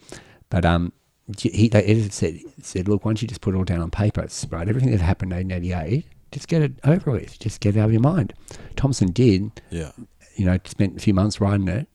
But 0.49 0.65
um, 0.65 0.93
he, 1.39 1.69
the 1.69 1.89
editor 1.89 2.11
said, 2.11 2.41
said, 2.63 2.89
look, 2.89 3.05
why 3.05 3.11
don't 3.11 3.23
you 3.23 3.29
just 3.29 3.41
put 3.41 3.55
it 3.55 3.59
all 3.59 3.65
down 3.65 3.81
on 3.81 3.91
paper? 3.91 4.27
Right, 4.51 4.69
everything 4.69 4.91
that 4.93 5.01
happened 5.01 5.33
in 5.33 5.49
1888, 5.49 6.07
just 6.33 6.49
get 6.49 6.63
it 6.63 6.73
over 6.85 7.11
with, 7.13 7.39
just 7.39 7.61
get 7.61 7.77
it 7.77 7.81
out 7.81 7.87
of 7.87 7.93
your 7.93 8.01
mind. 8.01 8.35
Thompson 8.77 9.11
did. 9.13 9.61
Yeah. 9.71 9.93
You 10.37 10.47
know, 10.47 10.59
spent 10.65 10.97
a 10.97 11.01
few 11.01 11.15
months 11.15 11.41
writing 11.41 11.69
it, 11.69 11.89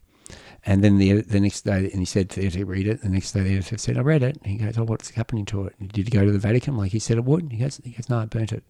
And 0.66 0.84
then 0.84 0.98
the 0.98 1.22
the 1.22 1.40
next 1.40 1.62
day, 1.62 1.90
and 1.92 2.00
he 2.00 2.06
said 2.06 2.30
to 2.32 2.42
the 2.42 2.48
editor, 2.48 2.66
read 2.66 2.88
it. 2.88 3.02
The 3.02 3.10
next 3.10 3.32
day, 3.32 3.42
the 3.42 3.54
editor 3.54 3.78
said, 3.78 3.98
I 3.98 4.02
read 4.02 4.24
it. 4.24 4.38
And 4.44 4.52
he 4.52 4.58
goes, 4.58 4.78
Oh, 4.78 4.84
what's 4.84 5.12
happening 5.12 5.46
to 5.46 5.66
it? 5.66 5.76
Did 5.80 5.98
you 5.98 6.20
go 6.20 6.26
to 6.26 6.32
the 6.32 6.40
Vatican 6.40 6.76
like 6.78 6.92
he 6.92 7.00
said 7.00 7.18
it 7.18 7.26
would? 7.26 7.52
He 7.52 7.58
goes, 7.60 7.80
he 7.84 7.92
goes 7.92 8.10
No, 8.10 8.20
I 8.20 8.26
burnt 8.26 8.52
it. 8.52 8.64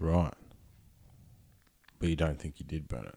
Right. 0.00 0.34
But 1.98 2.08
you 2.08 2.16
don't 2.16 2.38
think 2.38 2.60
you 2.60 2.66
did 2.66 2.88
burn 2.88 3.06
it. 3.06 3.14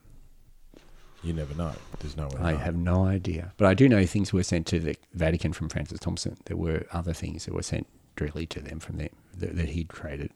You 1.23 1.34
never 1.34 1.53
know. 1.53 1.72
There's 1.99 2.18
no 2.18 2.28
way. 2.28 2.40
I 2.40 2.53
have 2.56 2.76
no 2.76 3.06
idea. 3.06 3.53
But 3.57 3.68
I 3.68 3.76
do 3.76 3.88
know 3.88 4.03
things 4.06 4.34
were 4.34 4.41
sent 4.41 4.65
to 4.68 4.80
the 4.80 4.95
Vatican 5.14 5.53
from 5.53 5.69
Francis 5.69 5.99
Thompson. 5.99 6.38
There 6.45 6.57
were 6.57 6.86
other 6.91 7.14
things 7.14 7.45
that 7.45 7.53
were 7.53 7.61
sent 7.61 7.86
directly 8.15 8.48
to 8.48 8.60
them 8.60 8.80
from 8.80 8.98
them 8.98 9.10
that, 9.38 9.56
that 9.56 9.69
he'd 9.69 9.90
created. 9.90 10.32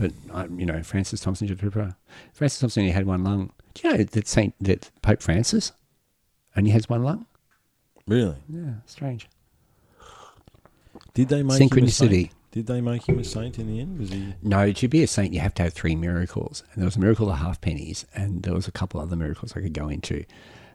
But 0.00 0.12
I, 0.32 0.46
you 0.46 0.64
know, 0.64 0.82
Francis 0.82 1.20
Thompson, 1.20 1.46
the 1.46 1.94
Francis 2.32 2.58
Thompson 2.58 2.80
only 2.80 2.92
had 2.92 3.04
one 3.04 3.22
lung. 3.22 3.52
Do 3.74 3.86
you 3.86 3.94
know 3.98 4.02
that 4.02 4.26
Saint 4.26 4.54
that 4.58 4.90
Pope 5.02 5.20
Francis 5.20 5.72
only 6.56 6.70
has 6.70 6.88
one 6.88 7.02
lung? 7.02 7.26
Really? 8.08 8.36
Yeah, 8.48 8.76
strange. 8.86 9.28
Did 11.12 11.28
they 11.28 11.42
make 11.42 11.60
him 11.60 11.66
a 11.66 11.70
Synchronicity. 11.70 12.10
saint? 12.10 12.30
Did 12.50 12.66
they 12.66 12.80
make 12.80 13.06
him 13.06 13.18
a 13.18 13.24
saint 13.24 13.58
in 13.58 13.66
the 13.66 13.78
end? 13.78 13.98
Was 13.98 14.10
he? 14.10 14.34
No, 14.42 14.72
to 14.72 14.88
be 14.88 15.02
a 15.02 15.06
saint, 15.06 15.34
you 15.34 15.40
have 15.40 15.54
to 15.54 15.64
have 15.64 15.74
three 15.74 15.94
miracles. 15.94 16.64
And 16.72 16.80
there 16.80 16.86
was 16.86 16.96
a 16.96 17.00
miracle 17.00 17.30
of 17.30 17.36
half 17.36 17.60
pennies, 17.60 18.06
and 18.14 18.42
there 18.42 18.54
was 18.54 18.66
a 18.66 18.72
couple 18.72 19.00
other 19.00 19.16
miracles 19.16 19.52
I 19.54 19.60
could 19.60 19.74
go 19.74 19.88
into. 19.88 20.24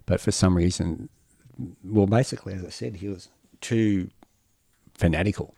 But 0.06 0.22
for 0.22 0.32
some 0.32 0.56
reason, 0.56 1.10
well, 1.84 2.06
basically, 2.06 2.54
as 2.54 2.64
I 2.64 2.70
said, 2.70 2.98
he 2.98 3.08
was 3.08 3.30
too 3.60 4.12
fanatical. 4.94 5.56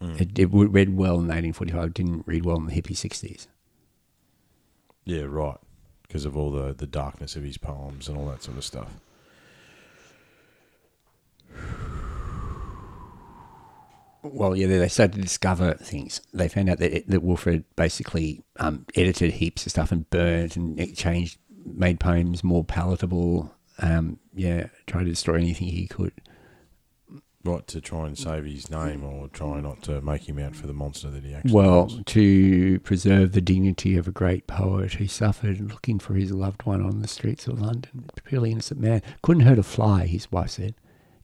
It, 0.00 0.38
it 0.38 0.46
read 0.50 0.96
well 0.96 1.16
in 1.16 1.28
1845, 1.28 1.92
didn't 1.94 2.26
read 2.26 2.44
well 2.44 2.56
in 2.56 2.66
the 2.66 2.72
hippie 2.72 2.92
60s. 2.96 3.46
Yeah, 5.04 5.24
right. 5.28 5.58
Because 6.02 6.24
of 6.24 6.36
all 6.36 6.50
the 6.50 6.74
the 6.74 6.86
darkness 6.86 7.36
of 7.36 7.44
his 7.44 7.58
poems 7.58 8.08
and 8.08 8.16
all 8.16 8.26
that 8.26 8.42
sort 8.42 8.56
of 8.56 8.64
stuff. 8.64 8.92
Well, 14.22 14.54
yeah, 14.56 14.66
they 14.66 14.78
they 14.78 14.88
started 14.88 15.14
to 15.14 15.22
discover 15.22 15.74
things. 15.74 16.20
They 16.34 16.48
found 16.48 16.68
out 16.68 16.78
that, 16.78 16.92
it, 16.92 17.08
that 17.08 17.22
Wilfrid 17.22 17.64
basically 17.76 18.42
um, 18.56 18.86
edited 18.94 19.32
heaps 19.34 19.64
of 19.64 19.72
stuff 19.72 19.92
and 19.92 20.08
burnt 20.10 20.56
and 20.56 20.96
changed, 20.96 21.38
made 21.64 22.00
poems 22.00 22.44
more 22.44 22.64
palatable. 22.64 23.54
Um, 23.78 24.18
yeah, 24.34 24.66
tried 24.86 25.04
to 25.04 25.10
destroy 25.10 25.36
anything 25.36 25.68
he 25.68 25.86
could. 25.86 26.12
Right 27.42 27.66
to 27.68 27.80
try 27.80 28.06
and 28.06 28.18
save 28.18 28.44
his 28.44 28.70
name 28.70 29.02
or 29.02 29.28
try 29.28 29.60
not 29.60 29.82
to 29.84 30.02
make 30.02 30.28
him 30.28 30.38
out 30.38 30.54
for 30.54 30.66
the 30.66 30.74
monster 30.74 31.08
that 31.10 31.24
he 31.24 31.32
actually 31.34 31.52
Well, 31.54 31.84
was. 31.84 32.00
to 32.04 32.78
preserve 32.80 33.32
the 33.32 33.40
dignity 33.40 33.96
of 33.96 34.06
a 34.06 34.10
great 34.12 34.46
poet, 34.46 34.94
he 34.94 35.06
suffered 35.06 35.58
looking 35.58 35.98
for 35.98 36.14
his 36.14 36.32
loved 36.32 36.64
one 36.66 36.82
on 36.82 37.00
the 37.00 37.08
streets 37.08 37.46
of 37.46 37.58
London. 37.58 38.10
Purely 38.24 38.50
innocent 38.52 38.78
man. 38.80 39.00
Couldn't 39.22 39.44
hurt 39.44 39.58
a 39.58 39.62
fly, 39.62 40.04
his 40.06 40.30
wife 40.30 40.50
said. 40.50 40.74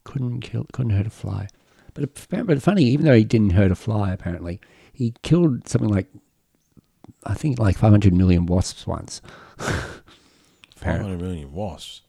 Couldn't 0.05 0.41
kill. 0.41 0.65
Couldn't 0.73 0.93
hurt 0.93 1.05
a 1.05 1.11
fly. 1.11 1.49
But 1.93 2.09
but 2.29 2.61
funny, 2.63 2.83
even 2.85 3.05
though 3.05 3.13
he 3.15 3.23
didn't 3.23 3.51
hurt 3.51 3.71
a 3.71 3.75
fly, 3.75 4.11
apparently 4.11 4.59
he 4.91 5.13
killed 5.21 5.67
something 5.67 5.89
like 5.89 6.07
I 7.25 7.35
think 7.35 7.59
like 7.59 7.77
500 7.77 8.13
million 8.13 8.45
wasps 8.47 8.87
once. 8.87 9.21
Five 9.57 10.01
apparently. 10.77 11.09
hundred 11.11 11.21
million 11.25 11.51
wasps. 11.53 12.01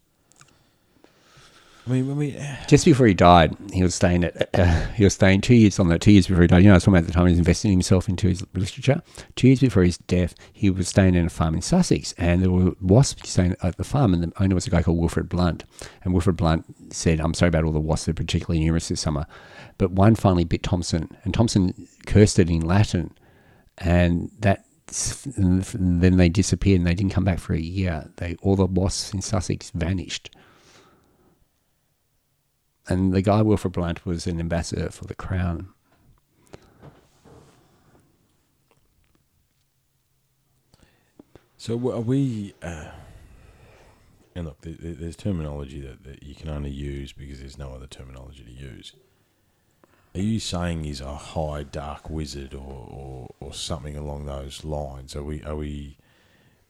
I 1.88 1.92
mean, 1.92 2.10
I 2.10 2.14
mean, 2.14 2.34
eh, 2.36 2.66
Just 2.66 2.84
before 2.84 3.06
he 3.06 3.14
died, 3.14 3.56
he 3.72 3.82
was 3.82 3.94
staying 3.94 4.24
at 4.24 4.54
uh, 4.54 4.86
he 4.88 5.04
was 5.04 5.14
staying 5.14 5.40
two 5.40 5.54
years 5.54 5.78
on 5.78 5.88
that 5.88 6.02
two 6.02 6.12
years 6.12 6.26
before 6.26 6.42
he 6.42 6.46
died. 6.46 6.58
You 6.58 6.64
know, 6.64 6.72
I 6.72 6.76
was 6.76 6.84
talking 6.84 6.98
about 6.98 7.06
the 7.06 7.12
time 7.12 7.26
he 7.26 7.32
was 7.32 7.38
investing 7.38 7.70
himself 7.70 8.08
into 8.08 8.28
his 8.28 8.44
literature. 8.52 9.00
Two 9.36 9.46
years 9.46 9.60
before 9.60 9.84
his 9.84 9.96
death, 9.96 10.34
he 10.52 10.68
was 10.68 10.88
staying 10.88 11.14
in 11.14 11.26
a 11.26 11.30
farm 11.30 11.54
in 11.54 11.62
Sussex, 11.62 12.12
and 12.18 12.42
there 12.42 12.50
were 12.50 12.72
wasps 12.82 13.30
staying 13.30 13.56
at 13.62 13.76
the 13.78 13.84
farm, 13.84 14.12
and 14.12 14.22
the 14.22 14.42
owner 14.42 14.54
was 14.54 14.66
a 14.66 14.70
guy 14.70 14.82
called 14.82 14.98
Wilfrid 14.98 15.30
Blunt. 15.30 15.64
And 16.02 16.12
Wilfrid 16.12 16.36
Blunt 16.36 16.66
said, 16.92 17.20
"I'm 17.20 17.32
sorry 17.32 17.48
about 17.48 17.64
all 17.64 17.72
the 17.72 17.80
wasps; 17.80 18.06
they're 18.06 18.14
particularly 18.14 18.62
numerous 18.62 18.88
this 18.88 19.00
summer." 19.00 19.26
But 19.78 19.92
one 19.92 20.14
finally 20.14 20.44
bit 20.44 20.62
Thompson, 20.62 21.16
and 21.24 21.32
Thompson 21.32 21.88
cursed 22.06 22.38
it 22.38 22.50
in 22.50 22.60
Latin, 22.60 23.12
and 23.78 24.30
that. 24.40 24.64
Then 24.90 26.16
they 26.16 26.30
disappeared, 26.30 26.78
and 26.80 26.86
they 26.86 26.94
didn't 26.94 27.12
come 27.12 27.24
back 27.24 27.38
for 27.38 27.52
a 27.52 27.60
year. 27.60 28.10
They 28.16 28.36
all 28.40 28.56
the 28.56 28.64
wasps 28.64 29.12
in 29.12 29.20
Sussex 29.20 29.70
vanished 29.74 30.30
and 32.88 33.12
the 33.12 33.22
guy 33.22 33.42
Wilfrid 33.42 33.72
Blunt 33.74 34.04
was 34.06 34.26
an 34.26 34.40
ambassador 34.40 34.90
for 34.90 35.04
the 35.04 35.14
crown. 35.14 35.68
so 41.56 41.74
are 41.92 42.00
we? 42.00 42.54
Uh, 42.62 42.90
and 44.34 44.46
look, 44.46 44.60
there, 44.60 44.74
there- 44.78 44.94
there's 44.94 45.16
terminology 45.16 45.80
that, 45.80 46.04
that 46.04 46.22
you 46.22 46.34
can 46.34 46.48
only 46.48 46.70
use 46.70 47.12
because 47.12 47.40
there's 47.40 47.58
no 47.58 47.72
other 47.74 47.86
terminology 47.86 48.44
to 48.44 48.50
use. 48.52 48.92
Are 50.14 50.20
you 50.20 50.40
saying 50.40 50.84
he's 50.84 51.00
a 51.00 51.14
high 51.14 51.64
dark 51.64 52.08
wizard 52.08 52.54
or, 52.54 52.88
or, 52.90 53.28
or 53.40 53.52
something 53.54 53.96
along 53.96 54.26
those 54.26 54.64
lines? 54.64 55.14
Are 55.14 55.22
we? 55.22 55.42
Are 55.42 55.56
we? 55.56 55.98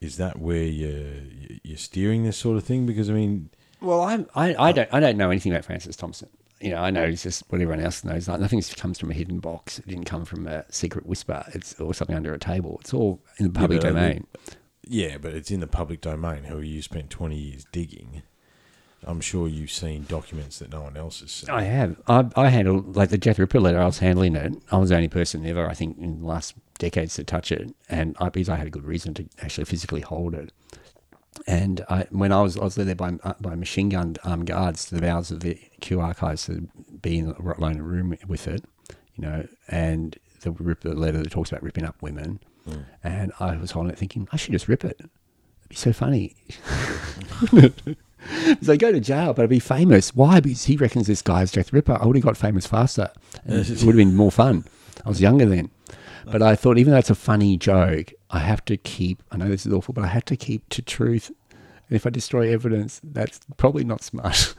Is 0.00 0.16
that 0.16 0.38
where 0.38 0.64
you're 0.64 1.22
you're 1.62 1.76
steering 1.76 2.24
this 2.24 2.36
sort 2.36 2.56
of 2.56 2.64
thing? 2.64 2.84
Because 2.84 3.08
I 3.08 3.12
mean, 3.14 3.50
Well, 3.80 4.02
I'm, 4.02 4.26
I 4.34 4.54
I 4.56 4.72
don't 4.72 4.88
I 4.92 5.00
don't 5.00 5.16
know 5.16 5.30
anything 5.30 5.52
about 5.52 5.64
Francis 5.64 5.96
Thompson. 5.96 6.28
You 6.60 6.70
know, 6.70 6.78
I 6.78 6.90
know 6.90 7.04
it's 7.04 7.22
just 7.22 7.44
what 7.48 7.60
everyone 7.60 7.80
else 7.80 8.02
knows. 8.02 8.28
Like 8.28 8.40
nothing 8.40 8.60
comes 8.62 8.98
from 8.98 9.10
a 9.10 9.14
hidden 9.14 9.38
box. 9.38 9.78
It 9.78 9.86
didn't 9.86 10.06
come 10.06 10.24
from 10.24 10.46
a 10.48 10.64
secret 10.72 11.06
whisper. 11.06 11.44
It's 11.54 11.78
or 11.80 11.94
something 11.94 12.16
under 12.16 12.34
a 12.34 12.38
table. 12.38 12.78
It's 12.80 12.92
all 12.92 13.22
in 13.38 13.46
the 13.46 13.52
public 13.52 13.80
uh, 13.84 13.88
domain. 13.88 14.26
Yeah, 14.82 15.18
but 15.18 15.34
it's 15.34 15.50
in 15.50 15.60
the 15.60 15.66
public 15.68 16.00
domain. 16.00 16.44
Who 16.44 16.60
you 16.60 16.82
spent 16.82 17.10
twenty 17.10 17.36
years 17.36 17.64
digging. 17.70 18.22
I'm 19.06 19.20
sure 19.20 19.46
you've 19.46 19.70
seen 19.70 20.06
documents 20.08 20.58
that 20.58 20.72
no 20.72 20.82
one 20.82 20.96
else 20.96 21.20
has 21.20 21.30
seen. 21.30 21.50
I 21.50 21.62
have. 21.62 22.00
I, 22.08 22.26
I 22.34 22.48
handled 22.48 22.96
like 22.96 23.10
the 23.10 23.18
the 23.18 23.34
Ripper 23.38 23.60
letter. 23.60 23.80
I 23.80 23.86
was 23.86 24.00
handling 24.00 24.34
it. 24.34 24.54
I 24.72 24.78
was 24.78 24.90
the 24.90 24.96
only 24.96 25.08
person 25.08 25.46
ever, 25.46 25.68
I 25.68 25.74
think, 25.74 25.98
in 25.98 26.20
the 26.20 26.26
last 26.26 26.54
decades 26.78 27.14
to 27.14 27.24
touch 27.24 27.52
it, 27.52 27.74
and 27.88 28.16
I, 28.18 28.28
because 28.28 28.48
I 28.48 28.56
had 28.56 28.66
a 28.66 28.70
good 28.70 28.84
reason 28.84 29.14
to 29.14 29.28
actually 29.40 29.66
physically 29.66 30.00
hold 30.00 30.34
it. 30.34 30.52
And 31.46 31.84
I, 31.88 32.06
when 32.10 32.32
I 32.32 32.42
was, 32.42 32.56
I 32.56 32.64
was 32.64 32.76
led 32.76 32.88
there 32.88 32.94
by 32.94 33.12
uh, 33.22 33.34
by 33.40 33.54
machine 33.54 33.88
gun 33.88 34.16
armed 34.24 34.46
guards 34.46 34.86
to 34.86 34.94
the 34.94 35.00
bowels 35.00 35.30
of 35.30 35.40
the 35.40 35.58
Kew 35.80 36.00
archives 36.00 36.46
to 36.46 36.68
be 37.00 37.18
in 37.18 37.30
alone 37.30 37.72
in 37.72 37.80
a 37.80 37.82
room 37.82 38.16
with 38.26 38.46
it, 38.48 38.64
you 39.14 39.22
know. 39.22 39.46
And 39.68 40.18
the 40.40 40.50
rip 40.52 40.80
the 40.80 40.94
letter 40.94 41.22
that 41.22 41.30
talks 41.30 41.50
about 41.50 41.62
ripping 41.62 41.84
up 41.84 42.00
women, 42.02 42.40
and 43.02 43.32
I 43.40 43.56
was 43.56 43.70
holding 43.72 43.92
it 43.92 43.98
thinking 43.98 44.28
I 44.32 44.36
should 44.36 44.52
just 44.52 44.68
rip 44.68 44.84
it. 44.84 44.96
It'd 45.00 45.10
be 45.68 45.76
so 45.76 45.92
funny. 45.92 46.36
So 48.62 48.76
go 48.76 48.92
to 48.92 49.00
jail, 49.00 49.32
but 49.32 49.44
I'd 49.44 49.48
be 49.48 49.60
famous. 49.60 50.14
Why? 50.14 50.40
Because 50.40 50.64
he 50.64 50.76
reckons 50.76 51.06
this 51.06 51.22
guy's 51.22 51.52
Jack 51.52 51.66
the 51.66 51.76
Ripper. 51.76 51.98
I 52.00 52.06
would 52.06 52.16
have 52.16 52.24
got 52.24 52.36
famous 52.36 52.66
faster. 52.66 53.10
And 53.44 53.60
it 53.68 53.68
would 53.82 53.94
have 53.94 53.96
been 53.96 54.16
more 54.16 54.32
fun. 54.32 54.64
I 55.04 55.08
was 55.08 55.20
younger 55.20 55.46
then. 55.46 55.70
But 56.30 56.42
I 56.42 56.54
thought, 56.56 56.78
even 56.78 56.92
though 56.92 56.98
it's 56.98 57.10
a 57.10 57.14
funny 57.14 57.56
joke, 57.56 58.12
I 58.30 58.40
have 58.40 58.64
to 58.66 58.76
keep, 58.76 59.22
I 59.30 59.36
know 59.36 59.48
this 59.48 59.66
is 59.66 59.72
awful, 59.72 59.94
but 59.94 60.04
I 60.04 60.08
have 60.08 60.24
to 60.26 60.36
keep 60.36 60.68
to 60.70 60.82
truth. 60.82 61.30
And 61.50 61.96
if 61.96 62.06
I 62.06 62.10
destroy 62.10 62.52
evidence, 62.52 63.00
that's 63.02 63.40
probably 63.56 63.84
not 63.84 64.02
smart. 64.02 64.54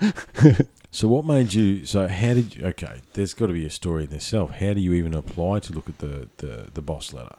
So 0.94 1.08
what 1.08 1.24
made 1.24 1.54
you? 1.54 1.86
So 1.86 2.06
how 2.06 2.34
did 2.34 2.54
you? 2.54 2.66
Okay, 2.66 3.00
there's 3.14 3.32
got 3.32 3.46
to 3.46 3.54
be 3.54 3.64
a 3.64 3.70
story 3.70 4.04
in 4.04 4.12
itself. 4.12 4.50
How 4.50 4.74
do 4.74 4.80
you 4.80 4.92
even 4.92 5.14
apply 5.14 5.60
to 5.60 5.72
look 5.72 5.88
at 5.88 5.98
the 5.98 6.28
the, 6.36 6.68
the 6.72 6.82
boss 6.82 7.14
letter? 7.14 7.34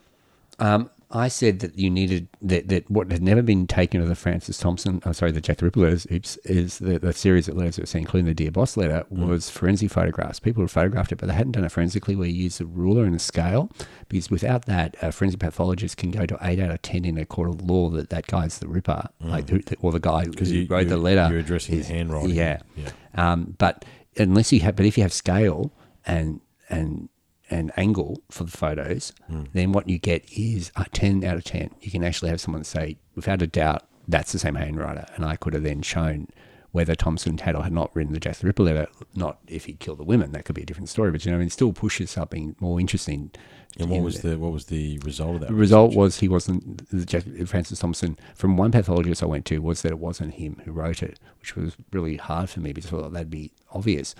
Um, 0.57 0.89
I 1.15 1.27
said 1.27 1.59
that 1.59 1.77
you 1.77 1.91
needed 1.91 2.27
that, 2.41 2.69
that 2.69 2.89
what 2.89 3.11
had 3.11 3.21
never 3.21 3.43
been 3.43 3.67
taken 3.67 4.01
of 4.01 4.07
the 4.07 4.15
Francis 4.15 4.57
Thompson, 4.57 4.99
sorry, 5.13 5.31
the 5.31 5.41
Jack 5.41 5.57
the 5.57 5.65
Ripper 5.65 5.81
letters, 5.81 6.07
oops, 6.11 6.37
is 6.37 6.79
the, 6.79 6.97
the 6.97 7.13
series 7.13 7.47
of 7.47 7.55
letters 7.55 7.75
that 7.75 7.83
was 7.83 7.93
including 7.93 8.25
the 8.25 8.33
Dear 8.33 8.49
Boss 8.49 8.75
letter, 8.75 9.05
was 9.11 9.47
forensic 9.47 9.91
photographs. 9.91 10.39
People 10.39 10.63
had 10.63 10.71
photographed 10.71 11.11
it, 11.11 11.19
but 11.19 11.27
they 11.27 11.35
hadn't 11.35 11.51
done 11.51 11.63
it 11.65 11.71
forensically 11.71 12.15
where 12.15 12.27
you 12.27 12.43
use 12.45 12.59
a 12.59 12.65
ruler 12.65 13.03
and 13.03 13.15
a 13.15 13.19
scale, 13.19 13.69
because 14.09 14.31
without 14.31 14.65
that, 14.65 14.95
a 15.03 15.11
forensic 15.11 15.39
pathologist 15.39 15.97
can 15.97 16.09
go 16.09 16.25
to 16.25 16.35
8 16.41 16.59
out 16.59 16.71
of 16.71 16.81
10 16.81 17.05
in 17.05 17.19
a 17.19 17.25
court 17.27 17.49
of 17.49 17.61
law 17.61 17.89
that 17.91 18.09
that 18.09 18.25
guy's 18.25 18.57
the 18.57 18.67
Ripper, 18.67 19.07
like 19.19 19.47
who, 19.49 19.61
or 19.81 19.91
the 19.91 19.99
guy 19.99 20.25
Because 20.25 20.49
who 20.49 20.57
you 20.57 20.67
wrote 20.67 20.87
the 20.87 20.97
letter. 20.97 21.27
You're 21.29 21.41
addressing 21.41 21.75
is- 21.75 21.87
the 21.87 21.93
handwriting. 21.93 22.31
Yeah. 22.31 22.59
yeah. 22.75 22.89
Um, 23.13 23.55
but 23.59 23.85
unless 24.17 24.51
you 24.51 24.61
have, 24.61 24.75
but 24.75 24.87
if 24.87 24.97
you 24.97 25.03
have 25.03 25.13
scale 25.13 25.71
and 26.07 26.41
and 26.69 27.09
and 27.53 27.71
angle 27.77 28.21
for 28.29 28.43
the 28.43 28.51
photos, 28.51 29.13
then 29.53 29.71
what 29.71 29.87
you 29.87 29.99
get 29.99 30.25
is 30.31 30.71
a 30.75 30.85
ten 30.91 31.23
out 31.23 31.37
of 31.37 31.43
ten. 31.43 31.69
You 31.81 31.91
can 31.91 32.03
actually 32.03 32.29
have 32.29 32.41
someone 32.41 32.63
say, 32.63 32.97
without 33.15 33.41
a 33.41 33.47
doubt, 33.47 33.83
that's 34.07 34.31
the 34.33 34.39
same 34.39 34.55
handwriter, 34.55 35.07
and 35.15 35.23
I 35.23 35.35
could 35.35 35.53
have 35.53 35.63
then 35.63 35.81
shown 35.81 36.27
whether 36.73 36.95
Thompson 36.95 37.37
had 37.37 37.55
or 37.55 37.63
had 37.63 37.71
not 37.71 37.95
written 37.95 38.13
the 38.13 38.19
Jack 38.19 38.37
Ripper 38.41 38.63
letter. 38.63 38.87
Not 39.15 39.37
if 39.47 39.65
he 39.65 39.73
killed 39.73 39.99
the 39.99 40.03
women, 40.03 40.31
that 40.31 40.43
could 40.43 40.55
be 40.55 40.63
a 40.63 40.65
different 40.65 40.89
story. 40.89 41.11
But 41.11 41.23
you 41.23 41.31
know, 41.31 41.39
I 41.39 41.43
it 41.43 41.51
still 41.51 41.71
pushes 41.71 42.09
something 42.09 42.55
more 42.59 42.79
interesting. 42.79 43.31
And 43.79 43.89
what 43.89 44.01
was 44.01 44.21
the 44.21 44.37
what 44.37 44.51
was 44.51 44.65
the 44.65 44.97
result 44.99 45.35
of 45.35 45.41
that? 45.41 45.49
the 45.49 45.55
result 45.55 45.95
was 45.95 46.19
he 46.19 46.27
wasn't 46.27 46.89
the 46.89 47.05
Jack, 47.05 47.25
Francis 47.45 47.79
Thompson. 47.79 48.17
From 48.35 48.57
one 48.57 48.71
pathologist 48.71 49.21
I 49.21 49.27
went 49.27 49.45
to 49.45 49.59
was 49.59 49.83
that 49.83 49.91
it 49.91 49.99
wasn't 49.99 50.33
him 50.33 50.61
who 50.65 50.71
wrote 50.71 51.03
it, 51.03 51.19
which 51.39 51.55
was 51.55 51.77
really 51.91 52.17
hard 52.17 52.49
for 52.49 52.59
me 52.59 52.73
because 52.73 52.91
I 52.91 52.97
thought 52.97 53.13
that'd 53.13 53.29
be 53.29 53.51
obvious. 53.71 54.15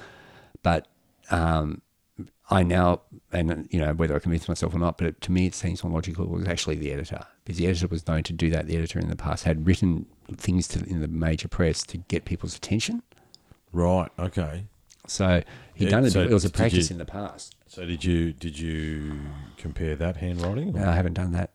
But 0.61 0.87
um, 1.31 1.81
I 2.49 2.61
now, 2.63 3.01
and 3.31 3.67
you 3.71 3.79
know 3.79 3.93
whether 3.93 4.15
I 4.15 4.19
convince 4.19 4.47
myself 4.47 4.75
or 4.75 4.79
not, 4.79 4.97
but 4.97 5.19
to 5.21 5.31
me 5.31 5.45
it 5.45 5.55
seems 5.55 5.83
more 5.83 5.93
logical. 5.93 6.25
It 6.25 6.29
was 6.31 6.47
actually 6.47 6.75
the 6.75 6.91
editor 6.91 7.25
because 7.45 7.57
the 7.57 7.67
editor 7.67 7.87
was 7.87 8.05
known 8.07 8.23
to 8.23 8.33
do 8.33 8.49
that. 8.49 8.67
The 8.67 8.75
editor 8.75 8.99
in 8.99 9.09
the 9.09 9.15
past 9.15 9.45
had 9.45 9.65
written 9.65 10.05
things 10.35 10.67
to, 10.69 10.83
in 10.85 10.99
the 11.01 11.07
major 11.07 11.47
press 11.47 11.83
to 11.83 11.97
get 11.97 12.25
people's 12.25 12.55
attention. 12.57 13.01
Right. 13.71 14.09
Okay. 14.19 14.65
So 15.07 15.41
he 15.73 15.85
Yeah, 15.85 15.91
done 15.91 16.05
it. 16.05 16.11
so 16.11 16.21
it 16.21 16.29
was 16.31 16.45
a 16.45 16.49
practice 16.49 16.89
you- 16.89 16.93
in 16.95 16.97
the 16.99 17.05
past. 17.05 17.55
So 17.67 17.85
did 17.85 18.03
you 18.03 18.33
did 18.33 18.59
you 18.59 19.19
compare 19.57 19.95
that 19.95 20.17
handwriting? 20.17 20.73
No, 20.73 20.87
I 20.87 20.93
haven't 20.95 21.13
done 21.13 21.31
that. 21.31 21.49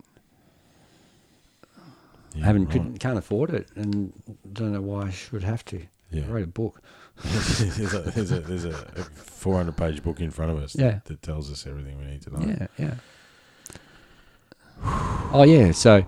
Yeah, 2.35 2.43
I 2.43 2.45
haven't 2.47 2.65
right. 2.65 2.71
couldn't, 2.73 2.97
can't 2.99 3.17
afford 3.17 3.49
it, 3.51 3.67
and 3.75 4.11
don't 4.53 4.73
know 4.73 4.81
why 4.81 5.03
I 5.07 5.09
should 5.11 5.43
have 5.43 5.63
to. 5.65 5.81
Yeah. 6.11 6.23
I 6.25 6.27
wrote 6.27 6.43
a 6.43 6.47
book. 6.47 6.81
there's 7.23 7.93
a 7.93 7.99
there's 7.99 8.31
a 8.31 8.39
there's 8.39 8.65
a 8.65 8.73
400 8.73 9.75
page 9.75 10.03
book 10.03 10.21
in 10.21 10.31
front 10.31 10.51
of 10.51 10.57
us. 10.57 10.75
Yeah. 10.75 10.91
That, 10.91 11.05
that 11.05 11.21
tells 11.21 11.51
us 11.51 11.67
everything 11.67 11.97
we 11.99 12.05
need 12.05 12.21
to 12.23 12.31
know. 12.31 12.45
Yeah, 12.45 12.67
yeah. 12.77 12.93
Oh 15.33 15.43
yeah, 15.43 15.71
so 15.71 16.03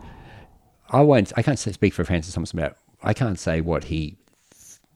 I 0.89 1.01
won't. 1.01 1.33
I 1.35 1.41
can't 1.41 1.59
speak 1.59 1.93
for 1.93 2.05
Francis 2.05 2.33
Thompson 2.33 2.59
about. 2.59 2.77
I 3.03 3.13
can't 3.13 3.39
say 3.39 3.61
what 3.61 3.85
he 3.85 4.17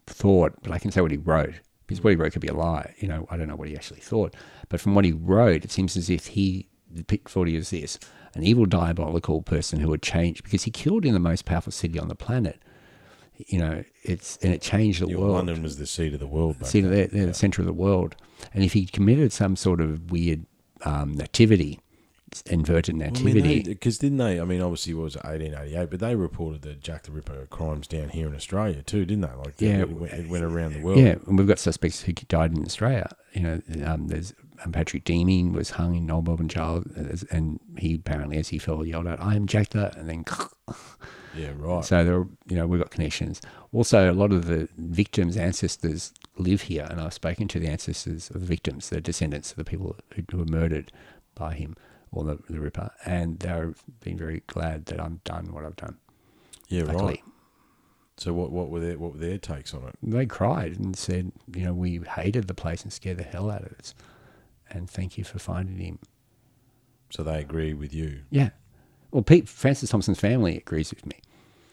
thought, 0.05 0.53
but 0.61 0.71
I 0.71 0.79
can 0.79 0.91
say 0.91 1.01
what 1.01 1.11
he 1.11 1.17
wrote 1.17 1.55
because 1.85 2.03
what 2.03 2.11
he 2.11 2.15
wrote 2.15 2.31
could 2.33 2.41
be 2.41 2.47
a 2.47 2.53
lie. 2.53 2.93
You 2.99 3.07
know, 3.07 3.27
I 3.29 3.37
don't 3.37 3.47
know 3.47 3.55
what 3.55 3.67
he 3.67 3.75
actually 3.75 3.99
thought, 3.99 4.33
but 4.69 4.79
from 4.79 4.95
what 4.95 5.05
he 5.05 5.11
wrote, 5.11 5.65
it 5.65 5.71
seems 5.71 5.97
as 5.97 6.09
if 6.09 6.27
he 6.27 6.69
thought 7.27 7.47
he 7.47 7.57
was 7.57 7.71
this 7.71 7.99
an 8.35 8.43
evil, 8.43 8.65
diabolical 8.65 9.41
person 9.41 9.79
who 9.79 9.87
would 9.89 10.01
change 10.01 10.43
because 10.43 10.63
he 10.63 10.71
killed 10.71 11.05
in 11.05 11.13
the 11.13 11.19
most 11.19 11.45
powerful 11.45 11.71
city 11.71 11.97
on 11.97 12.09
the 12.09 12.15
planet. 12.15 12.61
You 13.37 13.59
know, 13.59 13.83
it's 14.03 14.37
and 14.37 14.53
it 14.53 14.61
changed 14.61 15.01
the 15.01 15.07
Yeah, 15.09 15.17
world. 15.17 15.33
London 15.33 15.61
was 15.63 15.77
the 15.77 15.85
seat 15.87 16.13
of 16.13 16.19
the 16.19 16.27
world. 16.27 16.59
Back 16.59 16.69
they're, 16.69 17.07
they're 17.07 17.25
the 17.25 17.33
center 17.33 17.61
of 17.61 17.65
the 17.65 17.73
world. 17.73 18.15
And 18.53 18.63
if 18.63 18.73
he 18.73 18.85
committed 18.85 19.33
some 19.33 19.55
sort 19.55 19.81
of 19.81 20.11
weird 20.11 20.45
um, 20.83 21.13
nativity, 21.13 21.79
inverted 22.45 22.95
nativity, 22.95 23.63
Because 23.63 23.97
didn't 23.97 24.17
they? 24.17 24.39
I 24.39 24.43
mean, 24.45 24.61
obviously 24.61 24.91
it 24.93 24.97
was 24.97 25.15
1888, 25.15 25.89
but 25.89 25.99
they 25.99 26.15
reported 26.15 26.61
the 26.61 26.73
Jack 26.75 27.03
the 27.03 27.11
Ripper 27.11 27.47
crimes 27.49 27.87
down 27.87 28.09
here 28.09 28.27
in 28.27 28.35
Australia 28.35 28.81
too, 28.83 29.05
didn't 29.05 29.21
they? 29.29 29.35
Like, 29.35 29.55
Yeah. 29.59 29.79
it 29.81 29.89
went, 29.91 30.13
it 30.13 30.29
went 30.29 30.43
around 30.43 30.73
the 30.73 30.81
world. 30.81 30.99
yeah, 30.99 31.15
and 31.27 31.37
we've 31.37 31.47
got 31.47 31.59
suspects 31.59 32.01
who 32.01 32.13
died 32.13 32.51
in 32.55 32.63
Australia. 32.65 33.09
You 33.33 33.41
know, 33.41 33.61
um, 33.85 34.07
there's 34.07 34.33
um, 34.63 34.71
Patrick 34.71 35.03
Deeming 35.03 35.51
was 35.53 35.71
hung 35.71 35.95
in 35.95 36.09
Old 36.11 36.27
Melbourne 36.27 36.47
Jail, 36.49 36.83
as- 36.95 37.23
and 37.23 37.59
he 37.77 37.95
apparently, 37.95 38.37
as 38.37 38.49
he 38.49 38.57
fell, 38.57 38.85
yelled 38.85 39.07
out, 39.07 39.19
"I 39.21 39.35
am 39.35 39.47
Jack 39.47 39.69
the," 39.69 39.97
and 39.97 40.07
then. 40.09 40.25
yeah, 41.35 41.51
right. 41.57 41.83
So 41.85 42.03
there, 42.03 42.15
are- 42.19 42.27
you 42.47 42.55
know, 42.55 42.67
we've 42.67 42.79
got 42.79 42.91
connections. 42.91 43.41
Also, 43.73 44.11
a 44.11 44.13
lot 44.13 44.31
of 44.31 44.45
the 44.47 44.67
victims' 44.77 45.37
ancestors 45.37 46.13
live 46.37 46.63
here, 46.63 46.87
and 46.89 46.99
I've 47.01 47.13
spoken 47.13 47.47
to 47.49 47.59
the 47.59 47.67
ancestors 47.67 48.29
of 48.29 48.41
the 48.41 48.45
victims, 48.47 48.89
the 48.89 49.01
descendants 49.01 49.51
of 49.51 49.57
the 49.57 49.65
people 49.65 49.95
who, 50.15 50.37
were 50.37 50.45
murdered 50.45 50.91
by 51.35 51.53
him 51.53 51.75
or 52.11 52.23
the, 52.23 52.39
the 52.49 52.59
Ripper, 52.59 52.91
and 53.05 53.39
they've 53.39 53.81
been 54.01 54.17
very 54.17 54.41
glad 54.47 54.85
that 54.85 54.99
I've 54.99 55.23
done 55.23 55.51
what 55.53 55.65
I've 55.65 55.75
done. 55.75 55.97
yeah, 56.69 56.83
Luckily, 56.83 57.05
right. 57.05 57.23
So 58.17 58.33
what 58.33 58.49
what 58.51 58.69
were 58.69 58.79
their 58.79 58.97
what 58.97 59.11
were 59.13 59.19
their 59.19 59.37
takes 59.37 59.73
on 59.73 59.83
it? 59.89 59.95
they 60.01 60.25
cried 60.25 60.79
and 60.79 60.95
said, 60.97 61.33
you 61.53 61.65
know, 61.65 61.73
we 61.73 61.99
hated 61.99 62.47
the 62.47 62.53
place 62.53 62.83
and 62.83 62.93
scared 62.93 63.17
the 63.17 63.23
hell 63.23 63.51
out 63.51 63.63
of 63.63 63.73
us, 63.77 63.93
and 64.69 64.89
thank 64.89 65.17
you 65.17 65.25
for 65.25 65.37
finding 65.39 65.77
him. 65.77 65.99
So 67.09 67.23
they 67.23 67.39
agree 67.41 67.73
with 67.73 67.93
you, 67.93 68.21
Yeah. 68.29 68.49
Well, 69.15 69.23
Pete 69.23 69.47
Francis 69.47 69.89
Thompson's 69.91 70.19
family 70.19 70.57
agrees 70.57 70.89
with 70.93 71.05
me. 71.05 71.15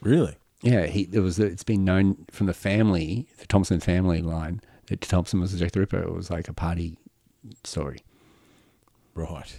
really? 0.00 0.36
Yeah, 0.62 0.86
he 0.86 1.06
there 1.06 1.22
was 1.22 1.40
it's 1.40 1.64
been 1.64 1.84
known 1.84 2.24
from 2.30 2.46
the 2.46 2.54
family, 2.54 3.26
the 3.38 3.46
Thompson 3.46 3.80
family 3.80 4.22
line, 4.22 4.60
that 4.86 5.00
Thompson 5.00 5.40
was 5.40 5.52
a 5.52 5.56
Jack 5.58 5.72
the 5.72 5.80
Ripper. 5.80 6.00
It 6.00 6.12
was 6.12 6.30
like 6.30 6.46
a 6.46 6.52
party 6.52 6.98
story. 7.64 7.98
Right. 9.16 9.56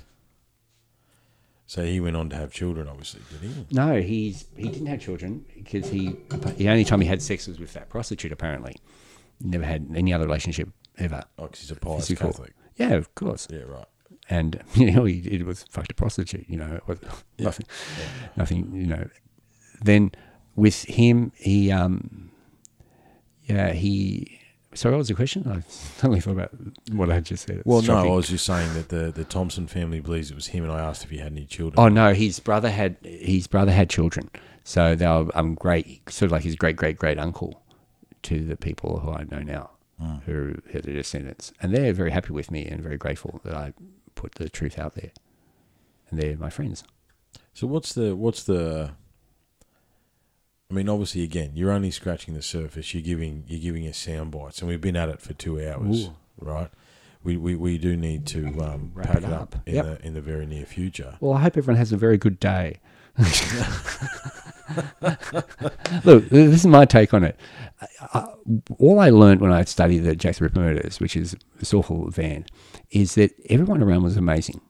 So 1.67 1.83
he 1.83 1.99
went 1.99 2.15
on 2.15 2.29
to 2.29 2.37
have 2.37 2.53
children, 2.53 2.87
obviously, 2.87 3.19
did 3.29 3.41
he? 3.49 3.65
No, 3.69 3.99
he's 3.99 4.45
he 4.55 4.69
didn't 4.69 4.87
have 4.87 5.01
children 5.01 5.43
because 5.53 5.89
he 5.89 6.15
the 6.55 6.69
only 6.69 6.85
time 6.85 7.01
he 7.01 7.07
had 7.07 7.21
sex 7.21 7.47
was 7.47 7.59
with 7.59 7.73
that 7.73 7.89
prostitute. 7.89 8.31
Apparently, 8.31 8.77
never 9.41 9.65
had 9.65 9.89
any 9.93 10.13
other 10.13 10.23
relationship 10.25 10.69
ever. 10.99 11.21
Oh, 11.37 11.47
'cause 11.47 11.59
he's 11.59 11.71
a 11.71 11.75
pious 11.75 12.07
Catholic. 12.13 12.53
Yeah, 12.77 12.91
of 12.93 13.13
course. 13.13 13.45
Yeah, 13.51 13.63
right. 13.63 13.87
And 14.29 14.61
you 14.73 14.91
know, 14.91 15.05
he 15.05 15.19
it 15.19 15.45
was 15.45 15.63
fucked 15.69 15.91
a 15.91 15.95
prostitute. 15.95 16.49
You 16.49 16.57
know, 16.57 16.75
it 16.75 16.87
was 16.87 16.99
nothing, 17.39 17.65
nothing. 18.35 18.71
You 18.75 18.87
know, 18.87 19.09
then 19.81 20.11
with 20.55 20.83
him, 20.83 21.31
he 21.35 21.71
um, 21.71 22.31
yeah, 23.43 23.71
he. 23.73 24.39
Sorry, 24.75 24.91
what 24.91 24.99
was 24.99 25.07
the 25.07 25.13
question? 25.13 25.47
I 25.47 25.61
suddenly 25.69 26.19
thought 26.19 26.31
about 26.31 26.51
what 26.93 27.11
I 27.11 27.19
just 27.19 27.45
said. 27.45 27.57
It's 27.57 27.65
Well, 27.65 27.83
no. 27.83 27.97
I 27.97 28.15
was 28.15 28.27
just 28.27 28.43
saying 28.43 28.73
that 28.73 28.89
the, 28.89 29.11
the 29.11 29.23
Thompson 29.23 29.67
family 29.67 29.99
believes 29.99 30.31
it 30.31 30.35
was 30.35 30.47
him, 30.47 30.63
and 30.63 30.73
I 30.73 30.79
asked 30.79 31.03
if 31.03 31.11
he 31.11 31.19
had 31.19 31.31
any 31.31 31.45
children. 31.45 31.79
Oh 31.79 31.89
no, 31.89 32.13
his 32.13 32.39
brother 32.39 32.71
had 32.71 32.97
his 33.03 33.45
brother 33.45 33.71
had 33.71 33.89
children, 33.89 34.31
so 34.63 34.95
they 34.95 35.05
were 35.05 35.29
um 35.35 35.53
great, 35.53 36.09
sort 36.09 36.27
of 36.27 36.31
like 36.31 36.43
his 36.43 36.55
great 36.55 36.75
great 36.75 36.97
great 36.97 37.19
uncle 37.19 37.61
to 38.23 38.43
the 38.43 38.55
people 38.55 38.99
who 38.99 39.11
I 39.11 39.25
know 39.29 39.41
now, 39.41 39.69
who 40.25 40.55
are 40.73 40.81
the 40.81 40.93
descendants, 40.93 41.53
and 41.61 41.71
they're 41.73 41.93
very 41.93 42.11
happy 42.11 42.33
with 42.33 42.49
me 42.49 42.65
and 42.65 42.81
very 42.81 42.97
grateful 42.97 43.41
that 43.43 43.53
I 43.53 43.73
put 44.23 44.35
the 44.35 44.49
truth 44.49 44.79
out 44.79 44.95
there, 44.95 45.11
and 46.09 46.19
they're 46.19 46.37
my 46.37 46.49
friends. 46.49 46.83
So 47.53 47.67
what's 47.67 47.93
the 47.93 48.15
what's 48.15 48.43
the? 48.43 48.91
I 50.71 50.73
mean, 50.73 50.87
obviously, 50.89 51.23
again, 51.23 51.51
you're 51.53 51.71
only 51.71 51.91
scratching 51.91 52.33
the 52.33 52.41
surface. 52.41 52.93
You're 52.93 53.03
giving 53.03 53.43
you're 53.47 53.59
giving 53.59 53.87
us 53.87 53.97
sound 53.97 54.31
bites, 54.31 54.59
and 54.61 54.69
we've 54.69 54.81
been 54.81 54.95
at 54.95 55.09
it 55.09 55.21
for 55.21 55.33
two 55.33 55.61
hours, 55.61 56.05
Ooh. 56.05 56.15
right? 56.39 56.69
We, 57.23 57.37
we, 57.37 57.55
we 57.55 57.77
do 57.77 57.95
need 57.95 58.25
to 58.27 58.47
um, 58.61 58.91
Wrap 58.93 59.07
pack 59.07 59.17
it 59.17 59.23
up. 59.25 59.55
in 59.65 59.75
Yep. 59.75 59.85
the 59.85 60.05
in 60.07 60.13
the 60.13 60.21
very 60.21 60.45
near 60.45 60.65
future. 60.65 61.17
Well, 61.21 61.33
I 61.33 61.41
hope 61.41 61.57
everyone 61.57 61.77
has 61.77 61.91
a 61.91 61.97
very 61.97 62.17
good 62.17 62.39
day. 62.39 62.79
Look, 66.03 66.29
this 66.29 66.55
is 66.55 66.65
my 66.65 66.85
take 66.85 67.13
on 67.13 67.23
it. 67.23 67.37
I, 67.81 67.87
I, 68.13 68.27
all 68.79 68.99
I 68.99 69.09
learned 69.09 69.41
when 69.41 69.51
I 69.51 69.63
studied 69.63 69.99
the 69.99 70.15
Jack 70.15 70.37
the 70.37 70.45
Ripper 70.45 70.59
murders, 70.59 70.99
which 70.99 71.15
is 71.15 71.35
this 71.59 71.73
awful 71.73 72.09
van, 72.09 72.45
is 72.91 73.15
that 73.15 73.31
everyone 73.49 73.83
around 73.83 74.03
was 74.03 74.17
amazing. 74.17 74.61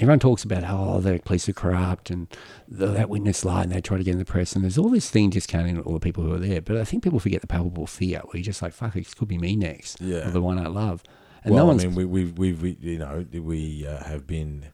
Everyone 0.00 0.20
talks 0.20 0.42
about 0.42 0.64
how 0.64 0.82
oh, 0.82 1.00
the 1.00 1.20
police 1.22 1.48
are 1.48 1.52
corrupt 1.52 2.08
and 2.08 2.26
the, 2.66 2.86
that 2.86 3.10
witness 3.10 3.44
lied 3.44 3.64
and 3.64 3.72
they 3.72 3.82
try 3.82 3.98
to 3.98 4.04
get 4.04 4.12
in 4.12 4.18
the 4.18 4.24
press. 4.24 4.54
And 4.54 4.64
there's 4.64 4.78
all 4.78 4.88
this 4.88 5.10
thing 5.10 5.28
discounting 5.28 5.78
all 5.80 5.92
the 5.92 6.00
people 6.00 6.24
who 6.24 6.32
are 6.32 6.38
there. 6.38 6.62
But 6.62 6.78
I 6.78 6.84
think 6.84 7.02
people 7.02 7.20
forget 7.20 7.42
the 7.42 7.46
palpable 7.46 7.86
fear 7.86 8.20
where 8.20 8.36
you're 8.36 8.42
just 8.42 8.62
like, 8.62 8.72
fuck, 8.72 8.96
it 8.96 9.14
could 9.14 9.28
be 9.28 9.36
me 9.36 9.54
next. 9.54 10.00
Yeah. 10.00 10.28
Or 10.28 10.30
the 10.30 10.40
one 10.40 10.58
I 10.58 10.68
love. 10.68 11.02
And 11.44 11.54
well, 11.54 11.66
no 11.66 11.72
I 11.72 11.76
mean, 11.76 11.94
we, 11.94 12.04
we've 12.04 12.38
we've 12.38 12.62
we, 12.62 12.78
you 12.80 12.98
know 12.98 13.26
we 13.32 13.86
uh, 13.86 14.02
have 14.04 14.26
been 14.26 14.66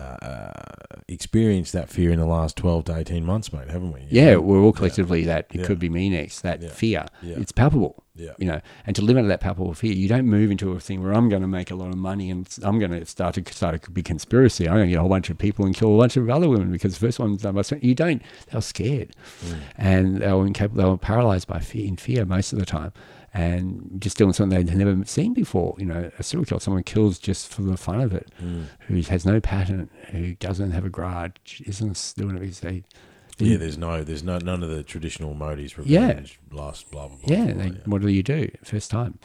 uh, 0.00 0.50
experienced 1.08 1.72
that 1.72 1.88
fear 1.88 2.10
in 2.10 2.18
the 2.18 2.26
last 2.26 2.56
twelve 2.56 2.84
to 2.84 2.96
eighteen 2.96 3.24
months, 3.24 3.52
mate, 3.52 3.68
haven't 3.70 3.92
we? 3.92 4.00
You 4.02 4.06
Yeah, 4.10 4.30
know? 4.32 4.40
we're 4.40 4.60
all 4.60 4.72
collectively 4.72 5.24
that 5.24 5.46
it 5.52 5.60
Yeah. 5.60 5.66
could 5.66 5.78
be 5.78 5.88
me 5.88 6.08
next. 6.10 6.40
That 6.42 6.62
Yeah. 6.62 6.68
fear, 6.68 7.06
Yeah. 7.22 7.36
it's 7.38 7.52
palpable. 7.52 8.02
Yeah. 8.18 8.30
you 8.38 8.46
know, 8.46 8.62
and 8.86 8.96
to 8.96 9.02
live 9.02 9.18
under 9.18 9.28
that 9.28 9.40
palpable 9.40 9.74
fear, 9.74 9.92
you 9.92 10.08
don't 10.08 10.24
move 10.24 10.50
into 10.50 10.72
a 10.72 10.80
thing 10.80 11.02
where 11.02 11.12
I'm 11.12 11.28
going 11.28 11.42
to 11.42 11.48
make 11.48 11.70
a 11.70 11.74
lot 11.74 11.90
of 11.90 11.98
money 11.98 12.30
and 12.30 12.48
I'm 12.62 12.78
going 12.78 12.90
to 12.92 13.04
start 13.04 13.34
to 13.34 13.44
start 13.52 13.86
a 13.86 13.90
big 13.90 14.06
conspiracy. 14.06 14.66
I'm 14.66 14.76
going 14.76 14.86
to 14.86 14.90
get 14.92 14.96
a 14.96 15.00
whole 15.00 15.10
bunch 15.10 15.28
of 15.28 15.36
people 15.36 15.66
and 15.66 15.76
kill 15.76 15.94
a 15.94 15.98
bunch 15.98 16.16
of 16.16 16.30
other 16.30 16.48
women 16.48 16.72
because 16.72 16.94
the 16.94 17.06
first 17.06 17.18
one's 17.18 17.42
done 17.42 17.54
by. 17.54 17.62
You 17.82 17.94
don't. 17.94 18.22
They 18.50 18.56
were 18.56 18.62
scared, 18.62 19.10
Mm. 19.44 19.56
and 19.76 20.16
they 20.22 20.32
were 20.32 20.46
incapable. 20.46 20.82
They 20.82 20.88
were 20.88 20.96
paralyzed 20.96 21.46
by 21.46 21.58
fear, 21.58 21.86
in 21.86 21.96
fear 21.96 22.24
most 22.24 22.54
of 22.54 22.58
the 22.58 22.64
time, 22.64 22.92
and 23.36 24.00
just 24.00 24.16
doing 24.16 24.32
something 24.32 24.64
they'd 24.64 24.74
never 24.76 25.04
seen 25.04 25.34
before. 25.34 25.74
You 25.78 25.86
know, 25.86 26.10
a 26.18 26.22
serial 26.22 26.44
killer, 26.46 26.60
someone 26.60 26.82
kills 26.84 27.18
just 27.18 27.52
for 27.52 27.62
the 27.62 27.76
fun 27.76 28.00
of 28.00 28.12
it, 28.14 28.30
Mm. 28.42 28.64
who 28.86 29.00
has 29.02 29.26
no 29.26 29.40
pattern, 29.40 29.90
who 30.10 30.34
doesn't 30.36 30.70
have 30.70 30.84
a 30.84 30.88
grudge, 30.90 31.62
isn't 31.66 32.14
doing 32.16 32.36
it 32.36 32.40
because 32.40 32.60
they. 32.60 32.84
Yeah, 33.38 33.58
there's 33.58 33.76
no, 33.76 34.02
there's 34.02 34.22
no, 34.22 34.38
none 34.38 34.62
of 34.62 34.70
the 34.70 34.82
traditional 34.82 35.34
motives, 35.34 35.74
Yeah. 35.84 36.06
revenge, 36.08 36.40
lust, 36.50 36.90
blah 36.90 37.08
blah 37.08 37.18
blah. 37.22 37.36
Yeah, 37.36 37.52
blah, 37.52 37.62
they, 37.64 37.68
what 37.84 38.00
do 38.00 38.08
you 38.08 38.22
do 38.22 38.48
first 38.64 38.90
time? 38.90 39.18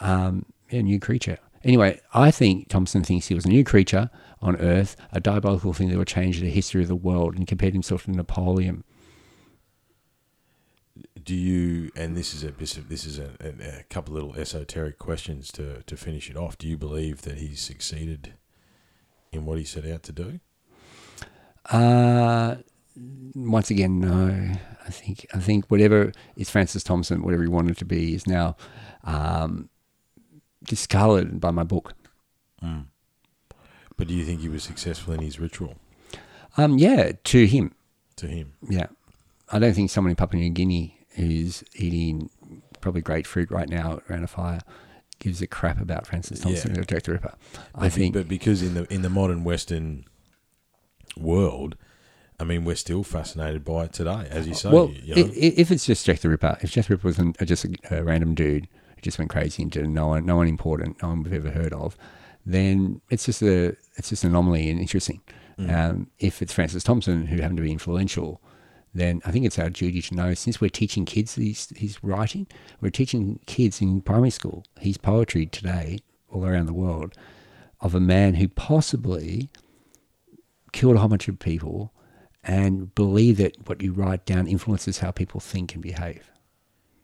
Um, 0.00 0.44
yeah, 0.70 0.80
new 0.82 0.98
creature. 0.98 1.38
Anyway, 1.64 2.00
I 2.14 2.30
think 2.30 2.68
Thompson 2.68 3.02
thinks 3.02 3.26
he 3.28 3.34
was 3.34 3.44
a 3.44 3.48
new 3.48 3.64
creature 3.64 4.10
on 4.40 4.56
Earth, 4.56 4.96
a 5.12 5.20
diabolical 5.20 5.72
thing 5.72 5.88
that 5.90 5.98
would 5.98 6.06
change 6.08 6.40
the 6.40 6.50
history 6.50 6.82
of 6.82 6.88
the 6.88 6.96
world, 6.96 7.36
and 7.36 7.46
compared 7.46 7.72
himself 7.72 8.04
to 8.04 8.10
Napoleon. 8.12 8.84
Do 11.28 11.34
you? 11.34 11.90
And 11.94 12.16
this 12.16 12.32
is 12.32 12.42
a 12.42 12.52
this 12.52 12.78
is- 12.78 12.86
this 12.86 13.04
is 13.04 13.18
a, 13.18 13.28
a, 13.80 13.82
couple 13.90 14.14
little 14.14 14.34
esoteric 14.34 14.98
questions 14.98 15.52
to 15.52 15.82
to 15.82 15.94
finish 15.94 16.30
it 16.30 16.38
off. 16.38 16.56
Do 16.56 16.66
you 16.66 16.78
believe 16.78 17.20
that 17.22 17.36
he 17.36 17.54
succeeded 17.54 18.32
in 19.30 19.44
what 19.44 19.58
he 19.58 19.64
set 19.64 19.84
out 19.86 20.02
to 20.04 20.12
do? 20.12 20.40
Uh, 21.70 22.56
once 23.34 23.68
again, 23.70 24.00
no. 24.00 24.56
I 24.86 24.90
think 24.90 25.26
I 25.34 25.38
think 25.38 25.66
whatever 25.70 26.12
is 26.34 26.48
Francis 26.48 26.82
Thompson, 26.82 27.22
whatever 27.22 27.42
he 27.42 27.48
wanted 27.50 27.76
to 27.76 27.84
be, 27.84 28.14
is 28.14 28.26
now 28.26 28.56
um, 29.04 29.68
discolored 30.64 31.40
by 31.40 31.50
my 31.50 31.62
book. 31.62 31.92
But 32.62 34.08
do 34.08 34.14
you 34.14 34.24
think 34.24 34.40
he 34.40 34.48
was 34.48 34.62
successful 34.62 35.12
in 35.12 35.20
his 35.20 35.38
ritual 35.38 35.76
Um, 36.56 36.78
yeah, 36.78 37.12
to 37.24 37.46
him. 37.46 37.74
to 38.16 38.26
him? 38.28 38.54
Yeah. 38.66 38.86
I 39.52 39.58
don't 39.58 39.74
think 39.74 39.90
someone 39.90 40.10
in 40.10 40.16
Papua 40.16 40.40
New 40.40 40.48
Guinea 40.50 40.97
who's 41.18 41.62
eating 41.76 42.30
probably 42.80 43.00
grapefruit 43.02 43.50
right 43.50 43.68
now 43.68 44.00
around 44.08 44.24
a 44.24 44.28
fire 44.28 44.60
gives 45.18 45.42
a 45.42 45.46
crap 45.46 45.80
about 45.80 46.06
Francis 46.06 46.40
Thompson 46.40 46.74
Yeah. 46.74 46.80
or 46.80 46.84
Jack 46.84 47.02
the 47.02 47.12
Ripper. 47.12 47.34
I 47.74 47.80
But 47.80 47.82
be- 47.82 47.88
think 47.90 48.14
but 48.14 48.28
because 48.28 48.62
in 48.62 48.74
the 48.74 48.92
in 48.92 49.02
the 49.02 49.10
modern 49.10 49.42
Western 49.44 50.04
world, 51.16 51.76
I 52.40 52.44
mean, 52.44 52.64
we're 52.64 52.76
still 52.76 53.02
fascinated 53.02 53.64
by 53.64 53.84
it 53.86 53.92
today, 53.92 54.28
as 54.30 54.46
you 54.46 54.54
say. 54.54 54.70
well, 54.70 54.90
you 54.90 55.14
know? 55.16 55.22
i- 55.22 55.34
if 55.34 55.70
it's 55.70 55.84
just 55.86 56.06
Jack 56.06 56.20
the 56.20 56.28
Ripper, 56.28 56.56
if 56.62 56.70
Jack 56.70 56.86
the 56.86 56.94
Ripper 56.94 57.08
was 57.08 57.18
an, 57.18 57.34
just 57.44 57.64
a, 57.64 57.70
a 57.90 58.04
random 58.04 58.34
dude 58.34 58.68
who 58.94 59.00
just 59.02 59.18
went 59.18 59.30
crazy 59.30 59.62
and 59.62 59.72
did 59.72 59.88
no 59.88 60.08
one, 60.08 60.24
no 60.24 60.36
one 60.36 60.46
important, 60.46 61.02
no 61.02 61.08
one 61.08 61.22
we've 61.22 61.32
ever 61.32 61.50
heard 61.50 61.72
of, 61.72 61.96
then 62.46 63.00
it's 63.10 63.24
just 63.26 63.42
a 63.42 63.76
it's 63.96 64.10
just 64.10 64.22
an 64.24 64.30
anomaly 64.30 64.70
and 64.70 64.78
interesting. 64.80 65.20
Mm. 65.58 65.74
Um, 65.90 66.10
if 66.20 66.40
it's 66.40 66.52
Francis 66.52 66.84
Thompson 66.84 67.26
who 67.26 67.40
happened 67.40 67.56
to 67.56 67.62
be 67.64 67.72
influential, 67.72 68.40
then 68.94 69.20
I 69.24 69.30
think 69.30 69.44
it's 69.44 69.58
our 69.58 69.70
duty 69.70 70.00
to 70.02 70.14
know. 70.14 70.34
Since 70.34 70.60
we're 70.60 70.70
teaching 70.70 71.04
kids 71.04 71.34
his, 71.34 71.72
his 71.76 72.02
writing, 72.02 72.46
we're 72.80 72.90
teaching 72.90 73.40
kids 73.46 73.80
in 73.80 74.00
primary 74.00 74.30
school 74.30 74.64
his 74.80 74.96
poetry 74.98 75.46
today 75.46 75.98
all 76.30 76.44
around 76.46 76.66
the 76.66 76.72
world 76.74 77.14
of 77.80 77.94
a 77.94 78.00
man 78.00 78.34
who 78.34 78.48
possibly 78.48 79.50
killed 80.72 80.96
a 80.96 80.98
whole 80.98 81.08
bunch 81.08 81.28
of 81.28 81.38
people 81.38 81.92
and 82.44 82.94
believe 82.94 83.36
that 83.36 83.54
what 83.68 83.82
you 83.82 83.92
write 83.92 84.24
down 84.24 84.46
influences 84.46 84.98
how 84.98 85.10
people 85.10 85.40
think 85.40 85.74
and 85.74 85.82
behave. 85.82 86.30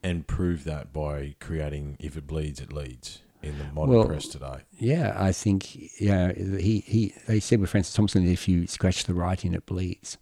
and 0.02 0.26
prove 0.26 0.64
that 0.64 0.92
by 0.92 1.34
creating 1.40 1.96
"If 1.98 2.16
it 2.16 2.26
bleeds, 2.26 2.60
it 2.60 2.72
leads" 2.72 3.22
in 3.42 3.56
the 3.58 3.64
modern 3.72 3.94
Well- 3.94 4.04
press 4.06 4.26
today. 4.28 4.58
Yeah, 4.78 5.14
I 5.16 5.32
think 5.32 6.00
yeah. 6.00 6.32
He, 6.32 6.80
he 6.86 7.14
they 7.26 7.40
said 7.40 7.60
with 7.60 7.70
Francis 7.70 7.94
Thompson 7.94 8.24
that 8.24 8.30
if 8.30 8.46
you 8.48 8.66
scratch 8.66 9.04
the 9.04 9.14
writing, 9.14 9.54
it 9.54 9.64
bleeds. 9.66 10.18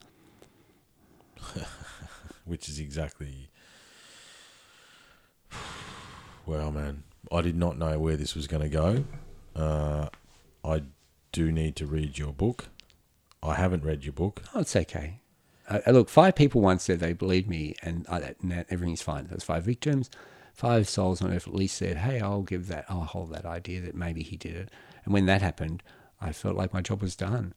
which 2.44 2.68
is 2.68 2.78
exactly. 2.78 3.48
Well, 6.46 6.72
man, 6.72 7.04
I 7.30 7.40
did 7.40 7.56
not 7.56 7.78
know 7.78 7.98
where 7.98 8.16
this 8.16 8.34
was 8.34 8.46
going 8.46 8.62
to 8.62 8.68
go. 8.68 9.04
Uh, 9.54 10.08
I 10.64 10.82
do 11.30 11.52
need 11.52 11.76
to 11.76 11.86
read 11.86 12.18
your 12.18 12.32
book. 12.32 12.66
I 13.42 13.54
haven't 13.54 13.84
read 13.84 14.04
your 14.04 14.12
book. 14.12 14.42
Oh, 14.54 14.60
it's 14.60 14.74
okay. 14.76 15.20
Uh, 15.68 15.80
uh, 15.86 15.90
look, 15.92 16.08
five 16.08 16.34
people 16.34 16.60
once 16.60 16.82
said 16.84 17.00
they 17.00 17.12
believed 17.12 17.48
me, 17.48 17.74
and, 17.82 18.06
I, 18.08 18.34
and 18.40 18.50
that 18.50 18.66
everything's 18.70 19.02
fine. 19.02 19.26
There's 19.28 19.44
five 19.44 19.64
victims, 19.64 20.10
five 20.52 20.88
souls 20.88 21.22
on 21.22 21.32
earth 21.32 21.46
at 21.46 21.54
least 21.54 21.76
said, 21.76 21.98
"Hey, 21.98 22.20
I'll 22.20 22.42
give 22.42 22.68
that, 22.68 22.84
I'll 22.88 23.04
hold 23.04 23.32
that 23.32 23.44
idea 23.44 23.80
that 23.82 23.94
maybe 23.94 24.22
he 24.22 24.36
did 24.36 24.54
it." 24.54 24.70
And 25.04 25.14
when 25.14 25.26
that 25.26 25.42
happened, 25.42 25.82
I 26.20 26.32
felt 26.32 26.56
like 26.56 26.72
my 26.72 26.80
job 26.82 27.02
was 27.02 27.16
done. 27.16 27.54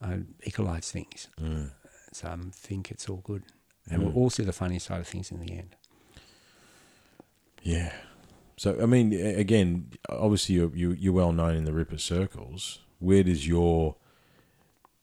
I 0.00 0.20
equalised 0.44 0.92
things, 0.92 1.28
Mm. 1.40 1.70
I 2.24 2.36
think 2.52 2.90
it's 2.90 3.08
all 3.08 3.18
good, 3.24 3.42
and 3.90 4.02
we'll 4.02 4.14
all 4.14 4.30
see 4.30 4.42
the 4.44 4.52
funny 4.52 4.78
side 4.78 5.00
of 5.00 5.06
things 5.08 5.30
in 5.30 5.40
the 5.40 5.52
end. 5.52 5.76
Yeah. 7.62 7.92
So 8.56 8.78
I 8.80 8.86
mean, 8.86 9.12
again, 9.12 9.90
obviously 10.08 10.54
you're 10.54 10.74
you, 10.74 10.92
you're 10.92 11.12
well 11.12 11.32
known 11.32 11.56
in 11.56 11.64
the 11.64 11.72
Ripper 11.72 11.98
circles. 11.98 12.80
Where 12.98 13.22
does 13.22 13.46
your 13.46 13.96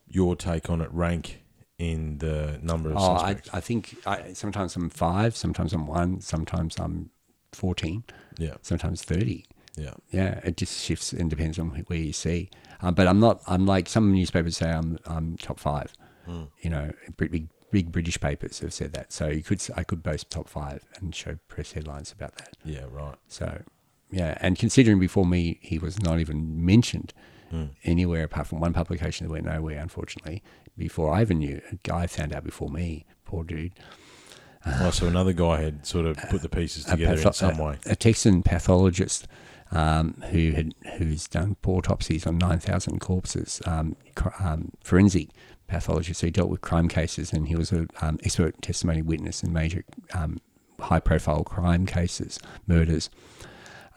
your 0.08 0.34
take 0.36 0.68
on 0.70 0.80
it 0.80 0.90
rank 0.92 1.42
in 1.78 2.18
the 2.18 2.58
number 2.62 2.90
of 2.90 2.96
Oh, 2.96 3.12
I, 3.12 3.16
suspects? 3.34 3.50
I 3.52 3.60
think 3.60 3.96
I, 4.06 4.32
sometimes 4.32 4.74
I'm 4.76 4.90
five, 4.90 5.36
sometimes 5.36 5.72
I'm 5.72 5.86
one, 5.86 6.20
sometimes 6.20 6.76
I'm 6.78 7.10
fourteen, 7.52 8.04
yeah, 8.38 8.54
sometimes 8.62 9.02
thirty. 9.04 9.44
yeah, 9.76 9.94
Yeah, 10.10 10.40
it 10.44 10.56
just 10.56 10.82
shifts 10.82 11.12
and 11.12 11.30
depends 11.30 11.58
on 11.58 11.68
where 11.70 11.98
you 11.98 12.12
see. 12.12 12.50
Uh, 12.82 12.90
but 12.90 13.06
I'm 13.06 13.20
not. 13.20 13.40
I'm 13.46 13.66
like 13.66 13.88
some 13.88 14.12
newspapers 14.12 14.56
say 14.56 14.70
I'm. 14.70 14.98
I'm 15.06 15.36
top 15.36 15.60
five. 15.60 15.92
Mm. 16.28 16.48
You 16.62 16.70
know, 16.70 16.92
big, 17.16 17.48
big 17.70 17.92
British 17.92 18.20
papers 18.20 18.60
have 18.60 18.72
said 18.72 18.92
that. 18.94 19.12
So 19.12 19.28
you 19.28 19.42
could. 19.42 19.60
I 19.76 19.82
could 19.84 20.02
boast 20.02 20.30
top 20.30 20.48
five 20.48 20.84
and 20.96 21.14
show 21.14 21.38
press 21.48 21.72
headlines 21.72 22.12
about 22.12 22.36
that. 22.36 22.56
yeah, 22.64 22.84
right. 22.90 23.16
So 23.28 23.62
yeah, 24.10 24.36
and 24.40 24.58
considering 24.58 24.98
before 25.00 25.26
me 25.26 25.58
he 25.62 25.78
was 25.78 26.00
not 26.02 26.20
even 26.20 26.64
mentioned 26.64 27.12
Mm. 27.52 27.70
anywhere 27.84 28.24
apart 28.24 28.46
from 28.48 28.58
one 28.58 28.72
publication 28.72 29.26
that 29.26 29.30
went 29.30 29.44
nowhere. 29.44 29.78
Unfortunately, 29.78 30.42
before 30.76 31.12
I 31.14 31.20
even 31.20 31.38
knew, 31.38 31.60
a 31.70 31.76
guy 31.84 32.06
found 32.08 32.32
out 32.32 32.42
before 32.42 32.68
me. 32.70 33.04
Poor 33.24 33.44
dude. 33.44 33.72
Oh, 34.66 34.90
so 34.90 35.06
another 35.06 35.32
guy 35.34 35.60
had 35.60 35.86
sort 35.86 36.06
of 36.06 36.16
put 36.30 36.40
the 36.42 36.48
pieces 36.48 36.86
a 36.86 36.92
together 36.92 37.20
in 37.20 37.32
some 37.34 37.60
a- 37.60 37.62
way. 37.62 37.78
A 37.86 37.94
Texan 37.94 38.42
pathologist 38.42 39.28
um, 39.70 40.14
who 40.30 40.52
had 40.52 40.74
who's 40.96 41.28
done 41.28 41.56
autopsies 41.66 42.26
on 42.26 42.38
nine 42.38 42.58
thousand 42.60 42.98
corpses, 43.00 43.60
um, 43.66 43.94
um, 44.40 44.72
forensic 44.82 45.28
pathologist. 45.74 46.20
So 46.20 46.26
he 46.26 46.30
dealt 46.30 46.48
with 46.48 46.60
crime 46.60 46.88
cases, 46.88 47.32
and 47.32 47.48
he 47.48 47.56
was 47.56 47.72
an 47.72 47.88
um, 48.00 48.18
expert 48.22 48.60
testimony 48.62 49.02
witness 49.02 49.42
in 49.42 49.52
major 49.52 49.84
um, 50.14 50.40
high-profile 50.80 51.44
crime 51.44 51.86
cases, 51.86 52.38
murders. 52.66 53.10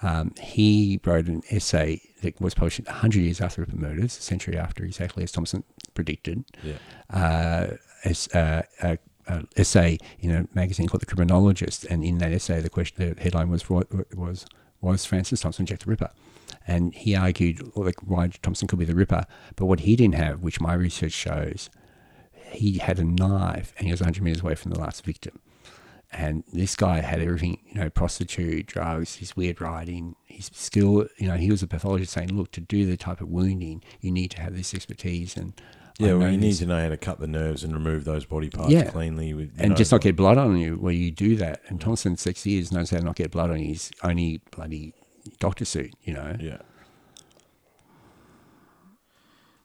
Um, 0.02 0.34
he 0.40 1.00
wrote 1.04 1.28
an 1.28 1.42
essay 1.50 2.02
that 2.22 2.40
was 2.40 2.54
published 2.54 2.82
100 2.86 3.20
years 3.20 3.42
after 3.42 3.66
the 3.66 3.76
murders, 3.76 4.18
a 4.18 4.22
century 4.22 4.58
after, 4.58 4.84
exactly 4.84 5.24
as 5.24 5.32
Thompson 5.32 5.64
predicted 5.96 6.44
Yeah, 6.64 6.78
uh, 7.10 7.78
as, 8.04 8.28
uh, 8.30 8.62
a, 8.82 9.00
a 9.28 9.44
essay 9.56 9.98
in 10.20 10.32
a 10.32 10.48
magazine 10.54 10.88
called 10.88 11.02
The 11.02 11.08
Criminologist, 11.08 11.86
and 11.86 12.04
in 12.04 12.20
that 12.20 12.32
essay, 12.32 12.62
the 12.62 12.70
question, 12.70 13.16
the 13.16 13.22
headline 13.22 13.50
was 13.50 13.68
was 13.70 14.46
was 14.80 15.06
Francis 15.06 15.42
Thompson 15.42 15.66
Jack 15.66 15.80
the 15.80 15.90
Ripper, 15.90 16.12
and 16.68 16.94
he 16.94 17.16
argued 17.16 17.72
like, 17.76 17.96
why 18.06 18.28
Thompson 18.42 18.68
could 18.68 18.80
be 18.80 18.86
the 18.86 18.96
Ripper, 18.96 19.26
but 19.56 19.66
what 19.66 19.82
he 19.82 19.96
didn't 19.96 20.16
have, 20.16 20.42
which 20.42 20.60
my 20.60 20.74
research 20.74 21.14
shows, 21.14 21.70
he 22.52 22.78
had 22.78 23.00
a 23.00 23.04
knife 23.04 23.74
and 23.78 23.88
he 23.88 23.92
was 23.92 24.02
100 24.02 24.22
meters 24.22 24.42
away 24.42 24.56
from 24.56 24.72
the 24.72 24.80
last 24.80 25.04
victim. 25.04 25.40
And 26.12 26.44
this 26.54 26.76
guy 26.76 27.02
had 27.02 27.22
everything, 27.22 27.60
you 27.68 27.82
know, 27.82 27.90
prostitute, 27.90 28.68
drugs, 28.68 29.16
his 29.16 29.36
weird 29.36 29.60
writing, 29.60 30.16
his 30.26 30.50
skill. 30.54 31.06
You 31.18 31.28
know, 31.28 31.36
he 31.36 31.52
was 31.52 31.62
a 31.62 31.68
pathologist 31.68 32.14
saying, 32.14 32.36
look, 32.36 32.52
to 32.54 32.62
do 32.62 32.86
the 32.86 32.96
type 32.96 33.20
of 33.20 33.28
wounding, 33.28 33.84
you 34.00 34.12
need 34.12 34.32
to 34.32 34.42
have 34.42 34.56
this 34.56 34.74
expertise. 34.74 35.36
And 35.36 35.54
yeah. 36.00 36.14
Well, 36.14 36.32
you 36.32 36.38
need 36.38 36.54
to 36.56 36.66
know 36.66 36.82
how 36.82 36.90
to 36.90 36.98
cut 36.98 37.20
the 37.20 37.28
nerves 37.28 37.64
and 37.64 37.74
remove 37.74 38.06
those 38.06 38.24
body 38.24 38.50
parts 38.50 38.72
Yeah. 38.72 38.90
cleanly, 38.90 39.34
with, 39.34 39.54
and 39.58 39.72
know, 39.72 39.76
just 39.76 39.92
not 39.92 40.02
get 40.02 40.16
blood 40.16 40.38
on 40.38 40.58
you 40.58 40.76
where 40.76 40.94
you 40.94 41.12
do 41.12 41.36
that. 41.38 41.62
And 41.68 41.82
Thompson, 41.82 42.16
six 42.16 42.46
years, 42.46 42.72
knows 42.72 42.92
how 42.92 43.00
to 43.00 43.04
not 43.04 43.16
get 43.16 43.32
blood 43.32 43.50
on 43.50 43.58
his 43.58 43.92
only 44.04 44.42
bloody 44.56 44.94
doctor 45.40 45.66
suit, 45.66 45.94
you 46.04 46.14
know. 46.14 46.36
Yeah. 46.40 46.60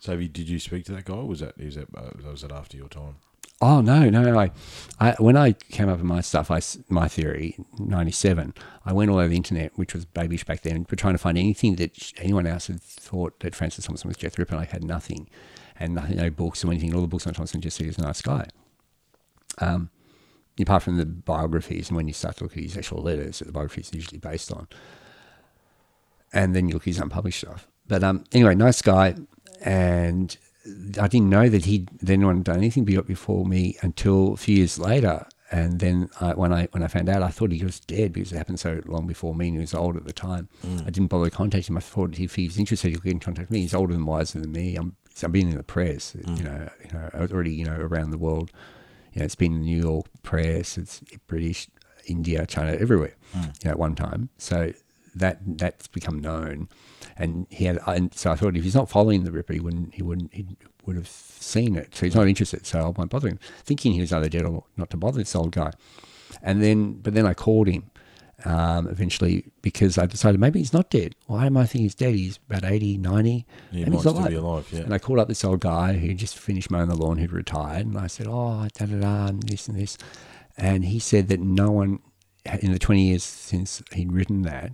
So, 0.00 0.12
have 0.12 0.22
you, 0.22 0.28
did 0.28 0.48
you 0.48 0.58
speak 0.58 0.84
to 0.86 0.92
that 0.92 1.04
guy? 1.04 1.14
Was 1.14 1.40
that 1.40 1.56
was 1.56 1.76
that 1.76 1.88
uh, 1.96 2.10
was 2.28 2.42
that 2.42 2.52
after 2.52 2.76
your 2.76 2.88
time? 2.88 3.16
Oh 3.60 3.80
no, 3.80 4.10
no, 4.10 4.22
no! 4.22 4.36
I, 4.36 4.50
I 4.98 5.12
when 5.20 5.36
I 5.36 5.52
came 5.52 5.88
up 5.88 5.98
with 5.98 6.06
my 6.06 6.20
stuff, 6.20 6.50
I 6.50 6.60
my 6.88 7.06
theory 7.06 7.56
'97. 7.78 8.54
I 8.84 8.92
went 8.92 9.10
all 9.12 9.18
over 9.18 9.28
the 9.28 9.36
internet, 9.36 9.70
which 9.76 9.94
was 9.94 10.04
babyish 10.04 10.42
back 10.42 10.62
then, 10.62 10.84
but 10.88 10.98
trying 10.98 11.14
to 11.14 11.18
find 11.18 11.38
anything 11.38 11.76
that 11.76 12.12
anyone 12.18 12.48
else 12.48 12.66
had 12.66 12.82
thought 12.82 13.38
that 13.40 13.54
Francis 13.54 13.86
Thompson 13.86 14.08
was 14.08 14.16
the 14.16 14.28
Ripper. 14.36 14.56
And 14.56 14.62
I 14.62 14.64
had 14.64 14.82
nothing, 14.82 15.30
and 15.78 15.94
nothing, 15.94 16.16
no 16.16 16.30
books 16.30 16.64
or 16.64 16.72
anything. 16.72 16.92
All 16.92 17.02
the 17.02 17.06
books 17.06 17.28
on 17.28 17.34
Thompson 17.34 17.60
just 17.60 17.76
said 17.76 17.84
he 17.84 17.90
was 17.90 17.98
a 17.98 18.02
nice 18.02 18.20
guy. 18.20 18.48
Um, 19.58 19.90
apart 20.60 20.82
from 20.82 20.96
the 20.96 21.06
biographies, 21.06 21.88
and 21.88 21.96
when 21.96 22.08
you 22.08 22.14
start 22.14 22.38
to 22.38 22.44
look 22.44 22.56
at 22.56 22.62
his 22.64 22.76
actual 22.76 23.02
letters, 23.02 23.38
that 23.38 23.44
the 23.44 23.52
biographies 23.52 23.92
are 23.92 23.96
usually 23.96 24.18
based 24.18 24.50
on, 24.50 24.66
and 26.32 26.54
then 26.54 26.68
you 26.68 26.74
look 26.74 26.82
at 26.82 26.86
his 26.86 26.98
unpublished 26.98 27.40
stuff. 27.40 27.68
But 27.86 28.02
um, 28.02 28.24
anyway, 28.32 28.54
nice 28.54 28.80
guy, 28.82 29.14
and 29.64 30.36
I 31.00 31.08
didn't 31.08 31.28
know 31.28 31.48
that 31.48 31.64
he'd 31.64 31.88
then 32.00 32.20
not 32.20 32.44
done 32.44 32.56
anything 32.56 32.84
before 32.84 33.44
me 33.44 33.76
until 33.82 34.34
a 34.34 34.36
few 34.36 34.56
years 34.56 34.78
later. 34.78 35.26
And 35.50 35.80
then 35.80 36.08
I, 36.18 36.32
when 36.32 36.50
I 36.50 36.66
when 36.70 36.82
I 36.82 36.86
found 36.86 37.10
out, 37.10 37.22
I 37.22 37.28
thought 37.28 37.52
he 37.52 37.62
was 37.62 37.78
dead 37.78 38.14
because 38.14 38.32
it 38.32 38.38
happened 38.38 38.58
so 38.58 38.80
long 38.86 39.06
before 39.06 39.34
me, 39.34 39.48
and 39.48 39.56
he 39.56 39.60
was 39.60 39.74
old 39.74 39.98
at 39.98 40.06
the 40.06 40.12
time. 40.12 40.48
Mm. 40.66 40.86
I 40.86 40.90
didn't 40.90 41.08
bother 41.08 41.28
contacting 41.28 41.74
him. 41.74 41.76
I 41.76 41.80
thought 41.80 42.18
if 42.18 42.36
he 42.36 42.46
was 42.46 42.58
interested, 42.58 42.90
he'll 42.90 43.00
get 43.00 43.12
in 43.12 43.20
contact 43.20 43.50
with 43.50 43.56
me. 43.56 43.60
He's 43.60 43.74
older 43.74 43.92
and 43.92 44.06
wiser 44.06 44.40
than 44.40 44.52
me. 44.52 44.76
I'm 44.76 44.96
I've 45.22 45.30
been 45.30 45.50
in 45.50 45.56
the 45.58 45.62
press, 45.62 46.14
you 46.14 46.22
mm. 46.22 46.44
know. 46.44 46.68
You 46.82 46.98
know, 46.98 47.10
I 47.12 47.20
was 47.20 47.32
already 47.32 47.52
you 47.52 47.66
know 47.66 47.76
around 47.76 48.12
the 48.12 48.18
world. 48.18 48.50
You 49.12 49.20
know, 49.20 49.26
it's 49.26 49.34
been 49.34 49.52
the 49.52 49.60
New 49.60 49.78
York 49.78 50.06
press. 50.22 50.78
It's 50.78 51.00
British, 51.26 51.68
India, 52.06 52.46
China, 52.46 52.72
everywhere. 52.72 53.14
Mm. 53.36 53.44
You 53.44 53.50
know, 53.64 53.70
at 53.72 53.78
one 53.78 53.94
time. 53.94 54.30
So 54.38 54.72
that 55.14 55.38
that's 55.44 55.88
become 55.88 56.18
known, 56.18 56.68
and 57.16 57.46
he 57.50 57.64
had. 57.66 57.78
And 57.86 58.14
so 58.14 58.30
I 58.30 58.36
thought 58.36 58.56
if 58.56 58.64
he's 58.64 58.74
not 58.74 58.90
following 58.90 59.24
the 59.24 59.32
Ripper, 59.32 59.52
he 59.52 59.60
wouldn't. 59.60 59.94
He 59.94 60.02
wouldn't. 60.02 60.32
He 60.34 60.46
would 60.84 60.96
have 60.96 61.08
seen 61.08 61.76
it. 61.76 61.94
So 61.94 62.06
he's 62.06 62.14
not 62.14 62.28
interested. 62.28 62.66
So 62.66 62.80
I 62.80 62.88
won't 62.88 63.10
bother 63.10 63.28
him, 63.28 63.38
thinking 63.64 63.92
he 63.92 64.00
was 64.00 64.12
either 64.12 64.28
dead 64.28 64.44
or 64.44 64.64
not 64.76 64.90
to 64.90 64.96
bother 64.96 65.18
this 65.18 65.36
old 65.36 65.52
guy. 65.52 65.72
And 66.42 66.62
then, 66.62 66.94
but 66.94 67.14
then 67.14 67.26
I 67.26 67.34
called 67.34 67.68
him 67.68 67.90
um, 68.44 68.88
eventually 68.88 69.50
because 69.60 69.98
I 69.98 70.06
decided 70.06 70.40
maybe 70.40 70.58
he's 70.58 70.72
not 70.72 70.90
dead. 70.90 71.14
Why 71.26 71.46
am 71.46 71.56
I 71.56 71.66
thinking 71.66 71.82
he's 71.82 71.94
dead? 71.94 72.14
He's 72.14 72.38
about 72.48 72.64
80, 72.64 72.98
90. 72.98 73.46
He 73.70 73.82
and 73.82 73.92
might 73.92 74.00
still 74.00 74.18
alive. 74.18 74.30
be 74.30 74.36
alive. 74.36 74.68
Yeah. 74.72 74.80
And 74.80 74.94
I 74.94 74.98
called 74.98 75.18
up 75.18 75.28
this 75.28 75.44
old 75.44 75.60
guy 75.60 75.94
who 75.94 76.14
just 76.14 76.38
finished 76.38 76.70
mowing 76.70 76.88
the 76.88 76.96
lawn, 76.96 77.18
who'd 77.18 77.32
retired, 77.32 77.86
and 77.86 77.98
I 77.98 78.06
said, 78.06 78.26
"Oh, 78.28 78.66
da 78.76 78.86
da 78.86 79.00
da, 79.00 79.26
and 79.26 79.42
this 79.42 79.68
and 79.68 79.78
this," 79.78 79.98
and 80.56 80.84
he 80.84 80.98
said 80.98 81.28
that 81.28 81.40
no 81.40 81.70
one 81.70 82.00
in 82.60 82.72
the 82.72 82.78
twenty 82.78 83.08
years 83.08 83.22
since 83.22 83.82
he'd 83.92 84.12
written 84.12 84.42
that 84.42 84.72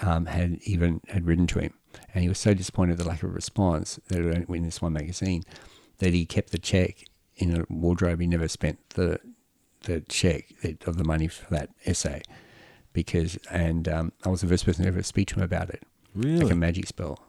um, 0.00 0.26
had 0.26 0.58
even 0.64 1.00
had 1.08 1.26
written 1.26 1.46
to 1.48 1.58
him, 1.60 1.74
and 2.14 2.22
he 2.22 2.28
was 2.28 2.38
so 2.38 2.54
disappointed 2.54 2.92
at 2.92 2.98
the 2.98 3.08
lack 3.08 3.22
of 3.22 3.34
response 3.34 3.98
that 4.08 4.20
it 4.20 4.48
went 4.48 4.58
in 4.60 4.64
this 4.64 4.82
one 4.82 4.92
magazine 4.92 5.42
that 5.98 6.12
he 6.12 6.24
kept 6.26 6.50
the 6.50 6.58
check 6.58 7.04
in 7.36 7.60
a 7.60 7.64
wardrobe. 7.68 8.20
He 8.20 8.26
never 8.26 8.48
spent 8.48 8.78
the 8.90 9.20
the 9.82 10.00
check 10.02 10.52
of 10.86 10.96
the 10.96 11.04
money 11.04 11.28
for 11.28 11.48
that 11.54 11.70
essay 11.86 12.20
because 12.92 13.36
and 13.50 13.88
um, 13.88 14.12
I 14.24 14.28
was 14.28 14.40
the 14.40 14.48
first 14.48 14.64
person 14.64 14.82
to 14.82 14.88
ever 14.88 15.02
speak 15.02 15.28
to 15.28 15.36
him 15.36 15.42
about 15.42 15.70
it, 15.70 15.82
Really? 16.14 16.40
like 16.44 16.52
a 16.52 16.56
magic 16.56 16.86
spell. 16.86 17.20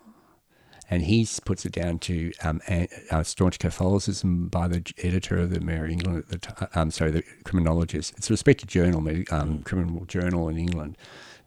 And 0.91 1.03
he 1.03 1.27
puts 1.45 1.67
it 1.67 1.71
down 1.71 1.99
to 1.99 2.31
um, 2.43 2.61
a, 2.67 2.87
uh, 3.11 3.21
staunch 3.21 3.59
Catholicism 3.59 4.47
by 4.47 4.67
the 4.67 4.83
editor 5.03 5.37
of 5.37 5.51
the 5.51 5.57
of 5.57 5.89
England 5.89 6.17
at 6.17 6.29
the 6.29 6.37
time. 6.39 6.67
Um, 6.73 6.89
sorry, 6.89 7.11
the 7.11 7.23
criminologist. 7.43 8.15
It's 8.17 8.31
a 8.31 8.33
respected 8.33 8.69
journal, 8.69 9.07
um, 9.29 9.61
criminal 9.61 10.05
journal 10.05 10.49
in 10.49 10.57
England, 10.57 10.97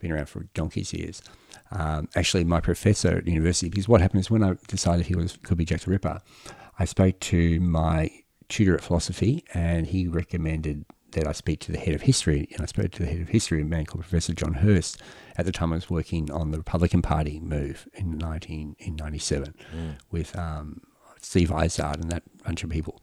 been 0.02 0.12
around 0.12 0.28
for 0.28 0.44
donkey's 0.52 0.92
years. 0.92 1.22
Um, 1.70 2.08
actually, 2.14 2.44
my 2.44 2.60
professor 2.60 3.16
at 3.16 3.26
university, 3.26 3.70
because 3.70 3.88
what 3.88 4.02
happened 4.02 4.20
is 4.20 4.30
when 4.30 4.42
I 4.42 4.56
decided 4.68 5.06
he 5.06 5.14
was 5.14 5.38
could 5.42 5.56
be 5.56 5.64
Jack 5.64 5.80
the 5.80 5.90
Ripper, 5.90 6.20
I 6.78 6.84
spoke 6.84 7.18
to 7.20 7.60
my 7.60 8.10
tutor 8.48 8.74
at 8.74 8.82
philosophy, 8.82 9.44
and 9.54 9.86
he 9.86 10.06
recommended 10.06 10.84
that 11.12 11.26
I 11.26 11.32
speak 11.32 11.60
to 11.60 11.72
the 11.72 11.78
head 11.78 11.94
of 11.94 12.02
history. 12.02 12.48
And 12.52 12.62
I 12.62 12.66
spoke 12.66 12.90
to 12.92 13.02
the 13.02 13.08
head 13.08 13.20
of 13.20 13.28
history, 13.28 13.62
a 13.62 13.64
man 13.64 13.86
called 13.86 14.02
Professor 14.02 14.34
John 14.34 14.54
Hirst. 14.54 15.00
At 15.36 15.46
the 15.46 15.52
time, 15.52 15.72
I 15.72 15.76
was 15.76 15.90
working 15.90 16.30
on 16.30 16.50
the 16.50 16.58
Republican 16.58 17.02
Party 17.02 17.38
move 17.40 17.88
in 17.94 18.18
19 18.18 18.76
in 18.78 18.96
97 18.96 19.54
with 20.10 20.36
um, 20.38 20.80
Steve 21.20 21.50
Vizard 21.50 22.00
and 22.00 22.10
that 22.10 22.22
bunch 22.44 22.64
of 22.64 22.70
people. 22.70 23.01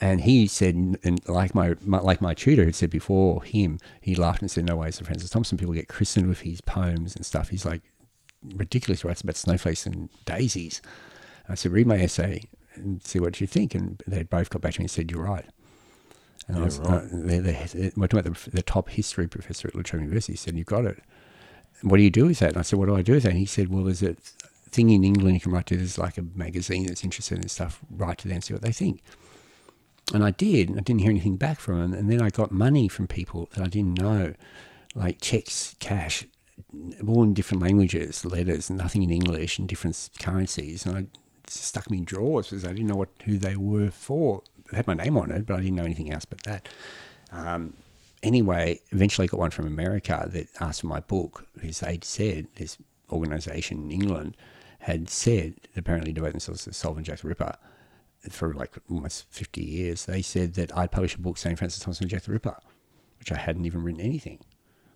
And 0.00 0.20
he 0.20 0.46
said, 0.46 0.74
and 0.74 1.26
like 1.26 1.54
my, 1.54 1.74
my 1.82 2.00
like 2.00 2.20
my 2.20 2.34
tutor 2.34 2.64
had 2.66 2.74
said 2.74 2.90
before 2.90 3.42
him, 3.42 3.78
he 4.00 4.14
laughed 4.14 4.42
and 4.42 4.50
said, 4.50 4.66
"No 4.66 4.76
way, 4.76 4.90
Sir 4.90 5.04
Francis 5.04 5.30
Thompson. 5.30 5.56
People 5.56 5.72
get 5.72 5.88
christened 5.88 6.28
with 6.28 6.40
his 6.40 6.60
poems 6.60 7.16
and 7.16 7.24
stuff. 7.24 7.48
He's 7.48 7.64
like 7.64 7.80
ridiculous. 8.42 9.04
Writes 9.04 9.22
about 9.22 9.36
snowflakes 9.36 9.86
and 9.86 10.10
daisies." 10.26 10.82
I 11.48 11.54
said, 11.54 11.72
"Read 11.72 11.86
my 11.86 11.96
essay 11.96 12.42
and 12.74 13.02
see 13.02 13.18
what 13.18 13.40
you 13.40 13.46
think." 13.46 13.74
And 13.74 14.02
they 14.06 14.22
both 14.22 14.50
got 14.50 14.60
back 14.60 14.74
to 14.74 14.80
me 14.80 14.84
and 14.84 14.90
said, 14.90 15.10
"You're 15.10 15.24
right." 15.24 15.46
And 16.46 16.58
I 16.58 16.60
was, 16.62 16.78
right. 16.78 17.02
uh, 17.02 17.08
they, 17.10 17.38
they, 17.38 17.92
we're 17.96 18.06
talking 18.06 18.20
about 18.20 18.36
the, 18.36 18.50
the 18.50 18.62
top 18.62 18.90
history 18.90 19.26
professor 19.26 19.68
at 19.68 19.74
La 19.74 19.82
Trobe 19.82 20.02
University. 20.02 20.34
He 20.34 20.36
said, 20.36 20.58
"You've 20.58 20.66
got 20.66 20.84
it." 20.84 21.02
What 21.82 21.96
do 21.96 22.02
you 22.02 22.10
do 22.10 22.26
with 22.26 22.38
that? 22.40 22.50
And 22.50 22.58
I 22.58 22.62
said, 22.62 22.78
"What 22.78 22.86
do 22.86 22.96
I 22.96 23.02
do 23.02 23.14
with 23.14 23.22
that?" 23.22 23.30
And 23.30 23.38
he 23.38 23.46
said, 23.46 23.68
"Well, 23.68 23.84
there's 23.84 24.02
a 24.02 24.14
thing 24.70 24.90
in 24.90 25.04
England 25.04 25.36
you 25.36 25.40
can 25.40 25.52
write 25.52 25.66
to. 25.66 25.76
There's 25.78 25.96
like 25.96 26.18
a 26.18 26.26
magazine 26.34 26.86
that's 26.86 27.02
interested 27.02 27.38
in 27.38 27.48
stuff. 27.48 27.80
Write 27.90 28.18
to 28.18 28.28
them, 28.28 28.42
see 28.42 28.52
what 28.52 28.62
they 28.62 28.72
think." 28.72 29.00
And 30.14 30.22
I 30.24 30.30
did. 30.30 30.68
and 30.68 30.78
I 30.78 30.82
didn't 30.82 31.00
hear 31.00 31.10
anything 31.10 31.36
back 31.36 31.58
from 31.58 31.80
them. 31.80 31.92
And 31.92 32.10
then 32.10 32.22
I 32.22 32.30
got 32.30 32.50
money 32.52 32.88
from 32.88 33.06
people 33.06 33.48
that 33.54 33.62
I 33.62 33.66
didn't 33.66 33.98
know, 33.98 34.34
like 34.94 35.20
checks, 35.20 35.74
cash, 35.80 36.24
all 37.06 37.22
in 37.22 37.34
different 37.34 37.62
languages, 37.62 38.24
letters, 38.24 38.70
nothing 38.70 39.02
in 39.02 39.10
English, 39.10 39.58
and 39.58 39.68
different 39.68 40.10
currencies. 40.20 40.86
And 40.86 40.96
I 40.96 41.06
stuck 41.48 41.90
me 41.90 41.98
in 41.98 42.04
drawers 42.04 42.48
because 42.48 42.64
I 42.64 42.68
didn't 42.68 42.86
know 42.86 42.96
what 42.96 43.08
who 43.24 43.38
they 43.38 43.56
were 43.56 43.90
for. 43.90 44.42
They 44.70 44.76
had 44.76 44.86
my 44.86 44.94
name 44.94 45.16
on 45.16 45.30
it, 45.30 45.46
but 45.46 45.54
I 45.54 45.62
didn't 45.62 45.76
know 45.76 45.84
anything 45.84 46.12
else 46.12 46.24
but 46.24 46.42
that. 46.44 46.68
Um, 47.32 47.74
anyway, 48.22 48.80
eventually 48.90 49.26
I 49.26 49.28
got 49.28 49.40
one 49.40 49.50
from 49.50 49.66
America 49.66 50.28
that 50.32 50.48
asked 50.60 50.82
for 50.82 50.86
my 50.86 51.00
book 51.00 51.46
because 51.54 51.80
they'd 51.80 52.04
said 52.04 52.46
this 52.56 52.78
organization 53.10 53.84
in 53.84 53.90
England 53.90 54.36
had 54.80 55.08
said, 55.08 55.54
apparently 55.76 56.12
devote 56.12 56.32
themselves 56.32 56.64
to 56.64 56.72
solving 56.72 57.04
Jack 57.04 57.20
the 57.20 57.28
Ripper 57.28 57.56
for 58.32 58.54
like 58.54 58.74
almost 58.90 59.26
50 59.30 59.62
years. 59.62 60.06
They 60.06 60.22
said 60.22 60.54
that 60.54 60.76
I'd 60.76 60.90
publish 60.90 61.14
a 61.14 61.18
book 61.18 61.38
saying 61.38 61.56
Francis 61.56 61.82
Thompson 61.82 62.04
and 62.04 62.10
Jack 62.10 62.22
the 62.22 62.32
Ripper, 62.32 62.56
which 63.18 63.32
I 63.32 63.36
hadn't 63.36 63.66
even 63.66 63.82
written 63.82 64.00
anything. 64.00 64.40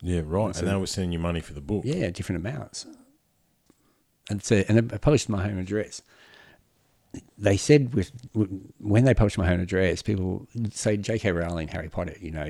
Yeah, 0.02 0.22
right. 0.24 0.54
So- 0.54 0.60
and 0.60 0.68
they 0.68 0.76
were 0.76 0.86
sending 0.86 1.12
you 1.12 1.18
money 1.18 1.40
for 1.40 1.52
the 1.52 1.60
book. 1.60 1.82
Yeah, 1.84 2.10
different 2.10 2.44
amounts. 2.44 2.86
And 4.28 4.42
so, 4.42 4.62
and 4.68 4.92
I 4.92 4.98
published 4.98 5.28
my 5.28 5.42
home 5.42 5.58
address. 5.58 6.02
They 7.36 7.56
said 7.56 7.92
with 7.92 8.12
when 8.78 9.04
they 9.04 9.14
published 9.14 9.36
my 9.36 9.46
home 9.46 9.58
address, 9.58 10.00
people 10.00 10.46
say 10.70 10.96
J.K. 10.96 11.32
Rowling, 11.32 11.66
Harry 11.66 11.88
Potter. 11.88 12.14
You 12.20 12.30
know, 12.30 12.48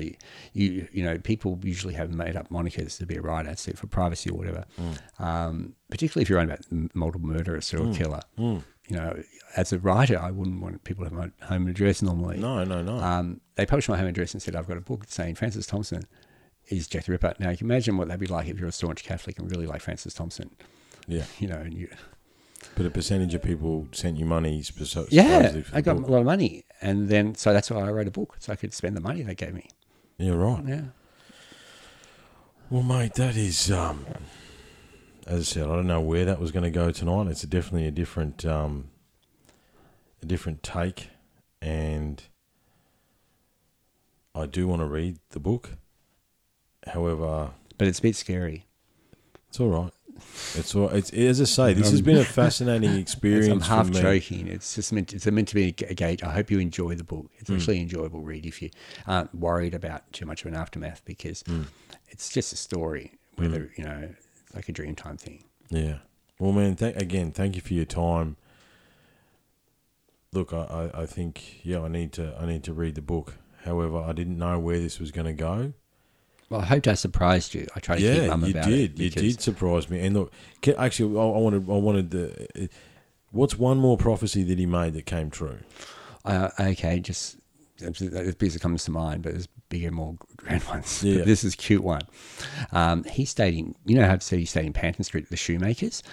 you 0.53 0.87
you 0.91 1.03
know, 1.03 1.17
people 1.17 1.59
usually 1.63 1.95
have 1.95 2.11
made 2.11 2.35
up 2.35 2.49
monikers 2.49 2.99
to 2.99 3.07
be 3.07 3.15
a 3.15 3.21
writer, 3.21 3.55
so 3.55 3.71
for 3.73 3.87
privacy 3.87 4.29
or 4.29 4.37
whatever. 4.37 4.65
Mm. 4.79 5.25
Um, 5.25 5.75
particularly 5.89 6.21
if 6.21 6.29
you're 6.29 6.37
writing 6.37 6.53
about 6.53 6.95
multiple 6.95 7.27
murder 7.27 7.55
or 7.55 7.61
serial 7.61 7.89
mm. 7.89 7.97
killer. 7.97 8.21
Mm. 8.37 8.63
You 8.91 8.97
know, 8.97 9.23
as 9.55 9.71
a 9.71 9.79
writer, 9.79 10.19
I 10.19 10.31
wouldn't 10.31 10.61
want 10.61 10.83
people 10.83 11.05
to 11.05 11.09
have 11.09 11.17
my 11.17 11.45
home 11.47 11.67
address 11.67 12.01
normally. 12.01 12.37
No, 12.37 12.63
no, 12.65 12.81
no. 12.81 12.97
Um, 12.97 13.39
they 13.55 13.65
published 13.65 13.87
my 13.89 13.97
home 13.97 14.07
address 14.07 14.33
and 14.33 14.41
said, 14.41 14.55
I've 14.55 14.67
got 14.67 14.77
a 14.77 14.81
book 14.81 15.05
saying 15.07 15.35
Francis 15.35 15.65
Thompson 15.65 16.03
is 16.67 16.87
Jack 16.87 17.05
the 17.05 17.13
Ripper. 17.13 17.33
Now, 17.39 17.51
you 17.51 17.57
can 17.57 17.67
imagine 17.67 17.95
what 17.97 18.07
that'd 18.09 18.19
be 18.19 18.27
like 18.27 18.47
if 18.49 18.59
you're 18.59 18.67
a 18.67 18.71
staunch 18.71 19.03
Catholic 19.03 19.39
and 19.39 19.49
really 19.49 19.65
like 19.65 19.81
Francis 19.81 20.13
Thompson, 20.13 20.49
yeah. 21.07 21.23
you 21.39 21.47
know, 21.47 21.55
and 21.57 21.73
you, 21.73 21.87
But 22.75 22.85
a 22.85 22.89
percentage 22.89 23.33
of 23.33 23.41
people 23.43 23.87
sent 23.93 24.17
you 24.17 24.25
money. 24.25 24.61
sp- 24.63 25.07
yeah, 25.09 25.53
I 25.73 25.81
got 25.81 25.97
book. 25.97 26.07
a 26.07 26.11
lot 26.11 26.19
of 26.19 26.25
money. 26.25 26.63
And 26.81 27.07
then, 27.07 27.35
so 27.35 27.53
that's 27.53 27.71
why 27.71 27.81
I 27.81 27.91
wrote 27.91 28.07
a 28.07 28.11
book, 28.11 28.35
so 28.39 28.51
I 28.51 28.55
could 28.57 28.73
spend 28.73 28.97
the 28.97 29.01
money 29.01 29.21
they 29.21 29.35
gave 29.35 29.53
me. 29.53 29.69
Yeah, 30.17 30.33
right. 30.33 30.63
Yeah. 30.67 30.81
Well, 32.69 32.83
mate, 32.83 33.13
that 33.15 33.35
is, 33.37 33.71
um, 33.71 34.05
as 35.31 35.39
I 35.39 35.43
said, 35.43 35.63
I 35.63 35.75
don't 35.75 35.87
know 35.87 36.01
where 36.01 36.25
that 36.25 36.39
was 36.39 36.51
going 36.51 36.63
to 36.63 36.69
go 36.69 36.91
tonight. 36.91 37.27
It's 37.27 37.43
definitely 37.43 37.87
a 37.87 37.91
different, 37.91 38.45
um, 38.45 38.89
a 40.21 40.25
different 40.25 40.61
take, 40.61 41.09
and 41.61 42.21
I 44.35 44.45
do 44.45 44.67
want 44.67 44.81
to 44.81 44.85
read 44.85 45.19
the 45.29 45.39
book. 45.39 45.71
However, 46.85 47.51
But 47.77 47.87
it's 47.87 47.99
a 47.99 48.01
bit 48.01 48.15
scary. 48.15 48.65
it's 49.47 49.59
all 49.59 49.69
right. 49.69 49.93
It's 50.55 50.75
all. 50.75 50.89
It's 50.89 51.11
as 51.11 51.39
I 51.41 51.45
say. 51.45 51.73
This 51.73 51.89
has 51.91 52.01
been 52.01 52.17
a 52.17 52.25
fascinating 52.25 52.91
It's- 53.23 53.47
I'm 53.47 53.61
half 53.61 53.89
joking. 53.89 54.47
It's 54.47 54.75
just 54.75 54.91
meant. 54.93 55.13
It's 55.13 55.25
meant 55.25 55.47
to 55.47 55.55
be 55.55 55.69
a 55.87 55.93
gate. 55.93 56.23
I 56.23 56.31
hope 56.33 56.51
you 56.51 56.59
enjoy 56.59 56.95
the 56.95 57.03
book. 57.03 57.31
It's 57.37 57.49
hmm. 57.49 57.55
actually 57.55 57.77
an 57.77 57.83
enjoyable 57.83 58.21
read 58.21 58.45
if 58.45 58.61
you 58.61 58.69
aren't 59.07 59.33
worried 59.33 59.73
about 59.73 60.11
too 60.11 60.25
much 60.25 60.41
of 60.41 60.51
an 60.51 60.55
aftermath 60.55 61.03
because 61.05 61.41
hmm. 61.47 61.63
it's 62.09 62.29
just 62.29 62.53
a 62.53 62.55
story. 62.55 63.13
Whether 63.37 63.71
hmm. 63.75 63.81
you 63.81 63.87
know, 63.87 64.09
like 64.55 64.69
a 64.69 64.73
Dreamtime 64.73 65.19
thing. 65.19 65.43
Yeah. 65.69 65.97
Well, 66.39 66.51
man, 66.51 66.75
th- 66.75 66.95
again, 66.95 67.31
thank 67.31 67.55
you 67.55 67.61
for 67.61 67.73
your 67.73 67.85
time. 67.85 68.35
Look, 70.33 70.53
I, 70.53 70.89
I, 70.93 71.01
I 71.01 71.05
think 71.05 71.65
yeah, 71.65 71.81
I 71.81 71.87
need 71.87 72.13
to 72.13 72.35
I 72.39 72.45
need 72.45 72.63
to 72.63 72.73
read 72.73 72.95
the 72.95 73.01
book. 73.01 73.35
However, 73.65 73.97
I 73.97 74.13
didn't 74.13 74.37
know 74.37 74.57
where 74.59 74.79
this 74.79 74.99
was 74.99 75.11
going 75.11 75.27
to 75.27 75.33
go. 75.33 75.73
Well, 76.49 76.61
I 76.61 76.65
hoped 76.65 76.87
I 76.87 76.95
surprised 76.95 77.53
you. 77.53 77.67
I 77.75 77.79
tried 77.79 77.97
to 77.97 78.01
keep 78.01 78.21
Yeah, 78.23 78.27
mum 78.29 78.43
you 78.45 78.51
about 78.51 78.65
did. 78.65 78.91
it. 78.93 78.99
You 79.03 79.09
because- 79.09 79.21
did 79.35 79.41
surprise 79.41 79.89
me. 79.89 79.99
And 80.05 80.15
look, 80.15 80.33
ca- 80.63 80.75
actually, 80.77 81.17
I, 81.17 81.21
I 81.23 81.37
wanted 81.37 81.69
I 81.69 81.73
wanted 81.73 82.11
the. 82.11 82.47
uh, 82.63 82.67
What's 83.33 83.57
one 83.57 83.77
more 83.77 83.95
prophecy 83.97 84.43
that 84.43 84.59
he 84.59 84.65
made 84.65 84.93
that 84.95 85.05
came 85.05 85.29
true? 85.29 85.59
Uh, 86.25 86.49
okay, 86.59 86.99
just 86.99 87.37
the 87.77 88.35
piece 88.37 88.51
that 88.53 88.61
comes 88.61 88.83
to 88.83 88.91
mind, 88.91 89.23
but 89.23 89.31
there's 89.31 89.47
bigger, 89.71 89.89
more 89.89 90.15
grand 90.37 90.63
ones. 90.65 91.03
Yeah. 91.03 91.17
But 91.17 91.25
this 91.25 91.43
is 91.43 91.55
a 91.55 91.57
cute 91.57 91.83
one. 91.83 92.01
Um, 92.71 93.03
he 93.05 93.25
stayed 93.25 93.55
in, 93.55 93.73
you 93.85 93.95
know 93.95 94.05
how 94.05 94.15
to 94.15 94.21
say 94.21 94.37
he 94.37 94.45
stayed 94.45 94.65
in 94.65 94.73
Panton 94.73 95.03
Street, 95.03 95.29
the 95.29 95.37
shoemakers? 95.37 96.03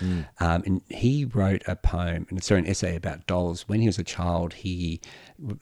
Um, 0.41 0.62
and 0.65 0.81
he 0.89 1.27
wrote 1.27 1.62
a 1.67 1.77
poem, 1.77 2.27
and 2.31 2.39
it's 2.39 2.47
sorry, 2.47 2.61
an 2.61 2.67
essay 2.67 2.97
about 2.97 3.27
dolls. 3.27 3.69
When 3.69 3.81
he 3.81 3.87
was 3.87 3.99
a 3.99 4.05
child, 4.05 4.55
he 4.55 5.01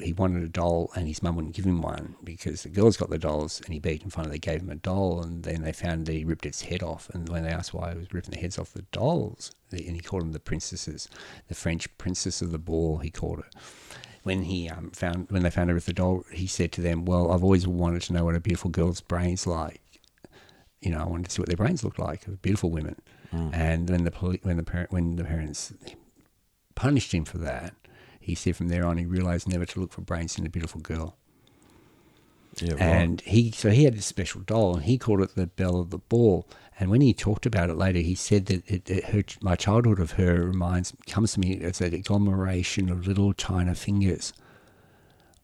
he 0.01 0.13
wanted 0.13 0.43
a 0.43 0.49
doll, 0.49 0.93
and 0.95 1.09
his 1.09 1.23
mum 1.23 1.37
wouldn't 1.37 1.55
give 1.55 1.67
him 1.67 1.83
one 1.83 2.15
because 2.23 2.63
the 2.63 2.69
girls 2.69 2.97
got 2.97 3.11
the 3.11 3.19
dolls, 3.19 3.61
and 3.65 3.75
he 3.75 3.81
begged, 3.81 4.03
and 4.03 4.13
finally 4.13 4.33
they 4.33 4.39
gave 4.39 4.61
him 4.61 4.71
a 4.71 4.77
doll, 4.77 5.23
and 5.23 5.43
then 5.43 5.63
they 5.63 5.73
found 5.73 6.07
that 6.07 6.13
he 6.13 6.25
ripped 6.25 6.47
its 6.47 6.63
head 6.63 6.83
off. 6.83 7.11
And 7.13 7.29
when 7.29 7.43
they 7.43 7.51
asked 7.51 7.75
why 7.75 7.93
he 7.93 7.99
was 7.99 8.13
ripping 8.13 8.33
the 8.33 8.41
heads 8.41 8.59
off 8.59 8.73
the 8.73 8.83
dolls, 8.93 9.53
and 9.73 9.81
he 9.81 10.01
called 10.01 10.23
them 10.23 10.33
the 10.33 10.39
princesses, 10.39 11.09
the 11.49 11.55
French 11.55 11.85
princess 11.99 12.41
of 12.43 12.53
the 12.53 12.59
ball, 12.59 12.99
he 12.99 13.11
called 13.11 13.41
it 13.41 13.55
when 14.27 14.43
he 14.43 14.69
um, 14.69 14.91
found 14.91 15.31
when 15.31 15.45
they 15.45 15.51
found 15.51 15.71
her 15.71 15.75
with 15.75 15.87
the 15.87 15.93
doll, 15.93 16.25
he 16.33 16.49
said 16.49 16.73
to 16.73 16.81
them, 16.81 17.05
"Well, 17.05 17.31
I've 17.31 17.45
always 17.45 17.67
wanted 17.67 18.03
to 18.03 18.13
know 18.13 18.25
what 18.25 18.35
a 18.35 18.41
beautiful 18.41 18.71
girl's 18.71 19.01
brains 19.01 19.47
like. 19.47 19.81
You 20.81 20.91
know, 20.91 20.99
I 20.99 21.05
wanted 21.05 21.27
to 21.27 21.31
see 21.31 21.41
what 21.41 21.49
their 21.49 21.57
brains 21.57 21.85
look 21.85 21.99
like. 21.99 22.27
Beautiful 22.43 22.71
women." 22.71 22.97
And 23.53 23.89
when 23.89 24.05
the 24.05 24.11
poli- 24.11 24.41
when 24.43 24.57
the 24.57 24.65
parent 24.65 24.91
when 24.91 25.15
the 25.15 25.25
parents 25.25 25.73
punished 26.75 27.15
him 27.15 27.25
for 27.25 27.39
that, 27.39 27.75
he 28.19 28.35
said 28.35 28.57
from 28.57 28.69
there 28.69 28.85
on 28.85 28.99
he 28.99 29.07
realized 29.07 29.49
never 29.49 29.65
to 29.67 29.81
look 29.81 29.93
for 29.93 30.01
brains 30.01 30.37
in 30.39 30.45
a 30.45 30.49
beautiful 30.49 30.81
girl. 30.81 31.17
Yeah, 32.57 32.73
right. 32.73 32.81
And 32.81 33.21
he 33.21 33.53
so 33.53 33.71
he 33.71 33.85
had 33.85 33.95
this 33.95 34.07
special 34.07 34.41
doll, 34.41 34.75
and 34.75 34.85
he 34.85 34.99
called 34.99 35.21
it 35.21 35.35
the 35.37 35.47
Belle 35.47 35.79
of 35.79 35.91
the 35.91 35.99
Ball. 35.99 36.49
And 36.79 36.91
when 36.91 37.01
he 37.01 37.15
talked 37.15 37.47
about 37.47 37.71
it 37.71 37.77
later, 37.77 38.01
he 38.01 38.15
said 38.15 38.47
that 38.47 38.71
it, 38.71 38.91
it, 38.91 39.05
her, 39.07 39.23
my 39.41 39.57
childhood 39.57 39.99
of 39.99 40.13
her 40.13 40.45
reminds 40.45 40.93
comes 41.07 41.33
to 41.33 41.41
me 41.41 41.59
as 41.63 41.81
an 41.81 41.95
agglomeration 41.95 42.91
of 42.91 43.07
little 43.07 43.33
china 43.33 43.75
fingers, 43.75 44.35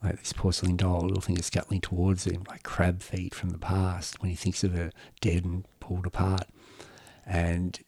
like 0.02 0.18
this 0.18 0.34
porcelain 0.34 0.76
doll, 0.76 1.02
little 1.02 1.22
fingers 1.22 1.46
scuttling 1.46 1.80
towards 1.80 2.26
him, 2.26 2.44
like 2.48 2.62
crab 2.64 3.02
feet 3.02 3.34
from 3.34 3.50
the 3.50 3.58
past. 3.58 4.20
When 4.20 4.30
he 4.30 4.36
thinks 4.36 4.62
of 4.62 4.72
her 4.74 4.90
dead 5.20 5.44
and 5.44 5.64
pulled 5.80 6.06
apart, 6.06 6.46
and 7.24 7.80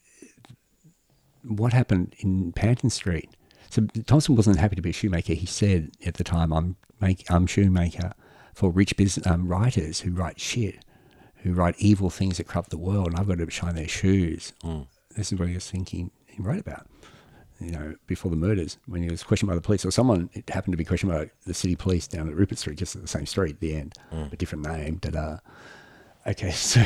what 1.42 1.72
happened 1.72 2.14
in 2.20 2.52
Panton 2.52 2.90
Street. 2.90 3.28
So 3.68 3.86
Thompson 4.06 4.36
wasn't 4.36 4.58
happy 4.58 4.76
to 4.76 4.82
be 4.82 4.90
a 4.90 4.94
shoemaker. 4.94 5.34
He 5.34 5.46
said 5.46 5.90
at 6.06 6.14
the 6.14 6.24
time, 6.24 6.52
"I'm 6.52 6.76
make 7.00 7.30
I'm 7.30 7.46
shoemaker 7.46 8.12
for 8.54 8.70
rich 8.70 8.96
business 8.96 9.26
um, 9.26 9.48
writers 9.48 10.00
who 10.00 10.12
write 10.12 10.40
shit, 10.40 10.83
who 11.44 11.52
write 11.52 11.76
evil 11.78 12.10
things 12.10 12.38
that 12.38 12.48
corrupt 12.48 12.70
the 12.70 12.78
world, 12.78 13.06
and 13.08 13.16
I've 13.16 13.28
got 13.28 13.38
to 13.38 13.48
shine 13.50 13.76
their 13.76 13.86
shoes." 13.88 14.52
This 15.16 15.32
is 15.32 15.38
what 15.38 15.48
he 15.48 15.54
was 15.54 15.70
thinking. 15.70 16.10
He 16.26 16.42
wrote 16.42 16.58
about, 16.58 16.88
you 17.60 17.70
know, 17.70 17.94
before 18.08 18.30
the 18.32 18.36
murders 18.36 18.78
when 18.86 19.02
he 19.04 19.08
was 19.08 19.22
questioned 19.22 19.48
by 19.48 19.54
the 19.54 19.60
police, 19.60 19.84
or 19.84 19.92
someone 19.92 20.28
it 20.32 20.50
happened 20.50 20.72
to 20.72 20.76
be 20.76 20.84
questioned 20.84 21.12
by 21.12 21.30
the 21.46 21.54
city 21.54 21.76
police 21.76 22.08
down 22.08 22.28
at 22.28 22.34
Rupert 22.34 22.58
Street, 22.58 22.78
just 22.78 22.96
at 22.96 23.02
the 23.02 23.08
same 23.08 23.26
street, 23.26 23.52
at 23.52 23.60
the 23.60 23.76
end, 23.76 23.94
a 24.32 24.36
different 24.36 24.66
name, 24.66 24.96
da 24.96 25.10
da. 25.10 25.38
Okay, 26.26 26.50
so 26.72 26.82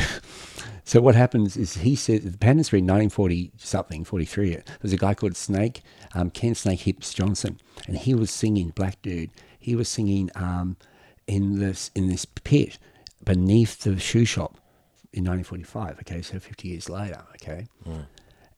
so 0.84 1.00
what 1.00 1.14
happens 1.14 1.56
is 1.56 1.74
he 1.78 1.94
said 1.94 2.22
the 2.22 2.36
Panton 2.38 2.64
Street, 2.64 2.80
1940 2.80 3.52
something, 3.56 4.04
43. 4.04 4.50
There 4.50 4.64
was 4.82 4.92
a 4.92 4.96
guy 4.96 5.14
called 5.14 5.36
Snake, 5.36 5.82
um, 6.14 6.30
Ken 6.30 6.54
Snake 6.54 6.80
Hips 6.80 7.14
Johnson, 7.14 7.60
and 7.86 7.96
he 7.96 8.14
was 8.14 8.30
singing 8.30 8.70
black 8.70 9.00
dude. 9.02 9.30
He 9.58 9.74
was 9.76 9.88
singing 9.88 10.30
um, 10.34 10.76
in 11.26 11.60
this 11.60 11.90
in 11.94 12.08
this 12.08 12.24
pit 12.24 12.78
beneath 13.24 13.80
the 13.80 13.98
shoe 13.98 14.24
shop 14.24 14.58
in 15.12 15.24
1945. 15.24 15.98
Okay, 16.00 16.22
so 16.22 16.38
50 16.38 16.68
years 16.68 16.88
later. 16.88 17.24
Okay, 17.36 17.66
hmm. 17.84 18.00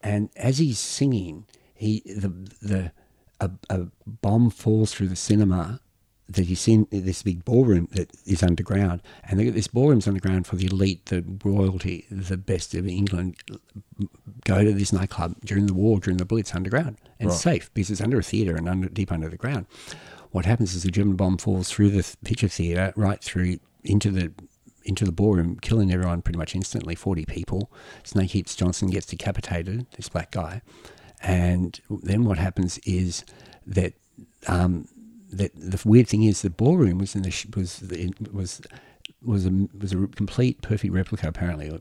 and 0.03 0.31
as 0.37 0.59
he's 0.59 0.79
singing, 0.79 1.47
he 1.75 2.03
the 2.07 2.29
the 2.61 2.93
a, 3.41 3.51
a 3.71 3.87
bomb 4.07 4.51
falls 4.51 4.93
through 4.93 5.09
the 5.09 5.17
cinema 5.17 5.81
that 6.29 6.47
he's 6.47 6.69
in 6.69 6.87
this 6.93 7.25
big 7.25 7.45
ballroom 7.45 7.89
that 7.91 8.09
is 8.25 8.43
underground, 8.43 9.03
and 9.25 9.41
this 9.41 9.67
ballroom's 9.67 10.07
underground 10.07 10.47
for 10.47 10.55
the 10.55 10.67
elite, 10.67 11.07
the 11.07 11.25
royalty, 11.45 12.07
the 12.11 12.37
best 12.37 12.73
of 12.75 12.87
England. 12.87 13.37
Go 14.45 14.63
to 14.63 14.73
this 14.73 14.93
nightclub 14.93 15.37
during 15.45 15.67
the 15.67 15.75
war, 15.75 15.99
during 15.99 16.19
the 16.19 16.25
Blitz, 16.25 16.55
underground, 16.55 16.99
and 17.19 17.31
Right. 17.31 17.39
safe 17.39 17.71
because 17.75 17.91
it's 17.91 18.01
under 18.01 18.19
a 18.19 18.23
theatre 18.23 18.55
and 18.55 18.69
under 18.69 18.89
deep 18.89 19.11
under 19.11 19.29
the 19.29 19.37
ground. 19.37 19.67
What 20.31 20.45
happens 20.45 20.77
is 20.77 20.85
the 20.85 20.93
German 20.93 21.17
bomb 21.17 21.37
falls 21.37 21.69
through 21.69 21.91
the 21.91 22.17
picture 22.25 22.47
theatre, 22.49 22.93
right 22.95 23.21
through 23.23 23.59
into 23.83 24.13
the 24.13 24.33
into 24.85 25.05
the 25.05 25.13
ballroom, 25.13 25.59
killing 25.61 25.93
everyone 25.93 26.23
pretty 26.23 26.39
much 26.39 26.55
instantly. 26.55 26.95
Forty 26.95 27.25
people. 27.25 27.71
Snake 28.05 28.33
Hips 28.33 28.57
Johnson 28.57 28.89
gets 28.89 29.07
decapitated. 29.07 29.87
This 29.97 30.09
black 30.09 30.31
guy, 30.31 30.63
and 31.23 31.81
then 31.91 32.25
what 32.25 32.39
happens 32.39 32.79
is 32.79 33.25
that 33.67 33.95
um, 34.47 34.89
that 35.33 35.53
the 35.55 35.81
weird 35.85 36.09
thing 36.09 36.23
is 36.23 36.43
the 36.43 36.51
ballroom 36.51 36.99
was 36.99 37.15
in 37.15 37.23
the 37.23 37.47
was 37.55 37.79
the, 37.79 38.13
was 38.33 38.61
was 39.23 39.47
a 39.47 39.69
was 39.79 39.93
a 39.93 40.07
complete 40.09 40.63
perfect 40.63 40.93
replica 40.93 41.29
apparently. 41.29 41.81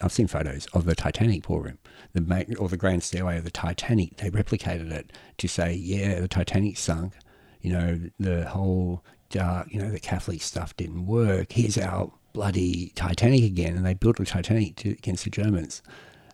I've 0.00 0.12
seen 0.12 0.28
photos 0.28 0.66
of 0.66 0.84
the 0.84 0.94
Titanic 0.94 1.46
ballroom, 1.46 1.78
the 2.12 2.56
or 2.58 2.68
the 2.68 2.76
grand 2.76 3.02
stairway 3.02 3.38
of 3.38 3.44
the 3.44 3.50
Titanic. 3.50 4.18
They 4.18 4.30
replicated 4.30 4.92
it 4.92 5.12
to 5.38 5.48
say, 5.48 5.72
yeah, 5.74 6.20
the 6.20 6.28
Titanic 6.28 6.76
sunk. 6.78 7.14
You 7.60 7.72
know, 7.72 8.00
the 8.20 8.48
whole 8.48 9.04
dark, 9.30 9.72
you 9.72 9.80
know, 9.80 9.90
the 9.90 10.00
Catholic 10.00 10.42
stuff 10.42 10.76
didn't 10.76 11.06
work. 11.06 11.52
Here's 11.52 11.78
our 11.78 12.10
bloody 12.32 12.92
Titanic 12.94 13.44
again, 13.44 13.76
and 13.76 13.84
they 13.84 13.94
built 13.94 14.20
a 14.20 14.24
Titanic 14.24 14.76
to, 14.76 14.90
against 14.90 15.24
the 15.24 15.30
Germans. 15.30 15.82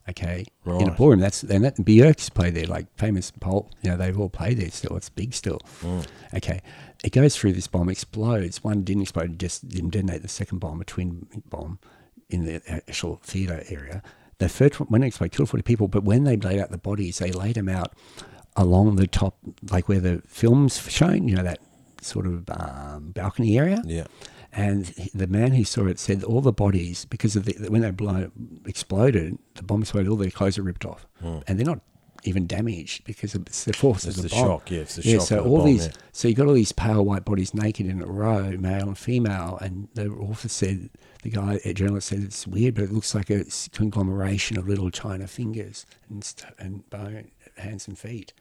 Okay, 0.06 0.44
in 0.66 0.72
a 0.72 0.74
Right. 0.88 0.96
ballroom. 0.98 1.20
That's 1.20 1.42
and 1.44 1.64
that 1.64 1.76
Björk's 1.78 2.28
played 2.28 2.54
there, 2.54 2.66
like 2.66 2.86
famous 2.98 3.30
pulp. 3.30 3.70
You 3.82 3.90
know, 3.92 3.96
they've 3.96 4.18
all 4.18 4.28
played 4.28 4.58
there 4.58 4.70
still. 4.70 4.96
It's 4.98 5.08
big 5.08 5.32
still. 5.32 5.60
Mm. 5.80 6.06
Okay, 6.36 6.60
it 7.02 7.10
goes 7.12 7.34
through 7.36 7.54
this 7.54 7.66
bomb, 7.66 7.88
explodes. 7.88 8.62
One 8.62 8.82
didn't 8.82 9.02
explode, 9.04 9.32
it 9.32 9.38
just 9.38 9.66
didn't 9.66 9.90
detonate. 9.90 10.20
The 10.20 10.28
second 10.28 10.58
bomb, 10.58 10.80
a 10.82 10.84
twin 10.84 11.26
bomb, 11.48 11.78
in 12.28 12.44
the 12.44 12.60
actual 12.68 13.18
theatre 13.22 13.64
area. 13.70 14.02
The 14.38 14.48
first 14.50 14.78
one, 14.78 14.88
when 14.88 15.02
it 15.02 15.06
exploded, 15.06 15.32
killed 15.36 15.48
40 15.48 15.62
people, 15.62 15.88
but 15.88 16.04
when 16.04 16.24
they 16.24 16.36
laid 16.36 16.60
out 16.60 16.70
the 16.70 16.76
bodies, 16.76 17.18
they 17.18 17.30
laid 17.32 17.54
them 17.54 17.70
out 17.70 17.94
along 18.56 18.96
the 18.96 19.06
top, 19.06 19.38
like 19.70 19.88
where 19.88 20.00
the 20.00 20.22
film's 20.26 20.78
shown, 20.90 21.28
you 21.28 21.36
know, 21.36 21.42
that 21.44 21.60
sort 22.04 22.26
of 22.26 22.48
um, 22.50 23.10
balcony 23.12 23.58
area. 23.58 23.82
Yeah. 23.84 24.06
And 24.52 24.84
the 25.12 25.26
man 25.26 25.52
who 25.52 25.64
saw 25.64 25.86
it 25.86 25.98
said 25.98 26.22
all 26.22 26.40
the 26.40 26.52
bodies, 26.52 27.06
because 27.06 27.34
of 27.34 27.44
the, 27.44 27.54
when 27.70 27.80
they 27.80 27.90
blow, 27.90 28.30
exploded, 28.66 29.38
the 29.54 29.64
bomb 29.64 29.82
exploded, 29.82 30.08
all 30.08 30.16
their 30.16 30.30
clothes 30.30 30.58
are 30.58 30.62
ripped 30.62 30.84
off. 30.84 31.06
And 31.48 31.58
they're 31.58 31.66
not 31.66 31.80
even 32.22 32.46
damaged 32.46 33.04
because 33.04 33.34
it's 33.34 33.64
the 33.64 33.72
force 33.72 34.04
It's 34.04 34.16
of 34.16 34.22
the, 34.22 34.28
the 34.28 34.34
bomb. 34.34 34.46
shock, 34.46 34.70
yeah, 34.70 34.80
it's 34.80 34.96
the 34.96 35.02
yeah, 35.02 35.18
shock 35.18 35.26
so 35.26 35.44
all 35.44 35.58
bomb, 35.58 35.66
these, 35.66 35.86
yeah. 35.86 35.92
so 36.12 36.28
you 36.28 36.34
got 36.34 36.46
all 36.46 36.54
these 36.54 36.72
pale 36.72 37.04
white 37.04 37.24
bodies 37.24 37.52
naked 37.52 37.86
in 37.86 38.00
a 38.00 38.06
row, 38.06 38.52
male 38.52 38.88
and 38.88 38.96
female, 38.96 39.58
and 39.60 39.88
the 39.94 40.08
author 40.08 40.48
said, 40.48 40.88
the 41.22 41.30
guy, 41.30 41.60
a 41.64 41.74
journalist 41.74 42.08
said, 42.08 42.22
it's 42.22 42.46
weird, 42.46 42.76
but 42.76 42.84
it 42.84 42.92
looks 42.92 43.14
like 43.14 43.30
a 43.30 43.44
conglomeration 43.72 44.56
of 44.56 44.68
little 44.68 44.90
china 44.90 45.26
fingers 45.26 45.84
and, 46.08 46.32
and 46.58 46.88
bone, 46.90 47.30
hands 47.56 47.88
and 47.88 47.98
feet 47.98 48.32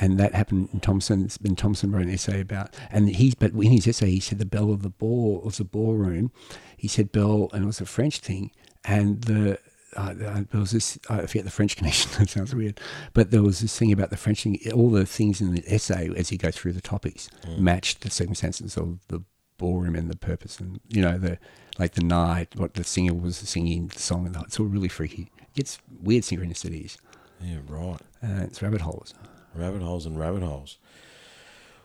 and 0.00 0.18
that 0.18 0.34
happened 0.34 0.70
in 0.72 0.80
Thompson's. 0.80 1.38
And 1.44 1.56
Thompson 1.56 1.92
wrote 1.92 2.02
an 2.02 2.10
essay 2.10 2.40
about, 2.40 2.74
and 2.90 3.08
he, 3.08 3.34
but 3.38 3.52
in 3.52 3.70
his 3.70 3.86
essay, 3.86 4.10
he 4.10 4.20
said 4.20 4.38
the 4.38 4.44
bell 4.46 4.72
of 4.72 4.82
the 4.82 4.90
ball 4.90 5.40
was 5.44 5.60
a 5.60 5.64
ballroom. 5.64 6.32
He 6.76 6.88
said 6.88 7.12
bell, 7.12 7.48
and 7.52 7.62
it 7.62 7.66
was 7.66 7.80
a 7.80 7.86
French 7.86 8.18
thing, 8.18 8.50
and 8.84 9.22
the. 9.22 9.58
Uh, 9.96 10.14
uh, 10.24 10.42
there 10.52 10.60
was 10.60 10.70
this, 10.70 11.00
I 11.08 11.26
forget 11.26 11.42
the 11.44 11.50
French 11.50 11.76
connection, 11.78 12.12
that 12.16 12.28
sounds 12.28 12.54
weird, 12.54 12.78
but 13.12 13.32
there 13.32 13.42
was 13.42 13.58
this 13.58 13.76
thing 13.76 13.90
about 13.90 14.10
the 14.10 14.16
French 14.16 14.44
thing, 14.44 14.56
all 14.72 14.88
the 14.88 15.04
things 15.04 15.40
in 15.40 15.52
the 15.52 15.64
essay 15.66 16.08
as 16.16 16.30
you 16.30 16.38
go 16.38 16.52
through 16.52 16.74
the 16.74 16.80
topics 16.80 17.28
matched 17.58 18.02
the 18.02 18.08
circumstances 18.10 18.76
of 18.76 19.00
the 19.08 19.24
ballroom 19.58 19.96
and 19.96 20.08
the 20.08 20.16
purpose 20.16 20.60
and, 20.60 20.78
you 20.88 21.02
know, 21.02 21.18
the, 21.18 21.38
like 21.76 21.94
the 21.94 22.04
night, 22.04 22.54
what 22.54 22.74
the 22.74 22.84
singer 22.84 23.14
was 23.14 23.36
singing, 23.38 23.88
the 23.88 23.98
song, 23.98 24.26
and 24.26 24.34
the, 24.36 24.40
it's 24.42 24.60
all 24.60 24.66
really 24.66 24.88
freaky. 24.88 25.28
It's 25.56 25.80
weird 26.00 26.22
synchronicities, 26.22 26.96
Yeah, 27.42 27.58
right. 27.66 27.98
uh, 28.22 28.44
it's 28.44 28.62
rabbit 28.62 28.82
holes. 28.82 29.12
Rabbit 29.54 29.82
holes 29.82 30.06
and 30.06 30.18
rabbit 30.18 30.42
holes. 30.42 30.78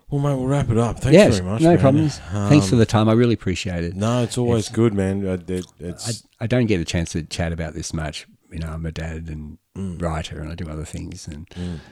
Well, 0.09 0.21
mate, 0.21 0.35
we'll 0.37 0.47
wrap 0.47 0.69
it 0.69 0.77
up. 0.77 0.99
Thanks 0.99 1.13
yes, 1.13 1.37
very 1.39 1.49
much. 1.49 1.61
no 1.61 1.69
man. 1.71 1.79
problems. 1.79 2.19
Thanks 2.19 2.69
for 2.69 2.75
Um, 2.75 2.79
the 2.79 2.85
time. 2.85 3.09
I 3.09 3.13
really 3.13 3.33
appreciate 3.33 3.83
it. 3.83 3.95
No, 3.95 4.21
it's 4.21 4.37
always 4.37 4.65
It's- 4.65 4.75
good, 4.75 4.93
man. 4.93 5.25
Uh, 5.25 5.37
it- 5.47 5.65
I, 5.81 5.83
it's 5.83 6.23
I 6.39 6.45
don't 6.47 6.67
get 6.67 6.79
a 6.79 6.85
chance 6.85 7.11
to 7.13 7.23
chat 7.23 7.51
about 7.51 7.73
this 7.73 7.91
much. 7.93 8.27
You 8.51 8.59
know, 8.59 8.67
I'm 8.69 8.85
a 8.85 8.91
dad 8.91 9.27
and 9.29 9.57
Mm. 9.75 10.01
writer, 10.01 10.39
and 10.39 10.49
I 10.49 10.55
do 10.55 10.69
other 10.69 10.85
things, 10.85 11.27
and 11.27 11.45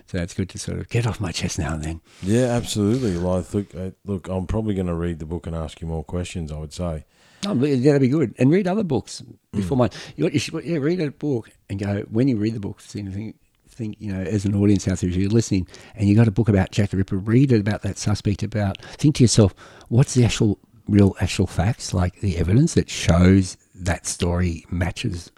so 0.06 0.18
it's 0.20 0.34
good 0.34 0.48
to 0.50 0.58
sort 0.60 0.78
of 0.80 0.88
get 0.88 1.06
off 1.06 1.20
my 1.20 1.32
chest 1.34 1.60
now 1.60 1.74
and 1.74 1.84
then. 1.84 2.02
yeah, 2.22 2.46
absolutely. 2.46 3.18
Like, 3.18 3.54
look, 3.54 3.76
uh, 3.76 3.92
look, 4.06 4.30
I'm 4.30 4.46
probably 4.48 4.74
going 4.74 4.88
to 4.88 4.94
read 4.94 5.20
the 5.20 5.26
book 5.26 5.48
and 5.48 5.54
ask 5.56 5.82
you 5.82 5.88
more 5.88 6.04
questions. 6.04 6.50
I 6.52 6.60
would 6.60 6.72
say. 6.72 7.04
Oh, 7.46 7.54
yeah, 7.56 7.76
that'd 7.92 8.00
be 8.02 8.08
good. 8.08 8.34
And 8.40 8.50
read 8.52 8.68
other 8.68 8.84
books 8.84 9.22
Mm. 9.22 9.36
before 9.58 9.76
mine. 9.78 9.90
You, 10.16 10.30
you 10.30 10.40
should 10.40 10.64
yeah, 10.64 10.78
read 10.78 11.02
a 11.02 11.12
book 11.12 11.50
and 11.70 11.78
go 11.80 12.04
when 12.10 12.30
you 12.30 12.38
read 12.38 12.54
the 12.54 12.62
book. 12.62 12.80
Think, 12.80 13.12
think, 13.14 13.36
think 13.74 13.96
you 14.00 14.14
know, 14.14 14.22
as 14.22 14.46
an 14.46 14.56
audience 14.56 14.88
out 14.88 15.00
there, 15.00 15.10
if 15.10 15.16
you're 15.16 15.30
listening, 15.30 15.68
and 15.96 16.08
you 16.08 16.16
got 16.16 16.28
a 16.28 16.32
book 16.32 16.50
about 16.50 16.72
Jack 16.72 16.92
the 16.92 16.98
Ripper, 16.98 17.18
read 17.18 17.52
it 17.52 17.60
about 17.60 17.82
that 17.82 17.98
suspect. 17.98 18.44
About 18.44 18.82
think 18.82 19.16
to 19.16 19.24
yourself, 19.24 19.54
what's 19.90 20.14
the 20.14 20.24
actual, 20.26 20.60
real, 20.88 21.16
actual 21.20 21.48
facts, 21.48 21.94
like 21.94 22.22
the 22.22 22.38
evidence 22.38 22.74
that 22.76 22.90
shows 22.90 23.58
that 23.76 24.06
story 24.06 24.66
matches 24.70 25.32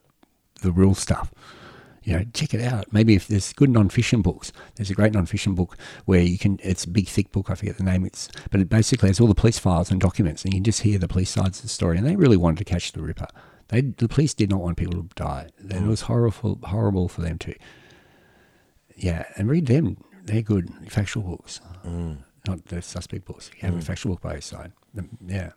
the 0.61 0.71
real 0.71 0.95
stuff. 0.95 1.33
You 2.03 2.17
know, 2.17 2.25
check 2.35 2.53
it 2.53 2.61
out. 2.61 2.93
Maybe 2.93 3.15
if 3.15 3.27
there's 3.27 3.51
good 3.53 3.71
non-fiction 3.71 4.21
books, 4.21 4.51
there's 4.75 4.91
a 4.91 4.93
great 4.93 5.13
non-fiction 5.13 5.55
book 5.55 5.75
where 6.05 6.21
you 6.21 6.37
can. 6.37 6.59
It's 6.61 6.83
a 6.83 6.89
big, 6.89 7.07
thick 7.07 7.31
book. 7.31 7.49
I 7.49 7.55
forget 7.55 7.77
the 7.77 7.83
name. 7.83 8.05
It's 8.05 8.29
but 8.51 8.61
it 8.61 8.69
basically 8.69 9.09
has 9.09 9.19
all 9.19 9.27
the 9.27 9.33
police 9.33 9.57
files 9.57 9.89
and 9.89 9.99
documents, 9.99 10.43
and 10.43 10.53
you 10.53 10.57
can 10.59 10.65
just 10.65 10.81
hear 10.81 10.99
the 10.99 11.07
police 11.07 11.31
sides 11.31 11.57
of 11.57 11.63
the 11.63 11.69
story. 11.69 11.97
And 11.97 12.05
they 12.05 12.15
really 12.15 12.37
wanted 12.37 12.59
to 12.59 12.65
catch 12.65 12.91
the 12.91 13.01
Ripper. 13.01 13.27
They, 13.69 13.81
the 13.81 14.07
police 14.07 14.35
did 14.35 14.51
not 14.51 14.61
want 14.61 14.77
people 14.77 15.01
to 15.01 15.09
die. 15.15 15.47
It 15.57 15.69
mm. 15.69 15.87
was 15.87 16.01
horrible, 16.01 16.59
horrible 16.63 17.07
for 17.07 17.21
them 17.21 17.39
to. 17.39 17.55
Yeah, 18.95 19.25
and 19.35 19.49
read 19.49 19.65
them. 19.67 19.97
They're 20.23 20.41
good 20.41 20.69
factual 20.89 21.23
books, 21.23 21.61
not 22.47 22.65
the 22.65 22.81
suspect 22.81 23.25
books. 23.25 23.51
You 23.55 23.61
have 23.69 23.77
a 23.77 23.81
factual 23.81 24.13
book 24.13 24.21
by 24.21 24.33
your 24.33 24.41
side. 24.41 24.71
Um, 24.97 25.09
Yeah, 25.25 25.51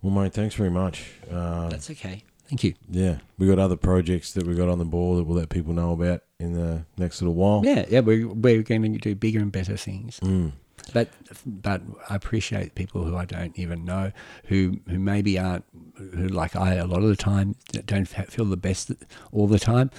Well, 0.00 0.12
mate, 0.12 0.32
thanks 0.32 0.54
very 0.54 0.70
much. 0.70 1.04
Um, 1.30 1.68
that's 1.70 1.90
okay. 1.90 2.24
Thank 2.48 2.64
you. 2.64 2.74
yeah, 2.90 3.18
we 3.38 3.46
got 3.46 3.58
other 3.58 3.76
projects 3.76 4.32
that 4.32 4.46
we 4.46 4.54
got 4.54 4.68
on 4.68 4.78
the 4.78 4.84
board 4.84 5.18
that 5.18 5.24
we'll 5.24 5.38
let 5.38 5.48
people 5.48 5.72
know 5.72 5.92
about 5.92 6.22
in 6.38 6.52
the 6.52 6.84
next 6.98 7.22
little 7.22 7.34
while. 7.34 7.62
Yeah, 7.64 7.86
yeah, 7.88 8.00
we're, 8.00 8.28
we're 8.28 8.62
going 8.62 8.82
to 8.92 8.98
do 8.98 9.14
bigger 9.14 9.40
and 9.40 9.50
better 9.50 9.76
things. 9.76 10.20
Mm. 10.20 10.52
But 10.92 11.08
but 11.46 11.80
I 12.10 12.16
appreciate 12.16 12.74
people 12.74 13.04
who 13.04 13.16
I 13.16 13.24
don't 13.24 13.56
even 13.58 13.84
know, 13.84 14.10
who 14.46 14.80
who 14.88 14.98
maybe 14.98 15.38
aren't, 15.38 15.64
who 15.96 16.28
like 16.28 16.56
I 16.56 16.74
a 16.74 16.86
lot 16.86 17.02
of 17.02 17.08
the 17.08 17.16
time 17.16 17.54
don't 17.86 18.06
feel 18.08 18.44
the 18.44 18.56
best 18.56 18.90
all 19.30 19.46
the 19.46 19.60
time. 19.60 19.90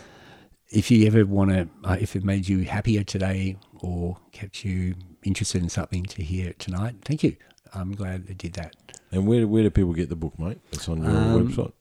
If 0.74 0.90
you 0.90 1.06
ever 1.06 1.26
want 1.26 1.52
to, 1.52 1.70
uh, 1.84 1.98
if 2.00 2.16
it 2.16 2.24
made 2.24 2.48
you 2.48 2.66
happier 2.66 3.04
today 3.04 3.58
or 3.82 4.18
kept 4.32 4.66
you 4.66 4.96
interested 5.24 5.62
in 5.62 5.70
something 5.70 6.04
to 6.06 6.24
hear 6.24 6.54
tonight, 6.58 6.96
thank 7.06 7.24
you. 7.24 7.36
I'm 7.74 7.94
glad 7.94 8.26
they 8.28 8.34
did 8.34 8.54
that. 8.54 8.76
And 9.12 9.28
where 9.28 9.48
where 9.48 9.64
do 9.64 9.70
people 9.70 9.94
get 9.94 10.10
the 10.10 10.16
book, 10.16 10.38
mate? 10.40 10.60
It's 10.72 10.90
on 10.90 11.04
your 11.04 11.12
Um, 11.12 11.48
website. 11.48 11.74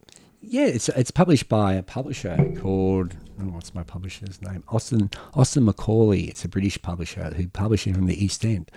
Yeah, 0.43 0.67
it's 0.67 0.89
it's 0.91 1.11
published 1.11 1.49
by 1.49 1.75
a 1.75 1.83
publisher 1.83 2.37
called 2.61 3.17
oh, 3.41 3.45
what's 3.45 3.75
my 3.75 3.83
publisher's 3.83 4.43
name? 4.43 4.63
Austin 4.69 5.11
Austin 5.35 5.65
Macauley. 5.65 6.29
It's 6.29 6.45
a 6.45 6.49
British 6.49 6.81
publisher 6.83 7.33
who 7.37 7.49
publishes 7.49 7.93
it 7.93 7.97
from 7.97 8.07
the 8.07 8.23
East 8.25 8.45
End, 8.45 8.71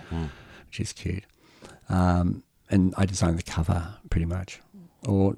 which 0.68 0.80
is 0.80 0.92
cute. 0.92 1.24
Um, 1.88 2.42
and 2.70 2.94
I 2.96 3.04
designed 3.06 3.38
the 3.38 3.42
cover 3.42 3.94
pretty 4.10 4.26
much, 4.26 4.60
or 5.06 5.36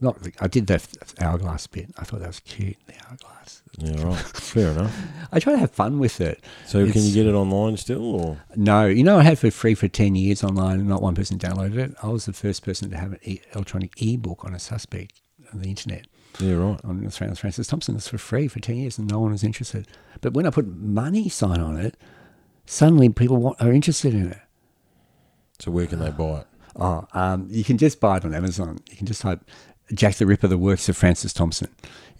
not. 0.00 0.18
I 0.40 0.48
did 0.48 0.66
the 0.66 0.80
hourglass 1.20 1.66
bit. 1.66 1.90
I 1.98 2.04
thought 2.04 2.20
that 2.20 2.28
was 2.28 2.40
cute. 2.40 2.76
The 2.86 2.94
hourglass. 3.08 3.57
Yeah, 3.78 4.02
right. 4.02 4.16
Fair 4.18 4.72
enough. 4.72 4.96
I 5.32 5.38
try 5.38 5.52
to 5.52 5.58
have 5.58 5.70
fun 5.70 5.98
with 5.98 6.20
it. 6.20 6.42
So 6.66 6.90
can 6.90 7.02
you 7.02 7.14
get 7.14 7.26
it 7.26 7.34
online 7.34 7.76
still, 7.76 8.16
or 8.16 8.38
No, 8.56 8.86
you 8.86 9.04
know, 9.04 9.18
I 9.18 9.22
had 9.22 9.34
it 9.34 9.36
for 9.36 9.50
free 9.50 9.74
for 9.74 9.86
10 9.86 10.16
years 10.16 10.42
online 10.42 10.80
and 10.80 10.88
not 10.88 11.00
one 11.02 11.14
person 11.14 11.38
downloaded 11.38 11.76
it. 11.76 11.94
I 12.02 12.08
was 12.08 12.26
the 12.26 12.32
first 12.32 12.64
person 12.64 12.90
to 12.90 12.96
have 12.96 13.12
an 13.12 13.20
e- 13.22 13.40
electronic 13.54 13.92
e-book 14.02 14.44
on 14.44 14.54
a 14.54 14.58
suspect 14.58 15.12
on 15.52 15.60
the 15.60 15.68
internet. 15.68 16.06
yeah, 16.40 16.54
right. 16.54 16.80
on 16.84 17.08
Francis 17.10 17.38
Francis 17.38 17.66
Thompson. 17.68 17.94
It's 17.94 18.08
for 18.08 18.18
free 18.18 18.48
for 18.48 18.58
10 18.58 18.76
years 18.76 18.98
and 18.98 19.08
no 19.10 19.20
one 19.20 19.30
was 19.32 19.44
interested. 19.44 19.86
But 20.20 20.34
when 20.34 20.46
I 20.46 20.50
put 20.50 20.66
money 20.66 21.28
sign 21.28 21.60
on 21.60 21.76
it, 21.76 21.96
suddenly 22.66 23.08
people 23.10 23.36
want, 23.36 23.60
are 23.60 23.72
interested 23.72 24.12
in 24.14 24.32
it. 24.32 24.40
So 25.60 25.70
where 25.70 25.86
can 25.86 25.98
they 26.00 26.10
buy 26.10 26.40
it? 26.40 26.46
Oh, 26.76 27.06
um, 27.12 27.48
you 27.50 27.64
can 27.64 27.78
just 27.78 28.00
buy 28.00 28.16
it 28.18 28.24
on 28.24 28.34
Amazon. 28.34 28.78
You 28.90 28.96
can 28.96 29.06
just 29.06 29.20
type 29.22 29.40
Jack 29.92 30.14
the 30.16 30.26
Ripper, 30.26 30.48
the 30.48 30.58
works 30.58 30.88
of 30.88 30.96
Francis 30.96 31.32
Thompson. 31.32 31.68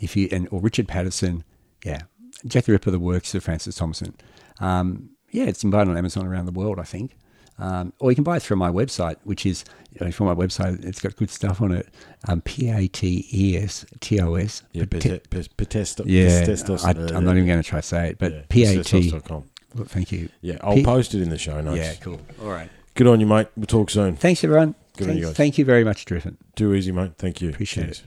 If 0.01 0.17
you 0.17 0.29
and 0.33 0.49
or 0.51 0.61
Richard 0.61 0.89
Patterson, 0.89 1.45
yeah, 1.85 2.03
Jack 2.47 2.65
the 2.65 2.73
Ripper, 2.73 2.91
the 2.91 2.99
works 2.99 3.35
of 3.35 3.45
Francis 3.45 3.77
Thompson. 3.77 4.15
Um, 4.61 5.11
yeah, 5.31 5.45
it's 5.45 5.63
been 5.63 5.75
on 5.75 5.97
Amazon 5.97 6.27
around 6.27 6.47
the 6.47 6.53
world, 6.53 6.79
I 6.79 6.85
think. 6.85 7.17
Um, 7.61 7.93
or 7.99 8.11
you 8.11 8.15
can 8.15 8.23
buy 8.25 8.37
it 8.37 8.43
through 8.43 8.57
my 8.57 8.71
website, 8.71 9.17
which 9.25 9.45
is 9.45 9.65
you 9.93 10.05
know, 10.05 10.13
from 10.13 10.27
my 10.27 10.35
website. 10.35 10.85
It's 10.85 11.01
got 11.01 11.17
good 11.17 11.29
stuff 11.31 11.61
on 11.61 11.73
it. 11.73 11.89
Um, 12.29 12.41
P 12.41 12.71
A 12.71 12.87
T 12.87 13.27
E 13.33 13.57
S 13.57 13.85
T 14.01 14.21
O 14.21 14.35
S. 14.37 14.63
Yeah, 14.73 14.85
Pate- 14.85 15.03
yeah. 16.07 16.45
I, 16.85 16.91
I'm 17.17 17.25
not 17.25 17.37
even 17.37 17.47
going 17.47 17.61
to 17.61 17.69
try 17.69 17.81
to 17.81 17.87
say 17.87 18.11
it, 18.11 18.19
but 18.19 18.49
P 18.49 18.65
A 18.65 18.83
T. 18.85 19.11
Thank 19.77 20.13
you. 20.13 20.29
Yeah, 20.41 20.59
I'll 20.63 20.77
post 20.85 21.15
it 21.15 21.21
in 21.23 21.31
the 21.31 21.39
show 21.39 21.61
notes. 21.61 21.79
Yeah, 21.79 21.95
cool. 21.95 22.21
All 22.43 22.49
right. 22.49 22.71
Good 22.95 23.07
on 23.07 23.21
you, 23.21 23.27
mate. 23.27 23.49
We'll 23.57 23.67
talk 23.67 23.91
soon. 23.91 24.17
Thanks, 24.17 24.43
everyone. 24.45 24.75
Good 24.97 25.11
on 25.11 25.17
you 25.17 25.27
guys. 25.27 25.37
Thank 25.37 25.59
you 25.59 25.65
very 25.65 25.85
much, 25.85 26.05
Driven. 26.05 26.37
Too 26.57 26.75
easy, 26.75 26.93
mate. 26.93 27.13
Thank 27.19 27.41
you. 27.41 27.51
Appreciate 27.51 27.85
Cheers. 27.85 28.03